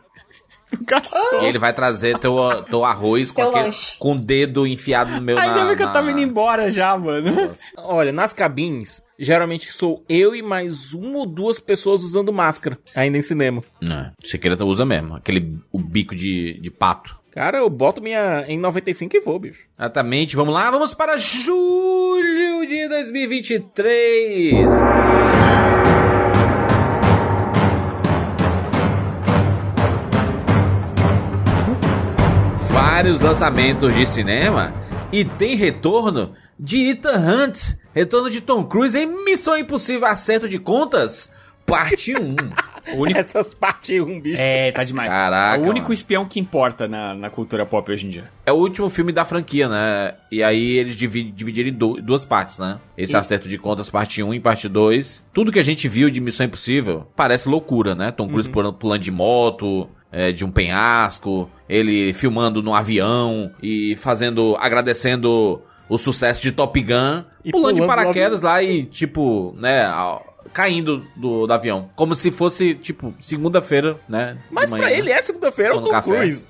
E 1.43 1.45
ele 1.47 1.59
vai 1.59 1.73
trazer 1.73 2.19
teu, 2.19 2.35
teu 2.69 2.85
arroz 2.85 3.31
com, 3.31 3.43
aquele- 3.43 3.71
com 3.99 4.13
o 4.13 4.19
dedo 4.19 4.67
enfiado 4.67 5.11
no 5.13 5.21
meu 5.21 5.39
Ainda 5.39 5.55
na, 5.57 5.67
bem 5.67 5.77
que 5.77 5.83
eu 5.83 5.87
na- 5.87 5.93
tava 5.93 6.11
indo 6.11 6.21
embora 6.21 6.71
já, 6.71 6.97
mano. 6.97 7.53
Olha, 7.77 8.13
nas 8.13 8.33
cabines, 8.33 9.03
geralmente 9.19 9.73
sou 9.73 10.05
eu 10.09 10.35
e 10.35 10.43
mais 10.43 10.93
uma 10.95 11.19
ou 11.19 11.27
duas 11.27 11.59
pessoas 11.61 12.03
usando 12.03 12.33
máscara, 12.33 12.79
ainda 12.95 13.19
em 13.19 13.23
cinema. 13.23 13.63
Não, 13.81 14.11
secreta 14.23 14.65
usa 14.65 14.85
mesmo. 14.85 15.15
Aquele 15.17 15.59
o 15.71 15.79
bico 15.79 16.15
de, 16.15 16.59
de 16.61 16.71
pato. 16.71 17.21
Cara, 17.33 17.59
eu 17.59 17.71
boto 17.71 18.03
minha 18.03 18.45
em 18.47 18.59
95 18.59 19.17
e 19.17 19.21
vou, 19.21 19.39
bicho. 19.39 19.65
Exatamente, 19.79 20.37
vamos 20.37 20.53
lá, 20.53 20.71
vamos 20.71 20.93
para 20.93 21.17
julho 21.17 22.67
de 22.67 22.89
2023. 22.89 24.53
Vários 33.03 33.21
lançamentos 33.21 33.93
de 33.97 34.07
cinema 34.07 34.73
e 35.11 35.25
tem 35.25 35.57
retorno 35.57 36.35
de 36.57 36.91
Ethan 36.91 37.19
Hunt, 37.19 37.75
retorno 37.93 38.31
de 38.31 38.41
Tom 38.41 38.63
Cruise 38.63 38.97
em 38.97 39.25
Missão 39.25 39.59
Impossível 39.59 40.07
Acerto 40.07 40.49
de 40.49 40.57
Contas, 40.61 41.29
parte 41.67 42.15
1. 42.15 42.37
O 42.95 43.01
único... 43.01 43.19
Essas 43.19 43.55
partes 43.55 44.01
um 44.01 44.21
bicho. 44.21 44.41
É, 44.41 44.71
tá 44.71 44.85
demais. 44.85 45.09
Caraca, 45.11 45.57
É 45.57 45.67
o 45.67 45.69
único 45.69 45.87
mano. 45.87 45.95
espião 45.95 46.25
que 46.25 46.39
importa 46.39 46.87
na, 46.87 47.13
na 47.13 47.29
cultura 47.29 47.67
pop 47.67 47.91
hoje 47.91 48.07
em 48.07 48.11
dia. 48.11 48.25
É 48.47 48.53
o 48.53 48.57
último 48.57 48.89
filme 48.89 49.11
da 49.11 49.25
franquia, 49.25 49.69
né? 49.69 50.15
E 50.31 50.41
aí 50.41 50.77
eles 50.79 50.95
divi- 50.95 51.25
dividiram 51.33 51.71
em 51.71 51.73
du- 51.73 52.01
duas 52.01 52.25
partes, 52.25 52.61
né? 52.61 52.79
Esse 52.97 53.15
E- 53.15 53.17
acerto 53.17 53.49
de 53.49 53.59
contas, 53.59 53.91
parte 53.91 54.23
1 54.23 54.33
e 54.33 54.39
parte 54.39 54.69
2. 54.69 55.25
Tudo 55.35 55.51
que 55.51 55.59
a 55.59 55.65
gente 55.65 55.89
viu 55.89 56.09
de 56.09 56.21
Missão 56.21 56.47
Impossível 56.47 57.09
parece 57.17 57.49
loucura, 57.49 57.97
né? 57.97 58.13
Tom 58.13 58.29
Cruise 58.29 58.49
pulando, 58.49 58.75
pulando 58.75 59.03
de 59.03 59.11
moto, 59.11 59.89
é, 60.13 60.31
de 60.31 60.45
um 60.45 60.51
penhasco, 60.51 61.51
ele 61.69 62.13
filmando 62.13 62.63
no 62.63 62.75
avião 62.75 63.51
e 63.63 63.97
fazendo, 63.97 64.57
agradecendo 64.61 65.63
o 65.89 65.99
sucesso 65.99 66.43
de 66.43 66.53
Top 66.53 66.81
Gun, 66.81 67.25
E 67.45 67.51
pulando 67.51 67.77
de 67.77 67.81
pulando 67.81 67.87
paraquedas 67.87 68.43
lá 68.43 68.63
e, 68.63 68.85
tipo, 68.85 69.55
né, 69.59 69.85
caindo 70.53 71.05
do, 71.17 71.47
do 71.47 71.53
avião. 71.53 71.91
Como 71.97 72.15
se 72.15 72.31
fosse, 72.31 72.75
tipo, 72.75 73.15
segunda-feira, 73.19 73.99
né? 74.09 74.39
Mas 74.51 74.71
né? 74.71 74.97
ele 74.97 75.11
é 75.11 75.21
segunda-feira, 75.23 75.75
é 75.75 75.77
o 75.77 75.81
Tom. 75.81 76.01
Cruise. 76.03 76.49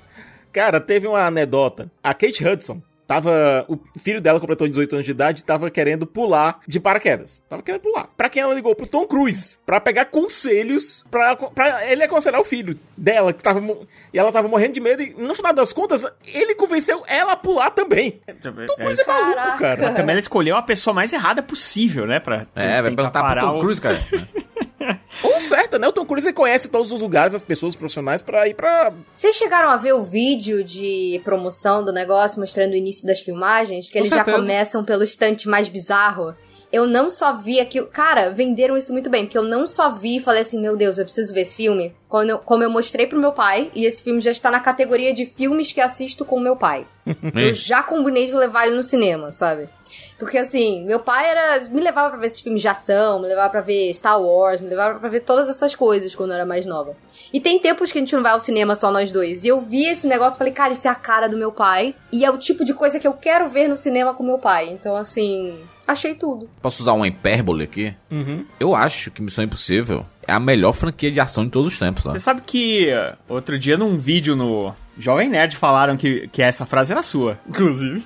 Cara, 0.51 0.79
teve 0.79 1.07
uma 1.07 1.25
anedota. 1.25 1.89
A 2.03 2.13
Kate 2.13 2.45
Hudson, 2.45 2.81
tava. 3.07 3.65
O 3.67 3.79
filho 3.99 4.19
dela 4.21 4.39
completou 4.39 4.67
18 4.67 4.93
anos 4.93 5.05
de 5.05 5.11
idade 5.11 5.41
e 5.41 5.43
tava 5.45 5.69
querendo 5.69 6.05
pular 6.05 6.59
de 6.67 6.79
paraquedas. 6.79 7.41
Tava 7.49 7.61
querendo 7.61 7.81
pular. 7.81 8.07
Pra 8.17 8.29
quem 8.29 8.41
ela 8.41 8.53
ligou? 8.53 8.75
Pro 8.75 8.87
Tom 8.87 9.05
Cruise. 9.05 9.57
Pra 9.65 9.79
pegar 9.79 10.05
conselhos 10.05 11.05
pra, 11.09 11.35
pra 11.35 11.89
ele 11.89 12.03
aconselhar 12.03 12.39
o 12.39 12.43
filho 12.43 12.77
dela, 12.97 13.33
que 13.33 13.41
tava. 13.43 13.61
E 14.13 14.17
ela 14.19 14.31
tava 14.31 14.47
morrendo 14.47 14.73
de 14.73 14.81
medo. 14.81 15.01
E 15.03 15.13
no 15.13 15.33
final 15.35 15.53
das 15.53 15.71
contas, 15.73 16.05
ele 16.25 16.55
convenceu 16.55 17.03
ela 17.07 17.33
a 17.33 17.37
pular 17.37 17.71
também. 17.71 18.21
Tom 18.41 18.75
Cruise 18.75 19.01
é 19.01 19.05
maluco, 19.07 19.35
Caraca. 19.35 19.57
cara. 19.57 19.93
Também 19.93 20.11
ela 20.13 20.19
escolheu 20.19 20.55
a 20.55 20.61
pessoa 20.61 20.93
mais 20.93 21.13
errada 21.13 21.41
possível, 21.43 22.05
né? 22.05 22.19
Pra 22.19 22.45
É, 22.55 22.81
vai 22.81 22.91
perguntar 22.95 23.11
pro 23.11 23.21
parar 23.21 23.41
Tom 23.41 23.57
o- 23.57 23.59
Cruise, 23.61 23.81
cara. 23.81 23.99
Ou 25.23 25.39
certo, 25.41 25.77
né? 25.79 25.87
O 25.87 25.91
Tom 25.91 26.05
Cruise 26.05 26.31
conhece 26.33 26.69
todos 26.69 26.91
os 26.91 27.01
lugares, 27.01 27.33
as 27.33 27.43
pessoas 27.43 27.75
profissionais 27.75 28.21
pra 28.21 28.47
ir 28.47 28.53
pra. 28.53 28.93
Vocês 29.13 29.35
chegaram 29.35 29.69
a 29.69 29.77
ver 29.77 29.93
o 29.93 30.03
vídeo 30.03 30.63
de 30.63 31.21
promoção 31.23 31.83
do 31.83 31.91
negócio 31.93 32.39
mostrando 32.39 32.73
o 32.73 32.75
início 32.75 33.05
das 33.07 33.19
filmagens? 33.19 33.87
Que 33.87 33.93
Com 33.93 33.99
eles 33.99 34.09
já 34.09 34.17
certeza. 34.17 34.37
começam 34.37 34.83
pelo 34.83 35.03
estante 35.03 35.47
mais 35.47 35.67
bizarro? 35.69 36.35
Eu 36.73 36.87
não 36.87 37.07
só 37.07 37.33
vi 37.33 37.59
aquilo. 37.59 37.85
Cara, 37.85 38.31
venderam 38.31 38.75
isso 38.75 38.91
muito 38.91 39.07
bem, 39.07 39.25
porque 39.25 39.37
eu 39.37 39.43
não 39.43 39.67
só 39.67 39.91
vi 39.91 40.17
e 40.17 40.19
falei 40.19 40.41
assim: 40.41 40.59
meu 40.59 40.75
Deus, 40.75 40.97
eu 40.97 41.05
preciso 41.05 41.31
ver 41.31 41.41
esse 41.41 41.55
filme. 41.55 41.93
Quando 42.09 42.31
eu- 42.31 42.39
como 42.39 42.63
eu 42.63 42.69
mostrei 42.69 43.05
pro 43.05 43.19
meu 43.19 43.31
pai, 43.31 43.69
e 43.75 43.85
esse 43.85 44.01
filme 44.01 44.19
já 44.19 44.31
está 44.31 44.49
na 44.49 44.59
categoria 44.59 45.13
de 45.13 45.25
filmes 45.27 45.71
que 45.71 45.79
assisto 45.79 46.25
com 46.25 46.39
meu 46.39 46.55
pai. 46.55 46.87
eu 47.35 47.53
já 47.53 47.83
combinei 47.83 48.25
de 48.25 48.33
levar 48.33 48.65
ele 48.65 48.75
no 48.75 48.83
cinema, 48.83 49.31
sabe? 49.31 49.69
Porque 50.17 50.37
assim, 50.39 50.83
meu 50.85 50.99
pai 50.99 51.29
era. 51.29 51.59
me 51.69 51.79
levava 51.79 52.09
pra 52.09 52.17
ver 52.19 52.25
esses 52.27 52.39
filmes 52.39 52.61
de 52.61 52.67
ação, 52.67 53.19
me 53.21 53.27
levava 53.27 53.49
pra 53.51 53.61
ver 53.61 53.93
Star 53.93 54.19
Wars, 54.19 54.59
me 54.59 54.67
levava 54.69 54.99
pra 54.99 55.09
ver 55.09 55.19
todas 55.19 55.47
essas 55.49 55.75
coisas 55.75 56.15
quando 56.15 56.31
eu 56.31 56.35
era 56.37 56.45
mais 56.45 56.65
nova. 56.65 56.95
E 57.31 57.39
tem 57.39 57.59
tempos 57.59 57.91
que 57.91 57.99
a 57.99 58.01
gente 58.01 58.15
não 58.15 58.23
vai 58.23 58.31
ao 58.31 58.39
cinema 58.39 58.75
só 58.75 58.89
nós 58.91 59.11
dois. 59.11 59.43
E 59.43 59.49
eu 59.49 59.59
vi 59.61 59.85
esse 59.85 60.07
negócio 60.07 60.37
e 60.37 60.39
falei, 60.39 60.53
cara, 60.53 60.73
isso 60.73 60.87
é 60.87 60.91
a 60.91 60.95
cara 60.95 61.27
do 61.29 61.37
meu 61.37 61.51
pai. 61.51 61.93
E 62.11 62.25
é 62.25 62.31
o 62.31 62.37
tipo 62.37 62.63
de 62.65 62.73
coisa 62.73 62.99
que 62.99 63.07
eu 63.07 63.13
quero 63.13 63.47
ver 63.49 63.67
no 63.67 63.77
cinema 63.77 64.13
com 64.15 64.23
meu 64.23 64.39
pai. 64.39 64.69
Então, 64.69 64.95
assim, 64.95 65.59
achei 65.87 66.15
tudo. 66.15 66.49
Posso 66.61 66.81
usar 66.81 66.93
uma 66.93 67.07
hipérbole 67.07 67.63
aqui? 67.63 67.93
Uhum. 68.09 68.45
Eu 68.59 68.75
acho 68.75 69.11
que 69.11 69.21
Missão 69.21 69.43
Impossível 69.43 70.05
é 70.27 70.31
a 70.31 70.39
melhor 70.39 70.73
franquia 70.73 71.11
de 71.11 71.19
ação 71.19 71.45
de 71.45 71.51
todos 71.51 71.73
os 71.73 71.79
tempos, 71.79 72.03
tá? 72.03 72.11
Você 72.11 72.19
sabe 72.19 72.41
que 72.45 72.89
outro 73.27 73.57
dia 73.59 73.77
num 73.77 73.97
vídeo 73.97 74.35
no 74.35 74.73
Jovem 74.97 75.29
Nerd 75.29 75.55
falaram 75.55 75.97
que, 75.97 76.27
que 76.29 76.41
essa 76.41 76.65
frase 76.65 76.91
era 76.91 77.03
sua, 77.03 77.37
inclusive. 77.47 78.05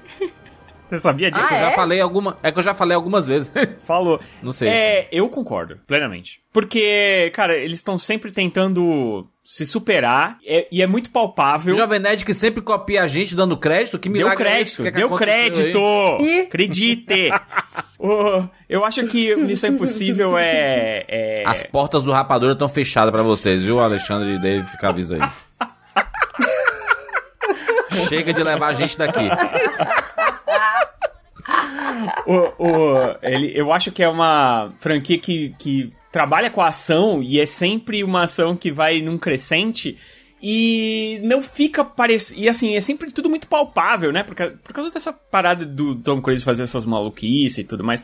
Você 0.89 0.99
sabia 0.99 1.29
disso? 1.29 1.45
Ah, 1.49 1.53
Eu 1.55 1.59
já 1.59 1.71
é? 1.71 1.75
falei 1.75 1.99
alguma, 2.01 2.37
é 2.41 2.51
que 2.51 2.59
eu 2.59 2.63
já 2.63 2.73
falei 2.73 2.95
algumas 2.95 3.27
vezes. 3.27 3.51
Falou. 3.85 4.19
Não 4.41 4.51
sei. 4.51 4.69
É, 4.69 5.07
eu 5.11 5.27
concordo, 5.29 5.77
plenamente. 5.85 6.39
Porque, 6.53 7.29
cara, 7.35 7.55
eles 7.57 7.77
estão 7.79 7.97
sempre 7.97 8.31
tentando 8.31 9.27
se 9.43 9.65
superar 9.65 10.37
é- 10.45 10.67
e 10.71 10.81
é 10.81 10.87
muito 10.87 11.09
palpável. 11.09 11.73
O 11.73 11.77
Jovem 11.77 11.99
Nerd 11.99 12.23
que 12.25 12.33
sempre 12.33 12.61
copia 12.61 13.03
a 13.03 13.07
gente 13.07 13.35
dando 13.35 13.55
crédito, 13.57 13.99
que 13.99 14.09
Deu 14.09 14.19
milagre 14.23 14.47
é 14.49 14.61
esse? 14.61 14.77
crédito, 14.77 14.87
é 14.87 14.91
que 14.91 14.97
deu 14.97 15.09
aí? 15.09 15.17
crédito! 15.17 15.79
Ih. 16.21 16.39
Acredite! 16.41 17.29
Ô, 17.99 18.43
eu 18.69 18.85
acho 18.85 19.05
que 19.07 19.35
Missão 19.35 19.69
Impossível 19.71 20.37
é. 20.37 21.03
é- 21.07 21.43
As 21.45 21.63
portas 21.63 22.03
do 22.03 22.11
Rapadura 22.11 22.53
estão 22.53 22.69
fechadas 22.69 23.11
pra 23.11 23.23
vocês, 23.23 23.61
viu, 23.63 23.79
Alexandre 23.79 24.35
e 24.35 24.39
Dave? 24.41 24.65
Fica 24.67 24.89
aviso 24.89 25.15
aí. 25.15 25.21
Chega 28.09 28.33
de 28.33 28.43
levar 28.43 28.67
a 28.67 28.73
gente 28.73 28.97
daqui. 28.97 29.19
O, 32.25 32.65
o- 32.67 33.17
ele, 33.21 33.51
eu 33.55 33.71
acho 33.73 33.91
que 33.91 34.03
é 34.03 34.09
uma 34.09 34.73
franquia 34.79 35.17
que, 35.19 35.53
que 35.57 35.91
trabalha 36.11 36.49
com 36.49 36.61
a 36.61 36.67
ação 36.67 37.21
e 37.21 37.39
é 37.39 37.45
sempre 37.45 38.03
uma 38.03 38.23
ação 38.23 38.55
que 38.55 38.71
vai 38.71 39.01
num 39.01 39.17
crescente 39.17 39.97
e 40.41 41.19
não 41.23 41.41
fica 41.41 41.83
parecendo. 41.83 42.41
E 42.41 42.49
assim, 42.49 42.75
é 42.75 42.81
sempre 42.81 43.11
tudo 43.11 43.29
muito 43.29 43.47
palpável, 43.47 44.11
né? 44.11 44.23
Por, 44.23 44.35
por 44.35 44.73
causa 44.73 44.91
dessa 44.91 45.11
parada 45.11 45.65
do 45.65 45.95
Tom 45.95 46.21
Cruise 46.21 46.43
fazer 46.43 46.63
essas 46.63 46.85
maluquices 46.85 47.59
e 47.59 47.63
tudo 47.63 47.83
mais. 47.83 48.03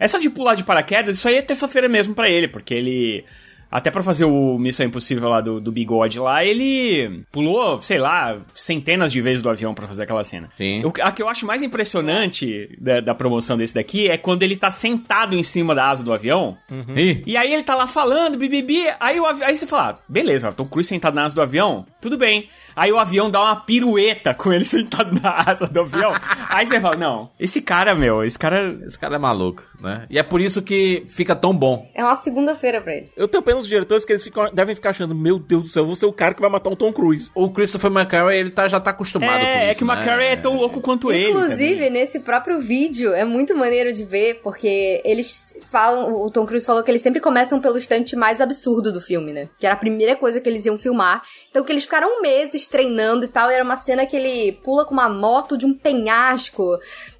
Essa 0.00 0.18
de 0.18 0.28
pular 0.30 0.54
de 0.54 0.64
paraquedas, 0.64 1.18
isso 1.18 1.28
aí 1.28 1.36
é 1.36 1.42
terça-feira 1.42 1.88
mesmo 1.88 2.14
pra 2.14 2.28
ele, 2.28 2.48
porque 2.48 2.74
ele. 2.74 3.24
Até 3.70 3.90
pra 3.90 4.02
fazer 4.02 4.24
o 4.24 4.58
Missão 4.58 4.86
Impossível 4.86 5.28
lá 5.28 5.40
do, 5.40 5.60
do 5.60 5.72
bigode 5.72 6.18
lá, 6.18 6.44
ele 6.44 7.24
pulou, 7.32 7.80
sei 7.82 7.98
lá, 7.98 8.38
centenas 8.54 9.12
de 9.12 9.20
vezes 9.20 9.42
do 9.42 9.50
avião 9.50 9.74
pra 9.74 9.86
fazer 9.86 10.04
aquela 10.04 10.22
cena. 10.24 10.48
Sim. 10.50 10.84
O, 10.84 10.92
a 11.02 11.10
que 11.10 11.22
eu 11.22 11.28
acho 11.28 11.46
mais 11.46 11.62
impressionante 11.62 12.70
da, 12.80 13.00
da 13.00 13.14
promoção 13.14 13.56
desse 13.56 13.74
daqui 13.74 14.08
é 14.08 14.16
quando 14.16 14.42
ele 14.42 14.56
tá 14.56 14.70
sentado 14.70 15.36
em 15.36 15.42
cima 15.42 15.74
da 15.74 15.88
asa 15.90 16.04
do 16.04 16.12
avião. 16.12 16.56
Ih, 16.96 17.22
E 17.26 17.36
aí 17.36 17.52
ele 17.52 17.64
tá 17.64 17.74
lá 17.74 17.86
falando, 17.86 18.38
bibibi. 18.38 18.84
Aí, 19.00 19.18
o 19.18 19.26
avi... 19.26 19.42
aí 19.42 19.56
você 19.56 19.66
fala, 19.66 19.90
ah, 19.90 19.98
beleza, 20.08 20.52
Tom 20.52 20.66
Cruise 20.66 20.88
sentado 20.88 21.14
na 21.14 21.24
asa 21.24 21.34
do 21.34 21.42
avião, 21.42 21.86
tudo 22.00 22.16
bem. 22.16 22.48
Aí 22.76 22.92
o 22.92 22.98
avião 22.98 23.30
dá 23.30 23.40
uma 23.42 23.56
pirueta 23.56 24.34
com 24.34 24.52
ele 24.52 24.64
sentado 24.66 25.18
na 25.20 25.42
asa 25.46 25.66
do 25.66 25.80
avião. 25.80 26.12
aí 26.48 26.66
você 26.66 26.80
fala, 26.80 26.96
não, 26.96 27.30
esse 27.38 27.60
cara, 27.60 27.94
meu, 27.94 28.24
esse 28.24 28.38
cara. 28.38 28.78
esse 28.86 28.98
cara 28.98 29.16
é 29.16 29.18
maluco, 29.18 29.64
né? 29.84 30.06
E 30.10 30.18
é 30.18 30.22
por 30.22 30.40
isso 30.40 30.62
que 30.62 31.04
fica 31.06 31.36
tão 31.36 31.56
bom. 31.56 31.88
É 31.94 32.02
uma 32.02 32.16
segunda-feira 32.16 32.80
pra 32.80 32.92
ele. 32.94 33.10
Eu 33.16 33.28
tenho 33.28 33.42
pena 33.42 33.58
dos 33.58 33.68
diretores 33.68 34.04
que 34.04 34.12
eles 34.12 34.22
ficam- 34.24 34.50
devem 34.52 34.74
ficar 34.74 34.90
achando, 34.90 35.14
meu 35.14 35.38
Deus 35.38 35.62
do 35.64 35.68
céu, 35.68 35.82
eu 35.82 35.86
vou 35.86 35.94
ser 35.96 36.06
o 36.06 36.12
cara 36.12 36.34
que 36.34 36.40
vai 36.40 36.50
matar 36.50 36.70
o 36.70 36.76
Tom 36.76 36.92
Cruise. 36.92 37.30
O 37.34 37.50
Christopher 37.50 37.90
McQuarrie, 37.92 38.38
ele 38.40 38.50
tá, 38.50 38.66
já 38.66 38.80
tá 38.80 38.90
acostumado 38.90 39.38
com 39.38 39.44
isso, 39.44 39.48
É, 39.48 39.70
é 39.70 39.74
que 39.74 39.84
o 39.84 39.86
né? 39.86 39.94
McCarry 39.94 40.24
é 40.24 40.36
tão 40.36 40.56
louco 40.56 40.80
quanto 40.80 41.12
ele. 41.12 41.30
Inclusive, 41.30 41.90
nesse 41.90 42.20
próprio 42.20 42.60
vídeo, 42.60 43.12
é 43.12 43.24
muito 43.24 43.54
maneiro 43.54 43.92
de 43.92 44.04
ver, 44.04 44.40
porque 44.42 45.00
eles 45.04 45.54
falam, 45.70 46.14
o 46.14 46.30
Tom 46.30 46.46
Cruise 46.46 46.64
falou 46.64 46.82
que 46.82 46.90
eles 46.90 47.02
sempre 47.02 47.20
começam 47.20 47.60
pelo 47.60 47.76
estante 47.78 48.16
mais 48.16 48.40
absurdo 48.40 48.92
do 48.92 49.00
filme, 49.00 49.32
né? 49.32 49.48
Que 49.58 49.66
era 49.66 49.74
a 49.74 49.78
primeira 49.78 50.16
coisa 50.16 50.40
que 50.40 50.48
eles 50.48 50.64
iam 50.66 50.78
filmar. 50.78 51.22
Então, 51.50 51.62
que 51.62 51.70
eles 51.70 51.84
ficaram 51.84 52.22
meses 52.22 52.66
treinando 52.66 53.24
e 53.24 53.28
tal, 53.28 53.50
e 53.50 53.54
era 53.54 53.62
uma 53.62 53.76
cena 53.76 54.06
que 54.06 54.16
ele 54.16 54.52
pula 54.64 54.84
com 54.84 54.92
uma 54.94 55.08
moto 55.08 55.56
de 55.58 55.66
um 55.66 55.74
penhasco. 55.74 56.78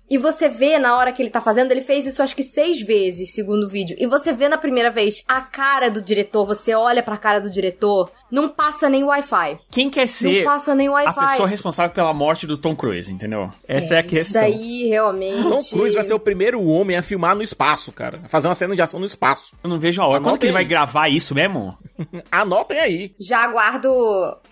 E 0.09 0.18
você 0.18 0.48
vê 0.48 0.78
na 0.78 0.97
hora 0.97 1.12
que 1.12 1.22
ele 1.22 1.31
tá 1.31 1.40
fazendo, 1.40 1.72
ele 1.72 1.81
fez 1.81 2.06
isso 2.06 2.22
acho 2.22 2.36
que 2.36 2.43
seis 2.43 2.82
vezes, 2.82 3.32
segundo 3.32 3.64
o 3.64 3.68
vídeo. 3.68 3.97
E 3.98 4.06
você 4.06 4.32
vê 4.32 4.48
na 4.48 4.59
primeira 4.59 4.90
vez 4.90 5.24
a 5.26 5.40
cara 5.40 5.90
do 5.90 6.02
diretor, 6.02 6.44
você 6.44 6.74
olha 6.74 7.02
pra 7.02 7.16
cara 7.16 7.40
do 7.40 7.51
diretor, 7.51 8.12
não 8.30 8.48
passa 8.48 8.88
nem 8.88 9.05
Wi-Fi. 9.05 9.59
Quem 9.70 9.88
quer 9.90 10.09
ser 10.09 10.38
Não 10.38 10.44
passa 10.52 10.74
nem 10.74 10.88
a 10.88 10.92
Wi-Fi. 10.92 11.26
pessoa 11.30 11.48
responsável 11.48 11.92
pela 11.94 12.12
morte 12.12 12.46
do 12.46 12.56
Tom 12.59 12.74
Cruise, 12.74 13.12
entendeu? 13.12 13.51
Essa 13.68 13.94
é, 13.94 13.98
a 13.98 14.01
Isso 14.01 14.09
questão. 14.14 14.42
daí, 14.42 14.88
realmente. 14.88 15.42
Tom 15.42 15.62
Cruise 15.62 15.94
vai 15.94 16.05
ser 16.05 16.14
o 16.14 16.18
primeiro 16.18 16.62
homem 16.62 16.96
a 16.96 17.02
filmar 17.02 17.36
no 17.36 17.42
espaço, 17.42 17.92
cara. 17.92 18.20
A 18.24 18.28
fazer 18.28 18.48
uma 18.48 18.55
cena 18.55 18.74
de 18.74 18.82
ação 18.82 18.98
no 18.98 19.06
espaço. 19.06 19.55
Eu 19.62 19.70
não 19.70 19.78
vejo 19.78 20.02
a 20.02 20.06
hora. 20.06 20.20
Quando 20.20 20.38
que 20.38 20.46
ele 20.46 20.52
vai 20.52 20.64
gravar 20.64 21.09
isso 21.09 21.34
mesmo? 21.34 21.76
Anotem 22.30 22.80
aí. 22.80 23.14
Já 23.20 23.44
aguardo 23.44 23.88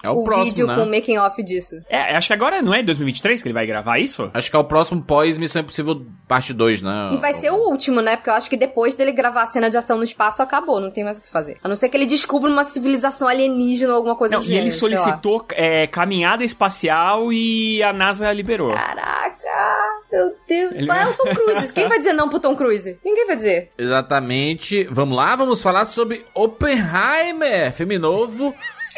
É 0.02 0.08
o 0.10 0.20
o, 0.20 0.24
próximo, 0.24 0.44
vídeo 0.46 0.66
né? 0.66 0.74
com 0.76 0.82
o 0.82 0.86
making 0.90 1.18
off 1.18 1.42
disso. 1.42 1.74
É, 1.88 2.14
acho 2.14 2.28
que 2.28 2.34
agora 2.34 2.62
não 2.62 2.72
é 2.74 2.80
em 2.80 2.84
2023 2.84 3.42
que 3.42 3.48
ele 3.48 3.54
vai 3.54 3.66
gravar 3.66 3.98
isso? 3.98 4.30
Acho 4.32 4.50
que 4.50 4.56
é 4.56 4.60
o 4.60 4.64
próximo 4.64 5.02
pós 5.02 5.36
Missão 5.38 5.62
Impossível 5.62 6.04
parte 6.28 6.52
2, 6.52 6.82
né? 6.82 7.10
E 7.12 7.16
vai 7.16 7.34
ser 7.34 7.50
o 7.50 7.56
último, 7.70 8.00
né? 8.00 8.16
Porque 8.16 8.30
eu 8.30 8.34
acho 8.34 8.48
que 8.48 8.56
depois 8.56 8.94
dele 8.94 9.12
gravar 9.12 9.42
a 9.42 9.46
cena 9.46 9.68
de 9.68 9.76
ação 9.76 9.96
no 9.98 10.04
espaço, 10.04 10.42
acabou. 10.42 10.80
Não 10.80 10.90
tem 10.90 11.02
mais 11.04 11.18
o 11.18 11.22
que 11.22 11.30
fazer. 11.30 11.58
A 11.64 11.68
não 11.68 11.74
ser 11.76 11.88
que 11.88 11.96
ele 11.96 12.06
descubra 12.06 12.50
uma 12.50 12.64
civilização 12.64 13.26
alienígena 13.26 13.61
ou 13.90 13.96
alguma 13.96 14.16
coisa 14.16 14.36
Não, 14.36 14.42
e 14.42 14.46
ele 14.46 14.70
gênero, 14.70 14.74
solicitou 14.76 15.44
é, 15.52 15.86
caminhada 15.86 16.44
espacial 16.44 17.32
e 17.32 17.82
a 17.82 17.92
NASA 17.92 18.32
liberou. 18.32 18.72
Caraca, 18.74 19.36
meu 20.10 20.34
Deus. 20.48 20.72
Ele- 20.74 20.90
é 20.90 21.06
o 21.06 21.14
Tom 21.16 21.34
Cruise? 21.34 21.72
Quem 21.72 21.88
vai 21.88 21.98
dizer 21.98 22.12
não 22.12 22.28
pro 22.28 22.40
Tom 22.40 22.54
Cruise? 22.56 22.98
Ninguém 23.04 23.26
vai 23.26 23.36
dizer. 23.36 23.70
Exatamente. 23.78 24.84
Vamos 24.90 25.16
lá, 25.16 25.36
vamos 25.36 25.62
falar 25.62 25.84
sobre 25.84 26.24
Oppenheimer, 26.34 27.72
filme 27.72 27.98
novo 27.98 28.54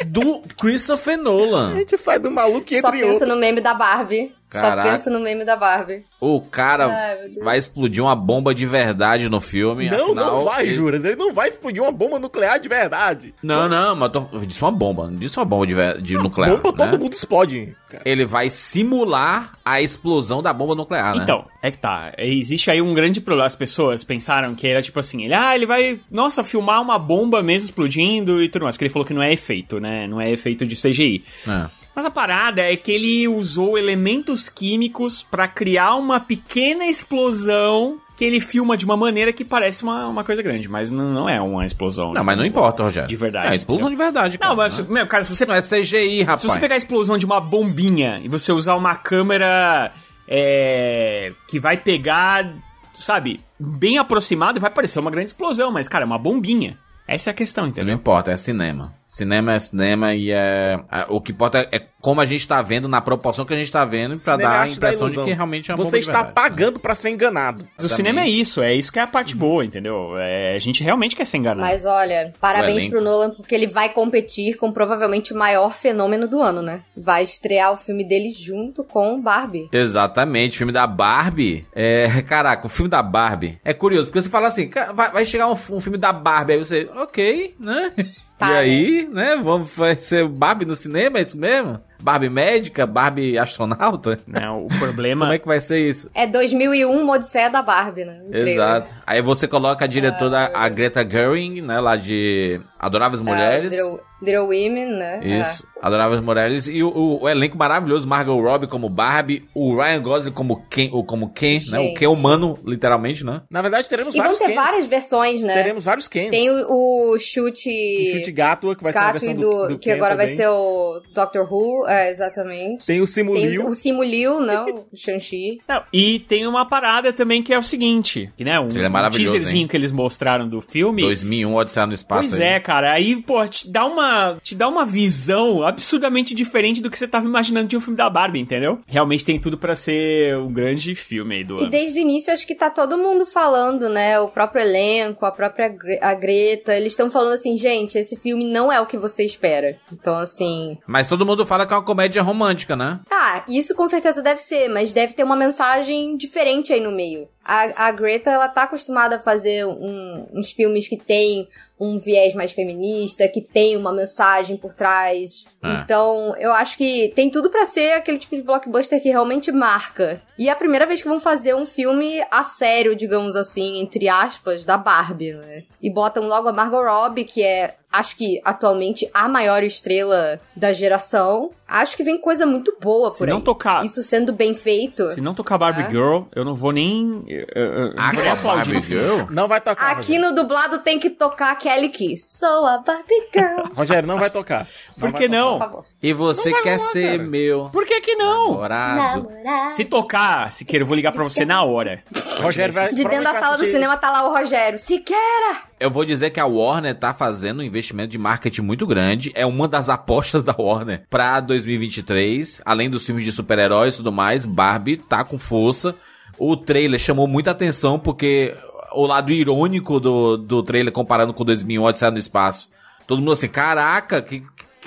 do 0.07 0.41
Christopher 0.59 1.13
A 1.17 1.21
Nolan. 1.21 1.75
gente 1.75 1.97
sai 1.97 2.19
do 2.19 2.29
maluco 2.29 2.65
e 2.67 2.81
Só 2.81 2.89
entra 2.89 2.91
pensa 2.91 3.11
outro. 3.13 3.27
no 3.29 3.35
meme 3.37 3.61
da 3.61 3.73
Barbie. 3.73 4.33
Caraca. 4.49 4.83
Só 4.83 4.91
pensa 4.91 5.09
no 5.09 5.19
meme 5.19 5.43
da 5.43 5.55
Barbie. 5.55 6.05
O 6.21 6.39
cara 6.39 6.87
Ai, 6.87 7.31
vai 7.41 7.57
explodir 7.57 8.03
uma 8.03 8.15
bomba 8.15 8.53
de 8.53 8.65
verdade 8.65 9.27
no 9.27 9.41
filme. 9.41 9.89
Não, 9.89 10.05
afinal, 10.07 10.25
não 10.37 10.45
vai, 10.45 10.63
ele- 10.63 10.75
Juras. 10.75 11.03
Ele 11.03 11.15
não 11.15 11.33
vai 11.33 11.49
explodir 11.49 11.81
uma 11.81 11.91
bomba 11.91 12.19
nuclear 12.19 12.59
de 12.59 12.67
verdade. 12.67 13.33
Não, 13.43 13.67
não, 13.67 13.95
mas 13.95 14.11
eu 14.13 14.21
tô... 14.21 14.39
disse 14.39 14.61
uma 14.61 14.71
bomba, 14.71 15.07
não 15.07 15.17
disse 15.17 15.37
uma 15.37 15.45
bomba 15.45 15.67
de, 15.67 15.73
ver- 15.73 16.01
de 16.01 16.13
nuclear. 16.15 16.57
bomba 16.57 16.71
né? 16.71 16.91
todo 16.91 16.99
mundo 17.01 17.13
explode. 17.13 17.75
cara. 17.89 18.03
Ele 18.05 18.25
vai 18.25 18.49
simular 18.49 19.53
a 19.63 19.81
explosão 19.81 20.41
da 20.41 20.53
bomba 20.53 20.75
nuclear, 20.75 21.15
né? 21.15 21.23
Então, 21.23 21.45
é 21.61 21.71
que 21.71 21.77
tá. 21.77 22.13
Existe 22.17 22.69
aí 22.71 22.81
um 22.81 22.93
grande 22.93 23.19
problema. 23.19 23.47
As 23.47 23.55
pessoas 23.55 24.03
pensaram 24.03 24.55
que 24.55 24.67
era 24.67 24.81
tipo 24.81 24.99
assim, 24.99 25.23
ele, 25.25 25.33
ah, 25.33 25.55
ele 25.55 25.65
vai, 25.65 25.99
nossa, 26.09 26.43
filmar 26.43 26.81
uma 26.81 26.97
bomba 26.99 27.41
mesmo 27.41 27.65
explodindo 27.65 28.41
e 28.41 28.47
tudo 28.47 28.63
mais. 28.63 28.75
Porque 28.75 28.85
ele 28.85 28.93
falou 28.93 29.05
que 29.05 29.13
não 29.13 29.23
é 29.23 29.33
efeito, 29.33 29.79
né? 29.79 30.07
Não 30.07 30.21
é 30.21 30.31
efeito 30.31 30.65
de 30.65 30.75
CGI. 30.75 31.23
É. 31.47 31.84
Mas 31.95 32.05
a 32.05 32.11
parada 32.11 32.61
é 32.61 32.75
que 32.75 32.91
ele 32.91 33.27
usou 33.27 33.77
elementos 33.77 34.49
químicos 34.49 35.23
pra 35.23 35.47
criar 35.47 35.95
uma 35.95 36.19
pequena 36.19 36.85
explosão 36.85 37.97
que 38.17 38.23
ele 38.23 38.39
filma 38.39 38.77
de 38.77 38.85
uma 38.85 38.95
maneira 38.95 39.33
que 39.33 39.43
parece 39.43 39.83
uma, 39.83 40.07
uma 40.07 40.23
coisa 40.23 40.41
grande, 40.41 40.69
mas 40.69 40.89
não, 40.89 41.11
não 41.13 41.29
é 41.29 41.39
uma 41.41 41.65
explosão. 41.65 42.09
Não, 42.13 42.23
mas 42.23 42.37
não 42.37 42.45
importa, 42.45 42.83
Rogério. 42.83 43.09
De 43.09 43.15
verdade, 43.15 43.51
É, 43.51 43.55
explosão 43.55 43.89
de 43.89 43.95
verdade, 43.95 44.37
cara. 44.37 44.49
Não, 44.51 44.57
mas, 44.57 44.79
né? 44.79 44.85
meu, 44.89 45.07
cara, 45.07 45.23
se 45.23 45.35
você 45.35 45.45
Não 45.45 45.53
é 45.55 45.61
CGI, 45.61 46.23
rapaz. 46.23 46.41
Se 46.41 46.47
você 46.47 46.59
pegar 46.59 46.75
a 46.75 46.77
explosão 46.77 47.17
de 47.17 47.25
uma 47.25 47.41
bombinha 47.41 48.21
e 48.23 48.29
você 48.29 48.51
usar 48.53 48.75
uma 48.75 48.95
câmera 48.95 49.91
é, 50.27 51.33
que 51.47 51.59
vai 51.59 51.77
pegar, 51.77 52.49
sabe, 52.93 53.39
bem 53.59 53.97
aproximado, 53.97 54.59
vai 54.59 54.69
parecer 54.69 54.99
uma 54.99 55.11
grande 55.11 55.29
explosão, 55.29 55.71
mas, 55.71 55.87
cara, 55.89 56.03
é 56.03 56.07
uma 56.07 56.17
bombinha. 56.17 56.77
Essa 57.07 57.29
é 57.29 57.31
a 57.31 57.33
questão, 57.35 57.65
Não 57.65 57.69
entendeu? 57.71 57.93
importa, 57.95 58.31
é 58.31 58.37
cinema. 58.37 58.93
Cinema 59.15 59.53
é 59.53 59.59
cinema 59.59 60.13
e 60.13 60.29
é, 60.31 60.79
é- 60.91 61.05
o 61.09 61.21
que 61.21 61.31
importa 61.31 61.67
é 61.71 61.79
como 62.01 62.19
a 62.21 62.25
gente 62.25 62.47
tá 62.47 62.61
vendo, 62.61 62.87
na 62.87 62.99
proporção 63.01 63.45
que 63.45 63.53
a 63.53 63.57
gente 63.57 63.71
tá 63.71 63.83
vendo, 63.85 64.17
pra 64.21 64.33
Cinema 64.33 64.53
é 64.53 64.57
dar 64.57 64.63
a 64.63 64.69
impressão 64.69 65.07
de 65.09 65.15
que 65.23 65.31
realmente 65.33 65.71
é 65.71 65.75
uma 65.75 65.83
Você 65.85 65.97
está 65.99 66.11
verdade. 66.23 66.33
pagando 66.35 66.79
pra 66.79 66.93
ser 66.93 67.09
enganado. 67.09 67.67
Mas 67.77 67.85
o 67.85 67.89
cinema 67.95 68.21
é 68.21 68.27
isso, 68.27 68.61
é 68.61 68.73
isso 68.75 68.91
que 68.91 68.99
é 68.99 69.01
a 69.01 69.07
parte 69.07 69.35
boa, 69.35 69.63
entendeu? 69.65 70.15
É, 70.17 70.55
a 70.55 70.59
gente 70.59 70.83
realmente 70.83 71.15
quer 71.15 71.25
se 71.25 71.37
enganar. 71.37 71.61
Mas 71.61 71.85
olha, 71.85 72.31
parabéns 72.39 72.87
pro 72.89 73.01
Nolan, 73.01 73.31
porque 73.31 73.55
ele 73.55 73.65
vai 73.67 73.89
competir 73.93 74.55
com 74.57 74.71
provavelmente 74.71 75.33
o 75.33 75.37
maior 75.37 75.73
fenômeno 75.75 76.27
do 76.27 76.41
ano, 76.41 76.61
né? 76.61 76.81
Vai 76.95 77.23
estrear 77.23 77.73
o 77.73 77.77
filme 77.77 78.07
dele 78.07 78.31
junto 78.31 78.83
com 78.83 79.19
Barbie. 79.19 79.69
Exatamente, 79.71 80.55
o 80.55 80.57
filme 80.57 80.73
da 80.73 80.85
Barbie. 80.85 81.65
É, 81.73 82.21
caraca, 82.27 82.67
o 82.67 82.69
filme 82.69 82.89
da 82.89 83.01
Barbie 83.01 83.57
é 83.63 83.73
curioso, 83.73 84.07
porque 84.07 84.21
você 84.21 84.29
fala 84.29 84.49
assim, 84.49 84.67
"Ca- 84.67 84.91
vai, 84.93 85.09
vai 85.11 85.25
chegar 85.25 85.47
um, 85.47 85.53
um 85.71 85.79
filme 85.79 85.97
da 85.97 86.11
Barbie, 86.13 86.53
aí 86.53 86.59
você, 86.59 86.89
ok, 86.95 87.55
né? 87.59 87.91
Tá, 88.37 88.51
e 88.51 88.57
aí, 88.57 89.09
né? 89.11 89.37
Vamos, 89.41 89.73
vai 89.75 89.95
ser 89.95 90.27
Barbie 90.27 90.65
no 90.65 90.75
cinema, 90.75 91.19
é 91.19 91.21
isso 91.21 91.37
mesmo? 91.37 91.79
Barbie 92.01 92.29
médica, 92.29 92.85
Barbie 92.85 93.37
astronauta? 93.37 94.19
Não, 94.27 94.65
o 94.65 94.67
problema. 94.79 95.25
Como 95.25 95.33
é 95.33 95.39
que 95.39 95.47
vai 95.47 95.61
ser 95.61 95.79
isso? 95.79 96.09
É 96.13 96.27
2001, 96.27 96.91
uma 96.91 97.13
Odisseia 97.13 97.49
da 97.49 97.61
Barbie, 97.61 98.03
né? 98.03 98.21
Trailer. 98.29 98.53
Exato. 98.53 98.93
Aí 99.07 99.21
você 99.21 99.47
coloca 99.47 99.85
a 99.85 99.87
diretora, 99.87 100.51
a 100.53 100.67
Greta 100.67 101.07
Gerwig, 101.09 101.61
né, 101.61 101.79
lá 101.79 101.95
de 101.95 102.59
Adoráveis 102.77 103.21
Mulheres. 103.21 103.71
Ah, 103.71 103.75
Little, 103.75 103.99
Little 104.21 104.43
Women, 104.43 104.97
né? 104.97 105.19
Isso, 105.23 105.65
Adoráveis 105.81 106.21
Mulheres. 106.21 106.67
E 106.67 106.81
o, 106.83 106.89
o- 106.89 107.23
o 107.23 107.29
elenco 107.29 107.57
maravilhoso, 107.57 108.07
Margot 108.07 108.39
Robbie 108.41 108.67
como 108.67 108.89
Barbie, 108.89 109.45
o 109.53 109.75
Ryan 109.75 110.01
Gosling 110.01 110.31
como 110.31 110.65
Ken, 110.69 110.89
o, 110.91 111.03
como 111.03 111.29
Ken 111.29 111.61
né? 111.69 111.79
O. 111.79 111.93
Ken 111.93 112.07
humano, 112.07 112.57
literalmente, 112.65 113.23
né? 113.23 113.41
Na 113.49 113.61
verdade, 113.61 113.87
teremos 113.87 114.13
E 114.13 114.17
vão 114.17 114.23
vários 114.25 114.39
ter 114.39 114.45
Kens. 114.47 114.55
várias 114.55 114.87
versões, 114.87 115.41
né? 115.41 115.53
Teremos 115.53 115.83
vários 115.83 116.07
Kens. 116.07 116.29
Tem 116.31 116.49
o, 116.49 116.65
o 117.13 117.19
chute... 117.19 117.69
O 117.69 118.17
chute 118.19 118.31
Gatua, 118.31 118.75
que 118.75 118.83
vai 118.83 118.93
ser 118.93 118.99
a 118.99 119.01
Gato 119.01 119.13
versão 119.13 119.31
e 119.31 119.33
do, 119.35 119.41
do, 119.41 119.67
do 119.69 119.79
que 119.79 119.89
Ken 119.89 119.95
agora 119.95 120.15
vai 120.15 120.25
também. 120.25 120.37
ser 120.37 120.47
o 120.47 121.01
Doctor 121.13 121.47
Who, 121.51 121.87
é, 121.87 122.09
exatamente. 122.09 122.85
Tem 122.85 123.01
o 123.01 123.07
Simu 123.07 123.33
Tem 123.33 123.57
o, 123.59 123.69
o 123.69 123.73
Simu 123.75 124.03
Liu, 124.03 124.39
não, 124.39 124.65
o 124.65 124.85
Shang-Chi. 124.97 125.59
E 125.93 126.19
tem 126.19 126.47
uma 126.47 126.65
parada 126.67 127.13
também 127.13 127.43
que 127.43 127.53
é 127.53 127.57
o 127.57 127.63
seguinte, 127.63 128.31
que 128.35 128.43
né, 128.43 128.59
um, 128.59 128.65
Ele 128.69 128.83
é 128.85 128.89
maravilhoso, 128.89 129.29
um 129.29 129.33
teaserzinho 129.33 129.61
hein? 129.63 129.67
que 129.67 129.77
eles 129.77 129.91
mostraram 129.91 130.47
do 130.47 130.61
filme. 130.61 131.01
2001, 131.01 131.53
Odisseia 131.55 131.85
no 131.85 131.93
Espaço. 131.93 132.29
Pois 132.29 132.39
aí. 132.41 132.47
é, 132.47 132.59
cara. 132.59 132.91
Aí, 132.93 133.21
pô, 133.21 133.45
te 133.47 133.69
dá 133.71 133.85
uma, 133.85 134.37
te 134.41 134.55
dá 134.55 134.67
uma 134.67 134.85
visão 134.85 135.63
absurdamente 135.75 136.33
diferente 136.33 136.81
do 136.81 136.89
que 136.89 136.97
você 136.97 137.07
tava 137.07 137.25
imaginando 137.25 137.67
de 137.67 137.77
um 137.77 137.81
filme 137.81 137.97
da 137.97 138.09
Barbie, 138.09 138.39
entendeu? 138.39 138.79
Realmente 138.87 139.25
tem 139.25 139.39
tudo 139.39 139.57
pra 139.57 139.75
ser 139.75 140.37
um 140.37 140.51
grande 140.51 140.95
filme 140.95 141.35
aí 141.35 141.43
do 141.43 141.57
E 141.57 141.61
ano. 141.61 141.69
desde 141.69 141.99
o 141.99 142.01
início, 142.01 142.31
acho 142.33 142.47
que 142.47 142.55
tá 142.55 142.69
todo 142.69 142.97
mundo 142.97 143.25
falando, 143.25 143.89
né? 143.89 144.19
O 144.19 144.27
próprio 144.29 144.61
elenco, 144.61 145.25
a 145.25 145.31
própria 145.31 145.67
Gre- 145.67 145.99
a 146.01 146.13
Greta, 146.13 146.73
eles 146.73 146.93
estão 146.93 147.11
falando 147.11 147.33
assim, 147.33 147.57
gente, 147.57 147.97
esse 147.97 148.15
filme 148.15 148.45
não 148.45 148.71
é 148.71 148.79
o 148.79 148.85
que 148.85 148.97
você 148.97 149.23
espera. 149.25 149.77
Então, 149.91 150.17
assim. 150.17 150.77
Mas 150.87 151.07
todo 151.09 151.25
mundo 151.25 151.45
fala 151.45 151.65
que 151.67 151.73
é 151.73 151.77
uma 151.77 151.83
comédia 151.83 152.21
romântica, 152.21 152.75
né? 152.75 152.99
Tá, 153.09 153.43
isso 153.49 153.75
com 153.75 153.87
certeza 153.87 154.21
deve 154.21 154.41
ser, 154.41 154.69
mas 154.69 154.93
deve 154.93 155.13
ter 155.13 155.23
uma 155.23 155.35
mensagem 155.35 156.15
diferente 156.17 156.71
aí 156.71 156.79
no 156.79 156.91
meio. 156.91 157.27
A, 157.45 157.87
a 157.87 157.91
Greta, 157.91 158.31
ela 158.31 158.47
tá 158.49 158.63
acostumada 158.63 159.17
a 159.17 159.19
fazer 159.19 159.65
um- 159.67 160.27
uns 160.33 160.51
filmes 160.51 160.87
que 160.87 160.97
tem 160.97 161.47
um 161.79 161.99
viés 161.99 162.33
mais 162.33 162.53
feminista, 162.53 163.27
que 163.27 163.41
tem 163.41 163.75
uma 163.77 163.91
mensagem 163.91 164.55
por 164.57 164.73
trás. 164.73 165.45
É. 165.61 165.71
Então, 165.83 166.33
eu 166.37 166.51
acho 166.53 166.77
que 166.77 167.11
tem 167.15 167.29
tudo 167.29 167.49
pra 167.49 167.65
ser 167.65 167.91
aquele 167.93 168.17
tipo 168.17 168.35
de 168.35 168.41
blockbuster 168.41 169.01
que 169.01 169.09
realmente 169.09 169.51
marca. 169.51 170.21
E 170.39 170.47
é 170.47 170.51
a 170.51 170.55
primeira 170.55 170.85
vez 170.85 171.01
que 171.03 171.07
vão 171.09 171.19
fazer 171.19 171.53
um 171.53 171.65
filme 171.65 172.23
a 172.31 172.43
sério, 172.45 172.95
digamos 172.95 173.35
assim, 173.35 173.79
entre 173.81 174.07
aspas, 174.07 174.63
da 174.65 174.77
Barbie, 174.77 175.33
né? 175.33 175.63
E 175.81 175.89
botam 175.91 176.23
logo 176.27 176.47
a 176.47 176.53
Margot 176.53 176.81
Robbie, 176.81 177.25
que 177.25 177.43
é, 177.43 177.75
acho 177.91 178.15
que 178.15 178.41
atualmente 178.43 179.09
a 179.13 179.27
maior 179.27 179.63
estrela 179.63 180.39
da 180.55 180.71
geração. 180.73 181.51
Acho 181.67 181.97
que 181.97 182.03
vem 182.03 182.15
coisa 182.19 182.45
muito 182.45 182.77
boa 182.79 183.09
Se 183.11 183.17
por 183.17 183.27
não 183.27 183.37
aí. 183.37 183.43
tocar- 183.43 183.83
Isso 183.83 184.03
sendo 184.03 184.31
bem 184.31 184.53
feito. 184.53 185.09
Se 185.09 185.19
não 185.19 185.33
tocar 185.33 185.57
Barbie 185.57 185.81
É. 185.81 185.89
Girl, 185.89 186.21
eu 186.35 186.45
não 186.45 186.53
vou 186.53 186.71
nem. 186.71 187.23
Eu, 187.27 187.45
eu- 187.55 187.93
não 187.95 188.03
vou 188.03 188.09
que 188.11 188.17
nem 188.21 188.29
aplaudir 188.29 188.71
Barbie. 188.73 188.85
Girl? 188.87 189.21
Não 189.31 189.47
vai 189.47 189.59
tocar, 189.59 189.91
Aqui 189.93 190.19
no 190.19 190.31
dublado 190.35 190.77
tem 190.83 190.99
que 190.99 191.09
tocar 191.09 191.55
Kelly 191.55 191.89
Key. 191.89 192.15
Sou 192.17 192.67
a 192.67 192.77
Barbie 192.77 193.29
Girl. 193.33 193.47
Rogério. 193.55 193.73
Rogério, 193.75 194.07
não 194.07 194.19
vai 194.19 194.29
tocar. 194.29 194.67
Por 194.93 195.09
vai 195.09 195.13
que 195.21 195.27
tocar. 195.27 195.35
não? 195.35 195.51
Por 195.57 195.65
favor. 195.65 195.85
E 196.03 196.13
você 196.13 196.51
Não 196.51 196.61
quer 196.61 196.77
rolar, 196.77 196.89
ser 196.91 197.17
cara. 197.17 197.23
meu 197.29 197.69
Por 197.73 197.83
que 197.85 197.99
que 198.01 198.15
não? 198.15 198.47
namorado. 198.51 199.29
Se 199.71 199.85
tocar, 199.85 200.51
Siqueira, 200.51 200.83
eu 200.83 200.87
vou 200.87 200.95
ligar 200.95 201.11
pra 201.13 201.23
você 201.23 201.43
na 201.45 201.63
hora. 201.63 202.03
Rogério 202.41 202.71
vai... 202.75 202.87
De 202.89 203.03
dentro 203.03 203.23
da 203.23 203.39
sala 203.39 203.57
do 203.57 203.65
cinema 203.65 203.97
tá 203.97 204.11
lá 204.11 204.27
o 204.29 204.35
Rogério. 204.37 204.77
Siqueira! 204.77 205.63
Eu 205.79 205.89
vou 205.89 206.05
dizer 206.05 206.29
que 206.29 206.39
a 206.39 206.45
Warner 206.45 206.93
tá 206.97 207.11
fazendo 207.13 207.59
um 207.59 207.63
investimento 207.75 208.11
de 208.11 208.17
marketing 208.17 208.61
muito 208.61 208.87
grande. 208.87 209.31
É 209.35 209.45
uma 209.45 209.67
das 209.67 209.89
apostas 209.89 210.43
da 210.43 210.55
Warner 210.57 211.05
pra 211.09 211.39
2023. 211.39 212.61
Além 212.65 212.89
dos 212.89 213.05
filmes 213.05 213.23
de 213.23 213.31
super-heróis 213.31 213.95
e 213.95 213.97
tudo 213.97 214.11
mais, 214.11 214.45
Barbie 214.45 214.97
tá 214.97 215.23
com 215.23 215.37
força. 215.37 215.95
O 216.37 216.55
trailer 216.57 216.99
chamou 216.99 217.27
muita 217.27 217.51
atenção 217.51 217.99
porque 217.99 218.55
o 218.93 219.05
lado 219.05 219.31
irônico 219.31 219.99
do, 219.99 220.37
do 220.37 220.63
trailer 220.63 220.91
comparando 220.91 221.33
com 221.33 221.43
2001 221.43 221.83
Odisseia 221.83 222.11
no 222.11 222.17
Espaço. 222.17 222.69
Todo 223.05 223.19
mundo 223.19 223.33
assim, 223.33 223.47
caraca, 223.47 224.21
que 224.21 224.43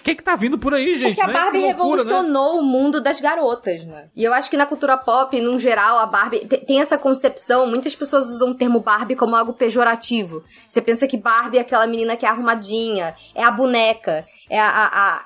que, 0.08 0.14
que 0.16 0.22
tá 0.24 0.36
vindo 0.36 0.58
por 0.58 0.74
aí, 0.74 0.96
gente? 0.96 1.16
Porque 1.16 1.20
a 1.22 1.26
né? 1.26 1.32
Barbie 1.32 1.58
Que 1.60 1.66
loucura, 1.74 2.04
né? 2.04 2.10
revolucionou 2.10 2.58
o 2.58 2.62
mundo 2.62 3.00
das 3.00 3.20
garotas, 3.20 3.84
né? 3.84 4.06
E 4.14 4.24
eu 4.24 4.32
acho 4.34 4.50
que 4.50 4.56
na 4.56 4.66
cultura 4.66 4.96
pop, 4.96 5.40
num 5.40 5.58
geral, 5.58 5.98
a 5.98 6.06
Barbie 6.06 6.40
te- 6.46 6.58
tem 6.58 6.80
essa 6.80 6.96
concepção. 6.98 7.66
Muitas 7.66 7.94
pessoas 7.94 8.28
usam 8.28 8.50
o 8.50 8.54
termo 8.54 8.80
Barbie 8.80 9.16
como 9.16 9.36
algo 9.36 9.52
pejorativo. 9.52 10.42
Você 10.66 10.80
pensa 10.80 11.06
que 11.06 11.16
Barbie 11.16 11.58
é 11.58 11.60
aquela 11.60 11.86
menina 11.86 12.16
que 12.16 12.26
é 12.26 12.28
arrumadinha, 12.28 13.14
é 13.34 13.44
a 13.44 13.50
boneca, 13.50 14.26
é 14.50 14.58
a, 14.58 14.68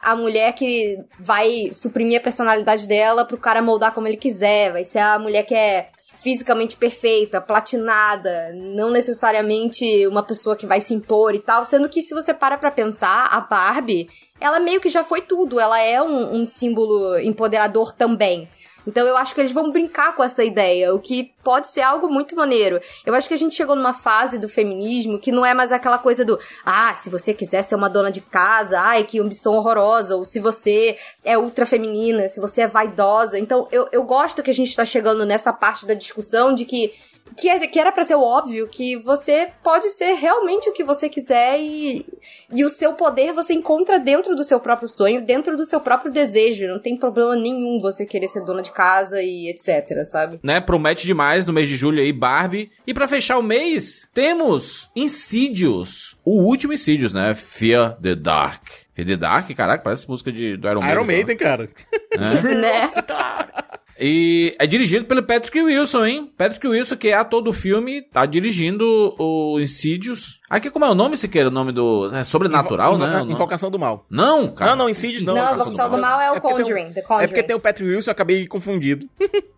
a, 0.03 0.13
a 0.13 0.17
mulher 0.17 0.53
que 0.55 0.99
vai 1.19 1.71
suprimir 1.73 2.19
a 2.19 2.23
personalidade 2.23 2.87
dela 2.87 3.25
pro 3.25 3.37
cara 3.39 3.63
moldar 3.63 3.93
como 3.93 4.07
ele 4.09 4.17
quiser. 4.17 4.73
Vai 4.73 4.85
ser 4.85 4.99
a 4.99 5.19
mulher 5.19 5.45
que 5.45 5.55
é 5.55 5.89
fisicamente 6.23 6.77
perfeita, 6.77 7.41
platinada, 7.41 8.53
não 8.55 8.91
necessariamente 8.91 10.07
uma 10.07 10.23
pessoa 10.23 10.55
que 10.57 10.67
vai 10.67 10.81
se 10.81 10.95
impor 10.95 11.35
e 11.35 11.41
tal, 11.41 11.65
sendo 11.65 11.89
que 11.89 12.01
se 12.03 12.15
você 12.15 12.33
para 12.33 12.57
pra 12.59 12.71
pensar, 12.71 13.27
a 13.33 13.41
Barbie, 13.41 14.09
ela 14.43 14.59
meio 14.59 14.81
que 14.81 14.89
já 14.89 15.05
foi 15.05 15.23
tudo, 15.23 15.60
ela 15.60 15.81
é 15.81 16.02
um, 16.02 16.40
um 16.40 16.44
símbolo 16.44 17.19
empoderador 17.19 17.93
também. 17.93 18.48
Então 18.86 19.06
eu 19.06 19.16
acho 19.16 19.35
que 19.35 19.40
eles 19.40 19.52
vão 19.52 19.70
brincar 19.70 20.14
com 20.16 20.24
essa 20.24 20.43
ideia, 20.44 20.94
o 20.94 20.98
que 20.98 21.32
pode 21.43 21.69
ser 21.69 21.82
algo 21.82 22.09
muito 22.09 22.35
maneiro. 22.35 22.81
Eu 23.06 23.14
acho 23.14 23.28
que 23.28 23.35
a 23.35 23.39
gente 23.39 23.55
chegou 23.55 23.77
numa 23.77 23.94
fase 23.94 24.39
do 24.39 24.48
feminismo 24.48 25.19
que 25.19 25.31
não 25.31 25.47
é 25.47 25.55
mais 25.55 25.70
aquela 25.73 25.98
coisa 25.98 26.24
do 26.24 26.39
ah, 26.64 26.93
se 26.94 27.09
você 27.09 27.32
quiser 27.32 27.62
ser 27.62 27.74
uma 27.74 27.89
dona 27.89 28.10
de 28.10 28.20
casa, 28.20 28.81
ai, 28.81 29.05
que 29.05 29.20
ambição 29.20 29.55
horrorosa, 29.55 30.16
ou 30.16 30.24
se 30.24 30.40
você 30.40 30.97
é 31.24 31.39
ultra 31.39 31.64
feminina, 31.64 32.28
se 32.28 32.40
você 32.40 32.62
é 32.62 32.66
vaidosa. 32.66 33.39
Então 33.39 33.69
eu, 33.70 33.89
eu 33.93 34.02
gosto 34.02 34.43
que 34.43 34.51
a 34.51 34.55
gente 34.55 34.74
tá 34.74 34.85
chegando 34.85 35.24
nessa 35.24 35.52
parte 35.52 35.86
da 35.86 35.94
discussão 35.94 36.52
de 36.52 36.64
que 36.64 36.93
que, 37.37 37.49
é- 37.49 37.67
que 37.67 37.79
era 37.79 37.91
pra 37.93 38.05
ser 38.05 38.15
o 38.15 38.23
óbvio 38.23 38.69
que 38.69 38.97
você 38.97 39.49
pode 39.63 39.91
ser 39.91 40.15
realmente 40.15 40.69
o 40.69 40.73
que 40.73 40.85
você 40.85 41.09
quiser 41.09 41.59
e, 41.61 42.05
e 42.53 42.65
o 42.65 42.69
seu 42.69 42.95
poder 42.95 43.33
você 43.33 43.53
encontra 43.55 43.99
dentro 43.99 44.35
do 44.35 44.45
seu 44.45 44.59
próprio 44.61 44.89
sonho, 44.89 45.23
dentro 45.25 45.57
do 45.57 45.65
seu 45.65 45.81
próprio 45.81 46.13
desejo. 46.13 46.67
Não 46.67 46.79
tem 46.79 46.97
problema 46.97 47.35
nenhum 47.37 47.79
você 47.81 48.05
querer 48.07 48.29
ser 48.29 48.45
dona 48.45 48.63
de 48.63 48.71
casa 48.73 49.23
e 49.23 49.49
etc, 49.49 50.05
sabe? 50.05 50.41
né? 50.43 50.61
Promete 50.61 51.07
demais 51.07 51.47
no 51.47 51.53
mês 51.53 51.69
de 51.69 51.77
julho 51.77 52.01
aí, 52.01 52.13
Barbie. 52.13 52.71
E 52.87 52.93
pra 52.95 53.09
fechar 53.09 53.39
o 53.39 53.43
mês, 53.43 54.09
temos 54.15 54.91
Insidious. 54.95 56.17
O 56.25 56.43
último 56.43 56.73
Insidious, 56.73 57.13
né? 57.13 57.35
Fear 57.35 57.97
the 58.01 58.15
Dark. 58.15 58.69
Fear 58.95 59.09
the 59.09 59.17
Dark, 59.17 59.51
caraca, 59.55 59.83
parece 59.83 60.09
música 60.09 60.31
de, 60.31 60.57
do 60.57 60.69
Iron 60.69 60.81
Maiden. 60.81 60.93
Iron 60.95 61.05
Maiden, 61.07 61.37
cara. 61.37 61.71
né? 62.61 62.91
E 64.05 64.55
é 64.59 64.66
dirigido 64.66 65.05
pelo 65.05 65.23
Patrick 65.23 65.61
Wilson, 65.62 66.05
hein? 66.05 66.33
Patrick 66.37 66.66
Wilson, 66.66 66.97
que 66.97 67.07
é 67.09 67.15
ator 67.15 67.41
do 67.41 67.53
filme, 67.53 68.03
tá 68.03 68.27
dirigindo 68.27 69.15
o 69.16 69.61
Insidious. 69.61 70.41
Aqui, 70.51 70.69
como 70.70 70.85
é 70.85 70.91
o 70.91 70.95
nome, 70.95 71.16
se 71.16 71.29
quer? 71.29 71.47
O 71.47 71.51
nome 71.53 71.70
do... 71.70 72.11
É 72.12 72.24
sobrenatural, 72.24 72.97
Invo- 72.97 73.07
né? 73.07 73.20
Invocação 73.29 73.70
do 73.70 73.79
Mal. 73.79 74.05
Não, 74.11 74.49
cara. 74.49 74.73
Não, 74.73 74.79
não, 74.85 74.89
Insidious 74.91 75.23
não. 75.23 75.35
Não, 75.35 75.41
Invocação 75.43 75.66
Invocação 75.69 75.91
do 75.91 75.97
do 75.97 76.03
Mal 76.03 76.20
é 76.20 76.33
o 76.33 76.35
É 76.37 76.41
tem 76.41 76.51
um- 76.51 76.57
Conjuring, 76.57 76.93
The 76.93 77.01
É 77.01 77.03
porque 77.03 77.15
Conjuring. 77.27 77.43
tem 77.47 77.57
o 77.57 77.61
Patrick 77.61 77.89
Wilson, 77.91 78.11
eu 78.11 78.12
acabei 78.12 78.47
confundido. 78.49 79.09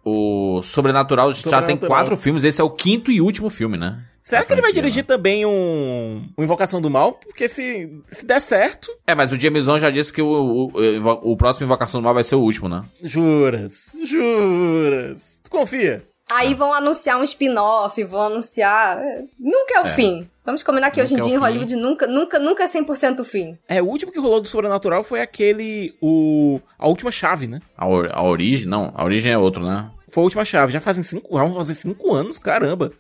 O 0.05 0.61
Sobrenatural 0.63 1.33
já 1.33 1.63
tem 1.63 1.77
quatro 1.79 2.15
filmes. 2.17 2.45
Esse 2.45 2.61
é 2.61 2.65
o 2.65 2.69
quinto 2.71 3.11
e 3.11 3.21
último 3.23 3.49
filme, 3.49 3.79
né? 3.79 3.99
Será 4.25 4.43
que 4.43 4.53
ele 4.55 4.63
vai 4.63 4.73
dirigir 4.73 5.05
também 5.05 5.45
um, 5.45 6.27
um 6.37 6.43
Invocação 6.43 6.81
do 6.81 6.89
Mal? 6.91 7.13
Porque 7.13 7.47
se, 7.47 8.03
se 8.11 8.25
der 8.25 8.41
certo, 8.41 8.91
É, 9.07 9.15
mas 9.15 9.31
o 9.31 9.39
James 9.39 9.69
Wan 9.69 9.79
já 9.79 9.91
disse 9.91 10.11
que 10.13 10.23
o, 10.23 10.27
o, 10.27 10.71
o, 10.73 11.33
o 11.33 11.37
próximo 11.37 11.67
Invocação 11.67 12.01
do 12.01 12.05
Mal 12.05 12.15
vai 12.15 12.25
ser 12.25 12.35
o 12.37 12.41
último, 12.41 12.69
né? 12.69 12.85
juras, 13.03 13.93
juras. 14.03 15.41
Tu 15.45 15.51
confia? 15.51 16.03
Aí 16.33 16.55
vão 16.55 16.73
anunciar 16.73 17.21
um 17.21 17.23
spin-off, 17.23 18.03
vão 18.05 18.23
anunciar. 18.23 18.99
Nunca 19.39 19.79
é 19.79 19.81
o 19.83 19.87
É. 19.87 19.95
fim. 19.95 20.29
Vamos 20.45 20.63
combinar 20.63 20.91
que 20.91 21.01
hoje 21.01 21.15
em 21.15 21.19
Nunca 21.19 21.27
é 21.27 21.27
o 21.27 21.29
dia 21.31 21.37
em. 21.39 21.41
Hollywood 21.41 21.77
nunca, 21.77 22.07
nunca, 22.07 22.39
nunca 22.39 22.65
é 22.65 22.67
100% 22.67 23.21
o 23.21 23.25
fim. 23.25 23.59
É, 23.69 23.83
o 23.83 23.87
último 23.87 24.11
que 24.11 24.19
rolou 24.19 24.41
do 24.41 24.49
Sobrenatural 24.49 25.03
foi 25.05 25.21
aquele, 25.21 25.95
o... 26.03 26.61
A 26.79 26.89
Última 26.89 27.11
Chave, 27.13 27.47
né? 27.47 27.61
A, 27.77 27.87
or- 27.87 28.11
a 28.11 28.23
origem, 28.23 28.67
não, 28.67 28.91
a 28.95 29.05
origem 29.05 29.33
é 29.33 29.39
outro, 29.39 29.63
né? 29.63 29.91
Foi 30.09 30.23
a 30.23 30.25
Última 30.25 30.45
Chave, 30.45 30.73
já 30.73 30.81
fazem 30.81 31.03
cinco, 31.03 31.29
vão 31.37 31.55
fazer 31.55 31.75
cinco 31.75 32.15
anos, 32.15 32.39
caramba. 32.39 32.93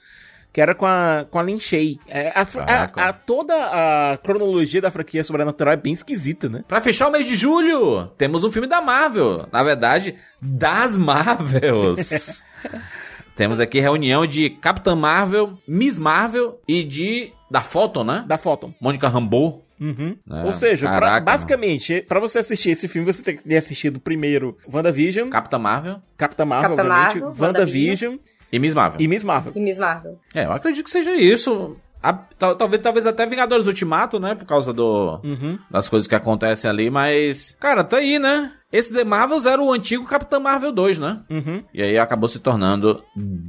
Que 0.55 0.60
era 0.60 0.72
com 0.74 0.86
a, 0.86 1.26
com 1.28 1.39
a 1.39 1.43
Lin 1.43 1.59
Shay. 1.59 1.98
É, 2.09 2.28
a, 2.28 2.47
a- 2.60 3.09
a- 3.09 3.12
toda 3.12 3.55
a 3.55 4.16
cronologia 4.18 4.81
da 4.81 4.90
franquia 4.90 5.24
sobrenatural 5.24 5.74
é 5.74 5.76
bem 5.76 5.93
esquisita, 5.93 6.48
né? 6.48 6.62
Pra 6.68 6.81
fechar 6.81 7.09
o 7.09 7.12
mês 7.12 7.26
de 7.26 7.35
julho, 7.35 8.06
temos 8.16 8.44
um 8.44 8.51
filme 8.52 8.68
da 8.68 8.81
Marvel. 8.81 9.48
Na 9.52 9.62
verdade, 9.64 10.14
das 10.40 10.97
Marvels. 10.97 12.40
temos 13.36 13.59
aqui 13.59 13.81
reunião 13.81 14.24
de 14.26 14.48
Capitã 14.51 14.94
Marvel, 14.94 15.55
Miss 15.66 15.98
Marvel 15.98 16.60
e 16.68 16.85
de... 16.85 17.32
Da 17.51 17.60
Photon, 17.60 18.05
né? 18.05 18.24
Da 18.26 18.39
Photon. 18.39 18.72
Mônica 18.81 19.06
Rambeau. 19.09 19.62
Uhum. 19.81 20.16
É, 20.31 20.44
Ou 20.44 20.52
seja, 20.52 20.89
pra- 20.89 21.20
basicamente, 21.20 22.01
pra 22.09 22.20
você 22.20 22.39
assistir 22.39 22.70
esse 22.70 22.86
filme, 22.86 23.12
você 23.12 23.22
tem 23.22 23.36
que 23.36 23.43
ter 23.43 23.56
assistido 23.56 24.01
primeiro 24.01 24.56
WandaVision, 24.72 25.28
Capitã 25.28 25.59
Marvel 25.59 25.97
Capitã 26.16 26.44
Marvel, 26.44 26.76
Capitã 26.76 26.82
obviamente, 26.89 27.20
Marvel, 27.20 27.44
WandaVision 27.47 28.16
e 28.55 28.59
Miss 28.59 28.74
Marvel. 28.74 29.01
e 29.01 29.09
Miss 29.09 29.24
Marvel. 29.24 29.52
E 29.55 29.60
Miss 29.60 29.78
Marvel. 29.78 30.18
É, 30.35 30.44
eu 30.44 30.52
acredito 30.52 30.85
que 30.85 30.90
seja 30.90 31.12
isso. 31.12 31.76
A- 32.02 32.12
tal- 32.12 32.55
talvez, 32.55 32.82
talvez 32.82 33.06
até 33.06 33.24
Vingadores 33.24 33.66
Ultimato, 33.66 34.20
né? 34.20 34.35
Por 34.35 34.44
causa 34.44 34.74
do, 34.74 35.20
Uhum. 35.24 35.59
das 35.70 35.89
coisas 35.89 36.06
que 36.06 36.14
acontecem 36.14 36.68
ali, 36.70 36.90
mas. 36.90 37.56
Cara, 37.59 37.82
tá 37.82 37.97
aí, 37.97 38.18
né? 38.18 38.52
Esse 38.70 38.93
The 38.93 39.05
Marvels 39.05 39.47
era 39.47 39.62
o 39.62 39.72
antigo 39.72 40.05
Capitão 40.05 40.40
Marvel 40.40 40.72
2, 40.72 40.98
né? 40.98 41.22
Uhum. 41.31 41.62
E 41.72 41.81
aí 41.81 41.97
acabou 41.97 42.28
se 42.28 42.40
tornando 42.40 43.02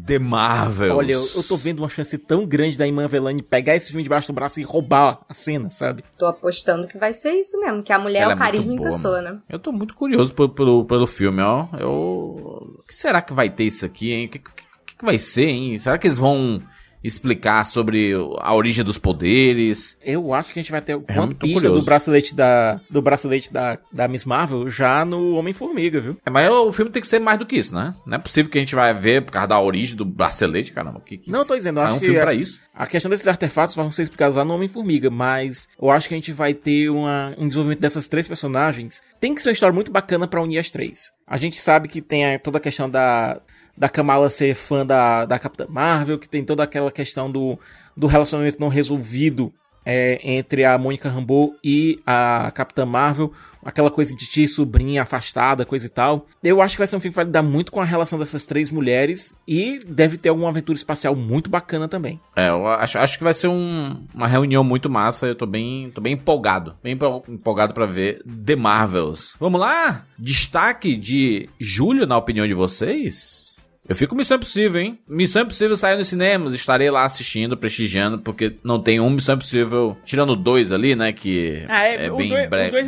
The 0.06 0.20
Marvels. 0.20 0.96
Olha, 0.96 1.14
eu, 1.14 1.20
eu 1.36 1.44
tô 1.44 1.58
vendo 1.58 1.80
uma 1.80 1.90
chance 1.90 2.16
tão 2.18 2.46
grande 2.46 2.78
da 2.78 2.86
Iman 2.88 3.08
Velani 3.08 3.42
pegar 3.42 3.76
esse 3.76 3.88
filme 3.90 4.04
debaixo 4.04 4.28
do 4.32 4.36
braço 4.36 4.60
e 4.60 4.64
roubar 4.64 5.20
a 5.28 5.34
cena, 5.34 5.70
sabe? 5.72 6.04
Tô 6.18 6.28
apostando 6.28 6.88
que 6.88 6.98
vai 6.98 7.12
ser 7.12 7.34
isso 7.34 7.60
mesmo, 7.60 7.84
que 7.84 7.92
a 7.92 7.98
mulher 8.00 8.22
Ela 8.22 8.34
é 8.34 8.36
o 8.36 8.38
é 8.38 8.40
muito 8.40 8.46
carisma 8.46 8.74
em 8.74 8.78
boa, 8.78 8.90
pessoa, 8.92 9.22
mano. 9.22 9.36
né? 9.38 9.42
Eu 9.50 9.60
tô 9.60 9.72
muito 9.74 9.96
curioso 9.96 10.34
pelo, 10.34 10.50
pelo, 10.50 10.86
pelo 10.86 11.08
filme, 11.08 11.42
ó. 11.42 11.66
Eu. 11.78 11.92
O 11.92 12.84
que 12.88 12.96
será 12.96 13.20
que 13.22 13.34
vai 13.34 13.50
ter 13.50 13.64
isso 13.64 13.84
aqui, 13.86 14.14
hein? 14.14 14.28
O 14.28 14.30
que, 14.30 14.40
que, 14.40 14.52
que 14.98 15.06
vai 15.06 15.18
ser, 15.20 15.48
hein? 15.48 15.78
Será 15.78 15.98
que 15.98 16.08
eles 16.08 16.18
vão 16.18 16.62
explicar 17.04 17.64
sobre 17.66 18.14
a 18.40 18.54
origem 18.56 18.84
dos 18.84 18.98
poderes? 18.98 19.96
Eu 20.04 20.34
acho 20.34 20.52
que 20.52 20.58
a 20.60 20.62
gente 20.62 20.72
vai 20.72 20.82
ter 20.82 20.96
uma 20.96 21.04
É 21.08 21.34
pista 21.36 21.70
do 21.70 21.84
bracelete 21.84 22.34
da 22.34 22.80
do 22.90 23.00
bracelete 23.02 23.54
da, 23.54 23.78
da 23.92 24.08
Miss 24.08 24.26
Marvel 24.26 24.68
já 24.72 25.06
no 25.06 25.36
Homem-Formiga, 25.36 26.00
viu? 26.02 26.18
É, 26.26 26.32
mas 26.32 26.50
o 26.50 26.72
filme 26.74 26.90
tem 26.92 27.02
que 27.02 27.08
ser 27.08 27.20
mais 27.20 27.38
do 27.38 27.46
que 27.46 27.58
isso, 27.58 27.76
né? 27.76 27.94
Não 28.08 28.16
é 28.18 28.20
possível 28.20 28.50
que 28.52 28.58
a 28.58 28.62
gente 28.62 28.74
vai 28.74 28.92
ver 28.92 29.22
por 29.24 29.32
causa 29.32 29.48
da 29.50 29.60
origem 29.62 29.96
do 29.96 30.04
bracelete, 30.04 30.74
caramba. 30.74 31.00
Que, 31.06 31.18
que... 31.18 31.32
Não, 31.32 31.40
eu 31.42 31.46
tô 31.46 31.56
dizendo, 31.56 31.80
eu 31.80 31.84
Ah, 31.84 31.86
acho 31.86 31.94
é 31.94 31.98
um 31.98 32.00
que 32.00 32.06
filme 32.06 32.20
a- 32.20 32.24
pra 32.24 32.34
isso. 32.34 32.60
A 32.74 32.88
questão 32.88 33.10
desses 33.10 33.28
artefatos 33.28 33.76
vão 33.76 33.90
ser 33.92 34.02
explicados 34.04 34.36
lá 34.36 34.44
no 34.44 34.56
Homem-Formiga, 34.56 35.10
mas 35.12 35.70
eu 35.80 35.92
acho 35.92 36.08
que 36.08 36.14
a 36.16 36.18
gente 36.18 36.32
vai 36.34 36.54
ter 36.56 36.90
uma- 36.90 37.36
um 37.38 37.48
desenvolvimento 37.48 37.80
dessas 37.82 38.08
três 38.08 38.28
personagens. 38.28 39.02
Tem 39.20 39.36
que 39.36 39.42
ser 39.44 39.50
uma 39.50 39.54
história 39.54 39.74
muito 39.76 39.92
bacana 39.92 40.28
pra 40.28 40.42
unir 40.42 40.58
as 40.58 40.72
três. 40.72 41.12
A 41.28 41.38
gente 41.38 41.62
sabe 41.62 41.88
que 41.88 42.02
tem 42.02 42.26
a- 42.34 42.40
toda 42.40 42.58
a 42.58 42.62
questão 42.62 42.90
da, 42.90 43.40
da 43.78 43.90
Kamala 43.90 44.30
ser 44.30 44.54
fã 44.56 44.86
da, 44.86 45.26
da 45.26 45.38
Capitã 45.40 45.66
Marvel, 45.70 46.18
que 46.20 46.30
tem 46.30 46.44
toda 46.44 46.64
aquela 46.64 46.92
questão 46.92 47.30
do, 47.32 47.60
do 47.96 48.08
relacionamento 48.08 48.58
não 48.60 48.68
resolvido 48.70 49.52
é, 49.86 50.20
entre 50.24 50.64
a 50.66 50.78
Mônica 50.78 51.10
Rambeau 51.10 51.54
e 51.64 52.00
a 52.06 52.52
Capitã 52.56 52.86
Marvel. 52.86 53.32
Aquela 53.64 53.90
coisa 53.90 54.16
de 54.16 54.28
tia 54.28 54.46
e 54.46 54.48
sobrinha 54.48 55.02
afastada, 55.02 55.66
coisa 55.66 55.88
e 55.88 55.90
tal. 55.90 56.28
Eu 56.44 56.62
acho 56.62 56.76
que 56.76 56.80
vai 56.80 56.86
ser 56.86 56.98
um 56.98 57.00
filme 57.00 57.12
que 57.14 57.16
vai 57.16 57.26
lidar 57.26 57.42
muito 57.42 57.72
com 57.72 57.82
a 57.82 57.84
relação 57.84 58.20
dessas 58.20 58.46
três 58.46 58.70
mulheres 58.72 59.36
e 59.48 59.80
deve 59.88 60.18
ter 60.18 60.30
alguma 60.30 60.50
aventura 60.50 60.76
espacial 60.78 61.16
muito 61.16 61.50
bacana 61.50 61.88
também. 61.88 62.20
É, 62.36 62.50
eu 62.50 62.68
acho, 62.68 63.00
acho 63.00 63.18
que 63.18 63.24
vai 63.24 63.34
ser 63.34 63.48
um- 63.48 64.06
uma 64.14 64.28
reunião 64.28 64.64
muito 64.64 64.88
massa. 64.88 65.26
Eu 65.26 65.34
tô 65.36 65.48
bem, 65.48 65.90
tô 65.90 66.00
bem 66.00 66.14
empolgado. 66.14 66.76
Bem 66.84 66.94
empo- 66.94 67.24
empolgado 67.28 67.74
pra 67.74 67.88
ver 67.88 68.22
The 68.46 68.56
Marvels. 68.56 69.36
Vamos 69.40 69.60
lá? 69.60 70.06
Destaque 70.18 70.96
de 70.96 71.50
julho, 71.60 72.06
na 72.06 72.18
opinião 72.18 72.46
de 72.48 72.54
vocês? 72.54 73.55
Eu 73.88 73.96
fico 73.96 74.12
com 74.12 74.18
Missão 74.18 74.38
Impossível, 74.38 74.82
hein? 74.82 75.00
Missão 75.08 75.44
Impossível 75.44 75.78
saiu 75.78 75.98
nos 76.00 76.08
cinemas. 76.08 76.54
Estarei 76.56 76.90
lá 76.90 77.06
assistindo, 77.06 77.56
prestigiando, 77.56 78.18
porque 78.20 78.56
não 78.64 78.80
tem 78.82 79.00
um 79.00 79.10
Missão 79.12 79.36
Impossível. 79.36 79.96
Tirando 80.04 80.36
dois 80.36 80.72
ali, 80.72 80.96
né? 80.96 81.14
Que 81.14 81.64
Ah, 81.70 81.84
é, 81.84 82.10
o 82.12 82.18
2 82.18 82.30
bre- 82.30 82.40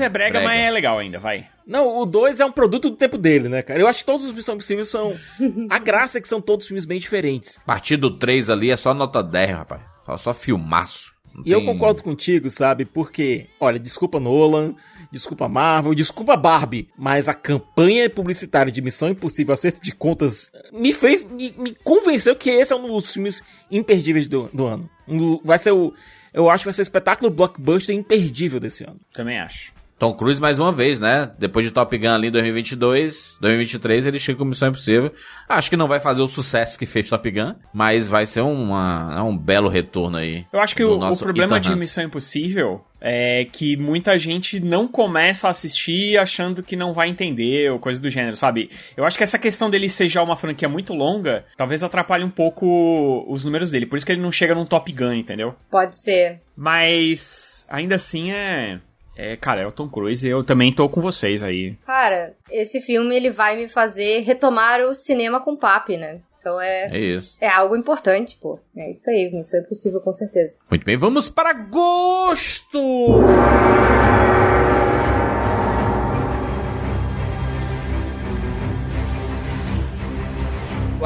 é 0.03 0.09
brega, 0.09 0.41
mas 0.41 0.59
é 0.59 0.71
legal 0.71 0.97
ainda, 0.97 1.19
vai. 1.19 1.45
Não, 1.67 1.99
o 1.99 2.05
2 2.05 2.39
é 2.39 2.45
um 2.45 2.51
produto 2.51 2.89
do 2.89 2.95
tempo 2.95 3.17
dele, 3.17 3.47
né, 3.47 3.61
cara? 3.61 3.79
Eu 3.79 3.87
acho 3.87 3.99
que 3.99 4.05
todos 4.05 4.25
os 4.25 4.33
Missão 4.33 4.55
Impossíveis 4.55 4.89
são. 4.89 5.13
A 5.69 5.77
graça 5.77 6.17
é 6.17 6.21
que 6.21 6.27
são 6.27 6.41
todos 6.41 6.65
filmes 6.65 6.85
bem 6.85 6.97
diferentes. 6.97 7.57
A 7.57 7.65
partir 7.65 7.97
do 7.97 8.17
3 8.17 8.49
ali 8.49 8.71
é 8.71 8.77
só 8.77 8.93
nota 8.93 9.21
10, 9.21 9.51
rapaz. 9.51 9.81
Só, 10.05 10.17
só 10.17 10.33
filmaço. 10.33 11.13
Não 11.35 11.43
E 11.45 11.51
eu 11.51 11.59
tem- 11.59 11.67
concordo 11.67 12.01
contigo, 12.01 12.49
sabe? 12.49 12.85
Porque, 12.85 13.45
olha, 13.59 13.77
desculpa 13.77 14.19
Nolan, 14.19 14.73
desculpa 15.11 15.47
Marvel, 15.47 15.93
desculpa 15.93 16.35
Barbie, 16.35 16.89
mas 16.97 17.27
a 17.27 17.33
campanha 17.33 18.09
publicitária 18.09 18.71
de 18.71 18.81
Missão 18.81 19.09
Impossível 19.09 19.53
Acerto 19.53 19.81
de 19.81 19.93
Contas 19.93 20.51
me 20.71 20.93
fez, 20.93 21.23
me, 21.23 21.53
me 21.57 21.75
convenceu 21.83 22.35
que 22.35 22.49
esse 22.49 22.73
é 22.73 22.75
um 22.75 22.87
dos 22.87 23.11
filmes 23.11 23.43
imperdíveis 23.71 24.27
do, 24.27 24.49
do 24.53 24.65
ano. 24.65 24.89
Um 25.07 25.39
vai 25.43 25.57
ser 25.57 25.71
o. 25.71 25.93
Eu 26.33 26.49
acho 26.49 26.63
que 26.63 26.67
vai 26.67 26.73
ser 26.73 26.81
o 26.81 26.83
espetáculo 26.83 27.31
blockbuster 27.31 27.95
imperdível 27.95 28.59
desse 28.59 28.83
ano. 28.83 28.99
Também 29.13 29.39
acho. 29.39 29.76
Tom 29.99 30.13
Cruise 30.13 30.39
mais 30.39 30.59
uma 30.59 30.71
vez, 30.71 30.99
né? 30.99 31.31
Depois 31.39 31.65
de 31.65 31.71
Top 31.71 31.97
Gun 31.97 32.13
ali 32.13 32.27
em 32.27 32.31
2022, 32.31 33.37
2023, 33.41 34.05
ele 34.05 34.19
chega 34.19 34.37
com 34.37 34.45
Missão 34.45 34.69
Impossível. 34.69 35.11
Acho 35.49 35.69
que 35.69 35.77
não 35.77 35.87
vai 35.87 35.99
fazer 35.99 36.21
o 36.21 36.27
sucesso 36.27 36.77
que 36.77 36.85
fez 36.85 37.09
Top 37.09 37.29
Gun, 37.29 37.55
mas 37.73 38.07
vai 38.07 38.25
ser 38.25 38.41
uma, 38.41 39.15
é 39.17 39.21
um 39.21 39.35
belo 39.35 39.69
retorno 39.69 40.17
aí. 40.17 40.45
Eu 40.53 40.59
acho 40.59 40.75
que 40.75 40.83
o, 40.83 40.95
o 40.95 40.97
nosso 40.99 41.23
problema 41.23 41.57
Ethan 41.57 41.61
de 41.61 41.69
Hunt. 41.71 41.79
Missão 41.79 42.03
Impossível 42.03 42.85
é 43.01 43.45
que 43.51 43.77
muita 43.77 44.17
gente 44.17 44.59
não 44.59 44.87
começa 44.87 45.47
a 45.47 45.51
assistir 45.51 46.17
achando 46.17 46.63
que 46.63 46.75
não 46.75 46.93
vai 46.93 47.09
entender 47.09 47.71
ou 47.71 47.79
coisa 47.79 48.01
do 48.01 48.09
gênero, 48.09 48.35
sabe? 48.35 48.69
Eu 48.95 49.05
acho 49.05 49.17
que 49.17 49.23
essa 49.23 49.39
questão 49.39 49.69
dele 49.69 49.89
ser 49.89 50.07
já 50.07 50.21
uma 50.21 50.35
franquia 50.35 50.69
muito 50.69 50.93
longa 50.93 51.45
talvez 51.55 51.83
atrapalhe 51.83 52.23
um 52.23 52.29
pouco 52.29 53.25
os 53.27 53.43
números 53.43 53.71
dele. 53.71 53.85
Por 53.85 53.97
isso 53.97 54.05
que 54.05 54.11
ele 54.11 54.21
não 54.21 54.31
chega 54.31 54.53
num 54.55 54.65
Top 54.65 54.91
Gun, 54.91 55.13
entendeu? 55.13 55.55
Pode 55.69 55.97
ser. 55.97 56.41
Mas 56.55 57.65
ainda 57.69 57.95
assim 57.95 58.31
é. 58.31 58.79
É, 59.17 59.35
cara, 59.35 59.61
é 59.61 59.65
o 59.67 59.71
Tom 59.71 59.89
Cruise 59.89 60.25
e 60.25 60.29
eu 60.29 60.43
também 60.43 60.71
tô 60.71 60.87
com 60.87 61.01
vocês 61.01 61.41
aí. 61.41 61.75
Cara, 61.85 62.35
esse 62.51 62.79
filme 62.79 63.15
ele 63.15 63.31
vai 63.31 63.57
me 63.57 63.67
fazer 63.67 64.19
retomar 64.19 64.81
o 64.81 64.93
cinema 64.93 65.39
com 65.39 65.55
papi, 65.57 65.97
né? 65.97 66.19
Então 66.39 66.61
é, 66.61 66.89
É 66.95 66.99
isso. 66.99 67.35
é 67.41 67.49
algo 67.49 67.75
importante, 67.75 68.37
pô. 68.39 68.59
É 68.75 68.91
isso 68.91 69.09
aí, 69.09 69.29
isso 69.37 69.55
é 69.57 69.61
possível 69.61 69.99
com 69.99 70.13
certeza. 70.13 70.59
Muito 70.69 70.85
bem, 70.85 70.95
vamos 70.95 71.27
para 71.27 71.49
agosto! 71.49 73.17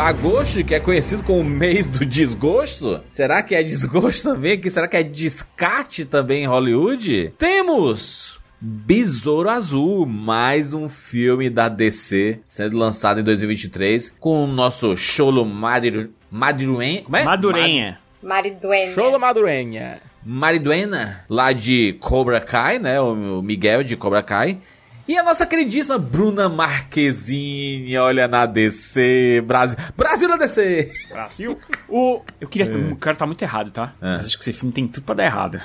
Agosto, 0.02 0.64
que 0.64 0.74
é 0.74 0.80
conhecido 0.80 1.24
como 1.24 1.42
o 1.42 1.46
mês 1.46 1.86
do 1.86 2.04
desgosto. 2.04 3.02
Será 3.08 3.44
que 3.44 3.54
é 3.54 3.62
desgosto 3.62 4.32
também 4.32 4.54
aqui? 4.54 4.68
Será 4.68 4.88
que 4.88 4.98
é 4.98 5.04
descarte 5.04 6.06
também 6.06 6.44
em 6.44 6.48
Hollywood? 6.48 7.32
Temos 7.38 8.42
Besouro 8.60 9.48
Azul, 9.48 10.08
mais 10.08 10.74
um 10.74 10.90
filme 10.90 11.52
da 11.52 11.70
DC 11.70 12.40
sendo 12.50 12.80
lançado 12.80 13.20
em 13.20 13.24
2023 13.24 14.12
com 14.20 14.44
o 14.44 14.48
nosso 14.48 14.98
Cholo 14.98 15.46
Madiru... 15.46 16.10
Maduruen... 16.32 17.04
Como 17.04 17.18
é? 17.18 17.24
Madurenha. 17.24 18.00
Mariduene. 18.24 18.94
Show 18.96 19.12
da 19.12 19.20
Madurenha. 19.20 20.02
Mariduena, 20.26 21.26
lá 21.30 21.54
de 21.54 21.96
Cobra 22.00 22.40
Kai, 22.40 22.80
né? 22.80 23.00
O 23.00 23.42
Miguel 23.44 23.84
de 23.84 23.96
Cobra 23.96 24.24
Kai. 24.24 24.60
E 25.08 25.18
a 25.18 25.24
nossa 25.24 25.46
queridíssima 25.46 25.98
Bruna 25.98 26.48
Marquezine, 26.48 27.98
olha 27.98 28.28
na 28.28 28.46
DC, 28.46 29.44
Brasil. 29.46 29.78
Brasil 29.98 30.30
na 30.30 30.38
DC! 30.38 30.92
Brasil. 31.10 31.58
O, 31.90 32.22
eu 32.40 32.48
queria. 32.48 32.72
O 32.92 32.96
cara 32.96 33.16
tá 33.16 33.26
muito 33.26 33.42
errado, 33.42 33.72
tá? 33.72 33.94
É. 34.02 34.16
Mas 34.18 34.28
acho 34.28 34.38
que 34.38 34.44
esse 34.44 34.54
filme 34.54 34.72
tem 34.74 34.88
tudo 34.88 35.04
pra 35.04 35.16
dar 35.16 35.26
errado. 35.26 35.60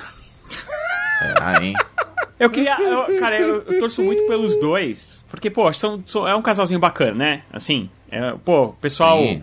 É, 1.21 1.33
ah, 1.41 1.63
hein? 1.63 1.73
Eu 2.39 2.49
queria. 2.49 2.77
eu- 2.79 3.17
cara, 3.19 3.39
eu, 3.39 3.61
eu 3.63 3.79
torço 3.79 4.03
muito 4.03 4.25
pelos 4.27 4.59
dois. 4.59 5.25
Porque, 5.29 5.49
pô, 5.49 5.71
são, 5.73 6.01
são- 6.05 6.27
é 6.27 6.35
um 6.35 6.41
casalzinho 6.41 6.79
bacana, 6.79 7.13
né? 7.13 7.41
Assim. 7.51 7.89
é, 8.11 8.33
pô, 8.43 8.65
o 8.65 8.73
pessoal. 8.73 9.17
Sim. 9.19 9.41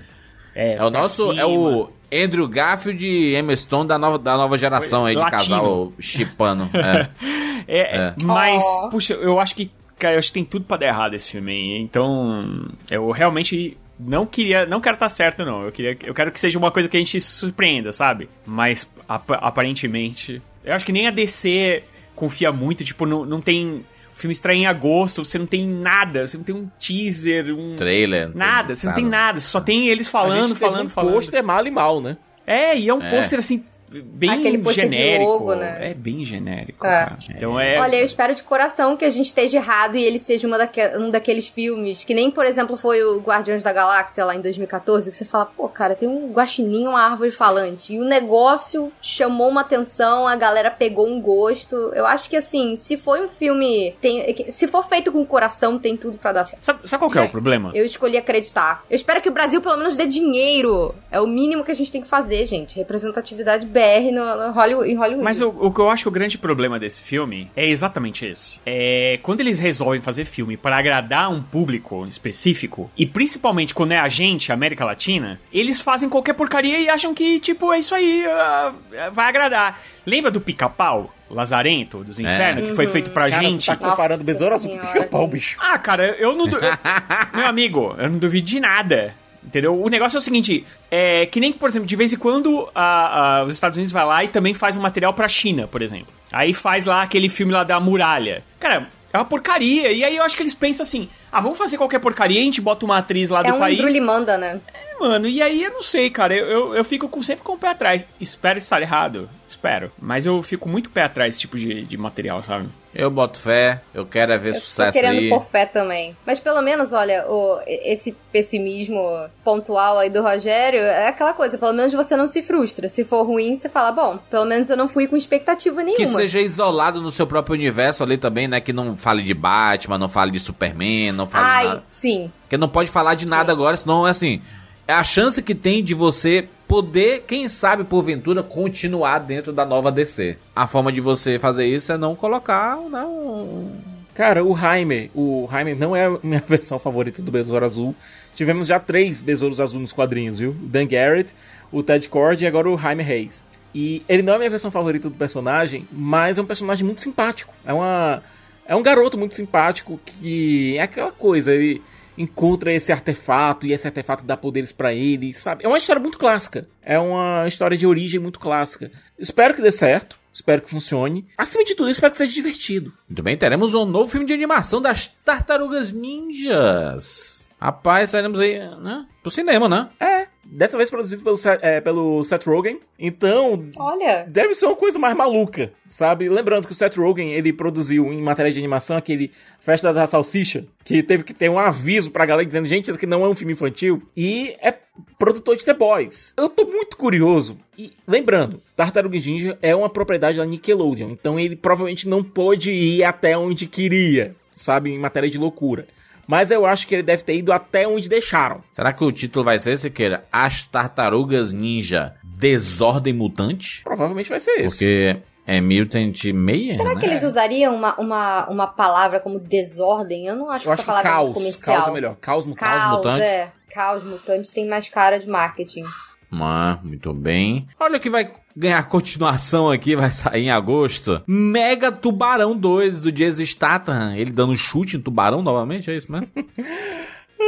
É 0.55 0.75
o 0.85 0.91
pra 0.91 1.01
nosso, 1.01 1.31
cima. 1.31 1.41
é 1.43 1.45
o 1.47 1.91
Andrew 2.12 2.47
Garfield 2.47 3.05
e 3.05 3.35
Emma 3.37 3.57
Stone 3.57 3.89
da 3.89 3.99
nova, 3.99 4.19
da 4.21 4.37
nova 4.37 4.57
geração 4.57 5.05
aí 5.05 5.16
de 5.16 5.21
Latino. 5.23 5.39
casal 5.41 5.93
chipano. 5.99 6.71
É. 6.75 7.09
É, 7.66 7.97
É. 8.09 8.15
Mas, 8.23 8.62
Oh. 8.62 8.89
puxa, 8.91 9.15
eu 9.15 9.41
acho 9.41 9.55
que. 9.55 9.71
Cara, 10.05 10.14
eu 10.16 10.18
acho 10.18 10.28
que 10.28 10.35
tem 10.35 10.44
tudo 10.44 10.66
pra 10.66 10.76
dar 10.76 10.86
errado 10.86 11.14
esse 11.14 11.31
filme 11.31 11.51
aí. 11.52 11.81
Então. 11.81 12.68
Eu 12.90 13.10
realmente. 13.10 13.76
Não 13.98 14.26
queria. 14.26 14.66
Não 14.66 14.81
quero 14.81 14.94
estar 14.97 15.09
certo, 15.09 15.44
não. 15.44 15.62
Eu, 15.64 15.72
queria, 15.72 15.97
eu 16.05 16.12
quero 16.12 16.31
que 16.31 16.39
seja 16.39 16.59
uma 16.59 16.70
coisa 16.70 16.89
que 16.89 16.97
a 16.97 17.01
gente 17.01 17.20
se 17.20 17.26
surpreenda, 17.39 17.90
sabe? 17.93 18.28
Mas 18.44 18.86
ap- 19.09 19.31
aparentemente. 19.40 20.43
Eu 20.64 20.74
acho 20.74 20.85
que 20.85 20.93
nem 20.93 21.06
a 21.06 21.10
DC 21.10 21.82
confia 22.14 22.52
muito. 22.52 22.85
Tipo, 22.85 23.06
não, 23.06 23.24
não 23.24 23.40
tem. 23.40 23.85
O 24.12 24.16
filme 24.16 24.32
estreia 24.32 24.56
em 24.59 24.66
agosto, 24.66 25.24
você 25.24 25.39
não 25.39 25.47
tem 25.47 25.66
nada, 25.66 26.26
você 26.26 26.36
não 26.36 26.44
tem 26.44 26.55
um 26.55 26.68
teaser, 26.78 27.52
um. 27.56 27.74
Trailer. 27.76 28.31
Nada, 28.35 28.74
você 28.74 28.86
não 28.86 28.94
tem 28.94 29.05
nada, 29.06 29.40
você 29.40 29.48
só 29.48 29.60
tem 29.60 29.89
eles 29.89 30.06
falando, 30.09 30.32
a 30.32 30.40
gente 30.48 30.48
teve 30.51 30.60
falando, 30.60 30.86
um 30.86 30.90
falando. 30.90 31.12
pôster 31.14 31.43
mal 31.44 31.66
e 31.66 31.70
mal, 31.70 32.01
né? 32.01 32.16
É, 32.47 32.78
e 32.78 32.89
é 32.89 32.94
um 32.94 33.02
É. 33.02 33.10
pôster 33.10 33.39
assim, 33.39 33.64
bem 34.03 34.31
Aquele 34.31 34.73
genérico. 34.73 35.25
logo, 35.31 35.55
né? 35.55 35.91
É 35.91 35.95
bem 35.95 36.23
genérico, 36.25 36.87
É. 36.87 36.91
cara. 36.91 37.19
Então 37.31 37.59
é. 37.59 37.79
Olha, 37.79 37.97
eu 37.97 38.05
espero 38.05 38.35
de 38.35 38.43
coração 38.43 38.97
que 38.97 39.05
a 39.05 39.11
gente 39.11 39.27
esteja 39.27 39.59
errado 39.59 39.97
e 39.97 40.05
ele 40.05 40.19
seja 40.19 40.47
uma 40.47 40.59
daque- 40.59 40.97
um 40.99 41.11
daqueles 41.11 41.49
filmes 41.49 42.05
que 42.05 42.15
nem, 42.15 42.31
por 42.31 42.47
exemplo, 42.47 42.77
foi 42.77 43.03
o 43.03 43.21
Guardiões 43.21 43.62
da 43.62 43.73
Galáxia 43.73 44.25
lá 44.25 44.35
em 44.35 44.41
2014, 44.41 45.11
que 45.11 45.16
você 45.16 45.25
fala, 45.25 45.47
pô, 45.47 45.69
cara, 45.69 45.95
tem 45.95 46.09
um 46.09 46.33
guaxininho, 46.33 46.91
uma 46.91 47.03
árvore 47.03 47.31
falante. 47.31 47.93
E 47.95 47.99
o 48.01 48.05
negócio 48.05 48.93
chamou 49.03 49.49
uma 49.49 49.61
atenção, 49.61 50.27
a 50.27 50.37
galera 50.37 50.71
pegou 50.71 51.07
um 51.09 51.21
gosto. 51.21 51.77
Eu 51.95 52.07
acho 52.07 52.29
que, 52.29 52.37
assim, 52.37 52.77
se 52.77 52.97
foi 52.97 53.25
um 53.25 53.29
filme... 53.29 53.95
Tem, 54.01 54.51
se 54.51 54.66
for 54.66 54.87
feito 54.89 55.12
com 55.12 55.25
coração, 55.25 55.79
tem 55.79 55.97
tudo 55.97 56.19
pra 56.19 56.33
dar 56.33 56.45
certo. 56.45 56.62
Sabe, 56.62 56.81
sabe 56.89 57.01
qual 57.01 57.11
que 57.11 57.19
é 57.19 57.23
o 57.23 57.29
problema? 57.31 57.71
Eu 57.75 57.85
escolhi 57.85 58.16
acreditar. 58.16 58.83
Eu 58.91 58.97
espero 58.97 59.21
que 59.21 59.29
o 59.29 59.33
Brasil 59.33 59.61
pelo 59.61 59.77
menos 59.77 59.97
dê 59.97 60.07
dinheiro. 60.07 60.95
É 61.11 61.21
o 61.21 61.27
mínimo 61.27 61.65
que 61.65 61.71
a 61.71 61.75
gente 61.75 61.91
tem 61.93 62.01
que 62.03 62.09
fazer, 62.09 62.47
gente. 62.47 62.77
Representatividade 62.77 63.66
BR 63.66 63.81
no, 64.12 64.47
no 64.47 64.52
Hollywood, 64.52 64.90
em 64.90 64.94
Hollywood. 64.97 65.23
Mas 65.24 65.40
o, 65.40 65.48
o 65.48 65.73
que 65.73 65.81
eu 65.81 65.90
acho 65.90 66.05
que 66.05 66.09
o 66.09 66.12
grande 66.12 66.36
problema 66.39 66.78
desse 66.78 67.02
filme 67.02 67.51
é 67.56 67.66
exatamente 67.69 68.24
esse. 68.27 68.61
É 68.66 69.19
quando 69.23 69.40
eles 69.40 69.59
resolvem 69.59 70.01
fazer 70.01 70.24
filme 70.24 70.56
para 70.56 70.77
agradar 70.77 71.31
um 71.31 71.43
público 71.43 72.06
específico, 72.06 72.90
e 72.97 73.06
principalmente 73.06 73.74
quando 73.74 73.93
é 73.93 73.98
a 73.98 74.09
gente, 74.09 74.52
América 74.52 74.85
Latina, 74.85 75.40
eles 75.52 75.81
fazem 75.81 76.09
qualquer 76.09 76.35
porcaria 76.35 76.78
e 76.78 76.89
acham 76.89 77.15
que, 77.15 77.39
tipo, 77.40 77.73
é 77.73 77.78
isso 77.78 77.94
aí, 77.94 78.24
ah, 78.27 78.73
vai 79.12 79.28
agradar. 79.28 79.81
Lembra 80.06 80.31
do 80.31 80.40
pica-pau? 80.40 81.12
Lazarento 81.31 82.05
dos 82.05 82.20
Infernos, 82.20 82.69
que 82.69 82.74
foi 82.77 82.86
feito 82.86 83.11
pra 83.11 83.28
Cara, 83.28 83.43
gente. 83.43 83.65
tu 83.65 83.77
tá 83.77 83.90
comparando 83.90 84.19
Nossa 84.23 84.24
Besouro 84.24 84.61
com 84.61 84.78
pica-pau, 84.78 85.27
bicho. 85.27 85.56
Ah, 85.59 85.77
cara, 85.78 86.15
eu 86.19 86.36
não. 86.36 86.47
du- 86.47 86.59
eu- 86.59 86.73
Meu 87.35 87.47
amigo, 87.47 87.94
eu 87.98 88.11
não 88.11 88.19
duvido 88.19 88.47
de 88.47 88.61
nada. 88.61 89.15
Entendeu? 89.45 89.81
O 89.81 89.89
negócio 89.89 90.16
é 90.16 90.21
o 90.21 90.23
seguinte: 90.23 90.65
é 90.91 91.27
que 91.27 91.39
nem, 91.39 91.53
por 91.53 91.69
exemplo, 91.69 91.87
de 91.87 91.97
vez 91.97 92.12
em 92.12 92.16
quando 92.16 92.69
a- 92.75 93.41
a- 93.41 93.45
os 93.45 93.53
Estados 93.55 93.77
Unidos 93.77 93.93
vai 93.93 94.05
lá 94.05 94.25
e 94.25 94.29
também 94.29 94.55
faz 94.55 94.77
um 94.77 94.81
material 94.81 95.12
pra 95.12 95.29
China, 95.29 95.69
por 95.69 95.83
exemplo. 95.83 96.12
Aí 96.33 96.53
faz 96.55 96.87
lá 96.87 97.03
aquele 97.03 97.29
filme 97.29 97.53
lá 97.53 97.62
da 97.62 97.79
muralha. 97.79 98.43
Cara, 98.59 98.89
é 99.12 99.19
uma 99.19 99.25
porcaria. 99.25 99.93
E 99.93 100.03
aí 100.03 100.16
eu 100.16 100.23
acho 100.25 100.37
que 100.37 100.43
eles 100.43 100.55
pensam 100.55 100.83
assim: 100.83 101.09
ah, 101.35 101.40
vamos 101.40 101.59
fazer 101.59 101.77
qualquer 101.77 101.98
porcaria, 101.98 102.40
a 102.40 102.44
gente 102.44 102.61
bota 102.61 102.85
uma 102.85 102.98
atriz 102.98 103.28
lá 103.31 103.40
é 103.40 103.44
do 103.44 103.55
um 103.55 103.59
país. 103.59 103.78
Drulimanda, 103.78 104.39
né? 104.39 104.61
É, 104.73 104.98
mano, 105.01 105.27
e 105.27 105.43
aí 105.43 105.62
eu 105.65 105.73
não 105.73 105.82
sei, 105.82 106.09
cara. 106.11 106.35
Eu, 106.35 106.47
eu, 106.47 106.74
eu 106.77 106.85
fico 106.85 107.09
com- 107.09 107.23
sempre 107.23 107.43
com 107.44 107.55
o 107.55 107.59
pé 107.59 107.69
atrás. 107.70 108.06
Espero 108.20 108.59
estar 108.59 108.81
errado. 108.81 109.28
Espero. 109.47 109.93
Mas 110.01 110.24
eu 110.27 110.43
fico 110.43 110.69
muito 110.69 110.90
pé 110.90 111.02
atrás 111.02 111.35
desse 111.35 111.40
tipo 111.43 111.59
de, 111.59 111.85
de 111.85 111.97
material, 111.97 112.43
sabe? 112.43 112.69
Eu 112.94 113.11
boto 113.11 113.39
fé, 113.40 113.82
eu 113.93 114.06
quero 114.06 114.32
é 114.32 114.39
ver 114.39 114.51
Eu 114.51 114.55
tô 114.55 114.61
sucesso 114.61 114.93
querendo 114.93 115.19
aí. 115.19 115.28
pôr 115.28 115.43
fé 115.44 115.66
também. 115.66 116.16
Mas 116.24 116.39
pelo 116.39 116.62
menos, 116.62 116.93
olha, 116.93 117.27
o, 117.28 117.61
esse 117.66 118.12
pessimismo 118.32 119.01
pontual 119.43 119.98
aí 119.98 120.09
do 120.09 120.23
Rogério 120.23 120.78
é 120.81 121.09
aquela 121.09 121.32
coisa, 121.32 121.59
pelo 121.59 121.73
menos 121.73 121.93
você 121.93 122.16
não 122.16 122.27
se 122.28 122.40
frustra. 122.40 122.89
Se 122.89 123.02
for 123.05 123.24
ruim, 123.24 123.56
você 123.56 123.69
fala, 123.69 123.90
bom, 123.90 124.19
pelo 124.31 124.44
menos 124.44 124.70
eu 124.70 124.77
não 124.77 124.86
fui 124.86 125.09
com 125.09 125.16
expectativa 125.16 125.82
nenhuma. 125.82 125.97
Que 125.97 126.06
seja 126.06 126.40
isolado 126.40 127.01
no 127.01 127.11
seu 127.11 127.27
próprio 127.27 127.55
universo 127.55 128.05
ali 128.05 128.16
também, 128.16 128.47
né? 128.47 128.61
Que 128.61 128.73
não 128.73 128.97
fale 128.97 129.23
de 129.24 129.35
Batman, 129.35 129.98
não 129.98 130.09
fale 130.09 130.31
de 130.31 130.39
Superman, 130.39 131.11
não 131.12 131.24
fale 131.27 131.45
de 131.45 131.51
Ai, 131.51 131.67
nada. 131.69 131.85
sim. 131.89 132.33
Porque 132.43 132.57
não 132.57 132.69
pode 132.69 132.91
falar 132.91 133.15
de 133.15 133.27
nada 133.27 133.53
agora, 133.53 133.77
senão 133.77 134.07
é 134.07 134.11
assim. 134.11 134.41
É 134.87 134.93
a 134.93 135.03
chance 135.05 135.43
que 135.43 135.55
tem 135.55 135.83
de 135.83 135.95
você 135.95 136.49
poder, 136.69 137.25
quem 137.27 137.49
sabe, 137.49 137.85
porventura, 137.85 138.43
continuar 138.43 139.19
dentro 139.19 139.53
da 139.53 139.65
nova 139.65 139.91
DC. 139.91 140.37
A 140.55 140.67
forma 140.67 140.93
de 140.93 141.01
você 141.01 141.39
fazer 141.39 141.67
isso 141.67 141.93
é 141.93 141.97
não 141.97 142.15
colocar, 142.15 142.77
não. 142.91 143.73
Cara, 144.15 144.45
o 144.45 144.57
Jaime, 144.57 145.11
o 145.15 145.49
Jaime 145.51 145.75
não 145.75 145.95
é 145.97 146.07
a 146.07 146.19
minha 146.23 146.43
versão 146.47 146.79
favorita 146.79 147.21
do 147.21 147.33
Besouro 147.33 147.65
Azul. 147.65 147.95
Tivemos 148.35 148.69
já 148.69 148.79
três 148.79 149.21
Besouros 149.21 149.61
Azul 149.61 149.81
nos 149.81 149.93
quadrinhos, 149.93 150.39
viu? 150.39 150.51
O 150.51 150.67
Dan 150.67 150.87
Garrett, 150.87 151.35
o 151.73 151.83
Ted 151.83 152.09
Cord 152.09 152.43
e 152.43 152.47
agora 152.47 152.71
o 152.71 152.79
Jaime 152.79 153.03
Reis. 153.03 153.45
E 153.75 154.03
ele 154.09 154.23
não 154.23 154.35
é 154.35 154.37
a 154.37 154.39
minha 154.39 154.51
versão 154.51 154.71
favorita 154.71 155.09
do 155.09 155.17
personagem, 155.17 155.87
mas 155.91 156.39
é 156.39 156.43
um 156.43 156.47
personagem 156.47 156.87
muito 156.87 157.01
simpático. 157.01 157.53
É 157.67 157.73
uma 157.73 158.23
é 158.66 158.74
um 158.74 158.82
garoto 158.82 159.19
muito 159.19 159.35
simpático 159.35 160.01
que 160.05 160.77
é 160.77 160.82
aquela 160.82 161.12
coisa, 161.12 161.53
ele 161.53 161.82
encontra 162.16 162.73
esse 162.73 162.93
artefato 162.93 163.66
e 163.66 163.73
esse 163.73 163.86
artefato 163.86 164.24
dá 164.24 164.36
poderes 164.36 164.73
pra 164.73 164.95
ele, 164.95 165.35
sabe? 165.35 165.65
É 165.65 165.69
uma 165.69 165.78
história 165.78 166.01
muito 166.01 166.19
clássica. 166.19 166.66
É 166.82 166.99
uma 166.99 167.47
história 167.47 167.77
de 167.77 167.86
origem 167.86 168.20
muito 168.20 168.39
clássica. 168.39 168.91
Espero 169.19 169.55
que 169.55 169.62
dê 169.62 169.73
certo. 169.73 170.19
Espero 170.32 170.62
que 170.62 170.70
funcione. 170.70 171.27
Acima 171.39 171.62
de 171.62 171.77
tudo, 171.77 171.91
espero 171.91 172.11
que 172.11 172.16
seja 172.19 172.32
divertido. 172.32 172.93
Muito 173.09 173.23
bem, 173.23 173.36
teremos 173.36 173.73
um 173.73 173.85
novo 173.85 174.11
filme 174.11 174.27
de 174.27 174.32
animação 174.32 174.82
das 174.82 175.07
Tartarugas 175.24 175.93
Ninjas. 175.93 177.47
Rapaz, 177.61 178.11
sairemos 178.11 178.41
aí, 178.41 178.59
né? 178.59 179.07
Pro 179.23 179.31
cinema, 179.31 179.69
né? 179.69 179.89
É, 180.01 180.27
dessa 180.47 180.77
vez 180.77 180.91
produzido 180.91 181.23
pelo, 181.23 181.37
Seth- 181.37 181.61
é, 181.62 181.81
pelo 181.81 182.25
Seth 182.25 182.45
Rogen. 182.47 182.79
Então, 182.99 183.65
Olha, 183.77 184.25
deve 184.29 184.55
ser 184.55 184.66
uma 184.66 184.77
coisa 184.77 184.99
mais 184.99 185.16
maluca, 185.16 185.73
sabe? 185.89 186.29
Lembrando 186.29 186.66
que 186.66 186.73
o 186.73 186.75
Seth 186.75 186.97
Rogen, 186.97 187.33
ele 187.33 187.53
produziu 187.53 188.12
em 188.12 188.21
matéria 188.23 188.53
de 188.53 188.59
animação 188.59 188.97
aquele 188.97 189.31
Festa 189.61 189.93
da 189.93 190.07
Salsicha, 190.07 190.65
que 190.85 191.03
teve 191.03 191.25
que 191.25 191.33
ter 191.35 191.49
um 191.49 191.59
aviso 191.59 192.11
pra 192.11 192.27
galera 192.27 192.47
dizendo, 192.47 192.66
gente, 192.66 192.85
isso 192.89 192.97
aqui 192.97 193.07
não 193.07 193.25
é 193.25 193.29
um 193.29 193.35
filme 193.35 193.53
infantil. 193.55 194.03
E 194.16 194.55
é 194.61 194.75
produtor 195.19 195.57
de 195.57 195.65
The 195.65 195.75
Boys. 195.75 196.35
Eu 196.37 196.49
tô 196.49 196.65
muito 196.66 196.97
curioso. 196.97 197.57
E 197.77 197.93
lembrando, 198.07 198.61
Tartaruga 198.77 199.19
Ninja 199.19 199.59
é 199.62 199.75
uma 199.75 199.89
propriedade 199.89 200.39
da 200.39 200.45
Nickelodeon, 200.47 201.11
então 201.11 201.39
ele 201.41 201.57
provavelmente 201.57 202.09
não 202.09 202.23
pôde 202.23 202.71
ir 202.71 203.03
até 203.03 203.37
onde 203.37 203.66
queria, 203.66 204.37
sabe? 204.55 204.91
Em 204.91 204.99
matéria 204.99 205.29
de 205.29 205.39
loucura. 205.39 205.87
Mas 206.27 206.51
eu 206.51 206.65
acho 206.67 206.87
que 206.87 206.95
ele 206.95 207.03
deve 207.03 207.23
ter 207.23 207.37
ido 207.37 207.53
até 207.53 207.87
onde 207.87 208.09
deixaram. 208.09 208.63
Será 208.71 208.93
que 208.93 209.05
o 209.05 209.13
título 209.13 209.45
vai 209.45 209.59
ser, 209.59 209.79
Siqueira? 209.79 210.25
As 210.33 210.63
Tartarugas 210.63 211.53
Ninja 211.53 212.15
Desordem 212.23 213.13
Mutante? 213.13 213.83
Provavelmente 213.83 214.29
vai 214.31 214.41
ser 214.41 214.53
esse. 214.61 214.69
Porque 214.85 215.17
é 215.47 215.61
Mutant 215.61 216.25
Meia, 216.33 216.75
será 216.77 216.95
né? 216.95 217.01
que 217.01 217.07
eles 217.07 217.23
usariam 217.23 217.75
uma, 217.75 217.95
uma, 218.01 218.49
uma 218.49 218.67
palavra 218.67 219.21
como 219.21 219.39
desordem? 219.39 220.27
Eu 220.27 220.37
não 220.37 220.51
acho 220.51 220.65
Eu 220.69 220.75
que 220.75 220.81
acho 220.81 220.83
essa 220.83 220.87
palavra 220.87 221.09
é 221.11 221.13
caos. 221.13 221.25
muito 221.27 221.35
comercial. 221.39 221.77
Caos 221.77 221.89
é 221.89 221.93
melhor. 221.93 222.17
Caos 222.21 222.47
mutante. 222.47 222.71
Caos, 222.71 222.97
mutante. 222.97 223.23
é. 223.23 223.53
Caos 223.75 224.05
mutante 224.05 224.53
tem 224.53 224.67
mais 224.69 224.89
cara 224.89 225.19
de 225.19 225.29
marketing. 225.29 225.85
Ah, 226.33 226.79
muito 226.83 227.13
bem. 227.13 227.67
Olha 227.79 227.97
o 227.97 228.01
que 228.01 228.11
vai 228.11 228.31
ganhar 228.57 228.83
continuação 228.85 229.71
aqui, 229.71 229.97
vai 229.97 230.11
sair 230.11 230.45
em 230.45 230.51
agosto. 230.51 231.23
Mega 231.27 231.91
Tubarão 231.91 232.57
2 232.57 233.01
do 233.01 233.13
Jason 233.13 233.45
Statham. 233.45 234.15
Ele 234.15 234.31
dando 234.31 234.53
um 234.53 234.57
chute 234.57 234.97
em 234.97 235.01
tubarão 235.01 235.43
novamente, 235.43 235.91
é 235.91 235.97
isso 235.97 236.11
mesmo? 236.11 236.29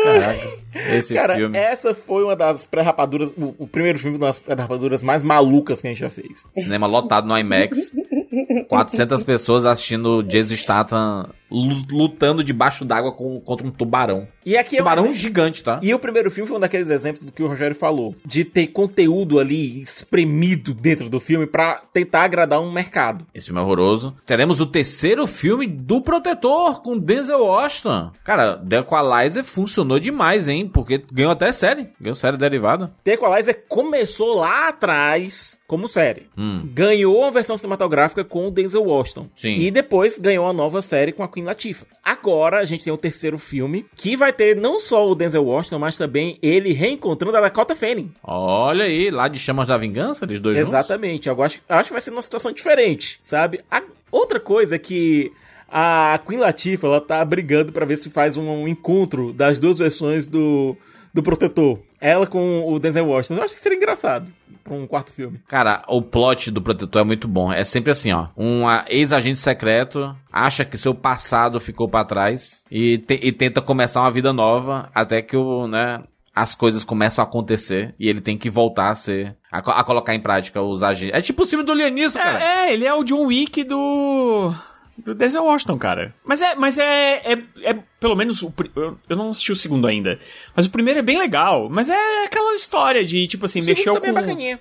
Caraca, 0.03 0.49
esse 0.93 1.15
Cara, 1.15 1.37
filme. 1.37 1.57
essa 1.57 1.95
foi 1.95 2.23
uma 2.23 2.37
das 2.37 2.65
pré-rapaduras, 2.67 3.33
o, 3.37 3.55
o 3.59 3.67
primeiro 3.67 3.99
filme 3.99 4.19
das 4.19 4.39
pré-rapaduras 4.39 5.03
mais 5.03 5.23
malucas 5.23 5.81
que 5.81 5.87
a 5.87 5.91
gente 5.91 6.01
já 6.01 6.11
fez. 6.11 6.47
Cinema 6.55 6.87
lotado 6.87 7.27
no 7.27 7.37
IMAX. 7.39 7.93
400 8.69 9.25
pessoas 9.25 9.65
assistindo 9.65 10.19
o 10.19 10.23
Jason 10.23 10.57
Statham 10.57 11.29
lu- 11.51 11.85
lutando 11.91 12.43
debaixo 12.43 12.85
d'água 12.85 13.13
com- 13.13 13.41
contra 13.41 13.67
um 13.67 13.71
tubarão. 13.71 14.27
E 14.45 14.57
aqui 14.57 14.77
é 14.77 14.81
um 14.81 14.85
Tubarão 14.85 15.13
gigante, 15.13 15.63
tá? 15.65 15.81
E 15.83 15.93
o 15.93 15.99
primeiro 15.99 16.31
filme 16.31 16.47
foi 16.49 16.57
um 16.57 16.61
daqueles 16.61 16.89
exemplos 16.91 17.25
do 17.25 17.33
que 17.33 17.43
o 17.43 17.49
Rogério 17.49 17.75
falou, 17.75 18.15
de 18.25 18.45
ter 18.45 18.69
conteúdo 18.69 19.41
ali 19.41 19.83
espremido 19.83 20.73
dentro 20.73 21.09
do 21.11 21.19
filme 21.19 21.47
pra 21.47 21.83
tentar 21.93 22.23
agradar 22.23 22.61
um 22.61 22.71
mercado. 22.71 23.27
Esse 23.35 23.47
filme 23.47 23.61
é 23.61 23.65
horroroso. 23.65 24.15
Teremos 24.25 24.61
o 24.61 24.67
terceiro 24.67 25.27
filme 25.27 25.67
do 25.67 26.01
Protetor 26.01 26.81
com 26.81 26.97
Denzel 26.97 27.45
Washington. 27.45 28.13
Cara, 28.23 28.57
The 28.57 28.79
Equalizer 28.79 29.45
funcionou 29.45 29.99
demais, 29.99 30.47
hein? 30.47 30.69
Porque 30.73 31.03
ganhou 31.13 31.33
até 31.33 31.53
série. 31.53 31.89
Ganhou 32.01 32.15
série 32.15 32.37
derivada. 32.37 32.93
The 33.03 33.15
Equalizer 33.15 33.65
começou 33.69 34.37
lá 34.37 34.69
atrás 34.69 35.59
como 35.67 35.89
série. 35.89 36.29
Hum. 36.39 36.61
Ganhou 36.73 37.19
uma 37.19 37.31
versão 37.33 37.57
cinematográfica 37.57 38.23
com 38.27 38.49
o 38.49 38.51
Denzel 38.51 38.85
Washington. 38.85 39.29
Sim. 39.35 39.55
E 39.57 39.71
depois 39.71 40.19
ganhou 40.19 40.47
a 40.47 40.53
nova 40.53 40.83
série 40.83 41.13
com 41.13 41.23
a 41.23 41.29
Queen 41.29 41.45
Latifah. 41.45 41.87
Agora 42.05 42.59
a 42.59 42.65
gente 42.65 42.85
tem 42.85 42.93
o 42.93 42.97
terceiro 42.99 43.39
filme, 43.39 43.87
que 43.97 44.17
vai 44.17 44.33
ter 44.33 44.55
não 44.57 44.79
só 44.79 45.09
o 45.09 45.15
Denzel 45.15 45.45
Washington, 45.45 45.79
mas 45.79 45.97
também 45.97 46.39
ele 46.43 46.73
reencontrando 46.73 47.37
a 47.37 47.41
Dakota 47.41 47.75
Fanning. 47.75 48.13
Olha 48.23 48.85
aí, 48.85 49.11
lá 49.11 49.29
de 49.29 49.39
Chamas 49.39 49.69
da 49.69 49.77
Vingança, 49.79 50.25
eles 50.25 50.41
dois 50.41 50.57
juntos. 50.57 50.71
Exatamente. 50.73 51.29
Eu 51.29 51.43
acho, 51.43 51.61
eu 51.69 51.77
acho 51.77 51.89
que 51.89 51.93
vai 51.93 52.01
ser 52.01 52.11
uma 52.11 52.23
situação 52.23 52.53
diferente, 52.53 53.19
sabe? 53.23 53.61
A- 53.71 53.83
outra 54.13 54.39
coisa 54.39 54.77
é 54.77 54.79
que 54.79 55.33
a 55.69 56.21
Queen 56.27 56.39
Latifah, 56.39 56.87
ela 56.87 57.01
tá 57.01 57.25
brigando 57.25 57.73
pra 57.73 57.85
ver 57.85 57.97
se 57.97 58.11
faz 58.11 58.37
um, 58.37 58.69
encontro 58.69 59.33
das 59.33 59.59
duas 59.59 59.79
versões 59.79 60.29
do, 60.29 60.77
do 61.13 61.23
Protetor. 61.23 61.79
Ela 62.01 62.27
com 62.27 62.65
o 62.73 62.79
Denzel 62.79 63.07
Washington. 63.07 63.41
Eu 63.41 63.45
acho 63.45 63.55
que 63.57 63.61
seria 63.61 63.77
engraçado 63.77 64.31
um 64.75 64.87
quarto 64.87 65.13
filme. 65.13 65.41
Cara, 65.49 65.83
o 65.89 66.03
plot 66.03 66.51
do 66.51 66.61
Protetor 66.63 67.03
é 67.03 67.05
muito 67.05 67.29
bom. 67.29 67.53
É 67.53 67.63
sempre 67.65 67.91
assim, 67.93 68.13
ó. 68.13 68.29
Um 68.37 68.67
ah, 68.69 68.85
ex-agente 68.89 69.39
secreto 69.39 70.15
acha 70.33 70.65
que 70.65 70.77
seu 70.79 70.95
passado 70.95 71.59
ficou 71.61 71.89
pra 71.89 72.05
trás 72.05 72.63
e, 72.71 72.99
te- 72.99 73.21
e 73.23 73.33
tenta 73.33 73.61
começar 73.63 74.01
uma 74.01 74.11
vida 74.11 74.33
nova 74.33 74.91
até 74.95 75.23
que 75.23 75.37
o, 75.37 75.67
né, 75.67 76.03
as 76.35 76.55
coisas 76.55 76.85
começam 76.85 77.25
a 77.25 77.27
acontecer 77.27 77.95
e 77.99 78.09
ele 78.09 78.21
tem 78.21 78.37
que 78.37 78.51
voltar 78.51 78.91
a 78.91 78.95
ser, 78.95 79.35
a, 79.51 79.59
a 79.59 79.85
colocar 79.85 80.15
em 80.15 80.21
prática 80.21 80.61
os 80.61 80.83
agentes. 80.83 81.15
É 81.17 81.23
tipo 81.23 81.45
o 81.45 81.47
filme 81.47 81.65
do 81.65 81.73
Lianisson, 81.73 82.19
cara. 82.19 82.43
É, 82.43 82.69
é, 82.69 82.73
ele 82.75 82.85
é 82.87 82.93
o 82.95 83.03
John 83.05 83.25
Wick 83.27 83.65
do. 83.65 84.53
Do 84.99 85.15
Denzel 85.15 85.45
Washington, 85.45 85.79
cara. 85.79 86.15
Mas 86.25 86.41
é, 86.41 86.55
mas 86.55 86.79
é, 86.79 87.33
é, 87.33 87.43
é 87.63 87.79
pelo 88.01 88.17
menos 88.17 88.43
o, 88.43 88.53
eu, 88.75 88.99
eu 89.09 89.17
não 89.17 89.31
assisti 89.31 89.53
o 89.53 89.57
segundo 89.57 89.87
ainda. 89.87 90.19
Mas 90.55 90.67
o 90.67 90.71
primeiro 90.71 91.01
é 91.01 91.03
bem 91.03 91.19
legal. 91.19 91.69
Mas 91.71 91.91
é 91.91 92.25
aquela 92.25 92.55
história 92.55 93.05
de 93.05 93.27
tipo 93.27 93.45
assim, 93.45 93.61
O 93.61 93.65
mexeu 93.65 93.95
também 93.95 94.13
com 94.13 94.19
é 94.19 94.23
bacaninha. 94.23 94.61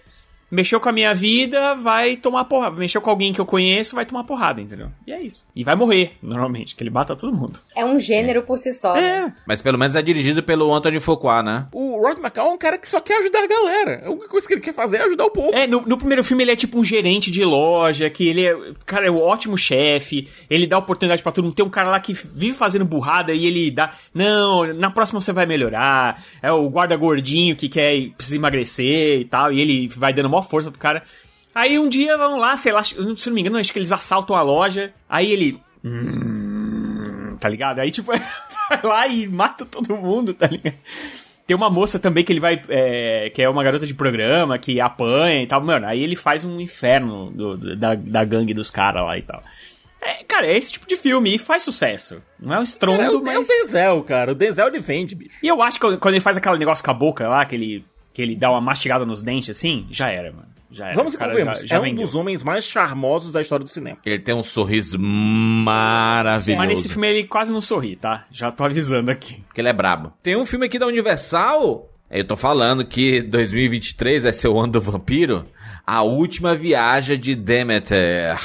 Mexeu 0.50 0.80
com 0.80 0.90
a 0.90 0.92
minha 0.92 1.14
vida, 1.14 1.76
vai 1.76 2.16
tomar 2.16 2.46
porrada. 2.46 2.76
Mexeu 2.76 3.02
com 3.02 3.10
alguém 3.10 3.34
que 3.34 3.42
eu 3.42 3.46
conheço, 3.46 3.96
vai 3.96 4.06
tomar 4.06 4.24
porrada, 4.24 4.62
entendeu? 4.62 4.90
E 5.06 5.12
é 5.12 5.22
isso. 5.22 5.46
E 5.56 5.64
vai 5.64 5.76
morrer, 5.76 6.14
normalmente, 6.22 6.76
que 6.76 6.84
ele 6.84 6.90
mata 6.92 7.16
todo 7.16 7.36
mundo. 7.36 7.60
É 7.76 7.84
um 7.84 8.00
gênero 8.00 8.44
por 8.44 8.58
si 8.58 8.74
só. 8.74 8.94
né? 8.94 9.02
É. 9.28 9.34
Mas 9.48 9.62
pelo 9.62 9.78
menos 9.78 9.96
é 9.96 10.02
dirigido 10.02 10.44
pelo 10.44 10.74
Anthony 10.74 11.00
Fuqua, 11.00 11.42
né? 11.42 11.68
O 11.72 12.00
Rod 12.00 12.18
McCall 12.20 12.52
é 12.52 12.54
um 12.54 12.58
cara 12.58 12.78
que 12.78 12.88
só 12.88 13.02
quer 13.02 13.18
ajudar 13.20 13.44
a 13.44 13.48
galera. 13.48 14.04
A 14.06 14.12
única 14.12 14.28
coisa 14.28 14.48
que 14.48 14.54
ele 14.54 14.62
quer 14.62 14.74
fazer 14.74 14.98
é 14.98 15.04
ajudar 15.04 15.26
o 15.26 15.32
povo. 15.32 15.54
É, 15.54 15.66
no, 15.66 15.82
no 15.82 15.98
primeiro 15.98 16.24
filme 16.24 16.44
ele 16.44 16.52
é 16.52 16.56
tipo 16.56 16.78
um 16.80 16.84
gerente 16.84 17.32
de 17.32 17.44
loja, 17.44 18.10
que 18.10 18.28
ele 18.28 18.46
é, 18.46 18.56
cara, 18.86 19.08
é 19.08 19.12
um 19.12 19.22
ótimo 19.22 19.58
chefe, 19.58 20.30
ele 20.50 20.68
dá 20.68 20.78
oportunidade 20.78 21.24
pra 21.24 21.32
todo 21.32 21.44
mundo. 21.46 21.56
Tem 21.56 21.66
um 21.66 21.70
cara 21.70 21.90
lá 21.90 22.00
que 22.00 22.14
vive 22.14 22.54
fazendo 22.54 22.86
burrada 22.86 23.34
e 23.34 23.46
ele 23.46 23.72
dá, 23.72 23.92
não, 24.14 24.66
na 24.74 24.92
próxima 24.92 25.20
você 25.20 25.34
vai 25.34 25.46
melhorar. 25.46 26.22
É 26.42 26.52
o 26.52 26.70
guarda 26.70 26.96
gordinho 26.96 27.56
que 27.56 27.68
quer, 27.68 28.10
precisa 28.16 28.36
emagrecer 28.38 29.22
e 29.22 29.26
tal, 29.26 29.52
e 29.52 29.60
ele 29.60 29.88
vai 29.88 30.14
dando 30.14 30.30
maior 30.30 30.44
força 30.46 30.72
pro 30.72 30.80
cara. 30.80 31.04
Aí 31.54 31.78
um 31.80 31.88
dia 31.90 32.18
vão 32.18 32.38
lá, 32.38 32.56
sei 32.58 32.72
lá, 32.72 32.84
se 32.84 32.96
não 32.98 33.34
me 33.34 33.42
engano, 33.42 33.58
acho 33.58 33.72
que 33.74 33.80
eles 33.80 33.92
assaltam 33.92 34.36
a 34.36 34.42
loja, 34.42 34.94
aí 35.10 35.32
ele... 35.32 35.60
Hum, 35.84 37.38
tá 37.40 37.48
ligado? 37.50 37.80
Aí 37.80 37.92
tipo, 37.92 38.12
vai 38.70 38.82
lá 38.84 39.08
e 39.08 39.28
mata 39.28 39.66
todo 39.66 39.96
mundo, 39.96 40.34
tá 40.34 40.48
ligado? 40.48 40.76
Tem 41.48 41.56
uma 41.56 41.70
moça 41.70 42.00
também 42.00 42.24
que 42.24 42.34
ele 42.34 42.40
vai. 42.40 42.60
é, 42.70 43.30
que 43.30 43.40
é 43.42 43.48
uma 43.48 43.64
garota 43.64 43.86
de 43.86 43.94
programa, 43.94 44.58
que 44.58 44.82
apanha 44.82 45.44
e 45.44 45.48
tal. 45.48 45.62
Mano, 45.62 45.86
aí 45.86 46.04
ele 46.04 46.16
faz 46.16 46.44
um 46.44 46.60
inferno 46.60 47.30
do- 47.32 47.56
do- 47.56 47.76
da, 47.76 47.94
da 47.94 48.24
gangue 48.26 48.52
dos 48.54 48.72
caras 48.72 49.04
lá 49.04 49.16
e 49.16 49.22
tal. 49.22 49.44
É, 50.02 50.24
cara, 50.24 50.48
é 50.48 50.58
esse 50.58 50.72
tipo 50.74 50.88
de 50.88 50.96
filme 50.96 51.36
e 51.36 51.38
faz 51.38 51.62
sucesso. 51.62 52.20
Não 52.40 52.56
é 52.56 52.60
um 52.60 52.64
estrondo, 52.64 52.98
Cara, 52.98 53.12
é, 53.12 53.12
o, 53.12 53.16
é 53.16 53.20
o 53.20 53.24
mas. 53.24 53.48
Denzel, 53.48 54.04
cara. 54.04 54.32
O 54.32 54.36
Denzel 54.36 54.68
ele 54.68 54.80
vende, 54.80 55.14
bicho. 55.14 55.38
E 55.42 55.48
eu 55.48 55.62
acho 55.62 55.80
que 55.80 55.86
quando 55.86 56.00
quando 56.00 56.14
ele 56.16 56.22
faz 56.22 56.36
aquele 56.36 56.58
negócio 56.58 56.84
com 56.84 56.90
a 56.92 56.94
boca 56.96 57.28
lá, 57.28 57.46
que 57.46 57.54
ele, 57.54 57.86
que 58.16 58.22
ele 58.22 58.34
dá 58.34 58.50
uma 58.50 58.62
mastigada 58.62 59.06
nos 59.06 59.22
dentes 59.22 59.50
assim, 59.50 59.86
já 59.92 60.10
era, 60.10 60.32
mano. 60.32 60.48
Já 60.72 60.86
era. 60.88 60.96
Vamos 60.96 61.18
cara 61.18 61.38
já, 61.38 61.54
já 61.66 61.76
é 61.76 61.80
um 61.80 61.84
vendeu. 61.84 62.06
dos 62.06 62.16
homens 62.16 62.42
mais 62.42 62.64
charmosos 62.64 63.34
da 63.34 63.42
história 63.42 63.66
do 63.66 63.70
cinema. 63.70 63.98
Ele 64.06 64.20
tem 64.20 64.34
um 64.34 64.42
sorriso 64.42 64.98
maravilhoso. 64.98 66.58
Mas 66.58 66.70
nesse 66.70 66.88
filme 66.88 67.10
ele 67.10 67.26
quase 67.26 67.52
não 67.52 67.60
sorri, 67.60 67.98
tá? 67.98 68.26
Já 68.32 68.54
tô 68.54 68.64
avisando 68.64 69.12
aqui. 69.12 69.44
Porque 69.48 69.60
ele 69.60 69.68
é 69.68 69.74
brabo. 69.74 70.14
Tem 70.24 70.38
um 70.38 70.46
filme 70.46 70.66
aqui 70.66 70.80
da 70.80 70.88
Universal. 70.88 71.90
Eu 72.10 72.26
tô 72.26 72.38
falando 72.38 72.86
que 72.86 73.22
2023 73.22 74.24
vai 74.24 74.32
ser 74.32 74.48
o 74.48 74.58
ano 74.58 74.72
do 74.72 74.82
vampiro. 74.82 75.46
A 75.86 76.02
última 76.02 76.56
viagem 76.56 77.20
de 77.20 77.36
Demeter. 77.36 78.38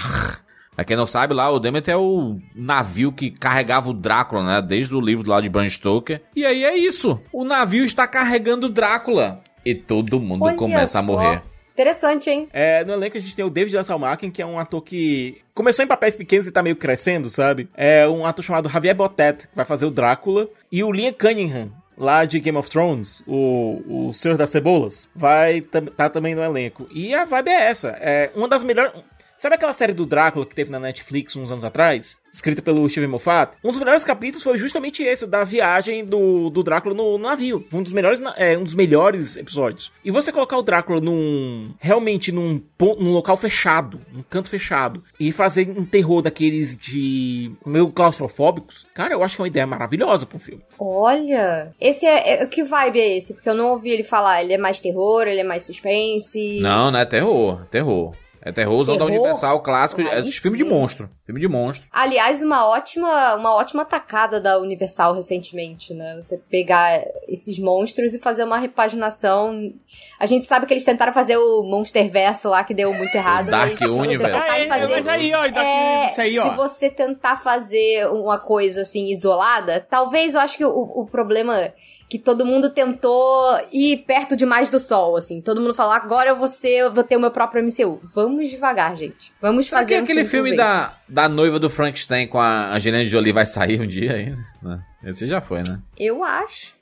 Pra 0.75 0.85
quem 0.85 0.97
não 0.97 1.07
sabe, 1.07 1.35
lá 1.35 1.51
o 1.51 1.61
Demeter 1.61 1.95
é 1.95 1.97
o 1.97 2.41
navio 2.55 3.13
que 3.13 3.31
carregava 3.31 3.91
o 3.91 3.93
Drácula, 3.93 4.43
né? 4.43 4.63
Desde 4.63 4.95
o 4.95 5.01
livro 5.01 5.29
lá 5.29 5.41
de 5.41 5.49
Bram 5.49 5.69
Stoker. 5.69 6.23
E 6.35 6.45
aí 6.45 6.65
é 6.65 6.77
isso. 6.77 7.21
O 7.33 7.45
navio 7.45 7.85
está 7.85 8.09
carregando 8.09 8.67
o 8.67 8.71
Drácula. 8.71 9.43
E 9.65 9.75
todo 9.75 10.19
mundo 10.21 10.45
Olha 10.45 10.57
começa 10.57 10.99
a 10.99 11.03
só. 11.03 11.13
morrer. 11.13 11.43
Interessante, 11.73 12.29
hein? 12.29 12.49
É, 12.53 12.85
no 12.85 12.93
elenco 12.93 13.17
a 13.17 13.21
gente 13.21 13.35
tem 13.35 13.45
o 13.45 13.49
David 13.51 13.77
Hasselmachen, 13.79 14.31
que 14.31 14.43
é 14.43 14.47
um 14.47 14.59
ator 14.59 14.83
que 14.83 15.39
começou 15.55 15.85
em 15.85 15.89
papéis 15.89 16.15
pequenos 16.15 16.47
e 16.47 16.53
tá 16.53 16.63
meio 16.63 16.77
crescendo, 16.77 17.31
sabe? 17.31 17.69
É 17.75 18.07
um 18.07 18.27
ator 18.27 18.45
chamado 18.45 18.69
Javier 18.69 18.95
Botet, 18.95 19.49
que 19.49 19.57
vai 19.57 19.65
fazer 19.65 19.87
o 19.87 19.91
Drácula. 19.91 20.49
E 20.71 20.85
o 20.85 20.93
Liam 20.93 21.13
Cunningham, 21.13 21.71
lá 21.97 22.25
de 22.27 22.39
Game 22.39 22.59
of 22.59 22.69
Thrones, 22.69 23.23
o, 23.27 24.09
o 24.09 24.13
Senhor 24.13 24.37
das 24.37 24.51
Cebolas, 24.51 25.09
vai 25.15 25.63
tam- 25.63 25.87
tá 25.87 26.11
também 26.11 26.35
no 26.35 26.43
elenco. 26.43 26.87
E 26.93 27.15
a 27.15 27.25
vibe 27.25 27.49
é 27.49 27.63
essa. 27.69 27.91
É 28.01 28.31
uma 28.35 28.49
das 28.49 28.63
melhores... 28.63 28.93
Sabe 29.41 29.55
aquela 29.55 29.73
série 29.73 29.95
do 29.95 30.05
Drácula 30.05 30.45
que 30.45 30.55
teve 30.55 30.71
na 30.71 30.79
Netflix 30.79 31.35
uns 31.35 31.51
anos 31.51 31.65
atrás? 31.65 32.19
Escrita 32.31 32.61
pelo 32.61 32.87
Steven 32.87 33.09
Moffat? 33.09 33.57
Um 33.65 33.71
dos 33.71 33.79
melhores 33.79 34.05
capítulos 34.05 34.43
foi 34.43 34.59
justamente 34.59 35.03
esse, 35.03 35.25
o 35.25 35.27
da 35.27 35.45
viagem 35.45 36.05
do, 36.05 36.51
do 36.51 36.63
Drácula 36.63 36.95
no 36.95 37.17
navio. 37.17 37.65
Foi 37.71 37.81
Um 37.81 37.83
dos 37.83 37.95
melhores, 37.95 38.21
é, 38.37 38.59
um 38.59 38.65
dos 38.65 38.75
melhores 38.75 39.39
episódios. 39.39 39.91
E 40.05 40.11
você 40.11 40.31
colocar 40.31 40.59
o 40.59 40.63
Drácula 40.63 41.01
num. 41.01 41.73
realmente 41.81 42.31
num, 42.31 42.63
num 42.99 43.13
local 43.13 43.35
fechado, 43.39 43.99
num 44.13 44.23
canto 44.23 44.51
fechado, 44.51 45.03
e 45.19 45.33
fazer 45.33 45.71
um 45.71 45.87
terror 45.87 46.21
daqueles 46.21 46.77
de. 46.77 47.51
meio 47.65 47.91
claustrofóbicos, 47.91 48.87
cara, 48.93 49.15
eu 49.15 49.23
acho 49.23 49.37
que 49.37 49.41
é 49.41 49.45
uma 49.45 49.49
ideia 49.49 49.67
maravilhosa 49.67 50.27
pro 50.27 50.39
filme. 50.39 50.63
Olha. 50.79 51.73
Esse 51.81 52.05
é, 52.05 52.43
é- 52.43 52.47
Que 52.47 52.63
vibe 52.63 53.01
é 53.01 53.17
esse? 53.17 53.33
Porque 53.33 53.49
eu 53.49 53.55
não 53.55 53.71
ouvi 53.71 53.89
ele 53.89 54.05
falar. 54.05 54.43
Ele 54.45 54.53
é 54.53 54.59
mais 54.59 54.81
terror, 54.81 55.23
ele 55.27 55.41
é 55.41 55.45
mais 55.45 55.65
suspense. 55.65 56.61
Não, 56.61 56.91
não 56.91 56.99
é 57.01 57.07
terror. 57.07 57.65
Terror. 57.71 58.15
É 58.43 58.51
terrorzão 58.51 58.97
da 58.97 59.05
Terror? 59.05 59.19
Universal 59.21 59.61
clássico. 59.61 60.01
É 60.01 60.23
filme 60.25 60.57
de 60.57 60.65
monstro. 60.65 61.11
Filme 61.27 61.41
de 61.41 61.47
monstro. 61.49 61.87
Aliás, 61.93 62.41
uma 62.43 62.67
ótima, 62.67 63.35
uma 63.35 63.55
ótima 63.55 63.85
tacada 63.85 64.41
da 64.41 64.59
Universal 64.59 65.15
recentemente, 65.15 65.93
né? 65.93 66.17
Você 66.21 66.39
pegar 66.51 67.05
esses 67.29 67.59
monstros 67.59 68.15
e 68.15 68.19
fazer 68.19 68.45
uma 68.45 68.59
repaginação. 68.59 69.73
A 70.19 70.27
gente 70.27 70.45
sabe 70.47 70.67
que 70.67 70.73
eles 70.73 70.85
tentaram 70.85 71.13
fazer 71.13 71.37
o 71.37 71.63
Monster 71.63 72.11
Verso 72.11 72.49
lá, 72.49 72.65
que 72.65 72.73
deu 72.75 72.93
muito 72.95 73.15
errado. 73.15 73.51
Dark 73.51 73.71
mas 73.71 73.79
se 73.79 73.87
você 73.87 74.01
Universe. 74.01 74.33
tentar 74.33 74.59
É, 74.59 74.67
fazer- 74.67 74.93
mas 74.95 75.07
aí, 75.07 75.35
ó, 75.35 75.43
daqui, 75.43 75.59
É, 75.59 76.07
isso 76.07 76.21
aí, 76.21 76.39
ó. 76.39 76.51
se 76.51 76.57
você 76.57 76.91
tentar 76.91 77.43
fazer 77.43 78.07
uma 78.09 78.39
coisa 78.39 78.81
assim 78.83 79.07
isolada, 79.07 79.87
talvez 79.89 80.35
eu 80.35 80.41
acho 80.41 80.57
que 80.57 80.65
o, 80.65 80.71
o 80.71 81.07
problema 81.07 81.73
que 82.11 82.19
todo 82.19 82.45
mundo 82.45 82.71
tentou 82.71 83.57
ir 83.73 83.99
perto 83.99 84.35
demais 84.37 84.69
do 84.69 84.81
sol, 84.81 85.17
assim. 85.17 85.41
Todo 85.41 85.61
mundo 85.61 85.73
falou, 85.73 85.93
agora 85.93 86.31
eu 86.31 86.35
vou 86.37 86.49
ser, 86.49 86.81
eu 86.81 86.93
vou 86.93 87.05
ter 87.05 87.17
o 87.17 87.21
meu 87.21 87.31
próprio 87.31 87.63
MCU. 87.63 88.01
Vamos 88.03 88.51
devagar, 88.51 88.97
gente. 88.97 89.33
Vamos 89.41 89.67
Será 89.67 89.83
fazer 89.83 89.95
que 89.95 90.01
um 90.01 90.03
aquele 90.03 90.25
filme 90.25 90.51
vez. 90.51 90.59
da, 90.59 90.93
da 91.09 91.29
noiva 91.29 91.61
do 91.61 91.71
Frankenstein 91.71 92.27
com 92.27 92.41
a 92.41 92.75
Angelina 92.75 93.05
Jolie 93.07 93.33
vai 93.33 93.47
sair 93.47 93.81
um 93.81 93.87
dia 93.87 94.15
ainda? 94.15 94.45
Né? 94.61 94.81
Esse 95.05 95.29
já 95.29 95.41
foi, 95.41 95.59
né? 95.59 95.81
Eu 95.97 96.25
acho. 96.25 96.75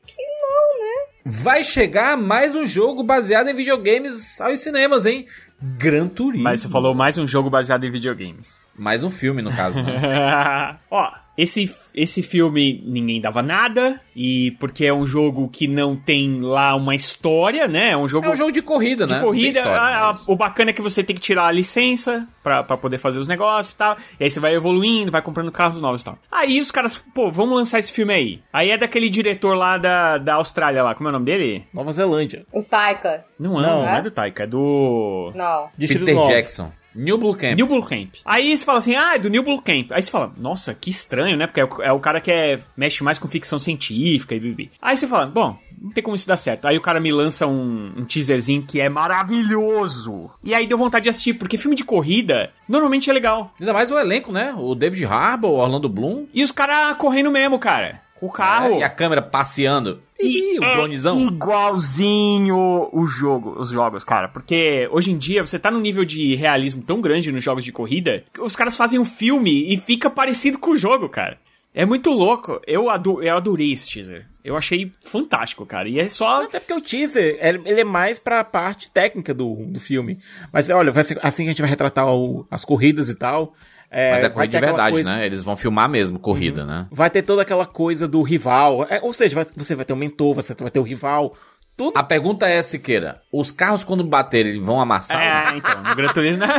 Vai 1.31 1.63
chegar 1.63 2.17
mais 2.17 2.55
um 2.55 2.65
jogo 2.65 3.03
baseado 3.03 3.49
em 3.49 3.55
videogames 3.55 4.41
aos 4.41 4.61
cinemas, 4.61 5.05
hein? 5.05 5.27
Gran 5.61 6.09
Turismo. 6.09 6.43
Mas 6.43 6.61
você 6.61 6.71
falou 6.71 6.95
mais 6.95 7.19
um 7.19 7.27
jogo 7.27 7.51
baseado 7.51 7.85
em 7.85 7.91
videogames. 7.91 8.59
Mais 8.79 9.03
um 9.05 9.11
filme, 9.11 9.43
no 9.43 9.51
caso, 9.55 9.83
né? 9.83 10.77
Ó, 10.91 11.11
esse, 11.37 11.73
esse 11.95 12.21
filme 12.23 12.83
ninguém 12.85 13.21
dava 13.21 13.43
nada, 13.43 14.01
e 14.15 14.53
porque 14.59 14.85
é 14.85 14.93
um 14.93 15.07
jogo 15.07 15.49
que 15.49 15.69
não 15.69 15.95
tem 15.95 16.41
lá 16.41 16.75
uma 16.75 16.95
história, 16.97 17.69
né? 17.69 17.91
É 17.91 17.97
um 17.97 18.09
jogo 18.09 18.27
É 18.27 18.31
um 18.31 18.37
jogo 18.37 18.51
de 18.51 18.61
corrida, 18.63 19.07
de 19.07 19.15
né? 19.15 19.21
corrida. 19.21 19.61
Não 19.61 19.67
tem 19.67 19.73
história, 19.73 19.97
a- 19.97 20.09
a- 20.09 20.13
mas- 20.15 20.25
o 20.27 20.35
bacana 20.37 20.71
é 20.71 20.73
que 20.73 20.83
você 20.83 21.03
tem 21.05 21.15
que 21.15 21.23
tirar 21.23 21.47
a 21.47 21.53
licença 21.53 22.27
pra, 22.43 22.65
pra 22.65 22.77
poder 22.77 22.99
fazer 22.99 23.21
os 23.21 23.29
negócios 23.29 23.73
e 23.75 23.79
tal. 23.79 23.97
E 24.19 24.25
aí 24.25 24.31
você 24.31 24.41
vai 24.41 24.53
evoluindo, 24.55 25.13
vai 25.13 25.23
comprando 25.23 25.53
carros 25.53 25.81
novos 25.81 26.03
e 26.03 26.05
tal. 26.05 26.19
Aí 26.31 26.61
os 26.61 26.73
caras, 26.73 26.99
pô, 27.15 27.31
vamos 27.31 27.57
lançar 27.57 27.79
esse 27.79 27.93
filme 27.93 28.13
aí. 28.13 28.43
Aí 28.53 28.71
é 28.71 28.77
daquele 28.79 29.09
diretor 29.09 29.55
lá 29.57 29.79
da, 29.79 30.19
da 30.19 30.35
Austrália 30.35 30.83
lá, 30.83 30.95
como 30.95 31.09
é 31.09 31.11
o 31.11 31.13
nome 31.13 31.27
dele? 31.27 31.65
Nova 31.73 31.93
Zelândia. 31.93 32.45
O 32.53 32.65
Taika. 32.65 33.25
Não, 33.39 33.61
é, 33.61 33.63
Não, 33.63 33.83
não, 33.83 33.89
é 33.89 33.99
é? 33.99 34.03
do 34.03 34.11
Taika, 34.11 34.43
é 34.43 34.47
do. 34.47 35.31
Não. 35.37 35.69
Peter 35.79 36.15
9. 36.15 36.33
Jackson. 36.33 36.73
New 36.99 37.17
Blue 37.17 37.37
Camp. 37.37 37.57
New 37.57 37.67
Blue 37.67 37.83
Camp. 37.83 38.09
Aí 38.25 38.57
você 38.57 38.65
fala 38.65 38.79
assim, 38.79 38.97
ah, 38.97 39.15
é 39.15 39.19
do 39.19 39.31
New 39.31 39.45
Blue 39.45 39.63
Camp. 39.63 39.93
Aí 39.93 40.03
você 40.03 40.11
fala, 40.11 40.33
nossa, 40.37 40.75
que 40.75 40.91
estranho, 40.91 41.37
né? 41.37 41.47
Porque 41.47 41.61
é 41.61 41.65
o, 41.65 41.83
é 41.83 41.93
o 41.93 42.01
cara 42.01 42.21
que 42.21 42.31
é, 42.31 42.59
mexe 42.77 43.05
mais 43.05 43.19
com 43.19 43.29
ficção 43.29 43.59
científica 43.59 44.35
e 44.35 44.41
bibi. 44.41 44.73
Aí 44.83 44.97
você 44.97 45.07
fala, 45.07 45.27
bom, 45.27 45.57
não 45.81 45.91
tem 45.91 46.03
como 46.03 46.17
isso 46.17 46.27
dar 46.27 46.37
certo. 46.37 46.67
Aí 46.67 46.77
o 46.77 46.81
cara 46.81 46.99
me 46.99 47.13
lança 47.13 47.47
um, 47.47 47.93
um 47.97 48.05
teaserzinho 48.05 48.63
que 48.63 48.81
é 48.81 48.89
maravilhoso. 48.89 50.29
E 50.43 50.53
aí 50.53 50.67
deu 50.67 50.77
vontade 50.77 51.05
de 51.05 51.11
assistir, 51.11 51.35
porque 51.35 51.57
filme 51.57 51.77
de 51.77 51.85
corrida 51.85 52.51
normalmente 52.69 53.09
é 53.09 53.13
legal. 53.13 53.55
Ainda 53.61 53.73
mais 53.73 53.91
o 53.91 53.99
elenco, 53.99 54.33
né? 54.33 54.53
O 54.57 54.75
David 54.75 55.05
Harbour, 55.05 55.51
o 55.51 55.59
Orlando 55.59 55.89
Bloom. 55.89 56.27
E 56.35 56.43
os 56.43 56.51
caras 56.51 56.97
correndo 56.97 57.31
mesmo, 57.31 57.59
cara. 57.59 58.03
Com 58.21 58.27
o 58.27 58.31
carro. 58.33 58.75
É, 58.75 58.79
e 58.81 58.83
a 58.83 58.91
câmera 58.91 59.23
passeando. 59.23 60.01
Ih, 60.21 60.59
o 60.59 60.65
é 60.65 60.75
dronezão. 60.75 61.17
igualzinho 61.19 62.89
o 62.93 63.07
jogo, 63.07 63.55
os 63.59 63.71
jogos, 63.71 64.05
cara. 64.05 64.29
Porque 64.29 64.89
hoje 64.91 65.11
em 65.13 65.17
dia 65.19 65.45
você 65.45 65.59
tá 65.59 65.71
num 65.71 65.81
nível 65.81 66.05
de 66.05 66.35
realismo 66.35 66.83
tão 66.83 67.01
grande 67.01 67.31
nos 67.33 67.43
jogos 67.45 67.65
de 67.65 67.73
corrida 67.73 68.25
que 68.33 68.41
os 68.41 68.57
caras 68.57 68.77
fazem 68.77 68.99
um 68.99 69.05
filme 69.05 69.73
e 69.73 69.77
fica 69.77 70.11
parecido 70.11 70.59
com 70.59 70.71
o 70.73 70.77
jogo, 70.77 71.09
cara. 71.09 71.39
É 71.75 71.85
muito 71.87 72.11
louco. 72.11 72.61
Eu, 72.67 72.91
ado 72.91 73.23
eu 73.23 73.37
adorei 73.37 73.73
esse 73.73 73.89
teaser. 73.89 74.27
Eu 74.45 74.57
achei 74.57 74.91
fantástico, 75.05 75.65
cara. 75.67 75.89
E 75.89 76.01
é 76.01 76.09
só. 76.09 76.43
Até 76.43 76.59
porque 76.59 76.73
o 76.75 76.81
teaser, 76.81 77.39
ele 77.41 77.61
ele 77.67 77.81
é 77.83 77.85
mais 77.85 78.19
pra 78.19 78.43
parte 78.43 78.91
técnica 78.91 79.33
do, 79.35 79.55
do 79.67 79.79
filme. 79.79 80.19
Mas 80.53 80.71
olha, 80.71 80.91
vai 80.91 81.05
ser 81.05 81.19
assim 81.23 81.45
que 81.45 81.51
a 81.51 81.53
gente 81.53 81.61
vai 81.61 81.71
retratar 81.71 82.09
o- 82.13 82.47
as 82.51 82.65
corridas 82.65 83.09
e 83.09 83.15
tal. 83.15 83.55
É, 83.91 84.13
Mas 84.13 84.25
é 84.25 84.29
corrida 84.29 84.59
de 84.59 84.67
verdade, 84.67 84.93
coisa- 84.93 85.17
né? 85.17 85.25
Eles 85.27 85.43
vão 85.43 85.57
filmar 85.57 85.89
mesmo 85.89 86.19
corrida, 86.19 86.65
né? 86.67 86.87
Vai 86.91 87.09
ter 87.09 87.23
toda 87.23 87.41
aquela 87.43 87.65
coisa 87.65 88.07
do 88.07 88.23
rival. 88.23 88.87
É, 88.91 89.01
ou 89.03 89.13
seja, 89.15 89.35
vai- 89.35 89.47
você 89.57 89.75
vai 89.75 89.85
ter 89.85 89.93
um 89.95 89.97
mentor, 89.97 90.35
você 90.35 90.55
vai 90.55 90.71
ter 90.71 90.79
o 90.79 90.83
rival. 90.83 91.35
Tudo. 91.77 91.97
A 91.97 92.03
pergunta 92.03 92.47
é, 92.49 92.61
Siqueira, 92.61 93.23
os 93.33 93.51
carros 93.53 93.85
quando 93.85 94.03
baterem, 94.05 94.53
eles 94.53 94.63
vão 94.63 94.81
amassar? 94.81 95.21
É, 95.55 95.57
então, 95.57 95.81
no 95.83 95.95
Gran 95.95 96.09
Turismo. 96.13 96.43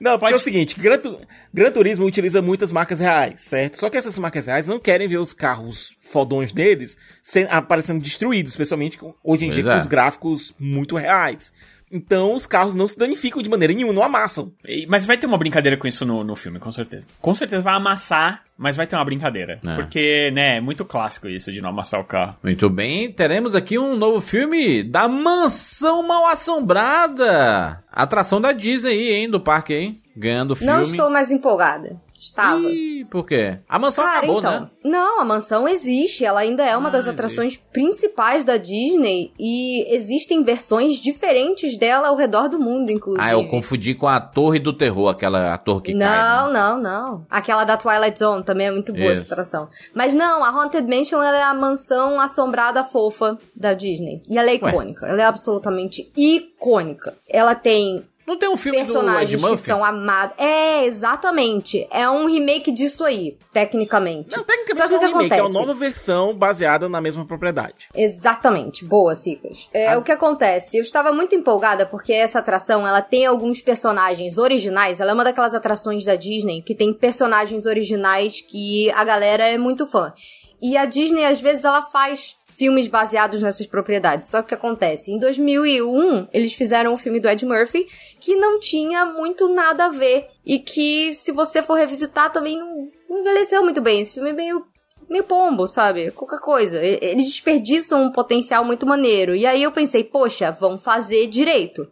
Não, 0.00 0.12
porque 0.12 0.26
Pode- 0.26 0.34
é 0.34 0.36
o 0.36 0.38
seguinte, 0.38 0.78
Gran, 0.78 0.96
Tu- 0.98 1.18
Gran 1.52 1.72
Turismo 1.72 2.06
utiliza 2.06 2.40
muitas 2.40 2.70
marcas 2.70 3.00
reais, 3.00 3.40
certo? 3.42 3.76
Só 3.80 3.90
que 3.90 3.96
essas 3.96 4.16
marcas 4.16 4.46
reais 4.46 4.66
não 4.68 4.78
querem 4.78 5.08
ver 5.08 5.18
os 5.18 5.32
carros 5.32 5.92
fodões 6.00 6.52
deles 6.52 6.96
sem- 7.20 7.48
aparecendo 7.50 8.00
destruídos, 8.00 8.52
especialmente 8.52 8.96
com- 8.96 9.12
hoje 9.24 9.44
em 9.44 9.48
Pois 9.48 9.60
dia 9.64 9.72
é. 9.72 9.74
com 9.74 9.80
os 9.80 9.86
gráficos 9.86 10.54
muito 10.58 10.96
reais. 10.96 11.52
Então 11.90 12.34
os 12.34 12.46
carros 12.46 12.74
não 12.74 12.86
se 12.86 12.98
danificam 12.98 13.40
de 13.42 13.48
maneira 13.48 13.72
nenhuma, 13.72 13.92
não 13.92 14.02
amassam. 14.02 14.52
E- 14.66 14.86
Mas 14.86 15.06
vai 15.06 15.16
ter 15.16 15.26
uma 15.26 15.38
brincadeira 15.38 15.76
com 15.76 15.86
isso 15.86 16.04
no, 16.04 16.22
no 16.22 16.36
filme, 16.36 16.58
com 16.58 16.70
certeza. 16.70 17.06
Com 17.20 17.34
certeza 17.34 17.62
vai 17.62 17.74
amassar, 17.74 18.42
mas 18.56 18.76
vai 18.76 18.86
ter 18.86 18.96
uma 18.96 19.04
brincadeira. 19.04 19.58
É. 19.64 19.74
Porque, 19.74 20.30
né, 20.34 20.56
é 20.56 20.60
muito 20.60 20.84
clássico 20.84 21.28
isso 21.28 21.50
de 21.52 21.60
não 21.62 21.70
amassar 21.70 22.00
o 22.00 22.04
carro. 22.04 22.36
Muito 22.42 22.68
bem, 22.68 23.10
teremos 23.10 23.54
aqui 23.54 23.78
um 23.78 23.96
novo 23.96 24.20
filme 24.20 24.82
da 24.82 25.08
Mansão 25.08 26.02
Mal 26.02 26.26
Assombrada. 26.26 27.82
Atração 27.90 28.40
da 28.40 28.52
Disney 28.52 28.90
aí, 28.92 29.10
hein, 29.14 29.30
do 29.30 29.40
parque, 29.40 29.74
hein? 29.74 29.98
Ganhando 30.16 30.54
filme. 30.56 30.72
Não 30.72 30.82
estou 30.82 31.10
mais 31.10 31.30
empolgada. 31.30 31.96
Estava. 32.18 32.58
Ih, 32.60 33.04
por 33.08 33.24
quê? 33.24 33.58
A 33.68 33.78
mansão 33.78 34.02
Cara, 34.04 34.18
acabou, 34.18 34.38
então. 34.40 34.60
né? 34.62 34.70
Não, 34.84 35.20
a 35.20 35.24
mansão 35.24 35.68
existe. 35.68 36.24
Ela 36.24 36.40
ainda 36.40 36.64
é 36.64 36.76
uma 36.76 36.88
Ah, 36.88 36.92
das 36.92 37.06
atrações 37.06 37.56
principais 37.72 38.44
da 38.44 38.56
Disney. 38.56 39.32
E 39.38 39.94
existem 39.94 40.42
versões 40.42 40.96
diferentes 40.96 41.78
dela 41.78 42.08
ao 42.08 42.16
redor 42.16 42.48
do 42.48 42.58
mundo, 42.58 42.90
inclusive. 42.90 43.24
Ah, 43.24 43.32
eu 43.32 43.46
confundi 43.46 43.94
com 43.94 44.08
a 44.08 44.20
Torre 44.20 44.58
do 44.58 44.72
Terror, 44.72 45.08
aquela 45.08 45.54
a 45.54 45.58
torre 45.58 45.82
que 45.82 45.94
não, 45.94 46.06
cai. 46.06 46.46
né? 46.46 46.52
não, 46.52 46.80
não. 46.80 47.26
Aquela 47.30 47.62
da 47.64 47.76
Twilight 47.76 48.18
Zone 48.18 48.42
também 48.42 48.66
é 48.66 48.70
muito 48.72 48.92
boa 48.92 49.12
Isso. 49.12 49.20
essa 49.22 49.32
atração. 49.32 49.68
Mas 49.94 50.12
não, 50.12 50.42
a 50.42 50.48
Haunted 50.48 50.88
Mansion 50.88 51.22
é 51.22 51.42
a 51.42 51.54
mansão 51.54 52.20
assombrada 52.20 52.82
fofa 52.82 53.38
da 53.54 53.72
Disney. 53.74 54.22
E 54.28 54.36
ela 54.36 54.50
é 54.50 54.54
icônica. 54.54 55.06
Ela 55.06 55.22
é 55.22 55.24
absolutamente 55.24 56.10
icônica. 56.16 57.14
Ela 57.28 57.54
tem 57.54 58.04
Não 58.28 58.36
tem 58.38 58.48
um 58.48 58.56
filme 58.56 58.78
do 58.78 58.82
Ed 58.82 58.92
personagens 58.92 59.42
que 59.42 59.48
Murphy? 59.48 59.64
são 59.66 59.82
amados. 59.84 60.34
É, 60.38 60.84
exatamente. 60.84 61.88
É 61.90 62.08
um 62.08 62.26
remake 62.26 62.70
disso 62.70 63.04
aí, 63.04 63.36
tecnicamente. 63.52 64.36
Não, 64.36 64.44
tecnicamente 64.44 64.76
Só 64.76 64.86
que 64.86 64.94
é 64.94 64.96
o 64.96 65.00
que 65.00 65.06
um 65.06 65.08
remake, 65.18 65.32
é 65.32 65.38
acontece? 65.38 65.56
uma 65.56 65.66
nova 65.66 65.74
versão 65.78 66.34
baseada 66.34 66.88
na 66.88 67.00
mesma 67.00 67.24
propriedade. 67.26 67.88
Exatamente. 67.94 68.84
Boa, 68.84 69.14
Cicas. 69.14 69.68
É, 69.72 69.88
Ah. 69.88 69.98
O 69.98 70.02
que 70.02 70.12
acontece? 70.12 70.76
Eu 70.76 70.82
estava 70.82 71.10
muito 71.12 71.34
empolgada 71.34 71.86
porque 71.86 72.12
essa 72.12 72.38
atração, 72.38 72.86
ela 72.86 73.00
tem 73.00 73.24
alguns 73.26 73.60
personagens 73.62 74.36
originais. 74.38 75.00
Ela 75.00 75.12
é 75.12 75.14
uma 75.14 75.24
daquelas 75.24 75.54
atrações 75.54 76.04
da 76.04 76.14
Disney 76.14 76.60
que 76.62 76.74
tem 76.74 76.92
personagens 76.92 77.64
originais 77.64 78.42
que 78.42 78.90
a 78.92 79.04
galera 79.04 79.48
é 79.48 79.56
muito 79.56 79.86
fã. 79.86 80.12
E 80.60 80.76
a 80.76 80.84
Disney, 80.84 81.24
às 81.24 81.40
vezes, 81.40 81.64
ela 81.64 81.82
faz 81.82 82.34
filmes 82.58 82.88
baseados 82.88 83.40
nessas 83.40 83.66
propriedades. 83.66 84.28
Só 84.28 84.40
que 84.40 84.46
o 84.46 84.48
que 84.48 84.54
acontece? 84.54 85.12
Em 85.12 85.18
2001, 85.18 86.26
eles 86.32 86.52
fizeram 86.54 86.92
o 86.92 86.98
filme 86.98 87.20
do 87.20 87.28
Ed 87.28 87.46
Murphy 87.46 87.86
que 88.18 88.34
não 88.34 88.58
tinha 88.58 89.06
muito 89.06 89.48
nada 89.48 89.86
a 89.86 89.88
ver. 89.88 90.26
E 90.44 90.58
que, 90.58 91.14
se 91.14 91.30
você 91.30 91.62
for 91.62 91.74
revisitar, 91.74 92.32
também 92.32 92.58
não, 92.58 92.90
envelheceu 93.08 93.62
muito 93.62 93.80
bem. 93.80 94.00
Esse 94.00 94.14
filme 94.14 94.30
é 94.30 94.34
meio 94.34 94.66
meio 95.08 95.24
pombo, 95.24 95.66
sabe? 95.66 96.10
Qualquer 96.10 96.40
coisa. 96.40 96.84
Eles 96.84 97.28
desperdiçam 97.28 98.02
um 98.02 98.12
potencial 98.12 98.62
muito 98.62 98.84
maneiro. 98.84 99.34
E 99.34 99.46
aí 99.46 99.62
eu 99.62 99.72
pensei, 99.72 100.04
poxa, 100.04 100.50
vão 100.50 100.76
fazer 100.76 101.26
direito. 101.28 101.88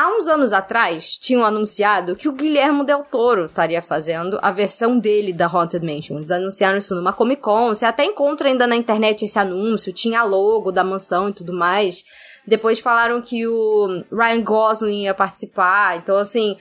Há 0.00 0.10
uns 0.10 0.28
anos 0.28 0.52
atrás, 0.52 1.18
tinham 1.18 1.44
anunciado 1.44 2.14
que 2.14 2.28
o 2.28 2.32
Guilhermo 2.32 2.84
Del 2.84 3.02
Toro 3.02 3.46
estaria 3.46 3.82
fazendo 3.82 4.38
a 4.40 4.52
versão 4.52 4.96
dele 4.96 5.32
da 5.32 5.48
Haunted 5.48 5.84
Mansion. 5.84 6.18
Eles 6.18 6.30
anunciaram 6.30 6.78
isso 6.78 6.94
numa 6.94 7.12
Comic 7.12 7.42
Con. 7.42 7.66
Você 7.74 7.84
até 7.84 8.04
encontra 8.04 8.48
ainda 8.48 8.64
na 8.64 8.76
internet 8.76 9.24
esse 9.24 9.36
anúncio. 9.40 9.92
Tinha 9.92 10.22
logo 10.22 10.70
da 10.70 10.84
mansão 10.84 11.30
e 11.30 11.32
tudo 11.32 11.52
mais. 11.52 12.04
Depois 12.46 12.78
falaram 12.78 13.20
que 13.20 13.44
o 13.44 14.04
Ryan 14.12 14.40
Gosling 14.40 15.02
ia 15.02 15.14
participar. 15.14 15.96
Então, 15.96 16.16
assim, 16.16 16.56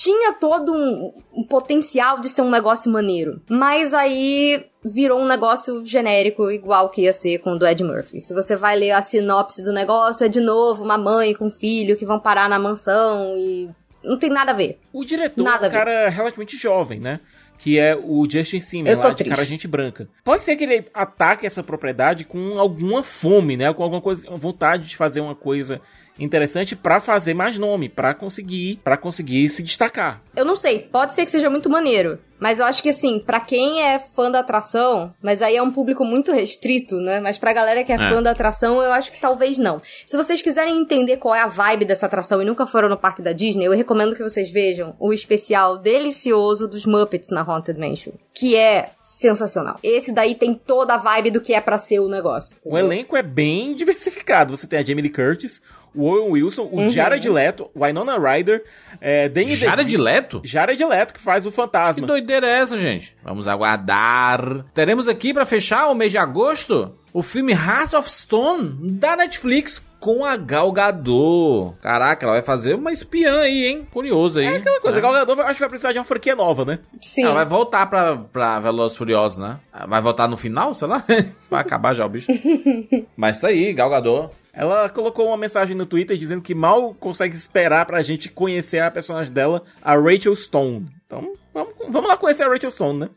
tinha 0.00 0.32
todo 0.32 0.72
um, 0.72 1.12
um 1.30 1.44
potencial 1.44 2.20
de 2.20 2.30
ser 2.30 2.40
um 2.40 2.48
negócio 2.50 2.90
maneiro. 2.90 3.42
Mas 3.50 3.92
aí 3.92 4.64
virou 4.82 5.20
um 5.20 5.26
negócio 5.26 5.84
genérico, 5.84 6.50
igual 6.50 6.88
que 6.88 7.02
ia 7.02 7.12
ser 7.12 7.38
com 7.40 7.52
o 7.52 7.58
do 7.58 7.66
Ed 7.66 7.84
Murphy. 7.84 8.18
Se 8.18 8.32
você 8.32 8.56
vai 8.56 8.78
ler 8.78 8.92
a 8.92 9.02
sinopse 9.02 9.62
do 9.62 9.74
negócio, 9.74 10.24
é 10.24 10.28
de 10.28 10.40
novo 10.40 10.82
uma 10.82 10.96
mãe 10.96 11.34
com 11.34 11.48
um 11.48 11.50
filho 11.50 11.98
que 11.98 12.06
vão 12.06 12.18
parar 12.18 12.48
na 12.48 12.58
mansão 12.58 13.34
e. 13.36 13.68
Não 14.02 14.18
tem 14.18 14.30
nada 14.30 14.52
a 14.52 14.54
ver. 14.54 14.80
O 14.90 15.04
diretor 15.04 15.44
Nada 15.44 15.66
é 15.66 15.68
um 15.68 15.70
ver. 15.70 15.76
cara 15.76 16.08
relativamente 16.08 16.56
jovem, 16.56 16.98
né? 16.98 17.20
Que 17.58 17.78
é 17.78 17.94
o 17.94 18.26
Justin 18.26 18.84
tô 18.96 19.02
lá 19.02 19.10
de 19.10 19.16
triste. 19.16 19.28
Cara 19.28 19.44
Gente 19.44 19.68
Branca. 19.68 20.08
Pode 20.24 20.42
ser 20.42 20.56
que 20.56 20.64
ele 20.64 20.86
ataque 20.94 21.44
essa 21.44 21.62
propriedade 21.62 22.24
com 22.24 22.58
alguma 22.58 23.02
fome, 23.02 23.58
né? 23.58 23.70
Com 23.74 23.82
alguma 23.82 24.00
coisa, 24.00 24.22
vontade 24.30 24.88
de 24.88 24.96
fazer 24.96 25.20
uma 25.20 25.34
coisa 25.34 25.82
interessante 26.20 26.76
pra 26.76 27.00
fazer 27.00 27.34
mais 27.34 27.56
nome, 27.56 27.88
pra 27.88 28.14
conseguir, 28.14 28.80
para 28.84 28.96
conseguir 28.96 29.48
se 29.48 29.62
destacar. 29.62 30.22
Eu 30.36 30.44
não 30.44 30.56
sei, 30.56 30.80
pode 30.80 31.14
ser 31.14 31.24
que 31.24 31.30
seja 31.30 31.50
muito 31.50 31.68
maneiro. 31.68 32.18
Mas 32.38 32.58
eu 32.58 32.64
acho 32.64 32.82
que 32.82 32.88
assim, 32.88 33.18
pra 33.18 33.38
quem 33.38 33.82
é 33.82 33.98
fã 33.98 34.30
da 34.30 34.40
atração, 34.40 35.12
mas 35.22 35.42
aí 35.42 35.56
é 35.56 35.62
um 35.62 35.70
público 35.70 36.06
muito 36.06 36.32
restrito, 36.32 36.96
né? 36.96 37.20
Mas 37.20 37.36
pra 37.36 37.52
galera 37.52 37.84
que 37.84 37.92
é, 37.92 37.96
É. 37.96 37.98
fã 38.10 38.22
da 38.22 38.30
atração, 38.30 38.80
eu 38.82 38.90
acho 38.94 39.12
que 39.12 39.20
talvez 39.20 39.58
não. 39.58 39.82
Se 40.06 40.16
vocês 40.16 40.40
quiserem 40.40 40.78
entender 40.80 41.18
qual 41.18 41.34
é 41.34 41.40
a 41.40 41.46
vibe 41.46 41.84
dessa 41.84 42.06
atração 42.06 42.40
e 42.40 42.44
nunca 42.46 42.66
foram 42.66 42.88
no 42.88 42.96
parque 42.96 43.20
da 43.20 43.32
Disney, 43.32 43.66
eu 43.66 43.72
recomendo 43.72 44.16
que 44.16 44.22
vocês 44.22 44.50
vejam 44.50 44.96
o 44.98 45.12
especial 45.12 45.76
delicioso 45.76 46.66
dos 46.66 46.86
Muppets 46.86 47.28
na 47.28 47.42
Haunted 47.42 47.78
Mansion, 47.78 48.14
que 48.32 48.56
é 48.56 48.88
sensacional. 49.04 49.76
Esse 49.82 50.10
daí 50.10 50.34
tem 50.34 50.54
toda 50.54 50.94
a 50.94 50.96
vibe 50.96 51.32
do 51.32 51.42
que 51.42 51.52
é 51.52 51.60
pra 51.60 51.76
ser 51.76 52.00
o 52.00 52.08
negócio. 52.08 52.56
O 52.64 52.68
entendeu? 52.70 52.86
elenco 52.86 53.16
é 53.18 53.22
bem 53.22 53.74
diversificado. 53.74 54.56
Você 54.56 54.66
tem 54.66 54.78
a 54.78 54.82
Jamie 54.82 55.02
Lee 55.02 55.12
Curtis, 55.12 55.60
o 55.94 56.04
Owen 56.04 56.30
Wilson, 56.32 56.62
o 56.70 56.80
Uhum. 56.80 56.90
Jared 56.90 57.28
Leto, 57.28 57.70
o 57.74 57.84
Winona 57.84 58.16
Ryder, 58.18 58.62
é, 59.00 59.28
Danny 59.28 59.54
Jared 59.56 59.84
DeVito- 59.84 60.02
Leto? 60.02 60.40
Jared 60.44 60.84
Leto, 60.84 61.14
que 61.14 61.20
faz 61.20 61.46
o 61.46 61.50
Que 61.50 61.56
fantasma. 61.56 62.06
doideira 62.06 62.46
é 62.46 62.58
essa, 62.60 62.78
gente? 62.78 63.16
Vamos 63.22 63.48
aguardar. 63.48 64.64
Teremos 64.74 65.08
aqui 65.08 65.32
pra 65.34 65.44
fechar 65.44 65.88
o 65.88 65.94
mês 65.94 66.12
de 66.12 66.18
agosto 66.18 66.92
o 67.12 67.22
filme 67.22 67.52
Heart 67.52 67.94
of 67.94 68.10
Stone 68.10 68.92
da 68.92 69.16
Netflix 69.16 69.82
com 70.00 70.24
a 70.24 70.34
Gal 70.36 70.72
Gadot. 70.72 71.76
Caraca, 71.82 72.24
ela 72.24 72.32
vai 72.32 72.42
fazer 72.42 72.74
uma 72.74 72.90
espiã 72.90 73.40
aí, 73.40 73.66
hein? 73.66 73.86
Curioso 73.92 74.40
aí. 74.40 74.46
É 74.46 74.56
aquela 74.56 74.80
coisa, 74.80 74.98
É. 74.98 75.00
Gal 75.00 75.12
Gadot 75.12 75.40
acho 75.42 75.54
que 75.54 75.60
vai 75.60 75.68
precisar 75.68 75.92
de 75.92 75.98
uma 75.98 76.04
franquia 76.04 76.34
nova, 76.34 76.64
né? 76.64 76.78
Sim. 77.00 77.24
Ela 77.24 77.34
vai 77.34 77.44
voltar 77.46 77.86
pra, 77.86 78.16
pra 78.16 78.58
Velozes 78.58 78.96
Furiosos, 78.96 79.38
né? 79.38 79.58
Vai 79.86 80.00
voltar 80.00 80.26
no 80.26 80.36
final, 80.36 80.74
sei 80.74 80.88
lá? 80.88 81.04
Vai 81.50 81.60
acabar 81.60 81.94
já 81.94 82.06
o 82.06 82.08
bicho. 82.08 82.28
Mas 83.16 83.38
tá 83.38 83.48
aí, 83.48 83.72
Gal 83.72 83.90
Gadot. 83.90 84.30
Ela 84.52 84.88
colocou 84.88 85.26
uma 85.28 85.36
mensagem 85.36 85.76
no 85.76 85.84
Twitter 85.86 86.16
dizendo 86.16 86.42
que 86.42 86.54
mal 86.54 86.94
consegue 86.94 87.36
esperar 87.36 87.84
pra 87.86 88.02
gente 88.02 88.28
conhecer 88.28 88.80
a 88.80 88.90
personagem 88.90 89.32
dela, 89.32 89.62
a 89.82 89.94
Rachel 89.96 90.34
Stone. 90.34 90.86
Então, 91.06 91.34
vamos, 91.52 91.74
vamos 91.88 92.08
lá 92.08 92.16
conhecer 92.16 92.44
a 92.44 92.48
Rachel 92.48 92.70
Stone, 92.70 92.98
né? 93.00 93.08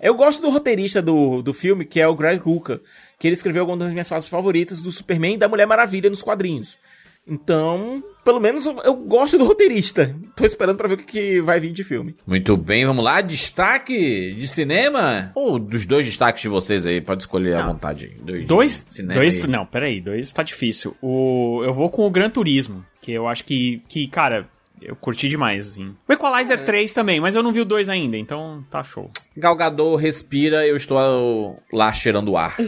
Eu 0.00 0.14
gosto 0.14 0.40
do 0.40 0.48
roteirista 0.50 1.02
do, 1.02 1.42
do 1.42 1.52
filme, 1.52 1.84
que 1.84 2.00
é 2.00 2.06
o 2.06 2.14
Greg 2.14 2.40
Rucka, 2.40 2.80
que 3.18 3.26
ele 3.26 3.34
escreveu 3.34 3.62
algumas 3.62 3.80
das 3.84 3.92
minhas 3.92 4.08
fases 4.08 4.28
favoritas 4.28 4.80
do 4.80 4.90
Superman 4.92 5.34
e 5.34 5.38
da 5.38 5.48
Mulher 5.48 5.66
Maravilha 5.66 6.08
nos 6.10 6.22
quadrinhos. 6.22 6.78
Então, 7.30 8.02
pelo 8.24 8.40
menos 8.40 8.64
eu, 8.64 8.94
gosto 8.94 9.36
do 9.36 9.44
roteirista. 9.44 10.16
Tô 10.34 10.46
esperando 10.46 10.78
pra 10.78 10.88
ver 10.88 10.94
o 10.94 10.96
que, 10.98 11.42
vai 11.42 11.60
vir 11.60 11.72
de 11.72 11.84
filme. 11.84 12.16
Muito 12.26 12.56
bem, 12.56 12.86
vamos 12.86 13.04
lá. 13.04 13.20
Destaque 13.20 14.32
de 14.32 14.48
cinema? 14.48 15.30
Ou 15.34 15.58
dos 15.58 15.84
dois 15.84 16.06
destaques 16.06 16.40
de 16.40 16.48
vocês 16.48 16.86
aí, 16.86 17.02
pode 17.02 17.24
escolher 17.24 17.56
à 17.56 17.60
Não. 17.60 17.74
vontade. 17.74 18.06
aí. 18.06 18.14
Dois, 18.22 18.46
Dois? 18.46 18.86
dois 19.14 19.44
aí. 19.44 19.50
não, 19.50 19.66
peraí, 19.66 20.00
dois 20.00 20.32
tá 20.32 20.42
difícil. 20.42 20.96
O, 21.02 21.60
eu 21.64 21.74
vou 21.74 21.90
com 21.90 22.06
o 22.06 22.10
Gran 22.10 22.30
Turismo, 22.30 22.82
que 23.02 23.12
eu 23.12 23.28
acho 23.28 23.44
que, 23.44 23.82
que 23.88 24.06
cara, 24.08 24.48
eu 24.82 24.96
curti 24.96 25.28
demais, 25.28 25.68
assim. 25.68 25.94
O 26.08 26.12
Equalizer 26.12 26.64
3 26.64 26.92
também, 26.92 27.20
mas 27.20 27.34
eu 27.34 27.42
não 27.42 27.52
vi 27.52 27.60
o 27.60 27.64
2 27.64 27.88
ainda, 27.88 28.16
então 28.16 28.64
tá 28.70 28.82
show. 28.82 29.10
Gal 29.36 29.56
Gadot 29.56 30.00
respira, 30.00 30.66
eu 30.66 30.76
estou 30.76 31.62
lá 31.72 31.92
cheirando 31.92 32.32
o 32.32 32.36
ar. 32.36 32.56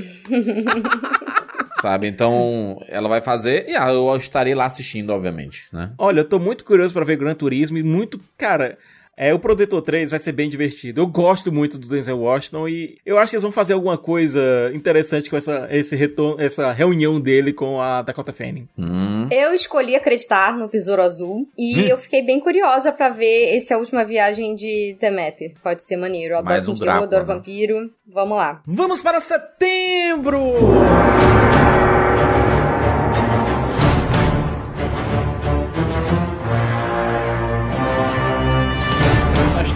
Sabe? 1.80 2.06
Então, 2.06 2.78
ela 2.88 3.08
vai 3.08 3.22
fazer 3.22 3.66
e 3.66 3.74
ah, 3.74 3.88
eu 3.90 4.14
estarei 4.16 4.54
lá 4.54 4.66
assistindo, 4.66 5.10
obviamente, 5.10 5.66
né? 5.72 5.92
Olha, 5.96 6.20
eu 6.20 6.28
tô 6.28 6.38
muito 6.38 6.62
curioso 6.62 6.92
pra 6.92 7.04
ver 7.04 7.16
Gran 7.16 7.34
Turismo 7.34 7.78
e 7.78 7.82
muito, 7.82 8.20
cara, 8.36 8.76
é 9.20 9.34
o 9.34 9.38
Protetor 9.38 9.82
3 9.82 10.12
vai 10.12 10.18
ser 10.18 10.32
bem 10.32 10.48
divertido. 10.48 11.02
Eu 11.02 11.06
gosto 11.06 11.52
muito 11.52 11.76
do 11.76 11.86
Denzel 11.86 12.18
Washington 12.18 12.66
e 12.66 12.96
eu 13.04 13.18
acho 13.18 13.28
que 13.28 13.36
eles 13.36 13.42
vão 13.42 13.52
fazer 13.52 13.74
alguma 13.74 13.98
coisa 13.98 14.40
interessante 14.72 15.28
com 15.28 15.36
essa, 15.36 15.68
esse 15.70 15.94
retorno, 15.94 16.40
essa 16.40 16.72
reunião 16.72 17.20
dele 17.20 17.52
com 17.52 17.82
a 17.82 18.00
Dakota 18.00 18.32
Fanning. 18.32 18.66
Hum. 18.78 19.28
Eu 19.30 19.52
escolhi 19.52 19.94
acreditar 19.94 20.56
no 20.56 20.68
Besouro 20.68 21.02
Azul 21.02 21.46
e 21.58 21.86
eu 21.86 21.98
fiquei 21.98 22.22
bem 22.22 22.40
curiosa 22.40 22.90
pra 22.90 23.10
ver 23.10 23.54
esse 23.54 23.74
é 23.74 23.76
a 23.76 23.78
última 23.78 24.06
viagem 24.06 24.54
de 24.54 24.96
Demeter. 24.98 25.52
Pode 25.62 25.84
ser 25.84 25.98
maneiro. 25.98 26.32
Eu 26.32 26.38
adoro 26.38 26.54
Mais 26.54 26.66
um 26.66 26.72
Drácula, 26.72 27.04
adoro 27.04 27.26
né? 27.26 27.34
vampiro. 27.34 27.90
Vamos 28.06 28.38
lá. 28.38 28.62
Vamos 28.66 29.02
para 29.02 29.20
setembro! 29.20 30.40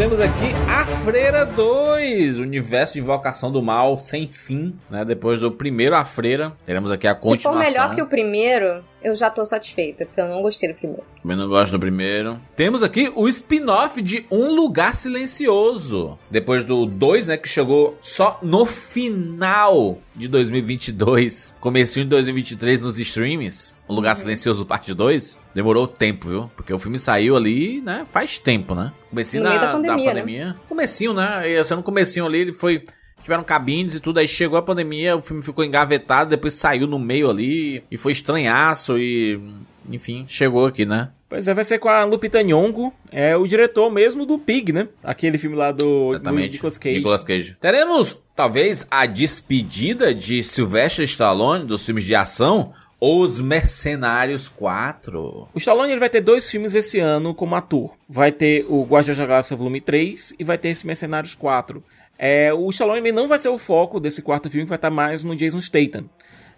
Temos 0.05 0.21
aqui 0.21 0.53
A 0.69 0.85
Freira 0.85 1.47
2, 1.47 2.39
Universo 2.39 2.93
de 2.93 3.01
Invocação 3.01 3.51
do 3.51 3.63
Mal 3.63 3.97
sem 3.97 4.27
fim, 4.27 4.77
né? 4.91 5.03
Depois 5.03 5.41
do 5.41 5.51
primeiro 5.51 5.97
A 5.97 6.05
Freira, 6.05 6.53
teremos 6.67 6.91
aqui 6.91 7.09
a 7.09 7.15
Se 7.15 7.23
for 7.23 7.31
continuação. 7.31 7.59
melhor 7.73 7.95
que 7.95 8.03
o 8.03 8.07
primeiro, 8.07 8.85
eu 9.03 9.17
já 9.17 9.31
tô 9.31 9.47
satisfeita, 9.47 10.05
porque 10.05 10.21
eu 10.21 10.29
não 10.29 10.43
gostei 10.43 10.71
do 10.71 10.75
primeiro. 10.75 11.05
Também 11.23 11.39
não 11.39 11.49
gosto 11.49 11.73
do 11.73 11.81
primeiro. 11.81 12.39
Temos 12.55 12.83
aqui 12.83 13.11
o 13.17 13.27
spin-off 13.29 14.03
de 14.03 14.27
Um 14.31 14.55
Lugar 14.55 14.95
Silencioso. 14.95 16.19
Depois 16.31 16.67
do 16.67 16.85
2, 16.85 17.29
né, 17.29 17.39
que 17.39 17.49
chegou 17.49 17.97
só 18.03 18.39
no 18.43 18.67
final 18.67 19.99
de 20.15 20.29
2022. 20.29 21.57
Comecinho 21.61 22.05
de 22.05 22.11
2023 22.11 22.81
nos 22.83 22.99
streams. 22.99 23.74
Um 23.89 23.95
Lugar 23.95 24.15
Silencioso 24.17 24.65
parte 24.65 24.95
2. 24.95 25.39
Demorou 25.55 25.87
tempo, 25.87 26.29
viu? 26.29 26.51
Porque 26.57 26.73
o 26.73 26.79
filme 26.79 26.99
saiu 26.99 27.37
ali, 27.37 27.81
né, 27.81 28.07
faz 28.11 28.39
tempo, 28.39 28.75
né? 28.75 28.93
Comecinho 29.11 29.43
No 29.43 29.51
da, 29.51 29.59
da 29.59 29.73
pandemia, 29.73 29.97
né? 29.97 30.21
pandemia. 30.21 30.57
Comecinho, 30.69 31.13
né? 31.13 31.49
E 31.49 31.65
sendo 31.65 31.83
comecinho 31.83 32.27
ali, 32.27 32.39
ele 32.39 32.53
foi... 32.53 32.85
Tiveram 33.23 33.43
cabines 33.43 33.95
e 33.95 34.01
tudo, 34.01 34.19
aí 34.19 34.29
chegou 34.29 34.59
a 34.59 34.63
pandemia, 34.63 35.17
o 35.17 35.23
filme 35.23 35.43
ficou 35.43 35.65
engavetado, 35.65 36.29
depois 36.29 36.53
saiu 36.53 36.87
no 36.87 36.99
meio 36.99 37.31
ali, 37.31 37.83
e 37.91 37.97
foi 37.97 38.13
estranhaço, 38.13 38.99
e... 38.99 39.41
Enfim, 39.89 40.27
chegou 40.29 40.67
aqui, 40.67 40.85
né? 40.85 41.11
Pois 41.29 41.49
é, 41.49 41.53
vai 41.55 41.65
ser 41.65 41.79
com 41.79 41.89
a 41.89 42.05
Lupita 42.05 42.43
Nyong'o, 42.43 42.93
é 43.11 43.37
o 43.37 43.47
diretor 43.47 43.91
mesmo 43.91 44.25
do 44.25 44.39
Pig, 44.39 44.73
né? 44.73 44.89
Aquele 45.03 45.37
filme 45.37 45.57
lá 45.57 45.73
do, 45.73 46.11
do 46.11 46.15
Exatamente. 46.15 46.53
Nicolas 46.53 46.79
Cage. 46.79 46.97
Nicolas 46.97 47.25
Cage. 47.25 47.57
Teremos, 47.61 48.23
talvez, 48.37 48.87
a 48.91 49.05
despedida 49.05 50.15
de 50.15 50.45
Sylvester 50.45 51.05
Stallone 51.05 51.65
dos 51.65 51.85
filmes 51.85 52.05
de 52.05 52.15
ação, 52.15 52.73
Os 53.07 53.39
Mercenários 53.39 54.49
4. 54.49 55.49
O 55.53 55.59
Stallone 55.59 55.91
ele 55.91 56.01
vai 56.01 56.09
ter 56.09 56.23
dois 56.23 56.51
filmes 56.51 56.75
esse 56.75 56.99
ano 56.99 57.35
como 57.35 57.55
ator. 57.55 57.95
Vai 58.09 58.33
ter 58.33 58.65
o 58.67 58.83
Guardiões 58.83 59.19
da 59.19 59.27
Galáxia 59.27 59.55
Volume 59.55 59.79
3 59.79 60.37
e 60.39 60.43
vai 60.43 60.57
ter 60.57 60.71
esse 60.71 60.87
Mercenários 60.87 61.35
4. 61.35 61.85
É, 62.19 62.51
o 62.55 62.67
Stallone 62.71 63.13
não 63.13 63.29
vai 63.29 63.39
ser 63.39 63.51
o 63.51 63.59
foco 63.59 64.01
desse 64.01 64.23
quarto 64.23 64.49
filme, 64.49 64.65
que 64.65 64.71
vai 64.71 64.79
estar 64.79 64.89
mais 64.89 65.23
no 65.23 65.37
Jason 65.37 65.61
Statham. 65.61 66.09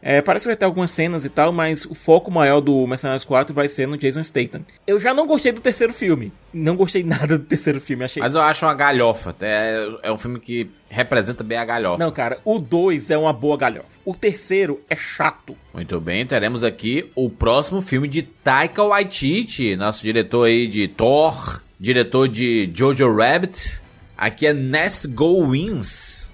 É, 0.08 0.22
parece 0.22 0.44
que 0.44 0.50
vai 0.50 0.56
ter 0.56 0.64
algumas 0.64 0.92
cenas 0.92 1.24
e 1.24 1.28
tal, 1.28 1.50
mas 1.50 1.84
o 1.84 1.92
foco 1.92 2.30
maior 2.30 2.60
do 2.60 2.86
Mercenários 2.86 3.24
4 3.24 3.52
vai 3.52 3.68
ser 3.68 3.88
no 3.88 3.98
Jason 3.98 4.22
Statham. 4.22 4.64
Eu 4.86 5.00
já 5.00 5.12
não 5.12 5.26
gostei 5.26 5.50
do 5.50 5.60
terceiro 5.60 5.92
filme. 5.92 6.32
Não 6.54 6.76
gostei 6.76 7.02
nada 7.04 7.36
do 7.36 7.44
terceiro 7.44 7.80
filme. 7.80 8.04
Achei. 8.04 8.22
Mas 8.22 8.36
eu 8.36 8.40
acho 8.40 8.64
uma 8.64 8.72
galhofa. 8.72 9.34
É, 9.40 9.98
é 10.04 10.12
um 10.12 10.16
filme 10.16 10.38
que 10.38 10.70
representa 10.88 11.42
bem 11.42 11.58
a 11.58 11.64
galhofa. 11.64 11.98
Não, 11.98 12.12
cara, 12.12 12.38
o 12.44 12.60
2 12.60 13.10
é 13.10 13.18
uma 13.18 13.32
boa 13.32 13.56
galhofa. 13.56 13.88
O 14.04 14.14
terceiro 14.14 14.80
é 14.88 14.94
chato. 14.94 15.56
Muito 15.74 16.00
bem, 16.00 16.24
teremos 16.24 16.62
aqui 16.62 17.10
o 17.16 17.28
próximo 17.28 17.82
filme 17.82 18.06
de 18.06 18.22
Taika 18.22 18.84
Waititi, 18.84 19.74
nosso 19.74 20.04
diretor 20.04 20.44
aí 20.44 20.68
de 20.68 20.86
Thor, 20.86 21.60
diretor 21.80 22.28
de 22.28 22.70
Jojo 22.72 23.12
Rabbit. 23.12 23.82
Aqui 24.16 24.46
é 24.46 24.54
Nest 24.54 25.08
Go 25.08 25.48
Wins. 25.48 26.30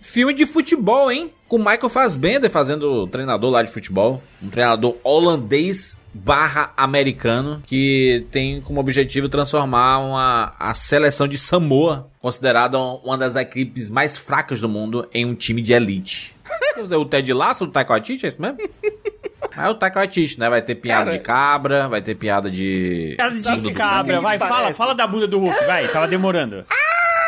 Filme 0.00 0.34
de 0.34 0.44
futebol, 0.44 1.08
hein? 1.10 1.30
Com 1.52 1.58
Michael 1.58 1.90
Fassbender 1.90 2.48
fazendo 2.48 2.90
o 2.90 3.06
treinador 3.06 3.50
lá 3.50 3.62
de 3.62 3.70
futebol. 3.70 4.22
Um 4.42 4.48
treinador 4.48 4.96
holandês 5.04 5.98
barra 6.14 6.72
americano 6.74 7.62
que 7.66 8.26
tem 8.30 8.58
como 8.62 8.80
objetivo 8.80 9.28
transformar 9.28 9.98
uma, 9.98 10.54
a 10.58 10.72
seleção 10.72 11.28
de 11.28 11.36
Samoa, 11.36 12.08
considerada 12.22 12.78
uma 12.78 13.18
das 13.18 13.36
equipes 13.36 13.90
mais 13.90 14.16
fracas 14.16 14.62
do 14.62 14.68
mundo, 14.68 15.06
em 15.12 15.26
um 15.26 15.34
time 15.34 15.60
de 15.60 15.74
elite. 15.74 16.34
Quer 16.74 16.84
dizer, 16.84 16.96
o 16.96 17.04
Ted 17.04 17.30
Lasso 17.34 17.66
do 17.66 17.72
Taika 17.72 17.92
Waititi, 17.92 18.24
é 18.24 18.30
isso 18.30 18.40
mesmo? 18.40 18.56
Mas 19.54 19.66
é 19.66 19.68
o 19.68 19.74
Taika 19.74 19.98
Waititi, 19.98 20.40
né? 20.40 20.48
Vai 20.48 20.62
ter 20.62 20.76
piada 20.76 21.04
Cara, 21.04 21.18
de 21.18 21.22
cabra, 21.22 21.86
vai 21.86 22.00
ter 22.00 22.14
piada 22.14 22.50
de... 22.50 23.14
Bunda 23.18 23.60
de 23.60 23.74
cabra, 23.74 24.22
vai, 24.22 24.38
fala, 24.38 24.54
parece. 24.54 24.78
fala 24.78 24.94
da 24.94 25.06
bunda 25.06 25.26
do 25.28 25.38
Hulk, 25.38 25.66
vai, 25.66 25.86
tava 25.88 26.08
demorando. 26.08 26.64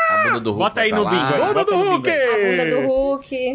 A 0.09 0.17
bunda 0.29 0.41
do 0.41 0.51
Hulk 0.53 0.65
Bota 0.65 0.81
aí 0.81 0.93
no 0.93 1.03
lá. 1.03 1.11
bingo 1.11 1.35
aí. 1.35 1.41
Bunda 1.43 1.53
Bota 1.53 1.71
do 1.73 1.77
Hulk! 1.77 2.11
bingo 2.11 2.33
A 2.33 2.51
bunda 2.51 2.71
do 2.71 2.87
Hulk, 2.87 3.53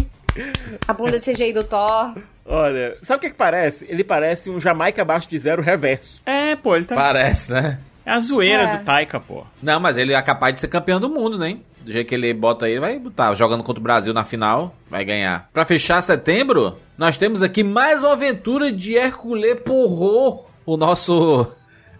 a 0.87 0.93
bunda 0.93 1.19
CGI 1.19 1.53
do 1.53 1.63
Thor. 1.63 2.15
Olha, 2.45 2.97
sabe 3.03 3.17
o 3.17 3.21
que 3.21 3.29
que 3.29 3.35
parece? 3.37 3.85
Ele 3.87 4.03
parece 4.03 4.49
um 4.49 4.59
Jamaica 4.59 5.01
abaixo 5.01 5.29
de 5.29 5.37
zero 5.37 5.61
reverso. 5.61 6.21
É, 6.25 6.55
pô, 6.55 6.75
ele 6.75 6.85
tá. 6.85 6.95
Parece, 6.95 7.51
né? 7.51 7.79
É 8.05 8.11
a 8.11 8.19
zoeira 8.19 8.63
É. 8.63 8.77
do 8.77 8.83
Taika, 8.83 9.19
pô. 9.19 9.45
Não, 9.61 9.79
mas 9.79 9.97
ele 9.97 10.13
é 10.13 10.21
capaz 10.21 10.53
de 10.55 10.61
ser 10.61 10.67
campeão 10.67 10.99
do 10.99 11.09
mundo, 11.09 11.37
né? 11.37 11.57
Do 11.81 11.91
jeito 11.91 12.07
que 12.07 12.15
ele 12.15 12.33
bota 12.33 12.65
aí, 12.65 12.71
ele 12.73 12.79
vai 12.79 12.97
botar. 12.97 13.33
Jogando 13.35 13.63
contra 13.63 13.79
o 13.79 13.83
Brasil 13.83 14.13
na 14.13 14.23
final, 14.23 14.75
vai 14.89 15.05
ganhar. 15.05 15.47
Pra 15.53 15.63
fechar 15.63 16.01
setembro, 16.01 16.77
nós 16.97 17.17
temos 17.17 17.43
aqui 17.43 17.63
mais 17.63 17.99
uma 18.01 18.13
aventura 18.13 18.71
de 18.71 18.95
Hercule 18.95 19.55
Poirot, 19.55 20.45
o 20.65 20.75
nosso 20.75 21.47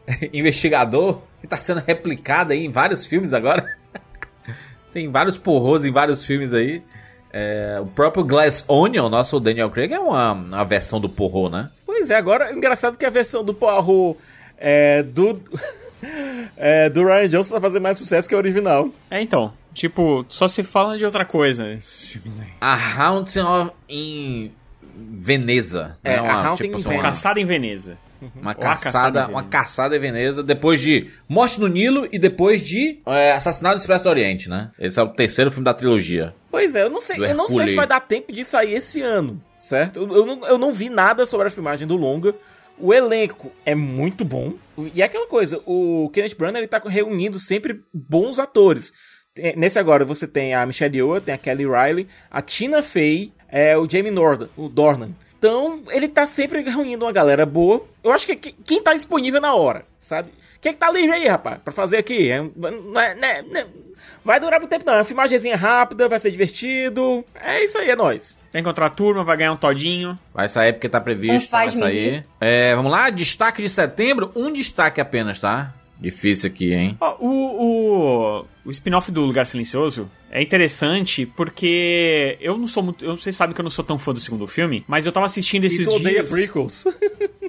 investigador, 0.33 1.21
que 1.41 1.47
tá 1.47 1.57
sendo 1.57 1.81
replicado 1.85 2.53
aí 2.53 2.65
em 2.65 2.71
vários 2.71 3.05
filmes 3.05 3.33
agora. 3.33 3.63
Tem 4.91 5.09
vários 5.09 5.37
porros 5.37 5.85
em 5.85 5.91
vários 5.91 6.25
filmes 6.25 6.53
aí. 6.53 6.81
É, 7.31 7.77
o 7.81 7.85
próprio 7.85 8.23
Glass 8.23 8.63
Onion, 8.67 9.07
nosso 9.09 9.39
Daniel 9.39 9.69
Craig, 9.69 9.93
é 9.93 9.99
uma, 9.99 10.31
uma 10.33 10.63
versão 10.65 10.99
do 10.99 11.07
Poirot, 11.07 11.49
né? 11.51 11.69
Pois 11.85 12.09
é, 12.09 12.15
agora, 12.15 12.51
engraçado 12.53 12.97
que 12.97 13.05
a 13.05 13.09
versão 13.09 13.43
do 13.43 13.53
Poirot 13.53 14.17
é, 14.57 15.03
do, 15.03 15.39
é, 16.57 16.89
do 16.89 17.05
Ryan 17.05 17.29
Johnson 17.29 17.53
tá 17.55 17.61
fazendo 17.61 17.83
mais 17.83 17.97
sucesso 17.97 18.27
que 18.27 18.33
a 18.33 18.37
original. 18.37 18.89
É, 19.11 19.21
então, 19.21 19.53
tipo, 19.73 20.25
só 20.27 20.47
se 20.47 20.63
fala 20.63 20.97
de 20.97 21.05
outra 21.05 21.23
coisa. 21.25 21.77
A 22.59 22.73
Haunting 23.03 23.39
of 23.39 23.71
in 23.87 24.51
Veneza. 24.95 25.97
É, 26.03 26.19
né? 26.21 26.27
A 26.29 26.47
Haunting 26.47 26.67
in 26.67 26.71
são 26.71 26.79
Venice. 26.81 26.87
uma- 26.89 27.01
Caçada 27.03 27.39
em 27.39 27.45
Veneza. 27.45 27.97
Uma 28.35 28.51
Ou 28.51 28.51
a 28.51 28.55
caçada 28.55 28.83
caçada, 28.83 29.07
em 29.09 29.21
Veneza. 29.21 29.31
uma 29.31 29.43
caçada 29.43 29.95
em 29.95 29.99
Veneza, 29.99 30.43
depois 30.43 30.81
de 30.81 31.09
Morte 31.27 31.59
no 31.59 31.67
Nilo 31.67 32.07
e 32.11 32.19
depois 32.19 32.61
de 32.61 32.99
é, 33.05 33.31
Assassinato 33.31 33.75
no 33.75 33.79
Expresso 33.79 34.03
do 34.03 34.09
Oriente, 34.09 34.49
né? 34.49 34.71
Esse 34.77 34.99
é 34.99 35.03
o 35.03 35.07
terceiro 35.07 35.49
filme 35.51 35.63
da 35.65 35.73
trilogia. 35.73 36.33
Pois 36.51 36.75
é, 36.75 36.83
eu 36.83 36.89
não 36.89 36.99
sei, 36.99 37.17
eu 37.17 37.35
não 37.35 37.47
sei 37.47 37.67
se 37.67 37.75
vai 37.75 37.87
dar 37.87 37.99
tempo 38.01 38.31
de 38.31 38.43
sair 38.43 38.73
esse 38.75 39.01
ano, 39.01 39.41
certo? 39.57 39.99
Eu, 40.01 40.15
eu 40.15 40.25
não, 40.25 40.47
eu 40.47 40.57
não 40.57 40.73
vi 40.73 40.89
nada 40.89 41.25
sobre 41.25 41.47
a 41.47 41.49
filmagem 41.49 41.87
do 41.87 41.95
longa. 41.95 42.35
O 42.77 42.93
elenco 42.93 43.51
é 43.65 43.75
muito 43.75 44.23
bom. 44.23 44.53
E 44.93 45.01
é 45.01 45.05
aquela 45.05 45.27
coisa, 45.27 45.61
o 45.65 46.09
Kenneth 46.13 46.35
Branagh 46.37 46.59
ele 46.59 46.67
tá 46.67 46.81
reunindo 46.85 47.37
sempre 47.37 47.81
bons 47.93 48.39
atores. 48.39 48.93
É, 49.35 49.55
Nesse 49.55 49.77
agora 49.79 50.03
você 50.05 50.27
tem 50.27 50.53
a 50.53 50.65
Michelle 50.65 50.95
Yeoh, 50.97 51.19
tem 51.21 51.35
a 51.35 51.37
Kelly 51.37 51.65
Riley, 51.65 52.07
a 52.31 52.41
Tina 52.41 52.81
Fey, 52.81 53.33
é, 53.49 53.77
o 53.77 53.89
Jamie 53.89 54.11
Norden, 54.11 54.49
o 54.57 54.69
Dornan. 54.69 55.11
Então, 55.39 55.81
ele 55.89 56.09
tá 56.09 56.27
sempre 56.27 56.61
reunindo 56.61 57.05
uma 57.05 57.11
galera 57.13 57.45
boa. 57.45 57.85
Eu 58.03 58.11
acho 58.11 58.25
que 58.25 58.33
é 58.33 58.35
que- 58.35 58.51
quem 58.65 58.83
tá 58.83 58.93
disponível 58.93 59.39
na 59.39 59.55
hora, 59.55 59.85
sabe? 59.97 60.29
Quem 60.59 60.71
é 60.71 60.73
que 60.73 60.79
tá 60.79 60.91
livre 60.91 61.15
aí, 61.15 61.27
rapaz, 61.27 61.59
pra 61.63 61.71
fazer 61.71 61.95
aqui? 61.97 62.29
É, 62.29 62.41
não 62.41 62.99
é- 62.99 63.15
né- 63.15 63.41
né- 63.43 63.65
vai 64.25 64.37
durar 64.37 64.59
muito 64.59 64.69
tempo, 64.69 64.83
não. 64.85 64.93
É 64.95 64.97
uma 64.97 65.05
filmagemzinha 65.05 65.55
rápida, 65.55 66.09
vai 66.09 66.19
ser 66.19 66.29
divertido. 66.31 67.23
É 67.33 67.63
isso 67.63 67.77
aí, 67.77 67.89
é 67.89 67.95
nóis. 67.95 68.37
Vai 68.51 68.61
encontrar 68.61 68.87
a 68.87 68.89
turma, 68.89 69.23
vai 69.23 69.37
ganhar 69.37 69.53
um 69.53 69.57
todinho. 69.57 70.19
Vai 70.33 70.49
sair 70.49 70.73
porque 70.73 70.89
tá 70.89 70.99
Um 70.99 71.03
previsto, 71.03 71.49
vai 71.51 71.69
sair. 71.69 72.25
É, 72.41 72.75
vamos 72.75 72.91
lá, 72.91 73.09
destaque 73.09 73.61
de 73.61 73.69
setembro, 73.69 74.31
um 74.35 74.51
destaque 74.51 74.99
apenas, 74.99 75.39
tá? 75.39 75.73
Difícil 75.99 76.47
aqui, 76.49 76.73
hein? 76.73 76.97
O, 77.19 77.27
o, 77.27 78.45
o 78.65 78.71
spin-off 78.71 79.11
do 79.11 79.21
Lugar 79.21 79.45
Silencioso 79.45 80.09
é 80.31 80.41
interessante 80.41 81.25
porque 81.25 82.37
eu 82.39 82.57
não 82.57 82.67
sou 82.67 82.81
muito. 82.83 83.03
Eu, 83.03 83.15
vocês 83.17 83.35
sabem 83.35 83.53
que 83.53 83.59
eu 83.59 83.63
não 83.63 83.69
sou 83.69 83.83
tão 83.83 83.99
fã 83.99 84.13
do 84.13 84.19
segundo 84.19 84.47
filme, 84.47 84.83
mas 84.87 85.05
eu 85.05 85.11
tava 85.11 85.25
assistindo 85.25 85.65
esses 85.65 85.81
e 85.81 85.85
tu 85.85 85.91
odeia 85.95 86.15
dias. 86.23 86.31
prequels. 86.31 86.85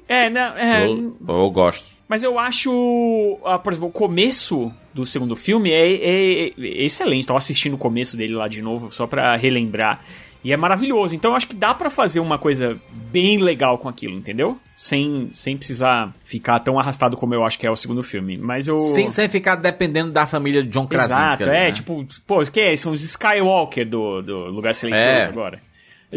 É, 0.08 0.28
né? 0.28 0.52
É, 0.56 0.86
Eu, 0.86 1.16
eu 1.28 1.50
gosto. 1.52 1.86
Mas 2.08 2.24
eu 2.24 2.36
acho, 2.36 3.38
ah, 3.44 3.56
por 3.60 3.72
exemplo, 3.72 3.88
o 3.88 3.92
começo 3.92 4.72
do 4.92 5.06
segundo 5.06 5.36
filme 5.36 5.70
é, 5.70 5.86
é- 5.94 6.46
é 6.48 6.84
excelente. 6.84 7.28
Tava 7.28 7.38
assistindo 7.38 7.74
o 7.74 7.78
começo 7.78 8.16
dele 8.16 8.34
lá 8.34 8.48
de 8.48 8.60
novo, 8.60 8.90
só 8.92 9.06
pra 9.06 9.36
relembrar. 9.36 10.04
E 10.42 10.52
é 10.52 10.56
maravilhoso. 10.56 11.14
Então 11.14 11.32
eu 11.32 11.36
acho 11.36 11.46
que 11.46 11.54
dá 11.54 11.74
pra 11.74 11.90
fazer 11.90 12.20
uma 12.20 12.38
coisa 12.38 12.80
bem 12.90 13.38
legal 13.38 13.76
com 13.78 13.88
aquilo, 13.88 14.16
entendeu? 14.16 14.58
Sem, 14.76 15.30
sem 15.34 15.56
precisar 15.56 16.14
ficar 16.24 16.58
tão 16.60 16.78
arrastado 16.78 17.16
como 17.16 17.34
eu 17.34 17.44
acho 17.44 17.58
que 17.58 17.66
é 17.66 17.70
o 17.70 17.76
segundo 17.76 18.02
filme. 18.02 18.38
Mas 18.38 18.66
eu. 18.66 18.78
Sem, 18.78 19.10
sem 19.10 19.28
ficar 19.28 19.56
dependendo 19.56 20.10
da 20.12 20.26
família 20.26 20.62
de 20.62 20.70
John 20.70 20.86
Krasinski. 20.86 21.22
Exato, 21.22 21.42
ali, 21.44 21.52
é, 21.56 21.64
né? 21.64 21.72
tipo, 21.72 22.06
pô, 22.26 22.42
o 22.42 22.50
que 22.50 22.60
é? 22.60 22.76
São 22.76 22.92
os 22.92 23.02
Skywalker 23.02 23.86
do, 23.86 24.22
do 24.22 24.38
Lugar 24.46 24.74
Silencioso 24.74 25.08
É. 25.08 25.24
agora. 25.24 25.60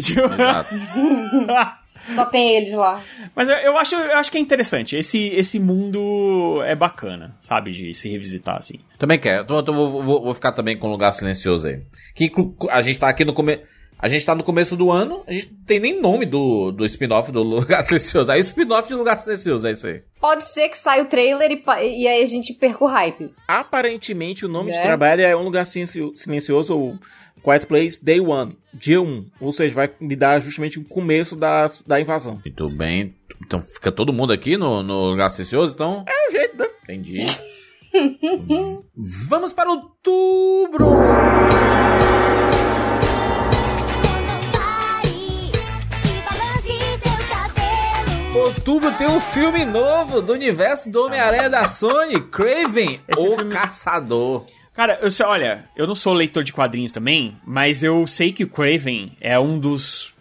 Tipo- 0.00 0.20
Exato. 0.32 0.74
Só 2.14 2.26
tem 2.26 2.56
eles 2.56 2.74
lá. 2.74 3.00
Mas 3.34 3.48
eu, 3.48 3.56
eu 3.56 3.78
acho, 3.78 3.94
eu 3.94 4.16
acho 4.18 4.30
que 4.30 4.36
é 4.36 4.40
interessante. 4.40 4.94
Esse, 4.96 5.28
esse 5.28 5.58
mundo 5.58 6.62
é 6.64 6.74
bacana, 6.74 7.34
sabe? 7.38 7.70
De 7.70 7.94
se 7.94 8.08
revisitar, 8.10 8.56
assim. 8.58 8.78
Também 8.98 9.18
quero. 9.18 9.42
Então, 9.44 9.58
então 9.60 9.74
vou, 9.74 10.02
vou, 10.02 10.22
vou 10.24 10.34
ficar 10.34 10.52
também 10.52 10.76
com 10.78 10.88
um 10.88 10.90
lugar 10.90 11.12
silencioso 11.12 11.68
aí. 11.68 11.80
Que 12.14 12.30
a 12.70 12.80
gente 12.82 12.98
tá 12.98 13.08
aqui 13.08 13.24
no 13.24 13.32
começo. 13.32 13.62
A 14.04 14.08
gente 14.08 14.26
tá 14.26 14.34
no 14.34 14.42
começo 14.44 14.76
do 14.76 14.90
ano, 14.90 15.24
a 15.26 15.32
gente 15.32 15.50
não 15.50 15.64
tem 15.64 15.80
nem 15.80 15.98
nome 15.98 16.26
do, 16.26 16.70
do 16.70 16.84
spin-off 16.84 17.32
do 17.32 17.42
Lugar 17.42 17.80
Silencioso. 17.82 18.30
Aí 18.30 18.38
spin-off 18.40 18.86
de 18.86 18.94
Lugar 18.94 19.16
Silencioso, 19.16 19.66
é 19.66 19.72
isso 19.72 19.86
aí. 19.86 20.02
Pode 20.20 20.44
ser 20.44 20.68
que 20.68 20.76
saia 20.76 21.02
o 21.02 21.06
trailer 21.06 21.50
e, 21.50 22.02
e 22.02 22.06
aí 22.06 22.22
a 22.22 22.26
gente 22.26 22.52
perca 22.52 22.84
o 22.84 22.86
hype. 22.86 23.30
Aparentemente, 23.48 24.44
o 24.44 24.48
nome 24.48 24.70
de 24.72 24.76
Né? 24.76 24.82
trabalho 24.82 25.22
é 25.22 25.34
Um 25.34 25.42
Lugar 25.44 25.64
Silencio- 25.64 26.12
Silencioso 26.14 26.76
ou 26.76 26.98
Quiet 27.42 27.64
Place 27.64 28.04
Day 28.04 28.20
One, 28.20 28.58
dia 28.74 29.00
1. 29.00 29.24
Ou 29.40 29.52
seja, 29.52 29.74
vai 29.74 29.90
me 29.98 30.14
dar 30.14 30.38
justamente 30.42 30.78
o 30.78 30.84
começo 30.84 31.34
da, 31.34 31.64
da 31.86 31.98
invasão. 31.98 32.38
Muito 32.44 32.68
bem. 32.68 33.14
Então 33.46 33.62
fica 33.62 33.90
todo 33.90 34.12
mundo 34.12 34.34
aqui 34.34 34.58
no, 34.58 34.82
no 34.82 35.06
Lugar 35.12 35.30
Silencioso, 35.30 35.72
então. 35.72 36.04
É 36.06 36.28
o 36.28 36.30
jeito, 36.30 36.58
né? 36.58 36.66
Entendi. 36.82 37.20
Vamos 39.30 39.54
para 39.54 39.70
outubro! 39.70 40.84
Outubro 48.44 48.92
tem 48.92 49.06
um 49.06 49.20
filme 49.20 49.64
novo 49.64 50.20
do 50.22 50.32
universo 50.32 50.90
do 50.90 51.04
Homem-Aranha 51.06 51.48
da 51.50 51.66
Sony, 51.68 52.20
Craven, 52.20 53.00
Esse 53.08 53.20
o 53.26 53.36
filme- 53.36 53.52
Caçador. 53.52 54.44
Cara, 54.74 54.98
eu 55.00 55.10
sei, 55.10 55.24
olha, 55.24 55.64
eu 55.76 55.86
não 55.86 55.94
sou 55.94 56.12
leitor 56.12 56.42
de 56.42 56.52
quadrinhos 56.52 56.90
também, 56.92 57.36
mas 57.46 57.82
eu 57.82 58.06
sei 58.06 58.32
que 58.32 58.42
o 58.44 58.48
Craven 58.48 59.12
é 59.20 59.38
um 59.38 59.58
dos 59.58 60.12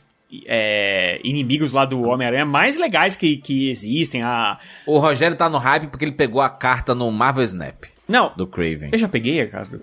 é, 0.46 1.20
inimigos 1.24 1.74
lá 1.74 1.86
do 1.86 2.04
Homem-Aranha 2.04 2.46
mais 2.46 2.78
legais 2.78 3.16
que, 3.16 3.38
que 3.38 3.70
existem. 3.72 4.22
A... 4.22 4.58
O 4.86 5.00
Rogério 5.00 5.36
tá 5.36 5.50
no 5.50 5.58
hype 5.58 5.88
porque 5.88 6.06
ele 6.06 6.12
pegou 6.12 6.40
a 6.42 6.50
carta 6.50 6.94
no 6.94 7.12
Marvel 7.12 7.44
Snap 7.44 7.84
Não, 8.08 8.32
do 8.38 8.46
Craven. 8.46 8.90
eu 8.92 8.98
já 9.00 9.08
peguei 9.08 9.42
a 9.42 9.46
do 9.64 9.80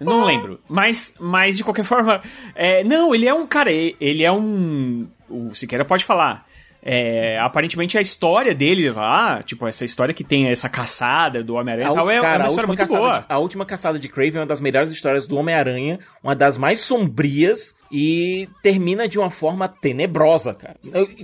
Não 0.00 0.24
lembro. 0.24 0.60
Mas, 0.68 1.14
mas 1.20 1.56
de 1.56 1.64
qualquer 1.64 1.84
forma. 1.84 2.22
é, 2.54 2.82
não, 2.84 3.14
ele 3.14 3.28
é 3.28 3.34
um. 3.34 3.46
Cara, 3.46 3.70
ele 3.70 4.22
é 4.24 4.32
um. 4.32 5.06
O 5.28 5.54
Siqueira 5.54 5.84
pode 5.84 6.04
falar. 6.06 6.46
É, 6.82 7.38
aparentemente 7.38 7.98
a 7.98 8.00
história 8.00 8.54
deles 8.54 8.96
lá, 8.96 9.42
tipo, 9.42 9.66
essa 9.66 9.84
história 9.84 10.14
que 10.14 10.24
tem 10.24 10.48
essa 10.48 10.68
caçada 10.68 11.44
do 11.44 11.54
Homem-Aranha 11.54 11.90
e 11.90 11.94
tal, 11.94 12.10
é, 12.10 12.16
é 12.16 12.20
cara, 12.22 12.38
uma 12.38 12.44
a 12.44 12.46
história 12.48 12.66
muito 12.66 12.86
boa. 12.86 13.18
de- 13.18 13.24
a 13.28 13.38
última 13.38 13.66
caçada 13.66 13.98
de 13.98 14.08
Craven 14.08 14.36
é 14.36 14.40
uma 14.40 14.46
das 14.46 14.60
melhores 14.60 14.90
histórias 14.90 15.26
do 15.26 15.36
Homem-Aranha, 15.36 15.98
uma 16.24 16.34
das 16.34 16.56
mais 16.56 16.80
sombrias 16.80 17.74
e 17.90 18.48
termina 18.62 19.08
de 19.08 19.18
uma 19.18 19.30
forma 19.30 19.68
tenebrosa, 19.68 20.54
cara. 20.54 20.76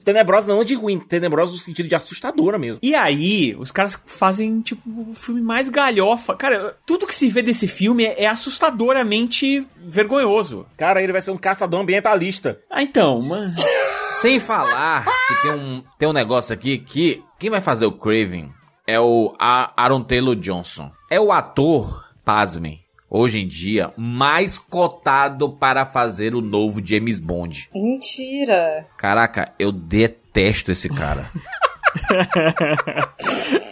Tenebrosa 0.05 0.53
não 0.53 0.65
de 0.65 0.75
ruim, 0.75 0.99
tenebrosa 0.99 1.53
no 1.53 1.59
sentido 1.59 1.89
de 1.89 1.95
assustadora 1.95 2.59
mesmo. 2.59 2.79
E 2.83 2.95
aí, 2.95 3.55
os 3.59 3.71
caras 3.71 4.01
fazem, 4.05 4.61
tipo, 4.61 4.83
o 4.89 5.15
filme 5.15 5.41
mais 5.41 5.69
galhofa. 5.69 6.35
Cara, 6.35 6.77
tudo 6.85 7.07
que 7.07 7.15
se 7.15 7.29
vê 7.29 7.43
desse 7.43 7.69
filme 7.69 8.05
é, 8.05 8.25
é 8.25 8.27
assustadoramente 8.27 9.67
vergonhoso. 9.77 10.67
Cara, 10.77 11.03
ele 11.03 11.13
vai 11.13 11.23
ser 11.23 11.31
um 11.31 11.39
caçador 11.39 11.81
ambientalista. 11.81 12.59
Ah, 12.71 12.83
então, 12.83 13.21
mano. 13.21 13.55
Sem 14.13 14.39
falar 14.39 15.05
que 15.05 15.43
tem 15.43 15.53
um, 15.53 15.85
tem 15.99 16.09
um 16.09 16.13
negócio 16.13 16.53
aqui 16.55 16.79
que 16.79 17.23
quem 17.39 17.51
vai 17.51 17.61
fazer 17.61 17.85
o 17.85 17.93
Craven 17.93 18.51
é 18.87 18.99
o 18.99 19.35
Aaron 19.39 20.03
Taylor 20.03 20.35
Johnson. 20.37 20.91
É 21.11 21.21
o 21.21 21.31
ator, 21.31 22.09
pasmem, 22.25 22.81
hoje 23.11 23.39
em 23.39 23.47
dia, 23.47 23.93
mais 23.97 24.59
cotado 24.59 25.51
para 25.51 25.87
fazer 25.87 26.35
o 26.35 26.41
novo 26.41 26.85
James 26.85 27.21
Bond. 27.21 27.69
Mentira. 27.75 28.87
Caraca, 28.97 29.53
eu 29.59 29.73
detesto 29.73 30.73
esse 30.73 30.89
cara. 30.89 31.31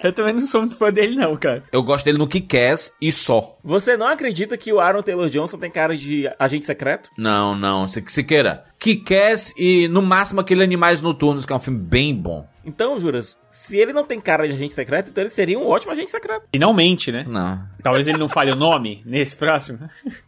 Eu 0.02 0.12
também 0.12 0.34
não 0.34 0.40
sou 0.46 0.60
muito 0.62 0.76
fã 0.76 0.92
dele, 0.92 1.16
não, 1.16 1.36
cara. 1.36 1.62
Eu 1.72 1.82
gosto 1.82 2.04
dele 2.04 2.18
no 2.18 2.26
Kick-Ass 2.26 2.94
e 3.00 3.10
só. 3.12 3.56
Você 3.62 3.96
não 3.96 4.06
acredita 4.06 4.56
que 4.56 4.72
o 4.72 4.80
Aaron 4.80 5.02
Taylor 5.02 5.28
Johnson 5.28 5.58
tem 5.58 5.70
cara 5.70 5.96
de 5.96 6.30
agente 6.38 6.64
secreto? 6.64 7.10
Não, 7.16 7.54
não, 7.54 7.86
se, 7.88 8.02
se 8.06 8.24
queira. 8.24 8.64
Kick-Ass 8.84 9.54
e 9.56 9.88
no 9.88 10.02
máximo 10.02 10.42
aquele 10.42 10.62
Animais 10.62 11.00
Noturnos, 11.00 11.46
que 11.46 11.52
é 11.54 11.56
um 11.56 11.58
filme 11.58 11.78
bem 11.78 12.14
bom. 12.14 12.46
Então, 12.66 12.98
Juras, 12.98 13.38
se 13.50 13.78
ele 13.78 13.94
não 13.94 14.04
tem 14.04 14.20
cara 14.20 14.46
de 14.46 14.54
agente 14.54 14.74
secreto, 14.74 15.08
então 15.08 15.22
ele 15.22 15.30
seria 15.30 15.58
um 15.58 15.66
ótimo 15.66 15.92
agente 15.92 16.10
secreto. 16.10 16.44
Finalmente, 16.52 17.10
né? 17.10 17.24
Não. 17.26 17.62
Talvez 17.82 18.06
ele 18.08 18.18
não 18.18 18.28
fale 18.28 18.52
o 18.52 18.56
nome 18.56 19.02
nesse 19.06 19.36
próximo. 19.36 19.78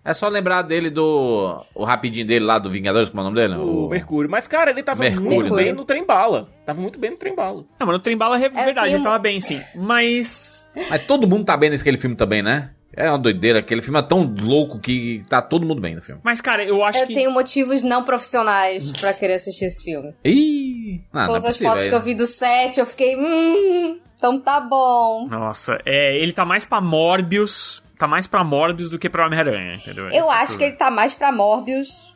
É 0.03 0.15
só 0.15 0.29
lembrar 0.29 0.63
dele 0.63 0.89
do. 0.89 1.63
O 1.75 1.85
rapidinho 1.85 2.27
dele 2.27 2.45
lá 2.45 2.59
do 2.59 2.71
Vingadores, 2.71 3.11
como 3.11 3.21
é 3.21 3.25
o 3.25 3.25
nome 3.25 3.37
dele? 3.37 3.55
O 3.57 3.89
Mercúrio. 3.89 4.31
Mas, 4.31 4.47
cara, 4.47 4.71
ele 4.71 4.83
tava 4.83 5.03
Mercúrio, 5.03 5.31
muito 5.31 5.55
bem 5.55 5.67
né? 5.67 5.73
no 5.73 5.85
trem-bala. 5.85 6.49
Tava 6.65 6.81
muito 6.81 6.99
bem 6.99 7.11
no 7.11 7.17
trem-bala. 7.17 7.65
Não, 7.79 7.87
mas 7.87 7.93
no 7.97 7.99
Trembala 7.99 8.37
é 8.37 8.49
verdade, 8.49 8.89
tem 8.89 8.95
ele 8.95 9.05
tava 9.05 9.19
bem, 9.19 9.41
sim. 9.41 9.61
Mas. 9.75 10.69
Mas 10.91 11.05
todo 11.07 11.29
mundo 11.29 11.45
tá 11.45 11.57
bem 11.57 11.71
nesse 11.71 11.85
filme 11.97 12.17
também, 12.17 12.43
né? 12.43 12.71
É 12.97 13.11
uma 13.11 13.19
doideira. 13.19 13.59
Aquele 13.59 13.83
filme 13.83 13.99
é 13.99 14.03
tão 14.03 14.23
louco 14.41 14.79
que 14.79 15.23
tá 15.29 15.43
todo 15.43 15.67
mundo 15.67 15.81
bem 15.81 15.95
no 15.95 16.01
filme. 16.03 16.21
Mas, 16.25 16.41
cara, 16.41 16.65
eu 16.65 16.83
acho 16.83 16.99
Eu 17.01 17.07
que. 17.07 17.15
tenho 17.15 17.31
motivos 17.31 17.83
não 17.83 18.03
profissionais 18.05 18.91
pra 18.93 19.13
querer 19.13 19.35
assistir 19.35 19.67
esse 19.67 19.85
filme. 19.85 20.15
Ih! 20.25 21.03
Ah, 21.13 21.21
não 21.21 21.27
Todas 21.27 21.45
é 21.45 21.49
as 21.49 21.55
possível, 21.55 21.73
fotos 21.73 21.89
que 21.89 21.95
eu 21.95 22.01
vi 22.03 22.15
do 22.15 22.27
set, 22.27 22.79
eu 22.79 22.87
fiquei, 22.87 23.17
hum, 23.17 23.99
então 24.17 24.41
tá 24.41 24.59
bom. 24.61 25.29
Nossa, 25.29 25.79
é, 25.85 26.17
ele 26.17 26.33
tá 26.33 26.45
mais 26.45 26.65
pra 26.65 26.81
Morbius. 26.81 27.83
Tá 27.99 28.07
mais 28.07 28.27
pra 28.27 28.45
Morbius 28.45 28.91
do 28.91 28.99
que 28.99 29.09
pra 29.09 29.27
Homem-Aranha, 29.27 29.75
entendeu? 29.75 30.09
Eu 30.11 30.31
é 30.31 30.35
acho 30.37 30.49
tudo. 30.53 30.59
que 30.59 30.65
ele 30.65 30.77
tá 30.77 30.91
mais 30.91 31.15
pra 31.15 31.33
Morbius. 31.33 32.15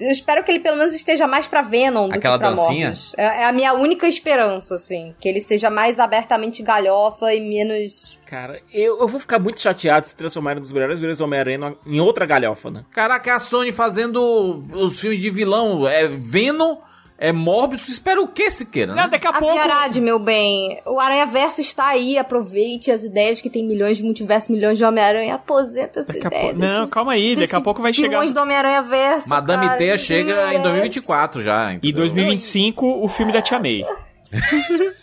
Eu 0.00 0.10
espero 0.10 0.42
que 0.42 0.50
ele 0.50 0.58
pelo 0.58 0.76
menos 0.76 0.92
esteja 0.92 1.26
mais 1.28 1.46
pra 1.46 1.62
Venom 1.62 2.08
do 2.08 2.14
Aquela 2.16 2.34
que 2.34 2.40
pra 2.40 2.50
dancinha? 2.50 2.88
Morbius. 2.88 3.14
É, 3.16 3.24
é 3.24 3.44
a 3.44 3.52
minha 3.52 3.72
única 3.74 4.06
esperança, 4.08 4.74
assim. 4.74 5.14
Que 5.20 5.28
ele 5.28 5.40
seja 5.40 5.70
mais 5.70 5.98
abertamente 6.00 6.62
galhofa 6.62 7.32
e 7.32 7.40
menos. 7.40 8.18
Cara, 8.32 8.62
eu, 8.72 8.98
eu 8.98 9.06
vou 9.06 9.20
ficar 9.20 9.38
muito 9.38 9.60
chateado 9.60 10.06
se 10.06 10.16
transformarem 10.16 10.56
um 10.58 10.62
dos 10.62 10.72
melhores 10.72 10.98
vilões 10.98 11.18
do 11.18 11.24
Homem-Aranha 11.24 11.76
em 11.84 12.00
outra 12.00 12.24
galhofa, 12.24 12.70
né? 12.70 12.82
Caraca, 12.90 13.30
é 13.30 13.34
a 13.34 13.38
Sony 13.38 13.72
fazendo 13.72 14.64
os 14.72 14.98
filmes 14.98 15.20
de 15.20 15.28
vilão. 15.28 15.86
É 15.86 16.08
Venom, 16.08 16.78
é 17.18 17.30
Morbius. 17.30 17.86
Espera 17.90 18.22
o 18.22 18.26
que, 18.26 18.50
Siqueira? 18.50 18.94
Não, 18.94 19.02
Né? 19.02 19.08
daqui 19.10 19.26
a, 19.26 19.30
A 19.30 19.38
pouco. 19.38 19.52
Piarade, 19.54 20.00
meu 20.00 20.18
bem. 20.18 20.80
O 20.86 20.98
Aranha 20.98 21.26
Verso 21.26 21.60
está 21.60 21.88
aí. 21.88 22.16
Aproveite 22.16 22.90
as 22.90 23.04
ideias 23.04 23.38
que 23.38 23.50
tem 23.50 23.66
milhões 23.68 23.98
de 23.98 24.02
multiverso, 24.02 24.50
milhões 24.50 24.78
de 24.78 24.84
Homem-Aranha. 24.86 25.34
Aposenta 25.34 26.00
essa 26.00 26.14
Daqui 26.14 26.26
ideia. 26.26 26.54
Não, 26.54 26.78
desses- 26.80 26.90
calma 26.94 27.12
aí, 27.12 27.36
daqui 27.36 27.54
a 27.54 27.60
pouco 27.60 27.82
vai 27.82 27.92
chegar. 27.92 28.08
Vilões 28.08 28.32
do 28.32 28.40
Homem-Aranha 28.40 28.80
Verso. 28.82 29.28
Madame 29.28 29.66
cara, 29.66 29.76
Teia 29.76 29.98
chega 29.98 30.32
em 30.32 30.34
merece. 30.36 30.58
2024 30.62 31.42
já. 31.42 31.70
E 31.70 31.76
entendeu? 31.76 31.96
2025, 31.98 33.04
o 33.04 33.08
filme 33.08 33.30
da 33.30 33.42
Tia 33.42 33.58
May. 33.58 33.84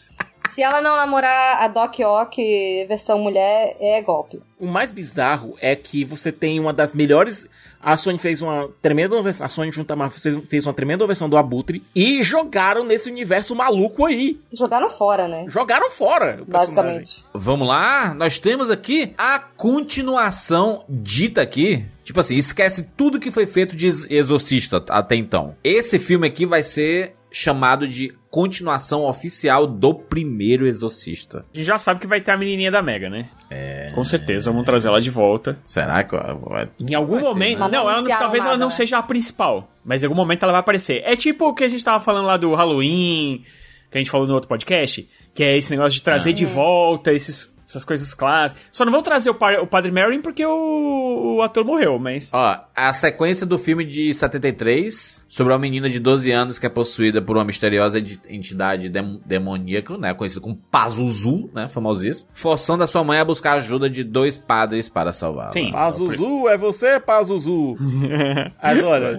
Se 0.50 0.62
ela 0.62 0.82
não 0.82 0.96
namorar 0.98 1.62
a 1.64 1.68
Doc 1.68 2.00
Ock 2.00 2.86
versão 2.88 3.20
mulher, 3.20 3.76
é 3.80 4.02
golpe. 4.02 4.42
O 4.60 4.66
mais 4.68 4.92
bizarro 4.92 5.56
é 5.62 5.76
que 5.76 6.04
você 6.04 6.32
tem 6.32 6.60
uma 6.60 6.74
das 6.74 6.92
melhores. 6.94 7.48
A 7.82 7.96
Sony 7.96 8.18
fez 8.18 8.42
uma 8.42 8.68
tremenda 8.82 9.22
versão. 9.24 9.46
A 9.46 9.48
Sony 9.48 9.72
junto 9.72 9.96
Marvel 9.96 10.20
fez- 10.50 10.66
uma 10.66 10.74
tremenda 10.74 11.08
versão 11.08 11.30
do 11.30 11.38
Abutre 11.38 11.82
e 11.96 12.22
jogaram 12.22 12.84
nesse 12.84 13.10
universo 13.10 13.56
maluco 13.56 14.06
aí. 14.06 14.38
Jogaram 14.52 14.90
fora, 14.90 15.30
né? 15.30 15.46
Jogaram 15.48 15.90
fora 15.90 16.40
o 16.42 16.46
personagem. 16.46 16.76
Basicamente. 16.76 17.24
Vamos 17.34 17.66
lá, 17.66 18.14
nós 18.16 18.38
temos 18.38 18.70
aqui 18.70 19.14
a 19.18 19.40
continuação 19.40 20.84
dita 20.90 21.42
aqui. 21.42 21.86
Tipo 22.04 22.20
assim, 22.20 22.36
esquece 22.36 22.90
tudo 22.98 23.20
que 23.20 23.32
foi 23.32 23.46
feito 23.46 23.76
de 23.76 23.86
Ex- 23.86 24.08
Exorcista 24.10 24.84
até 24.90 25.16
então. 25.16 25.56
Esse 25.64 25.98
filme 26.00 26.28
aqui 26.28 26.46
vai 26.46 26.64
ser 26.64 27.16
chamado 27.32 27.88
de 27.88 28.14
continuação 28.30 29.06
oficial 29.06 29.66
do 29.68 29.94
primeiro 29.94 30.66
Exorcista. 30.68 31.46
A 31.54 31.58
gente 31.58 31.66
já 31.66 31.78
sabe 31.78 32.00
que 32.00 32.08
vai 32.08 32.22
ter 32.22 32.32
a 32.32 32.38
menininha 32.38 32.72
da 32.72 32.82
Mega, 32.82 33.10
né? 33.10 33.30
É. 33.50 33.92
Com 33.94 34.04
certeza, 34.04 34.52
vamos 34.52 34.66
trazer 34.66 34.88
ela 34.88 35.02
de 35.02 35.10
volta. 35.10 35.58
Será 35.64 36.04
que 36.04 36.16
vai... 36.16 36.70
Em 36.80 36.94
algum 36.96 37.14
Vai 37.16 37.24
ter, 37.24 37.28
momento. 37.30 37.54
né? 37.54 37.60
Mas 37.60 37.72
Não, 37.72 37.80
não 37.84 37.90
ela, 37.90 37.98
anunciaram 38.00 38.22
talvez 38.24 38.46
ela 38.46 38.58
não 38.58 38.68
né? 38.68 38.74
seja 38.74 38.98
a 38.98 39.04
principal. 39.04 39.72
Mas 39.84 40.04
em 40.04 40.06
algum 40.06 40.16
momento 40.16 40.44
ela 40.44 40.52
vai 40.54 40.60
aparecer. 40.62 41.02
É 41.06 41.16
tipo 41.16 41.48
o 41.48 41.54
que 41.54 41.64
a 41.64 41.70
gente 41.70 41.84
tava 41.84 42.00
falando 42.04 42.26
lá 42.26 42.38
do 42.38 42.54
Halloween, 42.54 43.44
que 43.90 43.98
a 43.98 44.00
gente 44.00 44.12
falou 44.12 44.28
no 44.28 44.34
outro 44.34 44.50
podcast. 44.50 45.08
Que 45.34 45.44
é 45.44 45.58
esse 45.58 45.72
negócio 45.72 45.92
de 45.94 46.02
trazer 46.02 46.34
de 46.34 46.46
volta 46.46 47.14
esses, 47.14 47.56
essas 47.70 47.86
coisas 47.86 48.14
clássicas. 48.16 48.64
Só 48.72 48.84
não 48.84 48.92
vão 48.92 49.04
trazer 49.04 49.30
o, 49.30 49.36
par- 49.36 49.60
o 49.62 49.68
Padre 49.68 49.92
Merrin 49.92 50.22
porque 50.22 50.44
o, 50.46 51.36
o 51.38 51.42
ator 51.44 51.64
morreu, 51.64 52.00
mas. 52.00 52.32
Ó, 52.34 52.60
a 52.76 52.92
sequência 52.92 53.46
do 53.46 53.58
filme 53.60 53.86
de 53.86 54.12
73 54.14 55.24
sobre 55.28 55.54
uma 55.54 55.60
menina 55.60 55.88
de 55.88 56.00
12 56.00 56.32
anos 56.32 56.58
que 56.58 56.66
é 56.66 56.70
possuída 56.70 57.22
por 57.22 57.38
uma 57.38 57.46
misteriosa 57.46 58.00
entidade 58.28 58.90
dem- 58.90 59.22
demoníaca, 59.24 59.96
né, 59.98 60.12
conhecida 60.16 60.42
como 60.42 60.56
Pazuzu, 60.72 61.52
né, 61.54 61.68
famosíssimo, 61.68 62.28
forçando 62.34 62.84
a 62.84 62.88
sua 62.88 63.04
mãe 63.04 63.20
a 63.20 63.26
buscar 63.26 63.52
a 63.52 63.56
ajuda 63.58 63.88
de 63.88 64.04
dois 64.04 64.38
padres 64.38 64.90
para 64.90 65.12
salvá-la. 65.14 65.52
Sim. 65.54 65.72
Pazuzu, 65.72 66.48
é 66.48 66.58
você, 66.58 67.00
Pazuzu. 67.00 67.76
Olha, 68.88 69.18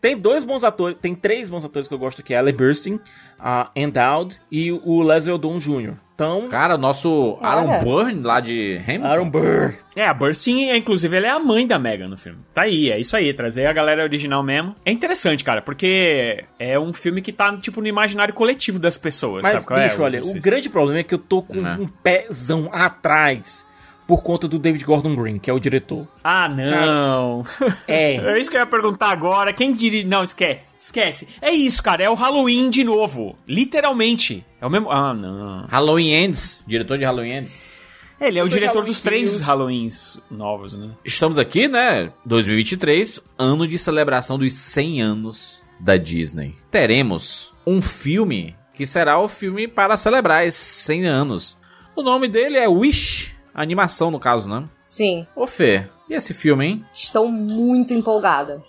tem 0.00 0.16
dois 0.16 0.44
bons 0.44 0.64
atores, 0.64 0.96
tem 1.00 1.14
três 1.14 1.50
bons 1.50 1.64
atores 1.64 1.86
que 1.88 1.92
eu 1.94 1.98
gosto 1.98 2.20
aqui, 2.22 2.34
a 2.34 2.40
Ellie 2.40 2.52
Burstyn, 2.52 2.98
a 3.38 3.70
Endowed 3.76 4.40
e 4.50 4.72
o 4.72 5.02
Leslie 5.02 5.34
Odom 5.34 5.58
Jr. 5.58 5.94
Então, 6.14 6.42
Cara, 6.48 6.76
o 6.76 6.78
nosso 6.78 7.36
Aaron 7.42 7.68
Olha. 7.68 7.78
Burr 7.80 8.12
lá 8.22 8.38
de 8.38 8.80
Hamilton. 8.86 9.06
Aaron 9.06 9.30
Burr. 9.30 9.74
É, 9.96 10.06
a 10.06 10.14
Burstyn, 10.14 10.70
é, 10.70 10.76
inclusive, 10.76 11.16
ela 11.16 11.26
é 11.26 11.30
a 11.30 11.40
mãe 11.40 11.66
da 11.66 11.76
Megan 11.76 12.06
no 12.06 12.16
filme. 12.16 12.38
Tá 12.54 12.62
aí, 12.62 12.88
é 12.90 13.00
isso 13.00 13.16
aí, 13.16 13.34
trazer 13.34 13.66
a 13.66 13.72
galera 13.72 14.02
original 14.04 14.40
mesmo. 14.42 14.76
É 14.84 14.92
interessante, 14.92 15.42
cara, 15.42 15.60
porque 15.60 16.44
é 16.58 16.78
um 16.78 16.92
filme 16.92 17.20
que 17.20 17.32
tá, 17.32 17.56
tipo, 17.56 17.80
no 17.80 17.88
imaginário 17.88 18.32
coletivo 18.32 18.78
das 18.78 18.96
pessoas, 18.96 19.42
Mas, 19.42 19.54
sabe 19.54 19.66
qual 19.66 19.80
é? 19.80 19.88
bicho, 19.88 20.02
olha, 20.02 20.22
o 20.24 20.34
grande 20.40 20.68
problema 20.68 21.00
é 21.00 21.02
que 21.02 21.14
eu 21.14 21.18
tô 21.18 21.42
com 21.42 21.54
É. 21.66 21.72
um 21.74 21.88
pezão 21.88 22.68
atrás 22.72 23.66
por 24.06 24.22
conta 24.22 24.46
do 24.46 24.58
David 24.58 24.84
Gordon 24.84 25.14
Green, 25.14 25.38
que 25.38 25.48
é 25.48 25.52
o 25.52 25.58
diretor. 25.58 26.06
Ah, 26.22 26.48
não. 26.48 27.42
É. 27.88 28.14
É 28.34 28.38
isso 28.38 28.50
que 28.50 28.56
eu 28.56 28.60
ia 28.60 28.66
perguntar 28.66 29.10
agora. 29.10 29.52
Quem 29.52 29.72
dirige. 29.72 30.06
Não, 30.06 30.22
esquece. 30.22 30.74
Esquece. 30.78 31.28
É 31.40 31.52
isso, 31.52 31.82
cara. 31.82 32.02
É 32.02 32.10
o 32.10 32.14
Halloween 32.14 32.68
de 32.70 32.84
novo. 32.84 33.36
Literalmente. 33.46 34.44
É 34.60 34.66
o 34.66 34.70
mesmo. 34.70 34.90
Ah, 34.90 35.14
não. 35.14 35.66
Halloween 35.66 36.12
Ends, 36.12 36.62
diretor 36.66 36.98
de 36.98 37.04
Halloween 37.04 37.32
Ends. 37.38 37.60
Ele 38.20 38.38
é 38.38 38.42
o 38.44 38.48
diretor 38.48 38.74
Halloween 38.74 38.86
dos 38.90 39.00
três 39.00 39.30
Kills. 39.30 39.44
Halloweens 39.44 40.20
novos, 40.30 40.72
né? 40.72 40.90
Estamos 41.04 41.36
aqui, 41.36 41.66
né, 41.68 42.12
2023, 42.24 43.20
ano 43.38 43.66
de 43.66 43.76
celebração 43.76 44.38
dos 44.38 44.54
100 44.54 45.02
anos 45.02 45.64
da 45.80 45.96
Disney. 45.96 46.54
Teremos 46.70 47.52
um 47.66 47.82
filme 47.82 48.54
que 48.72 48.86
será 48.86 49.18
o 49.18 49.28
filme 49.28 49.66
para 49.68 49.96
celebrar 49.96 50.46
esses 50.46 50.84
100 50.84 51.06
anos. 51.06 51.58
O 51.96 52.02
nome 52.02 52.28
dele 52.28 52.56
é 52.56 52.68
Wish, 52.68 53.33
animação 53.54 54.10
no 54.10 54.18
caso, 54.18 54.48
né? 54.48 54.68
Sim. 54.84 55.26
Ô 55.36 55.46
Fê, 55.46 55.84
e 56.08 56.14
esse 56.14 56.34
filme, 56.34 56.66
hein? 56.66 56.84
Estou 56.92 57.30
muito 57.30 57.94
empolgada. 57.94 58.62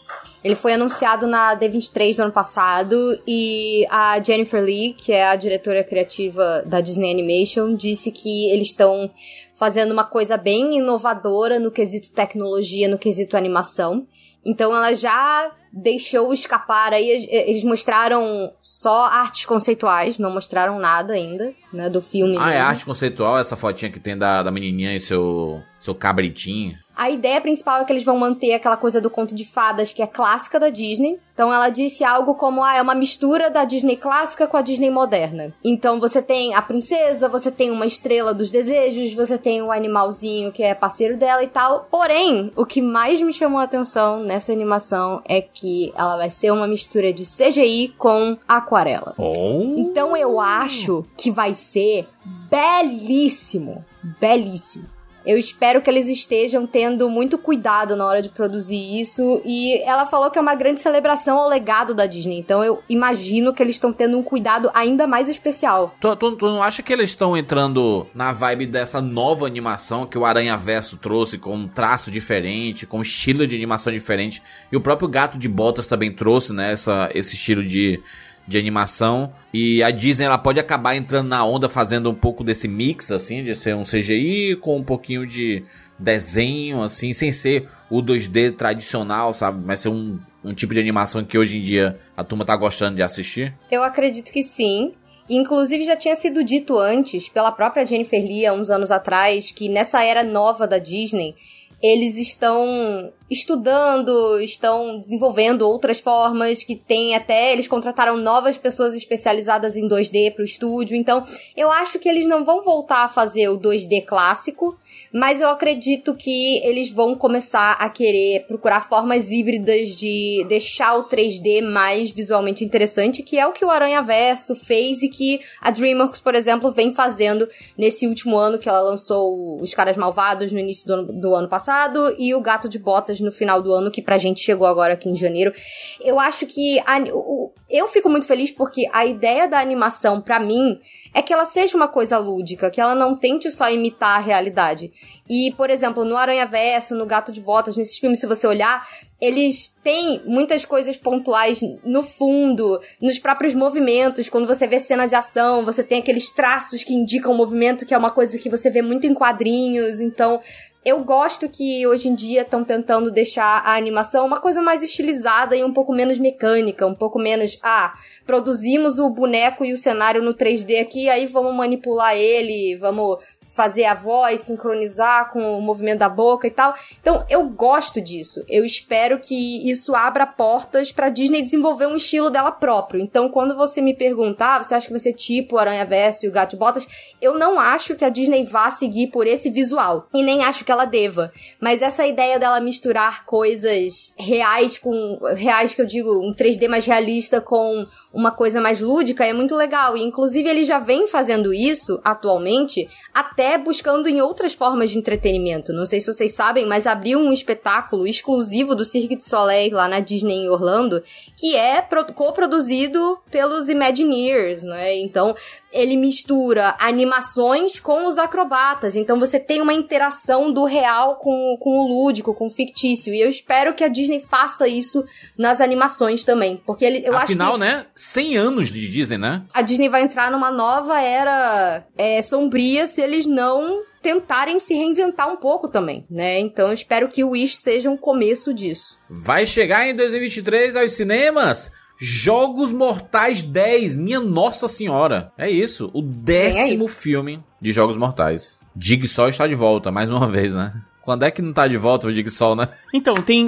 Ele 0.43 0.55
foi 0.55 0.73
anunciado 0.73 1.25
na 1.25 1.57
D23 1.57 2.15
do 2.15 2.21
ano 2.21 2.31
passado 2.31 3.19
e 3.27 3.85
a 3.89 4.21
Jennifer 4.21 4.63
Lee, 4.63 4.93
que 4.93 5.11
é 5.11 5.27
a 5.27 5.35
diretora 5.35 5.83
criativa 5.83 6.63
da 6.67 6.81
Disney 6.81 7.11
Animation, 7.11 7.73
disse 7.73 8.11
que 8.11 8.51
eles 8.51 8.67
estão 8.67 9.09
fazendo 9.55 9.91
uma 9.91 10.03
coisa 10.03 10.37
bem 10.37 10.77
inovadora 10.77 11.59
no 11.59 11.71
quesito 11.71 12.11
tecnologia, 12.11 12.87
no 12.87 12.99
quesito 12.99 13.35
animação. 13.35 14.05
Então 14.45 14.75
ela 14.75 14.93
já 14.93 15.51
deixou 15.75 16.31
escapar 16.33 16.93
aí, 16.93 17.27
eles 17.29 17.65
mostraram 17.65 18.53
só 18.61 19.07
artes 19.07 19.45
conceituais, 19.45 20.17
não 20.17 20.31
mostraram 20.31 20.79
nada 20.79 21.13
ainda, 21.13 21.53
né, 21.73 21.89
do 21.89 22.01
filme. 22.01 22.37
Ah, 22.39 22.51
é 22.51 22.53
mesmo. 22.53 22.67
arte 22.67 22.85
conceitual, 22.85 23.37
essa 23.37 23.57
fotinha 23.57 23.91
que 23.91 23.99
tem 23.99 24.17
da, 24.17 24.41
da 24.41 24.51
menininha 24.51 24.95
e 24.95 24.99
seu, 25.01 25.61
seu 25.81 25.93
cabritinho. 25.93 26.77
A 26.95 27.09
ideia 27.09 27.41
principal 27.41 27.81
é 27.81 27.85
que 27.85 27.91
eles 27.91 28.05
vão 28.05 28.17
manter 28.17 28.53
aquela 28.53 28.77
coisa 28.77 29.01
do 29.01 29.09
conto 29.09 29.35
de 29.35 29.45
fadas 29.45 29.91
que 29.91 30.01
é 30.01 30.07
clássica 30.07 30.59
da 30.59 30.69
Disney. 30.69 31.19
Então 31.33 31.53
ela 31.53 31.69
disse 31.69 32.03
algo 32.03 32.35
como, 32.35 32.63
ah, 32.63 32.75
é 32.75 32.81
uma 32.81 32.95
mistura 32.95 33.49
da 33.49 33.65
Disney 33.65 33.97
clássica 33.97 34.47
com 34.47 34.55
a 34.55 34.61
Disney 34.61 34.89
moderna. 34.89 35.53
Então 35.61 35.99
você 35.99 36.21
tem 36.21 36.55
a 36.55 36.61
princesa, 36.61 37.27
você 37.27 37.51
tem 37.51 37.69
uma 37.69 37.85
estrela 37.85 38.33
dos 38.33 38.49
desejos, 38.49 39.13
você 39.13 39.37
tem 39.37 39.61
o 39.61 39.71
animalzinho 39.71 40.53
que 40.53 40.63
é 40.63 40.73
parceiro 40.73 41.17
dela 41.17 41.43
e 41.43 41.47
tal. 41.47 41.87
Porém, 41.91 42.53
o 42.55 42.65
que 42.65 42.81
mais 42.81 43.21
me 43.21 43.33
chamou 43.33 43.59
a 43.59 43.63
atenção 43.63 44.23
nessa 44.23 44.53
animação 44.53 45.21
é 45.25 45.41
que 45.41 45.91
ela 45.97 46.15
vai 46.15 46.29
ser 46.29 46.51
uma 46.51 46.67
mistura 46.67 47.11
de 47.11 47.23
CGI 47.23 47.93
com 47.97 48.37
aquarela. 48.47 49.13
Oh. 49.17 49.75
Então 49.77 50.15
eu 50.15 50.39
acho 50.39 51.05
que 51.17 51.29
vai 51.29 51.53
ser 51.53 52.07
belíssimo. 52.49 53.83
Belíssimo. 54.21 54.94
Eu 55.25 55.37
espero 55.37 55.81
que 55.81 55.89
eles 55.89 56.07
estejam 56.07 56.67
tendo 56.67 57.09
muito 57.09 57.37
cuidado 57.37 57.95
na 57.95 58.05
hora 58.05 58.21
de 58.21 58.29
produzir 58.29 58.99
isso. 58.99 59.41
E 59.45 59.81
ela 59.83 60.05
falou 60.05 60.29
que 60.29 60.37
é 60.37 60.41
uma 60.41 60.55
grande 60.55 60.79
celebração 60.81 61.37
ao 61.37 61.49
legado 61.49 61.93
da 61.93 62.05
Disney. 62.05 62.37
Então 62.39 62.63
eu 62.63 62.83
imagino 62.89 63.53
que 63.53 63.63
eles 63.63 63.75
estão 63.75 63.91
tendo 63.91 64.17
um 64.17 64.23
cuidado 64.23 64.69
ainda 64.73 65.07
mais 65.07 65.27
especial. 65.29 65.95
Tu, 65.99 66.15
tu- 66.15 66.35
tu 66.35 66.45
não 66.45 66.61
acha 66.61 66.83
que 66.83 66.93
eles 66.93 67.09
estão 67.09 67.35
entrando 67.35 68.07
na 68.13 68.31
vibe 68.33 68.65
dessa 68.67 69.01
nova 69.01 69.45
animação 69.47 70.05
que 70.05 70.17
o 70.17 70.25
Aranha 70.25 70.57
Verso 70.57 70.97
trouxe, 70.97 71.37
com 71.37 71.55
um 71.55 71.67
traço 71.67 72.11
diferente, 72.11 72.85
com 72.85 72.97
um 72.99 73.01
estilo 73.01 73.47
de 73.47 73.55
animação 73.55 73.91
diferente? 73.91 74.41
E 74.71 74.75
o 74.77 74.81
próprio 74.81 75.07
Gato 75.07 75.37
de 75.37 75.47
Botas 75.49 75.87
também 75.87 76.11
trouxe, 76.13 76.53
né, 76.53 76.71
essa, 76.71 77.09
esse 77.13 77.35
estilo 77.35 77.63
de, 77.65 78.01
de 78.47 78.57
animação. 78.57 79.33
E 79.53 79.81
a 79.81 79.91
Disney 79.91 80.25
ela 80.25 80.37
pode 80.37 80.59
acabar 80.59 80.95
entrando 80.95 81.27
na 81.27 81.45
onda 81.45 81.67
fazendo 81.67 82.09
um 82.09 82.15
pouco 82.15 82.43
desse 82.43 82.67
mix, 82.67 83.11
assim, 83.11 83.43
de 83.43 83.55
ser 83.55 83.75
um 83.75 83.83
CGI 83.83 84.57
com 84.61 84.77
um 84.77 84.83
pouquinho 84.83 85.25
de 85.25 85.63
desenho, 85.97 86.83
assim, 86.83 87.13
sem 87.13 87.31
ser 87.31 87.69
o 87.89 88.01
2D 88.01 88.55
tradicional, 88.55 89.33
sabe? 89.33 89.63
Mas 89.65 89.79
ser 89.79 89.89
um, 89.89 90.19
um 90.43 90.53
tipo 90.53 90.73
de 90.73 90.79
animação 90.79 91.23
que 91.23 91.37
hoje 91.37 91.57
em 91.57 91.61
dia 91.61 91.99
a 92.15 92.23
turma 92.23 92.45
tá 92.45 92.55
gostando 92.55 92.95
de 92.95 93.03
assistir. 93.03 93.53
Eu 93.71 93.83
acredito 93.83 94.31
que 94.31 94.43
sim. 94.43 94.93
Inclusive 95.27 95.83
já 95.85 95.95
tinha 95.95 96.15
sido 96.15 96.43
dito 96.43 96.77
antes 96.77 97.27
pela 97.29 97.51
própria 97.51 97.85
Jennifer 97.85 98.21
Lee 98.21 98.45
há 98.45 98.53
uns 98.53 98.69
anos 98.69 98.91
atrás 98.91 99.51
que 99.51 99.67
nessa 99.67 100.03
era 100.03 100.23
nova 100.23 100.67
da 100.67 100.77
Disney 100.77 101.35
eles 101.81 102.17
estão 102.17 103.11
estudando, 103.29 104.39
estão 104.39 104.99
desenvolvendo 104.99 105.63
outras 105.63 105.99
formas 105.99 106.63
que 106.63 106.75
tem 106.75 107.15
até 107.15 107.51
eles 107.51 107.67
contrataram 107.67 108.17
novas 108.17 108.57
pessoas 108.57 108.93
especializadas 108.93 109.75
em 109.75 109.87
2D 109.87 110.33
para 110.33 110.43
o 110.43 110.45
estúdio. 110.45 110.95
Então, 110.95 111.23
eu 111.57 111.71
acho 111.71 111.97
que 111.97 112.07
eles 112.07 112.27
não 112.27 112.45
vão 112.45 112.61
voltar 112.61 113.05
a 113.05 113.09
fazer 113.09 113.49
o 113.49 113.57
2D 113.57 114.05
clássico, 114.05 114.77
mas 115.11 115.41
eu 115.41 115.49
acredito 115.49 116.13
que 116.13 116.59
eles 116.63 116.91
vão 116.91 117.15
começar 117.15 117.71
a 117.73 117.89
querer 117.89 118.45
procurar 118.47 118.87
formas 118.87 119.31
híbridas 119.31 119.89
de 119.97 120.45
deixar 120.47 120.95
o 120.95 121.05
3D 121.05 121.61
mais 121.61 122.11
visualmente 122.11 122.63
interessante, 122.63 123.23
que 123.23 123.39
é 123.39 123.47
o 123.47 123.53
que 123.53 123.65
o 123.65 123.71
Aranha 123.71 124.01
Verso 124.01 124.55
fez 124.55 125.01
e 125.01 125.09
que 125.09 125.41
a 125.61 125.71
DreamWorks, 125.71 126.19
por 126.19 126.35
exemplo, 126.35 126.71
vem 126.71 126.93
fazendo 126.93 127.47
nesse 127.77 128.07
último 128.07 128.37
ano 128.37 128.59
que 128.59 128.69
ela 128.69 128.81
lançou 128.81 129.59
Os 129.59 129.73
Caras 129.73 129.97
Malvados 129.97 130.51
no 130.51 130.59
início 130.59 130.85
do 130.85 130.93
ano, 130.93 131.13
do 131.13 131.35
ano 131.35 131.49
passado 131.49 132.15
e 132.19 132.33
o 132.35 132.41
Gato 132.41 132.69
de 132.69 132.77
Botas 132.77 133.14
no 133.19 133.31
final 133.31 133.61
do 133.61 133.71
ano, 133.73 133.91
que 133.91 134.01
pra 134.01 134.17
gente 134.17 134.39
chegou 134.41 134.67
agora 134.67 134.93
aqui 134.93 135.09
em 135.09 135.15
janeiro. 135.15 135.53
Eu 136.01 136.19
acho 136.19 136.45
que 136.45 136.79
a- 136.85 136.99
o- 137.13 137.51
eu 137.69 137.87
fico 137.87 138.09
muito 138.09 138.25
feliz 138.27 138.51
porque 138.51 138.87
a 138.93 139.05
ideia 139.05 139.47
da 139.47 139.59
animação, 139.59 140.21
pra 140.21 140.39
mim, 140.39 140.79
é 141.13 141.21
que 141.21 141.33
ela 141.33 141.45
seja 141.45 141.75
uma 141.77 141.87
coisa 141.87 142.17
lúdica, 142.17 142.69
que 142.69 142.79
ela 142.79 142.93
não 142.93 143.15
tente 143.15 143.49
só 143.49 143.69
imitar 143.69 144.17
a 144.17 144.21
realidade. 144.21 144.91
E, 145.29 145.53
por 145.57 145.69
exemplo, 145.69 146.03
no 146.05 146.15
Aranha 146.17 146.45
Verso, 146.45 146.93
no 146.95 147.05
Gato 147.05 147.31
de 147.31 147.41
Botas, 147.41 147.77
nesses 147.77 147.97
filmes, 147.97 148.19
se 148.19 148.27
você 148.27 148.45
olhar, 148.45 148.87
eles 149.19 149.73
têm 149.83 150.21
muitas 150.25 150.65
coisas 150.65 150.97
pontuais 150.97 151.59
no 151.83 152.03
fundo, 152.03 152.79
nos 153.01 153.17
próprios 153.17 153.55
movimentos. 153.55 154.29
Quando 154.29 154.45
você 154.45 154.67
vê 154.67 154.79
cena 154.79 155.07
de 155.07 155.15
ação, 155.15 155.63
você 155.65 155.83
tem 155.83 155.99
aqueles 155.99 156.29
traços 156.31 156.83
que 156.83 156.93
indicam 156.93 157.31
o 157.33 157.37
movimento, 157.37 157.85
que 157.85 157.93
é 157.93 157.97
uma 157.97 158.11
coisa 158.11 158.37
que 158.37 158.49
você 158.49 158.69
vê 158.69 158.81
muito 158.81 159.07
em 159.07 159.13
quadrinhos. 159.13 159.99
Então, 159.99 160.39
eu 160.85 161.03
gosto 161.03 161.49
que 161.49 161.85
hoje 161.87 162.07
em 162.07 162.13
dia 162.13 162.43
estão 162.43 162.63
tentando 162.63 163.09
deixar 163.09 163.63
a 163.65 163.75
animação 163.75 164.23
uma 164.23 164.39
coisa 164.39 164.61
mais 164.61 164.83
estilizada 164.83 165.55
e 165.55 165.63
um 165.63 165.73
pouco 165.73 165.91
menos 165.91 166.19
mecânica, 166.19 166.85
um 166.85 166.93
pouco 166.93 167.17
menos, 167.17 167.57
ah, 167.63 167.95
produzimos 168.23 168.99
o 168.99 169.09
boneco 169.09 169.65
e 169.65 169.73
o 169.73 169.77
cenário 169.77 170.21
no 170.21 170.35
3D 170.35 170.79
aqui, 170.79 171.09
aí 171.09 171.25
vamos 171.25 171.55
manipular 171.55 172.15
ele, 172.15 172.77
vamos 172.77 173.17
fazer 173.55 173.85
a 173.85 173.93
voz, 173.93 174.41
sincronizar 174.41 175.31
com 175.31 175.57
o 175.57 175.61
movimento 175.61 175.99
da 175.99 176.09
boca 176.09 176.45
e 176.45 176.51
tal. 176.51 176.75
Então, 176.99 177.25
eu 177.29 177.47
gosto 177.47 178.01
disso. 178.01 178.43
Eu 178.49 178.65
espero 178.65 179.17
que 179.19 179.69
isso 179.69 179.95
abra 179.95 180.27
portas 180.27 180.91
pra 180.91 181.09
Disney 181.09 181.41
desenvolver 181.41 181.87
um 181.87 181.95
estilo 181.95 182.29
dela 182.29 182.51
próprio. 182.51 183.01
Então, 183.01 183.29
quando 183.29 183.55
você 183.55 183.81
me 183.81 183.95
perguntar, 183.95 184.61
você 184.61 184.75
acha 184.75 184.87
que 184.87 184.91
vai 184.91 184.99
ser 184.99 185.13
tipo 185.13 185.57
Aranha 185.57 185.85
Verso 185.85 186.25
e 186.25 186.29
o 186.29 186.31
Gato 186.31 186.57
Botas? 186.57 186.85
Eu 187.21 187.39
não 187.39 187.57
acho 187.57 187.95
que 187.95 188.03
a 188.03 188.09
Disney 188.09 188.43
vá 188.43 188.69
seguir 188.71 189.07
por 189.07 189.25
esse 189.25 189.49
visual. 189.49 190.07
E 190.13 190.21
nem 190.21 190.43
acho 190.43 190.65
que 190.65 190.71
ela 190.71 190.85
deva. 190.85 191.31
Mas 191.59 191.81
essa 191.81 192.05
ideia 192.05 192.37
dela 192.37 192.59
misturar 192.59 193.25
coisas 193.25 194.13
reais 194.17 194.77
com. 194.77 195.19
reais 195.33 195.73
que 195.73 195.81
eu 195.81 195.85
digo, 195.85 196.11
um 196.11 196.33
3D 196.33 196.67
mais 196.67 196.85
realista 196.85 197.39
com 197.39 197.87
uma 198.15 198.31
coisa 198.31 198.61
mais 198.61 198.79
lúdica 198.79 199.25
é 199.25 199.33
muito 199.33 199.55
legal. 199.55 199.97
E 199.97 200.01
inclusive 200.01 200.49
ele 200.49 200.63
já 200.63 200.79
vem 200.79 201.07
fazendo 201.07 201.53
isso 201.53 201.99
atualmente, 202.03 202.87
até 203.13 203.57
buscando 203.57 204.07
em 204.07 204.21
outras 204.21 204.53
formas 204.53 204.89
de 204.91 204.97
entretenimento. 204.97 205.73
Não 205.73 205.85
sei 205.85 205.99
se 205.99 206.11
vocês 206.11 206.33
sabem, 206.33 206.65
mas 206.65 206.87
abriu 206.87 207.19
um 207.19 207.33
espetáculo 207.33 208.07
exclusivo 208.07 208.73
do 208.73 208.85
Cirque 208.85 209.17
du 209.17 209.23
Soleil 209.23 209.75
lá 209.75 209.87
na 209.87 209.99
Disney 209.99 210.35
em 210.45 210.49
Orlando, 210.49 211.03
que 211.35 211.55
é 211.55 211.81
pro- 211.81 212.05
co-produzido 212.13 213.19
pelos 213.29 213.67
Imagineers, 213.69 214.63
né? 214.63 214.95
Então 214.95 215.35
ele 215.73 215.97
mistura 215.97 216.73
animações 216.79 217.81
com 217.81 218.07
os 218.07 218.17
acrobatas. 218.17 218.95
Então 218.95 219.19
você 219.19 219.37
tem 219.39 219.61
uma 219.61 219.73
interação 219.73 220.51
do 220.53 220.63
real 220.63 221.17
com, 221.17 221.57
com 221.59 221.79
o 221.79 221.87
lúdico, 221.87 222.33
com 222.33 222.47
o 222.47 222.49
fictício. 222.49 223.13
E 223.13 223.19
eu 223.19 223.27
espero 223.27 223.73
que 223.73 223.83
a 223.83 223.89
Disney 223.89 224.21
faça 224.21 224.69
isso 224.69 225.03
nas 225.37 225.59
animações 225.59 226.23
também. 226.23 226.61
Porque 226.65 226.85
ele, 226.85 227.01
eu 227.05 227.13
acho 227.15 227.25
Afinal, 227.25 227.53
que 227.53 227.59
né? 227.59 227.85
100 228.05 228.37
anos 228.37 228.71
de 228.71 228.87
Disney, 228.89 229.17
né? 229.17 229.43
a 229.53 229.61
Disney 229.61 229.89
vai 229.89 230.01
entrar 230.01 230.31
numa 230.31 230.51
nova 230.51 231.01
era 231.01 231.85
é, 231.97 232.21
sombria 232.21 232.87
se 232.87 233.01
eles 233.01 233.25
não 233.25 233.83
tentarem 234.01 234.59
se 234.59 234.73
reinventar 234.73 235.27
um 235.27 235.37
pouco 235.37 235.67
também, 235.67 236.05
né? 236.09 236.39
Então 236.39 236.67
eu 236.67 236.73
espero 236.73 237.07
que 237.07 237.23
o 237.23 237.29
Wish 237.29 237.57
seja 237.57 237.89
um 237.89 237.97
começo 237.97 238.53
disso. 238.53 238.99
Vai 239.09 239.47
chegar 239.47 239.87
em 239.87 239.95
2023 239.95 240.75
aos 240.75 240.93
cinemas. 240.93 241.71
Jogos 241.97 242.71
Mortais 242.71 243.41
10, 243.41 243.95
minha 243.95 244.19
Nossa 244.19 244.67
Senhora. 244.67 245.31
É 245.37 245.49
isso, 245.49 245.89
o 245.93 246.01
décimo 246.01 246.87
filme 246.87 247.43
de 247.59 247.71
Jogos 247.71 247.97
Mortais. 247.97 248.59
Jigsaw 248.77 249.29
está 249.29 249.47
de 249.47 249.55
volta, 249.55 249.91
mais 249.91 250.11
uma 250.11 250.27
vez, 250.27 250.53
né? 250.53 250.73
Quando 251.01 251.23
é 251.23 251.31
que 251.31 251.41
não 251.41 251.53
tá 251.53 251.67
de 251.67 251.77
volta 251.77 252.07
o 252.07 252.11
Jigsaw, 252.11 252.55
né? 252.55 252.67
Então, 252.93 253.15
tem. 253.15 253.45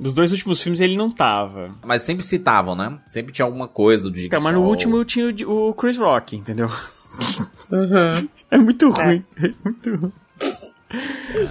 Nos 0.00 0.14
dois 0.14 0.32
últimos 0.32 0.62
filmes 0.62 0.80
ele 0.80 0.96
não 0.96 1.10
tava. 1.10 1.74
Mas 1.84 2.02
sempre 2.02 2.24
citavam, 2.24 2.74
né? 2.74 2.98
Sempre 3.06 3.32
tinha 3.32 3.44
alguma 3.44 3.68
coisa 3.68 4.04
do 4.04 4.16
Jigsaw. 4.16 4.38
Então, 4.38 4.40
mas 4.40 4.54
no 4.54 4.66
último 4.66 5.04
tinha 5.04 5.26
o, 5.46 5.68
o 5.68 5.74
Chris 5.74 5.98
Rock, 5.98 6.36
entendeu? 6.36 6.70
É 8.50 8.56
muito 8.56 8.88
ruim. 8.88 9.22
É, 9.36 9.52
muito 9.64 9.96
ruim. 9.96 10.12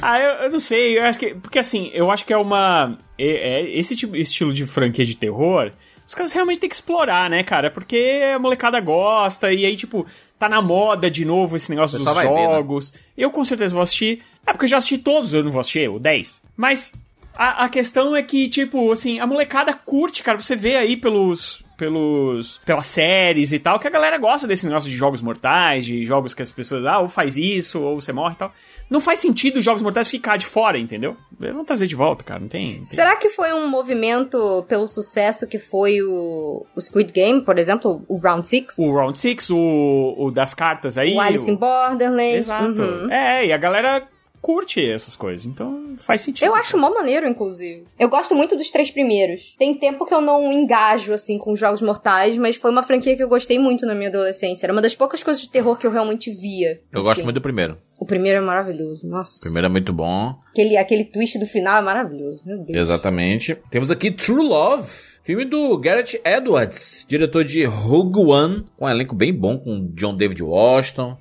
Ah, 0.02 0.20
eu, 0.20 0.32
eu 0.44 0.52
não 0.52 0.60
sei, 0.60 0.98
eu 0.98 1.04
acho 1.04 1.20
que. 1.20 1.36
Porque 1.36 1.60
assim, 1.60 1.90
eu 1.94 2.12
acho 2.12 2.26
que 2.26 2.34
é 2.34 2.38
uma. 2.38 2.98
É, 3.18 3.62
é 3.62 3.78
esse 3.78 3.96
tipo, 3.96 4.16
estilo 4.16 4.54
de 4.54 4.66
franquia 4.66 5.06
de 5.06 5.16
terror. 5.16 5.72
Os 6.06 6.16
caras 6.16 6.34
realmente 6.34 6.60
têm 6.60 6.70
que 6.70 6.76
explorar, 6.76 7.30
né, 7.30 7.44
cara? 7.44 7.70
Porque 7.70 8.22
a 8.34 8.40
molecada 8.40 8.80
gosta, 8.82 9.54
e 9.54 9.66
aí, 9.66 9.76
tipo, 9.76 10.06
tá 10.40 10.50
na 10.50 10.62
moda 10.62 11.10
de 11.10 11.24
novo 11.24 11.56
esse 11.56 11.70
negócio 11.70 12.00
dos 12.00 12.14
vai 12.14 12.28
ver, 12.28 12.34
né? 12.34 12.56
jogos. 12.56 12.92
Eu 13.16 13.30
com 13.30 13.46
certeza 13.46 13.76
vou 13.76 13.84
assistir. 13.84 14.24
É 14.46 14.52
porque 14.52 14.66
eu 14.66 14.70
já 14.70 14.78
assisti 14.78 14.98
todos, 14.98 15.34
eu 15.34 15.44
não 15.44 15.52
vou 15.52 15.62
assistir, 15.62 15.88
o 15.88 16.00
10. 16.00 16.42
Mas 16.58 16.92
a, 17.40 17.66
a 17.66 17.70
questão 17.70 18.14
é 18.16 18.22
que, 18.22 18.50
tipo, 18.50 18.92
assim, 18.92 19.20
a 19.20 19.26
molecada 19.26 19.74
curte, 19.74 20.22
cara. 20.22 20.38
Você 20.40 20.56
vê 20.58 20.76
aí 20.76 20.98
pelos, 20.98 21.64
pelos, 21.78 22.60
pelas 22.66 22.86
séries 22.86 23.54
e 23.54 23.60
tal, 23.60 23.80
que 23.80 23.88
a 23.88 23.90
galera 23.90 24.18
gosta 24.18 24.46
desse 24.46 24.66
negócio 24.68 24.90
de 24.90 24.98
jogos 24.98 25.22
mortais, 25.22 25.86
de 25.86 26.04
jogos 26.04 26.34
que 26.34 26.42
as 26.42 26.52
pessoas, 26.52 26.86
ah, 26.86 27.00
ou 27.00 27.08
faz 27.08 27.38
isso, 27.38 27.80
ou 27.82 28.02
você 28.02 28.12
morre 28.12 28.34
e 28.34 28.38
tal. 28.38 28.52
Não 28.90 29.00
faz 29.00 29.20
sentido 29.20 29.58
os 29.58 29.64
jogos 29.66 29.82
mortais 29.82 30.10
ficar 30.10 30.36
de 30.36 30.46
fora, 30.46 30.78
entendeu? 30.78 31.16
Vão 31.40 31.64
trazer 31.64 31.88
de 31.88 31.96
volta, 31.96 32.26
cara, 32.26 32.42
não 32.42 32.50
tem... 32.50 32.74
tem- 32.74 32.84
Será 32.84 33.16
que 33.16 33.30
foi 33.30 33.54
um 33.54 33.70
movimento 33.70 34.66
pelo 34.68 34.88
sucesso 34.88 35.48
que 35.48 35.58
foi 35.58 36.02
o, 36.02 36.66
o 36.76 36.82
Squid 36.82 37.14
Game, 37.14 37.42
por 37.46 37.58
exemplo, 37.58 38.04
o 38.10 38.18
Round 38.18 38.46
6? 38.46 38.78
O 38.78 38.94
Round 38.94 39.18
6, 39.18 39.50
o, 39.52 40.16
o 40.18 40.32
das 40.32 40.54
cartas 40.54 40.98
aí... 40.98 41.16
O 41.16 41.22
Alice 41.22 41.50
in 41.50 41.56
Borderlands. 41.56 42.48
Exato. 42.48 42.82
uhum. 42.82 43.10
É, 43.12 43.46
e 43.46 43.54
a 43.54 43.58
galera 43.58 44.06
curte 44.42 44.80
essas 44.84 45.16
coisas, 45.16 45.46
então 45.46 45.96
faz 45.98 46.22
sentido. 46.22 46.48
Eu 46.48 46.56
acho 46.56 46.78
mó 46.78 46.90
maneiro, 46.90 47.28
inclusive. 47.28 47.84
Eu 47.98 48.10
gosto 48.10 48.36
muito 48.36 48.56
dos 48.56 48.70
três 48.70 48.90
primeiros. 48.92 49.56
Tem 49.58 49.74
tempo 49.76 50.06
que 50.06 50.14
eu 50.14 50.22
não 50.22 50.52
engajo, 50.52 51.14
assim, 51.14 51.38
com 51.38 51.56
jogos 51.56 51.82
mortais, 51.82 52.38
mas 52.38 52.56
foi 52.56 52.72
uma 52.72 52.84
franquia 52.84 53.16
que 53.16 53.24
eu 53.24 53.30
gostei 53.30 53.60
muito 53.60 53.86
na 53.86 53.94
minha 53.96 54.10
adolescência. 54.10 54.66
Era 54.66 54.74
uma 54.74 54.82
das 54.82 54.96
poucas 54.96 55.24
coisas 55.24 55.42
de 55.44 55.50
terror 55.50 55.78
que 55.78 55.86
eu 55.86 55.92
realmente 55.92 56.32
via. 56.32 56.80
Eu 56.92 57.02
gosto 57.02 57.20
Assim. 57.20 57.24
muito 57.24 57.36
do 57.36 57.42
primeiro. 57.42 57.78
O 58.00 58.06
primeiro 58.06 58.38
é 58.38 58.42
maravilhoso, 58.42 59.08
nossa. 59.08 59.38
O 59.40 59.42
primeiro 59.42 59.68
é 59.68 59.70
muito 59.70 59.92
bom. 59.92 60.34
Aquele, 60.52 60.78
aquele 60.78 61.04
twist 61.04 61.38
do 61.38 61.46
final 61.46 61.78
é 61.80 61.82
maravilhoso, 61.82 62.42
meu 62.46 62.58
Deus. 62.60 62.78
Exatamente. 62.80 63.58
Temos 63.70 63.92
aqui 63.92 64.10
True 64.10 64.48
Love, 64.48 64.90
filme 65.22 65.44
do 65.44 65.78
Garrett 65.78 66.20
Edwards, 66.24 67.06
diretor 67.08 67.44
de 67.44 67.66
Rogue 67.66 68.20
One, 68.20 68.66
com 68.78 68.86
um 68.86 68.90
elenco 68.90 69.14
bem 69.16 69.34
bom, 69.34 69.58
com 69.58 69.92
John 69.94 70.16
David 70.16 70.42
Washington, 70.42 71.18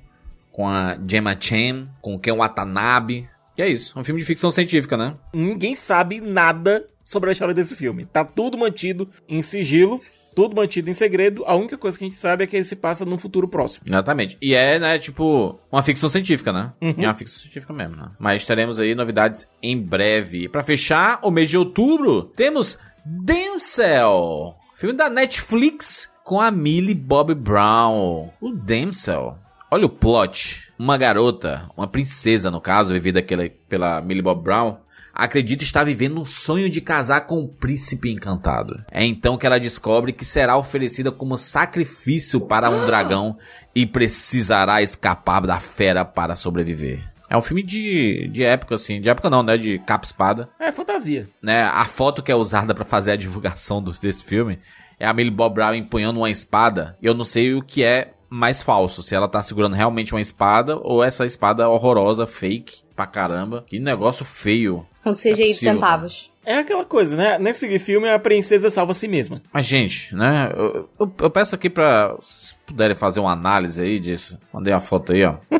com 0.59 0.67
a 0.67 0.97
Gemma 1.07 1.37
Chan, 1.39 1.87
com 2.01 2.15
o 2.15 2.19
Ken 2.19 2.35
Watanabe. 2.35 3.29
E 3.57 3.61
é 3.61 3.69
isso, 3.69 3.97
um 3.97 4.03
filme 4.03 4.19
de 4.19 4.27
ficção 4.27 4.51
científica, 4.51 4.97
né? 4.97 5.15
Ninguém 5.33 5.73
sabe 5.73 6.19
nada 6.19 6.85
sobre 7.01 7.29
a 7.29 7.31
história 7.31 7.53
desse 7.53 7.77
filme. 7.77 8.05
Tá 8.05 8.25
tudo 8.25 8.57
mantido 8.57 9.09
em 9.25 9.41
sigilo, 9.41 10.01
tudo 10.35 10.57
mantido 10.57 10.89
em 10.89 10.93
segredo. 10.93 11.45
A 11.47 11.55
única 11.55 11.77
coisa 11.77 11.97
que 11.97 12.03
a 12.03 12.07
gente 12.07 12.17
sabe 12.17 12.43
é 12.43 12.47
que 12.47 12.57
ele 12.57 12.65
se 12.65 12.75
passa 12.75 13.05
num 13.05 13.17
futuro 13.17 13.47
próximo. 13.47 13.85
Exatamente. 13.87 14.37
E 14.41 14.53
é, 14.53 14.77
né, 14.77 14.99
tipo, 14.99 15.57
uma 15.71 15.81
ficção 15.81 16.09
científica, 16.09 16.51
né? 16.51 16.73
Uhum. 16.81 16.95
É 16.97 17.07
uma 17.07 17.15
ficção 17.15 17.39
científica 17.39 17.71
mesmo, 17.71 17.95
né? 17.95 18.11
Mas 18.19 18.43
teremos 18.43 18.81
aí 18.81 18.93
novidades 18.93 19.47
em 19.63 19.81
breve. 19.81 20.49
Pra 20.49 20.61
fechar 20.61 21.21
o 21.23 21.31
mês 21.31 21.49
de 21.49 21.57
outubro, 21.57 22.23
temos 22.35 22.77
Denzel, 23.05 24.57
filme 24.75 24.93
da 24.93 25.09
Netflix 25.09 26.09
com 26.25 26.41
a 26.41 26.51
Millie 26.51 26.93
Bobby 26.93 27.33
Brown. 27.33 28.29
O 28.41 28.51
Denzel. 28.51 29.37
Olha 29.71 29.85
o 29.85 29.89
plot. 29.89 30.69
Uma 30.77 30.97
garota, 30.97 31.63
uma 31.75 31.87
princesa 31.87 32.49
no 32.49 32.61
caso, 32.61 32.93
vivida 32.93 33.21
pela 33.67 34.01
Millie 34.01 34.21
Bobby 34.23 34.43
Brown, 34.43 34.77
acredita 35.13 35.63
estar 35.63 35.83
vivendo 35.83 36.19
um 36.19 36.25
sonho 36.25 36.69
de 36.69 36.79
casar 36.79 37.21
com 37.27 37.39
o 37.41 37.47
príncipe 37.47 38.09
encantado. 38.09 38.81
É 38.89 39.05
então 39.05 39.37
que 39.37 39.45
ela 39.45 39.59
descobre 39.59 40.13
que 40.13 40.23
será 40.23 40.57
oferecida 40.57 41.11
como 41.11 41.37
sacrifício 41.37 42.39
para 42.41 42.69
um 42.69 42.85
dragão 42.85 43.37
e 43.75 43.85
precisará 43.85 44.81
escapar 44.81 45.41
da 45.41 45.59
fera 45.59 46.03
para 46.05 46.35
sobreviver. 46.35 47.03
É 47.29 47.37
um 47.37 47.41
filme 47.41 47.61
de, 47.61 48.27
de 48.31 48.43
época, 48.43 48.73
assim. 48.75 48.99
De 48.99 49.07
época 49.09 49.29
não, 49.29 49.43
né? 49.43 49.55
De 49.55 49.77
capa 49.79 50.03
e 50.03 50.07
espada. 50.07 50.49
É 50.59 50.71
fantasia. 50.71 51.29
Né? 51.43 51.61
A 51.61 51.85
foto 51.85 52.23
que 52.23 52.31
é 52.31 52.35
usada 52.35 52.73
pra 52.73 52.85
fazer 52.85 53.11
a 53.11 53.15
divulgação 53.15 53.83
do- 53.83 53.91
desse 53.91 54.23
filme 54.23 54.57
é 54.99 55.05
a 55.05 55.13
Millie 55.13 55.29
Bob 55.31 55.53
Brown 55.53 55.75
empunhando 55.75 56.19
uma 56.19 56.29
espada. 56.31 56.97
E 57.01 57.05
eu 57.05 57.13
não 57.13 57.23
sei 57.25 57.53
o 57.53 57.61
que 57.61 57.83
é 57.83 58.13
mais 58.29 58.61
falso. 58.63 59.01
Se 59.03 59.15
ela 59.15 59.27
tá 59.27 59.41
segurando 59.43 59.75
realmente 59.75 60.13
uma 60.13 60.21
espada 60.21 60.77
ou 60.81 61.03
essa 61.03 61.25
espada 61.25 61.67
horrorosa, 61.69 62.25
fake 62.27 62.81
pra 62.95 63.07
caramba. 63.07 63.63
Que 63.67 63.79
negócio 63.79 64.23
feio. 64.25 64.85
Com 65.03 65.11
CGI 65.11 65.35
de 65.35 65.53
centavos. 65.55 66.29
É 66.45 66.57
aquela 66.57 66.83
coisa, 66.85 67.15
né? 67.15 67.37
Nesse 67.37 67.77
filme 67.79 68.09
a 68.09 68.17
princesa 68.17 68.69
salva 68.69 68.91
a 68.91 68.95
si 68.95 69.07
mesma. 69.07 69.41
Mas, 69.53 69.65
gente, 69.65 70.15
né? 70.15 70.51
Eu, 70.55 70.89
eu- 70.99 71.13
eu 71.21 71.29
peço 71.29 71.53
aqui 71.55 71.69
pra. 71.69 72.15
Se 72.21 72.55
puderem 72.65 72.95
fazer 72.95 73.19
uma 73.19 73.31
análise 73.33 73.81
aí 73.81 73.99
disso. 73.99 74.37
Mandei 74.51 74.73
a 74.73 74.79
foto 74.79 75.11
aí, 75.11 75.23
ó. 75.25 75.35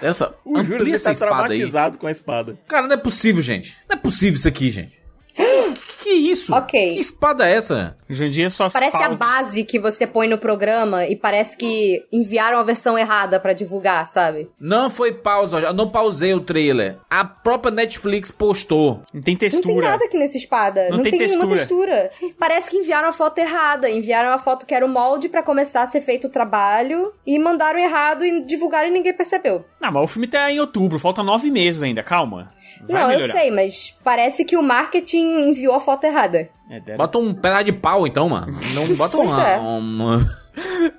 Essa. 0.00 0.34
O 0.44 0.56
Júlio 0.58 0.74
amplia 0.74 0.88
ele 0.88 0.94
essa 0.96 1.04
tá 1.06 1.12
espada 1.12 1.32
aí. 1.34 1.46
traumatizado 1.48 1.98
com 1.98 2.06
a 2.06 2.10
espada. 2.10 2.58
Cara, 2.66 2.86
não 2.86 2.94
é 2.94 2.98
possível, 2.98 3.40
gente. 3.40 3.76
Não 3.88 3.96
é 3.96 4.00
possível 4.00 4.34
isso 4.34 4.48
aqui, 4.48 4.68
gente. 4.70 4.98
Que, 5.34 5.72
que 6.02 6.10
isso? 6.10 6.54
Ok. 6.54 6.94
Que 6.94 7.00
espada 7.00 7.48
é 7.48 7.54
essa? 7.56 7.96
Em 8.08 8.28
dia 8.28 8.50
só 8.50 8.68
Parece 8.68 8.92
pausas. 8.92 9.20
a 9.20 9.24
base 9.24 9.64
que 9.64 9.80
você 9.80 10.06
põe 10.06 10.28
no 10.28 10.36
programa 10.36 11.06
e 11.06 11.16
parece 11.16 11.56
que 11.56 12.04
enviaram 12.12 12.58
a 12.58 12.62
versão 12.62 12.98
errada 12.98 13.40
pra 13.40 13.54
divulgar, 13.54 14.06
sabe? 14.06 14.50
Não 14.60 14.90
foi 14.90 15.12
pausa, 15.14 15.58
eu 15.60 15.72
não 15.72 15.88
pausei 15.88 16.34
o 16.34 16.40
trailer. 16.40 16.98
A 17.08 17.24
própria 17.24 17.70
Netflix 17.74 18.30
postou. 18.30 19.02
Não 19.14 19.20
tem 19.22 19.32
Não 19.34 19.38
tem 19.38 19.50
textura. 19.50 19.88
nada 19.88 20.04
aqui 20.04 20.18
nessa 20.18 20.36
espada. 20.36 20.88
Não 20.90 20.96
Não, 20.98 21.02
tem 21.02 21.12
tem, 21.12 21.26
nenhuma 21.26 21.48
textura. 21.48 22.08
textura. 22.10 22.32
Parece 22.38 22.70
que 22.70 22.76
enviaram 22.76 23.08
a 23.08 23.12
foto 23.12 23.38
errada. 23.38 23.88
Enviaram 23.88 24.30
a 24.30 24.38
foto 24.38 24.66
que 24.66 24.74
era 24.74 24.84
o 24.84 24.88
molde 24.88 25.30
pra 25.30 25.42
começar 25.42 25.82
a 25.82 25.86
ser 25.86 26.02
feito 26.02 26.26
o 26.26 26.30
trabalho 26.30 27.12
e 27.26 27.38
mandaram 27.38 27.78
errado 27.78 28.24
e 28.24 28.44
divulgaram 28.44 28.88
e 28.88 28.92
ninguém 28.92 29.14
percebeu. 29.16 29.64
Não, 29.80 29.90
mas 29.90 30.02
o 30.04 30.06
filme 30.08 30.28
tá 30.28 30.50
em 30.50 30.60
outubro, 30.60 30.98
falta 30.98 31.22
nove 31.22 31.50
meses 31.50 31.82
ainda, 31.82 32.02
calma. 32.02 32.50
Vai 32.88 33.02
não, 33.02 33.08
melhorar. 33.08 33.26
eu 33.26 33.32
sei, 33.40 33.50
mas 33.50 33.94
parece 34.04 34.44
que 34.44 34.56
o 34.56 34.62
marketing 34.62 35.48
enviou 35.48 35.74
a 35.74 35.80
foto 35.80 36.04
errada. 36.04 36.48
É, 36.70 36.80
deve- 36.80 36.96
Bota 36.98 37.18
um 37.18 37.34
pedaço 37.34 37.64
de 37.64 37.72
pau, 37.72 38.06
então, 38.06 38.28
mano. 38.28 38.58
Não 38.74 38.86
bota 38.96 39.16
uma, 39.18 39.48
é. 39.48 39.56
uma- 39.58 40.42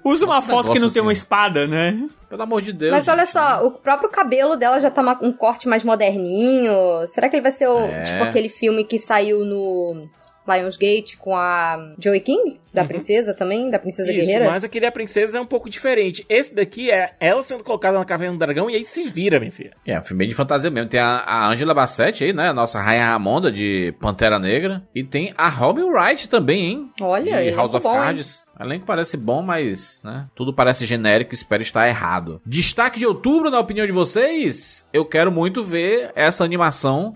Usa 0.03 0.25
uma 0.25 0.39
Um 0.39 0.41
foto 0.41 0.63
que 0.63 0.79
não 0.79 0.87
negócio 0.87 0.93
tem 0.93 1.01
uma 1.01 1.11
assim. 1.11 1.19
espada, 1.21 1.67
né? 1.67 2.07
Pelo 2.29 2.41
amor 2.41 2.61
de 2.61 2.73
Deus. 2.73 2.91
Mas 2.91 3.07
olha 3.07 3.19
gente. 3.25 3.33
só, 3.33 3.63
o 3.65 3.71
próprio 3.71 4.09
cabelo 4.09 4.55
dela 4.55 4.79
já 4.79 4.89
tá 4.89 5.01
uma- 5.01 5.19
um 5.21 5.31
corte 5.31 5.67
mais 5.67 5.83
moderninho. 5.83 6.71
Será 7.05 7.29
que 7.29 7.35
ele 7.35 7.43
vai 7.43 7.51
ser 7.51 7.67
o, 7.67 7.79
É. 7.85 8.01
tipo 8.01 8.23
aquele 8.23 8.49
filme 8.49 8.83
que 8.83 8.97
saiu 8.97 9.45
no 9.45 10.07
Lionsgate 10.47 11.17
com 11.17 11.35
a 11.35 11.93
Joey 11.99 12.19
King? 12.19 12.59
Da 12.73 12.83
princesa 12.83 13.33
também? 13.35 13.69
Da 13.69 13.77
princesa 13.77 14.09
Uhum. 14.09 14.17
Isso, 14.17 14.25
guerreira? 14.25 14.49
mas 14.49 14.63
aquele 14.63 14.87
A 14.87 14.91
Princesa 14.91 15.37
é 15.37 15.41
um 15.41 15.45
pouco 15.45 15.69
diferente. 15.69 16.25
Esse 16.27 16.55
daqui 16.55 16.89
é 16.89 17.13
ela 17.19 17.43
sendo 17.43 17.63
colocada 17.63 17.99
na 17.99 18.03
caverna 18.05 18.33
do 18.35 18.39
dragão 18.39 18.67
e 18.69 18.75
aí 18.75 18.83
se 18.85 19.03
vira, 19.03 19.39
minha 19.39 19.51
filha. 19.51 19.71
É, 19.85 19.99
um 19.99 20.01
filme 20.01 20.25
de 20.25 20.33
fantasia 20.33 20.71
mesmo. 20.71 20.89
Tem 20.89 20.99
a, 20.99 21.19
a 21.19 21.47
Angela 21.47 21.73
Bassett 21.73 22.23
aí, 22.23 22.33
né? 22.33 22.49
A 22.49 22.53
nossa 22.53 22.81
Rainha 22.81 23.05
Ramonda 23.05 23.51
de 23.51 23.93
Pantera 23.99 24.39
Negra. 24.39 24.81
E 24.95 25.03
tem 25.03 25.31
a 25.37 25.49
Robin 25.49 25.83
Wright 25.83 26.27
também, 26.27 26.65
hein? 26.65 26.91
Olha, 26.99 27.43
de 27.43 27.55
House 27.55 27.75
of 27.75 27.83
bom, 27.83 27.93
hein? 27.93 27.99
Cards. 28.01 28.43
O 28.59 28.63
elenco 28.63 28.85
parece 28.85 29.17
bom, 29.17 29.41
mas, 29.41 30.01
né? 30.03 30.27
Tudo 30.35 30.53
parece 30.53 30.85
genérico, 30.85 31.33
espero 31.33 31.61
estar 31.61 31.87
errado. 31.87 32.41
Destaque 32.45 32.99
de 32.99 33.05
outubro, 33.05 33.49
na 33.49 33.59
opinião 33.59 33.85
de 33.85 33.91
vocês? 33.91 34.87
Eu 34.93 35.05
quero 35.05 35.31
muito 35.31 35.63
ver 35.63 36.11
essa 36.15 36.43
animação 36.43 37.13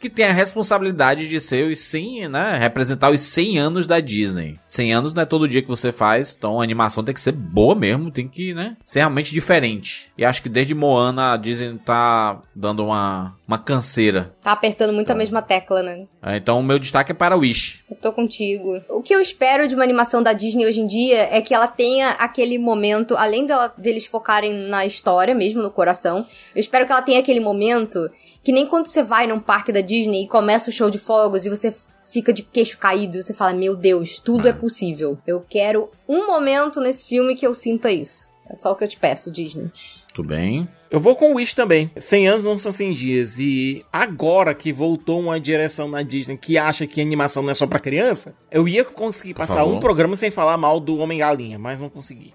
que 0.00 0.08
tem 0.08 0.24
a 0.24 0.32
responsabilidade 0.32 1.28
de 1.28 1.40
ser 1.40 1.66
os 1.66 1.78
100, 1.80 2.28
né? 2.28 2.56
Representar 2.58 3.10
os 3.10 3.20
100 3.20 3.58
anos 3.58 3.86
da 3.86 4.00
Disney. 4.00 4.56
100 4.66 4.94
anos 4.94 5.12
não 5.12 5.22
é 5.22 5.26
todo 5.26 5.46
dia 5.46 5.60
que 5.60 5.68
você 5.68 5.92
faz, 5.92 6.34
então 6.36 6.58
a 6.58 6.64
animação 6.64 7.04
tem 7.04 7.14
que 7.14 7.20
ser 7.20 7.32
boa 7.32 7.74
mesmo, 7.74 8.10
tem 8.10 8.26
que, 8.26 8.54
né? 8.54 8.76
Ser 8.82 9.00
realmente 9.00 9.32
diferente. 9.32 10.10
E 10.16 10.24
acho 10.24 10.42
que 10.42 10.48
desde 10.48 10.74
Moana 10.74 11.34
a 11.34 11.36
Disney 11.36 11.78
tá 11.84 12.40
dando 12.56 12.84
uma, 12.84 13.36
uma 13.46 13.58
canseira. 13.58 14.34
Tá 14.42 14.52
apertando 14.52 14.92
muito 14.92 15.10
a 15.10 15.14
mesma 15.14 15.42
tecla, 15.42 15.82
né? 15.82 16.06
É, 16.22 16.36
Então 16.36 16.58
o 16.58 16.62
meu 16.62 16.78
destaque 16.78 17.12
é 17.12 17.14
para 17.14 17.36
Wish. 17.36 17.80
Eu 17.90 17.96
tô 17.96 18.12
contigo. 18.12 18.80
O 18.88 19.02
que 19.02 19.14
eu 19.14 19.20
espero 19.20 19.68
de 19.68 19.74
uma 19.74 19.84
animação 19.84 20.22
da 20.22 20.32
Disney 20.32 20.66
hoje 20.66 20.80
em 20.80 20.86
dia 20.86 21.28
é 21.30 21.42
que 21.42 21.52
ela 21.52 21.68
tenha 21.68 22.10
aquele 22.10 22.58
momento, 22.58 23.16
além 23.16 23.44
dela, 23.46 23.72
deles 23.76 24.06
focarem 24.06 24.52
na 24.68 24.86
história 24.86 25.34
mesmo, 25.34 25.62
no 25.62 25.70
coração, 25.70 26.26
eu 26.54 26.60
espero 26.60 26.86
que 26.86 26.92
ela 26.92 27.02
tenha 27.02 27.20
aquele 27.20 27.40
momento 27.40 28.10
que 28.42 28.52
nem 28.52 28.66
quando 28.66 28.86
você 28.86 29.02
vai 29.02 29.26
num 29.26 29.40
parque 29.40 29.72
da 29.72 29.80
Disney 29.80 30.24
e 30.24 30.28
começa 30.28 30.70
o 30.70 30.72
show 30.72 30.90
de 30.90 30.98
fogos 30.98 31.46
e 31.46 31.50
você 31.50 31.74
fica 32.10 32.32
de 32.32 32.42
queixo 32.42 32.78
caído 32.78 33.16
e 33.16 33.22
você 33.22 33.32
fala, 33.32 33.52
meu 33.52 33.76
Deus, 33.76 34.18
tudo 34.18 34.48
é 34.48 34.52
possível. 34.52 35.18
Eu 35.26 35.44
quero 35.48 35.90
um 36.08 36.26
momento 36.26 36.80
nesse 36.80 37.06
filme 37.06 37.34
que 37.34 37.46
eu 37.46 37.54
sinta 37.54 37.90
isso. 37.90 38.30
É 38.48 38.56
só 38.56 38.72
o 38.72 38.74
que 38.74 38.82
eu 38.82 38.88
te 38.88 38.98
peço, 38.98 39.30
Disney. 39.30 39.70
Tudo 40.12 40.28
bem. 40.28 40.68
Eu 40.90 40.98
vou 40.98 41.14
com 41.14 41.30
o 41.30 41.36
Wish 41.36 41.54
também. 41.54 41.88
100 41.96 42.28
anos 42.28 42.42
não 42.42 42.58
são 42.58 42.72
100 42.72 42.92
dias. 42.92 43.38
E 43.38 43.84
agora 43.92 44.52
que 44.52 44.72
voltou 44.72 45.20
uma 45.20 45.38
direção 45.38 45.88
na 45.88 46.02
Disney 46.02 46.36
que 46.36 46.58
acha 46.58 46.84
que 46.84 47.00
animação 47.00 47.44
não 47.44 47.50
é 47.50 47.54
só 47.54 47.64
pra 47.64 47.78
criança, 47.78 48.34
eu 48.50 48.66
ia 48.66 48.84
conseguir 48.84 49.34
passar 49.34 49.64
um 49.64 49.78
programa 49.78 50.16
sem 50.16 50.32
falar 50.32 50.56
mal 50.56 50.80
do 50.80 50.98
Homem-Galinha, 50.98 51.60
mas 51.60 51.80
não 51.80 51.88
consegui. 51.88 52.34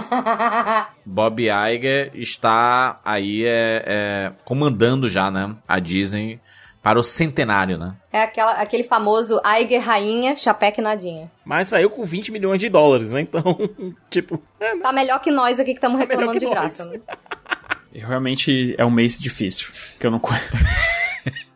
Bob 1.04 1.42
Iger 1.42 2.10
está 2.14 3.00
aí 3.04 3.44
é, 3.44 3.84
é, 3.86 4.32
comandando 4.44 5.08
já, 5.08 5.30
né? 5.30 5.54
A 5.66 5.78
Disney 5.78 6.40
para 6.82 6.98
o 6.98 7.02
centenário, 7.02 7.78
né? 7.78 7.94
É 8.12 8.22
aquela, 8.22 8.52
aquele 8.52 8.84
famoso 8.84 9.40
Aiger 9.42 9.82
Rainha, 9.82 10.36
Chapeque 10.36 10.82
Nadinha. 10.82 11.30
Mas 11.42 11.68
saiu 11.68 11.88
com 11.88 12.04
20 12.04 12.30
milhões 12.30 12.60
de 12.60 12.68
dólares, 12.68 13.12
né? 13.12 13.22
Então, 13.22 13.42
tipo, 14.10 14.42
é, 14.60 14.74
né? 14.74 14.82
Tá 14.82 14.92
melhor 14.92 15.18
que 15.20 15.30
nós 15.30 15.58
aqui 15.58 15.72
que 15.72 15.78
estamos 15.78 15.96
Tá 15.96 16.04
reclamando 16.04 16.32
que 16.32 16.40
de 16.40 16.44
nós. 16.44 16.54
graça, 16.54 16.84
né? 16.84 17.00
Realmente 17.90 18.74
é 18.76 18.84
um 18.84 18.90
mês 18.90 19.18
difícil, 19.18 19.68
que 19.98 20.06
eu 20.06 20.10
não 20.10 20.18
conheço. 20.18 20.46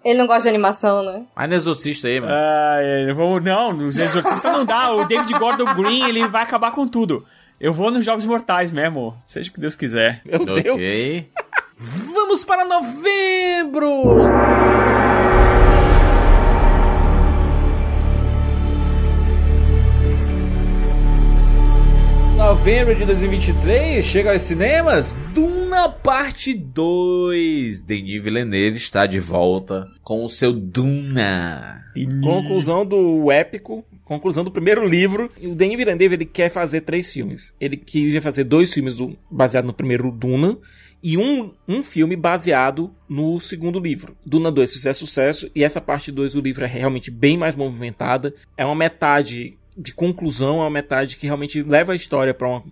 Ele 0.05 0.19
não 0.19 0.27
gosta 0.27 0.45
de 0.45 0.49
animação, 0.49 1.03
né? 1.03 1.27
Mas 1.37 1.51
no 1.51 1.57
Exorcista 1.57 2.09
aí, 2.09 2.21
mano. 2.21 2.33
Ah, 2.33 2.79
é, 2.81 3.13
vamos, 3.13 3.43
não, 3.45 3.73
nos 3.75 3.99
Exorcistas 3.99 4.51
não 4.51 4.65
dá. 4.65 4.93
O 4.93 5.05
David 5.05 5.39
Gordon 5.39 5.75
Green, 5.75 6.09
ele 6.09 6.27
vai 6.29 6.43
acabar 6.45 6.71
com 6.71 6.89
tudo. 6.89 7.27
Eu 7.61 7.75
vou 7.75 7.91
nos 7.91 8.05
Jogos 8.05 8.25
Mortais 8.25 8.71
mesmo, 8.71 9.17
seja 9.27 9.51
o 9.51 9.53
que 9.53 9.59
Deus 9.59 9.75
quiser. 9.75 10.23
meu 10.25 10.39
Deus. 10.39 10.77
ok. 10.77 11.29
Vamos 12.15 12.45
para 12.45 12.65
novembro! 12.65 13.89
novembro 22.37 22.95
de 22.95 23.05
2023, 23.05 24.05
chega 24.05 24.33
aos 24.33 24.43
cinemas 24.43 25.15
Duna 25.35 25.89
Parte 25.89 26.55
2. 26.55 27.83
Denis 27.83 28.23
Villeneuve 28.23 28.77
está 28.77 29.05
de 29.05 29.19
volta 29.19 29.87
com 30.03 30.25
o 30.25 30.31
seu 30.31 30.53
Duna. 30.53 31.85
Conclusão 32.23 32.87
do 32.87 33.31
épico, 33.33 33.85
conclusão 34.09 34.43
do 34.43 34.51
primeiro 34.51 34.85
livro. 34.87 35.31
E 35.39 35.47
o 35.47 35.55
Denis 35.55 35.77
Villeneuve 35.77 36.15
ele 36.15 36.25
quer 36.25 36.49
fazer 36.49 36.81
três 36.81 37.13
filmes. 37.13 37.55
Ele 37.61 37.77
queria 37.77 38.23
fazer 38.23 38.45
dois 38.45 38.73
filmes 38.73 38.97
do, 38.97 39.17
baseado 39.31 39.67
no 39.67 39.73
primeiro 39.75 40.11
Duna 40.11 40.59
e 41.03 41.17
um, 41.17 41.53
um 41.69 41.83
filme 41.83 42.17
baseado 42.17 42.91
no 43.09 43.39
segundo 43.39 43.79
livro. 43.79 44.17
Duna 44.27 44.51
2 44.51 44.73
fizer 44.73 44.95
sucesso 44.95 45.49
e 45.55 45.63
essa 45.63 45.81
parte 45.81 46.11
2 46.11 46.33
do 46.33 46.41
livro 46.41 46.65
é 46.65 46.69
realmente 46.69 47.11
bem 47.11 47.37
mais 47.37 47.55
movimentada. 47.55 48.35
É 48.57 48.65
uma 48.65 48.75
metade 48.75 49.57
de 49.77 49.93
conclusão, 49.93 50.59
é 50.59 50.63
uma 50.63 50.71
metade 50.71 51.17
que 51.17 51.27
realmente 51.27 51.63
leva 51.63 51.93
a 51.93 51.97
história 51.97 52.35
para 52.35 52.49
uma 52.49 52.65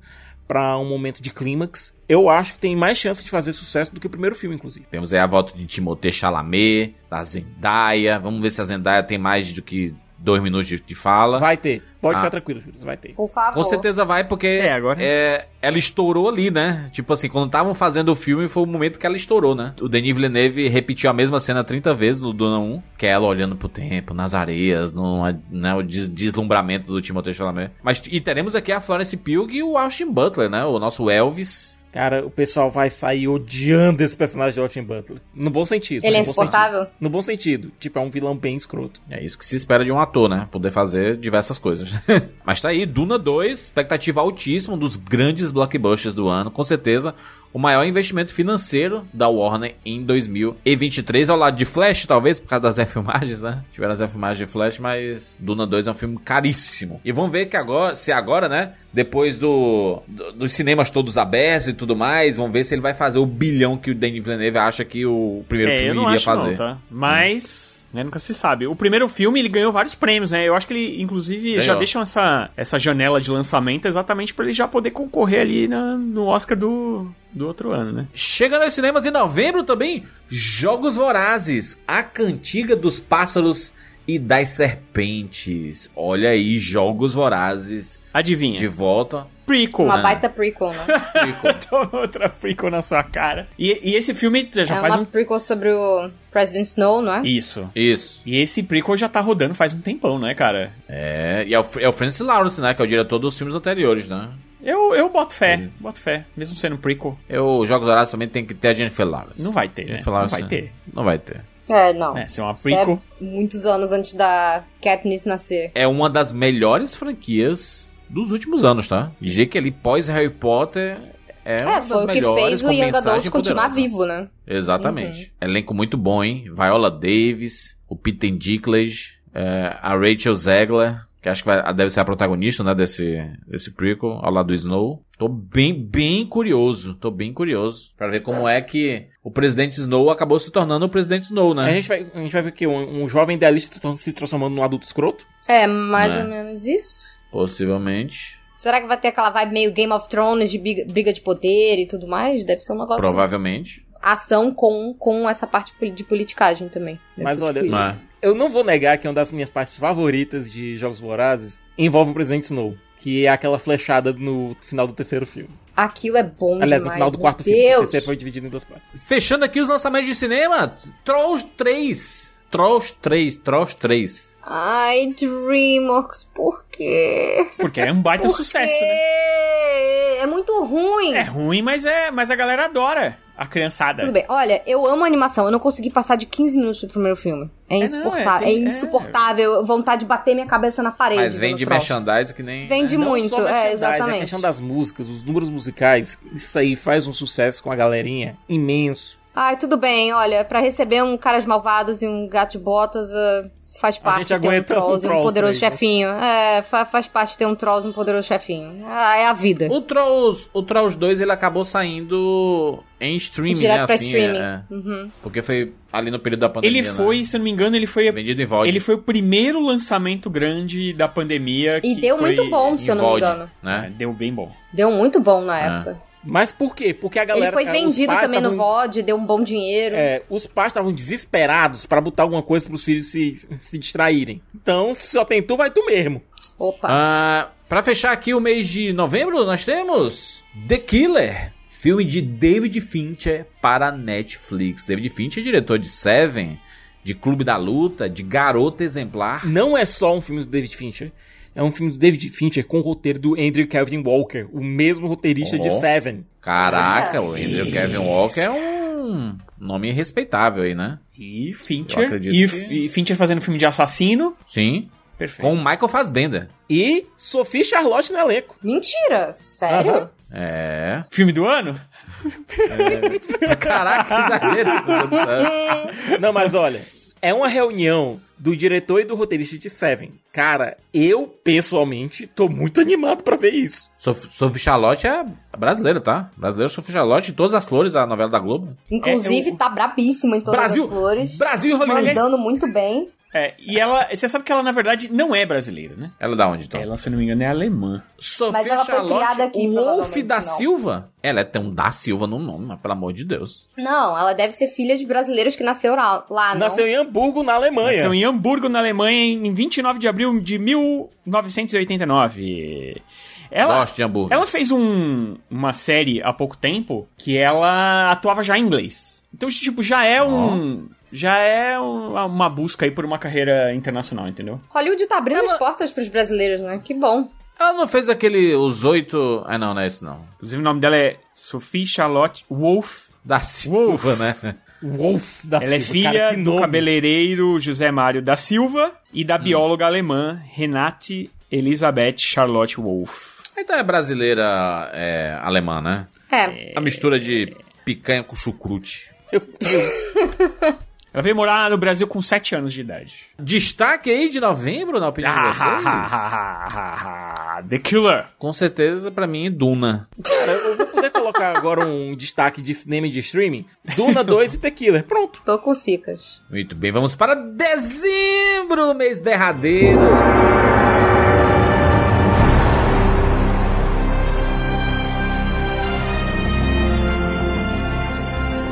para 0.46 0.78
um 0.78 0.88
momento 0.88 1.20
de 1.20 1.30
clímax. 1.30 1.92
Eu 2.08 2.28
acho 2.28 2.54
que 2.54 2.60
tem 2.60 2.76
mais 2.76 2.96
chance 2.98 3.24
de 3.24 3.28
fazer 3.28 3.52
sucesso 3.52 3.92
do 3.92 4.00
que 4.00 4.06
o 4.06 4.10
primeiro 4.10 4.36
filme, 4.36 4.54
inclusive. 4.54 4.86
Temos 4.88 5.12
aí 5.12 5.18
a 5.18 5.26
volta 5.26 5.58
de 5.58 5.66
Timothée 5.66 6.12
Chalamet, 6.12 6.94
da 7.10 7.24
Zendaya. 7.24 8.18
Vamos 8.20 8.40
ver 8.40 8.52
se 8.52 8.60
a 8.60 8.64
Zendaya 8.64 9.02
tem 9.02 9.18
mais 9.18 9.52
do 9.52 9.60
que 9.60 9.92
dois 10.26 10.42
minutos 10.42 10.66
de, 10.66 10.80
de 10.80 10.94
fala. 10.94 11.38
Vai 11.38 11.56
ter. 11.56 11.82
Pode 12.00 12.14
Ah. 12.16 12.18
ficar 12.18 12.30
tranquilo, 12.30 12.60
Júlio, 12.60 12.78
vai 12.80 12.96
ter. 12.96 13.14
Por 13.14 13.28
favor. 13.28 13.54
Com 13.54 13.64
certeza 13.64 14.04
vai, 14.04 14.24
porque 14.24 14.46
É, 14.46 14.72
agora- 14.72 14.98
é, 15.02 15.46
ela 15.62 15.78
estourou 15.78 16.28
ali, 16.28 16.50
né? 16.50 16.88
Tipo 16.92 17.12
assim, 17.12 17.28
quando 17.28 17.46
estavam 17.46 17.74
fazendo 17.74 18.10
o 18.10 18.16
filme, 18.16 18.48
foi 18.48 18.62
o 18.62 18.66
momento 18.66 18.98
que 18.98 19.06
ela 19.06 19.16
estourou, 19.16 19.54
né? 19.54 19.72
O 19.80 19.88
Denis 19.88 20.14
Villeneuve 20.14 20.68
repetiu 20.68 21.08
a 21.08 21.12
mesma 21.12 21.40
cena 21.40 21.64
30 21.64 21.94
vezes 21.94 22.20
no 22.20 22.32
Duna 22.32 22.58
1, 22.58 22.82
que 22.98 23.06
é 23.06 23.10
ela 23.10 23.26
olhando 23.26 23.56
pro 23.56 23.68
tempo, 23.68 24.12
nas 24.12 24.34
areias, 24.34 24.92
no, 24.92 25.22
né, 25.50 25.74
o 25.74 25.82
des- 25.82 26.08
deslumbramento 26.08 26.92
do 26.92 27.00
Timothée 27.00 27.32
Chalamet. 27.32 27.70
Mas, 27.82 28.02
e 28.10 28.20
teremos 28.20 28.54
aqui 28.54 28.72
a 28.72 28.80
Florence 28.80 29.16
Pugh 29.16 29.48
e 29.50 29.62
o 29.62 29.78
Austin 29.78 30.10
Butler, 30.12 30.50
né? 30.50 30.64
O 30.64 30.78
nosso 30.78 31.08
Elvis. 31.08 31.76
Cara, 31.96 32.26
o 32.26 32.30
pessoal 32.30 32.68
vai 32.68 32.90
sair 32.90 33.26
odiando 33.26 34.04
esse 34.04 34.14
personagem 34.14 34.52
de 34.52 34.60
Austin 34.60 34.82
Butler. 34.82 35.18
No 35.34 35.48
bom 35.48 35.64
sentido. 35.64 36.04
Ele 36.04 36.16
é 36.16 36.18
no 36.18 36.26
bom 36.26 36.30
insuportável? 36.30 36.80
sentido. 36.80 36.96
No 37.00 37.08
bom 37.08 37.22
sentido. 37.22 37.72
Tipo, 37.80 37.98
é 37.98 38.02
um 38.02 38.10
vilão 38.10 38.36
bem 38.36 38.54
escroto. 38.54 39.00
É 39.08 39.24
isso 39.24 39.38
que 39.38 39.46
se 39.46 39.56
espera 39.56 39.82
de 39.82 39.90
um 39.90 39.98
ator, 39.98 40.28
né? 40.28 40.46
Poder 40.50 40.70
fazer 40.70 41.16
diversas 41.16 41.58
coisas. 41.58 41.88
Mas 42.44 42.60
tá 42.60 42.68
aí, 42.68 42.84
Duna 42.84 43.18
2, 43.18 43.58
expectativa 43.58 44.20
altíssima, 44.20 44.74
um 44.74 44.78
dos 44.78 44.94
grandes 44.94 45.50
blockbusters 45.50 46.14
do 46.14 46.28
ano, 46.28 46.50
com 46.50 46.62
certeza. 46.62 47.14
O 47.52 47.58
maior 47.58 47.84
investimento 47.86 48.34
financeiro 48.34 49.02
da 49.12 49.28
Warner 49.28 49.74
em 49.84 50.02
2023, 50.04 51.30
ao 51.30 51.36
lado 51.38 51.56
de 51.56 51.64
Flash, 51.64 52.04
talvez, 52.06 52.38
por 52.38 52.48
causa 52.48 52.62
das 52.64 52.76
refilmagens, 52.78 53.40
né? 53.42 53.60
Tiveram 53.72 53.92
as 53.92 54.00
refilmagens 54.00 54.38
de 54.38 54.46
Flash, 54.46 54.78
mas 54.78 55.38
Duna 55.40 55.66
2 55.66 55.86
é 55.86 55.90
um 55.90 55.94
filme 55.94 56.18
caríssimo. 56.24 57.00
E 57.04 57.12
vamos 57.12 57.30
ver 57.30 57.46
que 57.46 57.56
agora, 57.56 57.94
se 57.94 58.12
agora, 58.12 58.48
né? 58.48 58.72
Depois 58.92 59.36
do, 59.38 60.02
do- 60.06 60.32
dos 60.32 60.52
cinemas 60.52 60.90
todos 60.90 61.16
abertos 61.16 61.68
e 61.68 61.72
tudo 61.72 61.96
mais, 61.96 62.36
vamos 62.36 62.52
ver 62.52 62.64
se 62.64 62.74
ele 62.74 62.82
vai 62.82 62.94
fazer 62.94 63.18
o 63.18 63.26
bilhão 63.26 63.76
que 63.76 63.90
o 63.90 63.94
Denis 63.94 64.22
Villeneuve 64.22 64.58
acha 64.58 64.84
que 64.84 65.06
o 65.06 65.44
primeiro 65.48 65.72
É, 65.72 65.74
eu 65.76 65.78
filme 65.84 65.94
não 65.96 66.02
iria 66.04 66.16
acho 66.16 66.24
fazer. 66.24 66.48
não, 66.50 66.56
tá? 66.56 66.78
Mas, 66.90 67.86
né, 67.92 68.04
nunca 68.04 68.18
se 68.18 68.34
sabe. 68.34 68.66
O 68.66 68.76
primeiro 68.76 69.08
filme, 69.08 69.38
ele 69.40 69.48
ganhou 69.48 69.72
vários 69.72 69.94
prêmios, 69.94 70.30
né? 70.30 70.44
Eu 70.46 70.54
acho 70.54 70.66
que 70.66 70.74
ele, 70.74 71.00
inclusive, 71.02 71.60
já 71.62 71.74
deixam 71.74 72.02
essa, 72.02 72.50
essa 72.56 72.78
janela 72.78 73.20
de 73.20 73.30
lançamento 73.30 73.86
exatamente 73.86 74.34
pra 74.34 74.44
ele 74.44 74.52
já 74.52 74.66
poder 74.68 74.90
concorrer 74.90 75.40
ali 75.40 75.68
na- 75.68 75.96
no 75.96 76.26
Oscar 76.26 76.56
do, 76.56 77.10
do 77.36 77.46
outro 77.46 77.70
ano, 77.70 77.92
né? 77.92 78.08
Chega 78.14 78.58
nos 78.58 78.72
cinemas 78.72 79.04
em 79.04 79.10
novembro 79.10 79.62
também, 79.62 80.04
Jogos 80.26 80.96
Vorazes, 80.96 81.80
a 81.86 82.02
cantiga 82.02 82.74
dos 82.74 82.98
pássaros 82.98 83.74
e 84.08 84.18
das 84.18 84.50
serpentes. 84.50 85.90
Olha 85.94 86.30
aí, 86.30 86.58
Jogos 86.58 87.12
Vorazes 87.12 88.00
Adivinha? 88.14 88.58
de 88.58 88.66
volta. 88.66 89.26
Prequel. 89.44 89.84
Uma 89.84 89.98
né? 89.98 90.02
baita 90.02 90.28
prequel, 90.28 90.70
né? 90.70 90.86
Toma 91.68 92.00
outra 92.00 92.28
prequel 92.28 92.70
na 92.70 92.82
sua 92.82 93.04
cara. 93.04 93.46
E, 93.58 93.90
e 93.90 93.94
esse 93.94 94.14
filme 94.14 94.48
já 94.52 94.76
é 94.76 94.80
faz 94.80 94.94
uma 94.94 95.02
um... 95.02 95.04
prequel 95.04 95.38
sobre 95.38 95.70
o 95.72 96.10
President 96.32 96.64
Snow, 96.64 97.02
não 97.02 97.16
é? 97.16 97.22
Isso. 97.22 97.70
Isso. 97.74 98.22
E 98.24 98.40
esse 98.40 98.62
prequel 98.62 98.96
já 98.96 99.08
tá 99.08 99.20
rodando 99.20 99.54
faz 99.54 99.72
um 99.72 99.80
tempão, 99.80 100.18
né, 100.18 100.34
cara? 100.34 100.72
É, 100.88 101.44
e 101.46 101.54
é 101.54 101.60
o, 101.60 101.66
é 101.78 101.88
o 101.88 101.92
Francis 101.92 102.26
Lawrence, 102.26 102.60
né? 102.60 102.74
Que 102.74 102.82
é 102.82 102.84
o 102.84 102.88
diretor 102.88 103.18
dos 103.18 103.36
filmes 103.36 103.54
anteriores, 103.54 104.08
né? 104.08 104.30
Eu, 104.66 104.94
eu 104.96 105.08
boto 105.08 105.32
fé, 105.32 105.68
boto 105.78 106.00
fé. 106.00 106.24
Mesmo 106.36 106.56
sendo 106.56 106.76
prequel, 106.76 107.16
Eu, 107.28 107.64
Jogos 107.64 107.86
Vorazes 107.86 108.10
também 108.10 108.28
tem 108.28 108.44
que 108.44 108.52
ter 108.52 108.68
a 108.68 108.72
Jennifer 108.72 109.06
Lawrence. 109.06 109.42
não 109.42 109.52
vai 109.52 109.68
ter, 109.68 109.82
né? 109.82 109.88
Jennifer 109.92 110.06
Não 110.06 110.12
Lawrence, 110.14 110.40
vai 110.40 110.48
ter. 110.48 110.72
Não 110.92 111.04
vai 111.04 111.18
ter. 111.18 111.44
É, 111.68 111.92
não. 111.92 112.16
É, 112.18 112.26
se 112.28 112.40
é 112.40 112.42
uma 112.42 112.52
é 112.52 112.62
prequel... 112.62 113.02
muitos 113.20 113.64
anos 113.66 113.92
antes 113.92 114.14
da 114.14 114.64
Katniss 114.82 115.24
nascer. 115.24 115.70
É 115.74 115.86
uma 115.86 116.10
das 116.10 116.32
melhores 116.32 116.94
franquias 116.94 117.94
dos 118.08 118.30
últimos 118.30 118.64
anos, 118.64 118.88
tá? 118.88 119.10
Dizer 119.20 119.46
que 119.46 119.58
ali 119.58 119.70
pós 119.70 120.08
Harry 120.08 120.30
Potter 120.30 120.96
é, 121.44 121.62
uma 121.62 121.76
É, 121.76 121.80
das 121.80 121.88
foi 121.88 122.04
o 122.04 122.08
que 122.08 122.20
fez 122.20 122.60
o 122.62 122.66
com 122.66 122.72
Young 122.72 122.96
Adult 122.96 123.30
continuar 123.30 123.68
poderosa. 123.68 123.74
vivo, 123.76 124.04
né? 124.04 124.28
Exatamente. 124.44 125.32
Elenco 125.40 125.72
muito 125.72 125.96
bom, 125.96 126.22
hein? 126.24 126.44
Viola 126.52 126.90
Davis, 126.90 127.76
o 127.88 127.94
Peter 127.94 128.30
Dinklage, 128.30 129.18
é, 129.32 129.76
a 129.80 129.96
Rachel 129.96 130.34
Zegler, 130.34 131.06
que 131.26 131.30
acho 131.30 131.42
que 131.42 131.48
vai- 131.48 131.74
deve 131.74 131.90
ser 131.90 131.98
a 131.98 132.04
protagonista, 132.04 132.62
né, 132.62 132.72
desse, 132.72 133.18
desse 133.48 133.72
prequel, 133.72 134.12
ao 134.22 134.30
lado 134.32 134.46
do 134.46 134.54
Snow. 134.54 135.02
Tô 135.18 135.26
bem, 135.28 135.74
bem 135.74 136.24
curioso, 136.24 136.94
tô 136.94 137.10
bem 137.10 137.32
curioso 137.32 137.92
pra 137.96 138.06
ver 138.06 138.20
como 138.20 138.46
é 138.48 138.60
que 138.60 139.08
o 139.24 139.30
presidente 139.32 139.72
Snow 139.80 140.08
acabou 140.08 140.38
se 140.38 140.52
tornando 140.52 140.86
o 140.86 140.88
presidente 140.88 141.22
Snow, 141.24 141.50
A 141.50 141.54
né? 141.56 141.72
gente 141.74 141.88
vai, 141.88 142.06
a 142.14 142.18
gente 142.18 142.32
vai 142.32 142.42
ver 142.42 142.52
que 142.52 142.64
um, 142.64 143.02
um 143.02 143.08
jovem 143.08 143.34
idealista 143.36 143.96
se 143.96 144.12
transformando 144.12 144.54
num 144.54 144.62
adulto 144.62 144.86
escroto. 144.86 145.26
É, 145.48 145.66
mais 145.66 146.12
Né? 146.12 146.22
ou 146.22 146.28
menos 146.30 146.64
isso. 146.64 147.04
Possivelmente. 147.32 148.40
Será 148.54 148.80
que 148.80 148.86
vai 148.86 148.96
ter 148.96 149.08
aquela 149.08 149.30
vibe 149.30 149.52
meio 149.52 149.72
Game 149.72 149.92
of 149.92 150.08
Thrones 150.08 150.50
de 150.50 150.58
briga, 150.58 150.84
briga 150.86 151.12
de 151.12 151.20
poder 151.20 151.78
e 151.80 151.86
tudo 151.88 152.06
mais? 152.06 152.44
Deve 152.44 152.60
ser 152.60 152.72
um 152.72 152.78
negócio. 152.78 153.00
Provavelmente. 153.00 153.84
Ação 154.00 154.54
com, 154.54 154.94
com 154.94 155.28
essa 155.28 155.46
parte 155.46 155.72
de 155.90 156.04
politicagem 156.04 156.68
também. 156.68 157.00
Deve 157.16 157.24
Mas 157.24 157.38
ser 157.38 157.44
olha, 157.44 157.62
tipo 157.62 157.74
é? 157.76 157.96
Eu 158.26 158.34
não 158.34 158.48
vou 158.48 158.64
negar 158.64 158.98
que 158.98 159.06
uma 159.06 159.14
das 159.14 159.30
minhas 159.30 159.48
partes 159.48 159.76
favoritas 159.76 160.50
de 160.50 160.76
Jogos 160.76 160.98
Vorazes 160.98 161.62
envolve 161.78 162.10
o 162.10 162.14
Presidente 162.14 162.42
Snow. 162.46 162.76
Que 162.98 163.24
é 163.24 163.28
aquela 163.28 163.56
flechada 163.56 164.12
no 164.12 164.50
final 164.62 164.84
do 164.84 164.92
terceiro 164.92 165.24
filme. 165.24 165.50
Aquilo 165.76 166.16
é 166.16 166.24
bom 166.24 166.54
Aliás, 166.60 166.82
no 166.82 166.88
demais. 166.88 166.94
final 166.94 167.08
do 167.08 167.18
meu 167.18 167.22
quarto 167.22 167.44
filme. 167.44 167.76
O 167.76 167.78
terceiro 167.80 168.04
foi 168.04 168.16
dividido 168.16 168.48
em 168.48 168.50
duas 168.50 168.64
partes. 168.64 169.00
Fechando 169.06 169.44
aqui 169.44 169.60
os 169.60 169.68
lançamentos 169.68 170.08
de 170.08 170.16
cinema, 170.16 170.74
Trolls 171.04 171.46
3. 171.56 172.36
Trolls 172.50 172.94
3, 173.00 173.36
Trolls 173.36 173.76
3. 173.76 174.36
Ai, 174.42 175.14
DreamWorks, 175.16 176.24
por 176.34 176.64
quê? 176.64 177.46
Porque 177.58 177.80
é 177.80 177.92
um 177.92 178.02
baita 178.02 178.26
Por 178.26 178.34
sucesso, 178.34 178.74
quê? 178.76 178.84
né? 178.84 180.18
É 180.18 180.26
muito 180.26 180.64
ruim. 180.64 181.14
É 181.14 181.22
ruim, 181.22 181.62
mas, 181.62 181.84
é, 181.84 182.10
mas 182.10 182.32
a 182.32 182.34
galera 182.34 182.64
adora 182.64 183.18
a 183.36 183.46
criançada. 183.46 184.00
Tudo 184.00 184.12
bem, 184.12 184.24
olha, 184.28 184.62
eu 184.66 184.86
amo 184.86 185.04
a 185.04 185.06
animação, 185.06 185.44
eu 185.44 185.50
não 185.50 185.58
consegui 185.58 185.90
passar 185.90 186.16
de 186.16 186.26
15 186.26 186.58
minutos 186.58 186.80
do 186.82 186.88
primeiro 186.88 187.16
filme. 187.16 187.50
É 187.68 187.78
não, 187.78 187.84
insuportável, 187.84 188.46
é, 188.46 188.50
é, 188.50 188.54
tem- 188.54 188.64
é. 188.64 188.68
insuportável, 188.68 189.64
vontade 189.64 190.00
de 190.00 190.06
bater 190.06 190.34
minha 190.34 190.46
cabeça 190.46 190.82
na 190.82 190.90
parede. 190.90 191.22
Mas 191.22 191.38
vende 191.38 191.66
merchandise 191.66 192.32
que 192.32 192.42
nem... 192.42 192.66
Vende 192.66 192.96
Não 192.96 193.08
muito, 193.08 193.36
só 193.36 193.46
é, 193.46 193.72
exatamente. 193.72 194.16
A 194.16 194.20
questão 194.20 194.40
das 194.40 194.60
músicas, 194.60 195.08
os 195.08 195.22
números 195.22 195.50
musicais, 195.50 196.18
isso 196.32 196.58
aí 196.58 196.74
faz 196.76 197.06
um 197.06 197.12
sucesso 197.12 197.62
com 197.62 197.70
a 197.70 197.76
galerinha 197.76 198.36
imenso. 198.48 199.18
Ai, 199.34 199.58
tudo 199.58 199.76
bem, 199.76 200.14
olha, 200.14 200.44
pra 200.44 200.60
receber 200.60 201.02
um 201.02 201.16
Caras 201.18 201.44
Malvados 201.44 202.00
e 202.00 202.08
um 202.08 202.26
Gato 202.26 202.52
de 202.52 202.58
Botas, 202.58 203.12
ah, 203.12 203.50
faz 203.80 203.98
parte 203.98 204.18
gente 204.18 204.28
ter 204.28 204.34
um 204.34 204.36
aguenta 204.38 204.72
um 204.72 204.76
Trolls 204.76 205.06
um 205.06 205.08
Trolls 205.10 205.24
poderoso 205.28 205.60
também, 205.60 205.70
né? 205.70 205.76
chefinho. 205.76 206.08
É, 206.10 206.62
fa- 206.62 206.86
faz 206.86 207.08
parte 207.08 207.36
ter 207.38 207.46
um 207.46 207.54
Trolls 207.54 207.86
e 207.86 207.90
um 207.90 207.92
poderoso 207.92 208.26
chefinho. 208.28 208.84
Ah, 208.86 209.16
é 209.16 209.26
a 209.26 209.32
vida. 209.32 209.68
O 209.70 209.80
Trolls, 209.80 210.48
o 210.52 210.62
Trolls 210.62 210.98
2 210.98 211.20
ele 211.20 211.32
acabou 211.32 211.64
saindo 211.64 212.82
em 213.00 213.16
streaming, 213.16 213.54
Direto 213.60 213.78
né? 213.80 213.86
pra 213.86 213.94
Assim, 213.94 214.06
streaming. 214.06 214.38
é, 214.38 214.40
é. 214.70 214.74
Uhum. 214.74 215.10
Porque 215.22 215.42
foi 215.42 215.72
ali 215.92 216.10
no 216.10 216.18
período 216.18 216.40
da 216.40 216.48
pandemia. 216.48 216.78
Ele 216.80 216.86
foi, 216.88 217.18
né? 217.18 217.24
se 217.24 217.36
eu 217.36 217.38
não 217.38 217.44
me 217.44 217.50
engano, 217.50 217.76
ele 217.76 217.86
foi, 217.86 218.10
vendido 218.12 218.40
em 218.40 218.44
VOD. 218.44 218.68
ele 218.68 218.80
foi 218.80 218.94
o 218.94 218.98
primeiro 218.98 219.60
lançamento 219.60 220.28
grande 220.30 220.92
da 220.92 221.08
pandemia. 221.08 221.78
E 221.82 221.94
que 221.94 222.00
deu 222.00 222.16
foi 222.18 222.26
muito 222.28 222.50
bom, 222.50 222.76
se 222.76 222.88
eu 222.90 222.94
não 222.94 223.10
me 223.12 223.16
engano. 223.18 223.44
É, 223.62 223.66
né? 223.66 223.92
deu 223.96 224.12
bem 224.12 224.32
bom. 224.32 224.50
Deu 224.72 224.90
muito 224.90 225.20
bom 225.20 225.40
na 225.42 225.58
É. 225.60 225.66
época. 225.66 226.05
Mas 226.26 226.50
por 226.52 226.74
quê? 226.74 226.92
Porque 226.92 227.18
a 227.18 227.24
galera. 227.24 227.46
Ele 227.46 227.52
foi 227.52 227.64
vendido 227.72 228.12
também 228.18 228.40
no 228.40 228.50
tavam- 228.50 228.56
VOD, 228.82 229.02
deu 229.02 229.16
um 229.16 229.24
bom 229.24 229.42
dinheiro. 229.42 229.94
É, 229.96 230.22
os 230.28 230.46
pais 230.46 230.68
estavam 230.70 230.92
desesperados 230.92 231.86
pra 231.86 232.00
botar 232.00 232.24
alguma 232.24 232.42
coisa 232.42 232.68
pros 232.68 232.84
filhos 232.84 233.06
se, 233.06 233.34
se 233.60 233.78
distraírem. 233.78 234.42
Então, 234.54 234.92
se 234.92 235.08
só 235.08 235.24
tem 235.24 235.42
tu, 235.42 235.56
vai 235.56 235.70
tu 235.70 235.84
mesmo. 235.86 236.20
Opa. 236.58 236.88
Ah, 236.90 237.48
pra 237.68 237.82
fechar 237.82 238.12
aqui 238.12 238.34
o 238.34 238.40
mês 238.40 238.66
de 238.68 238.92
novembro, 238.92 239.44
nós 239.44 239.64
temos 239.64 240.42
The 240.68 240.78
Killer, 240.78 241.52
filme 241.68 242.04
de 242.04 242.20
David 242.20 242.80
Fincher 242.80 243.46
para 243.62 243.92
Netflix. 243.92 244.84
David 244.84 245.08
Fincher 245.10 245.42
é 245.42 245.44
diretor 245.44 245.78
de 245.78 245.88
Seven, 245.88 246.58
de 247.04 247.14
Clube 247.14 247.44
da 247.44 247.56
Luta, 247.56 248.08
de 248.08 248.22
Garota 248.22 248.82
Exemplar. 248.82 249.46
Não 249.46 249.76
é 249.76 249.84
só 249.84 250.16
um 250.16 250.20
filme 250.20 250.42
do 250.44 250.50
David 250.50 250.74
Fincher. 250.76 251.12
É 251.56 251.62
um 251.62 251.72
filme 251.72 251.90
do 251.92 251.98
David 251.98 252.28
Fincher 252.30 252.66
com 252.66 252.78
o 252.78 252.82
roteiro 252.82 253.18
do 253.18 253.32
Andrew 253.32 253.66
Kevin 253.66 254.02
Walker, 254.04 254.46
o 254.52 254.62
mesmo 254.62 255.06
roteirista 255.08 255.58
de 255.58 255.68
Oh. 255.70 255.80
Seven. 255.80 256.24
Caraca, 256.40 257.20
o 257.22 257.32
Andrew 257.32 257.72
Kevin 257.72 257.96
Walker 257.96 258.40
é 258.40 258.50
um 258.50 259.36
nome 259.58 259.90
respeitável 259.90 260.62
aí, 260.64 260.74
né? 260.74 260.98
E 261.18 261.54
Fincher. 261.54 262.12
E, 262.26 262.46
que- 262.46 262.66
e 262.70 262.88
Fincher 262.90 263.16
fazendo 263.16 263.40
filme 263.40 263.58
de 263.58 263.64
assassino. 263.66 264.36
Sim. 264.46 264.88
Perfeito. 265.16 265.48
Com 265.48 265.54
o 265.54 265.56
Michael 265.56 265.88
Fassbender. 265.88 266.48
E 266.68 267.06
Sophie 267.16 267.64
Charlotte 267.64 268.12
no 268.12 268.18
elenco. 268.18 268.54
Mentira! 268.62 269.34
Sério? 269.40 270.10
É. 270.30 271.04
Filme 271.10 271.32
do 271.32 271.46
ano? 271.46 271.80
Caraca, 273.58 274.26
exagero. 274.26 274.70
meu 274.84 275.08
Deus 275.08 275.10
do 275.10 275.16
céu. 275.16 276.18
Não, 276.20 276.32
mas 276.32 276.54
olha, 276.54 276.80
é 277.22 277.32
uma 277.34 277.48
reunião 277.48 278.20
do 278.38 278.54
diretor 278.54 279.00
e 279.00 279.04
do 279.04 279.14
roteirista 279.14 279.56
de 279.56 279.70
Seven. 279.70 280.12
Cara, 280.32 280.76
eu, 280.92 281.26
pessoalmente, 281.42 282.26
tô 282.26 282.48
muito 282.48 282.80
animado 282.80 283.22
pra 283.22 283.36
ver 283.36 283.52
isso. 283.54 283.90
Sof- 283.96 284.28
Sophie 284.30 284.58
Charlotte 284.58 285.06
é 285.06 285.24
brasileira, 285.56 286.00
tá? 286.00 286.30
Brasileira, 286.36 286.68
Sophie 286.68 286.92
Charlotte, 286.92 287.32
todas 287.32 287.54
as 287.54 287.66
flores, 287.66 287.96
a 287.96 288.06
novela 288.06 288.28
da 288.28 288.38
Globo. 288.38 288.76
Inclusive, 288.90 289.48
É, 289.48 289.52
eu- 289.52 289.56
tá 289.56 289.70
brabíssima 289.70 290.36
em 290.36 290.40
todas 290.42 290.60
Brasil, 290.60 290.84
as 290.84 290.90
flores. 290.90 291.36
Brasil 291.38 291.70
e 291.70 291.74
Hollywood. 291.78 292.06
Mandando 292.14 292.36
muito 292.38 292.70
bem. 292.70 293.08
É, 293.36 293.54
e 293.58 293.78
ela. 293.78 294.08
Você 294.12 294.28
sabe 294.28 294.44
que 294.44 294.52
ela, 294.52 294.62
na 294.62 294.72
verdade, 294.72 295.12
não 295.12 295.34
é 295.34 295.44
brasileira, 295.44 295.94
né? 295.96 296.10
Ela 296.18 296.32
é 296.34 296.36
da 296.36 296.48
onde, 296.48 296.64
então? 296.66 296.80
Ela, 296.80 296.96
se 296.96 297.10
não 297.10 297.18
me 297.18 297.24
engano, 297.24 297.42
é 297.42 297.46
alemã. 297.46 298.02
Sophie 298.18 298.52
Mas 298.52 298.66
ela 298.66 298.84
foi 298.84 298.94
Charlotte, 298.94 299.18
criada 299.18 299.44
aqui, 299.44 299.68
o 299.68 299.74
Wolf 299.74 300.16
da 300.22 300.36
não. 300.36 300.42
Silva? 300.42 301.10
Ela 301.22 301.40
é 301.40 301.44
tem 301.44 301.60
um 301.60 301.74
da 301.74 301.90
Silva 301.90 302.26
no 302.26 302.38
nome, 302.38 302.64
mas 302.66 302.80
pelo 302.80 302.94
amor 302.94 303.12
de 303.12 303.24
Deus. 303.24 303.66
Não, 303.76 304.16
ela 304.18 304.32
deve 304.32 304.52
ser 304.52 304.68
filha 304.68 304.96
de 304.96 305.04
brasileiros 305.04 305.56
que 305.56 305.64
nasceu 305.64 305.94
lá, 305.96 306.24
lá 306.30 306.52
não. 306.54 306.60
Nasceu 306.60 306.86
em 306.86 306.94
Hamburgo, 306.94 307.42
na 307.42 307.54
Alemanha. 307.54 307.88
Nasceu 307.92 308.14
em 308.14 308.24
Hamburgo, 308.24 308.68
na 308.68 308.78
Alemanha, 308.78 309.18
em 309.46 309.52
29 309.52 309.98
de 309.98 310.06
abril 310.08 310.38
de 310.40 310.58
1989. 310.58 313.02
Ela, 313.50 313.80
Gosto 313.80 313.96
de 313.96 314.02
hambúrguer. 314.02 314.36
ela 314.36 314.46
fez 314.46 314.70
um- 314.70 315.36
uma 315.50 315.72
série 315.72 316.22
há 316.22 316.32
pouco 316.32 316.56
tempo 316.56 317.08
que 317.16 317.36
ela 317.36 318.10
atuava 318.10 318.42
já 318.42 318.58
em 318.58 318.62
inglês. 318.62 319.22
Então, 319.32 319.48
tipo, 319.48 319.82
já 319.82 320.04
é 320.04 320.22
um. 320.22 320.88
Já 321.12 321.38
é 321.38 321.78
um- 321.80 322.14
uma 322.14 322.48
busca 322.48 322.84
aí 322.84 322.90
por 322.90 323.04
uma 323.04 323.18
carreira 323.18 323.74
internacional, 323.74 324.26
entendeu? 324.28 324.60
Hollywood 324.68 325.06
tá 325.06 325.18
abrindo 325.18 325.38
Ela- 325.38 325.52
as 325.52 325.58
portas 325.58 325.92
pros 325.92 326.08
brasileiros, 326.08 326.60
né? 326.60 326.80
Que 326.84 326.92
bom. 326.94 327.30
Ela 327.58 327.72
não 327.72 327.88
fez 327.88 328.08
aquele 328.08 328.54
Os 328.54 328.84
Oito... 328.84 329.42
Ah, 329.46 329.56
não, 329.56 329.72
não 329.72 329.80
é 329.80 329.86
esse 329.86 330.04
não. 330.04 330.26
Inclusive, 330.36 330.60
o 330.60 330.64
nome 330.64 330.78
dela 330.80 330.96
é 330.96 331.16
Sophie 331.34 331.86
Charlotte 331.86 332.44
Wolf. 332.50 333.06
Da 333.24 333.40
Silva, 333.40 334.14
né? 334.16 334.36
Wolf 334.82 335.44
da 335.44 335.56
Ela 335.56 335.74
é 335.76 335.80
Silva. 335.80 335.92
filha 335.92 336.12
Cara, 336.12 336.34
que 336.36 336.42
do 336.42 336.58
cabeleireiro 336.60 337.58
José 337.58 337.90
Mário 337.90 338.20
da 338.22 338.36
Silva 338.36 338.92
e 339.12 339.22
Hum. 339.22 339.26
da 339.26 339.38
bióloga 339.38 339.84
alemã 339.86 340.40
Renate 340.52 341.30
Elisabeth 341.50 342.18
Charlotte 342.18 342.76
Wolf. 342.80 343.40
Então 343.58 343.74
é 343.76 343.82
brasileira 343.82 344.90
é, 344.92 345.36
alemã, 345.42 345.80
né? 345.80 346.06
É. 346.30 346.72
A 346.76 346.80
mistura 346.80 347.18
de 347.18 347.56
picanha 347.84 348.22
com 348.22 348.36
chucrute. 348.36 349.10
Meu 349.32 349.40
Deus. 349.40 350.86
Ela 351.16 351.22
veio 351.22 351.34
morar 351.34 351.70
no 351.70 351.78
Brasil 351.78 352.06
com 352.06 352.20
7 352.20 352.56
anos 352.56 352.74
de 352.74 352.82
idade. 352.82 353.14
Destaque 353.38 354.10
aí 354.10 354.28
de 354.28 354.38
novembro, 354.38 355.00
na 355.00 355.08
opinião 355.08 355.32
de 355.32 355.38
Ah, 355.62 357.54
vocês? 357.56 357.68
The 357.70 357.78
Killer. 357.78 358.26
Com 358.38 358.52
certeza, 358.52 359.10
pra 359.10 359.26
mim, 359.26 359.50
Duna. 359.50 360.06
Cara, 360.22 360.52
eu 360.52 360.76
vou 360.76 360.86
poder 360.88 361.10
colocar 361.10 361.56
agora 361.56 361.86
um 361.86 362.14
destaque 362.14 362.60
de 362.60 362.74
cinema 362.74 363.06
e 363.06 363.10
de 363.10 363.20
streaming. 363.20 363.64
Duna 363.96 364.22
2 364.22 364.56
e 364.56 364.58
Tequila. 364.58 365.02
Pronto. 365.04 365.40
Tô 365.42 365.58
com 365.58 365.74
cicas. 365.74 366.42
Muito 366.50 366.76
bem, 366.76 366.92
vamos 366.92 367.14
para 367.14 367.34
dezembro, 367.34 368.92
mês 368.94 369.18
derradeiro. 369.18 369.98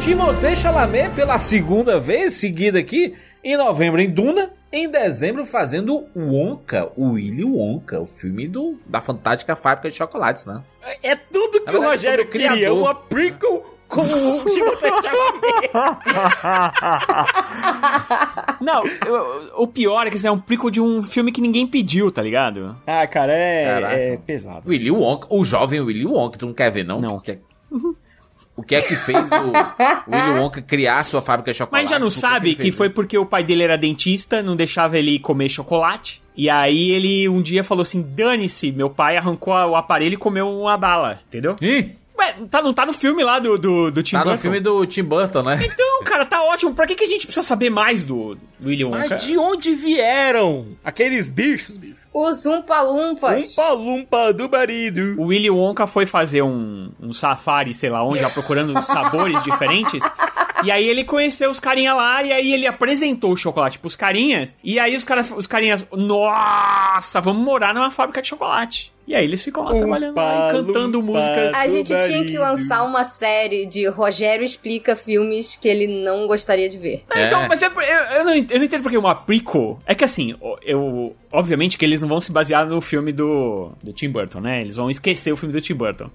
Timothée 0.05 0.55
Chalamet 0.55 1.11
pela 1.15 1.39
segunda 1.39 1.99
vez 1.99 2.35
seguida 2.35 2.79
aqui, 2.79 3.15
em 3.43 3.57
novembro 3.57 4.01
em 4.01 4.11
Duna, 4.11 4.51
em 4.71 4.87
dezembro 4.89 5.47
fazendo 5.47 6.05
Wonka, 6.15 6.91
o 6.97 7.13
Willy 7.13 7.43
Wonka, 7.45 7.99
o 8.01 8.07
filme 8.07 8.47
do, 8.47 8.79
da 8.87 9.01
fantástica 9.01 9.57
fábrica 9.57 9.89
de 9.89 9.97
chocolates, 9.97 10.45
né? 10.45 10.63
É 11.03 11.17
tudo 11.17 11.61
que 11.61 11.73
Na 11.73 11.79
o 11.79 11.81
verdade, 11.81 11.91
Rogério 12.07 12.27
queria. 12.29 12.51
criador. 12.51 12.79
Uma 12.79 12.95
prequel 12.95 13.65
com 13.89 14.03
o 14.03 14.45
Timothée 14.51 14.91
Chalamet. 14.91 15.71
Não, 18.61 18.85
eu- 19.07 19.53
o 19.57 19.67
pior 19.67 20.07
é 20.07 20.11
que 20.11 20.17
isso 20.17 20.29
é 20.29 20.31
um 20.31 20.39
prequel 20.39 20.69
de 20.71 20.81
um 20.83 21.03
filme 21.03 21.33
que 21.33 21.41
ninguém 21.41 21.67
pediu, 21.67 22.11
tá 22.11 22.21
ligado? 22.21 22.77
Ah, 22.87 23.07
cara, 23.07 23.33
é, 23.33 24.13
é 24.13 24.17
pesado. 24.19 24.69
Willy 24.69 24.91
Wonka, 24.91 25.29
o 25.31 25.43
jovem 25.45 25.81
Willy 25.81 26.05
Wonka, 26.05 26.37
tu 26.39 26.45
não 26.47 26.53
quer 26.55 26.71
ver 26.71 26.85
não? 26.85 27.01
Não. 27.01 27.17
O 27.17 27.21
que 27.23 27.33
é, 27.33 27.39
o 28.57 28.63
que, 28.63 28.75
é 28.75 28.81
que 28.81 28.95
fez 28.95 29.31
o 29.33 29.53
Willy 30.11 30.39
Wonka 30.39 30.63
criar 30.63 31.03
sua 31.05 31.21
fábrica 31.21 31.51
de 31.53 31.59
Mas 31.59 31.59
chocolates? 31.59 31.91
já 31.91 31.99
não 31.99 32.07
Por 32.09 32.15
que 32.15 32.21
sabe 32.21 32.49
ele 32.51 32.57
que 32.57 32.63
fez 32.63 32.75
foi 32.77 32.87
isso? 32.87 32.95
porque 32.95 33.19
o 33.19 33.27
pai 33.27 33.43
dele 33.45 33.63
era 33.65 33.77
dentista, 33.77 34.43
não 34.43 34.55
deixava 34.57 34.97
ele 34.99 35.19
comer 35.19 35.49
chocolate. 35.49 36.23
E 36.37 36.51
aí 36.51 36.91
ele 36.91 37.29
um 37.29 37.41
dia 37.43 37.63
falou 37.65 37.83
assim: 37.83 38.03
dane-se, 38.03 38.73
meu 38.73 38.91
pai 38.91 39.17
arrancou 39.17 39.55
o 39.55 39.77
aparelho 39.77 40.15
e 40.15 40.17
comeu 40.17 40.49
uma 40.49 40.77
bala, 40.77 41.21
entendeu? 41.29 41.55
Ih, 41.63 41.97
Ué, 42.25 42.37
tá, 42.51 42.63
não 42.63 42.73
tá 42.73 42.87
no 42.87 42.93
filme 42.93 43.23
lá 43.23 43.39
do, 43.39 43.59
do, 43.59 43.91
do 43.91 44.03
Tim 44.03 44.17
tá 44.17 44.21
no 44.21 44.25
Burton? 44.31 44.43
filme 44.43 44.61
do 44.61 44.87
Tim 44.87 45.03
Burton, 45.03 45.43
né? 45.43 45.61
Então, 45.63 46.03
cara, 46.05 46.25
tá 46.25 46.43
ótimo. 46.43 46.75
Pra 46.75 46.87
que, 46.87 46.95
que 46.95 47.05
a 47.05 47.09
gente 47.09 47.27
precisa 47.27 47.47
saber 47.47 47.71
mais 47.71 48.05
do 48.05 48.37
do 48.59 48.69
Willy 48.71 48.85
Wonka? 48.85 49.09
Mas 49.11 49.25
de 49.25 49.37
onde 49.37 49.75
vieram 49.75 50.69
aqueles 50.83 51.29
bichos, 51.29 51.77
bicho? 51.77 51.97
Os 52.13 52.47
Umpa-Lumpas. 52.47 53.51
Umpa 53.51 53.73
lumpa 53.73 54.33
do 54.33 54.49
marido. 54.49 55.17
O 55.19 55.27
Willy 55.27 55.51
Wonka 55.51 55.87
foi 55.87 56.07
fazer 56.07 56.43
um, 56.43 56.91
um 57.01 57.13
safari, 57.13 57.75
sei 57.75 57.91
lá 57.91 58.05
onde, 58.05 58.21
já 58.21 58.31
procurando 58.31 58.81
sabores 58.83 59.43
diferentes. 59.43 60.03
E 60.65 60.71
aí 60.71 60.87
ele 60.89 61.05
conheceu 61.05 61.51
os 61.51 61.61
carinha 61.61 61.95
lá, 61.95 62.23
e 62.23 62.33
aí 62.33 62.53
ele 62.53 62.67
apresentou 62.67 63.33
o 63.33 63.37
chocolate 63.37 63.79
pros 63.79 63.97
carinhas. 63.97 64.55
E 64.65 64.79
aí 64.79 64.97
os, 64.97 65.05
cara, 65.05 65.21
os 65.37 65.47
carinhas, 65.47 65.85
nossa, 65.93 67.21
vamos 67.21 67.45
morar 67.45 67.75
numa 67.75 67.91
fábrica 67.91 68.21
de 68.23 68.29
chocolate. 68.29 68.93
E 69.07 69.15
aí 69.15 69.23
eles 69.25 69.43
ficam 69.43 69.63
lá 69.65 69.71
Umpa, 69.71 69.79
trabalhando 69.81 70.17
lá 70.17 70.49
cantando 70.51 70.99
lumpa. 71.01 71.13
músicas. 71.19 71.53
A 71.53 71.69
gente 71.69 71.89
tinha 71.89 72.25
que 72.25 72.39
lançar 72.39 72.83
uma 72.85 73.05
série 73.05 73.67
de 73.67 73.87
Rogério 73.87 74.43
explica 74.45 74.97
filmes 74.97 75.57
que 75.61 75.69
ele 75.69 75.87
não 76.03 76.27
gostaria 76.27 76.71
de 76.71 76.79
ver. 76.79 77.05
Não, 77.15 77.23
Então, 77.23 77.43
É. 77.43 77.49
mas 77.49 77.63
é 77.63 77.67
eu, 77.67 77.71
eu 77.73 78.25
não, 78.25 78.35
eu 78.35 78.59
não 78.59 78.65
entendo 78.65 78.83
porque 78.83 78.97
uma 78.97 79.15
prequel. 79.15 79.79
É 79.85 79.95
que 79.95 80.05
assim, 80.05 80.35
eu. 80.63 81.15
Obviamente 81.31 81.77
que 81.77 81.85
eles 81.85 82.01
não 82.01 82.09
vão 82.09 82.19
se 82.21 82.33
basear 82.33 82.67
no 82.67 82.81
filme 82.81 83.13
do, 83.13 83.73
do 83.83 83.93
Tim 83.93 84.09
Burton, 84.09 84.41
né? 84.41 84.61
Eles 84.61 84.77
vão 84.77 84.89
esquecer 84.89 85.33
o 85.33 85.37
filme 85.37 85.53
do 85.53 85.61
Tim 85.61 85.75
Burton. 85.75 86.09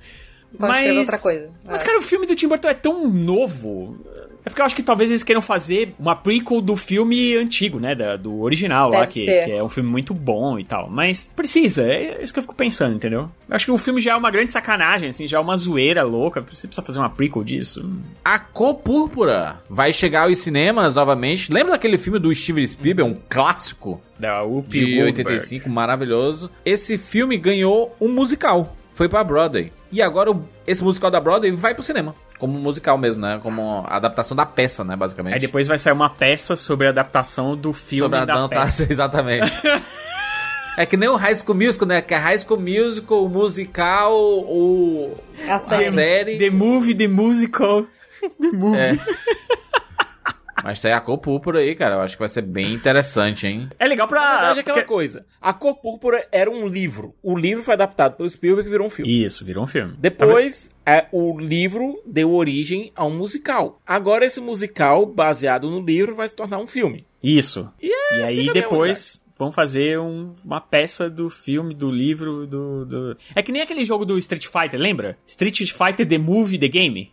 Pode 0.58 0.74
escrever 0.74 0.98
outra 1.00 1.20
coisa. 1.20 1.52
Mas, 1.64 1.82
É. 1.84 1.86
cara, 1.86 2.00
o 2.00 2.02
filme 2.02 2.26
do 2.26 2.34
Tim 2.36 2.48
Burton 2.48 2.70
é 2.70 2.74
tão 2.74 3.08
novo. 3.08 3.98
É 4.46 4.50
porque 4.50 4.62
eu 4.62 4.66
acho 4.66 4.76
que 4.76 4.82
talvez 4.84 5.10
eles 5.10 5.24
queiram 5.24 5.42
fazer 5.42 5.94
uma 6.00 6.16
prequel 6.16 6.62
do 6.62 6.76
filme 6.78 7.36
antigo, 7.36 7.80
né? 7.80 7.94
Da- 7.94 8.16
do 8.16 8.42
original 8.42 8.90
lá, 8.90 9.02
Deve 9.02 9.12
que, 9.14 9.26
ser. 9.26 9.46
que 9.46 9.52
é 9.52 9.64
um 9.64 9.70
filme 9.70 9.90
muito 9.90 10.14
bom 10.14 10.58
e 10.58 10.64
tal. 10.64 10.90
Mas 10.90 11.30
precisa, 11.36 11.84
é 11.84 12.24
isso 12.24 12.32
que 12.34 12.40
eu 12.40 12.44
fico 12.44 12.56
pensando, 12.56 12.96
entendeu? 12.96 13.30
Eu 13.50 13.56
acho 13.56 13.66
que 13.66 13.72
o 13.72 13.78
filme 13.78 14.00
já 14.00 14.12
é 14.14 14.16
uma 14.16 14.32
grande 14.32 14.52
sacanagem, 14.52 15.10
assim, 15.10 15.28
já 15.28 15.38
é 15.38 15.40
uma 15.42 15.56
zoeira 15.58 16.04
louca. 16.04 16.40
Você 16.42 16.68
precisa 16.68 16.86
fazer 16.86 17.00
uma 17.00 17.10
prequel 17.10 17.44
disso? 17.44 17.90
A 18.24 18.40
Cor 18.40 18.76
Púrpura 18.76 19.62
vai 19.70 19.92
chegar 19.94 20.24
aos 20.28 20.40
cinemas 20.40 20.96
novamente. 20.96 21.52
Lembra 21.52 21.74
daquele 21.74 21.98
filme 21.98 22.18
do 22.20 22.34
Steven 22.34 22.66
Spielberg, 22.66 23.12
um 23.12 23.18
clássico 23.30 24.02
Da 24.18 24.42
Whoopi 24.42 24.70
de 24.70 24.80
Goldberg. 24.96 25.20
85, 25.32 25.70
maravilhoso? 25.70 26.50
Esse 26.66 26.98
filme 26.98 27.38
ganhou 27.38 27.96
um 28.00 28.08
musical. 28.08 28.76
Foi 28.94 29.08
pra 29.08 29.24
Broadway. 29.24 29.72
E 29.92 30.02
agora 30.02 30.32
esse 30.68 30.84
musical 30.84 31.10
da 31.10 31.20
Broadway 31.20 31.52
vai 31.52 31.74
pro 31.74 31.82
cinema. 31.84 32.14
Como 32.40 32.58
musical 32.58 32.98
mesmo, 32.98 33.22
né? 33.22 33.40
Como 33.44 33.84
a 33.86 33.98
adaptação 33.98 34.36
da 34.36 34.46
peça, 34.46 34.84
né? 34.84 34.96
Basicamente. 34.96 35.34
Aí 35.34 35.40
depois 35.40 35.68
vai 35.68 35.78
sair 35.78 35.94
uma 35.94 36.10
peça 36.10 36.56
sobre 36.56 36.88
a 36.88 36.90
adaptação 36.90 37.56
do 37.56 37.74
filme 37.74 38.04
Sobre 38.06 38.20
a 38.20 38.26
da 38.26 38.34
dança, 38.34 38.48
peça. 38.50 38.88
exatamente. 38.90 39.62
é 40.78 40.86
que 40.86 40.96
nem 40.96 41.10
o 41.10 41.16
High 41.18 41.36
School 41.36 41.56
Musical, 41.56 41.88
né? 41.88 42.02
Que 42.02 42.14
é 42.14 42.18
High 42.18 42.40
School 42.40 42.60
Musical, 42.62 43.26
o 43.26 43.30
musical, 43.30 44.18
o... 44.18 45.18
A 45.48 45.56
a 45.56 45.60
série. 45.60 45.92
série. 45.92 46.38
The 46.38 46.50
Movie, 46.50 46.96
The 46.96 47.08
Musical. 47.08 47.86
The 48.40 48.52
Movie. 48.54 48.80
É. 48.80 48.98
Mas 50.64 50.80
tem 50.80 50.92
a 50.92 51.00
cor 51.02 51.18
púrpura 51.18 51.60
aí, 51.60 51.76
cara. 51.76 51.96
Eu 51.96 52.02
acho 52.02 52.16
que 52.16 52.20
vai 52.20 52.30
ser 52.30 52.42
bem 52.42 52.74
interessante, 52.74 53.48
hein? 53.48 53.70
É 53.80 53.88
legal 53.88 54.08
pra... 54.08 54.20
Na 54.22 54.36
verdade, 54.38 54.60
é 54.60 54.62
aquela 54.62 54.78
porque- 54.78 54.88
coisa. 54.88 55.26
A 55.42 55.54
Cor 55.54 55.76
Púrpura 55.76 56.28
era 56.32 56.50
um 56.50 56.68
livro. 56.68 57.14
O 57.24 57.38
livro 57.38 57.64
foi 57.64 57.74
adaptado 57.74 58.16
pelo 58.18 58.30
Spielberg 58.30 58.68
e 58.68 58.72
virou 58.72 58.88
um 58.88 58.90
filme. 58.90 59.24
Isso, 59.24 59.46
virou 59.46 59.64
um 59.64 59.68
filme. 59.68 59.96
Depois, 59.98 60.70
é, 60.86 61.08
o 61.12 61.38
livro 61.40 62.02
deu 62.06 62.32
origem 62.34 62.92
a 62.96 63.06
um 63.06 63.16
musical. 63.18 63.82
Agora, 63.86 64.26
esse 64.26 64.42
musical, 64.42 65.06
baseado 65.06 65.70
no 65.70 65.80
livro, 65.82 66.16
vai 66.16 66.28
se 66.28 66.36
tornar 66.36 66.58
um 66.60 66.68
filme. 66.68 67.06
Isso. 67.24 67.72
E, 67.82 67.88
E 67.88 67.92
é, 67.92 68.16
aí 68.16 68.24
assim 68.24 68.46
também 68.48 68.50
é 68.50 68.54
depois 68.64 69.22
vão 69.38 69.52
fazer 69.54 69.98
um- 70.00 70.34
uma 70.44 70.60
peça 70.60 71.10
do 71.10 71.30
filme, 71.30 71.74
do 71.74 71.90
livro, 71.90 72.46
do, 72.46 72.86
do- 72.86 73.18
É 73.34 73.42
que 73.42 73.52
nem 73.54 73.62
aquele 73.62 73.86
jogo 73.86 74.04
do 74.06 74.18
Street 74.18 74.46
Fighter, 74.48 74.78
lembra? 74.80 75.18
Street 75.26 75.58
Fighter 75.72 76.06
The 76.06 76.18
Movie, 76.18 76.58
The 76.60 76.68
Game. 76.68 77.12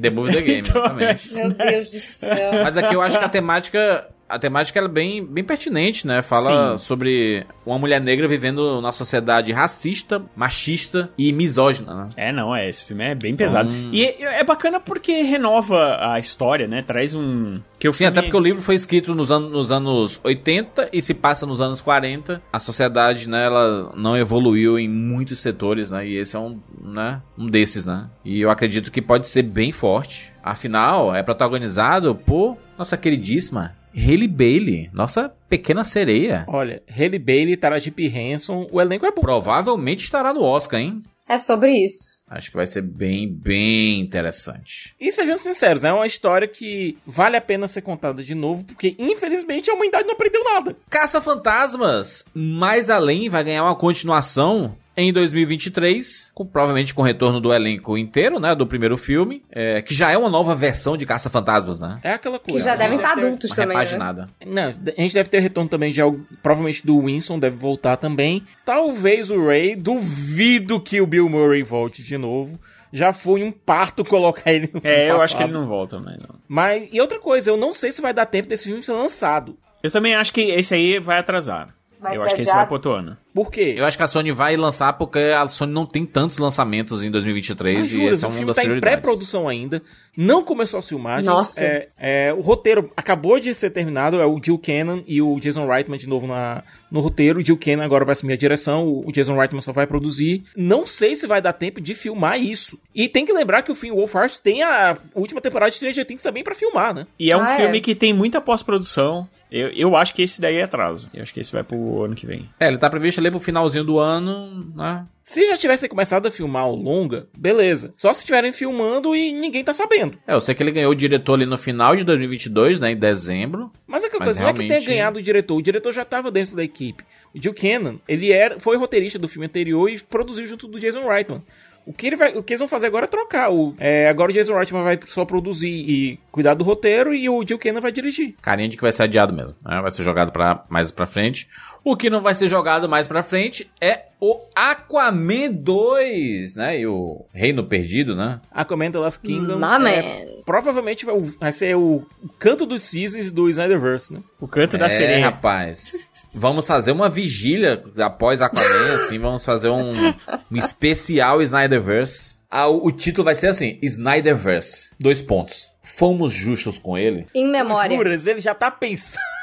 The 0.00 0.10
Movie 0.10 0.32
The 0.32 0.40
Game, 0.42 0.58
Então, 0.68 0.82
exatamente. 0.98 1.34
Meu 1.34 1.50
Deus 1.50 1.90
do 1.90 2.00
céu. 2.00 2.52
Mas 2.64 2.76
aqui 2.76 2.94
eu 2.94 3.02
acho 3.02 3.18
que 3.18 3.24
a 3.24 3.28
temática 3.28 4.08
a 4.28 4.38
temática 4.38 4.80
é 4.80 4.88
bem, 4.88 5.24
bem 5.24 5.44
pertinente, 5.44 6.06
né? 6.06 6.20
Fala 6.20 6.76
Sim. 6.76 6.84
sobre 6.84 7.46
uma 7.64 7.78
mulher 7.78 8.00
negra 8.00 8.26
vivendo 8.26 8.76
numa 8.76 8.92
sociedade 8.92 9.52
racista, 9.52 10.22
machista 10.34 11.10
e 11.16 11.32
misógina, 11.32 11.94
né? 11.94 12.08
É, 12.16 12.32
não, 12.32 12.54
é, 12.54 12.68
esse 12.68 12.84
filme 12.84 13.04
é 13.04 13.14
bem 13.14 13.36
pesado. 13.36 13.70
Hum. 13.70 13.90
E 13.92 14.04
é, 14.04 14.40
é 14.40 14.44
bacana 14.44 14.80
porque 14.80 15.22
renova 15.22 15.98
a 16.00 16.18
história, 16.18 16.66
né? 16.66 16.82
Traz 16.82 17.14
um. 17.14 17.60
Que 17.78 17.88
o 17.88 17.92
Sim, 17.92 18.06
até 18.06 18.22
porque 18.22 18.36
o 18.36 18.40
livro 18.40 18.62
foi 18.62 18.74
escrito 18.74 19.14
nos, 19.14 19.30
anos 19.30 19.50
nos 19.50 19.70
anos 19.70 20.20
80 20.24 20.88
e 20.92 21.00
se 21.00 21.14
passa 21.14 21.46
nos 21.46 21.60
anos 21.60 21.80
40. 21.80 22.42
A 22.52 22.58
sociedade, 22.58 23.28
né, 23.28 23.44
ela 23.44 23.92
não 23.94 24.16
evoluiu 24.16 24.78
em 24.78 24.88
muitos 24.88 25.38
setores, 25.38 25.90
né? 25.90 26.06
E 26.06 26.16
esse 26.16 26.34
é 26.34 26.38
um, 26.38 26.58
né, 26.82 27.20
um 27.38 27.46
desses, 27.46 27.86
né? 27.86 28.08
E 28.24 28.40
eu 28.40 28.50
acredito 28.50 28.90
que 28.90 29.02
pode 29.02 29.28
ser 29.28 29.42
bem 29.42 29.72
forte. 29.72 30.32
Afinal, 30.42 31.14
é 31.14 31.22
protagonizado 31.22 32.14
por 32.14 32.56
nossa 32.78 32.96
queridíssima 32.96 33.74
Haley 33.96 34.28
Bailey, 34.28 34.90
nossa 34.92 35.34
pequena 35.48 35.82
sereia. 35.82 36.44
Olha, 36.46 36.82
Haley 36.88 37.18
Bailey, 37.18 37.56
Taraji 37.56 37.94
Henson, 37.96 38.68
o 38.70 38.80
elenco 38.80 39.06
é 39.06 39.10
bom. 39.10 39.22
Provavelmente 39.22 40.04
estará 40.04 40.34
no 40.34 40.42
Oscar, 40.42 40.80
hein? 40.80 41.02
É 41.28 41.38
sobre 41.38 41.72
isso. 41.72 42.16
Acho 42.28 42.50
que 42.50 42.56
vai 42.56 42.66
ser 42.66 42.82
bem, 42.82 43.32
bem 43.32 44.00
interessante. 44.00 44.94
E 45.00 45.10
sejamos 45.10 45.42
sinceros, 45.42 45.84
é 45.84 45.92
uma 45.92 46.06
história 46.06 46.46
que 46.46 46.98
vale 47.06 47.36
a 47.36 47.40
pena 47.40 47.66
ser 47.66 47.82
contada 47.82 48.22
de 48.22 48.34
novo, 48.34 48.64
porque 48.64 48.94
infelizmente 48.98 49.70
a 49.70 49.74
humanidade 49.74 50.06
não 50.06 50.14
aprendeu 50.14 50.44
nada. 50.44 50.76
Caça 50.90 51.20
Fantasmas, 51.20 52.24
mais 52.34 52.90
além, 52.90 53.28
vai 53.28 53.42
ganhar 53.42 53.64
uma 53.64 53.74
continuação 53.74 54.76
em 54.96 55.12
2023, 55.12 56.30
com, 56.32 56.46
provavelmente 56.46 56.94
com 56.94 57.02
o 57.02 57.04
retorno 57.04 57.40
do 57.40 57.52
elenco 57.52 57.98
inteiro, 57.98 58.40
né, 58.40 58.54
do 58.54 58.66
primeiro 58.66 58.96
filme, 58.96 59.42
é, 59.50 59.82
que 59.82 59.94
já 59.94 60.10
é 60.10 60.16
uma 60.16 60.30
nova 60.30 60.54
versão 60.54 60.96
de 60.96 61.04
Caça 61.04 61.28
Fantasmas, 61.28 61.78
né? 61.78 62.00
É 62.02 62.12
aquela 62.12 62.38
coisa. 62.38 62.58
Que 62.58 62.64
já 62.64 62.70
gente 62.70 62.78
devem 62.78 62.98
deve 62.98 63.08
estar 63.08 63.18
adultos 63.18 63.50
Uma 63.50 63.56
também, 63.56 63.76
né? 63.76 64.28
Não, 64.46 64.62
a 64.96 65.00
gente 65.02 65.14
deve 65.14 65.28
ter 65.28 65.40
retorno 65.40 65.68
também 65.68 65.92
de 65.92 66.00
algo, 66.00 66.26
provavelmente 66.42 66.86
do 66.86 67.00
Winston, 67.02 67.38
deve 67.38 67.56
voltar 67.56 67.96
também. 67.96 68.42
Talvez 68.64 69.30
o 69.30 69.46
Ray, 69.46 69.76
duvido 69.76 70.80
que 70.80 71.00
o 71.00 71.06
Bill 71.06 71.28
Murray 71.28 71.62
volte 71.62 72.02
de 72.02 72.16
novo. 72.16 72.58
Já 72.92 73.12
foi 73.12 73.42
um 73.42 73.52
parto 73.52 74.04
colocar 74.04 74.50
ele 74.50 74.70
no 74.72 74.80
filme 74.80 74.96
É, 74.96 75.10
eu 75.10 75.20
acho 75.20 75.36
que 75.36 75.42
ele 75.42 75.52
não 75.52 75.66
volta 75.66 75.98
mais, 75.98 76.18
não. 76.18 76.36
Mas, 76.48 76.88
e 76.90 77.00
outra 77.00 77.18
coisa, 77.18 77.50
eu 77.50 77.56
não 77.56 77.74
sei 77.74 77.92
se 77.92 78.00
vai 78.00 78.14
dar 78.14 78.24
tempo 78.24 78.48
desse 78.48 78.68
filme 78.68 78.82
ser 78.82 78.92
lançado. 78.92 79.58
Eu 79.82 79.90
também 79.90 80.14
acho 80.14 80.32
que 80.32 80.40
esse 80.40 80.74
aí 80.74 80.98
vai 80.98 81.18
atrasar. 81.18 81.68
Vai 82.06 82.16
eu 82.16 82.20
ser 82.22 82.26
acho 82.26 82.34
que 82.36 82.42
esse 82.42 82.52
vai 82.52 82.64
pro 82.66 82.74
outro 82.74 82.92
ano. 82.92 83.16
Por 83.34 83.50
quê? 83.50 83.74
Eu 83.76 83.84
acho 83.84 83.96
que 83.96 84.02
a 84.02 84.06
Sony 84.06 84.32
vai 84.32 84.56
lançar 84.56 84.92
porque 84.94 85.18
a 85.18 85.46
Sony 85.46 85.72
não 85.72 85.84
tem 85.84 86.06
tantos 86.06 86.38
lançamentos 86.38 87.02
em 87.02 87.10
2023 87.10 87.78
Mas 87.78 87.86
e 87.88 87.90
juras, 87.90 88.18
essa 88.18 88.24
é 88.24 88.26
o 88.26 88.30
uma 88.30 88.34
filme 88.36 88.46
das 88.46 88.56
tá 88.56 88.62
em 88.62 88.64
prioridades. 88.66 88.94
pré-produção 89.00 89.46
ainda, 89.48 89.82
não 90.16 90.42
começou 90.42 90.78
as 90.78 90.88
filmagens. 90.88 91.26
Nossa. 91.26 91.62
É, 91.62 91.88
é, 91.98 92.32
o 92.32 92.40
roteiro 92.40 92.90
acabou 92.96 93.38
de 93.38 93.54
ser 93.54 93.70
terminado, 93.70 94.18
é 94.20 94.24
o 94.26 94.40
Jill 94.42 94.58
Cannon 94.58 95.02
e 95.06 95.20
o 95.20 95.38
Jason 95.38 95.66
Reitman 95.66 95.98
de 95.98 96.08
novo 96.08 96.26
na, 96.26 96.62
no 96.90 97.00
roteiro. 97.00 97.40
O 97.40 97.44
Jill 97.44 97.58
Cannon 97.58 97.82
agora 97.82 98.04
vai 98.06 98.12
assumir 98.12 98.32
a 98.32 98.36
direção, 98.38 98.86
o, 98.88 99.12
Jason 99.12 99.36
Reitman 99.36 99.60
só 99.60 99.72
vai 99.72 99.86
produzir. 99.86 100.44
Não 100.56 100.86
sei 100.86 101.14
se 101.14 101.26
vai 101.26 101.42
dar 101.42 101.52
tempo 101.52 101.78
de 101.80 101.94
filmar 101.94 102.40
isso. 102.40 102.78
E 102.94 103.06
tem 103.08 103.26
que 103.26 103.32
lembrar 103.32 103.62
que 103.62 103.70
o 103.70 103.74
filme 103.74 103.94
Wolf 103.96 104.14
Heart 104.14 104.36
tem 104.38 104.62
a 104.62 104.96
última 105.14 105.40
temporada 105.42 105.70
de 105.70 105.76
Stranger 105.76 106.06
Things 106.06 106.22
também 106.22 106.42
pra 106.42 106.54
filmar, 106.54 106.94
né? 106.94 107.06
E 107.18 107.30
é 107.30 107.36
um 107.36 107.42
Ah, 107.42 107.52
é. 107.52 107.56
filme 107.56 107.80
que 107.82 107.94
tem 107.94 108.14
muita 108.14 108.40
pós-produção. 108.40 109.28
Eu, 109.50 109.68
eu 109.68 109.96
acho 109.96 110.14
que 110.14 110.22
esse 110.22 110.40
daí 110.40 110.56
é 110.56 110.62
atraso. 110.64 111.08
Eu 111.14 111.22
acho 111.22 111.32
que 111.32 111.40
esse 111.40 111.52
vai 111.52 111.62
pro 111.62 112.02
ano 112.02 112.14
que 112.14 112.26
vem. 112.26 112.48
É, 112.58 112.66
ele 112.68 112.78
tá 112.78 112.90
previsto 112.90 113.20
ali 113.20 113.30
pro 113.30 113.38
finalzinho 113.38 113.84
do 113.84 113.98
ano, 113.98 114.72
né? 114.74 115.06
Se 115.22 115.44
já 115.46 115.56
tivessem 115.56 115.88
começado 115.88 116.26
a 116.26 116.30
filmar 116.30 116.68
o 116.68 116.74
longa, 116.76 117.26
beleza. 117.36 117.92
Só 117.96 118.12
se 118.14 118.20
estiverem 118.20 118.52
filmando 118.52 119.14
e 119.14 119.32
ninguém 119.32 119.64
tá 119.64 119.72
sabendo. 119.72 120.16
É, 120.26 120.34
eu 120.34 120.40
sei 120.40 120.54
que 120.54 120.62
ele 120.62 120.70
ganhou 120.70 120.92
o 120.92 120.94
diretor 120.94 121.34
ali 121.34 121.46
no 121.46 121.58
final 121.58 121.96
de 121.96 122.04
2022, 122.04 122.78
né, 122.78 122.92
em 122.92 122.96
dezembro. 122.96 123.72
Mas 123.86 124.04
aquela 124.04 124.20
Mas 124.20 124.28
coisa, 124.28 124.40
não 124.42 124.48
é 124.48 124.52
que 124.52 124.58
tenha 124.60 124.68
realmente- 124.70 124.88
ganhado 124.88 125.18
o 125.18 125.22
diretor, 125.22 125.56
o 125.56 125.62
diretor 125.62 125.92
já 125.92 126.04
tava 126.04 126.30
dentro 126.30 126.54
da 126.54 126.62
equipe. 126.62 127.02
O 127.34 127.42
Jill 127.42 127.54
Cannon, 127.54 127.96
ele 128.06 128.32
era, 128.32 128.60
foi 128.60 128.76
roteirista 128.76 129.18
do 129.18 129.28
filme 129.28 129.46
anterior 129.46 129.88
e 129.90 129.98
produziu 130.00 130.46
junto 130.46 130.68
do 130.68 130.78
Jason 130.78 131.08
Reitman. 131.08 131.42
O 131.86 131.92
que, 131.92 132.08
ele 132.08 132.16
vai, 132.16 132.36
o 132.36 132.42
que 132.42 132.52
eles 132.52 132.58
vão 132.58 132.68
fazer 132.68 132.88
agora 132.88 133.04
é 133.04 133.08
trocar. 133.08 133.52
O, 133.52 133.72
é, 133.78 134.08
agora 134.08 134.30
o 134.30 134.34
Jason 134.34 134.54
Reitman 134.54 134.82
vai 134.82 134.98
só 135.06 135.24
produzir 135.24 135.68
e 135.68 136.18
cuidar 136.32 136.54
do 136.54 136.64
roteiro 136.64 137.14
e 137.14 137.28
o 137.28 137.46
Jill 137.46 137.60
Cannon 137.60 137.80
vai 137.80 137.92
dirigir. 137.92 138.34
Carinha 138.42 138.68
de 138.68 138.76
que 138.76 138.82
vai 138.82 138.90
ser 138.90 139.04
adiado 139.04 139.32
mesmo, 139.32 139.54
né? 139.64 139.80
Vai 139.80 139.92
ser 139.92 140.02
jogado 140.02 140.32
pra, 140.32 140.64
mais 140.68 140.90
pra 140.90 141.06
frente. 141.06 141.48
O 141.86 141.96
que 141.96 142.10
não 142.10 142.20
vai 142.20 142.34
ser 142.34 142.48
jogado 142.48 142.88
mais 142.88 143.06
pra 143.06 143.22
frente 143.22 143.64
é 143.80 144.06
o 144.20 144.40
Aquaman 144.56 145.52
2, 145.52 146.56
né? 146.56 146.80
E 146.80 146.84
o 146.88 147.24
Reino 147.32 147.62
Perdido, 147.62 148.16
né? 148.16 148.40
Aquaman 148.50 148.90
The 148.90 148.98
Last 148.98 149.20
Kingdom. 149.20 149.56
My 149.56 149.88
é, 149.88 150.26
provavelmente 150.44 151.06
vai, 151.06 151.14
vai 151.38 151.52
ser 151.52 151.76
o, 151.76 152.04
canto 152.40 152.66
dos 152.66 152.82
cisnes 152.82 153.30
do 153.30 153.48
Snyderverse, 153.48 154.12
né? 154.12 154.20
O 154.40 154.48
canto 154.48 154.76
da 154.76 154.86
é, 154.86 154.90
sereia. 154.90 155.26
rapaz. 155.26 155.92
Vamos 156.34 156.66
fazer 156.66 156.90
uma 156.90 157.08
vigília 157.08 157.80
após 157.98 158.42
Aquaman, 158.42 158.94
assim, 158.96 159.20
vamos 159.20 159.44
fazer 159.44 159.68
um, 159.68 160.08
um 160.50 160.56
especial 160.56 161.40
Snyderverse. 161.40 162.40
Ah, 162.50 162.66
o, 162.66 162.84
o 162.84 162.90
título 162.90 163.24
vai 163.24 163.36
ser 163.36 163.46
assim, 163.46 163.78
Snyderverse. 163.80 164.90
Dois 164.98 165.22
pontos. 165.22 165.70
Fomos 165.84 166.32
justos 166.32 166.80
com 166.80 166.98
ele. 166.98 167.28
Em 167.32 167.48
memória. 167.48 167.96
Juras, 167.96 168.26
ele 168.26 168.40
já 168.40 168.56
tá 168.56 168.72
pensando. 168.72 169.35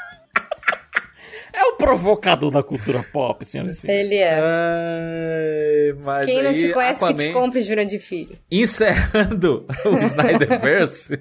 É 1.54 1.62
o 1.66 1.76
provocador 1.76 2.50
da 2.50 2.62
cultura 2.62 3.02
pop, 3.12 3.44
senhoras 3.44 3.72
e 3.72 3.76
senhores. 3.76 4.04
Ele 4.06 4.16
é. 4.16 4.40
Ai, 4.40 5.92
mas 6.04 6.26
Quem 6.26 6.42
não 6.42 6.50
aí, 6.50 6.56
te 6.56 6.68
conhece 6.72 7.00
que 7.06 7.14
te 7.14 7.22
Aquaman- 7.26 7.32
compre 7.40 7.60
Jura 7.60 7.86
de 7.86 7.98
Filho. 7.98 8.36
encerrando 8.50 9.64
o 9.86 9.98
Snyderverse, 10.04 11.20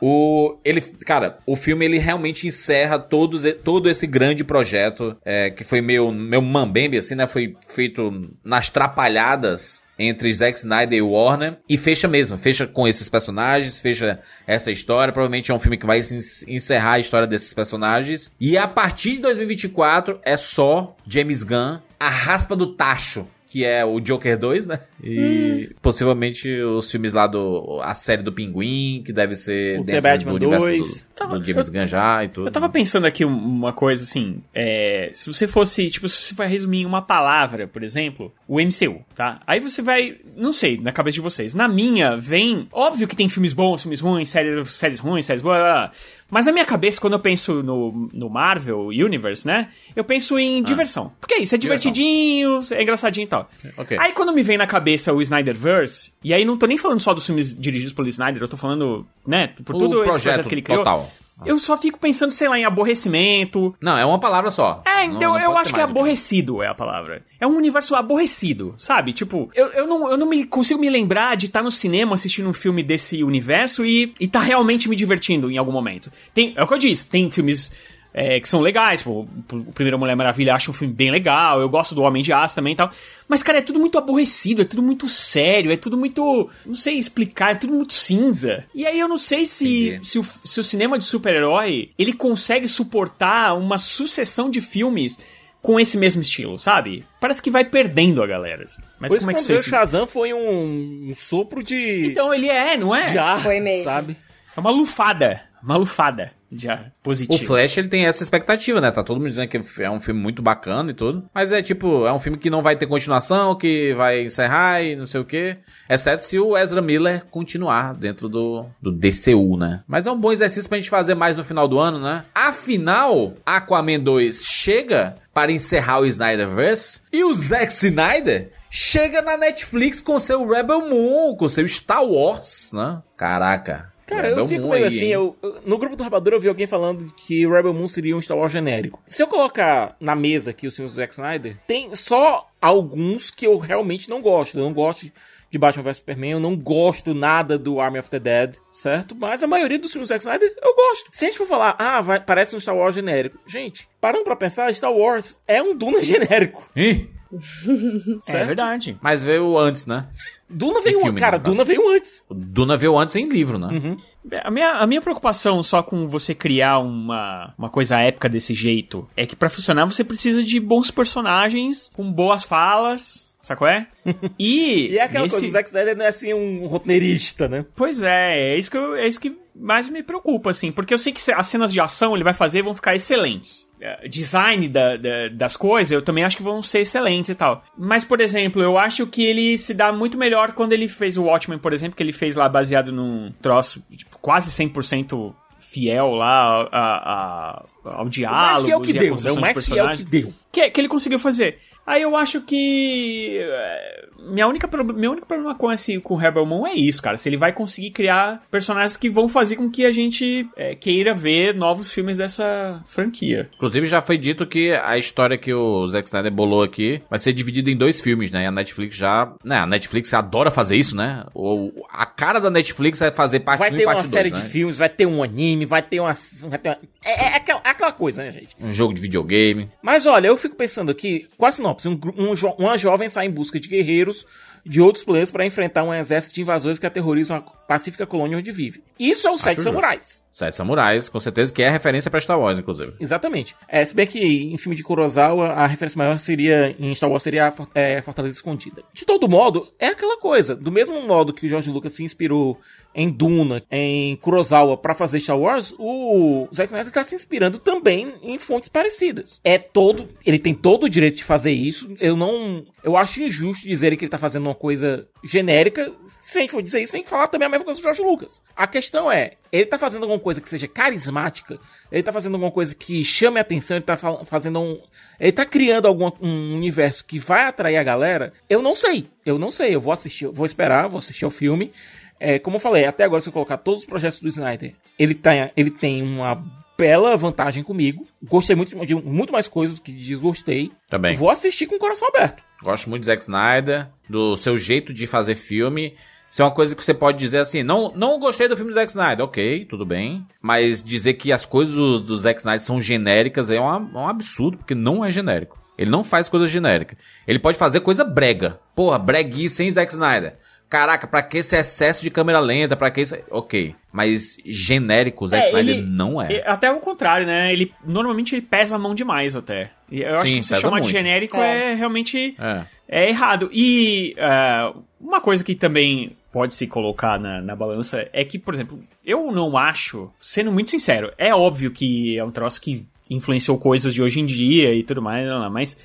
o 0.00 0.56
ele, 0.64 0.80
cara, 0.80 1.38
o 1.46 1.56
filme 1.56 1.84
ele 1.84 1.98
realmente 1.98 2.46
encerra 2.46 2.98
todos, 2.98 3.42
todo 3.64 3.88
esse 3.90 4.06
grande 4.06 4.42
projeto 4.44 5.16
é, 5.24 5.50
que 5.50 5.64
foi 5.64 5.80
meio, 5.80 6.10
meio 6.10 6.42
mambembe 6.42 6.96
assim, 6.96 7.14
né? 7.14 7.26
Foi 7.26 7.56
feito 7.68 8.30
nas 8.44 8.68
trapalhadas 8.70 9.82
entre 10.00 10.32
Zack 10.32 10.58
Snyder 10.58 10.98
e 10.98 11.02
Warner 11.02 11.58
e 11.68 11.76
fecha 11.76 12.08
mesmo, 12.08 12.38
fecha 12.38 12.66
com 12.66 12.88
esses 12.88 13.08
personagens, 13.08 13.78
fecha 13.78 14.18
essa 14.46 14.70
história. 14.70 15.12
Provavelmente 15.12 15.50
é 15.50 15.54
um 15.54 15.60
filme 15.60 15.76
que 15.76 15.86
vai 15.86 16.00
encerrar 16.48 16.92
a 16.92 16.98
história 16.98 17.26
desses 17.26 17.52
personagens 17.52 18.32
e 18.40 18.56
a 18.56 18.66
partir 18.66 19.12
de 19.12 19.18
2024 19.18 20.18
é 20.24 20.36
só 20.36 20.96
James 21.06 21.42
Gunn 21.42 21.78
a 21.98 22.08
raspa 22.08 22.56
do 22.56 22.74
tacho 22.74 23.28
que 23.50 23.64
é 23.64 23.84
o 23.84 23.98
Joker 24.00 24.38
2, 24.38 24.66
né? 24.68 24.78
E 25.02 25.70
possivelmente 25.82 26.48
os 26.62 26.88
filmes 26.88 27.12
lá 27.12 27.26
do. 27.26 27.80
A 27.82 27.94
série 27.94 28.22
do 28.22 28.32
Pinguim, 28.32 29.02
que 29.04 29.12
deve 29.12 29.34
ser 29.34 29.80
O 29.80 29.84
dentro 29.84 30.00
The 30.02 30.08
Batman 30.12 30.30
do 30.38 30.46
universo 30.46 30.66
2. 30.68 30.88
do, 31.04 31.06
Tava- 31.16 31.38
do 31.38 31.44
James 31.44 31.90
já 31.90 32.24
e 32.24 32.28
tudo. 32.28 32.46
Eu 32.46 32.52
tava 32.52 32.68
pensando 32.68 33.06
aqui 33.06 33.24
um- 33.24 33.36
uma 33.36 33.72
coisa 33.72 34.04
assim, 34.04 34.40
é, 34.54 35.10
se 35.12 35.26
você 35.26 35.46
fosse, 35.48 35.90
tipo, 35.90 36.08
se 36.08 36.22
você 36.22 36.34
vai 36.34 36.46
resumir 36.48 36.82
em 36.82 36.86
uma 36.86 37.02
palavra, 37.02 37.66
por 37.66 37.82
exemplo, 37.82 38.32
o 38.46 38.60
MCU, 38.60 39.04
tá? 39.16 39.40
Aí 39.46 39.58
você 39.58 39.82
vai, 39.82 40.16
não 40.36 40.52
sei, 40.52 40.78
na 40.80 40.92
cabeça 40.92 41.14
de 41.16 41.20
vocês. 41.20 41.52
Na 41.52 41.66
minha, 41.66 42.16
vem, 42.16 42.68
óbvio 42.72 43.08
que 43.08 43.16
tem 43.16 43.28
filmes 43.28 43.52
bons, 43.52 43.82
filmes 43.82 44.00
ruins, 44.00 44.28
séries, 44.28 44.70
séries 44.70 45.00
ruins, 45.00 45.26
séries 45.26 45.42
boas, 45.42 45.58
blá, 45.58 45.66
blá, 45.72 45.80
blá. 45.88 45.92
Mas 46.30 46.46
na 46.46 46.52
minha 46.52 46.64
cabeça, 46.64 47.00
quando 47.00 47.14
eu 47.14 47.18
penso 47.18 47.62
no, 47.62 48.08
no 48.12 48.30
Marvel 48.30 48.88
Universe, 48.88 49.46
né, 49.46 49.68
eu 49.94 50.04
penso 50.04 50.38
em 50.38 50.62
diversão. 50.62 51.12
Porque 51.20 51.34
é 51.34 51.38
isso, 51.42 51.54
é 51.54 51.58
divertidinho, 51.58 52.60
é 52.70 52.82
engraçadinho 52.82 53.24
e 53.24 53.28
tal. 53.28 53.48
Ok. 53.76 53.96
Aí 53.98 54.12
quando 54.12 54.32
me 54.32 54.42
vem 54.42 54.56
na 54.56 54.66
cabeça 54.66 55.12
o 55.12 55.20
Snyderverse, 55.20 56.12
e 56.22 56.32
aí 56.32 56.44
não 56.44 56.56
tô 56.56 56.66
nem 56.66 56.76
falando 56.78 57.00
só 57.00 57.12
dos 57.12 57.26
filmes 57.26 57.56
dirigidos 57.58 57.92
pelo 57.92 58.08
Snyder, 58.08 58.42
eu 58.42 58.48
tô 58.48 58.56
falando, 58.56 59.06
né, 59.26 59.48
por 59.64 59.74
O 59.74 59.78
todo 59.78 59.94
esse 60.02 60.04
projeto 60.10 60.22
projeto 60.22 60.48
que 60.48 60.54
ele 60.54 60.62
criou. 60.62 60.78
total. 60.84 61.10
Eu 61.46 61.58
só 61.58 61.76
fico 61.76 61.98
pensando, 61.98 62.32
sei 62.32 62.48
lá, 62.48 62.58
em 62.58 62.64
aborrecimento. 62.64 63.74
Não, 63.80 63.96
é 63.96 64.04
uma 64.04 64.18
palavra 64.18 64.50
só. 64.50 64.82
É, 64.86 65.06
Não- 65.06 65.16
então 65.16 65.32
não 65.32 65.40
eu 65.40 65.50
pode 65.50 65.60
acho 65.62 65.74
que 65.74 65.80
é 65.80 65.82
aborrecido 65.82 66.62
é 66.62 66.66
a 66.68 66.74
palavra. 66.74 67.24
É 67.40 67.46
um 67.46 67.56
universo 67.56 67.94
aborrecido, 67.94 68.74
sabe? 68.78 69.12
Tipo, 69.12 69.48
eu, 69.54 69.66
eu, 69.68 69.86
não, 69.86 70.10
eu 70.10 70.16
não 70.16 70.26
me 70.28 70.44
consigo 70.44 70.80
me 70.80 70.90
lembrar 70.90 71.36
de 71.36 71.46
estar 71.46 71.62
no 71.62 71.70
cinema 71.70 72.14
assistindo 72.14 72.48
um 72.48 72.52
filme 72.52 72.82
desse 72.82 73.22
universo 73.24 73.84
e, 73.84 74.14
e 74.20 74.28
tá 74.28 74.40
realmente 74.40 74.88
me 74.88 74.96
divertindo 74.96 75.50
em 75.50 75.56
algum 75.58 75.72
momento. 75.72 76.10
Tem, 76.34 76.52
é 76.56 76.62
o 76.62 76.66
que 76.66 76.74
eu 76.74 76.78
disse, 76.78 77.08
tem 77.08 77.30
filmes 77.30 77.70
é, 78.12 78.40
que 78.40 78.48
são 78.48 78.60
legais, 78.60 79.02
pô, 79.02 79.26
o 79.52 79.72
Primeira 79.72 79.96
Mulher 79.96 80.16
Maravilha 80.16 80.54
acho 80.54 80.70
um 80.70 80.74
filme 80.74 80.92
bem 80.92 81.10
legal, 81.10 81.60
eu 81.60 81.68
gosto 81.68 81.94
do 81.94 82.02
Homem 82.02 82.22
de 82.22 82.32
Aço 82.32 82.54
também 82.56 82.72
e 82.72 82.76
tal. 82.76 82.90
Mas, 83.28 83.42
cara, 83.42 83.58
é 83.58 83.62
tudo 83.62 83.78
muito 83.78 83.96
aborrecido, 83.98 84.62
é 84.62 84.64
tudo 84.64 84.82
muito 84.82 85.08
sério, 85.08 85.70
é 85.70 85.76
tudo 85.76 85.96
muito. 85.96 86.50
Não 86.66 86.74
sei 86.74 86.94
explicar, 86.94 87.52
é 87.52 87.54
tudo 87.54 87.72
muito 87.72 87.92
cinza. 87.92 88.64
E 88.74 88.84
aí 88.84 88.98
eu 88.98 89.06
não 89.08 89.18
sei 89.18 89.46
se, 89.46 89.88
Entendi. 89.90 90.08
se, 90.08 90.18
o, 90.18 90.24
se 90.24 90.58
o 90.60 90.64
cinema 90.64 90.98
de 90.98 91.04
super-herói 91.04 91.90
ele 91.98 92.12
consegue 92.12 92.66
suportar 92.66 93.56
uma 93.56 93.78
sucessão 93.78 94.50
de 94.50 94.60
filmes 94.60 95.18
com 95.62 95.78
esse 95.78 95.98
mesmo 95.98 96.22
estilo, 96.22 96.58
sabe? 96.58 97.04
Parece 97.20 97.42
que 97.42 97.50
vai 97.50 97.64
perdendo 97.64 98.22
a 98.22 98.26
galera. 98.26 98.64
assim. 98.64 98.80
Mas 98.98 99.12
Por 99.12 99.18
como 99.18 99.30
é 99.30 99.34
que 99.34 99.42
veio 99.42 99.60
o 99.60 99.62
Shazam 99.62 100.06
foi 100.06 100.32
um, 100.32 101.10
um 101.10 101.14
sopro 101.16 101.62
de, 101.62 102.06
Então 102.06 102.32
ele 102.32 102.48
é, 102.48 102.76
não 102.76 102.96
é? 102.96 103.10
de 103.10 103.18
ar, 103.18 103.42
Foi 103.42 103.60
mesmo. 103.60 103.84
sabe? 103.84 104.16
É 104.56 104.58
uma 104.58 104.70
lufada. 104.70 105.42
Uma 105.62 105.76
lufada. 105.76 106.32
Já, 106.52 106.86
O 107.00 107.04
positivo. 107.04 107.46
Flash, 107.46 107.78
ele 107.78 107.88
tem 107.88 108.06
essa 108.06 108.22
expectativa, 108.22 108.80
né? 108.80 108.90
Tá 108.90 109.04
todo 109.04 109.18
mundo 109.18 109.28
dizendo 109.28 109.48
que 109.48 109.60
é 109.82 109.90
um 109.90 110.00
filme 110.00 110.20
muito 110.20 110.42
bacana 110.42 110.90
e 110.90 110.94
tudo. 110.94 111.24
Mas 111.32 111.52
é 111.52 111.62
tipo, 111.62 112.06
é 112.06 112.12
um 112.12 112.18
filme 112.18 112.38
que 112.38 112.50
não 112.50 112.62
vai 112.62 112.74
ter 112.76 112.86
continuação, 112.86 113.54
que 113.54 113.94
vai 113.94 114.22
encerrar 114.22 114.82
e 114.82 114.96
não 114.96 115.06
sei 115.06 115.20
o 115.20 115.24
quê. 115.24 115.58
Exceto 115.88 116.24
se 116.24 116.38
o 116.38 116.56
Ezra 116.56 116.82
Miller 116.82 117.24
continuar 117.30 117.94
dentro 117.94 118.28
do, 118.28 118.66
do 118.82 118.90
DCU, 118.90 119.56
né? 119.56 119.82
Mas 119.86 120.06
é 120.06 120.10
um 120.10 120.18
bom 120.18 120.32
exercício 120.32 120.68
pra 120.68 120.78
gente 120.78 120.90
fazer 120.90 121.14
mais 121.14 121.36
no 121.36 121.44
final 121.44 121.68
do 121.68 121.78
ano, 121.78 122.00
né? 122.00 122.24
Afinal, 122.34 123.34
Aquaman 123.46 124.00
2 124.00 124.44
chega 124.44 125.14
para 125.32 125.52
encerrar 125.52 126.00
o 126.00 126.06
Snyderverse 126.06 127.00
e 127.12 127.22
o 127.22 127.32
Zack 127.32 127.72
Snyder 127.72 128.50
chega 128.68 129.22
na 129.22 129.36
Netflix 129.36 130.00
com 130.00 130.18
seu 130.18 130.48
Rebel 130.48 130.88
Moon, 130.88 131.36
com 131.36 131.48
seu 131.48 131.66
Star 131.66 132.04
Wars, 132.04 132.70
né? 132.72 133.00
Caraca. 133.16 133.89
Cara, 134.10 134.28
Rebel 134.28 134.44
eu 134.44 134.48
fico 134.48 134.68
meio 134.68 134.86
assim, 134.86 135.06
eu, 135.06 135.36
eu- 135.42 135.60
no 135.64 135.78
grupo 135.78 135.96
do 135.96 136.02
Rapadura 136.02 136.36
eu 136.36 136.40
vi 136.40 136.48
alguém 136.48 136.66
falando 136.66 137.12
que 137.14 137.46
Rebel 137.46 137.72
Moon 137.72 137.88
seria 137.88 138.16
um 138.16 138.20
Star 138.20 138.36
Wars 138.36 138.52
genérico. 138.52 139.00
Se 139.06 139.22
eu 139.22 139.26
colocar 139.26 139.96
na 140.00 140.14
mesa 140.14 140.50
aqui 140.50 140.66
os 140.66 140.74
filmes 140.76 140.92
do 140.92 140.96
Zack 140.96 141.12
Snyder, 141.12 141.56
tem 141.66 141.94
só 141.96 142.48
alguns 142.60 143.30
que 143.30 143.46
eu 143.46 143.56
realmente 143.58 144.08
não 144.10 144.20
gosto. 144.20 144.58
Eu 144.58 144.64
não 144.64 144.72
gosto 144.72 145.10
de 145.50 145.58
Batman 145.58 145.82
vs 145.82 145.96
Superman, 145.96 146.30
eu 146.30 146.40
não 146.40 146.54
gosto 146.56 147.12
nada 147.12 147.58
do 147.58 147.80
Army 147.80 147.98
of 147.98 148.08
the 148.08 148.20
Dead, 148.20 148.54
certo? 148.70 149.16
Mas 149.16 149.42
a 149.42 149.48
maioria 149.48 149.78
dos 149.80 149.90
filmes 149.90 150.08
do 150.08 150.12
Zack 150.12 150.22
Snyder 150.24 150.54
eu 150.62 150.74
gosto. 150.76 151.10
Se 151.12 151.24
a 151.24 151.28
gente 151.28 151.38
for 151.38 151.46
falar, 151.46 151.74
ah, 151.76 152.00
vai, 152.00 152.20
parece 152.20 152.54
um 152.54 152.60
Star 152.60 152.76
Wars 152.76 152.94
genérico. 152.94 153.36
Gente, 153.48 153.88
parando 154.00 154.22
pra 154.22 154.36
pensar, 154.36 154.72
Star 154.72 154.92
Wars 154.92 155.40
é 155.48 155.60
um 155.60 155.74
Duna 155.76 156.00
genérico, 156.04 156.70
Ih, 156.76 157.08
É 157.32 158.18
certo? 158.22 158.46
verdade. 158.46 158.98
mas 159.00 159.22
veio 159.22 159.56
antes, 159.58 159.86
né? 159.86 160.06
Duna 160.48 160.80
veio, 160.80 161.00
filme, 161.00 161.20
cara, 161.20 161.38
né? 161.38 161.44
Duna 161.44 161.64
veio 161.64 161.88
antes. 161.94 162.24
Duna 162.30 162.76
veio 162.76 162.98
antes 162.98 163.14
em 163.16 163.28
livro, 163.28 163.58
né? 163.58 163.68
Uhum. 163.68 163.96
A 164.44 164.50
minha, 164.50 164.70
a 164.72 164.86
minha 164.86 165.00
preocupação 165.00 165.62
só 165.62 165.82
com 165.82 166.06
você 166.08 166.34
criar 166.34 166.78
uma, 166.78 167.54
uma 167.56 167.70
coisa 167.70 167.98
épica 168.00 168.28
desse 168.28 168.52
jeito 168.52 169.08
é 169.16 169.24
que 169.24 169.36
pra 169.36 169.48
funcionar 169.48 169.84
você 169.84 170.02
precisa 170.04 170.42
de 170.42 170.58
bons 170.60 170.90
personagens, 170.90 171.90
com 171.94 172.12
boas 172.12 172.42
falas, 172.44 173.34
sacou 173.40 173.66
é? 173.68 173.86
E, 174.38 174.88
E 174.90 174.98
é 174.98 175.02
aquela 175.04 175.24
nesse- 175.24 175.36
coisa, 175.36 175.46
o 175.48 175.50
Zack 175.52 175.68
Snyder 175.68 175.96
não 175.96 176.04
é 176.04 176.08
assim 176.08 176.34
um 176.34 176.66
roteirista, 176.66 177.48
né? 177.48 177.64
Pois 177.76 178.02
é, 178.02 178.54
é 178.54 178.58
isso, 178.58 178.70
que 178.70 178.76
eu- 178.76 178.94
é 178.96 179.06
isso 179.06 179.20
que 179.20 179.38
mais 179.54 179.88
me 179.88 180.02
preocupa, 180.02 180.50
assim, 180.50 180.72
porque 180.72 180.92
eu 180.92 180.98
sei 180.98 181.12
que 181.12 181.20
as 181.32 181.46
cenas 181.46 181.72
de 181.72 181.80
ação 181.80 182.14
ele 182.14 182.24
vai 182.24 182.32
fazer 182.34 182.62
vão 182.62 182.74
ficar 182.74 182.94
excelentes. 182.94 183.68
É, 183.80 184.06
Design 184.08 184.68
da- 184.68 184.96
da- 184.96 185.28
das 185.32 185.56
coisas 185.56 185.90
eu 185.90 186.02
também 186.02 186.22
acho 186.22 186.36
que 186.36 186.42
vão 186.42 186.60
ser 186.62 186.80
excelentes 186.80 187.30
e 187.30 187.34
tal. 187.34 187.62
Mas, 187.78 188.04
por 188.04 188.20
exemplo, 188.20 188.60
eu 188.62 188.76
acho 188.76 189.06
que 189.06 189.24
ele 189.24 189.56
se 189.56 189.72
dá 189.72 189.90
muito 189.90 190.18
melhor 190.18 190.52
quando 190.52 190.72
ele 190.74 190.86
fez 190.86 191.16
o 191.16 191.22
Watchmen, 191.24 191.58
por 191.58 191.72
exemplo, 191.72 191.96
que 191.96 192.02
ele 192.02 192.12
fez 192.12 192.36
lá 192.36 192.48
baseado 192.48 192.92
num 192.92 193.32
troço 193.40 193.82
tipo, 193.96 194.18
quase 194.18 194.50
100% 194.50 195.34
fiel 195.58 196.10
lá 196.14 196.68
a, 196.72 196.80
a- 196.80 197.64
ao 197.84 198.06
O 198.06 198.08
diálogo. 198.10 198.40
mais 198.52 198.64
fiel 198.64 198.80
que 198.80 198.92
deu, 198.92 199.16
né? 199.16 199.30
O 199.32 199.40
mais 199.40 199.64
fiel 199.66 199.88
que 199.96 200.04
deu. 200.04 200.34
que, 200.52 200.70
que 200.70 200.80
ele 200.80 200.88
conseguiu 200.88 201.18
fazer. 201.18 201.58
Aí 201.86 202.02
eu 202.02 202.16
acho 202.16 202.40
que. 202.42 203.38
é, 203.40 204.04
Minha 204.20 204.46
única, 204.46 204.68
meu 204.94 205.12
único 205.12 205.26
problema 205.26 205.54
com 205.54 205.72
esse 205.72 205.98
com 205.98 206.14
o 206.14 206.16
Rebel 206.16 206.44
Moon 206.46 206.66
é 206.66 206.74
isso, 206.74 207.02
cara. 207.02 207.16
Se 207.16 207.28
ele 207.28 207.36
vai 207.36 207.52
conseguir 207.52 207.90
criar 207.90 208.42
personagens 208.50 208.96
que 208.96 209.08
vão 209.10 209.28
fazer 209.28 209.56
com 209.56 209.68
que 209.70 209.84
a 209.84 209.90
gente 209.92 210.46
é, 210.56 210.74
queira 210.74 211.14
ver 211.14 211.54
novos 211.54 211.92
filmes 211.92 212.16
dessa 212.18 212.80
franquia. 212.84 213.48
Inclusive 213.56 213.86
já 213.86 214.00
foi 214.00 214.18
dito 214.18 214.46
que 214.46 214.72
a 214.72 214.96
história 214.98 215.36
que 215.38 215.52
o 215.52 215.86
Zack 215.88 216.06
Snyder 216.08 216.30
bolou 216.30 216.62
aqui 216.62 217.02
vai 217.08 217.18
ser 217.18 217.32
dividida 217.32 217.70
em 217.70 217.76
dois 217.76 218.00
filmes, 218.00 218.30
né? 218.30 218.42
E 218.44 218.46
a 218.46 218.50
Netflix 218.52 218.94
já... 218.96 219.32
Né, 219.44 219.56
a 219.58 219.66
Netflix 219.66 220.12
adora 220.14 220.50
fazer 220.50 220.76
isso, 220.76 220.94
né? 220.96 221.24
O, 221.34 221.70
a 221.90 222.04
cara 222.06 222.38
da 222.40 222.50
Netflix 222.50 223.00
é 223.00 223.10
fazer 223.10 223.40
parte 223.40 223.58
Vai 223.58 223.70
1 223.72 223.76
ter 223.76 223.84
parte 223.84 223.96
uma 223.96 224.02
2, 224.02 224.12
série 224.12 224.30
né? 224.30 224.36
de 224.38 224.42
filmes, 224.42 224.76
vai 224.78 224.88
ter 224.88 225.06
um 225.06 225.22
anime, 225.22 225.64
vai 225.64 225.82
ter 225.82 225.98
uma. 226.00 226.12
Vai 226.48 226.58
ter 226.58 226.68
uma- 226.70 226.78
É, 227.04 227.24
é 227.32 227.36
aquela, 227.36 227.60
é 227.64 227.68
aquela 227.70 227.92
coisa, 227.92 228.22
né, 228.22 228.30
gente? 228.30 228.54
Um 228.60 228.72
jogo 228.72 228.92
de 228.94 229.00
videogame. 229.00 229.68
Mas 229.82 230.04
olha, 230.06 230.28
eu 230.28 230.36
fico 230.36 230.54
pensando 230.56 230.90
aqui, 230.90 231.26
com 231.38 231.46
a 231.46 231.50
sinopse, 231.78 231.88
um, 231.88 232.30
um 232.30 232.34
jo- 232.34 232.54
uma 232.58 232.76
jovem 232.76 233.08
sai 233.08 233.26
em 233.26 233.30
busca 233.30 233.58
de 233.60 233.68
guerreiros 233.68 234.26
de 234.64 234.80
outros 234.80 235.04
planetas 235.04 235.30
para 235.30 235.46
enfrentar 235.46 235.84
um 235.84 235.92
exército 235.94 236.34
de 236.34 236.42
invasores 236.42 236.78
que 236.78 236.86
aterrorizam 236.86 237.36
a 237.38 237.40
pacífica 237.70 238.04
colônia 238.04 238.36
onde 238.36 238.50
vive. 238.50 238.82
Isso 238.98 239.28
é 239.28 239.30
os 239.30 239.40
Sete. 239.40 239.62
Samurais. 239.62 240.24
Sete 240.28 240.56
Samurais, 240.56 241.08
com 241.08 241.20
certeza 241.20 241.54
que 241.54 241.62
é 241.62 241.70
referência 241.70 242.10
pra 242.10 242.20
Star 242.20 242.36
Wars, 242.36 242.58
inclusive. 242.58 242.94
Exatamente. 242.98 243.54
É, 243.68 243.84
se 243.84 243.94
bem 243.94 244.08
que 244.08 244.18
em 244.18 244.56
filme 244.56 244.74
de 244.74 244.82
Kurosawa, 244.82 245.50
a 245.50 245.68
referência 245.68 245.96
maior 245.96 246.18
seria, 246.18 246.74
em 246.80 246.92
Star 246.96 247.08
Wars, 247.08 247.22
seria 247.22 247.46
a 247.46 247.54
é, 247.72 248.02
Fortaleza 248.02 248.34
Escondida. 248.34 248.82
De 248.92 249.04
todo 249.04 249.28
modo, 249.28 249.72
é 249.78 249.86
aquela 249.86 250.18
coisa. 250.18 250.56
Do 250.56 250.72
mesmo 250.72 251.00
modo 251.06 251.32
que 251.32 251.46
o 251.46 251.48
George 251.48 251.70
Lucas 251.70 251.92
se 251.92 252.02
inspirou 252.02 252.58
em 252.92 253.08
Duna, 253.08 253.62
em 253.70 254.16
Kurosawa, 254.16 254.76
pra 254.76 254.92
fazer 254.92 255.20
Star 255.20 255.38
Wars, 255.38 255.72
o 255.78 256.48
Zack 256.52 256.72
Snyder 256.72 256.92
tá 256.92 257.04
se 257.04 257.14
inspirando 257.14 257.60
também 257.60 258.12
em 258.20 258.36
fontes 258.36 258.68
parecidas. 258.68 259.40
É 259.44 259.58
todo... 259.58 260.08
Ele 260.26 260.40
tem 260.40 260.52
todo 260.52 260.84
o 260.84 260.88
direito 260.88 261.18
de 261.18 261.24
fazer 261.24 261.52
isso. 261.52 261.94
Eu 262.00 262.16
não... 262.16 262.64
Eu 262.82 262.96
acho 262.96 263.22
injusto 263.22 263.68
dizer 263.68 263.96
que 263.96 264.04
ele 264.04 264.10
tá 264.10 264.18
fazendo 264.18 264.46
uma 264.46 264.56
coisa 264.56 265.06
genérica. 265.22 265.92
Se 266.20 266.38
a 266.38 266.40
gente 266.40 266.50
for 266.50 266.62
dizer 266.62 266.82
isso, 266.82 266.92
tem 266.92 267.04
que 267.04 267.08
falar 267.08 267.28
também 267.28 267.46
a 267.46 267.50
mesma 267.50 267.59
coisa 267.64 267.80
do 267.80 267.82
George 267.82 268.02
Lucas. 268.02 268.42
A 268.56 268.66
questão 268.66 269.10
é, 269.10 269.32
ele 269.50 269.66
tá 269.66 269.78
fazendo 269.78 270.02
alguma 270.02 270.18
coisa 270.18 270.40
que 270.40 270.48
seja 270.48 270.68
carismática, 270.68 271.58
ele 271.90 272.02
tá 272.02 272.12
fazendo 272.12 272.34
alguma 272.34 272.50
coisa 272.50 272.74
que 272.74 273.04
chame 273.04 273.38
a 273.38 273.42
atenção, 273.42 273.76
ele 273.76 273.84
tá 273.84 273.96
fazendo 273.96 274.60
um. 274.60 274.80
Ele 275.18 275.32
tá 275.32 275.44
criando 275.44 275.86
algum 275.86 276.10
um 276.20 276.54
universo 276.54 277.04
que 277.04 277.18
vai 277.18 277.44
atrair 277.44 277.76
a 277.76 277.82
galera. 277.82 278.32
Eu 278.48 278.62
não 278.62 278.74
sei. 278.74 279.08
Eu 279.24 279.38
não 279.38 279.50
sei. 279.50 279.74
Eu 279.74 279.80
vou 279.80 279.92
assistir, 279.92 280.24
eu 280.24 280.32
vou 280.32 280.46
esperar, 280.46 280.88
vou 280.88 280.98
assistir 280.98 281.24
ao 281.24 281.30
filme. 281.30 281.72
É, 282.18 282.38
como 282.38 282.56
eu 282.56 282.60
falei, 282.60 282.84
até 282.84 283.04
agora, 283.04 283.20
se 283.20 283.28
eu 283.28 283.32
colocar 283.32 283.56
todos 283.56 283.80
os 283.80 283.86
projetos 283.86 284.20
do 284.20 284.28
Snyder, 284.28 284.74
ele, 284.98 285.14
tá, 285.14 285.50
ele 285.56 285.70
tem 285.70 286.02
uma 286.02 286.44
bela 286.76 287.16
vantagem 287.16 287.62
comigo. 287.62 288.06
Gostei 288.22 288.56
muito 288.56 288.74
de 288.86 288.94
muito 288.94 289.32
mais 289.32 289.48
coisas 289.48 289.76
do 289.76 289.82
que 289.82 289.92
desgostei. 289.92 290.72
Também. 290.88 291.14
Vou 291.14 291.28
assistir 291.28 291.66
com 291.66 291.76
o 291.76 291.78
coração 291.78 292.08
aberto. 292.08 292.42
Gosto 292.62 292.88
muito 292.88 293.02
de 293.02 293.06
Zack 293.06 293.22
Snyder, 293.22 293.88
do 294.08 294.36
seu 294.36 294.56
jeito 294.56 294.92
de 294.92 295.06
fazer 295.06 295.34
filme. 295.34 295.94
Isso 296.30 296.40
é 296.42 296.44
uma 296.44 296.50
coisa 296.52 296.76
que 296.76 296.84
você 296.84 296.94
pode 296.94 297.18
dizer 297.18 297.38
assim, 297.38 297.64
não, 297.64 297.92
não 297.96 298.18
gostei 298.20 298.46
do 298.46 298.56
filme 298.56 298.70
do 298.70 298.74
Zack 298.74 298.88
Snyder, 298.90 299.24
ok, 299.24 299.64
tudo 299.64 299.84
bem. 299.84 300.24
Mas 300.40 300.80
dizer 300.82 301.14
que 301.14 301.32
as 301.32 301.44
coisas 301.44 301.74
do, 301.74 301.98
do 302.00 302.16
Zack 302.16 302.38
Snyder 302.38 302.60
são 302.60 302.80
genéricas 302.80 303.50
é 303.50 303.60
um, 303.60 303.64
um 303.98 304.06
absurdo, 304.06 304.56
porque 304.56 304.74
não 304.74 305.04
é 305.04 305.10
genérico. 305.10 305.58
Ele 305.76 305.90
não 305.90 306.04
faz 306.04 306.28
coisa 306.28 306.46
genérica. 306.46 306.96
Ele 307.26 307.38
pode 307.38 307.58
fazer 307.58 307.80
coisa 307.80 308.04
brega. 308.04 308.60
Porra, 308.76 308.98
breguice 308.98 309.56
sem 309.56 309.70
Zack 309.70 309.92
Snyder. 309.92 310.34
Caraca, 310.68 311.08
pra 311.08 311.20
que 311.20 311.38
esse 311.38 311.56
excesso 311.56 312.00
de 312.00 312.10
câmera 312.10 312.38
lenta? 312.38 312.76
Pra 312.76 312.92
que 312.92 313.00
isso? 313.00 313.16
Ok. 313.28 313.74
Mas 313.92 314.36
genérico, 314.46 315.24
o 315.24 315.26
Zack 315.28 315.42
É, 315.42 315.46
Snyder 315.48 315.76
ele- 315.78 315.84
não 315.86 316.22
é. 316.22 316.32
E 316.32 316.40
Até 316.42 316.70
o 316.70 316.78
contrário, 316.78 317.26
né? 317.26 317.52
Ele 317.52 317.72
normalmente 317.84 318.36
ele 318.36 318.42
pesa 318.42 318.76
a 318.76 318.78
mão 318.78 318.94
demais 318.94 319.34
até. 319.34 319.72
Eu 319.90 320.14
acho 320.14 320.26
Sim, 320.28 320.36
que 320.40 320.42
você 320.46 320.54
chamar 320.56 320.76
de 320.78 320.82
muito. 320.84 320.92
genérico 320.96 321.36
é, 321.38 321.74
realmente 321.74 322.36
É. 322.38 322.62
é 322.88 323.08
errado. 323.08 323.50
E 323.52 324.14
ah, 324.20 324.72
uma 325.00 325.20
coisa 325.20 325.42
que 325.42 325.56
também 325.56 326.16
pode 326.32 326.54
se 326.54 326.66
colocar 326.66 327.18
na, 327.18 327.40
na 327.40 327.56
balança 327.56 328.08
é 328.12 328.24
que, 328.24 328.38
por 328.38 328.54
exemplo, 328.54 328.82
eu 329.04 329.30
não 329.32 329.56
acho, 329.56 330.10
sendo 330.20 330.52
muito 330.52 330.70
sincero, 330.70 331.12
é 331.18 331.34
óbvio 331.34 331.70
que 331.70 332.18
é 332.18 332.24
um 332.24 332.30
troço 332.30 332.60
que 332.60 332.86
influenciou 333.08 333.58
coisas 333.58 333.92
de 333.92 334.02
hoje 334.02 334.20
em 334.20 334.26
dia 334.26 334.72
e 334.72 334.82
tudo 334.82 335.02
mais, 335.02 335.26
mas 335.50 335.76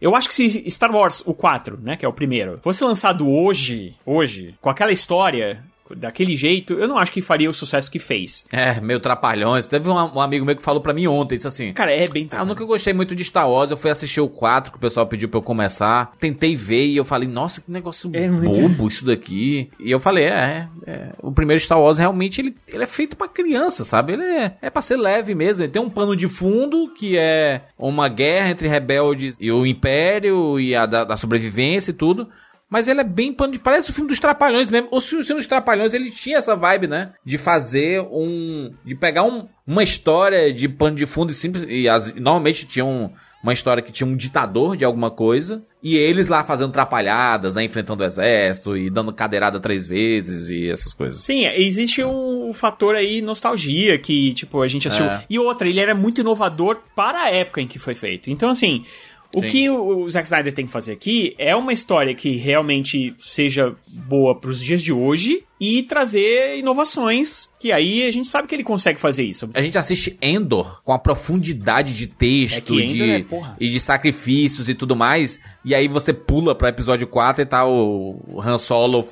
eu 0.00 0.14
acho 0.14 0.28
que 0.28 0.34
se 0.34 0.70
Star 0.70 0.94
Wars, 0.94 1.22
o 1.26 1.34
4, 1.34 1.78
né, 1.82 1.96
que 1.96 2.04
é 2.04 2.08
o 2.08 2.12
primeiro, 2.12 2.58
fosse 2.62 2.84
lançado 2.84 3.28
hoje, 3.28 3.96
hoje, 4.06 4.54
com 4.60 4.70
aquela 4.70 4.92
história, 4.92 5.62
daquele 5.96 6.34
jeito, 6.36 6.74
eu 6.74 6.88
não 6.88 6.98
acho 6.98 7.12
que 7.12 7.20
faria 7.22 7.48
o 7.48 7.54
sucesso 7.54 7.90
que 7.90 7.98
fez. 7.98 8.44
É, 8.52 8.80
meio 8.80 9.00
trapalhões. 9.00 9.66
Teve 9.68 9.88
um, 9.88 9.94
um 9.94 10.20
amigo 10.20 10.44
meu 10.44 10.56
que 10.56 10.62
falou 10.62 10.80
pra 10.82 10.92
mim 10.92 11.06
ontem, 11.06 11.36
disse 11.36 11.48
assim... 11.48 11.72
Cara, 11.72 11.92
é 11.92 12.06
bem 12.08 12.28
Ah, 12.32 12.38
eu 12.40 12.46
nunca 12.46 12.64
gostei 12.64 12.92
muito 12.92 13.14
de 13.14 13.24
Star 13.24 13.48
Wars, 13.50 13.70
eu 13.70 13.76
fui 13.76 13.90
assistir 13.90 14.20
o 14.20 14.28
4 14.28 14.72
que 14.72 14.78
o 14.78 14.80
pessoal 14.80 15.06
pediu 15.06 15.28
pra 15.28 15.38
eu 15.38 15.42
começar. 15.42 16.12
Tentei 16.18 16.54
ver 16.56 16.86
e 16.86 16.96
eu 16.96 17.04
falei, 17.04 17.28
nossa, 17.28 17.60
que 17.60 17.70
negócio 17.70 18.10
É 18.14 18.28
muito- 18.28 18.60
bobo 18.60 18.88
isso 18.88 19.04
daqui. 19.04 19.70
E 19.80 19.90
eu 19.90 20.00
falei, 20.00 20.24
é, 20.24 20.66
é, 20.86 21.08
o 21.22 21.32
primeiro 21.32 21.60
Star 21.62 21.80
Wars 21.80 21.98
realmente 21.98 22.40
ele, 22.40 22.54
ele 22.72 22.82
é 22.84 22.86
feito 22.86 23.16
pra 23.16 23.28
criança, 23.28 23.84
sabe? 23.84 24.12
Ele 24.14 24.24
é, 24.24 24.56
é 24.62 24.70
pra 24.70 24.82
ser 24.82 24.96
leve 24.96 25.34
mesmo. 25.34 25.64
Ele 25.64 25.72
tem 25.72 25.80
um 25.82 25.90
pano 25.90 26.14
de 26.16 26.28
fundo 26.28 26.92
que 26.94 27.16
é 27.16 27.62
uma 27.78 28.08
guerra 28.08 28.50
entre 28.50 28.68
rebeldes 28.68 29.36
e 29.40 29.50
o 29.50 29.66
Império 29.66 30.58
e 30.60 30.74
a 30.74 30.86
da, 30.86 31.04
da 31.04 31.16
sobrevivência 31.16 31.90
e 31.90 31.94
tudo. 31.94 32.28
Mas 32.70 32.86
ele 32.86 33.00
é 33.00 33.04
bem 33.04 33.32
pano 33.32 33.52
de. 33.54 33.58
Parece 33.58 33.90
o 33.90 33.92
filme 33.94 34.10
dos 34.10 34.20
Trapalhões 34.20 34.70
mesmo. 34.70 34.88
O 34.90 35.00
filme 35.00 35.22
dos 35.24 35.46
Trapalhões, 35.46 35.94
ele 35.94 36.10
tinha 36.10 36.36
essa 36.38 36.54
vibe, 36.54 36.86
né? 36.86 37.12
De 37.24 37.38
fazer 37.38 38.00
um. 38.10 38.72
De 38.84 38.94
pegar 38.94 39.22
um- 39.22 39.46
uma 39.66 39.82
história 39.82 40.52
de 40.52 40.68
pano 40.68 40.96
de 40.96 41.06
fundo 41.06 41.32
e 41.32 41.34
simples. 41.34 41.64
E 41.68 41.88
as- 41.88 42.14
normalmente 42.14 42.66
tinha 42.66 42.84
um- 42.84 43.10
uma 43.42 43.52
história 43.54 43.82
que 43.82 43.90
tinha 43.92 44.06
um 44.06 44.14
ditador 44.16 44.76
de 44.76 44.84
alguma 44.84 45.10
coisa. 45.10 45.62
E 45.82 45.96
eles 45.96 46.26
lá 46.28 46.42
fazendo 46.44 46.72
trapalhadas, 46.72 47.54
né? 47.54 47.62
Enfrentando 47.64 48.02
o 48.02 48.06
exército 48.06 48.76
e 48.76 48.90
dando 48.90 49.12
cadeirada 49.14 49.60
três 49.60 49.86
vezes 49.86 50.50
e 50.50 50.68
essas 50.68 50.92
coisas. 50.92 51.22
Sim, 51.24 51.46
existe 51.46 52.02
um 52.04 52.52
fator 52.52 52.96
aí 52.96 53.22
nostalgia 53.22 53.96
que, 53.96 54.32
tipo, 54.34 54.60
a 54.60 54.66
gente 54.68 54.88
assistiu. 54.88 55.06
É. 55.08 55.22
E 55.30 55.38
outra, 55.38 55.68
ele 55.68 55.78
era 55.80 55.94
muito 55.94 56.20
inovador 56.20 56.80
para 56.96 57.22
a 57.22 57.30
época 57.30 57.60
em 57.62 57.66
que 57.68 57.78
foi 57.78 57.94
feito. 57.94 58.28
Então, 58.28 58.50
assim, 58.50 58.84
O 59.34 59.42
Sim. 59.42 59.46
que 59.46 59.70
o, 59.70 60.04
o 60.04 60.10
Zack 60.10 60.26
Snyder 60.26 60.52
tem 60.52 60.64
que 60.64 60.72
fazer 60.72 60.92
aqui 60.92 61.34
é 61.38 61.54
uma 61.54 61.72
história 61.72 62.14
que 62.14 62.30
realmente 62.36 63.14
seja 63.18 63.74
boa 63.86 64.34
pros 64.34 64.62
dias 64.62 64.82
de 64.82 64.92
hoje 64.92 65.44
e 65.60 65.82
trazer 65.82 66.58
inovações, 66.58 67.48
que 67.58 67.70
aí 67.70 68.06
a 68.06 68.10
gente 68.10 68.28
sabe 68.28 68.48
que 68.48 68.54
ele 68.54 68.64
consegue 68.64 68.98
fazer 68.98 69.24
isso. 69.24 69.50
A 69.52 69.60
gente 69.60 69.76
assiste 69.76 70.16
Endor 70.22 70.80
com 70.82 70.92
a 70.92 70.98
profundidade 70.98 71.94
de 71.94 72.06
texto 72.06 72.78
É 72.78 72.86
de, 72.86 73.02
é, 73.02 73.24
e 73.60 73.68
de 73.68 73.80
sacrifícios 73.80 74.68
e 74.68 74.74
tudo 74.74 74.96
mais. 74.96 75.38
E 75.64 75.74
aí 75.74 75.88
você 75.88 76.14
pula 76.14 76.54
pro 76.54 76.68
episódio 76.68 77.06
4 77.06 77.42
e 77.42 77.46
tá 77.46 77.66
o 77.66 78.08
o 78.28 78.40
Han 78.40 78.58
Solo 78.58 79.06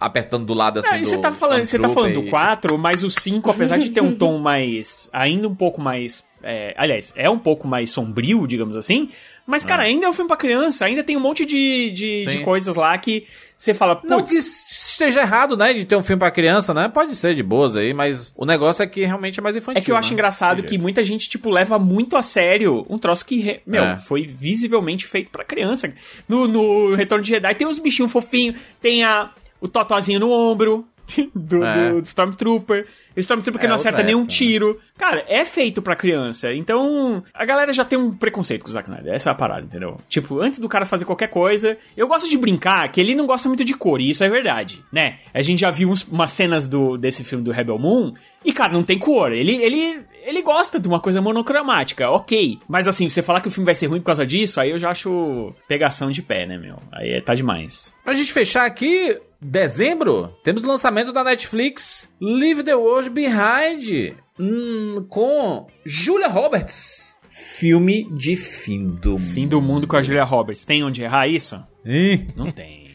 apertando 0.00 0.44
do 0.44 0.54
lado 0.54 0.80
assim. 0.80 0.90
Não, 0.90 0.98
e 0.98 1.04
você 1.04 1.16
do 1.16 1.22
tá 1.22 1.32
falando, 1.32 1.64
você 1.64 1.78
tá 1.78 1.88
falando 1.88 2.14
do 2.14 2.20
Stormtrooper 2.20 2.30
4, 2.30 2.78
mas 2.78 3.04
o 3.04 3.10
5, 3.10 3.50
apesar 3.50 3.76
de 3.78 3.90
ter 3.90 4.00
um 4.00 4.14
tom 4.14 4.38
mais. 4.40 5.08
ainda 5.12 5.48
um 5.48 5.54
pouco 5.54 5.80
mais. 5.80 6.24
É, 6.42 6.74
aliás, 6.76 7.12
é 7.16 7.28
um 7.28 7.38
pouco 7.38 7.66
mais 7.68 7.90
sombrio, 7.90 8.46
digamos 8.46 8.76
assim. 8.76 9.08
Mas, 9.46 9.64
cara, 9.64 9.82
ainda 9.82 10.06
é 10.06 10.08
um 10.08 10.12
filme 10.12 10.28
pra 10.28 10.36
criança, 10.36 10.84
ainda 10.84 11.02
tem 11.02 11.16
um 11.16 11.20
monte 11.20 11.44
de, 11.44 11.90
de, 11.90 12.26
de 12.26 12.38
coisas 12.40 12.76
lá 12.76 12.96
que 12.96 13.24
você 13.56 13.74
fala, 13.74 14.00
Não 14.04 14.22
que 14.22 14.34
esteja 14.34 15.20
errado, 15.20 15.56
né, 15.56 15.72
de 15.72 15.84
ter 15.84 15.94
um 15.94 16.02
filme 16.02 16.18
pra 16.18 16.30
criança, 16.30 16.72
né? 16.74 16.88
Pode 16.88 17.14
ser 17.14 17.34
de 17.34 17.42
boas 17.42 17.76
aí, 17.76 17.92
mas 17.94 18.32
o 18.36 18.44
negócio 18.44 18.82
é 18.82 18.86
que 18.86 19.04
realmente 19.04 19.38
é 19.38 19.42
mais 19.42 19.54
infantil. 19.54 19.80
É 19.80 19.84
que 19.84 19.90
eu 19.90 19.96
acho 19.96 20.10
né? 20.10 20.14
engraçado 20.14 20.62
De 20.62 20.68
que 20.68 20.78
muita 20.78 21.04
gente, 21.04 21.28
tipo, 21.28 21.48
leva 21.50 21.78
muito 21.78 22.16
a 22.16 22.22
sério 22.22 22.84
um 22.88 22.98
troço 22.98 23.24
que, 23.24 23.60
meu, 23.66 23.84
É. 23.84 23.96
foi 23.96 24.22
visivelmente 24.22 25.06
feito 25.06 25.30
pra 25.30 25.44
criança. 25.44 25.92
No, 26.28 26.48
no 26.48 26.94
Retorno 26.94 27.22
de 27.22 27.30
Jedi 27.30 27.54
tem 27.54 27.66
os 27.66 27.78
bichinhos 27.78 28.10
fofinhos, 28.10 28.58
tem 28.80 29.04
a, 29.04 29.30
o 29.60 29.68
totozinho 29.68 30.20
no 30.20 30.30
ombro 30.32 30.84
do, 31.34 31.64
É. 31.64 31.90
do, 31.92 31.98
Stormtrooper. 32.00 32.86
Stormtrooper 33.16 33.60
que 33.60 33.66
É, 33.66 33.68
não 33.68 33.76
acerta 33.76 34.02
nenhum 34.02 34.20
época, 34.20 34.32
né? 34.32 34.38
tiro. 34.38 34.80
Cara, 34.98 35.24
é 35.28 35.44
feito 35.44 35.82
pra 35.82 35.94
criança. 35.96 36.52
Então, 36.54 37.22
a 37.34 37.44
galera 37.44 37.72
já 37.72 37.84
tem 37.84 37.98
um 37.98 38.14
preconceito 38.14 38.62
com 38.62 38.68
o 38.70 38.72
Zack 38.72 38.88
Snyder. 38.88 39.12
Essa 39.12 39.30
é 39.30 39.32
a 39.32 39.34
parada, 39.34 39.62
entendeu? 39.64 39.98
Tipo, 40.08 40.40
antes 40.40 40.58
do 40.58 40.68
cara 40.68 40.86
fazer 40.86 41.04
qualquer 41.04 41.28
coisa, 41.28 41.76
eu 41.96 42.08
gosto 42.08 42.28
de 42.28 42.38
brincar 42.38 42.90
que 42.90 43.00
ele 43.00 43.14
não 43.14 43.26
gosta 43.26 43.48
muito 43.48 43.64
de 43.64 43.74
cor, 43.74 44.00
e 44.00 44.10
isso 44.10 44.24
é 44.24 44.28
verdade, 44.28 44.82
né? 44.92 45.18
A 45.34 45.42
gente 45.42 45.60
já 45.60 45.70
viu 45.70 45.90
uns- 45.90 46.06
umas 46.06 46.30
cenas 46.30 46.66
do, 46.66 46.96
desse 46.96 47.22
filme 47.24 47.44
do 47.44 47.50
Rebel 47.50 47.78
Moon, 47.78 48.12
e, 48.44 48.52
cara, 48.52 48.72
não 48.72 48.82
tem 48.82 48.98
cor. 48.98 49.32
Ele, 49.32 49.54
ele, 49.56 50.00
ele 50.24 50.42
gosta 50.42 50.78
de 50.80 50.88
uma 50.88 51.00
coisa 51.00 51.20
monocromática, 51.20 52.10
ok. 52.10 52.58
Mas, 52.68 52.86
assim, 52.88 53.08
você 53.08 53.22
falar 53.22 53.40
que 53.40 53.48
o 53.48 53.50
filme 53.50 53.64
vai 53.66 53.74
ser 53.74 53.86
ruim 53.86 54.00
por 54.00 54.06
causa 54.06 54.24
disso, 54.26 54.60
aí 54.60 54.70
eu 54.70 54.78
já 54.78 54.90
acho 54.90 55.54
pegação 55.68 56.10
de 56.10 56.22
pé, 56.22 56.46
né, 56.46 56.56
meu? 56.58 56.76
Aí 56.92 57.10
é- 57.10 57.20
tá 57.20 57.34
demais. 57.34 57.94
Pra 58.04 58.14
gente 58.14 58.32
fechar 58.32 58.64
aqui, 58.64 59.18
dezembro, 59.40 60.32
temos 60.42 60.62
o 60.62 60.66
lançamento 60.66 61.12
da 61.12 61.24
Netflix 61.24 62.08
Leave 62.20 62.62
the 62.62 62.74
World 62.74 63.10
Behind 63.10 64.14
hum, 64.38 65.04
com 65.08 65.66
Julia 65.84 66.28
Roberts. 66.28 67.16
Filme 67.28 68.08
de 68.12 68.36
fim 68.36 68.88
do 68.90 69.10
mundo. 69.12 69.18
Fim 69.32 69.48
do 69.48 69.60
mundo 69.60 69.86
com 69.86 69.96
a 69.96 70.02
Julia 70.02 70.24
Roberts. 70.24 70.64
Tem 70.64 70.82
onde 70.84 71.02
errar 71.02 71.28
isso? 71.28 71.62
Ih. 71.84 72.28
Não 72.36 72.50
tem. 72.50 72.90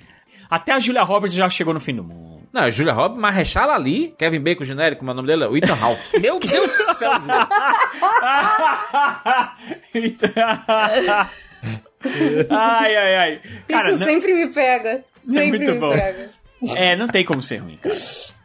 Até 0.49 0.71
a 0.73 0.79
Julia 0.79 1.03
Roberts 1.03 1.35
já 1.35 1.49
chegou 1.49 1.73
no 1.73 1.79
fim 1.79 1.95
do 1.95 2.03
mundo. 2.03 2.26
Não, 2.57 2.63
é 2.63 2.71
Julia 2.71 2.91
Roberts, 2.91 3.21
Marrechala 3.21 3.75
ali, 3.75 4.15
Kevin 4.17 4.39
Bacon 4.39 4.63
genérico, 4.63 4.97
como 4.99 5.11
é 5.11 5.13
o 5.13 5.17
nome 5.17 5.27
dele? 5.27 5.45
O 5.45 5.55
Ethan 5.55 5.75
Hawke. 5.79 6.01
Meu 6.19 6.39
Deus 6.39 6.71
do 6.71 6.97
céu, 6.97 7.11
Julia. 7.21 7.47
ai, 12.49 12.95
ai, 12.95 13.15
ai. 13.15 13.39
Cara, 13.67 13.91
Isso 13.91 13.99
não- 13.99 14.07
sempre 14.07 14.33
me 14.33 14.47
pega. 14.51 15.03
Sempre 15.15 15.49
muito 15.49 15.71
me 15.71 15.79
bom. 15.79 15.91
pega. 15.93 16.29
É, 16.75 16.95
não 16.95 17.07
tem 17.07 17.23
como 17.23 17.43
ser 17.43 17.57
ruim, 17.57 17.77
cara. 17.77 17.95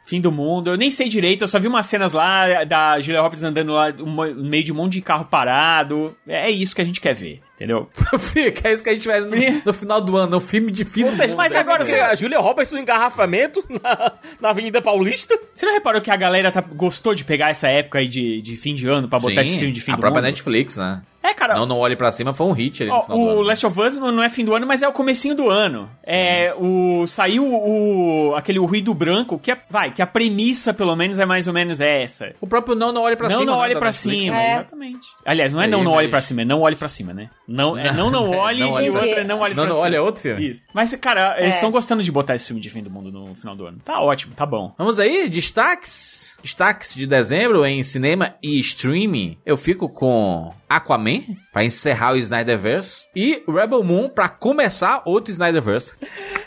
Fim 0.04 0.20
do 0.20 0.30
mundo. 0.30 0.68
Eu 0.70 0.76
nem 0.76 0.90
sei 0.90 1.08
direito, 1.08 1.42
eu 1.44 1.48
só 1.48 1.58
vi 1.58 1.68
umas 1.68 1.86
cenas 1.86 2.12
lá 2.12 2.64
da 2.64 3.00
Julia 3.00 3.22
Roberts 3.22 3.42
andando 3.44 3.72
lá 3.72 3.90
no 3.92 4.34
meio 4.44 4.62
de 4.62 4.72
um 4.72 4.74
monte 4.74 4.92
de 4.94 5.00
carro 5.00 5.24
parado. 5.24 6.14
É 6.28 6.50
isso 6.50 6.74
que 6.74 6.82
a 6.82 6.84
gente 6.84 7.00
quer 7.00 7.14
ver, 7.14 7.40
entendeu? 7.62 7.88
Fica, 8.18 8.68
é 8.68 8.72
isso 8.72 8.82
que 8.82 8.90
a 8.90 8.94
gente 8.94 9.06
vai 9.06 9.20
no, 9.20 9.28
no 9.64 9.72
final 9.72 10.00
do 10.00 10.16
ano, 10.16 10.32
no 10.32 10.40
filme 10.40 10.70
de 10.70 10.84
fim 10.84 11.04
Ou 11.04 11.10
do 11.10 11.14
seja, 11.16 11.28
mundo. 11.28 11.36
mas 11.36 11.54
É 11.54 11.58
agora 11.58 11.84
você, 11.84 11.94
a 12.00 12.14
Julia 12.14 12.38
Roberts 12.40 12.72
no 12.72 12.78
engarrafamento 12.80 13.64
na, 13.82 14.12
na 14.40 14.50
Avenida 14.50 14.82
Paulista. 14.82 15.38
Você 15.54 15.64
não 15.66 15.72
reparou 15.74 16.00
que 16.00 16.10
a 16.10 16.16
galera 16.16 16.50
tá- 16.50 16.60
gostou 16.60 17.14
de 17.14 17.24
pegar 17.24 17.50
essa 17.50 17.68
época 17.68 17.98
aí 18.00 18.08
de, 18.08 18.42
de 18.42 18.56
fim 18.56 18.74
de 18.74 18.86
ano 18.88 19.08
pra 19.08 19.18
botar 19.18 19.44
Sim, 19.44 19.50
esse 19.50 19.58
filme 19.58 19.72
de 19.72 19.80
fim 19.80 19.92
a 19.92 19.96
do 19.96 20.00
própria 20.00 20.20
mundo? 20.20 20.30
Netflix, 20.30 20.76
né? 20.76 21.02
É, 21.22 21.32
cara. 21.34 21.54
Não, 21.54 21.66
não 21.66 21.78
olhe 21.78 21.94
pra 21.96 22.10
cima, 22.10 22.32
foi 22.32 22.46
um 22.46 22.52
hit 22.52 22.82
ali 22.82 22.90
no 22.90 22.96
Ó, 22.98 23.02
final 23.02 23.18
do 23.18 23.24
o 23.24 23.30
ano. 23.30 23.40
Last 23.42 23.66
of 23.66 23.80
Us 23.80 23.96
não 23.96 24.22
é 24.22 24.28
fim 24.28 24.44
do 24.44 24.54
ano, 24.54 24.66
mas 24.66 24.82
é 24.82 24.88
o 24.88 24.92
comecinho 24.92 25.34
do 25.34 25.48
ano. 25.48 25.88
É, 26.02 26.52
o 26.58 27.06
saiu 27.06 27.44
o 27.46 28.34
aquele 28.34 28.58
ruído 28.58 28.92
branco, 28.94 29.38
que 29.38 29.50
é, 29.52 29.58
vai, 29.70 29.92
que 29.92 30.02
a 30.02 30.06
premissa 30.06 30.74
pelo 30.74 30.94
menos 30.96 31.18
é 31.18 31.24
mais 31.26 31.46
ou 31.46 31.52
menos 31.54 31.80
essa. 31.80 32.34
O 32.40 32.46
próprio 32.46 32.74
Não 32.74 32.90
Não 32.92 33.02
Olhe 33.02 33.16
Pra 33.16 33.28
não, 33.28 33.38
Cima. 33.40 33.46
não 33.52 33.56
né, 33.58 33.62
olhe 33.62 33.74
Netflix. 33.74 33.96
cima, 33.96 34.36
É. 34.42 34.52
exatamente. 34.54 35.06
Aliás, 35.24 35.52
não 35.52 35.60
é 35.60 35.64
Aí, 35.66 35.70
não, 35.70 35.78
não 35.84 35.90
mas- 35.92 35.98
olhe 35.98 36.08
pra 36.08 36.20
cima, 36.20 36.42
é 36.42 36.44
não 36.44 36.60
olhe 36.60 36.76
pra 36.76 36.88
cima, 36.88 37.12
né? 37.14 37.30
Não, 37.46 37.76
é 37.78 37.92
não, 37.92 38.10
não 38.10 38.30
olhe 38.36 38.60
Não 38.60 38.68
e 38.68 38.72
olhe 38.72 38.88
o 38.88 38.92
pra 38.92 39.00
outro 39.02 39.10
é 39.18 39.22
cima. 39.22 39.28
não 39.34 39.40
olhe 39.40 39.54
Não, 39.54 39.62
pra 39.62 39.68
não 39.68 39.76
cima. 39.76 39.84
olhe 39.86 39.96
é 39.96 40.00
outro 40.00 40.22
filme? 40.22 40.48
Isso. 40.50 40.66
Mas, 40.74 40.94
cara, 40.96 41.36
eles 41.38 41.52
É. 41.52 41.54
estão 41.56 41.70
gostando 41.70 42.02
de 42.02 42.10
botar 42.10 42.34
esse 42.34 42.46
filme 42.48 42.60
de 42.60 42.68
fim 42.70 42.82
do 42.82 42.90
mundo 42.90 43.12
no 43.12 43.34
final 43.34 43.54
do 43.54 43.66
ano. 43.66 43.78
Tá 43.84 44.00
ótimo, 44.00 44.34
tá 44.34 44.44
bom. 44.46 44.72
Vamos 44.76 44.98
aí, 44.98 45.28
destaques. 45.28 46.31
Destaques 46.42 46.94
de 46.94 47.06
dezembro 47.06 47.64
em 47.64 47.82
cinema 47.82 48.34
e 48.42 48.58
streaming. 48.58 49.38
Eu 49.46 49.56
fico 49.56 49.88
com 49.88 50.52
Aquaman, 50.68 51.20
pra 51.52 51.64
encerrar 51.64 52.14
o 52.14 52.16
Snyderverse. 52.16 53.04
E 53.14 53.42
Rebel 53.46 53.84
Moon, 53.84 54.08
pra 54.08 54.28
começar 54.28 55.02
outro 55.04 55.30
Snyderverse. 55.30 55.92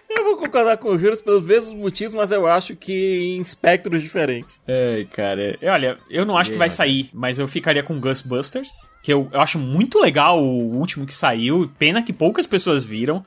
Eu 0.09 0.23
vou 0.23 0.37
concordar 0.37 0.77
com 0.77 0.89
o 0.89 0.97
Juras 0.97 1.21
pelos 1.21 1.43
mesmos 1.43 1.73
motivos, 1.73 2.15
mas 2.15 2.31
eu 2.31 2.47
acho 2.47 2.75
que 2.75 3.35
em 3.37 3.41
espectros 3.41 4.01
diferentes. 4.01 4.61
Ai, 4.67 5.05
cara. 5.05 5.57
E 5.61 5.67
Olha, 5.67 5.97
eu 6.09 6.25
não 6.25 6.37
acho 6.37 6.51
que 6.51 6.57
vai 6.57 6.69
sair, 6.69 7.09
mas 7.13 7.37
eu 7.37 7.47
ficaria 7.47 7.83
com 7.83 7.99
Ghostbusters, 7.99 8.69
que 9.03 9.11
eu, 9.11 9.29
eu 9.31 9.41
acho 9.41 9.59
muito 9.59 9.99
legal 9.99 10.41
o 10.41 10.75
último 10.75 11.05
que 11.05 11.13
saiu. 11.13 11.69
Pena 11.77 12.01
que 12.01 12.13
poucas 12.13 12.47
pessoas 12.47 12.83
viram. 12.83 13.25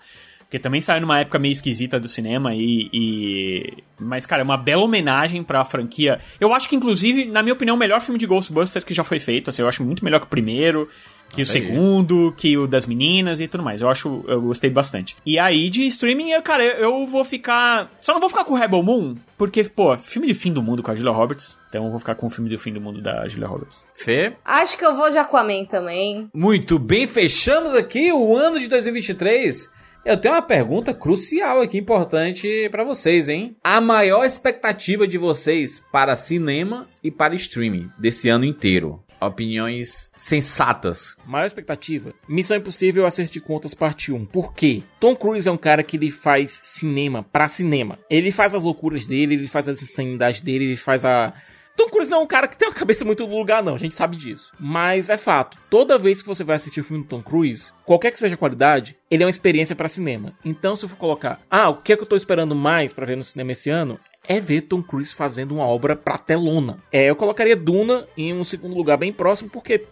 Porque 0.48 0.58
também 0.58 0.80
saiu 0.80 1.02
numa 1.02 1.20
época 1.20 1.38
meio 1.38 1.52
esquisita 1.52 2.00
do 2.00 2.08
cinema 2.08 2.54
e. 2.54 2.88
e- 2.90 3.82
Mas, 4.00 4.24
cara, 4.24 4.40
é 4.40 4.44
uma 4.44 4.56
bela 4.56 4.82
homenagem 4.82 5.42
pra 5.42 5.62
franquia. 5.62 6.18
Eu 6.40 6.54
acho 6.54 6.66
que, 6.68 6.74
inclusive, 6.74 7.26
na 7.26 7.42
minha 7.42 7.52
opinião, 7.52 7.76
o 7.76 7.78
melhor 7.78 8.00
filme 8.00 8.18
de 8.18 8.26
Ghostbusters 8.26 8.82
que 8.84 8.94
já 8.94 9.04
foi 9.04 9.18
feito. 9.20 9.50
Assim, 9.50 9.60
eu 9.60 9.68
acho 9.68 9.84
muito 9.84 10.02
melhor 10.02 10.20
que 10.20 10.24
o 10.26 10.28
primeiro, 10.30 10.88
que 11.28 11.42
o 11.42 11.44
Olha 11.44 11.52
aí. 11.60 11.66
segundo, 11.66 12.32
que 12.34 12.56
o 12.56 12.66
das 12.66 12.86
meninas 12.86 13.40
e 13.40 13.46
tudo 13.48 13.62
mais. 13.62 13.82
Eu 13.82 13.90
acho. 13.90 14.24
Eu 14.26 14.40
gostei 14.40 14.70
bastante. 14.70 15.16
E 15.26 15.38
aí, 15.38 15.68
de 15.68 15.86
streaming, 15.88 16.30
eu, 16.30 16.40
cara, 16.40 16.64
eu 16.64 17.06
vou 17.06 17.26
ficar. 17.26 17.92
Só 18.00 18.14
não 18.14 18.20
vou 18.20 18.30
ficar 18.30 18.44
com 18.44 18.54
o 18.54 18.56
Rebel 18.56 18.82
Moon, 18.82 19.16
porque, 19.36 19.62
pô, 19.64 19.94
filme 19.98 20.28
de 20.28 20.32
fim 20.34 20.50
do 20.50 20.62
mundo 20.62 20.82
com 20.82 20.90
a 20.90 20.94
Julia 20.94 21.12
Roberts. 21.12 21.58
Então 21.68 21.84
eu 21.84 21.90
vou 21.90 21.98
ficar 21.98 22.14
com 22.14 22.26
o 22.26 22.30
filme 22.30 22.48
do 22.48 22.58
fim 22.58 22.72
do 22.72 22.80
mundo 22.80 23.02
da 23.02 23.28
Julia 23.28 23.46
Roberts. 23.48 23.86
Fê? 23.94 24.32
Acho 24.46 24.78
que 24.78 24.84
eu 24.86 24.96
vou 24.96 25.10
de 25.10 25.18
Aquaman 25.18 25.66
também. 25.66 26.30
Muito 26.32 26.78
bem, 26.78 27.06
fechamos 27.06 27.74
aqui 27.74 28.10
o 28.10 28.34
ano 28.34 28.58
de 28.58 28.66
2023. 28.66 29.76
Eu 30.08 30.16
tenho 30.16 30.32
uma 30.32 30.40
pergunta 30.40 30.94
crucial 30.94 31.60
aqui, 31.60 31.76
importante 31.76 32.66
pra 32.70 32.82
vocês, 32.82 33.28
hein? 33.28 33.54
A 33.62 33.78
maior 33.78 34.24
expectativa 34.24 35.06
de 35.06 35.18
vocês 35.18 35.84
para 35.92 36.16
cinema 36.16 36.88
e 37.04 37.10
para 37.10 37.34
streaming 37.34 37.90
desse 37.98 38.30
ano 38.30 38.46
inteiro? 38.46 39.04
Opiniões 39.20 40.10
sensatas. 40.16 41.14
Maior 41.26 41.44
expectativa. 41.44 42.14
Missão 42.26 42.56
Impossível 42.56 43.04
Acerto 43.04 43.34
de 43.34 43.40
Contas 43.42 43.74
Parte 43.74 44.10
1. 44.10 44.24
Por 44.24 44.54
quê? 44.54 44.82
Tom 44.98 45.14
Cruise 45.14 45.46
é 45.46 45.52
um 45.52 45.58
cara 45.58 45.82
que 45.82 45.98
ele 45.98 46.10
faz 46.10 46.52
cinema 46.52 47.22
pra 47.22 47.46
cinema. 47.46 47.98
Ele 48.08 48.32
faz 48.32 48.54
as 48.54 48.64
loucuras 48.64 49.06
dele, 49.06 49.34
ele 49.34 49.46
faz 49.46 49.68
as 49.68 49.82
insanidades 49.82 50.40
dele, 50.40 50.64
ele 50.64 50.76
faz 50.78 51.04
a... 51.04 51.34
Tom 51.78 51.88
Cruise 51.88 52.10
não 52.10 52.18
é 52.18 52.22
um 52.22 52.26
cara 52.26 52.48
que 52.48 52.56
tem 52.56 52.66
uma 52.66 52.74
cabeça 52.74 53.04
muito 53.04 53.24
no 53.24 53.38
lugar, 53.38 53.62
não. 53.62 53.76
A 53.76 53.78
gente 53.78 53.94
sabe 53.94 54.16
disso. 54.16 54.52
Mas 54.58 55.10
é 55.10 55.16
fato. 55.16 55.56
Toda 55.70 55.96
vez 55.96 56.20
que 56.20 56.26
você 56.26 56.42
vai 56.42 56.56
assistir 56.56 56.80
o 56.80 56.84
filme 56.84 57.04
do 57.04 57.08
Tom 57.08 57.22
Cruise, 57.22 57.72
qualquer 57.86 58.10
que 58.10 58.18
seja 58.18 58.34
a 58.34 58.38
qualidade, 58.38 58.96
ele 59.08 59.22
é 59.22 59.26
uma 59.26 59.30
experiência 59.30 59.76
pra 59.76 59.86
cinema. 59.86 60.32
Então, 60.44 60.74
se 60.74 60.84
eu 60.84 60.88
for 60.88 60.96
colocar, 60.96 61.40
ah, 61.48 61.68
o 61.68 61.76
que 61.76 61.92
é 61.92 61.96
que 61.96 62.02
eu 62.02 62.06
tô 62.08 62.16
esperando 62.16 62.52
mais 62.52 62.92
pra 62.92 63.06
ver 63.06 63.16
no 63.16 63.22
cinema 63.22 63.52
esse 63.52 63.70
ano? 63.70 63.96
É 64.26 64.40
ver 64.40 64.62
Tom 64.62 64.82
Cruise 64.82 65.14
fazendo 65.14 65.54
uma 65.54 65.66
obra 65.68 65.94
pra 65.94 66.18
telona. 66.18 66.82
É, 66.90 67.04
eu 67.04 67.14
colocaria 67.14 67.54
Duna 67.54 68.08
em 68.16 68.34
um 68.34 68.42
segundo 68.42 68.74
lugar 68.74 68.96
bem 68.96 69.12
próximo, 69.12 69.48
porque 69.48 69.86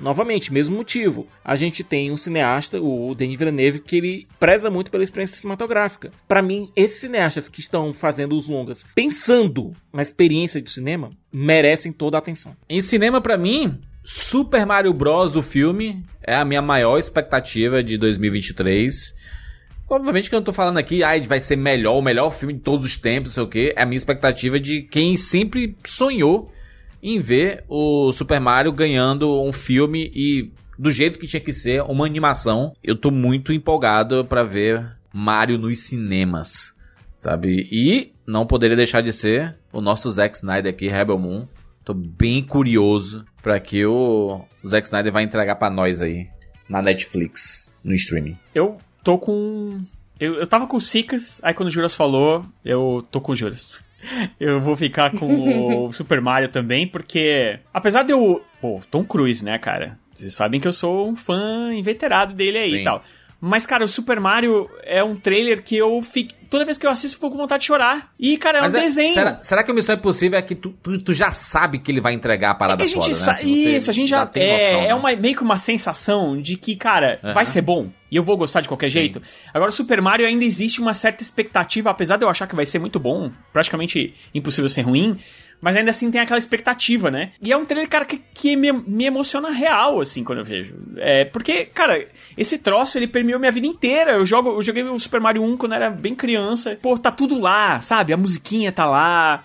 Novamente, 0.00 0.52
mesmo 0.52 0.76
motivo. 0.76 1.26
A 1.44 1.56
gente 1.56 1.84
tem 1.84 2.10
um 2.10 2.16
cineasta, 2.16 2.80
o 2.80 3.14
Denis 3.14 3.38
Villeneuve, 3.38 3.80
que 3.80 3.96
ele 3.96 4.28
preza 4.38 4.70
muito 4.70 4.90
pela 4.90 5.04
experiência 5.04 5.36
cinematográfica. 5.36 6.10
Pra 6.26 6.42
mim, 6.42 6.70
esses 6.74 7.00
cineastas 7.00 7.48
que 7.48 7.60
estão 7.60 7.92
fazendo 7.92 8.36
os 8.36 8.48
longas 8.48 8.84
pensando 8.94 9.72
na 9.92 10.02
experiência 10.02 10.60
do 10.60 10.68
cinema 10.68 11.10
merecem 11.32 11.92
toda 11.92 12.16
a 12.16 12.20
atenção. 12.20 12.56
Em 12.68 12.80
cinema, 12.80 13.20
pra 13.20 13.38
mim, 13.38 13.80
Super 14.04 14.66
Mario 14.66 14.92
Bros. 14.92 15.36
o 15.36 15.42
filme 15.42 16.04
é 16.22 16.34
a 16.34 16.44
minha 16.44 16.60
maior 16.60 16.98
expectativa 16.98 17.82
de 17.82 17.96
2023. 17.96 19.14
Obviamente 19.88 20.28
que 20.28 20.34
eu 20.34 20.40
não 20.40 20.44
tô 20.44 20.52
falando 20.52 20.78
aqui, 20.78 21.04
ai, 21.04 21.20
vai 21.20 21.38
ser 21.38 21.56
melhor, 21.56 21.98
o 21.98 22.02
melhor 22.02 22.32
filme 22.32 22.54
de 22.54 22.60
todos 22.60 22.86
os 22.86 22.96
tempos, 22.96 23.30
não 23.30 23.34
sei 23.34 23.42
o 23.42 23.48
quê. 23.48 23.72
É 23.76 23.82
a 23.82 23.86
minha 23.86 23.96
expectativa 23.96 24.58
de 24.58 24.82
quem 24.82 25.16
sempre 25.16 25.76
sonhou 25.84 26.50
em 27.02 27.20
ver 27.20 27.64
o 27.68 28.12
Super 28.12 28.40
Mario 28.40 28.72
ganhando 28.72 29.42
um 29.42 29.52
filme 29.52 30.10
e 30.14 30.52
do 30.78 30.90
jeito 30.90 31.18
que 31.18 31.26
tinha 31.26 31.40
que 31.40 31.52
ser, 31.52 31.82
uma 31.82 32.06
animação. 32.06 32.72
Eu 32.82 32.96
tô 32.96 33.10
muito 33.10 33.52
empolgado 33.52 34.24
pra 34.24 34.42
ver 34.44 34.96
Mario 35.12 35.58
nos 35.58 35.80
cinemas, 35.80 36.72
sabe? 37.14 37.68
E 37.70 38.12
não 38.26 38.46
poderia 38.46 38.76
deixar 38.76 39.00
de 39.00 39.12
ser 39.12 39.56
o 39.72 39.80
nosso 39.80 40.10
Zack 40.10 40.36
Snyder 40.36 40.72
aqui, 40.72 40.88
Rebel 40.88 41.18
Moon. 41.18 41.46
Tô 41.84 41.92
bem 41.92 42.42
curioso 42.42 43.24
pra 43.42 43.58
que 43.58 43.84
o 43.84 44.40
Zack 44.66 44.86
Snyder 44.86 45.12
vai 45.12 45.24
entregar 45.24 45.56
pra 45.56 45.70
nós 45.70 46.00
aí 46.00 46.28
na 46.68 46.80
Netflix. 46.80 47.68
no 47.82 47.94
streaming? 47.94 48.36
Eu 48.54 48.78
tô 49.02 49.18
com. 49.18 49.80
Eu, 50.18 50.34
eu 50.34 50.46
tava 50.46 50.66
com 50.68 50.78
Sicas, 50.78 51.40
aí 51.42 51.52
quando 51.52 51.68
o 51.68 51.72
Juras 51.72 51.94
falou, 51.94 52.44
eu 52.64 53.04
tô 53.10 53.20
com 53.20 53.32
o 53.32 53.36
Juras. 53.36 53.78
Eu 54.38 54.60
vou 54.60 54.76
ficar 54.76 55.10
com 55.10 55.86
o 55.86 55.92
Super 55.94 56.20
Mario 56.20 56.48
também, 56.48 56.86
porque. 56.86 57.58
Apesar 57.72 58.02
de 58.02 58.12
eu. 58.12 58.44
Pô, 58.60 58.80
Tom 58.90 59.04
Cruise, 59.04 59.44
né, 59.44 59.58
cara? 59.58 59.98
Vocês 60.14 60.34
sabem 60.34 60.60
que 60.60 60.68
eu 60.68 60.72
sou 60.72 61.08
um 61.08 61.16
fã 61.16 61.72
inveterado 61.74 62.34
dele 62.34 62.58
aí 62.58 62.70
Sim. 62.72 62.80
e 62.80 62.84
tal. 62.84 63.02
Mas, 63.44 63.66
cara, 63.66 63.84
o 63.84 63.88
Super 63.88 64.20
Mario 64.20 64.70
é 64.84 65.02
um 65.02 65.16
trailer 65.16 65.64
que 65.64 65.76
eu 65.76 66.00
fico. 66.00 66.32
Toda 66.48 66.64
vez 66.64 66.78
que 66.78 66.86
eu 66.86 66.90
assisto, 66.90 67.16
eu 67.16 67.18
fico 67.18 67.30
com 67.30 67.38
vontade 67.38 67.62
de 67.62 67.66
chorar. 67.66 68.12
E, 68.16 68.38
cara, 68.38 68.58
é 68.58 68.60
Mas 68.60 68.74
um 68.74 68.76
é- 68.76 68.80
desenho. 68.82 69.14
Será, 69.14 69.38
será 69.42 69.64
que 69.64 69.72
o 69.72 69.74
Missão 69.74 69.96
Impossível 69.96 70.38
é 70.38 70.42
que 70.42 70.54
tu, 70.54 70.70
tu, 70.80 70.96
tu 71.02 71.12
já 71.12 71.32
sabe 71.32 71.80
que 71.80 71.90
ele 71.90 72.00
vai 72.00 72.12
entregar 72.12 72.50
a 72.50 72.52
É 72.52 72.54
parada 72.54 72.76
que 72.76 72.84
a 72.84 72.86
gente 72.86 73.12
foda, 73.12 73.32
né? 73.32 73.42
Isso, 73.42 73.90
a 73.90 73.92
gente 73.92 74.08
já. 74.10 74.24
tem 74.26 74.44
é, 74.44 74.52
noção, 74.52 74.84
é 74.84 74.88
né? 74.88 74.94
uma, 74.94 75.16
meio 75.16 75.34
que 75.34 75.42
uma 75.42 75.58
sensação 75.58 76.40
de 76.40 76.56
que, 76.56 76.76
cara, 76.76 77.18
vai 77.34 77.44
ser 77.44 77.62
bom. 77.62 77.90
E 78.12 78.14
eu 78.16 78.22
vou 78.22 78.36
gostar 78.36 78.60
de 78.60 78.68
qualquer 78.68 78.90
jeito. 78.90 79.20
Agora, 79.52 79.70
o 79.70 79.72
Super 79.72 80.00
Mario 80.00 80.24
ainda 80.24 80.44
existe 80.44 80.80
uma 80.80 80.94
certa 80.94 81.22
expectativa, 81.22 81.90
apesar 81.90 82.18
de 82.18 82.24
eu 82.24 82.28
achar 82.28 82.46
que 82.46 82.54
vai 82.54 82.66
ser 82.66 82.78
muito 82.78 83.00
bom, 83.00 83.32
praticamente 83.52 84.14
impossível 84.32 84.68
ser 84.68 84.82
ruim. 84.82 85.16
Mas 85.62 85.76
ainda 85.76 85.90
assim 85.92 86.10
tem 86.10 86.20
aquela 86.20 86.38
expectativa, 86.38 87.08
né? 87.08 87.30
E 87.40 87.52
é 87.52 87.56
um 87.56 87.64
trailer, 87.64 87.88
cara, 87.88 88.04
que, 88.04 88.20
que 88.34 88.56
me, 88.56 88.72
me 88.72 89.04
emociona 89.04 89.48
real, 89.50 90.00
assim, 90.00 90.24
quando 90.24 90.40
eu 90.40 90.44
vejo. 90.44 90.74
É, 90.96 91.24
porque, 91.24 91.66
cara, 91.66 92.04
esse 92.36 92.58
troço, 92.58 92.98
ele 92.98 93.06
permeou 93.06 93.38
minha 93.38 93.52
vida 93.52 93.68
inteira. 93.68 94.10
Eu, 94.14 94.26
jogo, 94.26 94.50
eu 94.50 94.62
joguei 94.62 94.82
o 94.82 94.98
Super 94.98 95.20
Mario 95.20 95.44
1 95.44 95.56
quando 95.56 95.72
eu 95.72 95.76
era 95.76 95.88
bem 95.88 96.16
criança. 96.16 96.76
Pô, 96.82 96.98
tá 96.98 97.12
tudo 97.12 97.38
lá, 97.38 97.80
sabe? 97.80 98.12
A 98.12 98.16
musiquinha 98.16 98.72
tá 98.72 98.84
lá, 98.86 99.40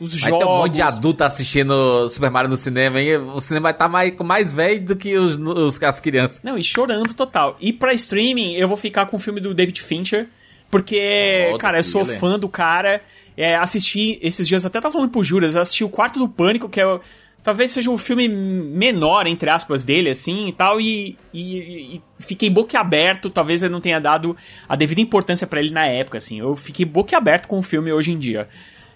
os 0.00 0.18
Vai 0.18 0.30
jogos... 0.30 0.46
ter 0.46 0.50
um 0.50 0.56
monte 0.56 0.72
de 0.76 0.80
adulto 0.82 1.22
assistindo 1.24 2.08
Super 2.08 2.30
Mario 2.30 2.48
no 2.48 2.56
cinema, 2.56 2.98
hein? 2.98 3.16
O 3.18 3.38
cinema 3.38 3.64
vai 3.64 3.72
estar 3.72 3.88
mais, 3.90 4.16
mais 4.24 4.50
velho 4.50 4.80
do 4.82 4.96
que 4.96 5.18
os, 5.18 5.36
os- 5.36 5.82
as 5.82 6.00
crianças. 6.00 6.40
Não, 6.42 6.56
e 6.56 6.64
chorando 6.64 7.12
total. 7.12 7.58
E 7.60 7.74
pra 7.74 7.92
streaming, 7.92 8.54
eu 8.54 8.68
vou 8.68 8.76
ficar 8.78 9.04
com 9.04 9.18
o 9.18 9.20
filme 9.20 9.38
do 9.38 9.52
David 9.52 9.82
Fincher, 9.82 10.28
porque, 10.70 11.42
Outro 11.46 11.58
cara, 11.58 11.78
eu 11.78 11.84
sou 11.84 12.04
killer. 12.04 12.18
fã 12.20 12.38
do 12.38 12.48
cara. 12.48 13.02
É, 13.40 13.54
assisti 13.54 14.18
esses 14.20 14.48
dias, 14.48 14.66
até 14.66 14.80
tava 14.80 14.92
falando 14.92 15.10
pro 15.12 15.22
Juras, 15.22 15.54
assisti 15.54 15.84
o 15.84 15.88
Quarto 15.88 16.18
do 16.18 16.28
Pânico, 16.28 16.68
que 16.68 16.80
é 16.80 17.00
talvez 17.40 17.70
seja 17.70 17.88
o 17.88 17.96
filme 17.96 18.26
menor, 18.28 19.28
entre 19.28 19.48
aspas, 19.48 19.84
dele, 19.84 20.10
assim, 20.10 20.48
e 20.48 20.52
tal, 20.52 20.80
e, 20.80 21.16
e- 21.32 21.94
e 21.94 22.02
fiquei 22.18 22.50
boquiaberto, 22.50 23.30
talvez 23.30 23.62
eu 23.62 23.70
não 23.70 23.80
tenha 23.80 24.00
dado 24.00 24.36
a 24.68 24.74
devida 24.74 25.00
importância 25.00 25.46
pra 25.46 25.60
ele 25.60 25.70
na 25.70 25.86
época, 25.86 26.18
assim, 26.18 26.40
eu 26.40 26.56
fiquei 26.56 26.84
boquiaberto 26.84 27.46
com 27.46 27.60
o 27.60 27.62
filme 27.62 27.92
hoje 27.92 28.10
em 28.10 28.18
dia. 28.18 28.48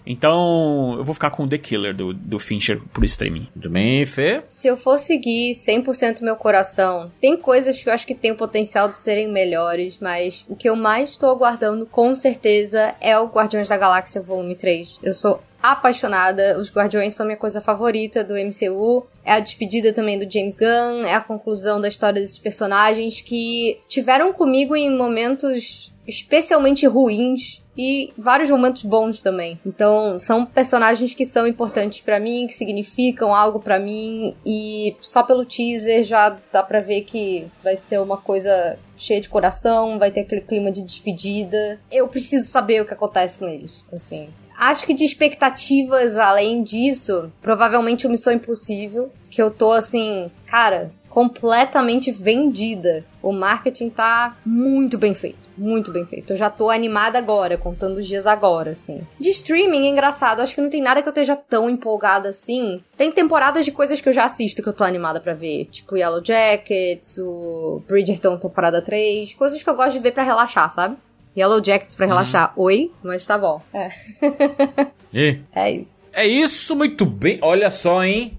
Então, 0.05 0.95
eu 0.97 1.03
vou 1.03 1.13
ficar 1.13 1.29
com 1.29 1.47
The 1.47 1.57
Killer 1.57 1.95
do, 1.95 2.13
do 2.13 2.39
Fincher 2.39 2.81
pro 2.93 3.05
streaming. 3.05 3.47
Tudo 3.53 3.69
bem, 3.69 4.05
Fê? 4.05 4.43
Se 4.47 4.67
eu 4.67 4.75
for 4.75 4.99
seguir 4.99 5.53
100% 5.53 6.21
meu 6.21 6.35
coração, 6.35 7.11
tem 7.21 7.37
coisas 7.37 7.81
que 7.81 7.89
eu 7.89 7.93
acho 7.93 8.05
que 8.05 8.15
tem 8.15 8.31
o 8.31 8.37
potencial 8.37 8.87
de 8.87 8.95
serem 8.95 9.31
melhores, 9.31 9.97
mas 9.99 10.45
o 10.49 10.55
que 10.55 10.69
eu 10.69 10.75
mais 10.75 11.11
estou 11.11 11.29
aguardando 11.29 11.85
com 11.85 12.13
certeza 12.13 12.95
é 12.99 13.17
o 13.17 13.27
Guardiões 13.27 13.69
da 13.69 13.77
Galáxia 13.77 14.21
Volume 14.21 14.55
3. 14.55 14.99
Eu 15.01 15.13
sou 15.13 15.41
apaixonada, 15.63 16.59
os 16.59 16.69
Guardiões 16.69 17.13
são 17.13 17.25
minha 17.25 17.37
coisa 17.37 17.61
favorita 17.61 18.21
do 18.21 18.33
MCU. 18.33 19.07
É 19.23 19.31
a 19.31 19.39
despedida 19.39 19.93
também 19.93 20.19
do 20.19 20.29
James 20.29 20.57
Gunn, 20.57 21.05
é 21.05 21.13
a 21.13 21.21
conclusão 21.21 21.79
da 21.79 21.87
história 21.87 22.21
desses 22.21 22.37
personagens 22.37 23.21
que 23.21 23.79
tiveram 23.87 24.33
comigo 24.33 24.75
em 24.75 24.93
momentos 24.93 25.92
especialmente 26.07 26.85
ruins 26.85 27.61
e 27.77 28.13
vários 28.17 28.49
momentos 28.49 28.83
bons 28.83 29.21
também. 29.21 29.59
Então, 29.65 30.19
são 30.19 30.45
personagens 30.45 31.13
que 31.13 31.25
são 31.25 31.47
importantes 31.47 32.01
pra 32.01 32.19
mim, 32.19 32.45
que 32.47 32.53
significam 32.53 33.33
algo 33.33 33.59
pra 33.59 33.79
mim 33.79 34.35
e 34.45 34.95
só 35.01 35.23
pelo 35.23 35.45
teaser 35.45 36.03
já 36.03 36.37
dá 36.51 36.61
pra 36.61 36.81
ver 36.81 37.01
que 37.01 37.47
vai 37.63 37.75
ser 37.75 37.99
uma 37.99 38.17
coisa 38.17 38.77
cheia 38.95 39.19
de 39.19 39.29
coração, 39.29 39.97
vai 39.97 40.11
ter 40.11 40.21
aquele 40.21 40.41
clima 40.41 40.71
de 40.71 40.83
despedida. 40.83 41.79
Eu 41.91 42.07
preciso 42.07 42.49
saber 42.49 42.81
o 42.81 42.85
que 42.85 42.93
acontece 42.93 43.39
com 43.39 43.47
eles, 43.47 43.83
assim. 43.91 44.29
Acho 44.55 44.85
que 44.85 44.93
de 44.93 45.03
expectativas 45.03 46.15
além 46.15 46.61
disso, 46.63 47.31
provavelmente 47.41 48.05
o 48.05 48.09
Missão 48.09 48.31
Impossível, 48.31 49.11
que 49.31 49.41
eu 49.41 49.49
tô 49.49 49.71
assim, 49.71 50.29
cara, 50.45 50.91
completamente 51.09 52.11
vendida. 52.11 53.03
O 53.21 53.31
marketing 53.31 53.89
tá 53.89 54.37
muito 54.45 54.97
bem 54.97 55.13
feito, 55.13 55.42
muito 55.57 55.91
bem 55.91 56.05
feito. 56.05 56.33
Eu 56.33 56.37
já 56.37 56.49
tô 56.49 56.69
animada 56.69 57.17
agora, 57.17 57.57
contando 57.57 57.97
os 57.97 58.07
dias 58.07 58.25
agora, 58.27 58.71
assim. 58.71 59.01
De 59.19 59.29
streaming, 59.29 59.85
é 59.85 59.89
engraçado, 59.89 60.41
acho 60.41 60.55
que 60.55 60.61
não 60.61 60.69
tem 60.69 60.81
nada 60.81 61.01
que 61.01 61.07
eu 61.07 61.11
esteja 61.11 61.35
tão 61.35 61.69
empolgada 61.69 62.29
assim. 62.29 62.81
Tem 62.97 63.11
temporadas 63.11 63.65
de 63.65 63.71
coisas 63.71 64.01
que 64.01 64.09
eu 64.09 64.13
já 64.13 64.25
assisto 64.25 64.61
que 64.61 64.69
eu 64.69 64.73
tô 64.73 64.83
animada 64.83 65.19
pra 65.19 65.33
ver, 65.33 65.65
tipo 65.65 65.95
Yellow 65.95 66.23
Jackets, 66.23 67.17
o 67.19 67.81
Bridgerton 67.87 68.37
temporada 68.37 68.81
3, 68.81 69.33
coisas 69.33 69.61
que 69.61 69.69
eu 69.69 69.75
gosto 69.75 69.93
de 69.93 69.99
ver 69.99 70.11
pra 70.11 70.23
relaxar, 70.23 70.71
sabe? 70.71 70.97
Yellow 71.35 71.63
Jackets 71.63 71.95
pra 71.95 72.05
relaxar. 72.05 72.53
Oi, 72.55 72.91
mas 73.03 73.25
tá 73.25 73.37
bom. 73.37 73.61
É. 73.73 73.91
E? 75.13 75.41
É 75.53 75.71
isso. 75.71 76.09
É 76.11 76.25
isso, 76.25 76.75
muito 76.75 77.05
bem. 77.05 77.37
Olha 77.43 77.69
só, 77.69 78.03
hein? 78.03 78.35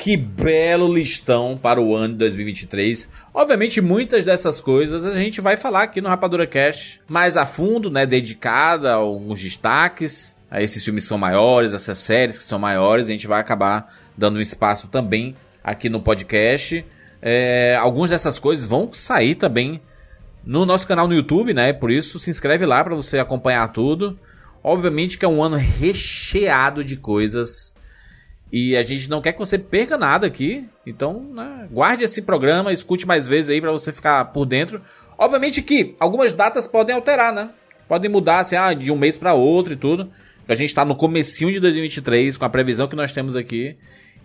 Que 0.00 0.16
belo 0.16 0.94
listão 0.94 1.58
para 1.60 1.80
o 1.80 1.94
ano 1.94 2.12
de 2.12 2.20
2023. 2.20 3.08
Obviamente, 3.34 3.80
muitas 3.80 4.24
dessas 4.24 4.60
coisas 4.60 5.04
a 5.04 5.12
gente 5.12 5.40
vai 5.40 5.56
falar 5.56 5.82
aqui 5.82 6.00
no 6.00 6.08
Rapadura 6.08 6.46
Cash 6.46 7.00
mais 7.08 7.36
a 7.36 7.44
fundo, 7.44 7.90
né? 7.90 8.06
Dedicada 8.06 8.92
a 8.92 8.94
alguns 8.94 9.42
destaques. 9.42 10.36
A 10.48 10.62
esses 10.62 10.84
filmes 10.84 11.02
são 11.02 11.18
maiores, 11.18 11.74
essas 11.74 11.98
séries 11.98 12.38
que 12.38 12.44
são 12.44 12.60
maiores. 12.60 13.08
A 13.08 13.10
gente 13.10 13.26
vai 13.26 13.40
acabar 13.40 13.92
dando 14.16 14.38
um 14.38 14.40
espaço 14.40 14.86
também 14.86 15.34
aqui 15.64 15.88
no 15.88 16.00
podcast. 16.00 16.86
É, 17.20 17.76
algumas 17.76 18.10
dessas 18.10 18.38
coisas 18.38 18.64
vão 18.64 18.88
sair 18.92 19.34
também 19.34 19.82
no 20.44 20.64
nosso 20.64 20.86
canal 20.86 21.08
no 21.08 21.14
YouTube, 21.14 21.52
né? 21.52 21.72
Por 21.72 21.90
isso, 21.90 22.20
se 22.20 22.30
inscreve 22.30 22.64
lá 22.64 22.84
para 22.84 22.94
você 22.94 23.18
acompanhar 23.18 23.66
tudo. 23.72 24.16
Obviamente 24.62 25.18
que 25.18 25.24
é 25.24 25.28
um 25.28 25.42
ano 25.42 25.56
recheado 25.56 26.84
de 26.84 26.96
coisas. 26.96 27.74
E 28.52 28.76
a 28.76 28.82
gente 28.82 29.10
não 29.10 29.20
quer 29.20 29.32
que 29.32 29.38
você 29.38 29.58
perca 29.58 29.98
nada 29.98 30.26
aqui. 30.26 30.66
Então, 30.86 31.20
né, 31.34 31.68
guarde 31.70 32.04
esse 32.04 32.22
programa, 32.22 32.72
escute 32.72 33.06
mais 33.06 33.26
vezes 33.26 33.50
aí 33.50 33.60
pra 33.60 33.70
você 33.70 33.92
ficar 33.92 34.24
por 34.26 34.46
dentro. 34.46 34.80
Obviamente 35.18 35.60
que 35.62 35.94
algumas 35.98 36.32
datas 36.32 36.66
podem 36.66 36.94
alterar, 36.94 37.32
né? 37.32 37.50
Podem 37.86 38.10
mudar 38.10 38.40
assim, 38.40 38.56
ah, 38.56 38.72
de 38.72 38.92
um 38.92 38.96
mês 38.96 39.16
pra 39.16 39.34
outro 39.34 39.72
e 39.72 39.76
tudo. 39.76 40.10
A 40.46 40.54
gente 40.54 40.74
tá 40.74 40.84
no 40.84 40.94
comecinho 40.96 41.52
de 41.52 41.60
2023 41.60 42.38
com 42.38 42.44
a 42.44 42.48
previsão 42.48 42.88
que 42.88 42.96
nós 42.96 43.12
temos 43.12 43.36
aqui. 43.36 43.76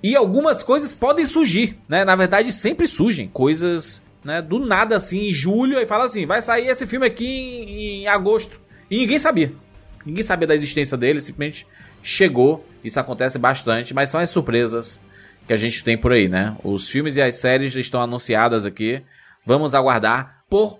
E 0.01 0.15
algumas 0.15 0.61
coisas 0.63 0.93
podem 0.93 1.25
surgir, 1.25 1.77
né? 1.87 2.05
Na 2.05 2.15
verdade, 2.15 2.51
sempre 2.51 2.87
surgem 2.87 3.27
coisas, 3.27 4.03
né, 4.23 4.41
do 4.41 4.59
nada 4.59 4.97
assim, 4.97 5.29
em 5.29 5.31
julho, 5.31 5.79
e 5.79 5.85
fala 5.85 6.05
assim, 6.05 6.25
vai 6.25 6.41
sair 6.41 6.67
esse 6.67 6.85
filme 6.85 7.05
aqui 7.05 7.25
em, 7.25 8.03
em 8.03 8.07
agosto. 8.07 8.59
E 8.91 8.97
ninguém 8.97 9.17
sabia. 9.17 9.53
Ninguém 10.05 10.23
sabia 10.23 10.47
da 10.47 10.55
existência 10.55 10.97
dele, 10.97 11.21
simplesmente 11.21 11.65
chegou. 12.01 12.65
Isso 12.83 12.99
acontece 12.99 13.37
bastante, 13.37 13.93
mas 13.93 14.09
são 14.09 14.19
as 14.19 14.29
surpresas 14.29 14.99
que 15.47 15.53
a 15.53 15.57
gente 15.57 15.83
tem 15.83 15.97
por 15.97 16.11
aí, 16.11 16.27
né? 16.27 16.55
Os 16.63 16.89
filmes 16.89 17.15
e 17.15 17.21
as 17.21 17.35
séries 17.35 17.75
estão 17.75 18.01
anunciadas 18.01 18.65
aqui. 18.65 19.03
Vamos 19.45 19.73
aguardar 19.73 20.43
por 20.49 20.79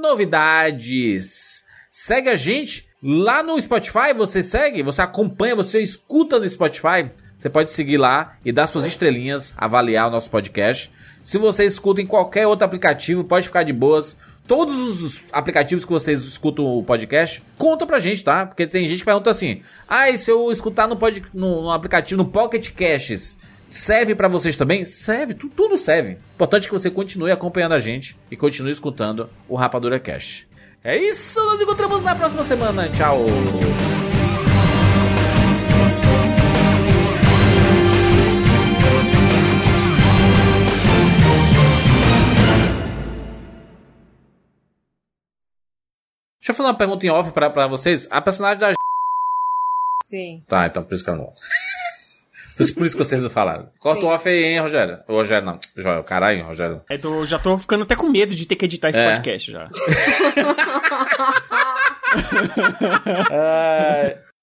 novidades. 0.00 1.64
Segue 1.90 2.28
a 2.28 2.36
gente 2.36 2.88
lá 3.02 3.42
no 3.42 3.60
Spotify, 3.60 4.12
você 4.14 4.42
segue, 4.42 4.82
você 4.82 5.00
acompanha, 5.00 5.54
você 5.54 5.80
escuta 5.80 6.38
no 6.38 6.48
Spotify. 6.48 7.10
Você 7.38 7.50
pode 7.50 7.70
seguir 7.70 7.98
lá 7.98 8.36
e 8.44 8.50
dar 8.50 8.66
suas 8.66 8.86
estrelinhas, 8.86 9.52
avaliar 9.56 10.08
o 10.08 10.10
nosso 10.10 10.30
podcast. 10.30 10.90
Se 11.22 11.38
você 11.38 11.64
escuta 11.64 12.00
em 12.00 12.06
qualquer 12.06 12.46
outro 12.46 12.64
aplicativo, 12.64 13.24
pode 13.24 13.46
ficar 13.46 13.62
de 13.62 13.72
boas. 13.72 14.16
Todos 14.46 15.02
os 15.02 15.24
aplicativos 15.32 15.84
que 15.84 15.90
vocês 15.90 16.22
escutam 16.22 16.64
o 16.64 16.82
podcast, 16.82 17.42
conta 17.58 17.84
pra 17.84 17.98
gente, 17.98 18.22
tá? 18.22 18.46
Porque 18.46 18.66
tem 18.66 18.86
gente 18.86 19.00
que 19.00 19.04
pergunta 19.04 19.30
assim: 19.30 19.60
ah, 19.88 20.08
e 20.08 20.16
se 20.16 20.30
eu 20.30 20.52
escutar 20.52 20.86
no, 20.86 20.96
pod, 20.96 21.22
no, 21.34 21.62
no 21.62 21.70
aplicativo, 21.70 22.22
no 22.22 22.28
Pocket 22.28 22.70
Casts, 22.72 23.36
serve 23.68 24.14
pra 24.14 24.28
vocês 24.28 24.56
também? 24.56 24.84
Serve, 24.84 25.34
tu- 25.34 25.48
tudo 25.48 25.76
serve. 25.76 26.18
Importante 26.34 26.68
que 26.68 26.72
você 26.72 26.88
continue 26.90 27.32
acompanhando 27.32 27.72
a 27.72 27.78
gente 27.80 28.16
e 28.30 28.36
continue 28.36 28.70
escutando 28.70 29.28
o 29.48 29.56
Rapadura 29.56 29.98
Cash. 29.98 30.46
É 30.84 30.96
isso, 30.96 31.42
nos 31.44 31.60
encontramos 31.60 32.00
na 32.02 32.14
próxima 32.14 32.44
semana. 32.44 32.88
Tchau. 32.90 33.26
Deixa 46.46 46.52
eu 46.52 46.54
fazer 46.54 46.68
uma 46.68 46.78
pergunta 46.78 47.04
em 47.04 47.10
off 47.10 47.32
pra, 47.32 47.50
pra 47.50 47.66
vocês. 47.66 48.06
A 48.08 48.20
personagem 48.22 48.60
da. 48.60 48.72
Sim. 50.04 50.44
Tá, 50.48 50.64
então 50.66 50.84
por 50.84 50.94
isso 50.94 51.02
que 51.02 51.10
eu 51.10 51.16
não. 51.16 51.32
Por 52.56 52.62
isso, 52.62 52.72
por 52.74 52.86
isso 52.86 52.96
que 52.96 53.04
vocês 53.04 53.20
não 53.20 53.28
falaram. 53.28 53.68
Corta 53.80 54.00
Sim. 54.02 54.06
o 54.06 54.10
off 54.10 54.28
aí, 54.28 54.44
hein, 54.44 54.60
Rogério? 54.60 55.00
Ô, 55.08 55.14
Rogério, 55.14 55.44
não. 55.44 55.58
Joel, 55.76 56.04
caralho, 56.04 56.44
Rogério. 56.46 56.82
É, 56.88 56.96
tô- 56.96 57.26
já 57.26 57.36
tô 57.40 57.58
ficando 57.58 57.82
até 57.82 57.96
com 57.96 58.06
medo 58.06 58.32
de 58.32 58.46
ter 58.46 58.54
que 58.54 58.64
editar 58.64 58.90
esse 58.90 58.98
É. 59.00 59.12
podcast 59.12 59.50
já. 59.50 59.68
Ah, 63.30 64.14